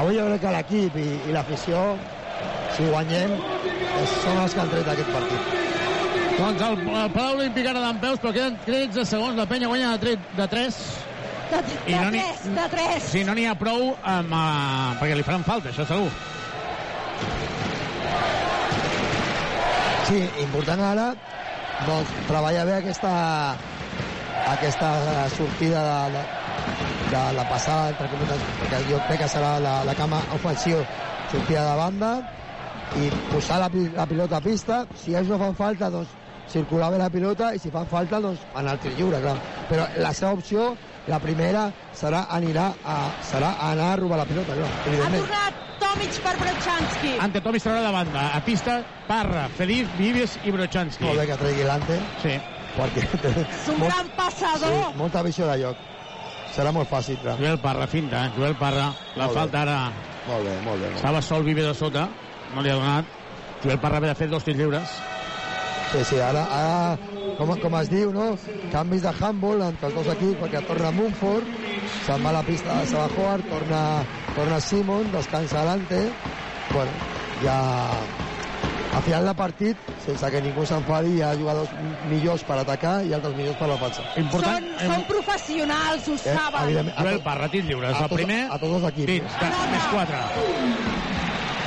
avui 0.03 0.21
jo 0.21 0.29
crec 0.31 0.45
que 0.45 0.57
l'equip 0.59 1.01
i, 1.01 1.09
i 1.29 1.37
l'afició, 1.37 1.87
si 2.77 2.91
guanyem, 2.93 3.39
és, 4.03 4.21
són 4.25 4.43
els 4.45 4.55
que 4.55 4.65
han 4.65 4.77
tret 4.77 4.95
aquest 4.95 5.17
partit. 5.17 5.68
Doncs 6.39 6.63
el, 6.63 6.79
el 6.87 7.11
Palau 7.11 7.35
Olímpic 7.41 7.67
ara 7.67 7.81
d'en 7.83 7.99
peus, 8.03 8.21
però 8.23 8.31
queden 8.35 8.59
13 8.65 9.05
segons, 9.11 9.35
la 9.39 9.47
penya 9.51 9.67
guanya 9.71 9.91
de, 9.97 9.99
tre- 10.05 10.37
de 10.39 10.47
3. 10.53 10.77
De, 11.51 11.61
I 11.89 11.95
de 11.97 11.99
no 12.05 12.11
n'hi- 12.13 12.21
tres, 12.23 12.43
de 12.55 12.67
tres. 12.75 13.07
Sí, 13.11 13.23
no 13.27 13.35
n'hi 13.35 13.47
ha 13.49 13.55
prou 13.59 13.89
amb, 14.07 14.35
uh, 14.37 14.93
perquè 15.01 15.17
li 15.19 15.25
faran 15.27 15.43
falta, 15.47 15.73
això 15.73 15.87
segur. 15.89 16.11
Sí, 20.09 20.21
important 20.45 20.81
ara 20.85 21.09
doncs, 21.89 22.13
treballar 22.29 22.65
bé 22.69 22.77
aquesta, 22.79 23.11
aquesta 24.55 24.93
sortida 25.35 25.83
de, 25.89 25.99
de, 26.19 26.23
de 27.17 27.25
la 27.37 27.49
passada, 27.51 27.91
entre 27.97 28.09
cometes, 28.15 28.47
perquè 28.63 28.81
jo 28.93 29.01
crec 29.09 29.25
que 29.25 29.29
serà 29.35 29.57
la, 29.65 29.75
la 29.89 29.97
cama 29.99 30.23
ofensiu, 30.39 30.81
sortida 31.33 31.67
de 31.67 31.75
banda, 31.83 32.13
i 33.03 33.11
posar 33.33 33.59
la, 33.65 33.69
la 33.99 34.07
pilota 34.09 34.39
a 34.39 34.45
pista. 34.45 34.85
Si 34.97 35.13
ells 35.19 35.29
no 35.29 35.37
fan 35.43 35.57
falta, 35.59 35.91
doncs 35.93 36.15
circular 36.49 36.91
bé 36.91 36.99
la 36.99 37.11
pilota, 37.11 37.53
i 37.55 37.59
si 37.59 37.71
fan 37.71 37.87
falta, 37.87 38.21
doncs 38.21 38.41
anar 38.55 38.73
al 38.77 38.81
tir 38.83 38.93
lliure, 38.97 39.21
clar. 39.21 39.37
Però 39.69 39.87
la 40.01 40.13
seva 40.17 40.33
opció, 40.33 40.77
la 41.07 41.19
primera, 41.21 41.69
serà, 41.97 42.27
anirà 42.31 42.71
a, 42.85 42.99
serà 43.25 43.55
anar 43.71 43.93
a 43.93 43.97
robar 44.01 44.19
la 44.19 44.27
pilota, 44.27 44.55
clar, 44.57 44.69
Ha 44.69 44.89
evidentment. 44.89 45.25
tornat 45.27 45.65
Tomic 45.79 46.17
per 46.23 46.37
Brachanski. 46.41 47.13
Ante 47.21 47.41
Tomic 47.41 47.63
traurà 47.63 47.83
de 47.87 47.93
banda. 47.93 48.31
A 48.35 48.41
pista, 48.45 48.81
Parra, 49.07 49.49
Feliz, 49.49 49.87
Vives 49.97 50.39
i 50.45 50.51
Brochanski. 50.51 51.05
Molt 51.05 51.21
bé 51.21 51.27
que 51.27 51.37
tregui 51.37 51.65
l'Ante. 51.65 52.01
Sí. 52.23 52.35
Perquè 52.79 53.05
És 53.45 53.69
un 53.73 53.79
gran 53.81 54.09
passador. 54.17 54.75
Sí, 54.75 54.99
molta 54.99 55.23
visió 55.23 55.47
de 55.47 55.57
lloc. 55.63 55.77
Serà 56.55 56.73
molt 56.73 56.89
fàcil, 56.91 57.17
clar. 57.23 57.37
Joel 57.39 57.59
Parra, 57.63 57.87
finta, 57.87 58.27
eh? 58.27 58.33
Joel 58.37 58.57
Parra. 58.57 58.89
La 59.17 59.27
Molt 59.27 59.35
bé. 59.35 59.41
falta 59.41 59.63
ara. 59.63 59.79
Molt 60.27 60.45
bé, 60.45 60.55
molt 60.65 60.65
bé. 60.65 60.65
Molt 60.65 60.83
bé. 60.83 60.95
Estava 60.97 61.23
sol 61.23 61.45
Vives 61.45 61.67
a 61.71 61.75
sota, 61.75 62.09
no 62.55 62.63
li 62.63 62.71
ha 62.71 62.75
donat. 62.75 63.05
Joel 63.63 63.79
Parra 63.79 64.01
ve 64.01 64.09
de 64.09 64.15
fer 64.19 64.29
dos 64.29 64.45
tirs 64.45 64.59
lliures. 64.59 64.89
Sí, 65.89 66.05
sí, 66.05 66.19
ara, 66.21 66.43
ara 66.53 66.99
com, 67.39 67.55
com 67.63 67.77
es 67.81 67.89
diu, 67.89 68.11
no? 68.13 68.35
Canvis 68.73 69.03
de 69.07 69.13
handball 69.21 69.63
entre 69.69 69.89
els 69.89 69.97
dos 69.97 70.11
equips, 70.13 70.37
perquè 70.43 70.61
torna 70.67 70.91
Mumford, 70.93 71.49
se'n 72.05 72.25
va 72.25 72.33
a 72.33 72.37
la 72.39 72.43
pista 72.45 72.81
de 72.81 72.87
Sabajoar, 72.91 73.41
torna, 73.49 73.83
torna 74.37 74.61
Simon, 74.61 75.11
descansa 75.15 75.63
Alante, 75.63 76.03
bueno, 76.75 76.93
ja 77.41 77.57
al 78.91 79.03
final 79.05 79.25
del 79.29 79.37
partit, 79.37 79.77
sense 80.01 80.31
que 80.33 80.41
ningú 80.45 80.65
s'enfadi, 80.67 81.17
hi 81.19 81.23
ha 81.25 81.33
jugadors 81.37 81.73
millors 82.09 82.45
per 82.49 82.57
atacar 82.63 82.95
i 83.05 83.13
altres 83.17 83.35
millors 83.37 83.57
per 83.61 83.69
la 83.69 83.77
defensa. 83.77 84.05
Important, 84.21 84.69
són, 84.81 84.93
són 84.95 85.05
professionals, 85.09 86.09
ho 86.09 86.17
Eh, 86.17 86.37
saben. 86.37 86.63
evidentment, 86.65 86.97
a 86.99 87.03
Joel 87.09 87.23
Parra, 87.23 87.49
tirs 87.49 87.67
lliures. 87.69 87.95
a 87.97 88.05
El 88.09 88.17
primer, 88.17 88.43
a 88.51 88.59
tots 88.59 88.75
els 88.81 88.89
equips. 88.93 89.13
Dins, 89.13 89.39
de, 89.41 89.51
més 89.73 89.87
4. 89.93 91.08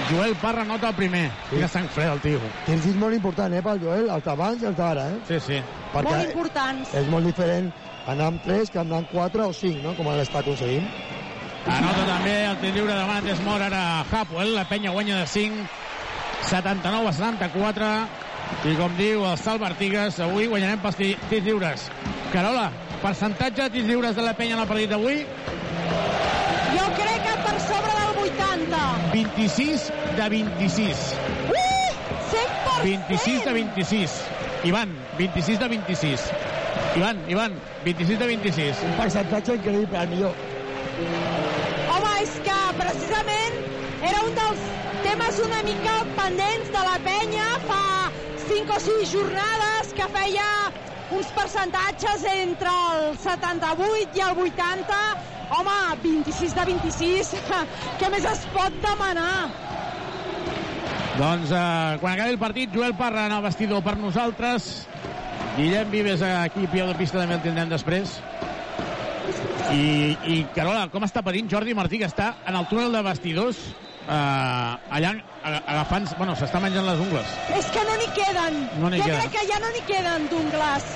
Joel 0.10 0.36
Parra 0.36 0.64
nota 0.66 0.90
el 0.90 0.96
primer. 0.96 1.30
Quina 1.50 1.68
sang 1.68 1.88
freda, 1.90 2.14
el 2.14 2.22
tio. 2.22 2.40
Tirs 2.66 2.84
lliures 2.86 2.98
molt 3.00 3.16
important, 3.16 3.54
eh, 3.54 3.62
pel 3.64 3.80
Joel, 3.82 4.10
els 4.10 4.24
d'abans 4.26 4.62
i 4.62 4.66
els 4.66 4.76
d'ara, 4.78 5.08
eh? 5.10 5.20
Sí, 5.28 5.40
sí. 5.40 5.62
Molt 5.94 6.24
importants. 6.24 6.94
és 6.96 7.08
molt 7.08 7.26
diferent 7.26 7.72
anar 8.08 8.28
amb 8.32 8.42
3 8.44 8.70
que 8.72 8.80
anar 8.80 8.98
amb 8.98 9.10
4 9.12 9.48
o 9.48 9.54
5, 9.54 9.82
no? 9.84 9.94
com 9.96 10.08
l'està 10.08 10.40
aconseguint. 10.40 10.88
Anota 11.68 12.06
també 12.08 12.46
el 12.48 12.58
tir 12.58 12.72
lliure 12.74 12.94
de 12.96 13.06
Mates 13.06 13.42
Mor 13.46 13.62
ara 13.62 14.04
Hapwell, 14.12 14.56
la 14.56 14.66
penya 14.66 14.90
guanya 14.92 15.20
de 15.20 15.28
5 15.28 15.68
79 16.50 17.08
a 17.08 17.14
74 17.14 18.08
i 18.66 18.76
com 18.76 18.96
diu 18.98 19.24
el 19.30 19.38
Sal 19.38 19.62
Artigas 19.64 20.20
avui 20.20 20.48
guanyarem 20.48 20.80
pels 20.82 20.96
ti- 20.98 21.18
tirs 21.30 21.44
lliures 21.46 21.86
Carola, 22.34 22.72
percentatge 23.04 23.62
de 23.62 23.70
tirs 23.70 23.86
lliures 23.86 24.16
de 24.16 24.24
la 24.24 24.34
penya 24.34 24.56
en 24.56 24.62
el 24.62 24.68
partit 24.68 24.90
d'avui 24.90 25.22
Jo 26.74 26.88
crec 26.98 27.22
que 27.28 27.38
per 27.46 27.60
sobre 27.62 27.94
80. 28.72 29.12
26 29.14 29.92
de 30.16 30.30
26 30.30 31.16
Uh! 31.50 31.54
100%! 32.32 32.84
26 32.84 33.44
de 33.46 33.54
26 33.54 34.12
Ivan, 34.64 34.90
26 35.18 35.60
de 35.60 35.68
26 35.68 36.22
Ivan, 36.96 37.18
Ivan, 37.30 37.54
26 37.86 38.20
de 38.20 38.26
26 38.28 38.76
Un 38.84 38.94
percentatge 38.98 39.56
increïble, 39.56 39.98
el 40.02 40.08
millor. 40.10 40.34
Home, 41.92 42.12
és 42.22 42.32
que 42.46 42.58
precisament 42.78 43.58
era 44.04 44.22
un 44.28 44.36
dels 44.38 44.64
temes 45.04 45.40
una 45.46 45.62
mica 45.68 45.98
pendents 46.18 46.72
de 46.74 46.84
la 46.88 46.98
penya 47.06 47.48
fa 47.68 47.84
5 48.48 48.76
o 48.76 48.80
6 48.80 49.12
jornades 49.12 49.94
que 49.98 50.08
feia 50.16 50.48
uns 51.12 51.28
percentatges 51.36 52.24
entre 52.34 52.72
el 52.72 53.18
78 53.20 54.18
i 54.20 54.26
el 54.30 54.44
80. 54.48 55.02
Home, 55.52 55.78
26 56.04 56.56
de 56.56 56.66
26, 56.72 57.34
què 58.00 58.10
més 58.14 58.28
es 58.30 58.46
pot 58.56 58.76
demanar? 58.84 59.50
Doncs 61.18 61.52
eh, 61.52 61.98
quan 62.00 62.16
acabi 62.16 62.32
el 62.32 62.40
partit, 62.40 62.72
Joel 62.74 62.96
Parra 62.96 63.28
en 63.28 63.36
el 63.36 63.44
vestidor 63.44 63.84
per 63.84 63.98
nosaltres. 64.00 64.72
Guillem 65.58 65.92
Vives 65.92 66.24
aquí, 66.24 66.64
peu 66.72 66.88
de 66.88 66.96
pista, 66.96 67.20
també 67.20 67.36
el 67.36 67.44
tindrem 67.44 67.70
després. 67.72 68.16
I, 69.72 70.16
I, 70.28 70.38
Carola, 70.56 70.88
com 70.92 71.04
està 71.08 71.24
patint 71.24 71.52
Jordi 71.52 71.76
Martí, 71.76 72.00
que 72.00 72.08
està 72.08 72.34
en 72.48 72.56
el 72.56 72.68
túnel 72.72 72.96
de 72.96 73.04
vestidors, 73.06 73.60
eh, 74.08 74.96
allà 74.98 75.14
agafant... 75.44 76.08
Bueno, 76.18 76.36
s'està 76.40 76.64
menjant 76.64 76.88
les 76.88 77.04
ungles. 77.04 77.38
És 77.60 77.70
que 77.76 77.84
no 77.88 78.00
n'hi 78.00 78.10
queden. 78.16 78.62
No 78.80 78.92
jo 78.92 79.04
queden. 79.04 79.20
crec 79.20 79.36
que 79.36 79.48
ja 79.52 79.60
no 79.64 79.72
n'hi 79.76 79.84
queden 79.88 80.28
d'ungles. 80.32 80.92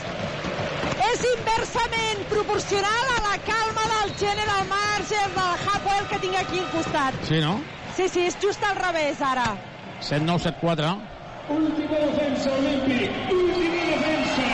És 1.06 1.23
inversament 1.30 2.23
proporcional 2.32 3.11
a 3.15 3.19
la 3.27 3.38
calma 3.48 3.86
del 3.94 4.14
general 4.19 4.64
manager 4.72 5.26
del 5.36 5.65
Hapwell 5.65 6.07
que 6.11 6.19
tinc 6.23 6.38
aquí 6.40 6.60
al 6.60 6.69
costat. 6.73 7.19
Sí, 7.30 7.41
no? 7.44 7.60
Sí, 7.95 8.07
sí, 8.10 8.26
és 8.30 8.38
just 8.41 8.64
al 8.64 8.76
revés, 8.80 9.22
ara. 9.22 9.56
7-9, 10.02 10.40
7-4. 10.49 10.95
Última 11.56 11.99
defensa 12.07 12.52
olímpic, 12.57 13.11
última 13.32 13.84
defensa. 13.91 14.49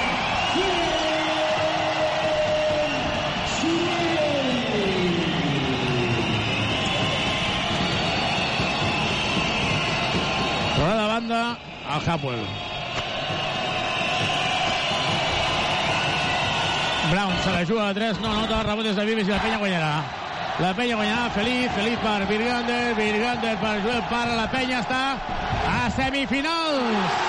Fora 10.75 11.01
de 11.01 11.07
banda, 11.07 11.57
el 11.95 12.09
Hapwell. 12.09 12.70
Brown 17.11 17.33
se 17.43 17.51
la 17.51 17.65
juga 17.65 17.89
a 17.89 17.93
3, 17.93 18.21
no 18.21 18.33
nota, 18.33 18.63
rebot 18.63 18.85
des 18.85 18.95
de 18.95 19.03
Vives 19.03 19.27
i 19.27 19.31
la 19.31 19.39
penya 19.43 19.57
guanyarà. 19.59 19.91
La 20.63 20.73
penya 20.73 20.95
guanyarà, 20.95 21.29
Feliz, 21.35 21.67
Feliz 21.75 21.97
per 21.99 22.25
Virgander, 22.29 22.95
Virgander 22.95 23.57
per 23.59 23.73
Joel 23.83 24.05
Parra, 24.07 24.37
la 24.37 24.47
penya 24.47 24.79
està 24.79 25.01
a 25.67 25.89
semifinals. 25.91 27.19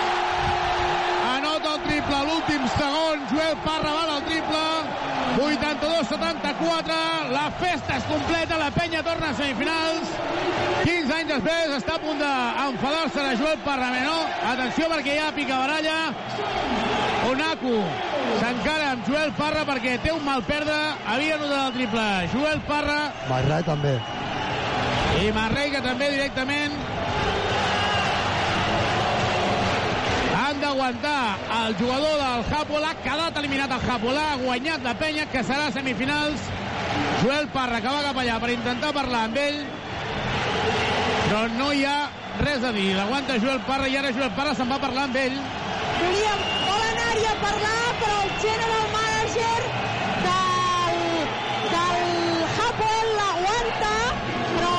Anota 1.32 1.74
el 1.74 1.82
triple 1.88 2.14
a 2.14 2.22
l'últim 2.28 2.68
segon, 2.76 3.26
Joel 3.32 3.58
Parra 3.66 3.96
va 3.98 4.04
al 4.20 4.22
triple, 4.30 4.62
82-74, 6.12 7.30
la 7.32 7.50
festa 7.58 7.96
es 7.96 8.04
completa, 8.04 8.58
la 8.58 8.70
penya 8.70 9.02
torna 9.02 9.30
a 9.30 9.34
semifinals, 9.34 10.10
15 10.84 11.14
anys 11.16 11.30
després 11.32 11.76
està 11.78 11.96
a 11.96 12.02
punt 12.02 12.20
d'enfadar-se 12.20 13.24
de 13.28 13.36
Joel 13.40 13.60
Parra, 13.64 13.88
no? 14.04 14.18
Atenció 14.50 14.90
perquè 14.92 15.16
hi 15.16 15.22
ha 15.22 15.30
picabaralla, 15.32 15.98
Onaku 17.30 17.76
s'encara 18.40 18.90
amb 18.92 19.06
Joel 19.08 19.32
Parra 19.38 19.62
perquè 19.68 19.96
té 20.02 20.12
un 20.12 20.24
mal 20.26 20.42
perdre, 20.44 20.76
havia 21.06 21.38
notat 21.40 21.68
el 21.70 21.76
triple. 21.78 22.06
Joel 22.34 22.60
Parra. 22.68 22.98
Marrai 23.30 23.62
també. 23.64 23.96
i 25.22 25.30
Marrei 25.32 25.70
que 25.70 25.80
també 25.84 26.10
directament 26.10 26.72
d'aguantar 30.62 31.20
el 31.58 31.76
jugador 31.76 32.18
del 32.22 32.48
Hapoel 32.54 32.88
ha 32.88 32.96
quedat 33.04 33.38
eliminat 33.42 33.76
el 33.76 33.86
Hapoel 33.90 34.18
ha 34.18 34.36
guanyat 34.46 34.82
la 34.86 34.96
penya 34.98 35.28
que 35.32 35.42
serà 35.44 35.68
a 35.68 35.76
semifinals. 35.76 36.50
Joel 37.22 37.48
Parra 37.54 37.80
que 37.80 37.94
va 37.94 38.02
cap 38.08 38.18
allà 38.22 38.40
per 38.42 38.50
intentar 38.54 38.92
parlar 38.94 39.26
amb 39.28 39.38
ell 39.42 39.62
però 41.32 41.46
no 41.56 41.70
hi 41.72 41.84
ha 41.88 41.98
res 42.44 42.64
a 42.68 42.72
dir. 42.76 42.90
L'aguanta 42.96 43.38
Joel 43.40 43.60
Parra 43.68 43.86
i 43.88 43.94
ara 43.96 44.10
Joel 44.16 44.34
Parra 44.36 44.52
se'n 44.58 44.68
va 44.72 44.78
parlar 44.82 45.06
amb 45.08 45.16
ell. 45.16 45.38
Volíem, 46.00 46.42
vol 46.66 46.82
anar-hi 46.88 47.24
a 47.30 47.32
parlar, 47.44 47.78
però 48.02 48.18
el 48.24 48.34
general 48.42 48.84
manager 48.96 49.62
del, 50.26 51.00
del 51.72 52.04
Hapoel 52.58 53.14
l'aguanta, 53.20 53.94
però 54.50 54.76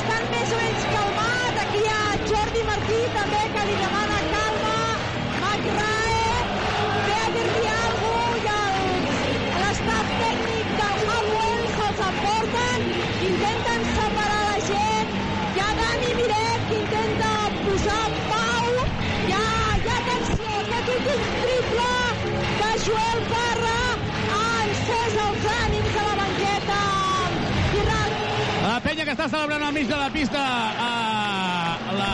estan 0.00 0.28
més 0.34 0.56
o 0.56 0.60
menys 0.64 0.90
calmat. 0.96 1.62
Aquí 1.68 1.84
hi 1.84 1.94
ha 1.94 2.02
Jordi 2.32 2.66
Martí 2.72 3.00
també 3.20 3.46
que 3.54 3.70
li 3.70 3.80
demana 3.84 3.97
La 28.78 28.82
penya 28.84 29.02
que 29.02 29.10
està 29.10 29.24
celebrant 29.26 29.62
al 29.66 29.72
mig 29.74 29.88
de 29.90 29.96
la 29.98 30.06
pista 30.14 30.38
a 30.38 31.94
la, 31.98 32.10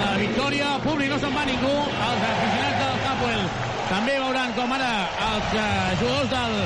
la 0.00 0.12
victòria. 0.16 0.70
El 0.78 0.80
públic 0.80 1.10
no 1.12 1.18
se'n 1.20 1.34
va 1.36 1.42
ningú. 1.44 1.72
Els 2.06 2.22
aficionats 2.28 2.78
del 2.78 3.02
Hapoel 3.10 3.42
també 3.90 4.14
veuran 4.14 4.54
com 4.56 4.72
ara 4.78 4.88
els 5.26 5.52
eh, 5.60 5.66
jugadors 6.00 6.30
del 6.32 6.56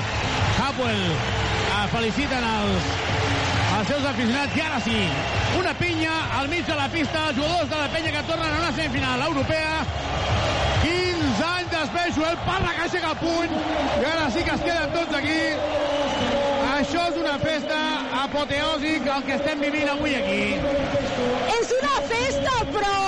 Hapoel 0.68 1.02
eh, 1.08 1.82
feliciten 1.96 2.46
els, 2.52 2.86
els 3.80 3.90
seus 3.90 4.06
aficionats. 4.12 4.54
I 4.54 4.64
ara 4.68 4.78
sí, 4.86 5.02
una 5.58 5.74
pinya 5.82 6.14
al 6.38 6.46
mig 6.54 6.62
de 6.70 6.78
la 6.78 6.86
pista. 6.94 7.26
Els 7.32 7.42
jugadors 7.42 7.74
de 7.74 7.82
la 7.82 7.90
penya 7.96 8.14
que 8.14 8.24
tornen 8.30 8.54
a 8.54 8.62
una 8.62 8.72
semifinal 8.78 9.26
europea. 9.32 9.82
15 10.86 11.50
anys 11.50 11.74
després, 11.74 12.14
Joel 12.22 12.38
Parra 12.46 12.78
que 12.78 12.86
aixeca 12.86 13.16
el 13.16 13.22
puny. 13.26 13.60
I 13.98 14.10
ara 14.14 14.30
sí 14.30 14.46
que 14.46 14.60
es 14.60 14.68
queden 14.70 14.94
tots 14.94 15.22
aquí. 15.24 15.40
Això 16.84 17.02
és 17.08 17.14
una 17.16 17.34
festa 17.40 17.76
apoteòsic 18.22 19.06
el 19.12 19.22
que 19.26 19.36
estem 19.38 19.62
vivint 19.64 19.88
avui 19.88 20.16
aquí. 20.18 20.42
és 21.52 21.70
una 21.76 21.94
festa, 22.10 22.56
però 22.74 22.98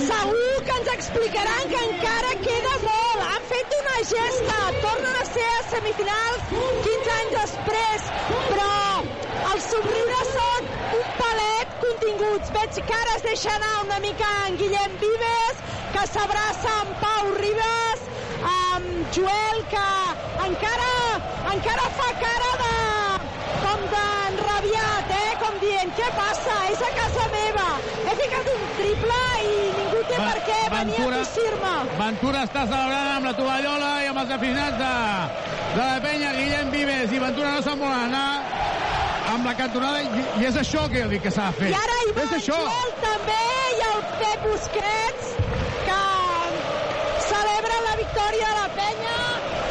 segur 0.00 0.52
que 0.68 0.76
ens 0.76 0.90
explicaran 0.92 1.72
que 1.72 1.80
encara 1.86 2.30
queda 2.44 2.76
molt. 2.84 3.24
Han 3.30 3.48
fet 3.50 3.74
una 3.80 3.96
gesta, 4.12 4.60
tornen 4.84 5.18
a 5.22 5.26
ser 5.32 5.48
a 5.56 5.64
semifinals 5.72 6.46
15 6.86 7.12
anys 7.16 7.34
després, 7.40 8.06
però 8.52 8.70
els 9.50 9.68
somriures 9.72 10.32
són 10.38 10.70
un 11.00 11.10
palet 11.18 11.76
continguts. 11.82 12.54
Veig 12.60 12.78
que 12.78 13.00
ara 13.00 13.16
es 13.18 13.26
deixa 13.26 13.56
anar 13.58 13.74
una 13.88 13.98
mica 14.06 14.30
en 14.46 14.60
Guillem 14.62 14.98
Vives, 15.02 15.66
que 15.96 16.06
s'abraça 16.14 16.78
amb 16.84 16.94
Pau 17.02 17.34
Ribas, 17.42 18.06
amb 18.42 19.14
Joel, 19.16 19.60
que 19.72 19.86
encara, 20.46 20.90
encara 21.54 21.88
fa 21.98 22.10
cara 22.22 22.50
de 22.62 22.72
com 23.64 23.84
d'enrabiat, 23.92 25.12
eh? 25.16 25.30
Com 25.42 25.58
dient, 25.62 25.92
què 25.98 26.08
passa? 26.16 26.56
És 26.72 26.82
a 26.82 26.90
casa 26.98 27.26
meva. 27.34 27.66
He 28.04 28.16
ficat 28.20 28.50
un 28.54 28.64
triple 28.78 29.20
i 29.44 29.54
ningú 29.78 30.02
té 30.10 30.18
per 30.18 30.36
què 30.48 30.58
venir 30.74 31.00
a 31.06 31.10
tossir-me. 31.14 31.74
Ventura 32.00 32.44
està 32.48 32.66
celebrant 32.70 33.12
amb 33.16 33.30
la 33.30 33.34
tovallola 33.38 33.92
i 34.04 34.10
amb 34.12 34.22
els 34.24 34.34
aficionats 34.38 34.78
de, 34.82 34.92
de 35.78 35.82
la 35.82 36.00
penya, 36.04 36.34
Guillem 36.40 36.74
Vives 36.74 37.14
i 37.14 37.22
Ventura 37.22 37.54
no 37.56 37.64
se'n 37.66 37.80
volen 37.80 38.08
anar 38.10 38.28
amb 39.34 39.46
la 39.48 39.54
cantonada 39.58 40.02
i, 40.04 40.26
i 40.42 40.46
és 40.50 40.58
això 40.60 40.84
que 40.90 41.00
jo 41.00 41.08
dic 41.10 41.24
que 41.24 41.32
s'ha 41.34 41.48
de 41.50 41.60
fer. 41.62 41.72
I 41.72 41.78
ara 41.78 42.00
hi 42.04 42.12
va 42.16 42.26
és 42.26 42.36
això. 42.40 42.58
Joel 42.66 42.94
també 43.02 43.40
i 43.78 43.86
el 43.90 44.04
Pep 44.20 44.48
Busquets 44.50 45.63
victòria 48.24 48.48
de 48.48 48.60
la 48.60 48.68
penya. 48.74 49.16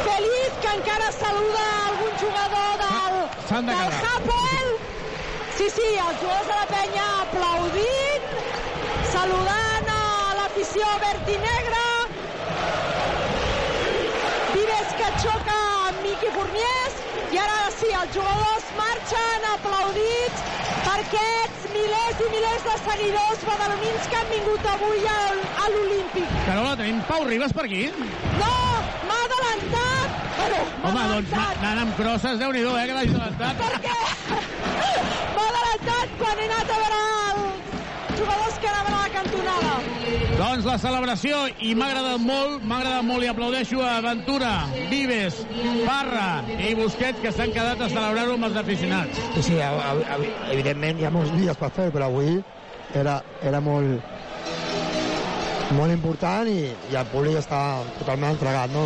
Feliç 0.04 0.52
que 0.62 0.70
encara 0.76 1.10
saluda 1.12 1.62
algun 1.86 2.12
jugador 2.22 2.72
del, 2.82 3.14
de 3.66 3.72
del. 3.72 3.92
Hapoel. 4.10 4.68
Sí, 5.56 5.70
sí, 5.70 5.88
els 6.06 6.20
jugadors 6.20 6.46
de 6.46 6.56
la 6.60 6.66
penya 6.70 7.06
aplaudint 7.22 8.22
saludant 9.10 9.90
a 9.96 10.34
l'afició 10.38 10.86
verd 11.02 11.28
i 11.34 11.38
negra 11.42 11.82
Vives 14.54 14.94
que 14.98 15.10
xoca 15.22 15.58
amb 15.88 16.02
Miqui 16.06 16.30
Forniés 16.36 16.98
i 17.34 17.38
ara 17.42 17.70
sí, 17.74 17.88
els 17.98 18.12
jugadors 18.14 18.66
marxen 18.78 19.46
aplaudits 19.50 20.42
per 20.84 20.96
aquests 21.00 21.64
milers 21.74 22.20
i 22.22 22.28
milers 22.34 22.66
de 22.68 22.74
seguidors 22.84 23.42
badalonins 23.48 24.06
que 24.12 24.18
han 24.20 24.28
vingut 24.30 24.68
avui 24.74 25.00
al, 25.14 25.40
a 25.64 25.70
l'Olímpic. 25.72 26.36
Carola, 26.46 26.76
tenim 26.78 27.00
Pau 27.08 27.24
Ribas 27.26 27.54
per 27.56 27.64
aquí? 27.66 27.82
No, 28.38 28.52
m'ha 29.08 29.18
adelantat. 29.26 30.20
Bueno, 30.38 30.60
Home, 30.84 31.08
doncs 31.14 31.34
adelantat. 31.34 31.58
anant 31.64 31.82
amb 31.86 31.98
crosses, 31.98 32.38
déu 32.42 32.54
nhi 32.54 32.62
eh, 32.62 32.86
que 32.90 32.98
l'hagi 33.00 33.16
adelantat. 33.16 33.54
Per 33.64 33.74
què? 33.88 33.98
m'ha 35.34 35.48
adelantat 35.50 36.16
quan 36.22 36.44
he 36.44 36.48
anat 36.52 36.74
a 36.76 36.80
veure 36.84 37.02
els 37.34 37.74
jugadors 38.20 38.62
que 38.62 38.70
anaven 38.74 38.94
a 38.94 39.02
la 39.02 39.03
cantonada. 39.14 39.74
Doncs 40.38 40.66
la 40.66 40.76
celebració, 40.82 41.44
i 41.62 41.74
m'ha 41.78 41.86
agradat 41.92 42.20
molt, 42.24 42.64
m'ha 42.66 42.80
agradat 42.82 43.06
molt 43.06 43.24
i 43.24 43.30
aplaudeixo 43.30 43.82
a 43.86 44.00
Ventura, 44.04 44.52
Vives, 44.90 45.40
Parra 45.86 46.42
i 46.58 46.74
Busquets 46.78 47.22
que 47.22 47.32
s'han 47.32 47.52
quedat 47.54 47.80
a 47.80 47.88
celebrar-ho 47.92 48.34
amb 48.38 48.48
els 48.50 48.58
aficionats. 48.64 49.20
Sí, 49.36 49.42
sí, 49.50 49.60
a- 49.60 49.70
a- 49.70 49.94
a- 50.16 50.50
evidentment 50.52 50.98
hi 51.00 51.06
ha 51.06 51.14
molts 51.14 51.32
dies 51.38 51.56
per 51.56 51.70
fer, 51.70 51.90
però 51.94 52.10
avui 52.10 52.42
era, 52.94 53.20
era 53.42 53.60
molt, 53.64 54.02
molt 55.74 55.90
important 55.94 56.46
i, 56.50 56.58
i 56.92 56.94
el 56.98 57.06
públic 57.10 57.38
està 57.40 57.60
totalment 57.98 58.34
entregat, 58.34 58.70
no? 58.74 58.84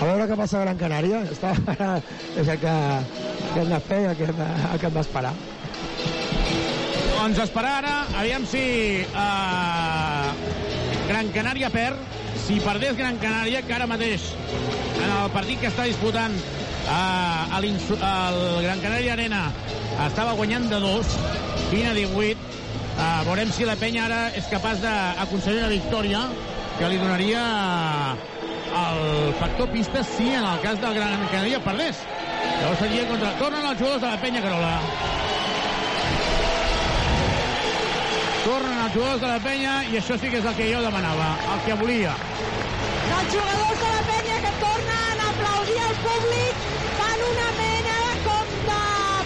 A 0.00 0.06
veure 0.06 0.28
què 0.30 0.36
passa 0.38 0.60
a 0.60 0.64
Gran 0.64 0.78
Canària, 0.80 1.24
està, 1.32 1.50
és 2.40 2.48
el 2.48 2.60
que, 2.62 2.76
que 3.54 3.60
hem 3.64 3.72
de 3.74 3.80
fer, 3.88 4.02
el 4.12 4.16
que 4.20 4.28
hem 4.30 4.36
de- 4.38 4.52
el 4.72 4.78
que 4.80 4.86
hem 4.88 4.94
d'esperar. 5.00 5.34
Doncs 7.20 7.36
esperar 7.42 7.82
ara, 7.82 7.96
aviam 8.16 8.46
si 8.48 8.60
uh, 9.04 10.30
Gran 11.04 11.28
Canària 11.34 11.68
perd, 11.68 11.98
si 12.46 12.56
perdés 12.64 12.96
Gran 12.96 13.18
Canària, 13.20 13.60
que 13.60 13.74
ara 13.76 13.84
mateix 13.90 14.24
en 14.96 15.04
el 15.04 15.28
partit 15.34 15.60
que 15.60 15.68
està 15.68 15.84
disputant 15.84 16.32
uh, 16.32 17.58
al 17.58 18.40
Gran 18.64 18.80
Canària 18.80 19.12
Arena 19.18 19.42
estava 20.06 20.32
guanyant 20.38 20.70
de 20.72 20.80
2, 20.80 21.12
20 21.74 21.90
a 21.90 21.94
18, 21.98 22.48
uh, 22.96 23.04
veurem 23.28 23.52
si 23.52 23.68
la 23.68 23.76
penya 23.76 24.08
ara 24.08 24.22
és 24.40 24.48
capaç 24.48 24.80
d'aconseguir 24.80 25.60
una 25.60 25.74
victòria 25.76 26.24
que 26.78 26.88
li 26.88 27.02
donaria 27.04 27.44
el 28.80 29.34
factor 29.42 29.68
pista 29.76 30.08
si 30.16 30.32
en 30.40 30.48
el 30.54 30.64
cas 30.64 30.80
del 30.80 30.96
Gran 30.96 31.28
Canària 31.28 31.60
perdés. 31.68 32.00
Llavors 32.62 32.80
seria 32.80 33.04
contra... 33.12 33.36
Tornen 33.44 33.74
els 33.74 33.76
jugadors 33.76 34.06
de 34.08 34.08
la 34.08 34.24
penya, 34.24 34.40
Carola. 34.40 34.78
Tornen 38.44 38.78
els 38.80 38.94
jugadors 38.94 39.20
de 39.20 39.28
la 39.28 39.40
penya 39.44 39.72
i 39.92 39.98
això 40.00 40.16
sí 40.20 40.30
que 40.32 40.38
és 40.40 40.46
el 40.48 40.54
que 40.56 40.68
jo 40.70 40.80
demanava, 40.80 41.26
el 41.54 41.58
que 41.66 41.74
volia. 41.80 42.14
Els 43.16 43.32
jugadors 43.34 43.80
de 43.82 43.90
la 43.92 44.02
penya 44.08 44.36
que 44.44 44.52
tornen 44.62 45.20
a 45.24 45.26
aplaudir 45.32 45.76
al 45.86 45.98
públic 46.04 46.62
fan 47.00 47.24
una 47.26 47.48
mena 47.58 47.96
com 48.24 48.54
de 48.68 48.78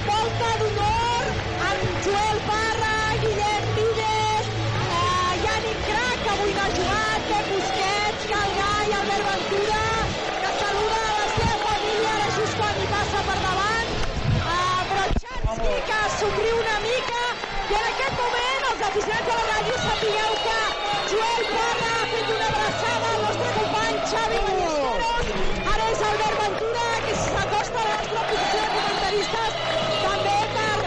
volta 0.09 0.51
d'honor 0.63 1.31
amb 1.69 2.03
Joel 2.07 2.41
Parra, 2.49 2.97
Guillem 3.23 3.71
Vives, 3.79 4.51
eh, 4.99 5.33
Yannick 5.45 5.87
Crac, 5.87 6.19
que 6.25 6.33
avui 6.35 6.57
no 6.59 6.65
ha 6.65 6.75
jugat, 6.81 7.29
Pep 7.31 7.53
Busquets, 7.53 8.27
Calgai, 8.33 8.97
Albert 8.99 9.31
Ventura, 9.31 9.85
que 10.43 10.53
saluda 10.59 10.99
a 11.05 11.15
la 11.21 11.29
seva 11.37 11.57
família 11.69 12.17
ara 12.19 12.33
just 12.41 12.59
quan 12.59 12.83
hi 12.83 12.91
passa 12.97 13.23
per 13.31 13.39
davant, 13.47 13.95
eh, 14.43 14.83
Brochanski, 14.91 15.77
que 15.93 16.03
somriu 16.19 16.61
una 16.65 16.79
mica, 16.89 17.23
i 17.71 17.79
en 17.81 17.91
aquest 17.93 18.21
moment 18.23 18.54
els 18.75 18.83
aficionats 18.89 19.27
de 19.29 19.35
la 19.39 19.45
ràdio 19.49 19.75
sapigueu 19.83 20.33
que 20.45 20.59
Joel 21.11 21.45
Parra 21.55 21.91
ha 22.01 22.07
fet 22.13 22.31
una 22.37 22.47
abraçada 22.53 23.11
al 23.15 23.21
nostre 23.25 23.51
company 23.59 23.99
Xavi 24.13 24.39
Ballesteros. 24.47 25.05
Ara 25.75 25.85
és 25.93 26.03
Albert 26.09 26.39
Ventura, 26.43 26.87
que 27.07 27.15
s'acosta 27.23 27.83
a 27.83 27.87
la 27.89 27.95
nostra 28.01 28.25
posició 28.31 28.65
de 28.65 28.73
comentaristes 28.75 29.59
també 30.07 30.37
per, 30.57 30.79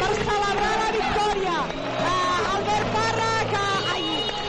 per 0.00 0.10
celebrar 0.22 0.72
la 0.84 0.90
victòria. 0.96 1.56
Uh, 2.04 2.54
Albert 2.54 2.88
Parra, 2.96 3.30
que... 3.52 3.64
Ai, 3.94 4.06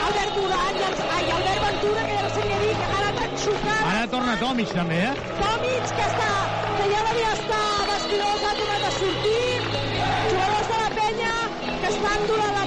Albert 0.07 0.37
Duran, 0.39 0.79
ja 0.83 0.89
ens- 0.93 1.05
ai, 1.17 1.25
Albert 1.39 1.61
Ventura, 1.67 2.05
que 2.07 2.15
ja 2.19 2.23
no 2.27 2.33
sé 2.37 2.47
què 2.51 2.61
dir, 2.63 2.73
que 2.79 2.89
ha 2.93 3.01
anat 3.01 3.21
enxucat. 3.27 3.83
Ara 3.91 4.07
torna 4.15 4.37
Tomic, 4.45 4.71
també, 4.79 5.01
eh? 5.09 5.13
Tomic, 5.41 5.91
que, 5.99 6.07
està, 6.11 6.31
que 6.79 6.89
ja 6.95 7.03
devia 7.11 7.33
estar 7.41 7.65
vestidors, 7.91 8.47
ha 8.51 8.55
tornat 8.63 8.87
a 8.91 8.95
sortir. 9.01 9.43
Jugadors 10.31 10.71
de 10.73 10.77
la 10.83 10.89
penya 10.99 11.33
que 11.81 11.89
estan 11.91 12.23
durant 12.29 12.55
la 12.59 12.64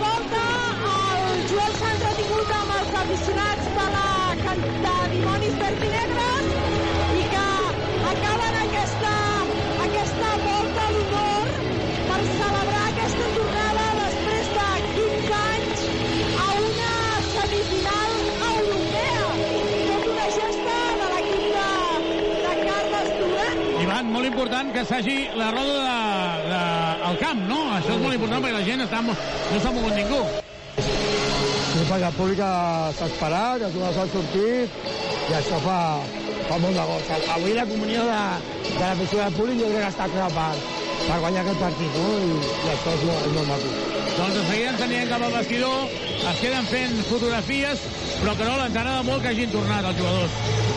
important 24.39 24.71
que 24.71 24.85
s'hagi 24.87 25.17
la 25.35 25.51
roda 25.51 25.79
de, 25.83 26.51
de, 26.51 26.59
al 27.09 27.17
camp, 27.19 27.41
no? 27.49 27.59
Això 27.75 27.97
és 27.97 28.03
molt 28.05 28.15
important 28.15 28.45
perquè 28.45 28.55
la 28.55 28.67
gent 28.69 28.85
està, 28.85 29.01
no 29.03 29.17
s'ha 29.65 29.73
mogut 29.75 29.97
ningú. 29.97 30.21
Sí, 30.79 31.83
perquè 31.89 32.07
el 32.07 32.15
públic 32.15 32.43
s'ha 32.45 33.09
esperat, 33.09 33.65
els 33.67 33.75
jugadors 33.75 33.99
han 34.05 34.13
sortit 34.13 34.79
i 35.33 35.35
això 35.41 35.59
fa, 35.65 35.79
fa 36.53 36.61
molt 36.63 36.79
de 36.79 36.87
goig. 36.93 37.11
Avui 37.35 37.57
la 37.57 37.67
comunió 37.73 38.07
de, 38.07 38.23
de 38.69 38.85
l'afició 38.85 39.25
del 39.25 39.37
públic 39.41 39.61
jo 39.65 39.73
crec 39.73 39.83
que 39.83 39.91
està 39.91 40.09
clara 40.15 40.31
per, 40.39 40.79
per 41.03 41.19
guanyar 41.27 41.45
aquest 41.45 41.63
partit, 41.67 41.99
no? 41.99 42.15
I, 42.23 42.33
i 42.39 42.73
això 42.77 42.95
és 42.95 43.05
molt, 43.11 43.27
és 43.27 43.37
molt 43.41 43.53
maco. 43.57 43.75
Doncs 44.21 44.39
de 44.39 44.47
seguida 44.53 44.73
ens 44.77 44.87
anirem 44.87 45.15
cap 45.17 45.27
al 45.27 45.39
vestidor, 45.41 46.01
es 46.15 46.43
queden 46.45 46.71
fent 46.71 46.99
fotografies, 47.11 47.87
però 48.23 48.39
que 48.39 48.47
no, 48.47 48.59
ens 48.63 48.71
agrada 48.71 49.07
molt 49.11 49.25
que 49.27 49.35
hagin 49.35 49.57
tornat 49.59 49.91
els 49.91 49.99
jugadors. 50.05 50.68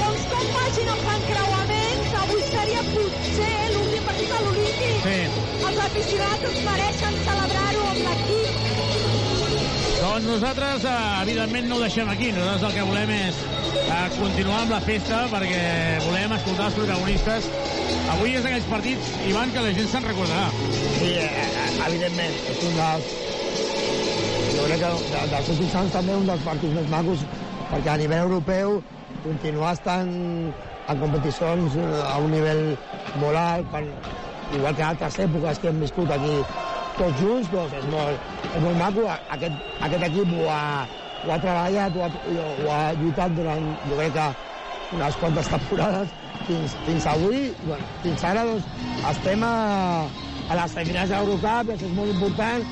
Segons 0.00 0.22
com 0.30 0.46
vagin 0.54 0.86
els 0.88 1.08
encreuaments, 1.12 2.12
avui 2.22 2.44
seria 2.46 2.82
potser 2.86 3.48
l'últim 3.74 4.04
partit 4.06 4.30
a 4.32 4.38
l'Olímpic. 4.44 4.94
Sí. 5.04 5.16
Els 5.68 5.80
aficionats 5.86 6.44
es 6.50 6.60
mereixen 6.64 7.16
celebrar-ho 7.26 7.82
amb 7.90 7.98
l'equip. 8.06 8.62
Doncs 10.00 10.28
nosaltres, 10.30 10.86
eh, 10.88 10.94
evidentment, 11.26 11.66
no 11.68 11.76
ho 11.76 11.82
deixem 11.84 12.08
aquí. 12.08 12.30
Nosaltres 12.32 12.64
el 12.70 12.78
que 12.78 12.86
volem 12.88 13.12
és 13.12 13.42
eh, 13.82 14.06
continuar 14.14 14.62
amb 14.62 14.72
la 14.72 14.78
festa 14.86 15.18
perquè 15.34 15.64
volem 16.06 16.32
escoltar 16.38 16.68
els 16.70 16.78
protagonistes. 16.78 17.48
Avui 18.14 18.38
és 18.38 18.48
aquells 18.48 18.70
partits, 18.70 19.10
Ivan, 19.28 19.52
que 19.52 19.64
la 19.66 19.74
gent 19.80 19.90
se'n 19.92 20.06
recordarà. 20.08 20.46
Sí, 20.94 21.10
eh, 21.26 21.66
evidentment, 21.90 22.38
és 22.54 22.62
un 22.70 22.80
dels... 22.80 23.12
Jo 24.54 24.64
crec 24.64 24.80
que 24.80 24.94
de, 25.12 25.26
dels 25.34 25.52
últims 25.58 25.76
anys 25.82 25.92
també 25.98 26.16
un 26.22 26.32
dels 26.32 26.48
partits 26.48 26.78
més 26.78 26.88
macos, 26.96 27.26
perquè 27.74 27.92
a 27.92 27.98
nivell 28.00 28.24
europeu 28.30 28.80
continuar 29.24 29.74
estant 29.76 30.10
en 30.90 31.02
competicions 31.02 31.76
eh, 31.78 31.90
a 32.06 32.16
un 32.22 32.34
nivell 32.34 32.64
molt 33.20 33.38
alt, 33.38 33.68
quan, 33.70 33.88
igual 34.54 34.74
que 34.76 34.86
altres 34.86 35.18
èpoques 35.26 35.60
que 35.62 35.70
hem 35.70 35.82
viscut 35.84 36.10
aquí 36.14 36.34
tots 36.98 37.20
junts, 37.20 37.50
doncs 37.52 37.76
és 37.78 37.86
molt, 37.92 38.30
és 38.50 38.64
molt 38.64 38.78
maco. 38.80 39.06
Aquest, 39.36 39.60
aquest 39.86 40.06
equip 40.10 40.34
ho 40.36 40.48
ha, 40.52 40.62
ho 41.24 41.34
ha 41.34 41.38
treballat, 41.42 41.96
ho 41.96 42.06
ha, 42.06 42.10
ho 42.50 42.72
ha 42.74 42.80
lluitat 42.98 43.36
durant, 43.36 43.70
jo 43.86 44.00
crec 44.00 44.16
que 44.16 44.28
unes 44.96 45.16
quantes 45.22 45.48
temporades 45.54 46.14
fins, 46.48 46.76
fins 46.86 47.06
avui. 47.10 47.50
Bueno, 47.64 47.88
fins 48.04 48.26
ara 48.26 48.44
doncs, 48.48 48.68
estem 49.14 49.46
a, 49.46 49.54
a 50.50 50.60
les 50.60 50.76
semifinals 50.76 51.12
de 51.12 51.20
això 51.76 51.88
és 51.88 51.96
molt 51.96 52.14
important. 52.14 52.66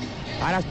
Ara 0.49 0.61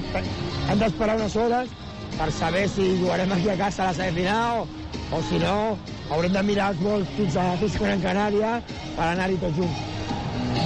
hem 0.69 0.81
d'esperar 0.81 1.19
unes 1.19 1.37
hores 1.37 1.73
per 2.19 2.31
saber 2.33 2.67
si 2.73 2.91
jugarem 3.01 3.33
aquí 3.33 3.51
a 3.53 3.57
casa 3.57 3.85
a 3.85 3.91
la 3.91 3.97
semifinal 3.97 4.63
o, 4.63 4.69
o 5.13 5.23
si 5.29 5.39
no, 5.43 5.77
haurem 6.11 6.35
de 6.35 6.43
mirar 6.45 6.73
els 6.75 6.83
vols 6.83 7.15
fins 7.17 7.37
a, 7.37 7.53
a 7.55 7.71
Gran 7.79 8.03
Canària 8.05 8.59
per 8.97 9.07
anar-hi 9.13 9.39
tots 9.45 9.57
junts. 9.61 9.87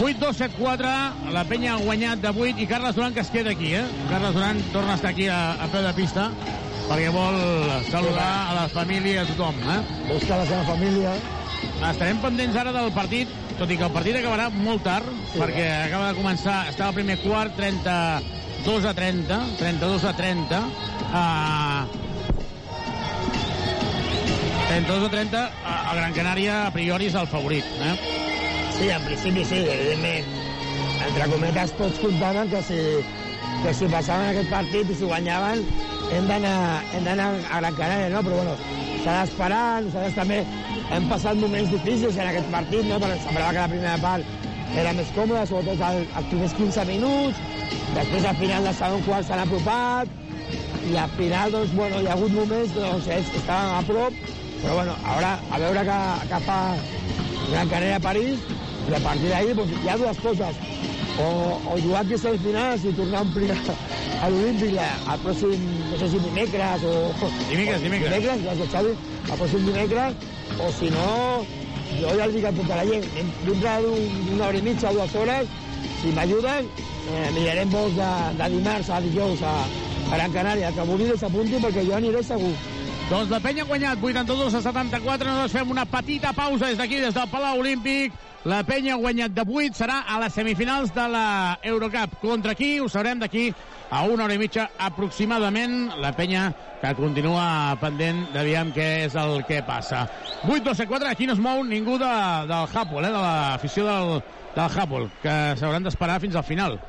8-2-7-4, 0.02 1.30
la 1.34 1.44
penya 1.46 1.74
ha 1.74 1.82
guanyat 1.82 2.22
de 2.22 2.32
8 2.32 2.62
i 2.62 2.66
Carles 2.66 2.96
Duran 2.96 3.14
que 3.14 3.22
es 3.22 3.30
queda 3.30 3.52
aquí, 3.54 3.74
eh? 3.78 3.84
Carles 4.10 4.34
Duran 4.34 4.58
torna 4.72 4.96
a 4.96 4.98
estar 4.98 5.12
aquí 5.12 5.28
a, 5.28 5.54
a 5.62 5.68
peu 5.70 5.84
de 5.84 5.94
pista 5.94 6.30
perquè 6.88 7.12
vol 7.14 7.38
saludar 7.90 8.30
a 8.50 8.56
la 8.56 8.66
família, 8.72 9.22
a 9.22 9.28
tothom, 9.28 9.56
eh? 9.70 9.78
Busca 10.10 10.40
la 10.40 10.48
seva 10.48 10.64
família. 10.66 11.14
Estarem 11.88 12.18
pendents 12.22 12.58
ara 12.58 12.72
del 12.74 12.90
partit, 12.94 13.30
tot 13.58 13.70
i 13.70 13.78
que 13.78 13.86
el 13.86 13.94
partit 13.94 14.18
acabarà 14.18 14.48
molt 14.52 14.82
tard, 14.86 15.06
sí, 15.30 15.38
perquè 15.38 15.64
eh? 15.64 15.80
acaba 15.86 16.10
de 16.10 16.18
començar, 16.18 16.58
estava 16.70 16.90
al 16.90 16.98
primer 16.98 17.18
quart, 17.22 17.54
32 17.58 18.88
a 18.90 18.94
30, 18.98 19.40
32 19.60 20.08
a 20.10 20.14
30, 20.18 20.62
uh, 21.12 22.11
32 24.72 25.04
a 25.04 25.10
30, 25.10 25.40
a 25.68 25.94
Gran 25.94 26.14
Canària 26.16 26.52
a 26.64 26.70
priori 26.72 27.10
és 27.10 27.16
el 27.20 27.26
favorit, 27.28 27.66
eh? 27.84 27.90
Sí, 28.72 28.86
en 28.88 29.02
principi 29.04 29.44
sí, 29.44 29.58
evidentment. 29.68 30.30
Entre 31.08 31.26
cometes 31.28 31.74
tots 31.76 32.00
comptaven 32.00 32.48
que 32.48 32.62
si, 32.64 32.78
que 33.66 33.74
si 33.76 33.90
passaven 33.92 34.30
aquest 34.30 34.48
partit 34.48 34.88
i 34.88 34.96
si 34.96 35.10
guanyaven 35.10 35.60
hem 36.16 36.30
d'anar 36.30 37.28
a 37.28 37.60
Gran 37.60 37.76
Canària, 37.76 38.08
no? 38.14 38.24
Però 38.24 38.40
bueno, 38.40 38.56
s'ha 39.04 39.18
d'esperar, 39.18 39.62
nosaltres 39.90 40.16
també 40.16 40.40
hem 40.96 41.12
passat 41.12 41.36
moments 41.44 41.68
difícils 41.76 42.16
en 42.16 42.32
aquest 42.32 42.48
partit, 42.56 42.88
no? 42.88 42.96
Perquè 43.04 43.20
semblava 43.26 43.52
que 43.52 43.60
la 43.60 43.70
primera 43.76 44.00
part 44.00 44.76
era 44.80 44.96
més 44.96 45.12
còmoda, 45.12 45.46
sobretot 45.52 45.84
als 45.84 46.30
primers 46.32 46.56
15 46.64 46.88
minuts, 46.88 47.46
després 47.92 48.24
al 48.24 48.40
final 48.40 48.70
del 48.70 48.80
segon 48.80 49.04
quart 49.04 49.28
s'han 49.28 49.44
apropat, 49.44 50.20
i 50.88 50.96
al 50.96 51.18
final, 51.20 51.58
doncs, 51.60 51.76
bueno, 51.76 52.00
hi 52.00 52.08
ha 52.08 52.16
hagut 52.16 52.32
moments 52.40 52.72
doncs, 52.72 53.12
estaven 53.20 53.76
a 53.76 53.84
prop, 53.84 54.30
però 54.62 54.74
bueno, 54.78 54.94
ara, 55.16 55.32
a 55.50 55.58
veure 55.58 55.82
què, 55.88 56.00
què 56.30 56.42
fa 56.46 56.58
Gran 57.50 57.70
Canària 57.72 57.96
a 57.98 58.04
París, 58.04 58.44
i 58.88 58.94
a 58.94 59.00
partir 59.02 59.30
d'ahir 59.30 59.56
pues, 59.58 59.72
hi 59.82 59.90
ha 59.90 59.96
dues 59.98 60.20
coses. 60.22 60.60
O, 61.20 61.26
o 61.68 61.74
jugar 61.76 62.00
aquí 62.00 62.16
semifinals 62.16 62.86
i 62.88 62.92
tornar 62.96 63.18
a 63.20 63.24
omplir 63.26 63.50
a 63.52 64.28
l'Olímpic 64.32 64.78
el 64.80 65.18
pròxim, 65.24 65.66
no 65.90 65.98
sé 66.00 66.08
si 66.08 66.20
dimecres 66.24 66.86
o... 66.88 66.92
Dimecres, 67.50 67.82
dimecres. 67.84 68.14
Dimecres, 68.14 68.44
gràcies 68.46 68.70
Xavi, 68.72 68.94
el 69.26 69.42
pròxim 69.42 69.66
dimecres, 69.68 70.16
o 70.56 70.70
si 70.78 70.88
no, 70.94 71.10
jo 71.98 72.14
ja 72.16 72.28
els 72.28 72.38
dic 72.38 72.46
a 72.48 72.54
tota 72.56 72.78
la 72.80 72.86
gent, 72.88 73.06
dintre 73.44 73.76
d'una 73.84 74.48
hora 74.48 74.62
i 74.62 74.66
mitja 74.70 74.92
o 74.92 74.96
dues 74.96 75.16
hores, 75.20 75.52
si 76.00 76.14
m'ajuden, 76.16 76.70
eh, 77.12 77.26
mirarem 77.36 77.74
vols 77.74 77.98
de, 77.98 78.12
de 78.38 78.52
dimarts 78.54 78.88
a 78.90 79.02
dijous 79.04 79.42
a, 79.42 79.56
a 80.08 80.14
Gran 80.14 80.38
Canària, 80.38 80.72
que 80.72 80.88
vulgui 80.88 81.12
s'apunti 81.18 81.60
perquè 81.66 81.84
jo 81.90 81.98
aniré 81.98 82.24
segur. 82.24 82.54
Doncs 83.12 83.28
la 83.28 83.42
penya 83.44 83.60
ha 83.60 83.68
guanyat 83.68 83.98
82 84.00 84.54
a 84.56 84.60
74. 84.64 85.26
Nosaltres 85.28 85.52
fem 85.52 85.72
una 85.74 85.82
petita 85.84 86.30
pausa 86.32 86.70
des 86.70 86.78
d'aquí, 86.80 86.96
des 86.96 87.12
del 87.12 87.28
Palau 87.28 87.58
Olímpic. 87.60 88.14
La 88.48 88.62
penya 88.64 88.94
ha 88.94 89.00
guanyat 89.02 89.34
de 89.36 89.42
8, 89.44 89.76
serà 89.76 89.98
a 90.08 90.16
les 90.22 90.32
semifinals 90.32 90.94
de 90.96 91.04
la 91.12 91.58
Eurocup. 91.60 92.14
Contra 92.22 92.54
qui? 92.56 92.78
Ho 92.80 92.88
sabrem 92.88 93.20
d'aquí 93.20 93.50
a 93.90 94.00
una 94.08 94.24
hora 94.24 94.32
i 94.32 94.40
mitja 94.40 94.70
aproximadament. 94.80 95.92
La 96.00 96.14
penya 96.16 96.46
que 96.80 96.94
continua 96.96 97.76
pendent 97.82 98.22
d'aviam 98.32 98.70
què 98.72 98.86
és 99.10 99.18
el 99.20 99.44
que 99.44 99.60
passa. 99.66 100.06
8, 100.48 100.62
2, 100.70 100.80
4, 100.94 101.10
aquí 101.12 101.28
no 101.28 101.36
es 101.36 101.42
mou 101.44 101.60
ningú 101.68 101.98
de, 102.00 102.14
del 102.48 102.72
Hapoel, 102.72 103.10
eh, 103.10 103.12
de 103.12 103.26
l'afició 103.26 103.84
del, 103.90 104.22
del 104.56 104.80
Hapoel, 104.80 105.10
que 105.20 105.36
s'hauran 105.60 105.84
d'esperar 105.84 106.16
fins 106.24 106.40
al 106.40 106.48
final. 106.48 106.80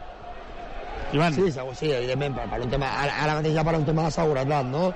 Ivan. 1.12 1.36
Sí, 1.36 1.52
segur, 1.52 1.76
sí, 1.76 1.92
evidentment, 1.92 2.40
per, 2.40 2.48
per 2.56 2.64
un 2.64 2.72
tema, 2.72 2.96
ara, 3.04 3.20
ara 3.28 3.36
mateix 3.42 3.60
ja 3.60 3.68
per 3.68 3.76
un 3.76 3.84
tema 3.92 4.08
de 4.08 4.16
seguretat, 4.16 4.72
no? 4.72 4.88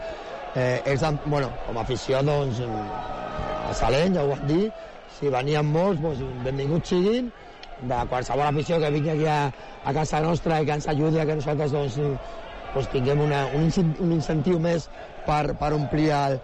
Eh, 0.56 0.82
ells, 0.86 1.04
bueno, 1.26 1.52
com 1.66 1.78
a 1.78 1.84
afició, 1.84 2.22
doncs, 2.26 2.62
a 2.62 3.74
Salent, 3.76 4.16
ja 4.16 4.24
ho 4.24 4.32
vam 4.32 4.48
dir, 4.48 4.72
si 5.18 5.30
venien 5.34 5.66
molts, 5.66 6.02
doncs, 6.02 6.24
benvinguts 6.46 6.94
siguin, 6.94 7.30
de 7.82 7.98
qualsevol 8.10 8.48
afició 8.48 8.80
que 8.82 8.90
vingui 8.94 9.12
aquí 9.14 9.28
a, 9.30 9.52
a 9.86 9.94
casa 9.94 10.22
nostra 10.24 10.62
i 10.62 10.66
que 10.66 10.78
ens 10.80 10.88
ajudi 10.90 11.20
a 11.22 11.26
que 11.30 11.36
nosaltres 11.38 11.74
doncs, 11.76 11.98
doncs 12.74 12.90
tinguem 12.94 13.22
una, 13.28 13.44
un, 13.58 13.68
un 14.02 14.16
incentiu 14.16 14.58
més 14.60 14.88
per, 15.28 15.54
per 15.60 15.74
omplir 15.76 16.10
el, 16.16 16.40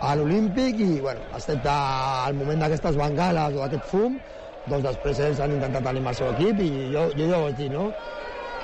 a 0.00 0.14
l'Olímpic. 0.16 0.80
I, 0.80 1.00
bueno, 1.04 1.26
excepte 1.36 1.72
al 1.72 2.38
moment 2.38 2.64
d'aquestes 2.64 2.96
bengales 2.96 3.58
o 3.58 3.66
aquest 3.66 3.84
fum, 3.90 4.16
doncs 4.68 4.86
després 4.86 5.20
ells 5.26 5.42
han 5.44 5.58
intentat 5.58 5.92
animar 5.92 6.14
el 6.14 6.20
seu 6.22 6.32
equip. 6.32 6.64
I 6.64 6.88
jo, 6.94 7.08
jo 7.18 7.28
ja 7.28 7.36
ho 7.36 7.44
vaig 7.48 7.60
dir, 7.60 7.70
no? 7.74 7.90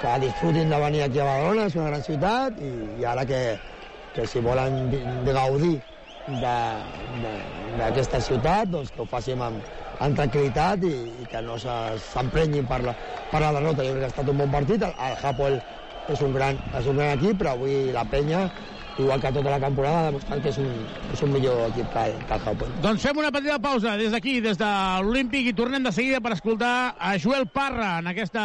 Que 0.01 0.17
disfrutin 0.25 0.73
de 0.73 0.81
venir 0.81 1.05
aquí 1.05 1.21
a 1.21 1.29
Badalona, 1.29 1.69
és 1.69 1.79
una 1.79 1.91
gran 1.93 2.05
ciutat. 2.09 2.61
I, 2.61 2.73
i 3.01 3.09
ara 3.09 3.25
que, 3.29 3.43
que 4.15 4.27
si 4.31 4.41
volen 4.45 4.89
gaudir 5.27 5.77
d'aquesta 7.21 8.21
ciutat, 8.25 8.71
doncs 8.73 8.93
que 8.95 9.03
ho 9.03 9.09
facin 9.11 9.43
amb, 9.45 9.73
amb 10.01 10.17
tranquil·litat 10.17 10.87
i, 10.89 10.95
i 11.23 11.27
que 11.31 11.43
no 11.45 11.59
s'emprenyin 11.61 12.69
per, 12.71 12.81
la, 12.87 12.95
per 13.31 13.43
la 13.45 13.53
derrota. 13.59 13.85
Jo 13.85 13.97
crec 13.97 14.05
que 14.05 14.09
ha 14.09 14.13
estat 14.15 14.31
un 14.33 14.41
bon 14.41 14.55
partit. 14.55 14.87
El, 14.87 14.95
el 15.09 15.19
Hapoel 15.21 15.59
és 16.15 16.23
un, 16.25 16.33
gran, 16.37 16.61
és 16.79 16.89
un 16.89 17.01
gran 17.01 17.19
equip, 17.19 17.37
però 17.43 17.55
avui 17.59 17.93
la 17.93 18.07
penya 18.09 18.47
igual 18.99 19.21
que 19.21 19.33
tota 19.33 19.51
la 19.51 19.61
temporada, 19.61 20.07
demostrant 20.07 20.43
que 20.43 20.51
és 20.53 20.59
un, 20.63 20.69
és 21.13 21.23
un 21.27 21.33
millor 21.35 21.65
equip 21.67 21.89
que, 21.93 22.05
que 22.29 22.37
el 22.37 22.49
Hapoel. 22.51 22.75
Doncs 22.85 23.03
fem 23.03 23.19
una 23.19 23.33
petita 23.35 23.59
pausa 23.63 23.97
des 23.99 24.15
d'aquí, 24.15 24.37
des 24.45 24.59
de 24.61 24.71
l'Olímpic, 25.03 25.49
i 25.51 25.57
tornem 25.57 25.83
de 25.83 25.93
seguida 25.95 26.21
per 26.25 26.35
escoltar 26.37 26.95
a 26.99 27.15
Joel 27.19 27.49
Parra 27.51 27.99
en, 27.99 28.11
aquesta, 28.13 28.45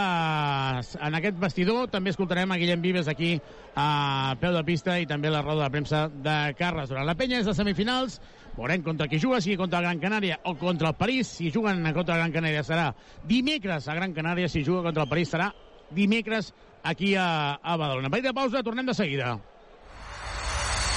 en 1.06 1.20
aquest 1.20 1.38
vestidor. 1.42 1.90
També 1.94 2.14
escoltarem 2.14 2.52
a 2.52 2.58
Guillem 2.62 2.82
Vives 2.82 3.12
aquí 3.12 3.36
a 3.76 4.36
peu 4.42 4.56
de 4.56 4.66
pista 4.66 4.98
i 5.00 5.08
també 5.10 5.30
la 5.30 5.44
roda 5.46 5.68
de 5.68 5.74
premsa 5.76 6.08
de 6.10 6.38
Carles 6.58 6.90
Durant. 6.90 7.08
La 7.08 7.18
penya 7.20 7.44
és 7.44 7.50
de 7.50 7.54
semifinals, 7.58 8.18
veurem 8.58 8.84
contra 8.84 9.08
qui 9.12 9.22
juga, 9.22 9.42
sigui 9.44 9.60
contra 9.60 9.84
el 9.84 9.88
Gran 9.90 10.02
Canària 10.02 10.40
o 10.50 10.56
contra 10.58 10.90
el 10.90 10.98
París. 10.98 11.30
Si 11.38 11.54
juguen 11.54 11.86
contra 11.94 12.18
el 12.18 12.26
Gran 12.26 12.34
Canària 12.34 12.66
serà 12.66 12.90
dimecres 13.30 13.88
a 13.88 13.96
Gran 13.98 14.18
Canària, 14.18 14.50
si 14.50 14.66
juga 14.66 14.88
contra 14.90 15.06
el 15.06 15.14
París 15.14 15.30
serà 15.36 15.54
dimecres 15.94 16.54
aquí 16.84 17.14
a, 17.16 17.60
a 17.62 17.78
Badalona. 17.78 18.10
Petita 18.10 18.34
pausa, 18.34 18.64
tornem 18.66 18.86
de 18.90 18.98
seguida. 18.98 19.38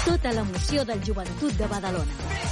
Tota 0.03 0.33
l'emoció 0.35 0.83
del 0.85 1.05
joventut 1.07 1.55
de 1.59 1.71
Badalona. 1.71 2.52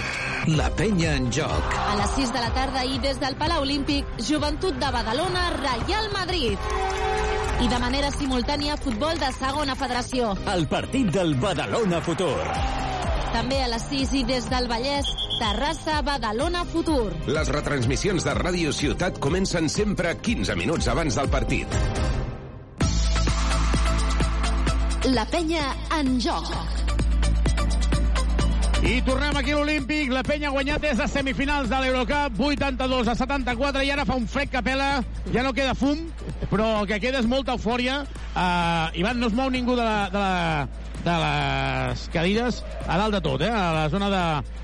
La 0.47 0.71
penya 0.73 1.15
en 1.15 1.31
joc. 1.31 1.73
A 1.77 1.95
les 1.99 2.13
6 2.15 2.31
de 2.33 2.39
la 2.41 2.49
tarda 2.55 2.81
i 2.81 2.97
des 3.03 3.19
del 3.21 3.35
Palau 3.37 3.61
Olímpic, 3.61 4.07
Joventut 4.25 4.73
de 4.81 4.89
Badalona, 4.89 5.43
Real 5.59 6.09
Madrid. 6.15 6.57
I 7.61 7.67
de 7.69 7.79
manera 7.79 8.09
simultània, 8.15 8.77
futbol 8.81 9.19
de 9.21 9.29
segona 9.37 9.75
federació. 9.77 10.31
El 10.49 10.65
partit 10.67 11.11
del 11.13 11.35
Badalona 11.37 12.01
Futur. 12.01 12.39
També 13.31 13.61
a 13.61 13.69
les 13.69 13.85
6 13.91 14.15
i 14.17 14.23
des 14.25 14.49
del 14.49 14.65
Vallès, 14.67 15.13
Terrassa, 15.37 16.01
Badalona, 16.01 16.65
Futur. 16.65 17.11
Les 17.29 17.53
retransmissions 17.53 18.25
de 18.25 18.33
Ràdio 18.33 18.73
Ciutat 18.73 19.21
comencen 19.21 19.69
sempre 19.69 20.17
15 20.17 20.57
minuts 20.57 20.89
abans 20.89 21.21
del 21.21 21.29
partit. 21.29 21.79
La 25.13 25.25
penya 25.29 25.69
en 25.99 26.17
joc. 26.21 26.49
I 28.81 28.97
tornem 29.05 29.35
aquí 29.37 29.51
a 29.53 29.59
l'Olímpic. 29.59 30.09
La 30.09 30.23
penya 30.25 30.49
ha 30.49 30.55
guanyat 30.55 30.81
des 30.81 30.97
de 30.97 31.05
semifinals 31.05 31.69
de 31.69 31.77
l'Eurocup, 31.83 32.39
82 32.41 33.11
a 33.11 33.13
74, 33.13 33.83
i 33.85 33.91
ara 33.93 34.07
fa 34.09 34.15
un 34.17 34.25
fred 34.25 34.49
que 34.49 34.61
pela. 34.65 35.03
Ja 35.29 35.43
no 35.45 35.51
queda 35.53 35.75
fum, 35.77 35.99
però 36.49 36.81
que 36.89 36.97
queda 37.03 37.19
és 37.21 37.27
molta 37.29 37.53
eufòria. 37.53 37.99
Uh, 38.33 38.89
Ivan, 38.97 39.19
no 39.21 39.29
es 39.29 39.35
mou 39.37 39.51
ningú 39.53 39.75
de, 39.77 39.85
la, 39.85 40.09
de, 40.09 40.17
la, 40.17 40.87
de 41.05 41.17
les 41.21 42.05
cadires 42.15 42.63
a 42.87 42.97
dalt 42.97 43.13
de 43.13 43.21
tot, 43.21 43.43
eh? 43.45 43.51
a 43.53 43.67
la 43.75 43.83
zona 43.93 44.09
de, 44.09 44.23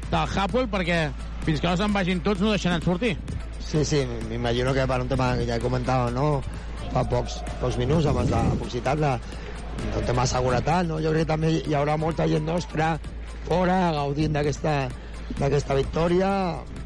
del 0.10 0.34
Hapoel, 0.34 0.66
perquè 0.72 0.98
fins 1.46 1.62
que 1.62 1.70
no 1.70 1.76
se'n 1.78 1.94
vagin 1.94 2.24
tots 2.26 2.42
no 2.42 2.56
deixaran 2.56 2.82
sortir. 2.82 3.14
Sí, 3.62 3.84
sí, 3.86 4.02
m'imagino 4.32 4.74
que 4.74 4.88
per 4.90 4.98
un 5.04 5.12
tema 5.12 5.36
que 5.38 5.46
ja 5.46 5.60
comentàvem, 5.62 6.18
no? 6.18 6.42
Fa 6.90 7.06
pocs, 7.06 7.38
pocs 7.62 7.78
minuts, 7.78 8.10
abans 8.10 8.34
de 8.34 8.42
publicitat, 8.56 8.98
la, 8.98 9.14
el 9.94 10.10
tema 10.10 10.26
de 10.26 10.34
seguretat, 10.34 10.90
no? 10.90 10.98
Jo 11.06 11.14
crec 11.14 11.28
que 11.28 11.34
també 11.36 11.54
hi 11.60 11.78
haurà 11.78 12.00
molta 12.02 12.26
gent 12.32 12.50
nostra 12.50 12.96
fora, 13.48 13.78
gaudint 13.96 14.36
d'aquesta 14.38 14.78
d'aquesta 15.38 15.76
victòria 15.76 16.28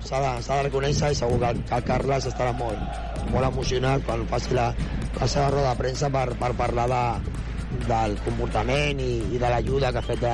s'ha 0.01 0.17
de, 0.23 0.29
de 0.47 0.55
reconèixer 0.65 1.11
i 1.13 1.17
segur 1.17 1.37
que, 1.43 1.51
que 1.69 1.77
Carles 1.85 2.25
estarà 2.25 2.53
molt, 2.57 2.79
molt 3.29 3.45
emocionat 3.51 4.01
quan 4.07 4.23
faci 4.31 4.55
la, 4.57 4.71
la 5.19 5.27
seva 5.29 5.51
roda 5.53 5.75
de 5.75 5.77
premsa 5.83 6.09
per, 6.09 6.25
per 6.39 6.49
parlar 6.57 6.87
de, 6.89 7.03
del 7.85 8.15
comportament 8.25 8.99
i, 8.99 9.11
i 9.29 9.37
de 9.41 9.45
l'ajuda 9.53 9.91
que 9.93 10.01
ha 10.01 10.07
fet 10.07 10.23
de, 10.25 10.33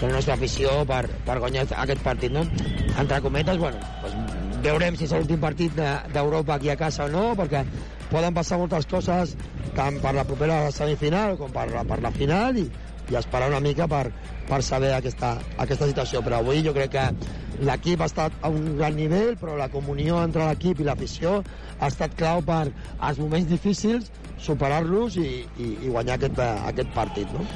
de 0.00 0.08
la 0.08 0.14
nostra 0.16 0.38
afició 0.38 0.72
per, 0.88 1.02
per 1.28 1.36
guanyar 1.42 1.66
aquest 1.84 2.00
partit. 2.06 2.32
No? 2.32 2.46
Entre 2.96 3.20
cometes, 3.22 3.60
bueno, 3.60 3.82
doncs, 4.02 4.40
veurem 4.64 4.96
si 4.96 5.04
és 5.04 5.12
l'últim 5.12 5.42
partit 5.44 5.76
de- 5.76 5.98
d'Europa 6.16 6.56
aquí 6.56 6.72
a 6.72 6.78
casa 6.80 7.04
o 7.04 7.12
no, 7.12 7.26
perquè 7.36 7.60
poden 8.08 8.32
passar 8.34 8.56
moltes 8.60 8.88
coses 8.88 9.36
tant 9.76 10.00
per 10.00 10.14
la 10.16 10.24
propera 10.24 10.64
semifinal 10.72 11.36
com 11.36 11.52
per 11.52 11.68
la, 11.76 11.84
per 11.84 12.00
la 12.00 12.10
final 12.14 12.56
i, 12.56 12.64
i 13.12 13.20
esperar 13.20 13.52
una 13.52 13.60
mica 13.60 13.84
per, 13.90 14.06
per 14.48 14.60
saber 14.62 14.92
aquesta, 14.94 15.36
aquesta 15.62 15.88
situació. 15.90 16.22
Però 16.24 16.40
avui 16.40 16.62
jo 16.64 16.74
crec 16.76 16.94
que 16.94 17.06
l'equip 17.64 18.02
ha 18.02 18.08
estat 18.10 18.34
a 18.42 18.50
un 18.50 18.74
gran 18.78 18.96
nivell, 18.98 19.36
però 19.40 19.56
la 19.58 19.70
comunió 19.72 20.20
entre 20.24 20.48
l'equip 20.48 20.80
i 20.80 20.88
l'afició 20.88 21.40
ha 21.78 21.88
estat 21.90 22.14
clau 22.18 22.42
per, 22.44 22.68
als 22.98 23.20
moments 23.22 23.48
difícils, 23.50 24.10
superar-los 24.44 25.16
i, 25.16 25.28
i, 25.56 25.68
i 25.86 25.90
guanyar 25.92 26.18
aquest, 26.18 26.38
eh, 26.42 26.68
aquest 26.70 26.90
partit. 26.96 27.30
No? 27.32 27.46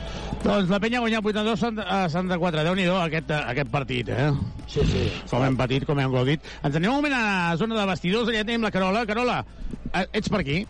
Doncs 0.44 0.70
la 0.70 0.78
penya 0.80 1.00
ha 1.00 1.04
guanyat 1.04 1.26
82 1.26 1.64
a 1.82 2.00
64. 2.08 2.64
Déu-n'hi-do 2.68 2.96
aquest, 3.02 3.32
aquest 3.38 3.72
partit, 3.74 4.12
eh? 4.14 4.30
Sí, 4.70 4.84
sí. 4.86 5.06
Com 5.30 5.44
hem 5.44 5.58
patit, 5.58 5.86
com 5.88 5.98
hem 6.00 6.14
gaudit. 6.14 6.44
Ens 6.62 6.78
anem 6.78 6.92
un 6.92 7.00
moment 7.00 7.16
a 7.18 7.22
la 7.24 7.56
zona 7.60 7.78
de 7.80 7.86
vestidors, 7.90 8.30
allà 8.30 8.44
tenim 8.46 8.66
la 8.66 8.72
Carola. 8.74 9.04
Carola, 9.08 9.40
eh, 9.92 10.06
ets 10.12 10.30
per 10.30 10.44
aquí? 10.44 10.60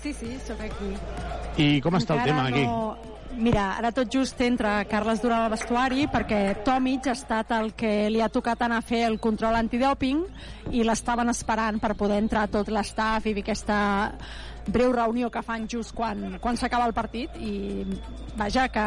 Sí, 0.00 0.12
sí, 0.16 0.36
sóc 0.46 0.60
aquí. 0.64 0.94
I 1.60 1.80
com 1.84 1.96
està 1.98 2.16
el 2.16 2.28
tema 2.30 2.46
aquí? 2.48 2.64
No... 2.64 3.10
Mira, 3.38 3.76
ara 3.78 3.92
tot 3.94 4.10
just 4.10 4.40
entra 4.42 4.80
Carles 4.90 5.20
Durant 5.22 5.44
al 5.44 5.52
vestuari 5.52 6.08
perquè 6.10 6.40
Tomic 6.66 7.06
ha 7.06 7.14
estat 7.14 7.52
el 7.54 7.70
que 7.78 8.08
li 8.10 8.20
ha 8.20 8.28
tocat 8.28 8.64
anar 8.66 8.80
a 8.80 8.84
fer 8.84 9.04
el 9.06 9.20
control 9.22 9.54
antidoping 9.54 10.24
i 10.74 10.82
l'estaven 10.84 11.30
esperant 11.30 11.78
per 11.80 11.94
poder 11.94 12.18
entrar 12.24 12.48
tot 12.50 12.68
l'estaf 12.74 13.28
i 13.30 13.36
aquesta 13.38 13.78
breu 14.66 14.92
reunió 14.92 15.30
que 15.30 15.42
fan 15.46 15.68
just 15.70 15.94
quan, 15.94 16.38
quan 16.42 16.58
s'acaba 16.58 16.88
el 16.90 16.94
partit 16.94 17.38
i 17.38 17.86
vaja 18.36 18.66
que... 18.68 18.86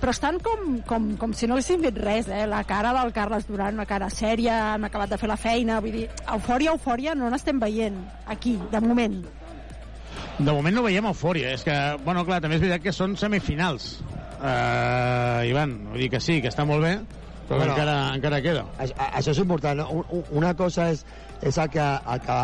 Però 0.00 0.12
estan 0.12 0.40
com, 0.42 0.80
com, 0.88 1.12
com 1.20 1.36
si 1.36 1.46
no 1.46 1.56
haguessin 1.56 1.84
fet 1.84 2.00
res, 2.00 2.32
eh? 2.32 2.46
La 2.48 2.64
cara 2.68 2.94
del 2.96 3.12
Carles 3.14 3.46
Duran, 3.48 3.78
una 3.78 3.86
cara 3.86 4.10
sèria, 4.10 4.74
han 4.74 4.88
acabat 4.88 5.14
de 5.14 5.20
fer 5.20 5.30
la 5.30 5.38
feina, 5.40 5.80
vull 5.84 6.00
dir, 6.00 6.08
eufòria, 6.26 6.74
eufòria 6.74 7.14
no 7.14 7.30
n'estem 7.30 7.60
veient 7.62 8.02
aquí, 8.26 8.58
de 8.72 8.82
moment. 8.82 9.22
De 10.42 10.52
moment 10.52 10.74
no 10.74 10.82
veiem 10.82 11.06
eufòria. 11.06 11.52
És 11.56 11.62
que, 11.66 11.74
bueno, 12.04 12.24
clar, 12.26 12.40
també 12.42 12.56
és 12.58 12.62
veritat 12.64 12.82
que 12.82 12.92
són 12.96 13.16
semifinals. 13.20 13.92
Uh, 14.42 15.42
Ivan, 15.46 15.76
vull 15.92 16.00
dir 16.02 16.08
que 16.10 16.20
sí, 16.20 16.40
que 16.42 16.50
està 16.50 16.64
molt 16.66 16.82
bé, 16.82 16.96
però 17.46 17.58
Bueno, 17.60 17.74
encara, 17.74 17.94
encara 18.16 18.40
queda. 18.42 18.64
Això, 18.80 18.94
això 19.20 19.30
és 19.36 19.38
important. 19.42 19.78
No? 19.78 19.88
Un- 20.00 20.06
un- 20.18 20.24
Una 20.40 20.54
cosa 20.58 20.88
és, 20.90 21.04
és 21.42 21.58
el, 21.58 21.68
que, 21.70 21.82
el, 21.84 22.20
que, 22.26 22.38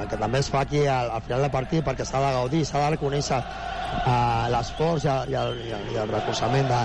el 0.00 0.08
que 0.10 0.18
també 0.20 0.38
es 0.42 0.50
fa 0.50 0.60
aquí 0.66 0.82
al, 0.86 1.10
al 1.16 1.22
final 1.22 1.40
del 1.46 1.50
partit 1.54 1.84
perquè 1.86 2.04
s'ha 2.04 2.20
de 2.20 2.32
gaudir, 2.34 2.64
s'ha 2.66 2.82
de 2.84 2.90
reconèixer 2.96 3.38
uh, 3.40 4.48
l'esforç 4.52 5.04
i, 5.06 5.08
el, 5.12 5.30
i, 5.32 5.36
el, 5.44 5.62
i, 5.68 5.72
el, 5.78 5.86
i 5.94 6.00
el 6.02 6.12
recolzament 6.12 6.68
de, 6.68 6.82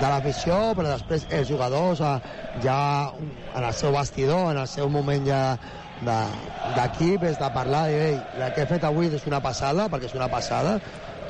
de 0.00 0.06
l'afició, 0.14 0.60
però 0.78 0.94
després 0.94 1.26
els 1.30 1.48
jugadors 1.50 2.00
uh, 2.00 2.14
ja 2.64 2.78
en 3.56 3.64
el 3.64 3.74
seu 3.74 3.92
vestidor, 3.96 4.52
en 4.54 4.62
el 4.64 4.68
seu 4.70 4.88
moment 4.88 5.26
ja 5.28 5.42
de- 6.00 6.74
d'equip, 6.76 7.22
és 7.24 7.38
de 7.38 7.50
parlar 7.50 7.90
i 7.90 7.94
"Ei, 7.94 8.24
el 8.40 8.52
que 8.52 8.62
he 8.62 8.66
fet 8.66 8.84
avui 8.84 9.06
és 9.06 9.26
una 9.26 9.40
passada, 9.40 9.88
perquè 9.88 10.04
és 10.06 10.14
una 10.14 10.28
passada, 10.28 10.80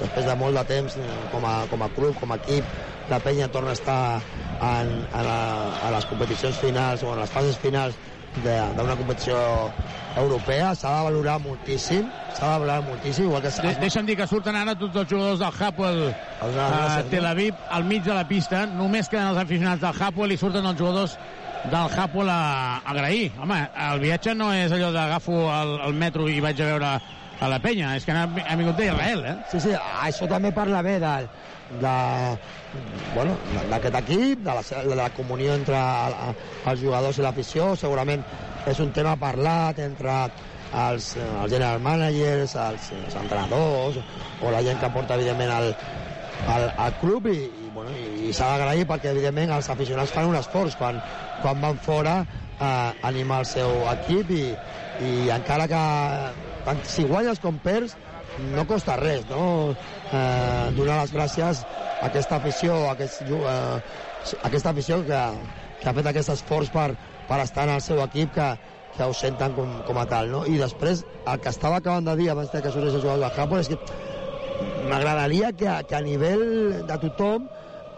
després 0.01 0.25
de 0.27 0.37
molt 0.37 0.57
de 0.57 0.65
temps 0.65 0.97
eh, 0.97 1.09
com 1.31 1.45
a, 1.45 1.67
com 1.69 1.83
a 1.83 1.89
club, 1.89 2.15
com 2.19 2.33
a 2.33 2.37
equip, 2.37 2.65
la 3.11 3.19
penya 3.21 3.49
torna 3.49 3.71
a 3.71 3.73
estar 3.75 4.21
en, 4.61 5.07
en 5.13 5.25
la, 5.27 5.79
a 5.83 5.91
les 5.91 6.07
competicions 6.07 6.57
finals 6.59 7.03
o 7.03 7.13
en 7.13 7.21
les 7.21 7.31
fases 7.31 7.59
finals 7.59 7.97
de- 8.37 8.73
d'una 8.77 8.97
competició 8.97 9.37
europea, 10.17 10.75
s'ha 10.75 10.97
de 10.99 11.05
valorar 11.05 11.39
moltíssim, 11.41 12.07
s'ha 12.33 12.47
de 12.47 12.59
valorar 12.61 12.83
moltíssim, 12.83 13.25
igual 13.25 13.43
que... 13.43 13.51
De 13.51 13.75
Deixa'm 13.81 14.07
dir 14.07 14.17
que 14.17 14.27
surten 14.27 14.57
ara 14.57 14.75
tots 14.79 14.97
els 14.97 15.09
jugadors 15.11 15.39
del 15.41 15.53
Hapoel 15.59 16.15
a 16.41 16.47
gràcies, 16.49 17.11
Tel 17.11 17.27
Aviv 17.27 17.55
al 17.71 17.85
mig 17.85 18.03
de 18.05 18.15
la 18.15 18.25
pista. 18.27 18.65
Només 18.67 19.09
queden 19.09 19.27
els 19.33 19.39
aficionats 19.39 19.81
del 19.83 19.95
Hapoel 20.03 20.33
i 20.33 20.39
surten 20.41 20.65
els 20.67 20.79
jugadors 20.79 21.19
del 21.65 21.99
Hapoel 21.99 22.29
a, 22.33 22.81
agrair. 22.85 23.31
Home, 23.41 23.61
el 23.91 24.01
viatge 24.03 24.35
no 24.35 24.51
és 24.57 24.73
allò 24.73 24.91
d'agafo 24.95 25.43
el, 25.53 25.75
el 25.89 25.97
metro 25.99 26.29
i 26.29 26.41
vaig 26.41 26.61
a 26.61 26.71
veure 26.73 26.93
a 27.41 27.49
la 27.49 27.59
penya, 27.61 27.95
és 27.97 28.05
que 28.05 28.13
han, 28.13 28.37
han 28.45 28.61
vingut 28.61 28.77
d'Israel, 28.77 29.25
eh? 29.25 29.37
Sí, 29.49 29.63
sí, 29.65 29.73
això 30.05 30.29
també 30.29 30.51
parla 30.53 30.83
bé 30.85 30.99
de, 31.01 31.15
de, 31.81 31.95
bueno, 33.15 33.37
d'aquest 33.71 33.97
equip, 34.03 34.45
de 34.45 34.57
la, 34.59 34.65
de 34.91 34.99
la 34.99 35.09
comunió 35.17 35.57
entre 35.57 35.81
el, 35.81 36.19
els 36.73 36.85
jugadors 36.85 37.19
i 37.19 37.25
l'afició, 37.25 37.73
segurament 37.81 38.25
és 38.69 38.81
un 38.85 38.93
tema 38.93 39.17
parlat 39.17 39.81
entre 39.81 40.19
els, 40.21 41.15
els 41.17 41.49
general 41.49 41.81
managers, 41.83 42.55
els, 42.61 42.93
els 43.01 43.17
entrenadors 43.23 43.97
o 44.45 44.53
la 44.53 44.61
gent 44.67 44.79
que 44.83 44.93
porta 44.93 45.17
evidentment 45.17 45.57
el, 45.57 45.73
al, 46.47 46.71
al 46.77 46.95
club 47.01 47.27
i, 47.31 47.39
i, 47.49 47.71
bueno, 47.75 47.93
i, 47.97 48.29
i 48.29 48.35
s'ha 48.37 48.53
d'agrair 48.55 48.87
perquè 48.89 49.13
evidentment 49.13 49.53
els 49.57 49.71
aficionats 49.73 50.13
fan 50.15 50.31
un 50.31 50.39
esforç 50.39 50.77
quan, 50.79 51.01
quan 51.43 51.61
van 51.63 51.81
fora 51.81 52.21
eh, 52.23 52.93
animar 53.11 53.43
el 53.45 53.51
seu 53.51 53.85
equip 53.93 54.33
i, 54.37 54.45
i 55.01 55.13
encara 55.35 55.69
que 55.71 55.83
tant 56.67 56.83
si 56.89 57.07
guanyes 57.09 57.41
com 57.43 57.61
perds 57.63 57.97
no 58.55 58.67
costa 58.69 58.97
res 59.01 59.27
no? 59.31 59.77
eh, 60.13 60.67
donar 60.77 61.01
les 61.03 61.15
gràcies 61.15 61.65
a 62.01 62.09
aquesta 62.09 62.39
afició 62.41 62.77
a 62.89 62.93
aquest, 62.95 63.23
eh, 63.29 63.79
a 64.41 64.45
aquesta 64.49 64.75
afició 64.75 65.01
que, 65.07 65.23
que 65.81 65.89
ha 65.89 65.97
fet 65.97 66.13
aquest 66.13 66.35
esforç 66.37 66.73
per, 66.73 66.91
per 67.29 67.41
estar 67.45 67.67
en 67.69 67.77
el 67.77 67.85
seu 67.85 68.01
equip 68.05 68.33
que, 68.37 68.51
que 68.97 69.07
ho 69.07 69.17
senten 69.17 69.55
com, 69.57 69.81
com 69.87 70.01
a 70.01 70.07
tal 70.09 70.31
no? 70.33 70.45
i 70.49 70.61
després 70.61 71.05
el 71.27 71.43
que 71.43 71.53
estava 71.53 71.81
acabant 71.81 72.09
de 72.09 72.17
dir 72.21 72.31
abans 72.33 72.53
que 72.53 72.73
sorgés 72.73 72.97
el 72.97 73.05
jugador 73.05 73.27
del 73.27 73.37
Japó 73.37 73.61
és 73.61 73.71
que 73.73 73.79
m'agradaria 74.61 75.53
que, 75.53 75.73
que 75.89 75.97
a 75.97 76.03
nivell 76.05 76.47
de 76.87 76.99
tothom 77.07 77.49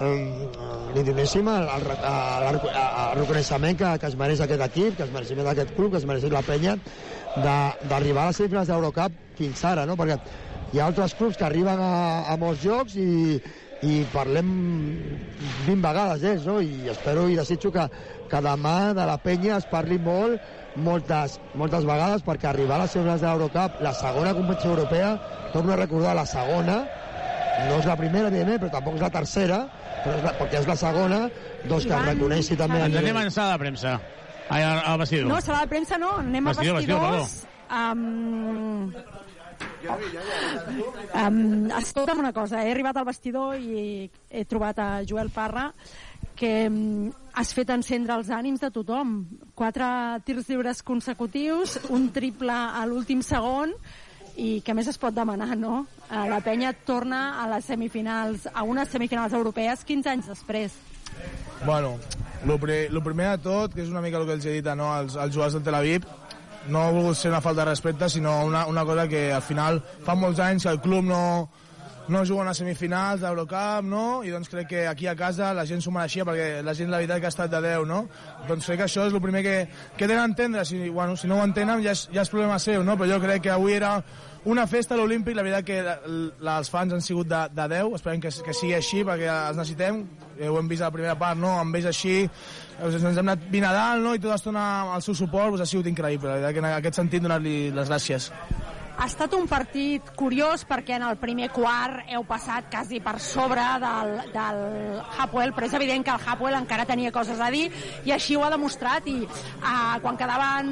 li 0.02 1.02
donéssim 1.07 1.47
el, 1.49 1.68
el, 1.76 1.84
el, 1.94 2.47
el, 2.49 2.62
reconeixement 3.18 3.76
que, 3.78 3.91
que 4.02 4.08
es 4.08 4.16
mereix 4.18 4.41
aquest 4.42 4.65
equip, 4.66 4.97
que 4.99 5.07
es 5.07 5.12
mereix 5.15 5.52
aquest 5.52 5.74
club, 5.76 5.92
que 5.92 6.00
es 6.00 6.07
mereix 6.08 6.26
la 6.32 6.42
penya 6.47 6.76
d'arribar 7.36 8.24
a 8.24 8.31
les 8.31 8.41
semifinals 8.41 8.73
d'Eurocup 8.73 9.20
fins 9.39 9.62
ara, 9.68 9.86
no? 9.86 9.97
perquè 10.00 10.18
hi 10.73 10.81
ha 10.81 10.89
altres 10.89 11.15
clubs 11.15 11.39
que 11.39 11.47
arriben 11.47 11.81
a, 11.81 12.24
a 12.32 12.36
molts 12.41 12.65
jocs 12.65 12.97
i, 12.97 13.39
i 13.84 14.02
parlem 14.12 14.50
20 15.68 15.78
vegades 15.84 16.24
d'ells, 16.24 16.49
no? 16.49 16.58
i 16.65 16.89
espero 16.91 17.28
i 17.28 17.39
desitjo 17.39 17.73
que, 17.74 17.86
que 18.31 18.42
demà 18.42 18.76
de 18.97 19.07
la 19.08 19.18
penya 19.23 19.58
es 19.60 19.68
parli 19.70 20.00
molt 20.02 20.42
moltes, 20.76 21.39
moltes 21.59 21.84
vegades 21.84 22.25
perquè 22.25 22.49
arribar 22.51 22.81
a 22.81 22.86
les 22.86 22.94
de 22.94 23.26
l'Eurocup, 23.26 23.81
la 23.84 23.92
segona 23.94 24.34
competició 24.34 24.70
europea, 24.70 25.15
torno 25.52 25.73
a 25.73 25.76
recordar 25.76 26.15
la 26.17 26.26
segona, 26.26 26.83
no 27.68 27.78
és 27.78 27.86
la 27.86 27.97
primera, 27.97 28.28
evidentment, 28.28 28.60
però 28.62 28.73
tampoc 28.73 28.97
és 28.97 29.05
la 29.05 29.12
tercera, 29.12 29.60
però 30.02 30.17
és 30.17 30.25
la, 30.25 30.34
perquè 30.41 30.60
és 30.62 30.68
la 30.68 30.76
segona, 30.81 31.20
doncs 31.68 31.86
que 31.86 31.94
es 31.99 32.05
reconeixi 32.09 32.59
també... 32.59 32.81
a 32.81 32.91
Ens 32.91 33.01
anem 33.02 33.20
a 33.20 33.25
sala 33.31 33.57
de 33.57 33.62
premsa. 33.67 33.97
Ai, 34.49 34.62
al, 34.62 34.83
al 34.92 34.99
vestidor. 35.05 35.28
No, 35.31 35.41
sala 35.41 35.65
de 35.65 35.73
premsa 35.73 35.99
no, 36.01 36.12
anem 36.20 36.51
Vestidor, 36.51 36.76
a 36.76 36.81
vestidor, 36.81 37.01
vestidors. 37.01 37.47
Um, 37.73 38.92
um, 41.23 41.70
escolta'm 41.78 42.20
una 42.20 42.33
cosa, 42.36 42.60
he 42.65 42.73
arribat 42.73 42.99
al 43.01 43.09
vestidor 43.09 43.57
i 43.57 44.10
he 44.31 44.44
trobat 44.49 44.81
a 44.83 44.89
Joel 45.09 45.31
Parra 45.33 45.70
que 46.36 46.52
um, 46.68 47.12
has 47.34 47.52
fet 47.56 47.70
encendre 47.72 48.14
els 48.18 48.30
ànims 48.32 48.60
de 48.60 48.70
tothom. 48.70 49.12
Quatre 49.56 49.86
tirs 50.26 50.48
lliures 50.50 50.82
consecutius, 50.86 51.78
un 51.90 52.10
triple 52.12 52.54
a 52.54 52.84
l'últim 52.86 53.22
segon 53.24 53.72
i 54.36 54.62
què 54.64 54.74
més 54.74 54.88
es 54.88 54.98
pot 55.00 55.14
demanar, 55.14 55.56
no? 55.60 55.86
Eh, 56.08 56.28
La 56.28 56.40
penya 56.40 56.72
torna 56.72 57.42
a 57.42 57.48
les 57.52 57.68
semifinals, 57.68 58.48
a 58.52 58.64
unes 58.64 58.88
semifinals 58.88 59.32
europees 59.36 59.84
15 59.84 60.10
anys 60.12 60.30
després. 60.32 60.76
Bueno, 61.66 61.98
lo, 62.46 62.58
pri 62.58 62.88
lo 62.90 63.02
primer 63.04 63.36
de 63.36 63.42
tot, 63.44 63.74
que 63.74 63.82
és 63.84 63.90
una 63.92 64.00
mica 64.00 64.18
el 64.18 64.26
que 64.26 64.36
els 64.38 64.46
he 64.46 64.56
dit 64.58 64.70
no, 64.76 64.92
als, 64.92 65.16
als 65.16 65.34
jugadors 65.34 65.58
del 65.58 65.66
Tel 65.66 65.76
Aviv, 65.78 66.06
no 66.68 66.80
ha 66.80 66.92
volgut 66.94 67.18
ser 67.18 67.30
una 67.30 67.40
falta 67.42 67.62
de 67.62 67.70
respecte, 67.70 68.08
sinó 68.08 68.44
una, 68.46 68.66
una 68.66 68.84
cosa 68.84 69.08
que 69.08 69.32
al 69.32 69.42
final 69.42 69.82
fa 70.06 70.14
molts 70.14 70.40
anys 70.40 70.64
que 70.64 70.72
el 70.72 70.80
club 70.80 71.04
no, 71.04 71.22
no 72.08 72.24
juga 72.26 72.48
a 72.50 72.55
semifinals 72.55 73.20
d'Eurocup, 73.22 73.84
no? 73.86 74.22
I 74.26 74.31
doncs 74.34 74.48
crec 74.50 74.66
que 74.68 74.86
aquí 74.89 75.06
a 75.06 75.14
casa 75.14 75.52
la 75.55 75.64
gent 75.64 75.81
s'ho 75.84 75.92
mereixia 75.94 76.24
perquè 76.26 76.62
la 76.66 76.74
gent 76.74 76.90
la 76.90 76.98
veritat 76.98 77.20
que 77.20 77.26
ha 77.26 77.34
estat 77.34 77.50
de 77.52 77.60
10, 77.62 77.86
no? 77.86 78.08
Doncs 78.48 78.66
crec 78.66 78.78
que 78.81 78.89
això 78.89 79.06
és 79.06 79.14
el 79.14 79.20
primer 79.22 79.42
que, 79.47 79.55
que 79.97 80.08
tenen 80.08 80.22
a 80.24 80.26
entendre. 80.26 80.64
Si, 80.64 80.89
bueno, 80.89 81.16
si 81.16 81.28
no 81.31 81.39
ho 81.39 81.44
entenen 81.44 81.82
ja 81.84 81.92
és, 81.94 82.08
ja 82.12 82.22
és 82.26 82.31
problema 82.32 82.58
seu, 82.58 82.82
no? 82.82 82.97
Però 82.98 83.06
jo 83.12 83.20
crec 83.22 83.42
que 83.47 83.50
avui 83.55 83.76
era 83.78 83.94
una 84.44 84.66
festa 84.66 84.97
a 84.97 84.98
l'Olímpic, 84.98 85.36
la 85.39 85.44
veritat 85.47 85.64
que 85.64 85.82
la- 85.86 85.98
la- 86.40 86.56
els 86.58 86.70
fans 86.70 86.92
han 86.92 87.00
sigut 87.00 87.28
de, 87.31 87.44
de 87.55 87.68
10, 87.76 87.94
esperem 87.94 88.20
que, 88.20 88.32
que 88.44 88.52
sigui 88.58 88.74
així 88.74 89.05
perquè 89.06 89.31
els 89.31 89.56
necessitem, 89.56 90.02
eh, 90.40 90.48
ho 90.50 90.58
hem 90.58 90.66
vist 90.68 90.82
a 90.82 90.89
la 90.90 90.97
primera 90.97 91.14
part, 91.14 91.39
no? 91.39 91.55
amb 91.60 91.76
ells 91.78 91.86
així, 91.92 92.24
eh, 92.26 92.82
ens 92.90 92.98
hem 93.05 93.22
anat 93.22 93.47
vint 93.55 93.64
a 93.64 93.72
dalt 93.72 94.02
no? 94.02 94.16
i 94.16 94.18
tota 94.18 94.34
l'estona 94.34 94.66
el 94.97 95.02
seu 95.06 95.14
suport 95.14 95.55
doncs 95.55 95.62
ha 95.62 95.70
sigut 95.70 95.86
increïble, 95.86 96.26
la 96.26 96.40
veritat 96.40 96.58
que 96.58 96.66
en 96.66 96.70
aquest 96.74 96.98
sentit 96.98 97.22
donar-li 97.22 97.70
les 97.70 97.89
gràcies. 97.89 98.32
Ha 98.98 99.06
estat 99.08 99.32
un 99.34 99.48
partit 99.50 100.12
curiós 100.18 100.66
perquè 100.68 100.96
en 100.98 101.06
el 101.08 101.16
primer 101.20 101.48
quart 101.54 102.06
heu 102.12 102.22
passat 102.28 102.68
quasi 102.70 103.00
per 103.02 103.16
sobre 103.20 103.64
del, 103.82 104.12
del 104.34 104.60
Hapoel, 105.18 105.54
però 105.56 105.66
és 105.66 105.74
evident 105.78 106.04
que 106.06 106.12
el 106.14 106.26
Hapoel 106.26 106.58
encara 106.60 106.86
tenia 106.86 107.12
coses 107.14 107.40
a 107.40 107.50
dir 107.50 107.68
i 108.06 108.12
així 108.14 108.36
ho 108.36 108.44
ha 108.44 108.52
demostrat 108.52 109.08
i 109.10 109.22
uh, 109.24 109.96
quan 110.04 110.18
quedaven 110.20 110.70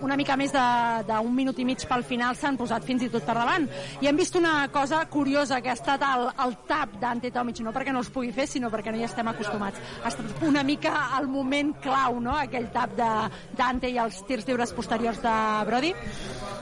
una 0.00 0.16
mica 0.16 0.36
més 0.40 0.52
d'un 0.54 1.34
minut 1.34 1.58
i 1.60 1.66
mig 1.68 1.84
pel 1.88 2.04
final 2.06 2.36
s'han 2.38 2.58
posat 2.60 2.86
fins 2.86 3.04
i 3.04 3.10
tot 3.12 3.26
per 3.26 3.36
davant. 3.36 3.66
I 4.00 4.08
hem 4.08 4.18
vist 4.18 4.36
una 4.38 4.68
cosa 4.72 5.02
curiosa, 5.10 5.60
que 5.60 5.72
ha 5.72 5.76
estat 5.76 6.04
el, 6.06 6.26
el 6.44 6.56
tap 6.68 6.96
d'Ante 7.02 7.32
Tomic, 7.34 7.60
no 7.64 7.74
perquè 7.76 7.92
no 7.92 8.02
els 8.04 8.10
pugui 8.12 8.32
fer, 8.36 8.46
sinó 8.48 8.70
perquè 8.72 8.92
no 8.92 9.00
hi 9.00 9.06
estem 9.08 9.28
acostumats. 9.30 9.80
Ha 10.02 10.12
estat 10.12 10.44
una 10.46 10.64
mica 10.66 10.94
el 11.18 11.28
moment 11.28 11.74
clau, 11.84 12.20
no?, 12.22 12.36
aquell 12.40 12.70
tap 12.74 12.96
d'Ante 12.96 13.90
i 13.90 14.00
els 14.00 14.22
tirs 14.28 14.48
lliures 14.48 14.74
posteriors 14.76 15.20
de 15.22 15.36
Brody. 15.68 15.94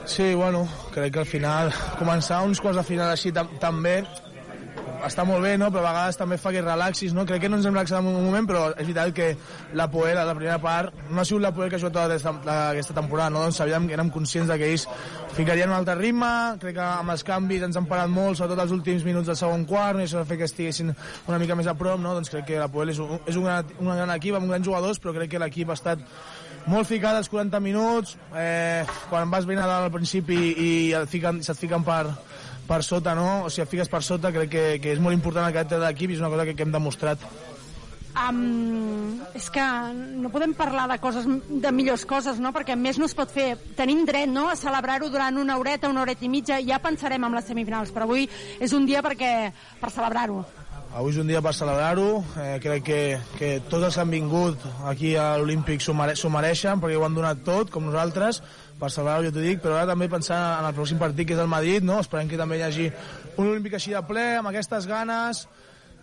Sí, 0.09 0.33
bueno, 0.35 0.67
crec 0.99 1.15
que 1.15 1.25
al 1.25 1.31
final 1.31 1.75
començar 1.99 2.43
uns 2.47 2.61
quarts 2.63 2.81
de 2.81 2.87
final 2.87 3.15
així 3.15 3.33
tam 3.35 3.55
també 3.63 4.01
està 5.07 5.25
molt 5.27 5.43
bé, 5.45 5.55
no? 5.59 5.69
però 5.71 5.85
a 5.85 5.93
vegades 5.93 6.19
també 6.19 6.39
fa 6.41 6.51
que 6.55 6.63
relaxis, 6.63 7.13
no? 7.15 7.25
Crec 7.27 7.45
que 7.45 7.51
no 7.51 7.59
ens 7.59 7.67
hem 7.69 7.75
relaxat 7.75 8.01
en 8.01 8.09
un 8.11 8.25
moment, 8.25 8.47
però 8.49 8.65
és 8.73 8.87
veritat 8.87 9.13
que 9.15 9.29
la 9.79 9.89
Poel, 9.91 10.19
a 10.19 10.25
la 10.27 10.35
primera 10.35 10.59
part, 10.63 10.95
no 11.11 11.21
ha 11.21 11.27
sigut 11.29 11.45
la 11.45 11.53
Poel 11.55 11.71
que 11.71 11.79
ha 11.79 11.83
jugat 11.83 11.95
tota 11.95 12.59
aquesta, 12.73 12.97
temporada, 12.97 13.31
no? 13.31 13.45
Doncs 13.47 13.61
sabíem 13.63 13.87
que 13.89 13.95
érem 13.97 14.11
conscients 14.15 14.51
que 14.51 14.71
ells 14.73 14.89
ficarien 15.37 15.71
un 15.71 15.77
altre 15.77 15.95
ritme, 15.99 16.31
crec 16.63 16.79
que 16.79 16.87
amb 16.87 17.15
els 17.15 17.25
canvis 17.27 17.67
ens 17.69 17.79
han 17.79 17.87
parat 17.91 18.11
molt, 18.11 18.41
sobretot 18.41 18.65
els 18.65 18.75
últims 18.75 19.07
minuts 19.07 19.31
del 19.31 19.39
segon 19.39 19.67
quart, 19.69 19.99
no? 19.99 20.03
i 20.03 20.09
això 20.09 20.23
va 20.23 20.29
fer 20.29 20.41
que 20.41 20.49
estiguessin 20.49 20.91
una 21.29 21.39
mica 21.39 21.57
més 21.59 21.71
a 21.71 21.77
prop, 21.79 22.01
no? 22.03 22.17
Doncs 22.19 22.33
crec 22.35 22.49
que 22.51 22.59
la 22.59 22.71
Poel 22.73 22.95
és 22.95 23.03
un, 23.05 23.19
és 23.25 23.39
un, 23.39 23.47
gran, 23.47 23.71
un 23.79 23.95
gran 23.95 24.17
equip 24.17 24.39
amb 24.39 24.51
grans 24.51 24.67
jugadors, 24.67 24.99
però 25.03 25.15
crec 25.15 25.37
que 25.37 25.43
l'equip 25.43 25.71
ha 25.71 25.79
estat 25.79 26.03
molt 26.69 26.89
ficat 26.89 27.17
als 27.17 27.31
40 27.33 27.61
minuts, 27.65 28.17
eh, 28.37 28.85
quan 29.11 29.31
vas 29.31 29.47
ben 29.49 29.59
a 29.59 29.67
dalt 29.67 29.89
al 29.89 29.95
principi 29.95 30.39
i 30.53 30.71
et 30.95 31.11
fiquen, 31.11 31.43
se't 31.43 31.59
fiquen 31.59 31.85
per, 31.85 32.05
per 32.69 32.83
sota, 32.85 33.15
no? 33.17 33.45
O 33.47 33.51
sigui, 33.51 33.65
et 33.65 33.75
fiques 33.77 33.93
per 33.93 34.03
sota, 34.05 34.33
crec 34.35 34.51
que, 34.53 34.65
que 34.83 34.93
és 34.95 35.01
molt 35.03 35.17
important 35.17 35.47
el 35.47 35.55
caràcter 35.55 35.81
de 35.81 35.87
l'equip 35.87 36.13
i 36.13 36.19
és 36.19 36.25
una 36.25 36.33
cosa 36.33 36.45
que, 36.49 36.57
que 36.59 36.67
hem 36.67 36.75
demostrat. 36.75 37.25
Um, 38.19 39.21
és 39.37 39.47
que 39.55 39.65
no 40.19 40.31
podem 40.35 40.55
parlar 40.57 40.89
de 40.91 40.97
coses 40.99 41.27
de 41.29 41.71
millors 41.73 42.05
coses, 42.09 42.41
no? 42.43 42.51
perquè 42.57 42.75
més 42.75 42.99
no 42.99 43.07
es 43.07 43.15
pot 43.15 43.31
fer. 43.31 43.53
Tenim 43.79 44.03
dret 44.09 44.31
no? 44.31 44.49
a 44.51 44.57
celebrar-ho 44.59 45.11
durant 45.13 45.39
una 45.39 45.59
horeta, 45.61 45.91
una 45.93 46.03
horeta 46.03 46.27
i 46.27 46.33
mitja, 46.33 46.59
ja 46.65 46.81
pensarem 46.83 47.29
amb 47.29 47.39
les 47.39 47.47
semifinals, 47.47 47.95
però 47.95 48.09
avui 48.09 48.27
és 48.59 48.75
un 48.75 48.89
dia 48.89 49.05
perquè, 49.07 49.53
per 49.79 49.93
celebrar-ho. 49.95 50.43
Avui 50.97 51.13
és 51.13 51.19
un 51.21 51.29
dia 51.29 51.43
per 51.45 51.53
celebrar-ho, 51.53 52.23
eh, 52.41 52.57
crec 52.65 52.85
que, 52.87 53.01
que 53.37 53.49
tots 53.69 53.85
els 53.85 53.95
que 53.95 54.01
han 54.01 54.13
vingut 54.13 54.63
aquí 54.89 55.11
a 55.21 55.37
l'Olímpic 55.37 55.85
s'ho 55.85 55.93
mere 55.93 56.15
mereixen, 56.33 56.81
perquè 56.81 56.97
ho 56.97 57.05
han 57.05 57.15
donat 57.15 57.45
tot, 57.45 57.71
com 57.71 57.85
nosaltres, 57.85 58.41
per 58.81 58.89
celebrar-ho, 58.91 59.27
jo 59.27 59.35
t'ho 59.35 59.45
dic, 59.45 59.61
però 59.61 59.77
ara 59.77 59.93
també 59.93 60.09
pensar 60.09 60.39
en 60.63 60.71
el 60.71 60.75
pròxim 60.75 60.99
partit, 60.99 61.29
que 61.29 61.37
és 61.37 61.43
el 61.45 61.53
Madrid, 61.53 61.85
no? 61.85 62.01
esperem 62.01 62.29
que 62.29 62.41
també 62.41 62.57
hi 62.59 62.65
hagi 62.65 62.89
un 63.37 63.51
Olímpic 63.51 63.77
així 63.77 63.93
de 63.93 64.03
ple, 64.09 64.25
amb 64.39 64.49
aquestes 64.49 64.89
ganes, 64.89 65.45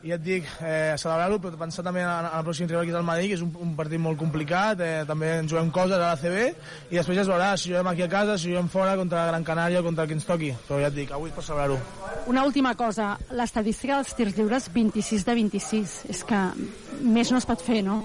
ja 0.06 0.19
et 0.19 0.24
dic, 0.24 0.50
eh, 0.61 0.93
celebrar-ho, 1.01 1.40
però 1.42 1.58
pensar 1.58 1.84
també 1.85 2.03
en, 2.03 2.09
en 2.11 2.27
el 2.38 2.43
pròxim 2.45 2.69
rival 2.69 2.85
que 2.85 2.93
és 2.93 2.98
el 3.00 3.08
Madrid, 3.08 3.32
que 3.32 3.38
és 3.40 3.43
un, 3.45 3.51
un 3.66 3.72
partit 3.77 4.01
molt 4.01 4.19
complicat, 4.22 4.82
eh, 4.85 5.03
també 5.09 5.32
ens 5.40 5.50
juguem 5.51 5.72
coses 5.74 5.98
a 5.98 6.11
la 6.11 6.19
CB, 6.22 6.43
i 6.92 7.00
després 7.00 7.17
ja 7.17 7.24
es 7.25 7.32
veurà 7.32 7.50
si 7.58 7.72
juguem 7.72 7.90
aquí 7.90 8.06
a 8.06 8.09
casa, 8.11 8.38
si 8.38 8.51
juguem 8.51 8.69
fora 8.72 8.93
contra 9.00 9.24
la 9.24 9.32
Gran 9.34 9.48
Canària 9.48 9.82
contra 9.85 10.06
que 10.06 10.14
ens 10.17 10.27
toqui, 10.27 10.51
però 10.67 10.80
ja 10.84 10.92
et 10.92 10.98
dic, 11.00 11.16
avui 11.16 11.32
és 11.32 11.35
per 11.35 11.45
celebrar-ho. 11.48 11.80
Una 12.30 12.45
última 12.45 12.75
cosa, 12.77 13.16
l'estadística 13.34 13.98
dels 13.98 14.14
tirs 14.17 14.38
lliures 14.38 14.69
26 14.74 15.25
de 15.25 15.38
26, 15.42 15.98
és 16.14 16.24
que 16.30 16.43
més 17.01 17.34
no 17.34 17.42
es 17.42 17.50
pot 17.50 17.66
fer, 17.66 17.82
no? 17.85 18.03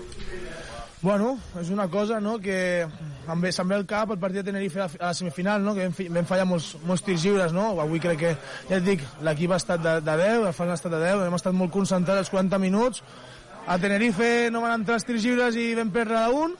Bueno, 1.02 1.38
és 1.56 1.70
una 1.70 1.88
cosa 1.88 2.20
no, 2.20 2.34
que 2.38 2.82
em 2.84 3.40
ve, 3.40 3.50
se'm 3.56 3.70
ve 3.72 3.76
al 3.78 3.86
cap 3.88 4.10
el 4.12 4.18
partit 4.20 4.42
de 4.42 4.50
Tenerife 4.50 4.82
a 4.82 4.88
la, 4.98 5.12
semifinal, 5.16 5.62
no, 5.64 5.72
que 5.72 5.86
vam, 5.88 6.16
vam 6.18 6.26
fallar 6.28 6.44
molts, 6.44 6.74
molts 6.84 7.04
tirs 7.06 7.24
lliures, 7.24 7.54
no? 7.56 7.70
avui 7.80 8.02
crec 8.04 8.20
que, 8.20 8.32
ja 8.68 8.76
et 8.76 8.84
dic, 8.84 9.06
l'equip 9.24 9.54
ha 9.54 9.60
estat 9.62 9.80
de, 9.80 9.94
de 10.04 10.16
10, 10.20 10.44
el 10.50 10.52
Fran 10.58 10.74
ha 10.74 10.76
estat 10.76 10.92
de 10.92 11.00
10, 11.00 11.24
hem 11.24 11.38
estat 11.38 11.56
molt 11.56 11.72
concentrats 11.72 12.26
els 12.26 12.32
40 12.34 12.60
minuts, 12.60 13.00
a 13.64 13.78
Tenerife 13.80 14.50
no 14.52 14.60
van 14.66 14.76
entrar 14.76 15.00
els 15.00 15.08
tirs 15.08 15.24
lliures 15.24 15.56
i 15.56 15.70
vam 15.80 15.94
perdre 15.94 16.26
d'un, 16.28 16.54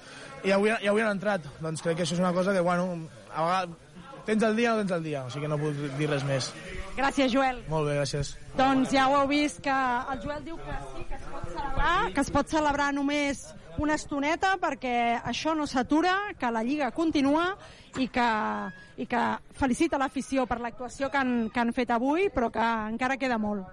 i 0.48 0.56
avui, 0.56 0.72
i 0.72 0.88
avui 0.88 1.04
han 1.04 1.12
entrat, 1.18 1.44
doncs 1.60 1.84
crec 1.84 2.00
que 2.00 2.08
això 2.08 2.16
és 2.16 2.24
una 2.24 2.32
cosa 2.32 2.56
que, 2.56 2.64
bueno, 2.64 2.88
a 3.34 3.44
vegades, 3.44 3.78
tens 4.24 4.48
el 4.48 4.56
dia 4.56 4.72
o 4.72 4.78
no 4.78 4.86
tens 4.86 4.96
el 4.96 5.04
dia, 5.04 5.26
o 5.26 5.30
sigui 5.32 5.44
que 5.44 5.52
no 5.52 5.60
puc 5.60 5.84
dir 6.00 6.08
res 6.08 6.24
més. 6.24 6.52
Gràcies, 6.96 7.28
Joel. 7.32 7.60
Molt 7.68 7.92
bé, 7.92 8.00
gràcies. 8.00 8.34
Doncs 8.56 8.92
ja 8.96 9.08
ho 9.10 9.20
heu 9.20 9.28
vist 9.28 9.60
que 9.64 9.78
el 10.14 10.20
Joel 10.24 10.44
diu 10.48 10.60
que 10.64 10.82
sí, 10.94 11.08
que 11.08 11.20
es 11.20 11.32
pot 11.32 11.48
celebrar, 11.52 11.96
que 12.14 12.24
es 12.24 12.30
pot 12.38 12.52
celebrar 12.56 12.92
només 12.96 13.48
una 13.80 13.96
estoneta 13.96 14.54
perquè 14.60 14.94
això 15.24 15.54
no 15.56 15.66
s'atura, 15.66 16.14
que 16.38 16.52
la 16.52 16.62
Lliga 16.66 16.90
continua 16.92 17.50
i 17.98 18.08
que, 18.12 18.28
i 19.00 19.06
que 19.08 19.24
felicita 19.56 19.98
l'afició 20.00 20.46
per 20.46 20.60
l'actuació 20.60 21.10
que, 21.10 21.20
han, 21.20 21.34
que 21.50 21.62
han 21.62 21.72
fet 21.76 21.92
avui, 21.96 22.28
però 22.34 22.50
que 22.52 22.70
encara 22.92 23.18
queda 23.20 23.40
molt. 23.40 23.64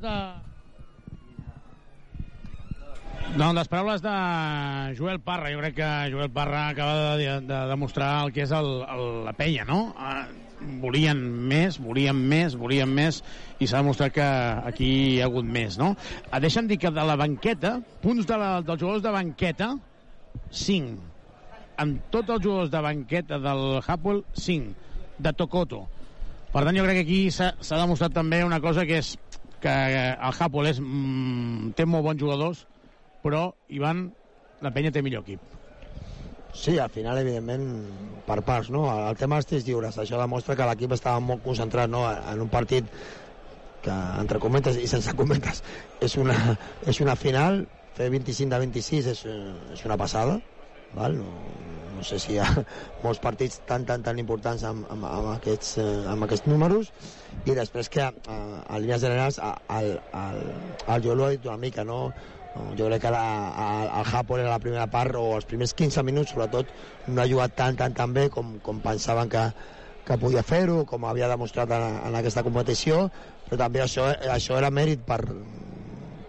De... 0.00 0.16
No, 3.36 3.50
les 3.52 3.68
paraules 3.68 4.00
de 4.04 4.16
Joel 4.96 5.18
Parra, 5.20 5.50
jo 5.50 5.58
crec 5.60 5.74
que 5.80 5.92
Joel 6.12 6.30
Parra 6.30 6.68
acaba 6.70 7.16
de, 7.18 7.40
de 7.42 7.62
demostrar 7.68 8.10
el 8.24 8.32
que 8.32 8.44
és 8.46 8.52
el, 8.54 8.68
el, 8.86 9.06
la 9.26 9.34
penya, 9.36 9.66
no? 9.66 9.80
Eh, 9.98 10.45
volien 10.82 11.18
més, 11.50 11.78
volien 11.82 12.16
més, 12.16 12.56
volien 12.58 12.90
més, 12.90 13.22
i 13.60 13.66
s'ha 13.66 13.82
demostrat 13.82 14.14
que 14.14 14.28
aquí 14.70 14.88
hi 15.14 15.20
ha 15.20 15.28
hagut 15.30 15.46
més, 15.46 15.78
no? 15.80 15.94
Eh, 16.30 16.40
deixa'm 16.42 16.68
dir 16.70 16.78
que 16.82 16.92
de 16.94 17.04
la 17.06 17.16
banqueta, 17.18 17.76
punts 18.02 18.28
de 18.28 18.38
la, 18.40 18.50
dels 18.66 18.82
jugadors 18.82 19.04
de 19.04 19.14
banqueta, 19.14 19.70
5. 20.50 21.12
Amb 21.82 22.06
tots 22.12 22.32
els 22.32 22.44
jugadors 22.44 22.72
de 22.72 22.82
banqueta 22.84 23.40
del 23.42 23.80
Hapoel, 23.86 24.22
5. 24.36 24.92
De 25.18 25.32
Tokoto. 25.32 25.86
Per 26.52 26.62
tant, 26.64 26.76
jo 26.76 26.84
crec 26.84 27.00
que 27.00 27.06
aquí 27.06 27.20
s'ha 27.32 27.80
demostrat 27.80 28.14
també 28.16 28.42
una 28.44 28.60
cosa 28.64 28.86
que 28.88 29.00
és 29.02 29.16
que 29.60 29.74
el 30.12 30.40
Hapoel 30.40 30.70
és, 30.70 30.80
mm, 30.80 31.72
té 31.76 31.86
molt 31.88 32.04
bons 32.04 32.20
jugadors, 32.20 32.66
però, 33.24 33.50
Ivan, 33.68 34.10
la 34.62 34.72
penya 34.72 34.92
té 34.92 35.02
millor 35.02 35.24
equip. 35.26 35.55
Sí, 36.56 36.78
al 36.78 36.88
final, 36.88 37.18
evidentment, 37.20 37.64
per 38.24 38.40
parts, 38.46 38.70
no? 38.72 38.86
El 39.10 39.16
tema 39.20 39.36
dels 39.36 39.48
tirs 39.50 39.66
lliures, 39.66 39.98
això 40.00 40.16
demostra 40.16 40.56
que 40.56 40.66
l'equip 40.70 40.94
estava 40.96 41.20
molt 41.20 41.44
concentrat, 41.44 41.90
no?, 41.92 42.06
en 42.08 42.40
un 42.46 42.48
partit 42.48 42.88
que, 43.84 43.96
entre 44.22 44.40
cometes 44.40 44.78
i 44.80 44.88
sense 44.88 45.12
cometes, 45.18 45.60
és 46.00 46.16
una, 46.22 46.36
és 46.88 47.00
una 47.04 47.16
final, 47.20 47.66
fer 47.98 48.08
25 48.14 48.54
de 48.54 48.60
26 48.64 49.10
és, 49.12 49.24
eh, 49.28 49.74
és 49.76 49.84
una 49.84 49.98
passada, 50.00 50.38
val? 50.96 51.18
No, 51.20 51.28
no 51.96 52.04
sé 52.04 52.18
si 52.22 52.34
hi 52.34 52.40
ha 52.40 52.48
molts 53.04 53.20
partits 53.24 53.60
tan, 53.68 53.84
tan, 53.88 54.04
tan 54.06 54.20
importants 54.22 54.64
amb, 54.68 54.88
amb, 54.92 55.04
amb, 55.10 55.30
aquests, 55.36 55.76
eh, 55.84 55.90
amb 56.12 56.24
aquests 56.24 56.48
números, 56.48 56.92
i 57.44 57.56
després 57.58 57.92
que, 57.92 58.08
a, 58.08 58.38
a 58.64 58.80
línies 58.80 59.04
generals, 59.04 59.40
el, 59.76 59.92
el, 60.24 60.42
el 60.86 61.04
Joel 61.04 61.20
ho 61.20 61.28
ha 61.28 61.34
dit 61.36 61.52
una 61.52 61.60
mica, 61.68 61.84
no? 61.84 62.00
Jo 62.76 62.88
crec 62.88 63.02
que 63.06 63.10
la, 63.12 63.24
el, 63.66 63.88
el 64.00 64.04
Japón 64.10 64.40
en 64.40 64.50
la 64.50 64.60
primera 64.62 64.86
part, 64.92 65.16
o 65.16 65.36
els 65.36 65.46
primers 65.48 65.74
15 65.76 66.04
minuts, 66.06 66.34
sobretot, 66.34 66.70
no 67.08 67.22
ha 67.22 67.28
jugat 67.30 67.56
tan, 67.58 67.76
tan, 67.76 67.94
tan 67.96 68.14
bé 68.16 68.28
com, 68.32 68.56
com 68.64 68.80
pensaven 68.84 69.30
que, 69.32 69.44
que 70.06 70.18
podia 70.22 70.44
fer-ho, 70.46 70.84
com 70.88 71.04
havia 71.08 71.30
demostrat 71.32 71.72
en, 71.76 71.86
en 72.08 72.18
aquesta 72.18 72.44
competició, 72.46 73.06
però 73.46 73.60
també 73.64 73.82
això, 73.84 74.08
això 74.32 74.58
era 74.58 74.72
mèrit 74.74 75.04
per, 75.06 75.20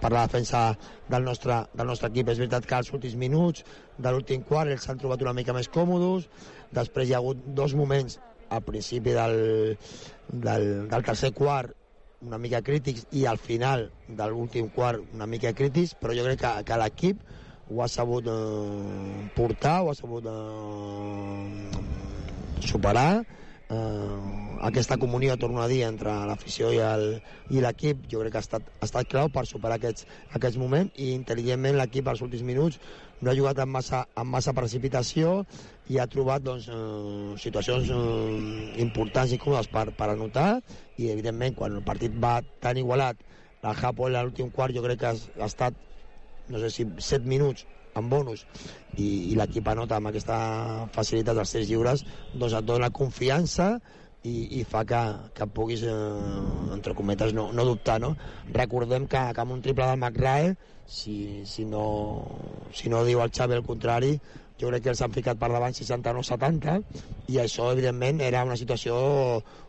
per 0.01 0.11
la 0.14 0.25
defensa 0.27 0.69
del 1.09 1.25
nostre, 1.25 1.64
del 1.73 1.91
nostre 1.91 2.11
equip. 2.11 2.31
És 2.31 2.41
veritat 2.41 2.67
que 2.67 2.77
als 2.77 2.93
últims 2.93 3.17
minuts 3.19 3.65
de 3.97 4.14
l'últim 4.14 4.45
quart 4.47 4.72
ells 4.72 4.88
s'han 4.88 5.01
trobat 5.01 5.25
una 5.25 5.35
mica 5.38 5.56
més 5.57 5.72
còmodes, 5.73 6.30
després 6.75 7.09
hi 7.09 7.15
ha 7.17 7.22
hagut 7.22 7.43
dos 7.57 7.75
moments 7.75 8.19
al 8.49 8.64
principi 8.64 9.15
del, 9.15 9.38
del, 10.31 10.69
del 10.88 11.03
tercer 11.03 11.33
quart 11.35 11.75
una 12.25 12.37
mica 12.37 12.61
crítics 12.61 13.05
i 13.11 13.25
al 13.29 13.37
final 13.37 13.91
de 14.07 14.25
l'últim 14.29 14.69
quart 14.73 15.03
una 15.13 15.27
mica 15.29 15.53
crítics, 15.53 15.93
però 15.99 16.13
jo 16.17 16.23
crec 16.25 16.39
que, 16.41 16.51
que 16.65 16.77
l'equip 16.81 17.17
ho 17.69 17.81
ha 17.83 17.87
sabut 17.91 18.27
eh, 18.31 19.27
portar, 19.35 19.81
ho 19.83 19.91
ha 19.91 19.95
sabut 19.97 20.25
eh, 20.25 20.33
superar 22.65 23.25
eh, 23.69 24.57
aquesta 24.61 24.97
comunió, 24.97 25.37
torno 25.37 25.61
a 25.61 25.67
dir, 25.67 25.83
entre 25.87 26.13
l'afició 26.29 26.71
i 26.73 27.61
l'equip, 27.63 28.07
jo 28.11 28.21
crec 28.21 28.35
que 28.35 28.41
ha 28.41 28.45
estat, 28.45 28.69
ha 28.79 28.87
estat 28.87 29.09
clau 29.11 29.29
per 29.33 29.45
superar 29.49 29.77
aquests, 29.77 30.07
aquests 30.37 30.59
moments 30.61 30.95
i 30.95 31.11
intel·ligentment 31.15 31.77
l'equip 31.77 32.07
als 32.07 32.23
últims 32.25 32.45
minuts 32.47 32.79
no 33.21 33.31
ha 33.31 33.37
jugat 33.37 33.59
amb 33.63 33.73
massa, 33.77 34.03
amb 34.15 34.31
massa 34.35 34.53
precipitació 34.53 35.39
i 35.89 35.97
ha 35.97 36.07
trobat 36.11 36.43
doncs, 36.45 36.67
eh, 36.69 37.37
situacions 37.41 37.89
eh, 37.93 38.81
importants 38.83 39.33
i 39.33 39.41
còmodes 39.41 39.71
per, 39.73 39.89
per 39.97 40.11
anotar 40.13 40.49
i 40.97 41.11
evidentment 41.13 41.57
quan 41.57 41.79
el 41.79 41.85
partit 41.85 42.13
va 42.13 42.39
tan 42.61 42.77
igualat 42.77 43.23
el 43.67 43.75
Japó 43.75 44.07
a 44.07 44.21
l'últim 44.21 44.51
quart 44.53 44.75
jo 44.75 44.83
crec 44.85 45.01
que 45.01 45.09
ha, 45.09 45.15
ha 45.41 45.47
estat 45.49 45.75
no 46.47 46.59
sé 46.61 46.69
si 46.71 46.85
7 46.85 47.25
minuts 47.27 47.65
en 48.00 48.09
bonus 48.09 48.45
i, 48.95 49.32
i 49.32 49.38
l'equip 49.38 49.67
anota 49.72 49.98
amb 49.98 50.11
aquesta 50.11 50.38
facilitat 50.95 51.38
dels 51.38 51.53
tirs 51.53 51.69
lliures 51.69 52.03
doncs 52.34 52.58
et 52.58 52.67
dona 52.67 52.93
confiança 52.93 53.76
i, 54.27 54.59
i 54.59 54.64
fa 54.67 54.84
que, 54.88 55.01
que 55.38 55.48
puguis 55.53 55.84
eh, 55.88 55.93
entre 56.76 56.95
cometes 56.98 57.34
no, 57.38 57.50
no 57.53 57.66
dubtar 57.67 58.00
no? 58.03 58.16
recordem 58.56 59.08
que, 59.08 59.22
que 59.34 59.43
amb 59.43 59.56
un 59.56 59.61
triple 59.61 59.88
del 59.88 60.01
McRae 60.01 60.56
si, 60.88 61.45
si, 61.45 61.66
no, 61.66 61.85
si 62.74 62.90
no 62.90 63.03
diu 63.08 63.22
el 63.24 63.34
Xavi 63.34 63.58
el 63.58 63.66
contrari 63.67 64.16
jo 64.58 64.72
crec 64.72 64.88
que 64.88 64.93
els 64.95 65.03
han 65.06 65.14
ficat 65.14 65.40
per 65.40 65.51
davant 65.53 65.76
69-70 65.77 66.80
i 67.34 67.38
això 67.43 67.69
evidentment 67.74 68.24
era 68.26 68.45
una 68.48 68.58
situació 68.58 68.98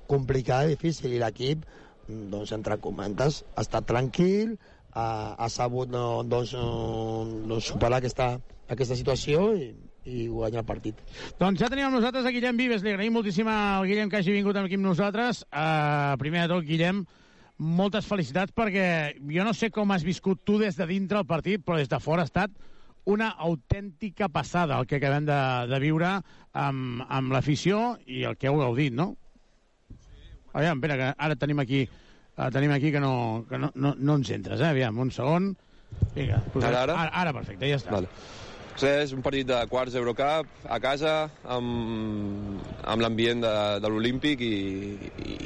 complicada 0.09 0.69
i 0.69 0.77
difícil 0.77 1.13
i 1.13 1.21
l'equip 1.21 1.67
doncs 2.09 2.55
entre 2.57 2.79
comentes 2.81 3.43
ha 3.55 3.65
estat 3.67 3.87
tranquil 3.91 4.57
ha, 4.95 5.35
ha 5.39 5.49
sabut 5.53 5.91
no, 5.91 6.23
doncs, 6.25 6.55
doncs 6.55 7.71
superar 7.73 8.01
aquesta, 8.01 8.35
aquesta 8.69 8.97
situació 8.99 9.51
i, 9.57 9.71
i 10.09 10.27
guanyar 10.33 10.63
el 10.63 10.69
partit. 10.69 11.01
Doncs 11.41 11.61
ja 11.63 11.71
tenim 11.71 11.89
amb 11.89 11.99
nosaltres 11.99 12.27
a 12.27 12.33
Guillem 12.35 12.59
Vives. 12.61 12.85
Li 12.85 12.95
agraïm 12.95 13.17
moltíssim 13.17 13.49
al 13.53 13.87
Guillem 13.89 14.11
que 14.11 14.21
hagi 14.21 14.35
vingut 14.35 14.57
aquí 14.57 14.79
amb 14.79 14.89
nosaltres. 14.89 15.45
Uh, 15.53 16.17
primer 16.23 16.47
de 16.47 16.55
tot, 16.55 16.67
Guillem, 16.69 17.05
moltes 17.59 18.07
felicitats 18.07 18.55
perquè 18.55 18.89
jo 19.19 19.45
no 19.45 19.55
sé 19.57 19.73
com 19.75 19.91
has 19.93 20.07
viscut 20.07 20.45
tu 20.47 20.59
des 20.63 20.79
de 20.79 20.87
dintre 20.87 21.21
el 21.21 21.29
partit, 21.29 21.65
però 21.65 21.79
des 21.79 21.91
de 21.91 22.01
fora 22.01 22.23
ha 22.23 22.31
estat 22.31 22.55
una 23.09 23.31
autèntica 23.41 24.29
passada 24.29 24.77
el 24.79 24.87
que 24.87 24.99
acabem 24.99 25.25
de, 25.25 25.39
de 25.71 25.79
viure 25.81 26.11
amb, 26.53 27.07
amb 27.09 27.33
l'afició 27.33 27.97
i 28.07 28.23
el 28.29 28.37
que 28.37 28.51
heu 28.51 28.61
gaudit, 28.61 28.93
no? 28.93 29.15
Aviam, 30.53 30.79
espera, 30.79 30.97
que 30.99 31.09
ara 31.17 31.37
tenim 31.41 31.63
aquí, 31.63 31.87
uh, 32.39 32.49
tenim 32.55 32.73
aquí 32.73 32.93
que, 32.95 33.01
no, 33.03 33.45
que 33.51 33.59
no, 33.59 33.73
no, 33.75 33.95
no 33.99 34.19
ens 34.21 34.31
entres, 34.35 34.63
eh? 34.63 34.71
Aviam, 34.71 34.99
un 35.03 35.11
segon. 35.15 35.53
Vinga, 36.15 36.41
posem, 36.53 36.71
Ara, 36.71 36.85
ara? 36.87 36.99
ara, 37.05 37.13
ara 37.25 37.35
perfecte, 37.37 37.69
ja 37.69 37.81
està. 37.81 37.93
Vale. 37.99 38.11
És 38.79 39.11
un 39.11 39.25
partit 39.27 39.49
de 39.49 39.57
quarts 39.67 39.97
d'Eurocup 39.97 40.67
a 40.71 40.77
casa 40.79 41.15
amb, 41.51 42.61
amb 42.87 43.03
l'ambient 43.03 43.43
de, 43.43 43.55
de 43.83 43.91
l'Olímpic 43.91 44.45
i, 44.47 44.53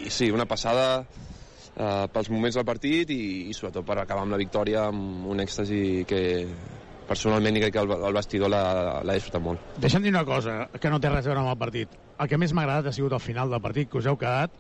i 0.05 0.11
sí, 0.13 0.29
una 0.29 0.45
passada 0.45 1.01
eh, 1.01 2.05
pels 2.13 2.29
moments 2.29 2.59
del 2.59 2.67
partit 2.69 3.09
i, 3.15 3.23
i 3.49 3.57
sobretot 3.57 3.87
per 3.89 3.97
acabar 4.03 4.27
amb 4.27 4.37
la 4.37 4.41
victòria 4.43 4.85
amb 4.91 5.25
un 5.33 5.41
èxtasi 5.41 6.05
que 6.09 6.21
personalment 7.09 7.57
i 7.57 7.63
crec 7.65 7.75
que 7.79 7.83
el, 7.87 7.95
el 7.97 8.19
vestidor 8.19 8.53
l'ha 8.53 9.17
disfrutat 9.17 9.45
molt. 9.45 9.73
Deixa'm 9.81 10.05
dir 10.05 10.13
una 10.13 10.27
cosa 10.29 10.67
que 10.77 10.93
no 10.93 11.01
té 11.01 11.09
res 11.09 11.25
a 11.25 11.33
veure 11.33 11.43
amb 11.47 11.55
el 11.55 11.61
partit. 11.65 11.97
El 12.21 12.29
que 12.29 12.39
més 12.41 12.53
m'ha 12.53 12.67
agradat 12.67 12.93
ha 12.93 12.97
sigut 12.97 13.17
el 13.17 13.25
final 13.25 13.51
del 13.53 13.65
partit, 13.65 13.89
que 13.91 14.01
us 14.01 14.09
heu 14.13 14.21
quedat 14.21 14.53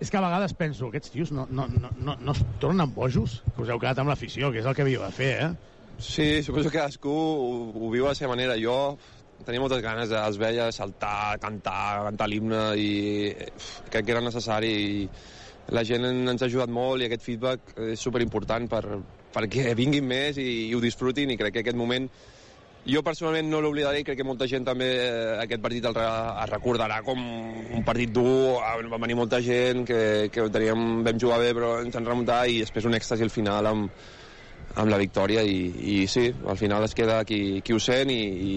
és 0.00 0.08
que 0.08 0.16
a 0.16 0.24
vegades 0.24 0.54
penso, 0.56 0.88
aquests 0.88 1.12
tios 1.12 1.30
no, 1.36 1.46
no, 1.52 1.66
no, 1.68 1.90
no, 2.00 2.16
no 2.16 2.32
es 2.32 2.40
tornen 2.62 2.92
bojos, 2.96 3.42
que 3.54 3.66
us 3.66 3.72
heu 3.72 3.80
quedat 3.80 4.00
amb 4.00 4.10
l'afició, 4.10 4.48
que 4.50 4.62
és 4.62 4.68
el 4.68 4.76
que 4.76 4.86
havíeu 4.86 5.04
de 5.04 5.12
fer, 5.14 5.32
eh? 5.44 5.50
Sí, 6.00 6.42
suposo 6.42 6.70
que 6.70 6.78
cadascú 6.78 7.12
ho, 7.12 7.50
ho 7.76 7.90
viu 7.92 8.06
a 8.08 8.14
la 8.14 8.16
seva 8.16 8.32
manera. 8.32 8.56
Jo 8.56 8.96
tenia 9.44 9.60
moltes 9.60 9.82
ganes, 9.84 10.08
eh? 10.12 10.20
els 10.24 10.40
veia 10.40 10.70
saltar, 10.72 11.36
cantar, 11.40 12.06
cantar 12.08 12.28
l'himne 12.28 12.62
i 12.80 12.90
crec 13.92 14.06
que 14.06 14.14
era 14.16 14.24
necessari 14.24 14.72
i 14.72 15.06
la 15.76 15.84
gent 15.86 16.04
ens 16.08 16.42
ha 16.42 16.48
ajudat 16.48 16.72
molt 16.72 17.02
i 17.02 17.06
aquest 17.06 17.24
feedback 17.24 17.74
és 17.92 18.00
superimportant 18.00 18.66
per, 18.72 18.82
perquè 19.34 19.74
vinguin 19.78 20.08
més 20.08 20.40
i, 20.40 20.48
i 20.68 20.74
ho 20.74 20.80
disfrutin 20.82 21.30
i 21.30 21.38
crec 21.40 21.56
que 21.56 21.64
aquest 21.64 21.78
moment 21.78 22.08
jo 22.88 23.02
personalment 23.04 23.50
no 23.50 23.60
l'oblidaré 23.60 24.00
i 24.00 24.06
crec 24.06 24.20
que 24.20 24.26
molta 24.26 24.48
gent 24.48 24.64
també 24.64 24.88
eh, 25.02 25.36
aquest 25.42 25.60
partit 25.64 25.84
el, 25.84 25.98
es 26.00 26.50
recordarà 26.52 27.00
com 27.04 27.20
un 27.20 27.84
partit 27.84 28.12
dur, 28.14 28.56
va 28.60 29.02
venir 29.02 29.18
molta 29.18 29.40
gent 29.44 29.84
que, 29.88 30.00
que 30.32 30.48
teníem, 30.52 31.04
vam 31.06 31.20
jugar 31.20 31.40
bé 31.42 31.52
però 31.56 31.76
ens 31.84 31.96
han 31.96 32.08
remuntat 32.08 32.48
i 32.48 32.62
després 32.64 32.88
un 32.88 32.96
èxtasi 32.96 33.26
al 33.26 33.34
final 33.34 33.68
amb, 33.70 34.02
amb 34.80 34.90
la 34.90 34.98
victòria 35.00 35.42
i, 35.42 35.60
i 35.94 35.96
sí, 36.10 36.28
al 36.48 36.58
final 36.58 36.84
es 36.86 36.94
queda 36.96 37.20
qui, 37.28 37.60
qui 37.66 37.74
ho 37.74 37.80
sent 37.82 38.12
i, 38.14 38.20
i, 38.20 38.52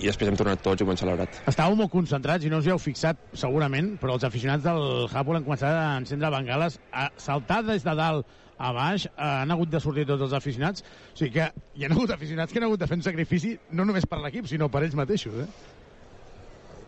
i 0.00 0.06
després 0.06 0.30
hem 0.30 0.38
tornat 0.40 0.62
tots 0.64 0.80
i 0.80 0.86
ho 0.86 0.90
hem 0.90 1.00
celebrat. 1.00 1.42
Estàveu 1.50 1.76
molt 1.78 1.92
concentrats 1.92 2.46
i 2.46 2.52
no 2.52 2.62
us 2.62 2.68
hi 2.68 2.72
heu 2.74 2.80
fixat 2.80 3.20
segurament, 3.38 3.94
però 4.00 4.16
els 4.18 4.24
aficionats 4.26 4.64
del 4.64 5.04
Japón 5.12 5.40
han 5.40 5.46
començat 5.46 5.76
a 5.76 5.98
encendre 6.00 6.32
bengales, 6.32 6.80
a 6.92 7.10
saltar 7.20 7.62
des 7.68 7.84
de 7.84 7.96
dalt 7.98 8.40
a 8.58 8.72
baix, 8.72 9.06
eh, 9.06 9.12
han 9.16 9.50
hagut 9.50 9.70
de 9.70 9.80
sortir 9.82 10.06
tots 10.08 10.22
els 10.26 10.34
aficionats, 10.36 10.84
o 11.12 11.18
sigui 11.18 11.32
que 11.38 11.48
hi 11.74 11.86
ha 11.86 11.92
hagut 11.92 12.12
aficionats 12.14 12.52
que 12.52 12.60
han 12.60 12.68
hagut 12.68 12.82
de 12.82 12.90
fer 12.90 12.98
un 13.00 13.06
sacrifici 13.06 13.54
no 13.72 13.86
només 13.88 14.06
per 14.06 14.20
l'equip, 14.22 14.46
sinó 14.50 14.68
per 14.70 14.84
ells 14.84 14.98
mateixos, 14.98 15.40
eh? 15.46 15.48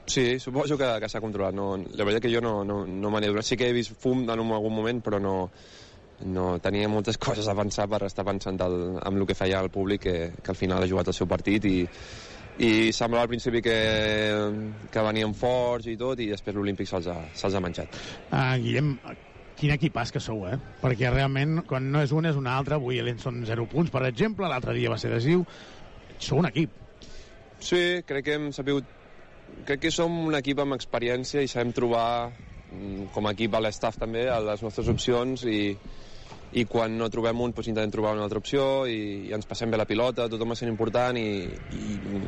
Sí, 0.07 0.39
suposo 0.39 0.79
que, 0.79 0.87
que 1.03 1.09
s'ha 1.11 1.21
controlat. 1.21 1.55
No, 1.55 1.73
la 1.77 2.05
veritat 2.07 2.29
que 2.29 2.31
jo 2.31 2.41
no, 2.41 2.61
no, 2.65 2.85
no 2.87 3.11
me 3.11 3.21
n'he 3.21 3.33
donat. 3.33 3.47
Sí 3.49 3.59
que 3.59 3.67
he 3.67 3.75
vist 3.75 3.97
fum 3.99 4.23
en 4.23 4.31
algun 4.31 4.71
moment, 4.73 5.03
però 5.03 5.19
no, 5.19 5.35
no 6.31 6.47
tenia 6.63 6.89
moltes 6.89 7.19
coses 7.27 7.49
a 7.51 7.57
pensar 7.59 7.89
per 7.91 8.05
estar 8.07 8.25
pensant 8.25 8.63
el, 8.63 8.79
amb 9.03 9.19
el 9.19 9.27
que 9.27 9.35
feia 9.35 9.61
el 9.61 9.73
públic, 9.75 10.07
que, 10.07 10.17
que 10.39 10.55
al 10.55 10.59
final 10.59 10.83
ha 10.83 10.91
jugat 10.91 11.11
el 11.11 11.19
seu 11.19 11.27
partit 11.27 11.67
i, 11.67 11.77
i 12.63 12.71
semblava 12.95 13.27
al 13.27 13.33
principi 13.35 13.61
que, 13.65 13.79
que 14.93 15.07
venien 15.11 15.35
forts 15.35 15.91
i 15.91 15.99
tot, 15.99 16.23
i 16.23 16.31
després 16.31 16.57
l'Olímpic 16.57 16.89
se'ls 16.89 17.11
ha, 17.11 17.19
se 17.35 17.51
ha 17.51 17.65
menjat. 17.65 17.99
Uh, 18.31 18.55
Guillem, 18.63 18.95
quin 19.57 19.73
equipàs 19.75 20.13
que 20.13 20.21
sou, 20.23 20.45
eh? 20.49 20.57
Perquè 20.83 21.11
realment, 21.13 21.63
quan 21.69 21.89
no 21.93 22.03
és 22.05 22.13
un, 22.13 22.29
és 22.29 22.37
un 22.37 22.49
altre. 22.51 22.77
Avui 22.77 23.01
són 23.23 23.43
0 23.49 23.67
punts, 23.73 23.93
per 23.93 24.05
exemple, 24.09 24.49
l'altre 24.49 24.77
dia 24.77 24.93
va 24.93 24.99
ser 25.01 25.13
decisiu. 25.15 25.47
Sou 26.19 26.41
un 26.43 26.49
equip. 26.51 26.73
Sí, 27.61 28.03
crec 28.07 28.25
que 28.25 28.37
hem 28.39 28.53
sabut... 28.53 28.93
Crec 29.67 29.85
que 29.85 29.93
som 29.95 30.11
un 30.27 30.35
equip 30.35 30.59
amb 30.59 30.75
experiència 30.75 31.43
i 31.43 31.49
sabem 31.49 31.71
trobar, 31.73 32.33
mm, 32.73 33.13
com 33.15 33.29
a 33.29 33.33
equip 33.37 33.55
a 33.55 33.63
l'estaf 33.63 33.97
també, 34.01 34.27
a 34.29 34.41
les 34.43 34.65
nostres 34.65 34.91
opcions 34.91 35.45
i, 35.47 35.61
i 36.59 36.65
quan 36.67 36.97
no 36.99 37.09
trobem 37.15 37.41
un 37.45 37.55
doncs 37.55 37.71
intentem 37.71 37.95
trobar 37.95 38.17
una 38.17 38.27
altra 38.27 38.43
opció 38.43 38.87
i, 38.91 38.99
i 39.31 39.33
ens 39.37 39.47
passem 39.47 39.71
bé 39.71 39.79
la 39.79 39.87
pilota, 39.87 40.27
tothom 40.33 40.57
és 40.57 40.65
important 40.67 41.17
i, 41.21 41.47
i 41.79 42.21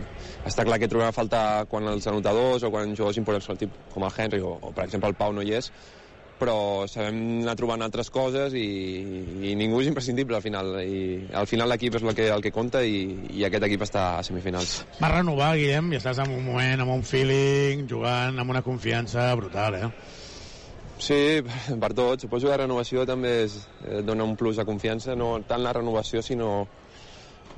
està 0.47 0.65
clar 0.69 0.79
que 0.79 0.89
trobem 0.91 1.11
a 1.11 1.17
faltar 1.17 1.67
quan 1.71 1.91
els 1.91 2.07
anotadors 2.07 2.63
o 2.63 2.71
quan 2.71 2.95
jugadors 2.95 3.19
importants 3.19 3.51
com 3.51 3.57
el, 3.57 3.63
tip, 3.65 3.79
com 3.93 4.07
el 4.07 4.15
Henry 4.17 4.41
o, 4.41 4.55
o 4.63 4.73
per 4.73 4.87
exemple 4.87 5.11
el 5.11 5.19
Pau 5.19 5.35
no 5.35 5.43
hi 5.43 5.57
és 5.59 5.73
però 6.39 6.87
sabem 6.91 7.19
anar 7.43 7.57
trobant 7.59 7.83
altres 7.85 8.11
coses 8.15 8.55
i, 8.57 8.67
i 9.51 9.55
ningú 9.59 9.83
és 9.83 9.91
imprescindible 9.91 10.39
al 10.39 10.45
final 10.45 10.71
i 10.83 11.01
al 11.35 11.49
final 11.51 11.71
l'equip 11.73 11.99
és 11.99 12.07
el 12.07 12.15
que, 12.15 12.29
el 12.35 12.45
que 12.45 12.55
compta 12.55 12.85
i, 12.87 13.03
i 13.35 13.45
aquest 13.47 13.67
equip 13.69 13.85
està 13.87 14.05
a 14.19 14.25
semifinals 14.27 14.79
Va 15.03 15.13
renovar, 15.13 15.55
Guillem, 15.59 15.93
i 15.93 15.99
estàs 15.99 16.23
en 16.23 16.33
un 16.35 16.47
moment 16.47 16.85
amb 16.85 16.95
un 16.95 17.05
feeling, 17.07 17.87
jugant 17.91 18.39
amb 18.39 18.55
una 18.55 18.65
confiança 18.67 19.29
brutal, 19.39 19.79
eh? 19.79 19.91
Sí, 20.99 21.41
per 21.79 21.93
tot. 21.95 22.25
Suposo 22.25 22.49
que 22.49 22.57
la 22.57 22.65
renovació 22.65 23.05
també 23.07 23.45
és, 23.45 23.55
eh, 23.87 24.01
dona 24.03 24.27
un 24.27 24.35
plus 24.37 24.59
de 24.59 24.67
confiança, 24.67 25.15
no 25.15 25.37
tant 25.47 25.63
la 25.63 25.73
renovació, 25.77 26.23
sinó 26.23 26.67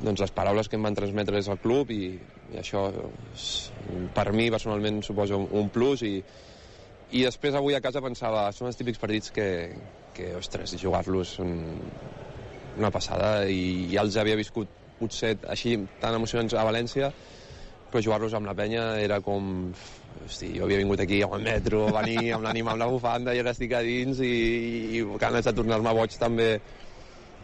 doncs, 0.00 0.20
les 0.20 0.33
paraules 0.33 0.68
que 0.68 0.76
em 0.76 0.84
van 0.84 0.97
transmetre 0.97 1.36
des 1.36 1.49
del 1.49 1.59
club 1.60 1.91
i, 1.92 2.05
i 2.52 2.60
això 2.60 2.86
per 4.15 4.31
mi 4.33 4.50
personalment 4.52 5.02
suposa 5.05 5.36
un, 5.36 5.49
un 5.50 5.68
plus 5.73 6.05
i, 6.09 6.15
i 7.11 7.25
després 7.27 7.57
avui 7.59 7.75
a 7.75 7.83
casa 7.83 8.03
pensava, 8.05 8.49
són 8.55 8.71
els 8.71 8.79
típics 8.79 9.01
partits 9.03 9.33
que, 9.35 9.49
que 10.15 10.33
ostres, 10.39 10.77
jugar-los 10.79 11.37
són 11.41 11.53
una 12.79 12.91
passada. 12.95 13.49
I 13.51 13.91
ja 13.93 14.05
els 14.07 14.17
havia 14.21 14.39
viscut 14.39 14.71
potser 15.01 15.35
així 15.49 15.77
tan 16.01 16.15
emocionants 16.19 16.55
a 16.55 16.67
València 16.69 17.11
però 17.91 18.03
jugar-los 18.05 18.35
amb 18.39 18.47
la 18.47 18.55
penya 18.55 18.85
era 19.03 19.19
com 19.21 19.73
hosti, 20.25 20.53
jo 20.57 20.67
havia 20.67 20.79
vingut 20.79 21.03
aquí 21.03 21.21
amb 21.27 21.35
el 21.39 21.47
metro, 21.47 21.89
venir 21.97 22.31
amb 22.37 22.47
l'ànima 22.47 22.75
amb 22.75 22.85
la 22.85 22.89
bufanda 22.91 23.35
i 23.35 23.43
ara 23.43 23.55
estic 23.55 23.75
a 23.75 23.83
dins 23.83 24.23
i, 24.23 24.31
i 24.95 25.03
ganes 25.19 25.49
de 25.49 25.55
tornar-me 25.57 25.95
boig 25.99 26.15
també. 26.21 26.53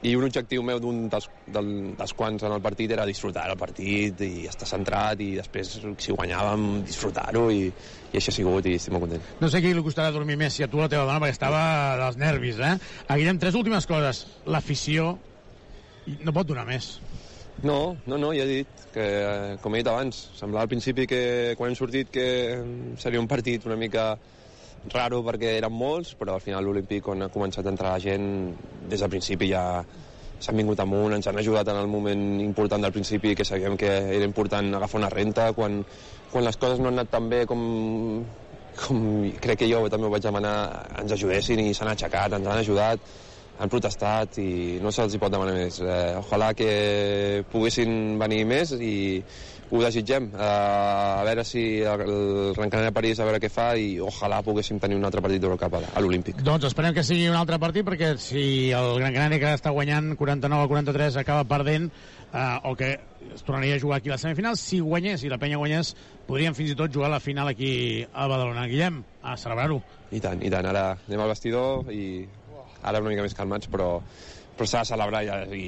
I 0.06 0.12
un 0.14 0.26
objectiu 0.26 0.62
meu 0.62 0.78
d'un 0.78 1.06
dels, 1.10 1.26
del, 1.50 1.70
dels 1.98 2.12
quants 2.14 2.44
en 2.46 2.52
el 2.54 2.62
partit 2.62 2.92
era 2.94 3.06
disfrutar 3.08 3.46
el 3.50 3.58
partit 3.58 4.20
i 4.22 4.44
estar 4.46 4.68
centrat 4.70 5.22
i 5.24 5.32
després 5.38 5.72
si 5.72 6.14
guanyàvem 6.14 6.66
disfrutar-ho 6.86 7.48
i, 7.50 7.64
i 8.16 8.20
així 8.20 8.32
ha 8.32 8.36
sigut 8.38 8.64
i 8.64 8.78
estic 8.80 8.94
molt 8.94 9.04
content. 9.04 9.24
No 9.42 9.50
sé 9.52 9.60
qui 9.60 9.74
li 9.76 9.84
costarà 9.84 10.08
dormir 10.14 10.38
més, 10.40 10.54
si 10.56 10.64
a 10.64 10.70
tu 10.72 10.80
la 10.80 10.88
teva 10.88 11.04
dona, 11.04 11.20
perquè 11.20 11.36
estava 11.36 11.60
dels 12.00 12.16
nervis, 12.20 12.60
eh? 12.64 12.76
Guillem, 13.10 13.40
tres 13.42 13.58
últimes 13.58 13.84
coses. 13.90 14.24
L'afició 14.48 15.12
no 16.24 16.32
pot 16.32 16.48
donar 16.48 16.64
més. 16.68 16.96
No, 17.64 17.96
no, 18.06 18.16
no, 18.20 18.32
ja 18.36 18.44
he 18.44 18.62
dit 18.62 18.86
que, 18.94 19.04
eh, 19.04 19.52
com 19.60 19.74
he 19.74 19.82
dit 19.82 19.90
abans, 19.92 20.16
semblava 20.36 20.64
al 20.64 20.72
principi 20.72 21.06
que 21.08 21.20
quan 21.60 21.72
hem 21.72 21.76
sortit 21.76 22.10
que 22.12 22.26
seria 23.00 23.20
un 23.20 23.28
partit 23.28 23.64
una 23.68 23.78
mica 23.80 24.10
raro 24.92 25.22
perquè 25.26 25.56
eren 25.58 25.72
molts, 25.72 26.14
però 26.16 26.36
al 26.36 26.44
final 26.44 26.64
l'Olímpic, 26.64 27.04
quan 27.04 27.24
ha 27.24 27.32
començat 27.32 27.66
a 27.66 27.72
entrar 27.72 27.96
la 27.96 28.02
gent, 28.02 28.28
des 28.88 29.00
del 29.00 29.12
principi 29.12 29.48
ja 29.50 29.64
s'han 30.38 30.60
vingut 30.60 30.80
amunt, 30.84 31.16
ens 31.16 31.26
han 31.26 31.40
ajudat 31.40 31.68
en 31.72 31.80
el 31.80 31.88
moment 31.88 32.40
important 32.44 32.84
del 32.84 32.92
principi, 32.92 33.34
que 33.34 33.44
sabíem 33.44 33.76
que 33.80 33.88
era 33.88 34.24
important 34.24 34.74
agafar 34.76 35.00
una 35.00 35.10
renta, 35.12 35.48
quan, 35.56 35.80
quan 36.32 36.44
les 36.46 36.58
coses 36.60 36.80
no 36.80 36.90
han 36.90 36.98
anat 36.98 37.12
tan 37.12 37.28
bé 37.32 37.44
com, 37.48 37.62
com 38.80 39.06
crec 39.42 39.62
que 39.62 39.70
jo 39.70 39.86
també 39.92 40.08
ho 40.08 40.12
vaig 40.12 40.26
demanar, 40.26 40.56
ens 41.00 41.16
ajudessin 41.16 41.62
i 41.64 41.72
s'han 41.74 41.92
aixecat, 41.92 42.36
ens 42.38 42.46
han 42.46 42.62
ajudat, 42.62 43.12
han 43.56 43.72
protestat 43.72 44.36
i 44.42 44.78
no 44.84 44.92
se'ls 44.92 45.16
pot 45.20 45.32
demanar 45.32 45.56
més. 45.56 45.80
Eh, 45.80 46.16
ojalà 46.20 46.52
que 46.56 46.70
poguessin 47.52 48.18
venir 48.20 48.44
més 48.48 48.74
i, 48.76 48.96
ho 49.70 49.82
desitgem. 49.82 50.28
Uh, 50.34 51.20
a 51.20 51.24
veure 51.26 51.44
si 51.46 51.62
el 51.82 52.02
Gran 52.54 52.70
Canària 52.70 52.94
París 52.94 53.20
a 53.20 53.26
veure 53.26 53.40
què 53.42 53.50
fa 53.50 53.72
i 53.78 53.96
ojalà 54.02 54.42
poguéssim 54.46 54.78
tenir 54.82 54.98
un 54.98 55.06
altre 55.08 55.22
partit 55.24 55.42
d'Eurocup 55.42 55.78
a 55.78 56.02
l'Olímpic. 56.02 56.42
Doncs 56.46 56.68
esperem 56.68 56.94
que 56.94 57.04
sigui 57.06 57.26
un 57.30 57.38
altre 57.38 57.58
partit 57.62 57.86
perquè 57.86 58.14
si 58.22 58.70
el 58.76 58.92
Gran 59.00 59.16
Canària 59.16 59.42
que 59.42 59.54
està 59.58 59.74
guanyant 59.74 60.14
49 60.18 60.66
a 60.66 60.70
43 60.70 61.18
acaba 61.22 61.48
perdent 61.50 61.90
uh, 62.32 62.70
o 62.70 62.74
que 62.76 62.94
es 63.34 63.42
tornaria 63.42 63.76
a 63.76 63.80
jugar 63.80 63.98
aquí 63.98 64.08
a 64.08 64.16
la 64.16 64.18
semifinal, 64.18 64.56
si 64.56 64.80
guanyés, 64.80 65.20
si 65.20 65.28
la 65.32 65.38
penya 65.38 65.58
guanyés, 65.60 65.94
podríem 66.28 66.54
fins 66.54 66.72
i 66.72 66.78
tot 66.78 66.94
jugar 66.94 67.10
la 67.10 67.20
final 67.20 67.48
aquí 67.48 68.06
a 68.12 68.26
Badalona. 68.26 68.66
Guillem, 68.70 69.02
a 69.22 69.36
celebrar-ho. 69.36 69.82
I 70.10 70.22
tant, 70.22 70.42
i 70.42 70.50
tant. 70.52 70.66
Ara 70.66 70.88
anem 70.96 71.22
al 71.22 71.34
vestidor 71.34 71.92
i 71.92 72.26
ara 72.82 73.02
una 73.02 73.10
mica 73.10 73.26
més 73.26 73.34
calmats, 73.34 73.70
però 73.70 74.00
però 74.56 74.66
s'ha 74.70 74.82
de 74.82 74.88
celebrar 74.88 75.20
i, 75.22 75.28
i 75.52 75.64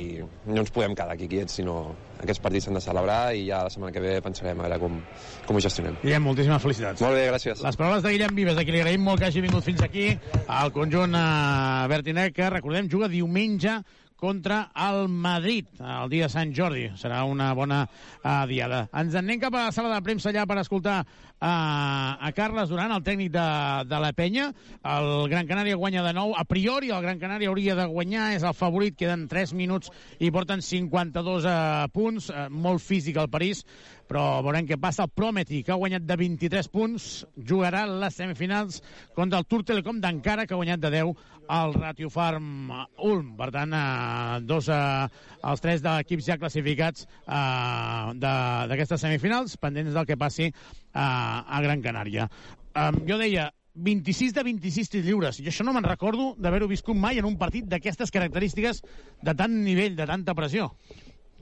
no 0.49 0.62
ens 0.62 0.70
podem 0.73 0.95
quedar 0.97 1.12
aquí 1.12 1.28
quiets, 1.28 1.59
sinó 1.59 1.77
aquests 2.23 2.41
partits 2.41 2.67
s'han 2.67 2.78
de 2.78 2.81
celebrar 2.81 3.35
i 3.37 3.45
ja 3.51 3.61
la 3.67 3.73
setmana 3.73 3.93
que 3.93 4.01
ve 4.01 4.15
pensarem 4.25 4.59
a 4.62 4.65
veure 4.65 4.78
com, 4.81 4.97
com 5.45 5.59
ho 5.59 5.62
gestionem. 5.62 5.99
Guillem, 6.01 6.25
moltíssimes 6.25 6.65
felicitats. 6.65 7.05
Molt 7.05 7.19
bé, 7.19 7.27
gràcies. 7.28 7.61
Les 7.65 7.78
paraules 7.78 8.05
de 8.07 8.15
Guillem 8.15 8.35
Vives, 8.39 8.57
a 8.57 8.65
qui 8.65 8.73
li 8.73 8.81
agraïm 8.81 9.05
molt 9.05 9.20
que 9.20 9.28
hagi 9.28 9.45
vingut 9.45 9.67
fins 9.67 9.85
aquí 9.85 10.09
al 10.47 10.73
conjunt 10.73 11.17
uh, 11.20 11.85
Bertinec, 11.93 12.33
que 12.39 12.49
recordem, 12.55 12.89
juga 12.89 13.12
diumenge 13.12 13.77
contra 14.18 14.68
el 14.74 15.06
Madrid 15.08 15.66
el 15.78 16.10
dia 16.10 16.26
de 16.26 16.32
Sant 16.32 16.52
Jordi. 16.56 16.88
Serà 16.98 17.22
una 17.28 17.52
bona 17.55 17.84
uh, 17.86 18.42
diada. 18.50 18.84
Ens 18.92 19.14
en 19.14 19.24
anem 19.24 19.40
cap 19.42 19.55
a 19.55 19.68
la 19.68 19.74
sala 19.74 19.94
de 19.94 20.02
premsa 20.05 20.32
allà 20.32 20.44
per 20.50 20.58
escoltar 20.62 20.98
uh, 21.41 22.18
a 22.18 22.31
Carles 22.36 22.68
Duran, 22.70 22.92
el 22.94 23.05
tècnic 23.07 23.33
de, 23.34 23.47
de 23.89 24.00
la 24.02 24.12
penya. 24.17 24.50
El 24.83 25.28
Gran 25.33 25.49
Canària 25.50 25.78
guanya 25.78 26.05
de 26.07 26.15
nou. 26.17 26.34
A 26.39 26.44
priori 26.49 26.92
el 26.94 27.05
Gran 27.05 27.20
Canària 27.23 27.50
hauria 27.52 27.76
de 27.78 27.86
guanyar, 27.91 28.33
és 28.36 28.47
el 28.47 28.57
favorit, 28.57 28.97
queden 28.99 29.26
3 29.31 29.55
minuts 29.58 29.92
i 30.18 30.33
porten 30.34 30.65
52 30.65 31.47
uh, 31.49 31.86
punts. 31.94 32.31
Uh, 32.33 32.49
molt 32.50 32.84
físic 32.84 33.18
el 33.20 33.31
París, 33.33 33.65
però 34.08 34.41
veurem 34.44 34.68
què 34.68 34.78
passa. 34.81 35.07
El 35.07 35.15
Prometi, 35.15 35.62
que 35.62 35.75
ha 35.75 35.81
guanyat 35.81 36.07
de 36.08 36.18
23 36.18 36.70
punts, 36.73 37.08
jugarà 37.36 37.84
les 37.89 38.17
semifinals 38.18 38.83
contra 39.17 39.41
el 39.42 39.49
Tour 39.49 39.67
Telecom 39.68 40.00
d'Encara, 40.02 40.47
que 40.47 40.57
ha 40.57 40.62
guanyat 40.62 40.83
de 40.84 40.92
10 40.97 41.12
al 41.49 41.75
Ratio 41.75 42.10
Farm 42.12 42.70
Ulm. 43.05 43.33
Per 43.36 43.50
tant, 43.50 43.73
eh, 43.73 44.41
dos, 44.44 44.68
eh, 44.68 45.08
els 45.42 45.65
tres 45.65 45.83
d'equips 45.83 46.28
ja 46.28 46.39
classificats 46.39 47.07
eh, 47.26 48.12
d'aquestes 48.20 49.00
semifinals, 49.00 49.57
pendents 49.57 49.94
del 49.97 50.07
que 50.07 50.20
passi 50.20 50.52
eh, 50.99 51.57
a 51.59 51.62
Gran 51.62 51.85
Canària. 51.85 52.28
Eh, 52.75 52.91
jo 53.09 53.18
deia, 53.20 53.49
26 53.78 54.35
de 54.35 54.43
26 54.43 54.91
tirs 54.91 55.07
lliures. 55.07 55.39
Jo 55.39 55.52
això 55.52 55.65
no 55.67 55.73
me'n 55.75 55.86
recordo 55.86 56.33
d'haver-ho 56.39 56.68
viscut 56.70 56.99
mai 56.99 57.20
en 57.23 57.28
un 57.28 57.39
partit 57.39 57.68
d'aquestes 57.70 58.10
característiques 58.15 58.83
de 59.23 59.35
tant 59.39 59.55
nivell, 59.65 59.94
de 59.97 60.07
tanta 60.07 60.35
pressió. 60.35 60.73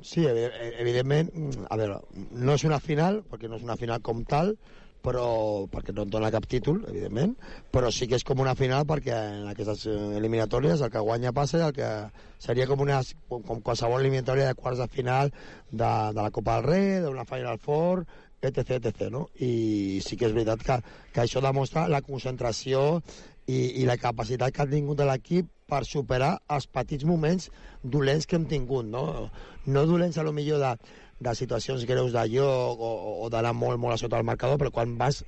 Sí, 0.05 0.26
evidentment, 0.28 1.31
a 1.73 1.76
veure, 1.81 2.02
no 2.36 2.55
és 2.55 2.65
una 2.68 2.78
final, 2.78 3.23
perquè 3.31 3.49
no 3.49 3.57
és 3.57 3.65
una 3.65 3.78
final 3.81 4.02
com 4.05 4.20
tal, 4.28 4.52
però 5.07 5.67
perquè 5.70 5.94
no 5.94 6.05
et 6.05 6.10
dona 6.12 6.33
cap 6.35 6.49
títol, 6.51 6.81
evidentment, 6.91 7.36
però 7.73 7.93
sí 7.94 8.09
que 8.10 8.18
és 8.18 8.25
com 8.26 8.43
una 8.43 8.57
final 8.59 8.85
perquè 8.91 9.15
en 9.15 9.49
aquestes 9.52 9.86
eliminatòries 10.18 10.83
el 10.83 10.91
que 10.91 11.05
guanya 11.07 11.35
passa 11.36 11.60
i 11.60 11.67
el 11.68 11.75
que 11.76 11.91
seria 12.43 12.67
com, 12.67 12.83
una, 12.83 12.99
com 13.31 13.62
qualsevol 13.62 14.02
eliminatòria 14.02 14.51
de 14.51 14.59
quarts 14.59 14.83
de 14.83 14.89
final 14.91 15.31
de, 15.31 15.86
de 15.86 16.20
la 16.20 16.33
Copa 16.35 16.59
del 16.59 16.67
Rei, 16.67 16.89
d'una 17.05 17.26
Final 17.28 17.62
Four, 17.62 18.05
etc, 18.50 18.78
etc, 18.81 19.08
no? 19.12 19.26
I 19.39 20.00
sí 20.05 20.18
que 20.18 20.28
és 20.28 20.34
veritat 20.36 20.62
que, 20.66 20.78
que 21.15 21.25
això 21.25 21.42
demostra 21.44 21.86
la 21.92 22.02
concentració 22.07 23.02
i, 23.47 23.83
i 23.83 23.86
la 23.89 23.99
capacitat 24.00 24.55
que 24.55 24.65
ha 24.65 24.70
tingut 24.70 25.02
l'equip 25.07 25.50
per 25.66 25.83
superar 25.86 26.36
els 26.55 26.68
petits 26.70 27.07
moments 27.07 27.50
dolents 27.83 28.26
que 28.26 28.39
hem 28.39 28.47
tingut, 28.50 28.86
no? 28.86 29.31
No 29.66 29.86
dolents 29.86 30.18
a 30.18 30.26
lo 30.26 30.34
millor 30.34 30.62
de, 30.62 30.75
de 31.20 31.34
situacions 31.34 31.86
greus 31.89 32.15
de 32.15 32.26
lloc 32.34 32.81
o, 32.81 32.92
o 33.25 33.31
d'anar 33.33 33.55
molt, 33.55 33.81
molt 33.83 33.97
a 33.97 34.00
sota 34.02 34.20
el 34.20 34.28
marcador, 34.28 34.60
però 34.62 34.73
quan 34.75 34.94
vas 35.00 35.23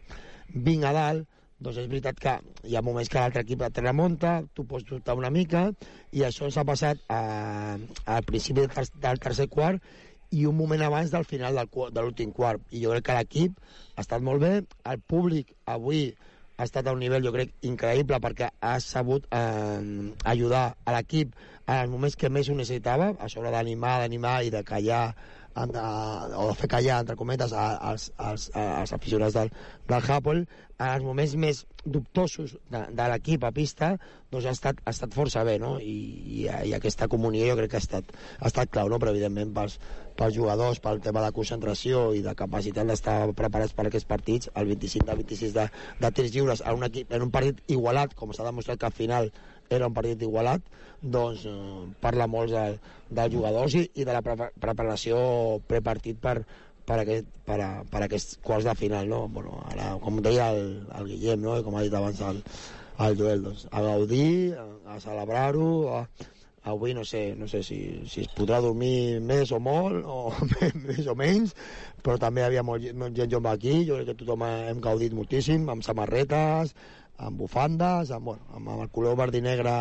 vinc 0.55 0.86
a 0.86 0.94
dalt, 0.97 1.26
doncs 1.58 1.80
és 1.82 1.88
veritat 1.90 2.18
que 2.22 2.34
hi 2.70 2.76
ha 2.78 2.82
moments 2.86 3.10
que 3.10 3.18
l'altre 3.18 3.42
equip 3.42 3.64
et 3.66 3.80
remunta, 3.82 4.38
tu 4.55 4.64
pots 4.68 4.86
dubtar 4.86 5.16
una 5.18 5.30
mica, 5.34 5.64
i 6.14 6.22
això 6.26 6.47
ens 6.47 6.58
ha 6.58 6.66
passat 6.68 7.02
al 7.10 8.28
principi 8.28 8.62
del, 8.62 8.92
del 9.02 9.22
tercer 9.24 9.48
quart 9.50 9.82
i 10.31 10.47
un 10.47 10.57
moment 10.57 10.82
abans 10.84 11.12
del 11.12 11.24
final 11.24 11.57
del, 11.57 11.68
de 11.92 12.02
l'últim 12.02 12.32
quart. 12.36 12.62
I 12.70 12.82
jo 12.84 12.94
crec 12.94 13.07
que 13.08 13.18
l'equip 13.18 13.60
ha 13.97 14.05
estat 14.05 14.24
molt 14.24 14.42
bé, 14.44 14.52
el 14.92 15.00
públic 15.00 15.55
avui 15.66 16.10
ha 16.58 16.66
estat 16.66 16.89
a 16.89 16.92
un 16.92 16.98
nivell, 16.98 17.23
jo 17.23 17.32
crec, 17.34 17.52
increïble 17.68 18.18
perquè 18.23 18.50
ha 18.60 18.74
sabut 18.82 19.28
eh, 19.31 20.12
ajudar 20.26 20.65
a 20.84 20.94
l'equip 20.97 21.36
en 21.68 21.76
els 21.76 21.90
moments 21.92 22.16
que 22.18 22.31
més 22.32 22.48
ho 22.48 22.57
necessitava, 22.58 23.12
a 23.20 23.28
sobre 23.31 23.52
d'animar, 23.55 23.98
d'animar 24.02 24.40
i 24.44 24.50
de 24.50 24.65
callar 24.66 25.12
o 25.64 26.46
de 26.48 26.54
fer 26.58 26.70
callar, 26.70 27.00
entre 27.02 27.16
cometes, 27.18 27.52
als, 27.52 28.08
als, 28.16 28.48
als 28.54 28.92
aficionats 28.94 29.34
del, 29.34 29.52
del 29.88 30.08
Hapoel, 30.08 30.44
en 30.78 30.92
els 30.92 31.04
moments 31.04 31.34
més 31.34 31.64
dubtosos 31.84 32.54
de, 32.70 32.84
de 32.94 33.06
l'equip 33.10 33.44
a 33.44 33.50
pista, 33.54 33.92
doncs 34.30 34.46
ha 34.46 34.52
estat, 34.54 34.82
ha 34.84 34.92
estat 34.94 35.14
força 35.16 35.42
bé, 35.46 35.56
no? 35.58 35.76
I, 35.82 35.96
i, 36.38 36.44
i 36.70 36.74
aquesta 36.76 37.08
comunió 37.10 37.48
jo 37.48 37.56
crec 37.58 37.72
que 37.72 37.80
ha 37.80 37.82
estat, 37.82 38.12
ha 38.38 38.50
estat 38.50 38.70
clau, 38.70 38.90
no? 38.92 39.00
Però 39.02 39.14
evidentment 39.14 39.50
pels, 39.56 39.78
pels 40.18 40.36
jugadors, 40.36 40.80
pel 40.84 41.02
tema 41.02 41.24
de 41.24 41.32
concentració 41.34 42.08
i 42.14 42.22
de 42.22 42.34
capacitat 42.38 42.86
d'estar 42.90 43.18
preparats 43.38 43.74
per 43.74 43.88
aquests 43.88 44.08
partits, 44.08 44.52
el 44.54 44.70
25 44.70 45.10
de 45.10 45.18
26 45.22 45.54
de, 45.56 45.68
de 46.02 46.12
tirs 46.14 46.34
lliures 46.34 46.62
en 46.64 46.78
un, 46.78 46.88
equip, 46.90 47.10
en 47.14 47.26
un 47.26 47.34
partit 47.34 47.62
igualat, 47.74 48.14
com 48.18 48.34
s'ha 48.34 48.46
demostrat 48.46 48.78
que 48.78 48.90
al 48.90 48.98
final 48.98 49.32
era 49.70 49.88
un 49.90 49.96
partit 49.96 50.22
igualat, 50.22 50.62
doncs 51.02 51.44
eh, 51.46 51.82
parla 52.02 52.26
molt 52.30 52.54
del, 52.54 52.78
dels 53.10 53.34
jugadors 53.34 53.76
i, 53.78 53.84
i 53.94 54.06
de 54.06 54.16
la 54.16 54.22
pre 54.24 54.50
preparació 54.60 55.18
prepartit 55.70 56.18
per, 56.22 56.40
per, 56.88 57.02
aquest, 57.04 57.28
per, 57.46 57.60
a, 57.62 57.70
per 57.90 58.02
aquests 58.06 58.40
quarts 58.44 58.66
de 58.68 58.74
final, 58.78 59.08
no? 59.10 59.26
Bueno, 59.28 59.60
ara, 59.70 59.92
com 60.02 60.22
deia 60.24 60.50
el, 60.54 60.82
el 60.98 61.12
Guillem, 61.12 61.44
no? 61.44 61.58
I 61.58 61.66
com 61.66 61.78
ha 61.78 61.84
dit 61.86 61.94
abans 61.94 62.24
el, 62.30 62.42
el 63.06 63.20
Joel, 63.20 63.46
doncs, 63.46 63.68
a 63.70 63.84
gaudir, 63.84 64.56
a, 64.58 64.66
a 64.94 64.98
celebrar-ho, 65.04 65.70
a, 66.00 66.02
avui 66.68 66.94
no 66.94 67.04
sé, 67.04 67.34
no 67.38 67.48
sé 67.48 67.62
si, 67.62 67.78
si 68.10 68.24
es 68.26 68.30
podrà 68.36 68.60
dormir 68.64 69.20
més 69.24 69.52
o 69.54 69.60
molt, 69.62 70.04
o 70.04 70.32
més 70.88 71.06
o 71.06 71.16
menys, 71.18 71.54
però 72.04 72.18
també 72.20 72.44
havia 72.44 72.64
molt, 72.66 72.90
molt 72.98 73.16
gent 73.16 73.32
jove 73.32 73.52
aquí, 73.52 73.82
jo 73.88 73.98
crec 74.00 74.12
que 74.12 74.18
tothom 74.22 74.44
hem 74.48 74.82
gaudit 74.84 75.16
moltíssim, 75.16 75.68
amb 75.70 75.86
samarretes, 75.86 76.74
amb 77.18 77.40
bufandes, 77.40 78.12
amb, 78.14 78.32
bueno, 78.32 78.46
amb, 78.54 78.74
amb 78.74 78.86
el 78.86 78.92
color 78.94 79.18
verd 79.18 79.38
i 79.38 79.42
negre 79.44 79.74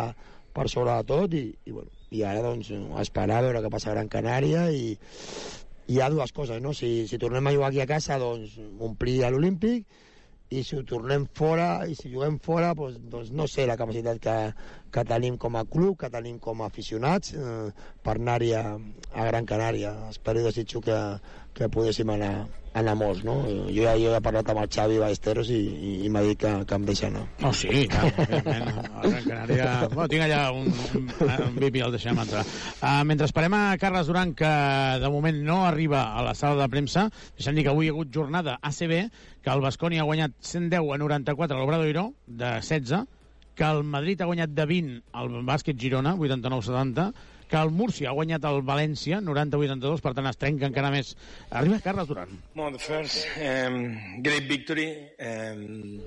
per 0.58 0.68
sobre 0.74 0.98
de 0.98 1.06
tot 1.14 1.38
i, 1.38 1.46
i, 1.70 1.72
bueno, 1.76 1.94
i 2.10 2.24
ara 2.26 2.42
doncs 2.42 2.74
esperar 3.04 3.40
a 3.40 3.46
veure 3.46 3.62
què 3.62 3.72
passa 3.74 3.92
a 3.92 3.96
Gran 3.98 4.10
Canària 4.10 4.68
i 4.74 4.96
hi 5.88 6.02
ha 6.02 6.10
dues 6.12 6.34
coses, 6.36 6.60
no? 6.64 6.74
Si, 6.76 7.06
si 7.08 7.20
tornem 7.22 7.48
a 7.48 7.54
jugar 7.56 7.70
aquí 7.70 7.80
a 7.84 7.88
casa, 7.88 8.18
doncs 8.20 8.58
omplir 8.84 9.22
l'Olímpic 9.30 9.86
i 10.50 10.64
si 10.64 10.78
ho 10.78 10.84
tornem 10.88 11.26
fora 11.36 11.86
i 11.92 11.96
si 11.96 12.10
juguem 12.12 12.38
fora 12.44 12.72
doncs, 12.76 13.02
doncs 13.12 13.32
no 13.36 13.48
sé 13.52 13.66
la 13.68 13.76
capacitat 13.80 14.20
que, 14.24 14.36
que 14.96 15.04
tenim 15.08 15.36
com 15.38 15.58
a 15.60 15.66
club, 15.68 15.98
que 16.00 16.10
tenim 16.12 16.38
com 16.40 16.64
a 16.64 16.70
aficionats 16.72 17.34
eh, 17.36 17.68
per 18.04 18.16
anar-hi 18.16 18.54
a, 18.56 18.64
a 19.14 19.28
Gran 19.28 19.48
Canària 19.50 19.92
espero 20.08 20.40
i 20.40 20.48
desitjo 20.48 20.82
que, 20.86 20.98
que 21.54 21.68
poguéssim 21.74 22.16
anar, 22.16 22.48
anar 22.80 22.94
molts, 23.00 23.24
no? 23.28 23.36
Jo 23.68 23.86
ja, 23.86 23.94
jo 24.00 24.14
he 24.16 24.22
parlat 24.24 24.50
amb 24.52 24.62
el 24.62 24.70
Xavi 24.74 25.00
Ballesteros 25.02 25.50
i, 25.54 25.60
i, 25.60 25.92
i 26.06 26.12
m'ha 26.14 26.24
dit 26.26 26.40
que, 26.42 26.52
que 26.70 26.78
em 26.78 26.86
deixa 26.88 27.08
anar. 27.10 27.24
Oh, 27.48 27.52
sí, 27.56 27.86
clar, 27.92 28.12
evidentment. 28.14 28.80
A 28.98 29.12
Canària... 29.26 29.68
Bueno, 29.94 30.08
tinc 30.12 30.26
allà 30.28 30.42
un, 30.56 30.70
un, 31.00 31.10
un 31.48 31.58
VIP 31.58 31.80
i 31.80 31.86
el 31.88 31.96
deixem 31.96 32.22
entrar. 32.24 32.44
Uh, 32.78 33.02
mentre 33.10 33.28
esperem 33.30 33.58
a 33.58 33.64
Carles 33.82 34.10
Duran, 34.10 34.34
que 34.38 34.54
de 35.04 35.12
moment 35.14 35.42
no 35.48 35.60
arriba 35.68 36.08
a 36.14 36.26
la 36.26 36.36
sala 36.38 36.62
de 36.64 36.70
premsa, 36.74 37.08
deixem 37.38 37.58
dir 37.58 37.68
que 37.68 37.74
avui 37.74 37.88
hi 37.88 37.94
ha 37.94 37.98
hagut 37.98 38.14
jornada 38.14 38.58
ACB, 38.62 38.96
que 39.44 39.54
el 39.54 39.64
Basconi 39.64 40.02
ha 40.02 40.08
guanyat 40.08 40.38
110 40.42 40.94
a 40.94 41.00
94 41.04 41.58
a 41.58 41.62
l'Obradoiro, 41.62 42.12
de 42.28 42.58
16, 42.62 43.08
que 43.58 43.66
el 43.66 43.82
Madrid 43.84 44.22
ha 44.22 44.30
guanyat 44.30 44.54
de 44.54 44.68
20 44.70 45.18
al 45.18 45.42
bàsquet 45.48 45.80
Girona, 45.82 46.14
89-70, 46.20 47.10
que 47.48 47.58
el 47.58 47.72
Múrcia 47.72 48.12
ha 48.12 48.16
guanyat 48.18 48.46
el 48.50 48.62
València 48.68 49.20
90-82, 49.24 50.02
per 50.04 50.14
tant 50.18 50.30
es 50.30 50.40
trenca 50.40 50.68
encara 50.68 50.92
més. 50.94 51.14
Arriba 51.50 51.80
Carles 51.84 52.10
Duran. 52.10 52.34
Well, 52.56 52.72
the 52.72 52.80
first 52.80 53.28
um, 53.40 54.22
great 54.24 54.50
victory. 54.50 54.90
Um, 55.20 56.02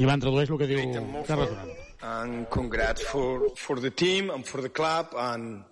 I 0.00 0.06
va 0.08 0.16
introdueix 0.16 0.50
el 0.50 0.60
que 0.60 0.70
diu 0.70 0.84
Carles 1.28 1.52
Duran. 1.52 1.74
And 2.02 2.46
congrats 2.48 3.04
for, 3.04 3.50
for 3.56 3.76
the 3.80 3.90
team 3.90 4.30
and 4.30 4.46
for 4.46 4.62
the 4.62 4.70
club 4.70 5.12
and, 5.18 5.62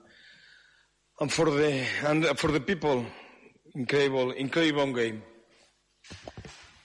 and, 1.20 1.32
for, 1.32 1.48
the, 1.50 1.86
and 2.04 2.26
for 2.36 2.52
the 2.52 2.60
people. 2.60 3.06
Incredible, 3.74 4.32
incredible 4.32 4.92
game. 4.92 5.22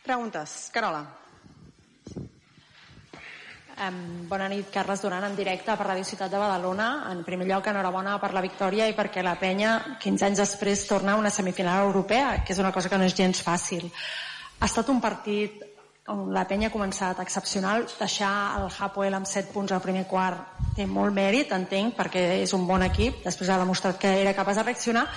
Preguntes. 0.06 0.72
Carola. 0.72 1.23
Um, 3.74 4.28
bona 4.30 4.46
nit, 4.52 4.68
Carles 4.70 5.02
Duran, 5.02 5.24
en 5.26 5.36
directe 5.36 5.74
per 5.74 5.88
Radio 5.88 6.06
Ciutat 6.06 6.30
de 6.30 6.38
Badalona. 6.38 7.10
En 7.10 7.24
primer 7.26 7.48
lloc, 7.50 7.66
enhorabona 7.68 8.20
per 8.22 8.30
la 8.36 8.44
victòria 8.46 8.86
i 8.86 8.94
perquè 8.94 9.24
la 9.26 9.34
penya, 9.42 9.98
15 10.04 10.28
anys 10.28 10.42
després, 10.44 10.86
torna 10.86 11.16
a 11.16 11.18
una 11.18 11.32
semifinal 11.34 11.88
europea, 11.88 12.44
que 12.46 12.54
és 12.54 12.62
una 12.62 12.72
cosa 12.72 12.90
que 12.90 13.00
no 13.02 13.08
és 13.10 13.16
gens 13.18 13.42
fàcil. 13.42 13.88
Ha 14.60 14.70
estat 14.70 14.92
un 14.94 15.02
partit 15.02 15.64
on 16.14 16.34
la 16.36 16.44
penya 16.46 16.68
ha 16.70 16.74
començat 16.74 17.20
excepcional. 17.24 17.88
Deixar 17.98 18.34
el 18.60 18.68
Hapoel 18.70 19.16
amb 19.18 19.26
7 19.30 19.50
punts 19.54 19.72
al 19.72 19.82
primer 19.82 20.04
quart 20.12 20.60
té 20.78 20.86
molt 20.86 21.16
mèrit, 21.16 21.54
entenc, 21.56 21.96
perquè 21.98 22.24
és 22.44 22.54
un 22.54 22.68
bon 22.68 22.84
equip. 22.86 23.24
Després 23.26 23.50
ha 23.50 23.58
demostrat 23.62 23.98
que 23.98 24.12
era 24.22 24.36
capaç 24.38 24.60
de 24.60 24.68
reaccionar. 24.68 25.08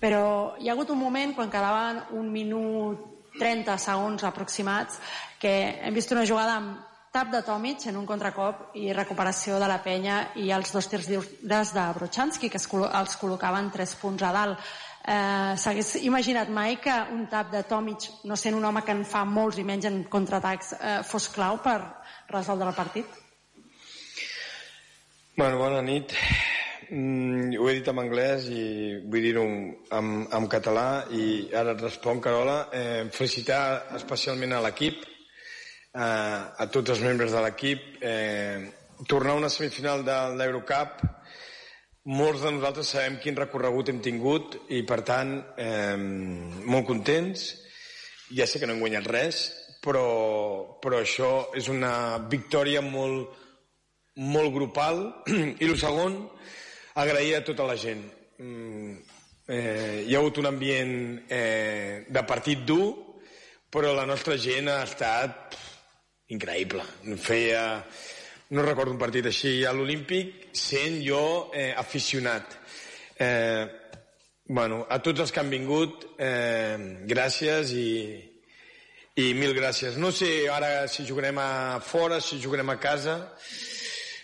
Però 0.00 0.56
hi 0.58 0.68
ha 0.68 0.72
hagut 0.74 0.90
un 0.90 0.98
moment, 0.98 1.34
quan 1.36 1.52
quedaven 1.52 2.02
un 2.18 2.32
minut 2.32 3.06
30 3.38 3.78
segons 3.78 4.24
aproximats, 4.24 4.98
que 5.38 5.54
hem 5.84 5.94
vist 5.94 6.10
una 6.12 6.26
jugada 6.26 6.58
amb 6.58 6.93
tap 7.14 7.30
de 7.30 7.44
Tomic 7.46 7.84
en 7.86 7.94
un 7.94 8.06
contracop 8.08 8.72
i 8.74 8.88
recuperació 8.90 9.60
de 9.62 9.68
la 9.70 9.76
penya 9.84 10.16
i 10.42 10.48
els 10.50 10.72
dos 10.74 10.88
tirs 10.90 11.06
lliures 11.06 11.70
de 11.70 11.84
Brochanski 11.94 12.48
que 12.50 12.58
els 12.58 13.14
col·locaven 13.20 13.68
tres 13.70 13.92
punts 14.00 14.24
a 14.26 14.32
dalt. 14.34 14.72
Eh, 15.06 15.52
S'hagués 15.62 15.92
imaginat 16.02 16.50
mai 16.50 16.80
que 16.82 16.96
un 17.14 17.28
tap 17.30 17.52
de 17.52 17.62
Tomic, 17.70 18.08
no 18.26 18.34
sent 18.34 18.58
un 18.58 18.66
home 18.66 18.82
que 18.82 18.96
en 18.98 19.04
fa 19.06 19.22
molts 19.24 19.62
i 19.62 19.66
menys 19.68 19.86
en 19.92 20.02
contraatacs, 20.10 20.72
eh, 20.74 20.96
fos 21.06 21.30
clau 21.30 21.62
per 21.62 21.76
resoldre 22.32 22.72
el 22.72 22.74
partit? 22.74 23.06
Bueno, 25.36 25.62
bona 25.62 25.86
nit. 25.86 26.18
Mm, 26.90 27.54
ho 27.60 27.70
he 27.70 27.78
dit 27.78 27.94
en 27.94 28.02
anglès 28.02 28.50
i 28.50 28.66
vull 29.06 29.30
dir-ho 29.30 29.46
en, 29.46 30.12
en 30.34 30.50
català 30.50 31.04
i 31.14 31.46
ara 31.54 31.78
et 31.78 31.86
responc, 31.86 32.26
Carola. 32.26 32.60
Eh, 32.74 33.02
felicitar 33.14 33.64
especialment 34.02 34.58
a 34.58 34.64
l'equip 34.66 35.13
a 35.94 36.66
tots 36.74 36.90
els 36.90 37.02
membres 37.04 37.32
de 37.32 37.42
l'equip. 37.44 37.84
Eh, 38.02 38.70
tornar 39.06 39.34
a 39.34 39.42
una 39.42 39.52
semifinal 39.52 40.02
de 40.06 40.16
l'Eurocup 40.38 41.02
molts 42.04 42.42
de 42.44 42.50
nosaltres 42.52 42.90
sabem 42.92 43.14
quin 43.16 43.36
recorregut 43.36 43.88
hem 43.88 44.00
tingut 44.04 44.58
i, 44.68 44.82
per 44.84 45.00
tant, 45.08 45.38
eh, 45.56 45.96
molt 45.96 46.84
contents. 46.84 47.46
Ja 48.36 48.44
sé 48.46 48.60
que 48.60 48.66
no 48.66 48.74
hem 48.74 48.82
guanyat 48.84 49.08
res, 49.08 49.40
però, 49.80 50.76
però 50.84 51.00
això 51.00 51.48
és 51.56 51.70
una 51.72 52.18
victòria 52.28 52.82
molt, 52.84 53.32
molt 54.20 54.52
grupal. 54.52 55.00
I 55.62 55.64
el 55.64 55.78
segon, 55.80 56.18
agrair 57.00 57.38
a 57.38 57.44
tota 57.44 57.64
la 57.64 57.76
gent. 57.80 58.04
Mm, 58.36 58.96
eh, 59.48 60.04
hi 60.04 60.14
ha 60.14 60.20
hagut 60.20 60.42
un 60.44 60.50
ambient 60.52 60.96
eh, 61.32 62.04
de 62.04 62.24
partit 62.28 62.68
dur, 62.68 62.92
però 63.72 63.96
la 63.96 64.04
nostra 64.04 64.36
gent 64.36 64.68
ha 64.68 64.82
estat 64.84 65.56
increïble. 66.32 66.84
Feia 67.20 67.84
no 68.54 68.62
recordo 68.62 68.92
un 68.92 69.00
partit 69.00 69.26
així 69.26 69.64
a 69.64 69.72
l'Olímpic 69.72 70.50
sent 70.56 71.00
jo 71.04 71.50
eh, 71.52 71.72
aficionat. 71.76 72.58
Eh, 73.18 73.64
bueno, 74.46 74.84
a 74.90 75.00
tots 75.02 75.24
els 75.24 75.32
que 75.32 75.40
han 75.40 75.50
vingut, 75.52 76.04
eh, 76.20 76.76
gràcies 77.08 77.72
i, 77.72 77.88
i 79.16 79.30
mil 79.38 79.54
gràcies. 79.56 79.96
No 79.96 80.12
sé 80.12 80.48
ara 80.52 80.88
si 80.92 81.06
jugarem 81.08 81.40
a 81.40 81.80
fora, 81.80 82.20
si 82.20 82.40
jugarem 82.42 82.74
a 82.74 82.78
casa, 82.80 83.16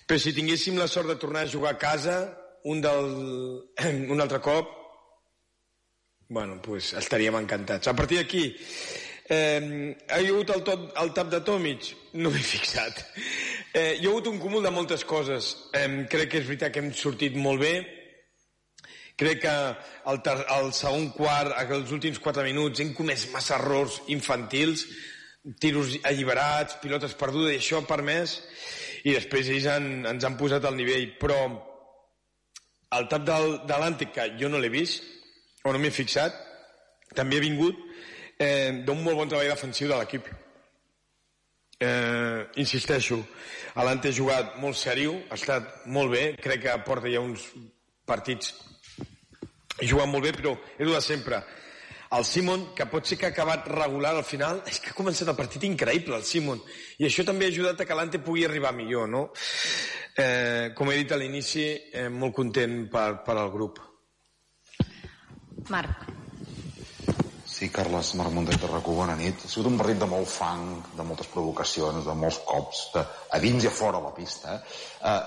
però 0.07 0.21
si 0.21 0.35
tinguéssim 0.37 0.79
la 0.79 0.89
sort 0.91 1.09
de 1.09 1.17
tornar 1.17 1.47
a 1.47 1.51
jugar 1.51 1.75
a 1.75 1.81
casa 1.81 2.19
un, 2.65 2.81
del, 2.85 3.11
un 4.13 4.21
altre 4.21 4.41
cop, 4.45 4.77
bueno, 6.29 6.61
pues 6.63 6.93
estaríem 6.95 7.35
encantats. 7.41 7.89
A 7.89 7.97
partir 7.97 8.21
d'aquí, 8.21 8.45
eh, 9.31 9.97
ha 10.11 10.19
hagut 10.19 10.51
el, 10.51 10.63
top, 10.67 10.91
el 11.01 11.13
tap 11.15 11.31
de 11.31 11.41
Tomic? 11.47 11.93
No 12.19 12.33
m'he 12.35 12.43
fixat. 12.43 12.99
Eh, 13.73 13.95
hi 14.01 14.05
ha 14.05 14.11
hagut 14.11 14.27
un 14.33 14.41
cúmul 14.43 14.67
de 14.67 14.73
moltes 14.75 15.07
coses. 15.07 15.55
Eh, 15.73 15.87
crec 16.11 16.33
que 16.33 16.43
és 16.43 16.49
veritat 16.49 16.75
que 16.75 16.83
hem 16.83 16.91
sortit 16.97 17.39
molt 17.39 17.63
bé. 17.63 17.75
Crec 19.21 19.43
que 19.45 19.55
el, 20.11 20.21
ter 20.25 20.35
el 20.57 20.73
segon 20.75 21.11
quart, 21.15 21.55
els 21.63 21.93
últims 21.93 22.19
quatre 22.19 22.43
minuts, 22.47 22.81
hem 22.81 22.95
comès 22.97 23.29
massa 23.35 23.59
errors 23.59 24.01
infantils, 24.09 24.87
tiros 25.61 25.95
alliberats, 26.09 26.79
pilotes 26.83 27.15
perdudes, 27.21 27.53
i 27.55 27.61
això 27.61 27.81
ha 27.81 27.89
permès, 27.89 28.39
i 29.05 29.15
després 29.15 29.51
ells 29.53 29.69
han, 29.71 29.91
ens 30.09 30.25
han 30.25 30.39
posat 30.41 30.65
al 30.65 30.79
nivell. 30.79 31.11
Però 31.21 31.37
el 32.97 33.07
tap 33.13 33.29
del, 33.29 33.61
de 33.69 33.79
l'Àntic, 33.79 34.15
que 34.17 34.27
jo 34.41 34.51
no 34.51 34.59
l'he 34.59 34.73
vist, 34.73 35.05
o 35.63 35.75
no 35.75 35.79
m'he 35.79 35.93
fixat, 35.95 36.35
també 37.15 37.39
ha 37.39 37.45
vingut 37.45 37.87
eh, 38.41 38.73
d'un 38.87 39.05
molt 39.05 39.21
bon 39.21 39.29
treball 39.29 39.53
defensiu 39.53 39.91
de 39.91 39.99
l'equip 40.01 40.31
eh, 41.81 42.47
insisteixo, 42.57 43.21
l'Ante 43.77 44.11
ha 44.11 44.17
jugat 44.17 44.59
molt 44.61 44.77
seriu, 44.77 45.17
ha 45.31 45.39
estat 45.39 45.87
molt 45.87 46.13
bé, 46.13 46.25
crec 46.41 46.67
que 46.67 46.77
porta 46.85 47.09
ja 47.09 47.23
uns 47.25 47.47
partits 48.09 48.53
jugant 49.81 50.11
molt 50.13 50.27
bé, 50.29 50.35
però 50.37 50.55
és 50.77 50.87
de 50.89 51.01
sempre. 51.01 51.41
El 52.11 52.25
Simon, 52.27 52.73
que 52.75 52.89
pot 52.91 53.07
ser 53.07 53.17
que 53.17 53.29
ha 53.29 53.31
acabat 53.31 53.69
regular 53.71 54.17
al 54.17 54.27
final, 54.27 54.65
és 54.67 54.81
que 54.83 54.91
ha 54.91 54.99
començat 54.99 55.31
el 55.31 55.39
partit 55.39 55.65
increïble, 55.69 56.19
el 56.19 56.27
Simon. 56.27 56.61
I 56.99 57.07
això 57.07 57.25
també 57.25 57.47
ha 57.47 57.55
ajudat 57.55 57.81
a 57.81 57.87
que 57.87 57.97
l'Ante 57.97 58.19
pugui 58.19 58.45
arribar 58.45 58.75
millor, 58.75 59.09
no? 59.09 59.29
Eh, 60.19 60.75
com 60.77 60.91
he 60.91 60.99
dit 60.99 61.15
a 61.15 61.21
l'inici, 61.21 61.69
eh, 61.95 62.09
molt 62.11 62.35
content 62.35 62.81
per, 62.91 63.23
per 63.25 63.39
al 63.39 63.55
grup. 63.55 63.79
Marc. 65.71 66.20
Sí, 67.61 67.69
Carles 67.69 68.15
Marmundet 68.17 68.57
de 68.57 68.69
RAC1, 68.71 68.95
bona 68.97 69.15
nit. 69.19 69.43
Ha 69.45 69.49
sigut 69.53 69.67
un 69.69 69.75
partit 69.77 69.99
de 70.01 70.07
molt 70.09 70.31
fang, 70.33 70.79
de 70.97 71.05
moltes 71.05 71.29
provocacions, 71.29 72.07
de 72.07 72.15
molts 72.17 72.39
cops, 72.49 72.87
de, 72.95 73.03
a 73.05 73.41
dins 73.43 73.67
i 73.67 73.69
a 73.69 73.73
fora 73.77 74.01
la 74.01 74.15
pista. 74.17 74.55
Eh? 75.05 75.19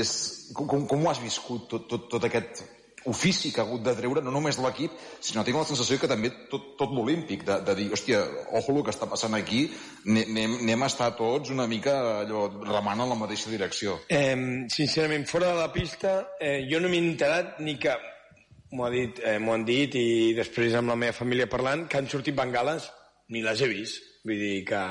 És, 0.00 0.12
com, 0.56 0.86
com 0.88 1.04
ho 1.04 1.10
has 1.12 1.20
viscut, 1.20 1.66
tot, 1.68 1.84
tot, 1.90 2.08
tot 2.14 2.24
aquest 2.24 2.64
ofici 3.12 3.52
que 3.52 3.60
ha 3.60 3.66
hagut 3.66 3.84
de 3.84 3.92
treure 4.00 4.24
no 4.24 4.32
només 4.32 4.56
l'equip, 4.64 4.96
sinó 5.20 5.44
tinc 5.44 5.60
la 5.60 5.68
sensació 5.68 6.00
que 6.00 6.08
també 6.08 6.32
tot, 6.48 6.72
tot 6.80 6.96
l'olímpic, 6.96 7.44
de, 7.44 7.60
de 7.68 7.76
dir, 7.76 7.92
hòstia, 7.92 8.24
ojo 8.62 8.78
el 8.78 8.82
que 8.88 8.96
està 8.96 9.12
passant 9.12 9.36
aquí, 9.36 9.66
anem, 10.08 10.56
anem 10.62 10.86
a 10.86 10.88
estar 10.88 11.12
tots 11.20 11.52
una 11.52 11.68
mica 11.68 11.98
allò, 12.22 12.46
remant 12.64 13.04
en 13.04 13.12
la 13.12 13.24
mateixa 13.26 13.52
direcció. 13.52 14.00
Eh, 14.08 14.32
sincerament, 14.72 15.28
fora 15.28 15.52
de 15.52 15.60
la 15.60 15.72
pista, 15.76 16.22
eh, 16.40 16.62
jo 16.72 16.80
no 16.80 16.88
m'he 16.88 17.04
enterat 17.10 17.60
ni 17.60 17.76
que 17.76 18.00
m'ho 18.72 18.84
ha 18.84 18.90
dit, 18.92 19.20
eh, 19.24 19.38
han 19.38 19.64
dit 19.64 19.94
i 19.96 20.34
després 20.36 20.74
amb 20.76 20.92
la 20.92 20.98
meva 20.98 21.16
família 21.16 21.48
parlant 21.48 21.86
que 21.88 21.98
han 21.98 22.08
sortit 22.08 22.36
bengales, 22.36 22.90
ni 23.32 23.42
les 23.44 23.60
he 23.60 23.68
vist. 23.70 24.02
Vull 24.24 24.40
dir 24.40 24.64
que 24.68 24.82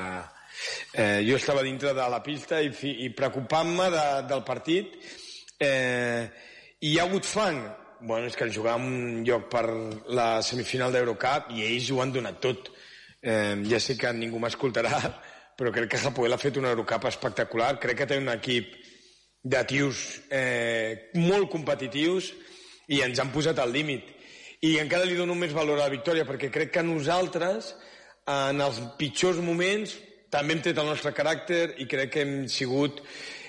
eh, 0.94 1.20
jo 1.26 1.36
estava 1.36 1.62
dintre 1.62 1.94
de 1.94 2.08
la 2.10 2.22
pista 2.22 2.60
i, 2.62 2.72
i 3.04 3.10
preocupant-me 3.14 3.90
de, 3.94 4.06
del 4.30 4.42
partit. 4.46 4.96
Eh, 5.58 6.26
hi 6.80 6.96
ha 6.98 7.06
hagut 7.06 7.26
fang. 7.26 7.62
Bueno, 8.00 8.28
és 8.30 8.36
que 8.38 8.46
jugàvem 8.54 8.84
un 8.86 9.22
lloc 9.26 9.48
per 9.50 9.64
la 10.14 10.28
semifinal 10.46 10.94
d'Eurocup 10.94 11.50
i 11.56 11.64
ells 11.66 11.90
ho 11.90 12.02
han 12.02 12.14
donat 12.14 12.38
tot. 12.42 12.70
Eh, 13.18 13.56
ja 13.66 13.80
sé 13.82 13.98
que 13.98 14.12
ningú 14.14 14.38
m'escoltarà 14.38 15.00
però 15.58 15.72
crec 15.74 15.90
que 15.90 15.98
Japoel 15.98 16.32
ha 16.32 16.38
fet 16.38 16.56
un 16.60 16.68
Eurocup 16.70 17.08
espectacular. 17.10 17.72
Crec 17.82 17.98
que 17.98 18.06
té 18.06 18.18
un 18.20 18.30
equip 18.30 18.76
de 19.42 19.62
tios 19.66 20.20
eh, 20.30 21.10
molt 21.18 21.50
competitius 21.50 22.30
i 22.88 23.02
ens 23.04 23.20
han 23.20 23.32
posat 23.34 23.58
al 23.62 23.72
límit. 23.74 24.06
I 24.64 24.78
encara 24.82 25.06
li 25.06 25.16
dono 25.18 25.36
més 25.38 25.54
valor 25.54 25.78
a 25.78 25.86
la 25.86 25.94
victòria, 25.94 26.26
perquè 26.26 26.50
crec 26.50 26.72
que 26.74 26.82
nosaltres, 26.82 27.74
en 28.28 28.60
els 28.64 28.80
pitjors 28.98 29.38
moments, 29.44 29.94
també 30.32 30.56
hem 30.56 30.62
tret 30.64 30.80
el 30.80 30.90
nostre 30.90 31.14
caràcter 31.16 31.78
i 31.80 31.86
crec 31.88 32.12
que 32.12 32.24
hem 32.24 32.34
sigut 32.52 33.00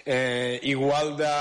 eh, 0.05 0.59
igual 0.69 1.15
de, 1.19 1.35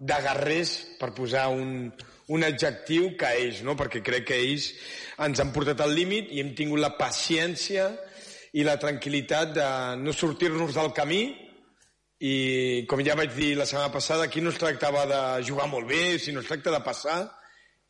de 0.00 0.18
guerrers, 0.26 0.74
per 1.00 1.12
posar 1.16 1.48
un, 1.54 1.92
un 2.30 2.44
adjectiu, 2.46 3.12
que 3.18 3.30
ells, 3.44 3.62
no? 3.66 3.76
perquè 3.78 4.02
crec 4.04 4.28
que 4.30 4.40
ells 4.40 4.72
ens 5.20 5.40
han 5.42 5.52
portat 5.54 5.80
al 5.84 5.94
límit 5.96 6.30
i 6.34 6.42
hem 6.42 6.52
tingut 6.58 6.82
la 6.82 6.92
paciència 6.98 7.88
i 8.58 8.66
la 8.66 8.76
tranquil·litat 8.82 9.54
de 9.54 9.70
no 10.02 10.12
sortir-nos 10.16 10.74
del 10.74 10.92
camí 10.96 11.22
i 12.20 12.84
com 12.88 13.00
ja 13.04 13.16
vaig 13.16 13.32
dir 13.32 13.54
la 13.56 13.66
setmana 13.68 13.92
passada, 13.92 14.26
aquí 14.28 14.42
no 14.44 14.52
es 14.52 14.60
tractava 14.60 15.06
de 15.08 15.20
jugar 15.46 15.68
molt 15.72 15.88
bé, 15.88 16.18
sinó 16.20 16.42
es 16.44 16.48
tracta 16.48 16.72
de 16.74 16.82
passar 16.84 17.18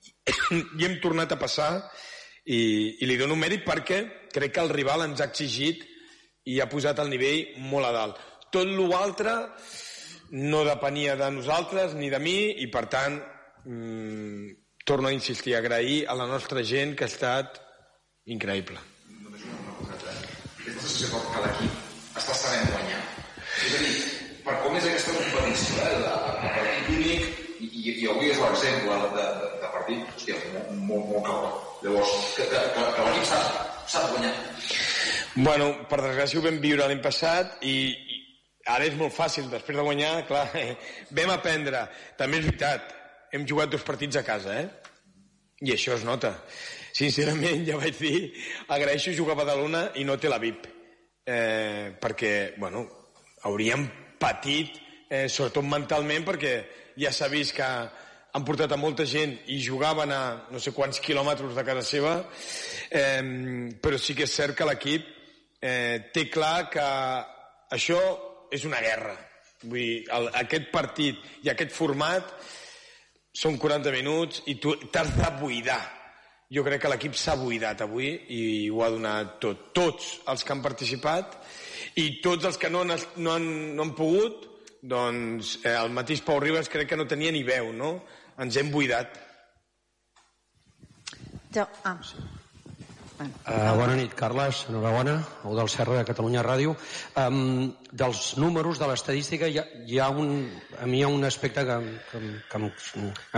i 0.78 0.86
hem 0.86 1.00
tornat 1.02 1.34
a 1.34 1.39
passar 1.41 1.70
i, 2.47 2.60
i 3.02 3.09
li 3.10 3.18
dono 3.18 3.36
mèrit 3.39 3.67
perquè 3.67 4.05
crec 4.31 4.55
que 4.55 4.62
el 4.62 4.70
rival 4.70 5.02
ens 5.09 5.20
ha 5.20 5.28
exigit 5.31 5.83
i 6.47 6.60
ha 6.60 6.70
posat 6.70 7.02
el 7.02 7.10
nivell 7.10 7.59
molt 7.70 7.91
a 7.91 7.92
dalt. 7.94 8.23
Tot 8.55 8.70
l'altre 8.70 9.34
no 10.31 10.62
depenia 10.67 11.17
de 11.18 11.31
nosaltres 11.34 11.94
ni 11.99 12.10
de 12.10 12.23
mi 12.23 12.39
i 12.62 12.70
per 12.70 12.86
tant 12.91 13.18
mmm, 13.67 14.47
torno 14.86 15.09
a 15.09 15.12
insistir, 15.12 15.57
agrair 15.57 16.07
a 16.09 16.15
la 16.15 16.26
nostra 16.26 16.62
gent 16.62 16.94
que 16.97 17.07
ha 17.07 17.10
estat 17.10 17.60
increïble. 18.26 18.78
Només 19.23 19.44
una 19.50 19.75
cosa, 19.83 20.15
eh? 20.15 20.39
Aquesta 20.62 20.86
sensació 20.86 21.23
que 21.34 21.44
l'equip 21.44 22.17
està 22.23 22.39
sabent 22.44 22.70
guanyar. 22.73 23.02
És 23.60 23.75
a 23.75 23.83
dir, 23.84 23.99
per 24.50 24.58
com 24.64 24.76
és 24.78 24.86
aquesta 24.88 25.12
competició, 25.14 25.82
eh, 25.86 25.98
de, 26.02 26.14
de 26.42 26.52
partit 26.56 26.88
únic, 26.96 27.26
i, 27.60 27.66
i, 27.68 27.92
i 28.02 28.08
avui 28.10 28.30
és 28.32 28.40
l'exemple 28.42 28.96
de, 29.02 29.10
de, 29.16 29.50
de 29.62 29.68
partit, 29.76 30.08
hòstia, 30.14 30.38
molt, 30.54 30.72
molt, 30.88 31.04
molt 31.12 31.28
cabró. 31.28 31.52
Llavors, 31.84 32.14
que, 32.36 32.46
que, 32.50 32.62
que, 32.74 32.86
que 32.96 33.04
l'equip 33.06 33.28
sap, 33.30 33.60
sap. 33.88 34.16
Bueno, 35.36 35.68
per 35.90 36.00
desgràcia 36.02 36.40
ho 36.40 36.44
vam 36.44 36.58
viure 36.62 36.88
l'any 36.88 37.02
passat 37.04 37.62
i, 37.62 37.76
i 37.94 38.18
ara 38.74 38.88
és 38.88 38.98
molt 38.98 39.14
fàcil, 39.14 39.46
després 39.52 39.78
de 39.78 39.86
guanyar, 39.86 40.12
clar, 40.28 40.48
eh, 40.58 40.74
vam 41.20 41.32
aprendre. 41.36 41.86
També 42.18 42.42
és 42.42 42.50
veritat, 42.50 42.90
hem 43.36 43.46
jugat 43.46 43.70
dos 43.72 43.86
partits 43.86 44.18
a 44.18 44.26
casa, 44.26 44.58
eh? 44.64 44.66
I 45.62 45.76
això 45.76 45.94
es 45.94 46.04
nota. 46.08 46.34
Sincerament, 46.96 47.62
ja 47.70 47.78
vaig 47.78 48.02
dir, 48.02 48.18
agraeixo 48.66 49.14
jugar 49.14 49.38
a 49.38 49.44
Badalona 49.44 49.86
i 50.00 50.08
no 50.08 50.18
té 50.18 50.32
la 50.32 50.42
VIP. 50.42 50.66
Eh, 51.30 51.92
perquè, 52.02 52.56
bueno, 52.58 52.88
hauríem 53.46 53.84
patit, 54.20 54.76
eh, 55.08 55.26
sobretot 55.28 55.66
mentalment, 55.66 56.26
perquè 56.28 56.55
ja 57.00 57.12
s'ha 57.12 57.31
vist 57.32 57.57
que 57.57 57.66
han 58.31 58.44
portat 58.47 58.73
a 58.73 58.78
molta 58.78 59.07
gent 59.08 59.32
i 59.50 59.58
jugaven 59.65 60.12
a 60.15 60.23
no 60.52 60.60
sé 60.62 60.74
quants 60.76 61.00
quilòmetres 61.02 61.57
de 61.57 61.65
casa 61.66 61.82
seva, 61.86 62.15
eh, 62.90 63.73
però 63.82 63.99
sí 63.99 64.15
que 64.15 64.28
és 64.28 64.36
cert 64.36 64.57
que 64.57 64.68
l'equip 64.68 65.08
eh, 65.60 66.10
té 66.15 66.28
clar 66.31 66.68
que 66.70 66.86
això 67.74 68.00
és 68.52 68.65
una 68.68 68.81
guerra. 68.82 69.16
Vull 69.62 69.78
dir, 69.78 69.97
el, 70.16 70.28
aquest 70.40 70.70
partit 70.73 71.18
i 71.44 71.50
aquest 71.52 71.74
format 71.76 72.31
són 73.36 73.58
40 73.60 73.92
minuts 73.94 74.44
i 74.50 74.57
tu 74.62 74.74
t'has 74.90 75.10
de 75.16 75.32
buidar. 75.40 75.82
Jo 76.50 76.65
crec 76.66 76.82
que 76.82 76.90
l'equip 76.90 77.15
s'ha 77.15 77.36
buidat 77.39 77.84
avui 77.84 78.08
i 78.34 78.42
ho 78.70 78.81
ha 78.82 78.90
donat 78.90 79.36
tot. 79.42 79.68
Tots 79.76 80.08
els 80.32 80.42
que 80.42 80.55
han 80.55 80.65
participat 80.65 81.36
i 81.97 82.20
tots 82.23 82.47
els 82.51 82.60
que 82.60 82.70
no 82.70 82.85
han, 82.85 82.94
no 83.17 83.35
han, 83.35 83.49
no 83.77 83.86
han 83.86 83.94
pogut, 83.99 84.47
doncs 84.83 85.59
eh, 85.65 85.75
el 85.75 85.91
mateix 85.97 86.23
Pau 86.27 86.41
Ribas 86.41 86.70
crec 86.73 86.93
que 86.93 86.99
no 87.01 87.09
tenia 87.09 87.33
ni 87.35 87.43
veu, 87.47 87.73
no? 87.77 87.97
Ens 88.41 88.57
hem 88.57 88.70
buidat. 88.73 89.19
Jo, 91.51 91.67
ah. 91.85 91.97
Uh, 93.20 93.75
bona 93.77 93.93
nit, 93.99 94.15
Carles. 94.17 94.62
Enhorabona, 94.70 95.19
o 95.44 95.52
del 95.52 95.69
Serra 95.69 95.99
de 95.99 96.07
Catalunya 96.09 96.41
Ràdio. 96.47 96.73
Um, 97.20 97.75
dels 97.93 98.20
números, 98.41 98.78
de 98.81 98.89
l'estadística, 98.89 99.51
hi, 99.51 99.59
ha, 99.60 99.67
hi 99.85 99.99
ha 100.01 100.09
un, 100.09 100.47
a 100.81 100.89
mi 100.89 101.01
hi 101.01 101.02
ha 101.05 101.10
un 101.12 101.28
aspecte 101.28 101.67
que, 101.69 101.77
que, 102.09 102.23
que 102.49 102.60
em, 102.62 102.70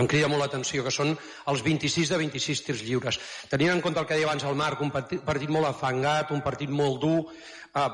em 0.04 0.10
crida 0.12 0.30
molt 0.30 0.44
l'atenció, 0.44 0.84
que 0.86 0.94
són 0.94 1.10
els 1.50 1.66
26 1.66 2.14
de 2.14 2.20
26 2.22 2.62
tirs 2.68 2.86
lliures. 2.86 3.18
Tenint 3.50 3.74
en 3.74 3.82
compte 3.82 3.98
el 3.98 4.06
que 4.06 4.20
deia 4.20 4.30
abans 4.30 4.46
el 4.46 4.54
Marc, 4.60 4.86
un 4.86 4.94
partit, 4.94 5.24
partit 5.26 5.50
molt 5.50 5.72
afangat, 5.72 6.30
un 6.30 6.46
partit 6.46 6.70
molt 6.70 7.02
dur, 7.02 7.18
uh, 7.26 7.90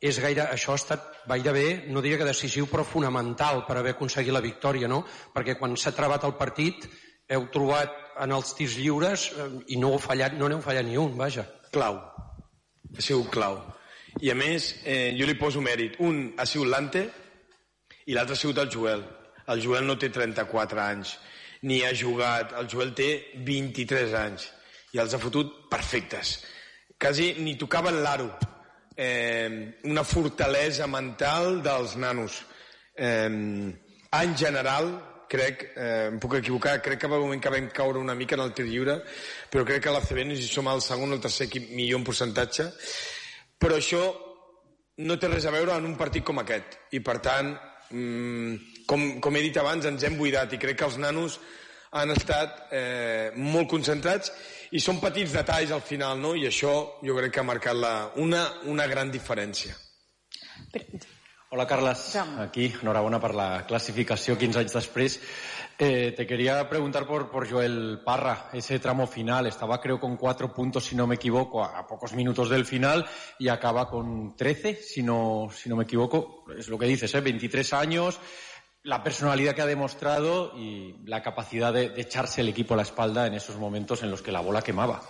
és 0.00 0.18
gaire, 0.20 0.46
això 0.48 0.72
ha 0.72 0.80
estat 0.80 1.08
gairebé, 1.28 1.84
no 1.92 2.00
diria 2.00 2.18
que 2.18 2.28
decisiu, 2.28 2.66
però 2.70 2.86
fonamental 2.88 3.66
per 3.66 3.76
haver 3.76 3.92
aconseguit 3.92 4.32
la 4.32 4.40
victòria, 4.40 4.88
no? 4.88 5.02
Perquè 5.34 5.58
quan 5.60 5.76
s'ha 5.76 5.92
trebat 5.96 6.24
el 6.24 6.38
partit 6.40 6.88
heu 7.30 7.46
trobat 7.54 7.92
en 8.24 8.32
els 8.34 8.54
tirs 8.58 8.76
lliures 8.80 9.28
eh, 9.30 9.48
i 9.74 9.78
no 9.78 9.92
heu 9.94 10.00
fallat, 10.02 10.34
no 10.38 10.48
n'heu 10.48 10.62
fallat 10.64 10.86
ni 10.88 10.96
un, 10.98 11.14
vaja. 11.18 11.44
Clau. 11.70 12.00
Ha 12.96 13.04
sigut 13.04 13.30
clau. 13.30 13.60
I 14.18 14.32
a 14.32 14.34
més, 14.34 14.72
eh, 14.84 15.12
jo 15.18 15.28
li 15.28 15.36
poso 15.38 15.62
mèrit. 15.62 16.00
Un 16.02 16.32
ha 16.36 16.46
sigut 16.48 16.72
l'Ante 16.72 17.04
i 18.10 18.16
l'altre 18.16 18.34
ha 18.34 18.40
sigut 18.40 18.58
el 18.58 18.72
Joel. 18.72 19.04
El 19.50 19.62
Joel 19.62 19.86
no 19.86 19.96
té 19.98 20.10
34 20.10 20.80
anys, 20.82 21.14
ni 21.62 21.82
ha 21.84 21.92
jugat. 21.94 22.56
El 22.58 22.68
Joel 22.72 22.94
té 22.98 23.10
23 23.46 24.16
anys 24.18 24.48
i 24.96 24.98
els 24.98 25.14
ha 25.14 25.22
fotut 25.22 25.68
perfectes. 25.70 26.40
Quasi 27.00 27.34
ni 27.38 27.54
tocaven 27.60 28.02
l'aro. 28.02 28.32
Eh, 28.96 29.80
una 29.84 30.04
fortalesa 30.04 30.86
mental 30.86 31.62
dels 31.62 31.96
nanos. 31.96 32.42
Eh, 32.94 33.28
en 34.10 34.36
general, 34.36 34.90
crec, 35.30 35.62
eh, 35.76 36.08
em 36.10 36.18
puc 36.18 36.34
equivocar, 36.40 36.80
crec 36.82 36.98
que 37.00 37.08
va 37.08 37.20
un 37.20 37.28
moment 37.28 37.40
que 37.40 37.52
vam 37.54 37.68
caure 37.70 38.00
una 38.02 38.16
mica 38.18 38.34
en 38.34 38.42
el 38.42 38.52
tir 38.52 38.66
lliure, 38.66 38.98
però 39.50 39.64
crec 39.64 39.84
que 39.84 39.88
a 39.88 39.94
l'ACB 39.94 40.24
no 40.26 40.34
sé 40.34 40.42
si 40.42 40.50
som 40.50 40.68
el 40.68 40.82
segon 40.82 41.12
o 41.12 41.14
el 41.14 41.22
tercer 41.22 41.46
equip 41.46 41.70
millor 41.70 42.00
en 42.00 42.06
percentatge, 42.08 42.66
però 43.60 43.78
això 43.78 44.02
no 45.06 45.16
té 45.16 45.30
res 45.30 45.46
a 45.46 45.54
veure 45.54 45.78
en 45.78 45.86
un 45.86 45.96
partit 45.96 46.26
com 46.26 46.42
aquest, 46.42 46.76
i 46.90 47.00
per 47.00 47.20
tant, 47.22 47.54
mmm, 47.94 48.82
com, 48.90 49.06
com 49.22 49.36
he 49.36 49.46
dit 49.46 49.56
abans, 49.62 49.86
ens 49.86 50.02
hem 50.04 50.18
buidat, 50.18 50.52
i 50.52 50.58
crec 50.58 50.80
que 50.82 50.90
els 50.90 50.98
nanos 50.98 51.38
han 51.94 52.10
estat 52.10 52.66
eh, 52.74 53.30
molt 53.34 53.70
concentrats 53.70 54.34
i 54.70 54.80
són 54.80 55.00
petits 55.02 55.32
detalls 55.34 55.72
al 55.74 55.82
final, 55.82 56.18
no? 56.22 56.34
i 56.38 56.46
això 56.46 56.72
jo 57.02 57.16
crec 57.18 57.34
que 57.34 57.42
ha 57.42 57.46
marcat 57.46 57.76
la, 57.76 57.94
una, 58.22 58.46
una 58.70 58.86
gran 58.86 59.10
diferència. 59.10 59.74
Hola, 61.50 61.66
Carlas. 61.66 62.14
Aquí, 62.38 62.72
enhorabuena 62.80 63.18
por 63.18 63.34
la 63.34 63.66
clasificación 63.66 64.38
15 64.38 64.58
años 64.60 64.72
después. 64.72 65.20
Eh, 65.76 66.12
te 66.16 66.24
quería 66.24 66.68
preguntar 66.68 67.06
por, 67.08 67.28
por 67.28 67.50
Joel 67.50 68.02
Parra, 68.04 68.50
ese 68.52 68.78
tramo 68.78 69.08
final. 69.08 69.48
Estaba, 69.48 69.80
creo, 69.80 69.98
con 69.98 70.16
cuatro 70.16 70.54
puntos, 70.54 70.84
si 70.84 70.94
no 70.94 71.08
me 71.08 71.16
equivoco, 71.16 71.64
a, 71.64 71.78
a 71.78 71.86
pocos 71.88 72.12
minutos 72.12 72.50
del 72.50 72.64
final 72.66 73.04
y 73.38 73.48
acaba 73.48 73.88
con 73.88 74.36
13, 74.36 74.76
si 74.76 75.02
no, 75.02 75.48
si 75.52 75.68
no 75.68 75.74
me 75.74 75.84
equivoco. 75.84 76.44
Es 76.56 76.68
lo 76.68 76.78
que 76.78 76.86
dices, 76.86 77.12
¿eh? 77.14 77.20
23 77.20 77.72
años, 77.72 78.20
la 78.82 79.02
personalidad 79.02 79.54
que 79.54 79.62
ha 79.62 79.66
demostrado 79.66 80.52
y 80.56 80.96
la 81.04 81.22
capacidad 81.22 81.72
de, 81.72 81.90
de 81.90 82.00
echarse 82.00 82.40
el 82.40 82.48
equipo 82.48 82.74
a 82.74 82.78
la 82.78 82.82
espalda 82.82 83.26
en 83.26 83.34
esos 83.34 83.56
momentos 83.56 84.02
en 84.02 84.10
los 84.10 84.22
que 84.22 84.32
la 84.32 84.40
bola 84.40 84.62
quemaba. 84.62 85.02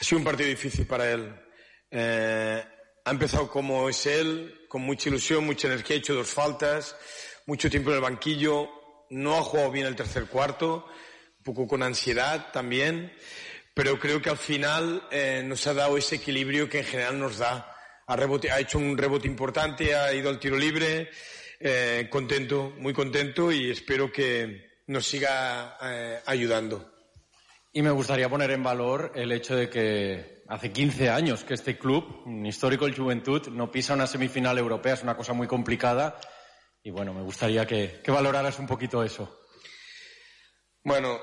Ha 0.00 0.04
sido 0.04 0.18
un 0.18 0.24
partido 0.24 0.48
difícil 0.48 0.86
para 0.86 1.10
él. 1.10 1.34
Eh, 1.90 2.64
ha 3.04 3.10
empezado 3.10 3.48
como 3.48 3.88
es 3.88 4.06
él, 4.06 4.66
con 4.68 4.82
mucha 4.82 5.08
ilusión, 5.08 5.44
mucha 5.44 5.68
energía, 5.68 5.96
ha 5.96 5.98
hecho 5.98 6.14
dos 6.14 6.30
faltas, 6.30 6.96
mucho 7.46 7.68
tiempo 7.68 7.90
en 7.90 7.96
el 7.96 8.02
banquillo, 8.02 8.68
no 9.10 9.36
ha 9.36 9.42
jugado 9.42 9.70
bien 9.70 9.86
el 9.86 9.96
tercer 9.96 10.26
cuarto, 10.26 10.86
un 11.38 11.44
poco 11.44 11.66
con 11.66 11.82
ansiedad 11.82 12.50
también, 12.52 13.12
pero 13.74 13.98
creo 13.98 14.22
que 14.22 14.30
al 14.30 14.38
final 14.38 15.06
eh, 15.10 15.42
nos 15.44 15.66
ha 15.66 15.74
dado 15.74 15.96
ese 15.96 16.16
equilibrio 16.16 16.68
que 16.68 16.78
en 16.78 16.84
general 16.84 17.18
nos 17.18 17.38
da. 17.38 17.68
Ha, 18.06 18.16
rebote, 18.16 18.50
ha 18.50 18.60
hecho 18.60 18.78
un 18.78 18.96
rebote 18.96 19.26
importante, 19.26 19.94
ha 19.94 20.12
ido 20.12 20.30
al 20.30 20.38
tiro 20.38 20.56
libre, 20.56 21.10
eh, 21.62 22.08
contento, 22.10 22.72
muy 22.78 22.92
contento 22.92 23.52
y 23.52 23.70
espero 23.70 24.10
que 24.10 24.82
nos 24.88 25.06
siga 25.06 25.78
eh, 25.82 26.20
ayudando. 26.26 26.92
Y 27.72 27.82
me 27.82 27.90
gustaría 27.90 28.28
poner 28.28 28.50
en 28.50 28.62
valor 28.62 29.12
el 29.14 29.32
hecho 29.32 29.54
de 29.54 29.70
que 29.70 30.42
hace 30.48 30.72
15 30.72 31.08
años 31.08 31.44
que 31.44 31.54
este 31.54 31.78
club, 31.78 32.22
un 32.26 32.44
histórico 32.44 32.86
el 32.86 32.96
Juventud, 32.96 33.48
no 33.48 33.70
pisa 33.70 33.94
una 33.94 34.06
semifinal 34.06 34.58
europea, 34.58 34.94
es 34.94 35.02
una 35.02 35.16
cosa 35.16 35.32
muy 35.32 35.46
complicada. 35.46 36.20
Y 36.82 36.90
bueno, 36.90 37.14
me 37.14 37.22
gustaría 37.22 37.66
que, 37.66 38.00
que 38.02 38.10
valoraras 38.10 38.58
un 38.58 38.66
poquito 38.66 39.02
eso. 39.02 39.40
Bueno, 40.84 41.20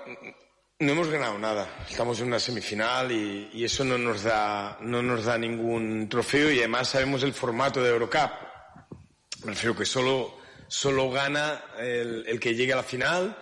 no 0.79 0.91
hemos 0.91 1.09
ganado 1.09 1.37
nada. 1.37 1.67
Estamos 1.89 2.21
en 2.21 2.27
una 2.27 2.39
semifinal 2.39 3.11
y, 3.11 3.49
y, 3.51 3.65
eso 3.65 3.83
no 3.83 3.97
nos, 3.97 4.23
da, 4.23 4.77
no 4.79 5.03
nos 5.03 5.25
da 5.25 5.37
ningún 5.37 6.07
trofeo 6.07 6.49
y 6.49 6.59
además 6.59 6.87
sabemos 6.87 7.23
el 7.23 7.33
formato 7.33 7.83
de 7.83 7.89
Eurocup. 7.89 8.48
Me 9.43 9.51
refiero 9.51 9.75
que 9.75 9.85
solo, 9.85 10.37
solo 10.67 11.09
gana 11.09 11.63
el, 11.77 12.25
el 12.27 12.39
que 12.39 12.55
llegue 12.55 12.73
a 12.73 12.77
la 12.77 12.83
final 12.83 13.37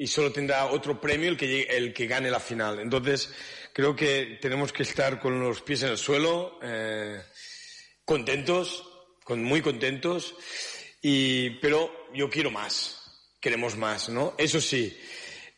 y 0.00 0.06
solo 0.06 0.32
tendrá 0.32 0.64
otro 0.64 0.98
premio 0.98 1.28
el 1.28 1.36
que, 1.36 1.46
llegue, 1.46 1.76
el 1.76 1.92
que 1.92 2.06
gane 2.06 2.30
la 2.30 2.40
final. 2.40 2.80
Entonces, 2.80 3.34
creo 3.72 3.94
que 3.94 4.38
tenemos 4.40 4.72
que 4.72 4.82
estar 4.82 5.20
con 5.20 5.38
los 5.38 5.60
pies 5.60 5.82
en 5.82 5.90
el 5.90 5.98
suelo, 5.98 6.58
eh, 6.62 7.20
contentos, 8.02 8.82
con, 9.24 9.42
muy 9.42 9.60
contentos, 9.60 10.34
y, 11.02 11.50
pero 11.60 12.08
yo 12.14 12.30
quiero 12.30 12.50
más, 12.50 12.96
queremos 13.40 13.76
más, 13.76 14.08
¿no? 14.08 14.34
Eso 14.38 14.58
sí, 14.60 14.98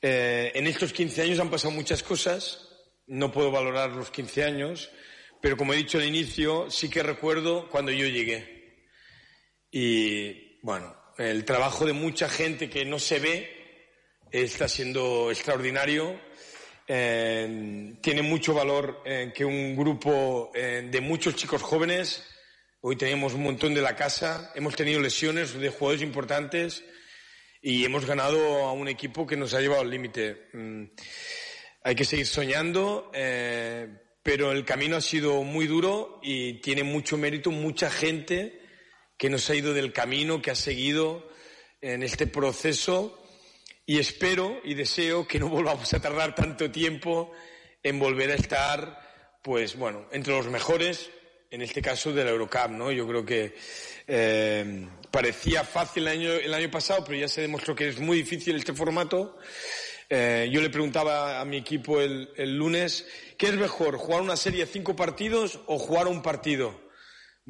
eh, 0.00 0.50
en 0.54 0.66
estos 0.66 0.92
15 0.92 1.22
años 1.22 1.38
han 1.38 1.50
pasado 1.50 1.72
muchas 1.72 2.02
cosas, 2.02 2.68
no 3.06 3.30
puedo 3.30 3.52
valorar 3.52 3.90
los 3.90 4.10
15 4.10 4.42
años, 4.42 4.90
pero 5.40 5.56
como 5.56 5.72
he 5.72 5.76
dicho 5.76 5.98
al 5.98 6.04
inicio, 6.04 6.68
sí 6.68 6.88
que 6.88 7.02
recuerdo 7.04 7.68
cuando 7.68 7.92
yo 7.92 8.06
llegué. 8.06 8.61
Y 9.74 10.58
bueno, 10.60 10.94
el 11.16 11.46
trabajo 11.46 11.86
de 11.86 11.94
mucha 11.94 12.28
gente 12.28 12.68
que 12.68 12.84
no 12.84 12.98
se 12.98 13.18
ve 13.18 13.88
está 14.30 14.68
siendo 14.68 15.30
extraordinario. 15.30 16.20
Eh, 16.86 17.94
tiene 18.02 18.20
mucho 18.20 18.52
valor 18.52 19.02
eh, 19.06 19.32
que 19.34 19.46
un 19.46 19.74
grupo 19.74 20.52
eh, 20.54 20.86
de 20.90 21.00
muchos 21.00 21.36
chicos 21.36 21.62
jóvenes, 21.62 22.22
hoy 22.82 22.96
tenemos 22.96 23.32
un 23.32 23.44
montón 23.44 23.72
de 23.72 23.80
la 23.80 23.96
casa, 23.96 24.52
hemos 24.54 24.76
tenido 24.76 25.00
lesiones 25.00 25.54
de 25.58 25.70
jugadores 25.70 26.02
importantes 26.02 26.84
y 27.62 27.86
hemos 27.86 28.04
ganado 28.04 28.66
a 28.66 28.72
un 28.72 28.88
equipo 28.88 29.26
que 29.26 29.38
nos 29.38 29.54
ha 29.54 29.60
llevado 29.60 29.80
al 29.80 29.90
límite. 29.90 30.48
Mm, 30.52 30.84
hay 31.84 31.94
que 31.94 32.04
seguir 32.04 32.26
soñando, 32.26 33.10
pero 34.22 34.52
el 34.52 34.64
camino 34.66 34.96
ha 34.96 35.00
sido 35.00 35.42
muy 35.42 35.66
duro 35.66 36.20
y 36.22 36.60
tiene 36.60 36.84
mucho 36.84 37.16
mérito 37.16 37.50
mucha 37.50 37.90
gente 37.90 38.61
que 39.22 39.30
nos 39.30 39.48
ha 39.50 39.54
ido 39.54 39.72
del 39.72 39.92
camino, 39.92 40.42
que 40.42 40.50
ha 40.50 40.56
seguido 40.56 41.30
en 41.80 42.02
este 42.02 42.26
proceso 42.26 43.24
y 43.86 44.00
espero 44.00 44.60
y 44.64 44.74
deseo 44.74 45.28
que 45.28 45.38
no 45.38 45.48
volvamos 45.48 45.94
a 45.94 46.00
tardar 46.00 46.34
tanto 46.34 46.72
tiempo 46.72 47.30
en 47.84 48.00
volver 48.00 48.32
a 48.32 48.34
estar, 48.34 49.38
pues 49.40 49.76
bueno, 49.76 50.08
entre 50.10 50.34
los 50.34 50.48
mejores, 50.48 51.08
en 51.52 51.62
este 51.62 51.80
caso 51.80 52.12
de 52.12 52.24
la 52.24 52.30
Eurocup, 52.30 52.70
¿no? 52.70 52.90
Yo 52.90 53.06
creo 53.06 53.24
que 53.24 53.54
eh, 54.08 54.88
parecía 55.12 55.62
fácil 55.62 56.08
el 56.08 56.52
año, 56.52 56.70
pasado, 56.72 57.04
pero 57.04 57.16
ya 57.16 57.28
se 57.28 57.42
demostró 57.42 57.76
que 57.76 57.90
es 57.90 58.00
muy 58.00 58.16
difícil 58.16 58.56
este 58.56 58.72
formato. 58.72 59.38
Eh, 60.10 60.50
yo 60.50 60.60
le 60.60 60.68
preguntaba 60.68 61.40
a 61.40 61.44
mi 61.44 61.58
equipo 61.58 62.00
el, 62.00 62.28
el, 62.36 62.58
lunes, 62.58 63.06
¿qué 63.38 63.46
es 63.50 63.54
mejor, 63.54 63.98
jugar 63.98 64.20
una 64.20 64.36
serie 64.36 64.66
de 64.66 64.72
cinco 64.72 64.96
partidos 64.96 65.60
o 65.66 65.78
jugar 65.78 66.08
un 66.08 66.22
partido? 66.22 66.81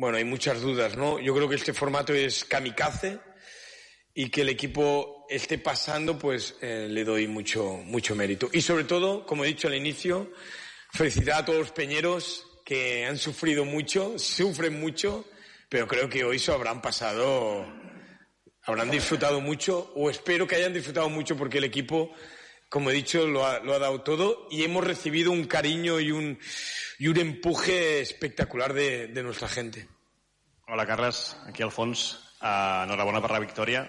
Bueno, 0.03 0.19
hay 0.19 0.25
muchas 0.25 0.61
dudas, 0.61 0.97
¿no? 0.97 1.21
Yo 1.21 1.33
creo 1.33 1.49
que 1.49 1.55
este 1.55 1.73
formato 1.73 2.13
es 2.13 2.45
kamikaze 2.45 3.21
y 4.13 4.31
que 4.31 4.41
el 4.41 4.49
equipo 4.49 5.27
esté 5.31 5.59
pasando, 5.59 6.19
pues 6.19 6.57
eh, 6.61 6.89
le 6.91 7.05
doy 7.05 7.29
mucho, 7.29 7.75
mucho 7.85 8.17
mérito. 8.17 8.51
Y 8.53 8.63
sobre 8.63 8.83
todo, 8.83 9.25
como 9.25 9.45
he 9.45 9.47
dicho 9.47 9.69
al 9.69 9.77
inicio, 9.77 10.33
felicidad 10.93 11.39
a 11.39 11.45
todos 11.45 11.61
los 11.61 11.71
peñeros 11.71 12.45
que 12.65 13.07
han 13.07 13.17
sufrido 13.17 13.65
mucho, 13.65 14.19
sufren 14.19 14.81
mucho, 14.81 15.25
pero 15.69 15.87
creo 15.87 16.09
que 16.09 16.25
hoy 16.25 16.41
se 16.41 16.51
habrán 16.51 16.83
pasado, 16.83 17.65
habrán 18.65 18.91
disfrutado 18.91 19.41
mucho, 19.41 19.93
o 19.95 20.11
espero 20.11 20.49
que 20.49 20.57
hayan 20.57 20.75
disfrutado 20.75 21.11
mucho 21.11 21.37
porque 21.37 21.59
el 21.59 21.65
equipo, 21.65 22.13
como 22.69 22.91
he 22.91 22.93
dicho, 22.93 23.25
lo 23.29 23.47
ha, 23.47 23.61
lo 23.61 23.73
ha 23.73 23.79
dado 23.79 24.01
todo 24.01 24.49
y 24.51 24.65
hemos 24.65 24.85
recibido 24.85 25.31
un 25.31 25.45
cariño 25.45 26.01
y 26.01 26.11
un, 26.11 26.41
y 26.99 27.07
un 27.07 27.19
empuje 27.19 28.01
espectacular 28.01 28.73
de, 28.73 29.07
de 29.07 29.23
nuestra 29.23 29.47
gente. 29.47 29.87
Hola, 30.73 30.87
Carles. 30.87 31.37
Aquí 31.47 31.63
al 31.63 31.71
fons. 31.71 32.17
Uh, 32.41 32.87
enhorabona 32.87 33.21
per 33.21 33.29
la 33.35 33.41
victòria. 33.43 33.83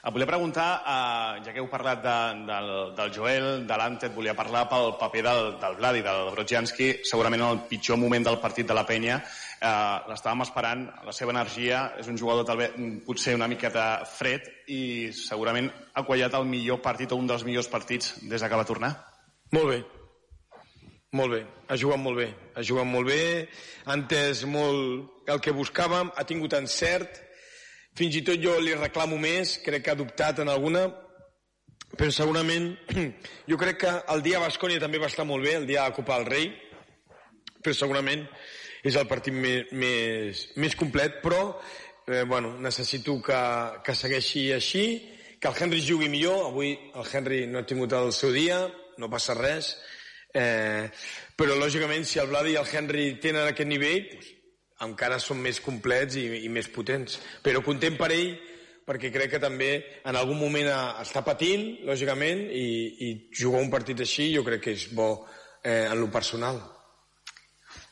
Et 0.00 0.14
volia 0.14 0.26
preguntar, 0.26 0.68
uh, 0.80 1.34
ja 1.44 1.52
que 1.52 1.60
heu 1.60 1.66
parlat 1.68 2.00
de, 2.00 2.14
del, 2.48 2.70
del 2.96 3.12
Joel, 3.12 3.48
de 3.68 3.76
l'Ante, 3.76 4.08
et 4.08 4.16
volia 4.16 4.32
parlar 4.38 4.62
pel 4.70 4.94
paper 4.96 5.24
del, 5.26 5.50
del 5.60 5.76
Vladi, 5.76 6.00
del 6.06 6.32
Brodzianski, 6.32 6.88
segurament 7.04 7.44
en 7.44 7.50
el 7.58 7.62
pitjor 7.68 8.00
moment 8.00 8.24
del 8.24 8.40
partit 8.40 8.72
de 8.72 8.78
la 8.78 8.86
penya. 8.88 9.20
Uh, 9.60 10.08
L'estàvem 10.08 10.46
esperant, 10.46 10.88
la 11.04 11.12
seva 11.12 11.36
energia, 11.36 11.84
és 12.00 12.08
un 12.08 12.16
jugador 12.16 12.48
també 12.48 12.72
potser 13.04 13.36
una 13.36 13.52
miqueta 13.52 13.86
fred 14.08 14.48
i 14.72 14.82
segurament 15.12 15.68
ha 15.92 16.08
quallat 16.08 16.40
el 16.40 16.48
millor 16.48 16.80
partit 16.80 17.12
o 17.12 17.20
un 17.20 17.28
dels 17.28 17.44
millors 17.44 17.68
partits 17.68 18.16
des 18.24 18.40
que 18.40 18.64
va 18.64 18.70
tornar. 18.72 18.94
Molt 19.52 19.74
bé. 19.76 19.82
Molt 21.10 21.32
bé, 21.34 21.40
ha 21.66 21.74
jugat 21.74 21.98
molt 21.98 22.20
bé, 22.20 22.28
ha 22.54 22.62
jugat 22.62 22.86
molt 22.86 23.08
bé, 23.10 23.48
ha 23.82 23.96
entès 23.98 24.44
el 25.32 25.42
que 25.42 25.54
buscàvem, 25.56 26.10
ha 26.16 26.24
tingut 26.28 26.54
encert, 26.58 27.20
fins 27.98 28.16
i 28.16 28.24
tot 28.26 28.40
jo 28.42 28.56
li 28.62 28.74
reclamo 28.76 29.18
més, 29.20 29.58
crec 29.64 29.84
que 29.84 29.92
ha 29.94 29.98
dubtat 29.98 30.42
en 30.42 30.50
alguna, 30.52 30.86
però 31.96 32.10
segurament 32.14 32.72
jo 33.50 33.58
crec 33.58 33.80
que 33.84 33.92
el 34.14 34.22
dia 34.22 34.38
a 34.38 34.46
Bascònia 34.46 34.82
també 34.82 35.00
va 35.02 35.10
estar 35.10 35.26
molt 35.26 35.46
bé, 35.46 35.56
el 35.58 35.68
dia 35.70 35.86
de 35.88 35.96
Copa 35.96 36.20
del 36.20 36.30
Rei, 36.30 36.50
però 37.60 37.76
segurament 37.76 38.26
és 38.86 38.96
el 38.96 39.08
partit 39.10 39.34
més, 39.36 39.72
més, 39.76 40.44
més 40.56 40.76
complet, 40.78 41.18
però 41.24 41.42
eh, 42.06 42.24
bueno, 42.24 42.54
necessito 42.58 43.18
que, 43.22 43.40
que 43.84 43.94
segueixi 43.94 44.50
així, 44.56 44.84
que 45.40 45.48
el 45.48 45.56
Henry 45.56 45.80
jugui 45.84 46.08
millor, 46.12 46.46
avui 46.50 46.74
el 46.74 47.06
Henry 47.12 47.46
no 47.48 47.60
ha 47.60 47.68
tingut 47.68 47.92
el 47.96 48.12
seu 48.16 48.32
dia, 48.32 48.62
no 49.00 49.08
passa 49.12 49.36
res, 49.36 49.74
eh, 50.36 50.88
però 51.36 51.56
lògicament 51.56 52.04
si 52.06 52.20
el 52.20 52.28
Vladi 52.30 52.54
i 52.54 52.60
el 52.60 52.68
Henry 52.68 53.06
tenen 53.22 53.48
aquest 53.48 53.68
nivell, 53.68 54.04
doncs, 54.12 54.36
encara 54.84 55.18
són 55.20 55.40
més 55.44 55.60
complets 55.64 56.16
i, 56.20 56.26
i 56.46 56.48
més 56.52 56.68
potents. 56.72 57.18
Però 57.44 57.62
content 57.64 57.98
per 58.00 58.10
ell, 58.14 58.34
perquè 58.88 59.12
crec 59.14 59.34
que 59.34 59.42
també 59.42 59.70
en 60.04 60.18
algun 60.18 60.38
moment 60.40 60.70
a, 60.72 60.80
està 61.04 61.22
patint, 61.26 61.66
lògicament, 61.88 62.46
i, 62.50 62.66
i 63.06 63.10
jugar 63.36 63.62
un 63.62 63.72
partit 63.72 64.00
així 64.02 64.30
jo 64.34 64.44
crec 64.46 64.64
que 64.66 64.76
és 64.76 64.88
bo 64.96 65.10
eh, 65.62 65.86
en 65.86 65.98
lo 66.00 66.10
personal. 66.12 66.60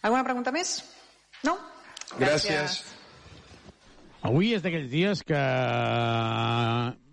Alguna 0.02 0.24
pregunta 0.26 0.54
més? 0.54 0.78
No? 1.46 1.58
Gràcies. 2.18 2.80
Avui 4.26 4.54
és 4.56 4.64
d'aquells 4.64 4.88
dies 4.90 5.22
que 5.26 5.42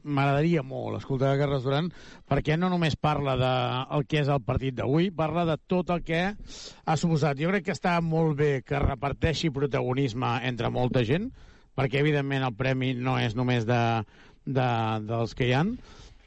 m'agradaria 0.06 0.62
molt 0.64 1.00
escoltar 1.00 1.34
Carles 1.40 1.66
Duran 1.66 1.90
perquè 2.30 2.56
no 2.60 2.70
només 2.70 2.96
parla 2.96 3.36
de 3.40 3.52
el 3.98 4.06
que 4.10 4.22
és 4.22 4.30
el 4.32 4.44
partit 4.46 4.78
d'avui, 4.78 5.10
parla 5.10 5.46
de 5.50 5.58
tot 5.72 5.90
el 5.94 6.04
que 6.06 6.22
ha 6.30 6.98
suposat. 6.98 7.42
Jo 7.42 7.52
crec 7.52 7.68
que 7.68 7.76
està 7.76 7.98
molt 8.06 8.38
bé 8.40 8.52
que 8.66 8.82
reparteixi 8.82 9.52
protagonisme 9.54 10.38
entre 10.48 10.72
molta 10.74 11.04
gent, 11.08 11.32
perquè 11.76 12.00
evidentment 12.02 12.46
el 12.46 12.56
premi 12.56 12.94
no 12.96 13.18
és 13.20 13.36
només 13.36 13.66
de, 13.68 13.82
de, 14.46 14.70
dels 15.10 15.36
que 15.36 15.50
hi 15.50 15.56
han. 15.58 15.76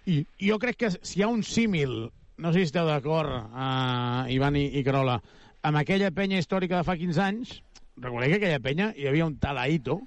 I 0.09 0.23
jo 0.43 0.59
crec 0.61 0.83
que 0.83 0.93
si 0.97 1.21
hi 1.21 1.25
ha 1.25 1.33
un 1.33 1.45
símil, 1.45 2.09
no 2.39 2.53
sé 2.53 2.63
si 2.63 2.71
esteu 2.71 2.89
d'acord, 2.89 3.31
uh, 3.53 4.29
Ivan 4.33 4.57
i, 4.57 4.69
i 4.79 4.85
Carola, 4.87 5.19
amb 5.63 5.81
aquella 5.81 6.11
penya 6.15 6.39
històrica 6.41 6.79
de 6.79 6.87
fa 6.87 6.97
15 6.99 7.25
anys, 7.25 7.59
recordeu 7.99 8.31
que 8.31 8.39
aquella 8.39 8.63
penya 8.63 8.93
hi 8.97 9.09
havia 9.11 9.27
un 9.27 9.37
tal 9.43 9.59
Aito, 9.61 9.99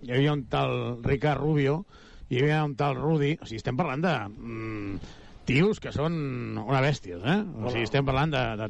hi 0.00 0.14
havia 0.14 0.32
un 0.32 0.46
tal 0.48 1.02
Ricard 1.04 1.42
Rubio, 1.42 1.82
hi 2.30 2.38
havia 2.38 2.62
un 2.64 2.76
tal 2.78 2.94
Rudi, 2.98 3.34
o 3.42 3.48
sigui, 3.48 3.58
estem 3.58 3.78
parlant 3.78 4.04
de 4.04 4.14
mm, 4.30 5.14
tios 5.48 5.80
que 5.82 5.90
són 5.94 6.14
una 6.62 6.82
bèstia, 6.84 7.18
eh? 7.18 7.38
O 7.58 7.72
sigui, 7.72 7.86
estem 7.88 8.06
parlant 8.06 8.30
de, 8.34 8.42
de 8.60 8.68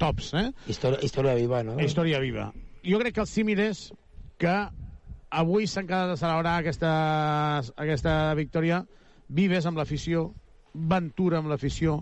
tops, 0.00 0.32
eh? 0.40 0.46
Història, 0.72 1.02
història 1.04 1.34
viva, 1.36 1.60
no? 1.66 1.76
Història 1.82 2.22
viva. 2.22 2.48
Jo 2.86 3.02
crec 3.02 3.18
que 3.18 3.22
el 3.26 3.28
símil 3.28 3.60
és 3.62 3.90
que 4.40 4.54
avui 5.42 5.68
s'han 5.68 5.86
quedat 5.90 6.14
a 6.14 6.20
celebrar 6.20 6.56
aquesta, 6.62 6.92
aquesta 7.84 8.16
victòria 8.38 8.82
Vives 9.32 9.64
amb 9.68 9.78
l'afició, 9.80 10.26
Ventura 10.72 11.38
amb 11.40 11.48
l'afició, 11.52 12.00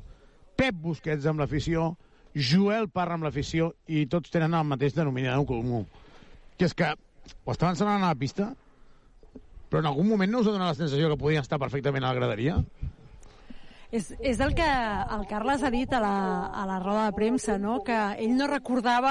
Pep 0.58 0.78
Busquets 0.82 1.26
amb 1.30 1.42
l'afició, 1.42 1.92
Joel 2.34 2.88
Parra 2.90 3.14
amb 3.18 3.26
l'afició 3.26 3.72
i 3.86 4.06
tots 4.10 4.30
tenen 4.30 4.54
el 4.54 4.66
mateix 4.66 4.96
denominador 4.96 5.46
comú. 5.46 5.84
Que 6.58 6.66
és 6.66 6.74
que 6.74 6.90
ho 6.90 7.54
estaven 7.54 7.78
celebrant 7.78 8.06
a 8.06 8.12
la 8.12 8.18
pista, 8.18 8.50
però 9.70 9.84
en 9.84 9.88
algun 9.92 10.08
moment 10.10 10.32
no 10.32 10.42
us 10.42 10.48
ha 10.50 10.54
donat 10.56 10.74
la 10.74 10.78
sensació 10.78 11.08
que 11.12 11.20
podien 11.20 11.46
estar 11.46 11.60
perfectament 11.62 12.04
a 12.04 12.10
la 12.10 12.18
graderia? 12.18 12.58
És, 13.90 14.12
és 14.22 14.38
el 14.38 14.52
que 14.54 14.66
el 14.66 15.24
Carles 15.26 15.64
ha 15.66 15.70
dit 15.74 15.90
a 15.94 15.98
la, 16.02 16.14
a 16.46 16.66
la 16.66 16.78
roda 16.82 17.08
de 17.08 17.14
premsa, 17.16 17.56
no? 17.58 17.80
que 17.86 17.96
ell 18.22 18.36
no 18.38 18.46
recordava 18.50 19.08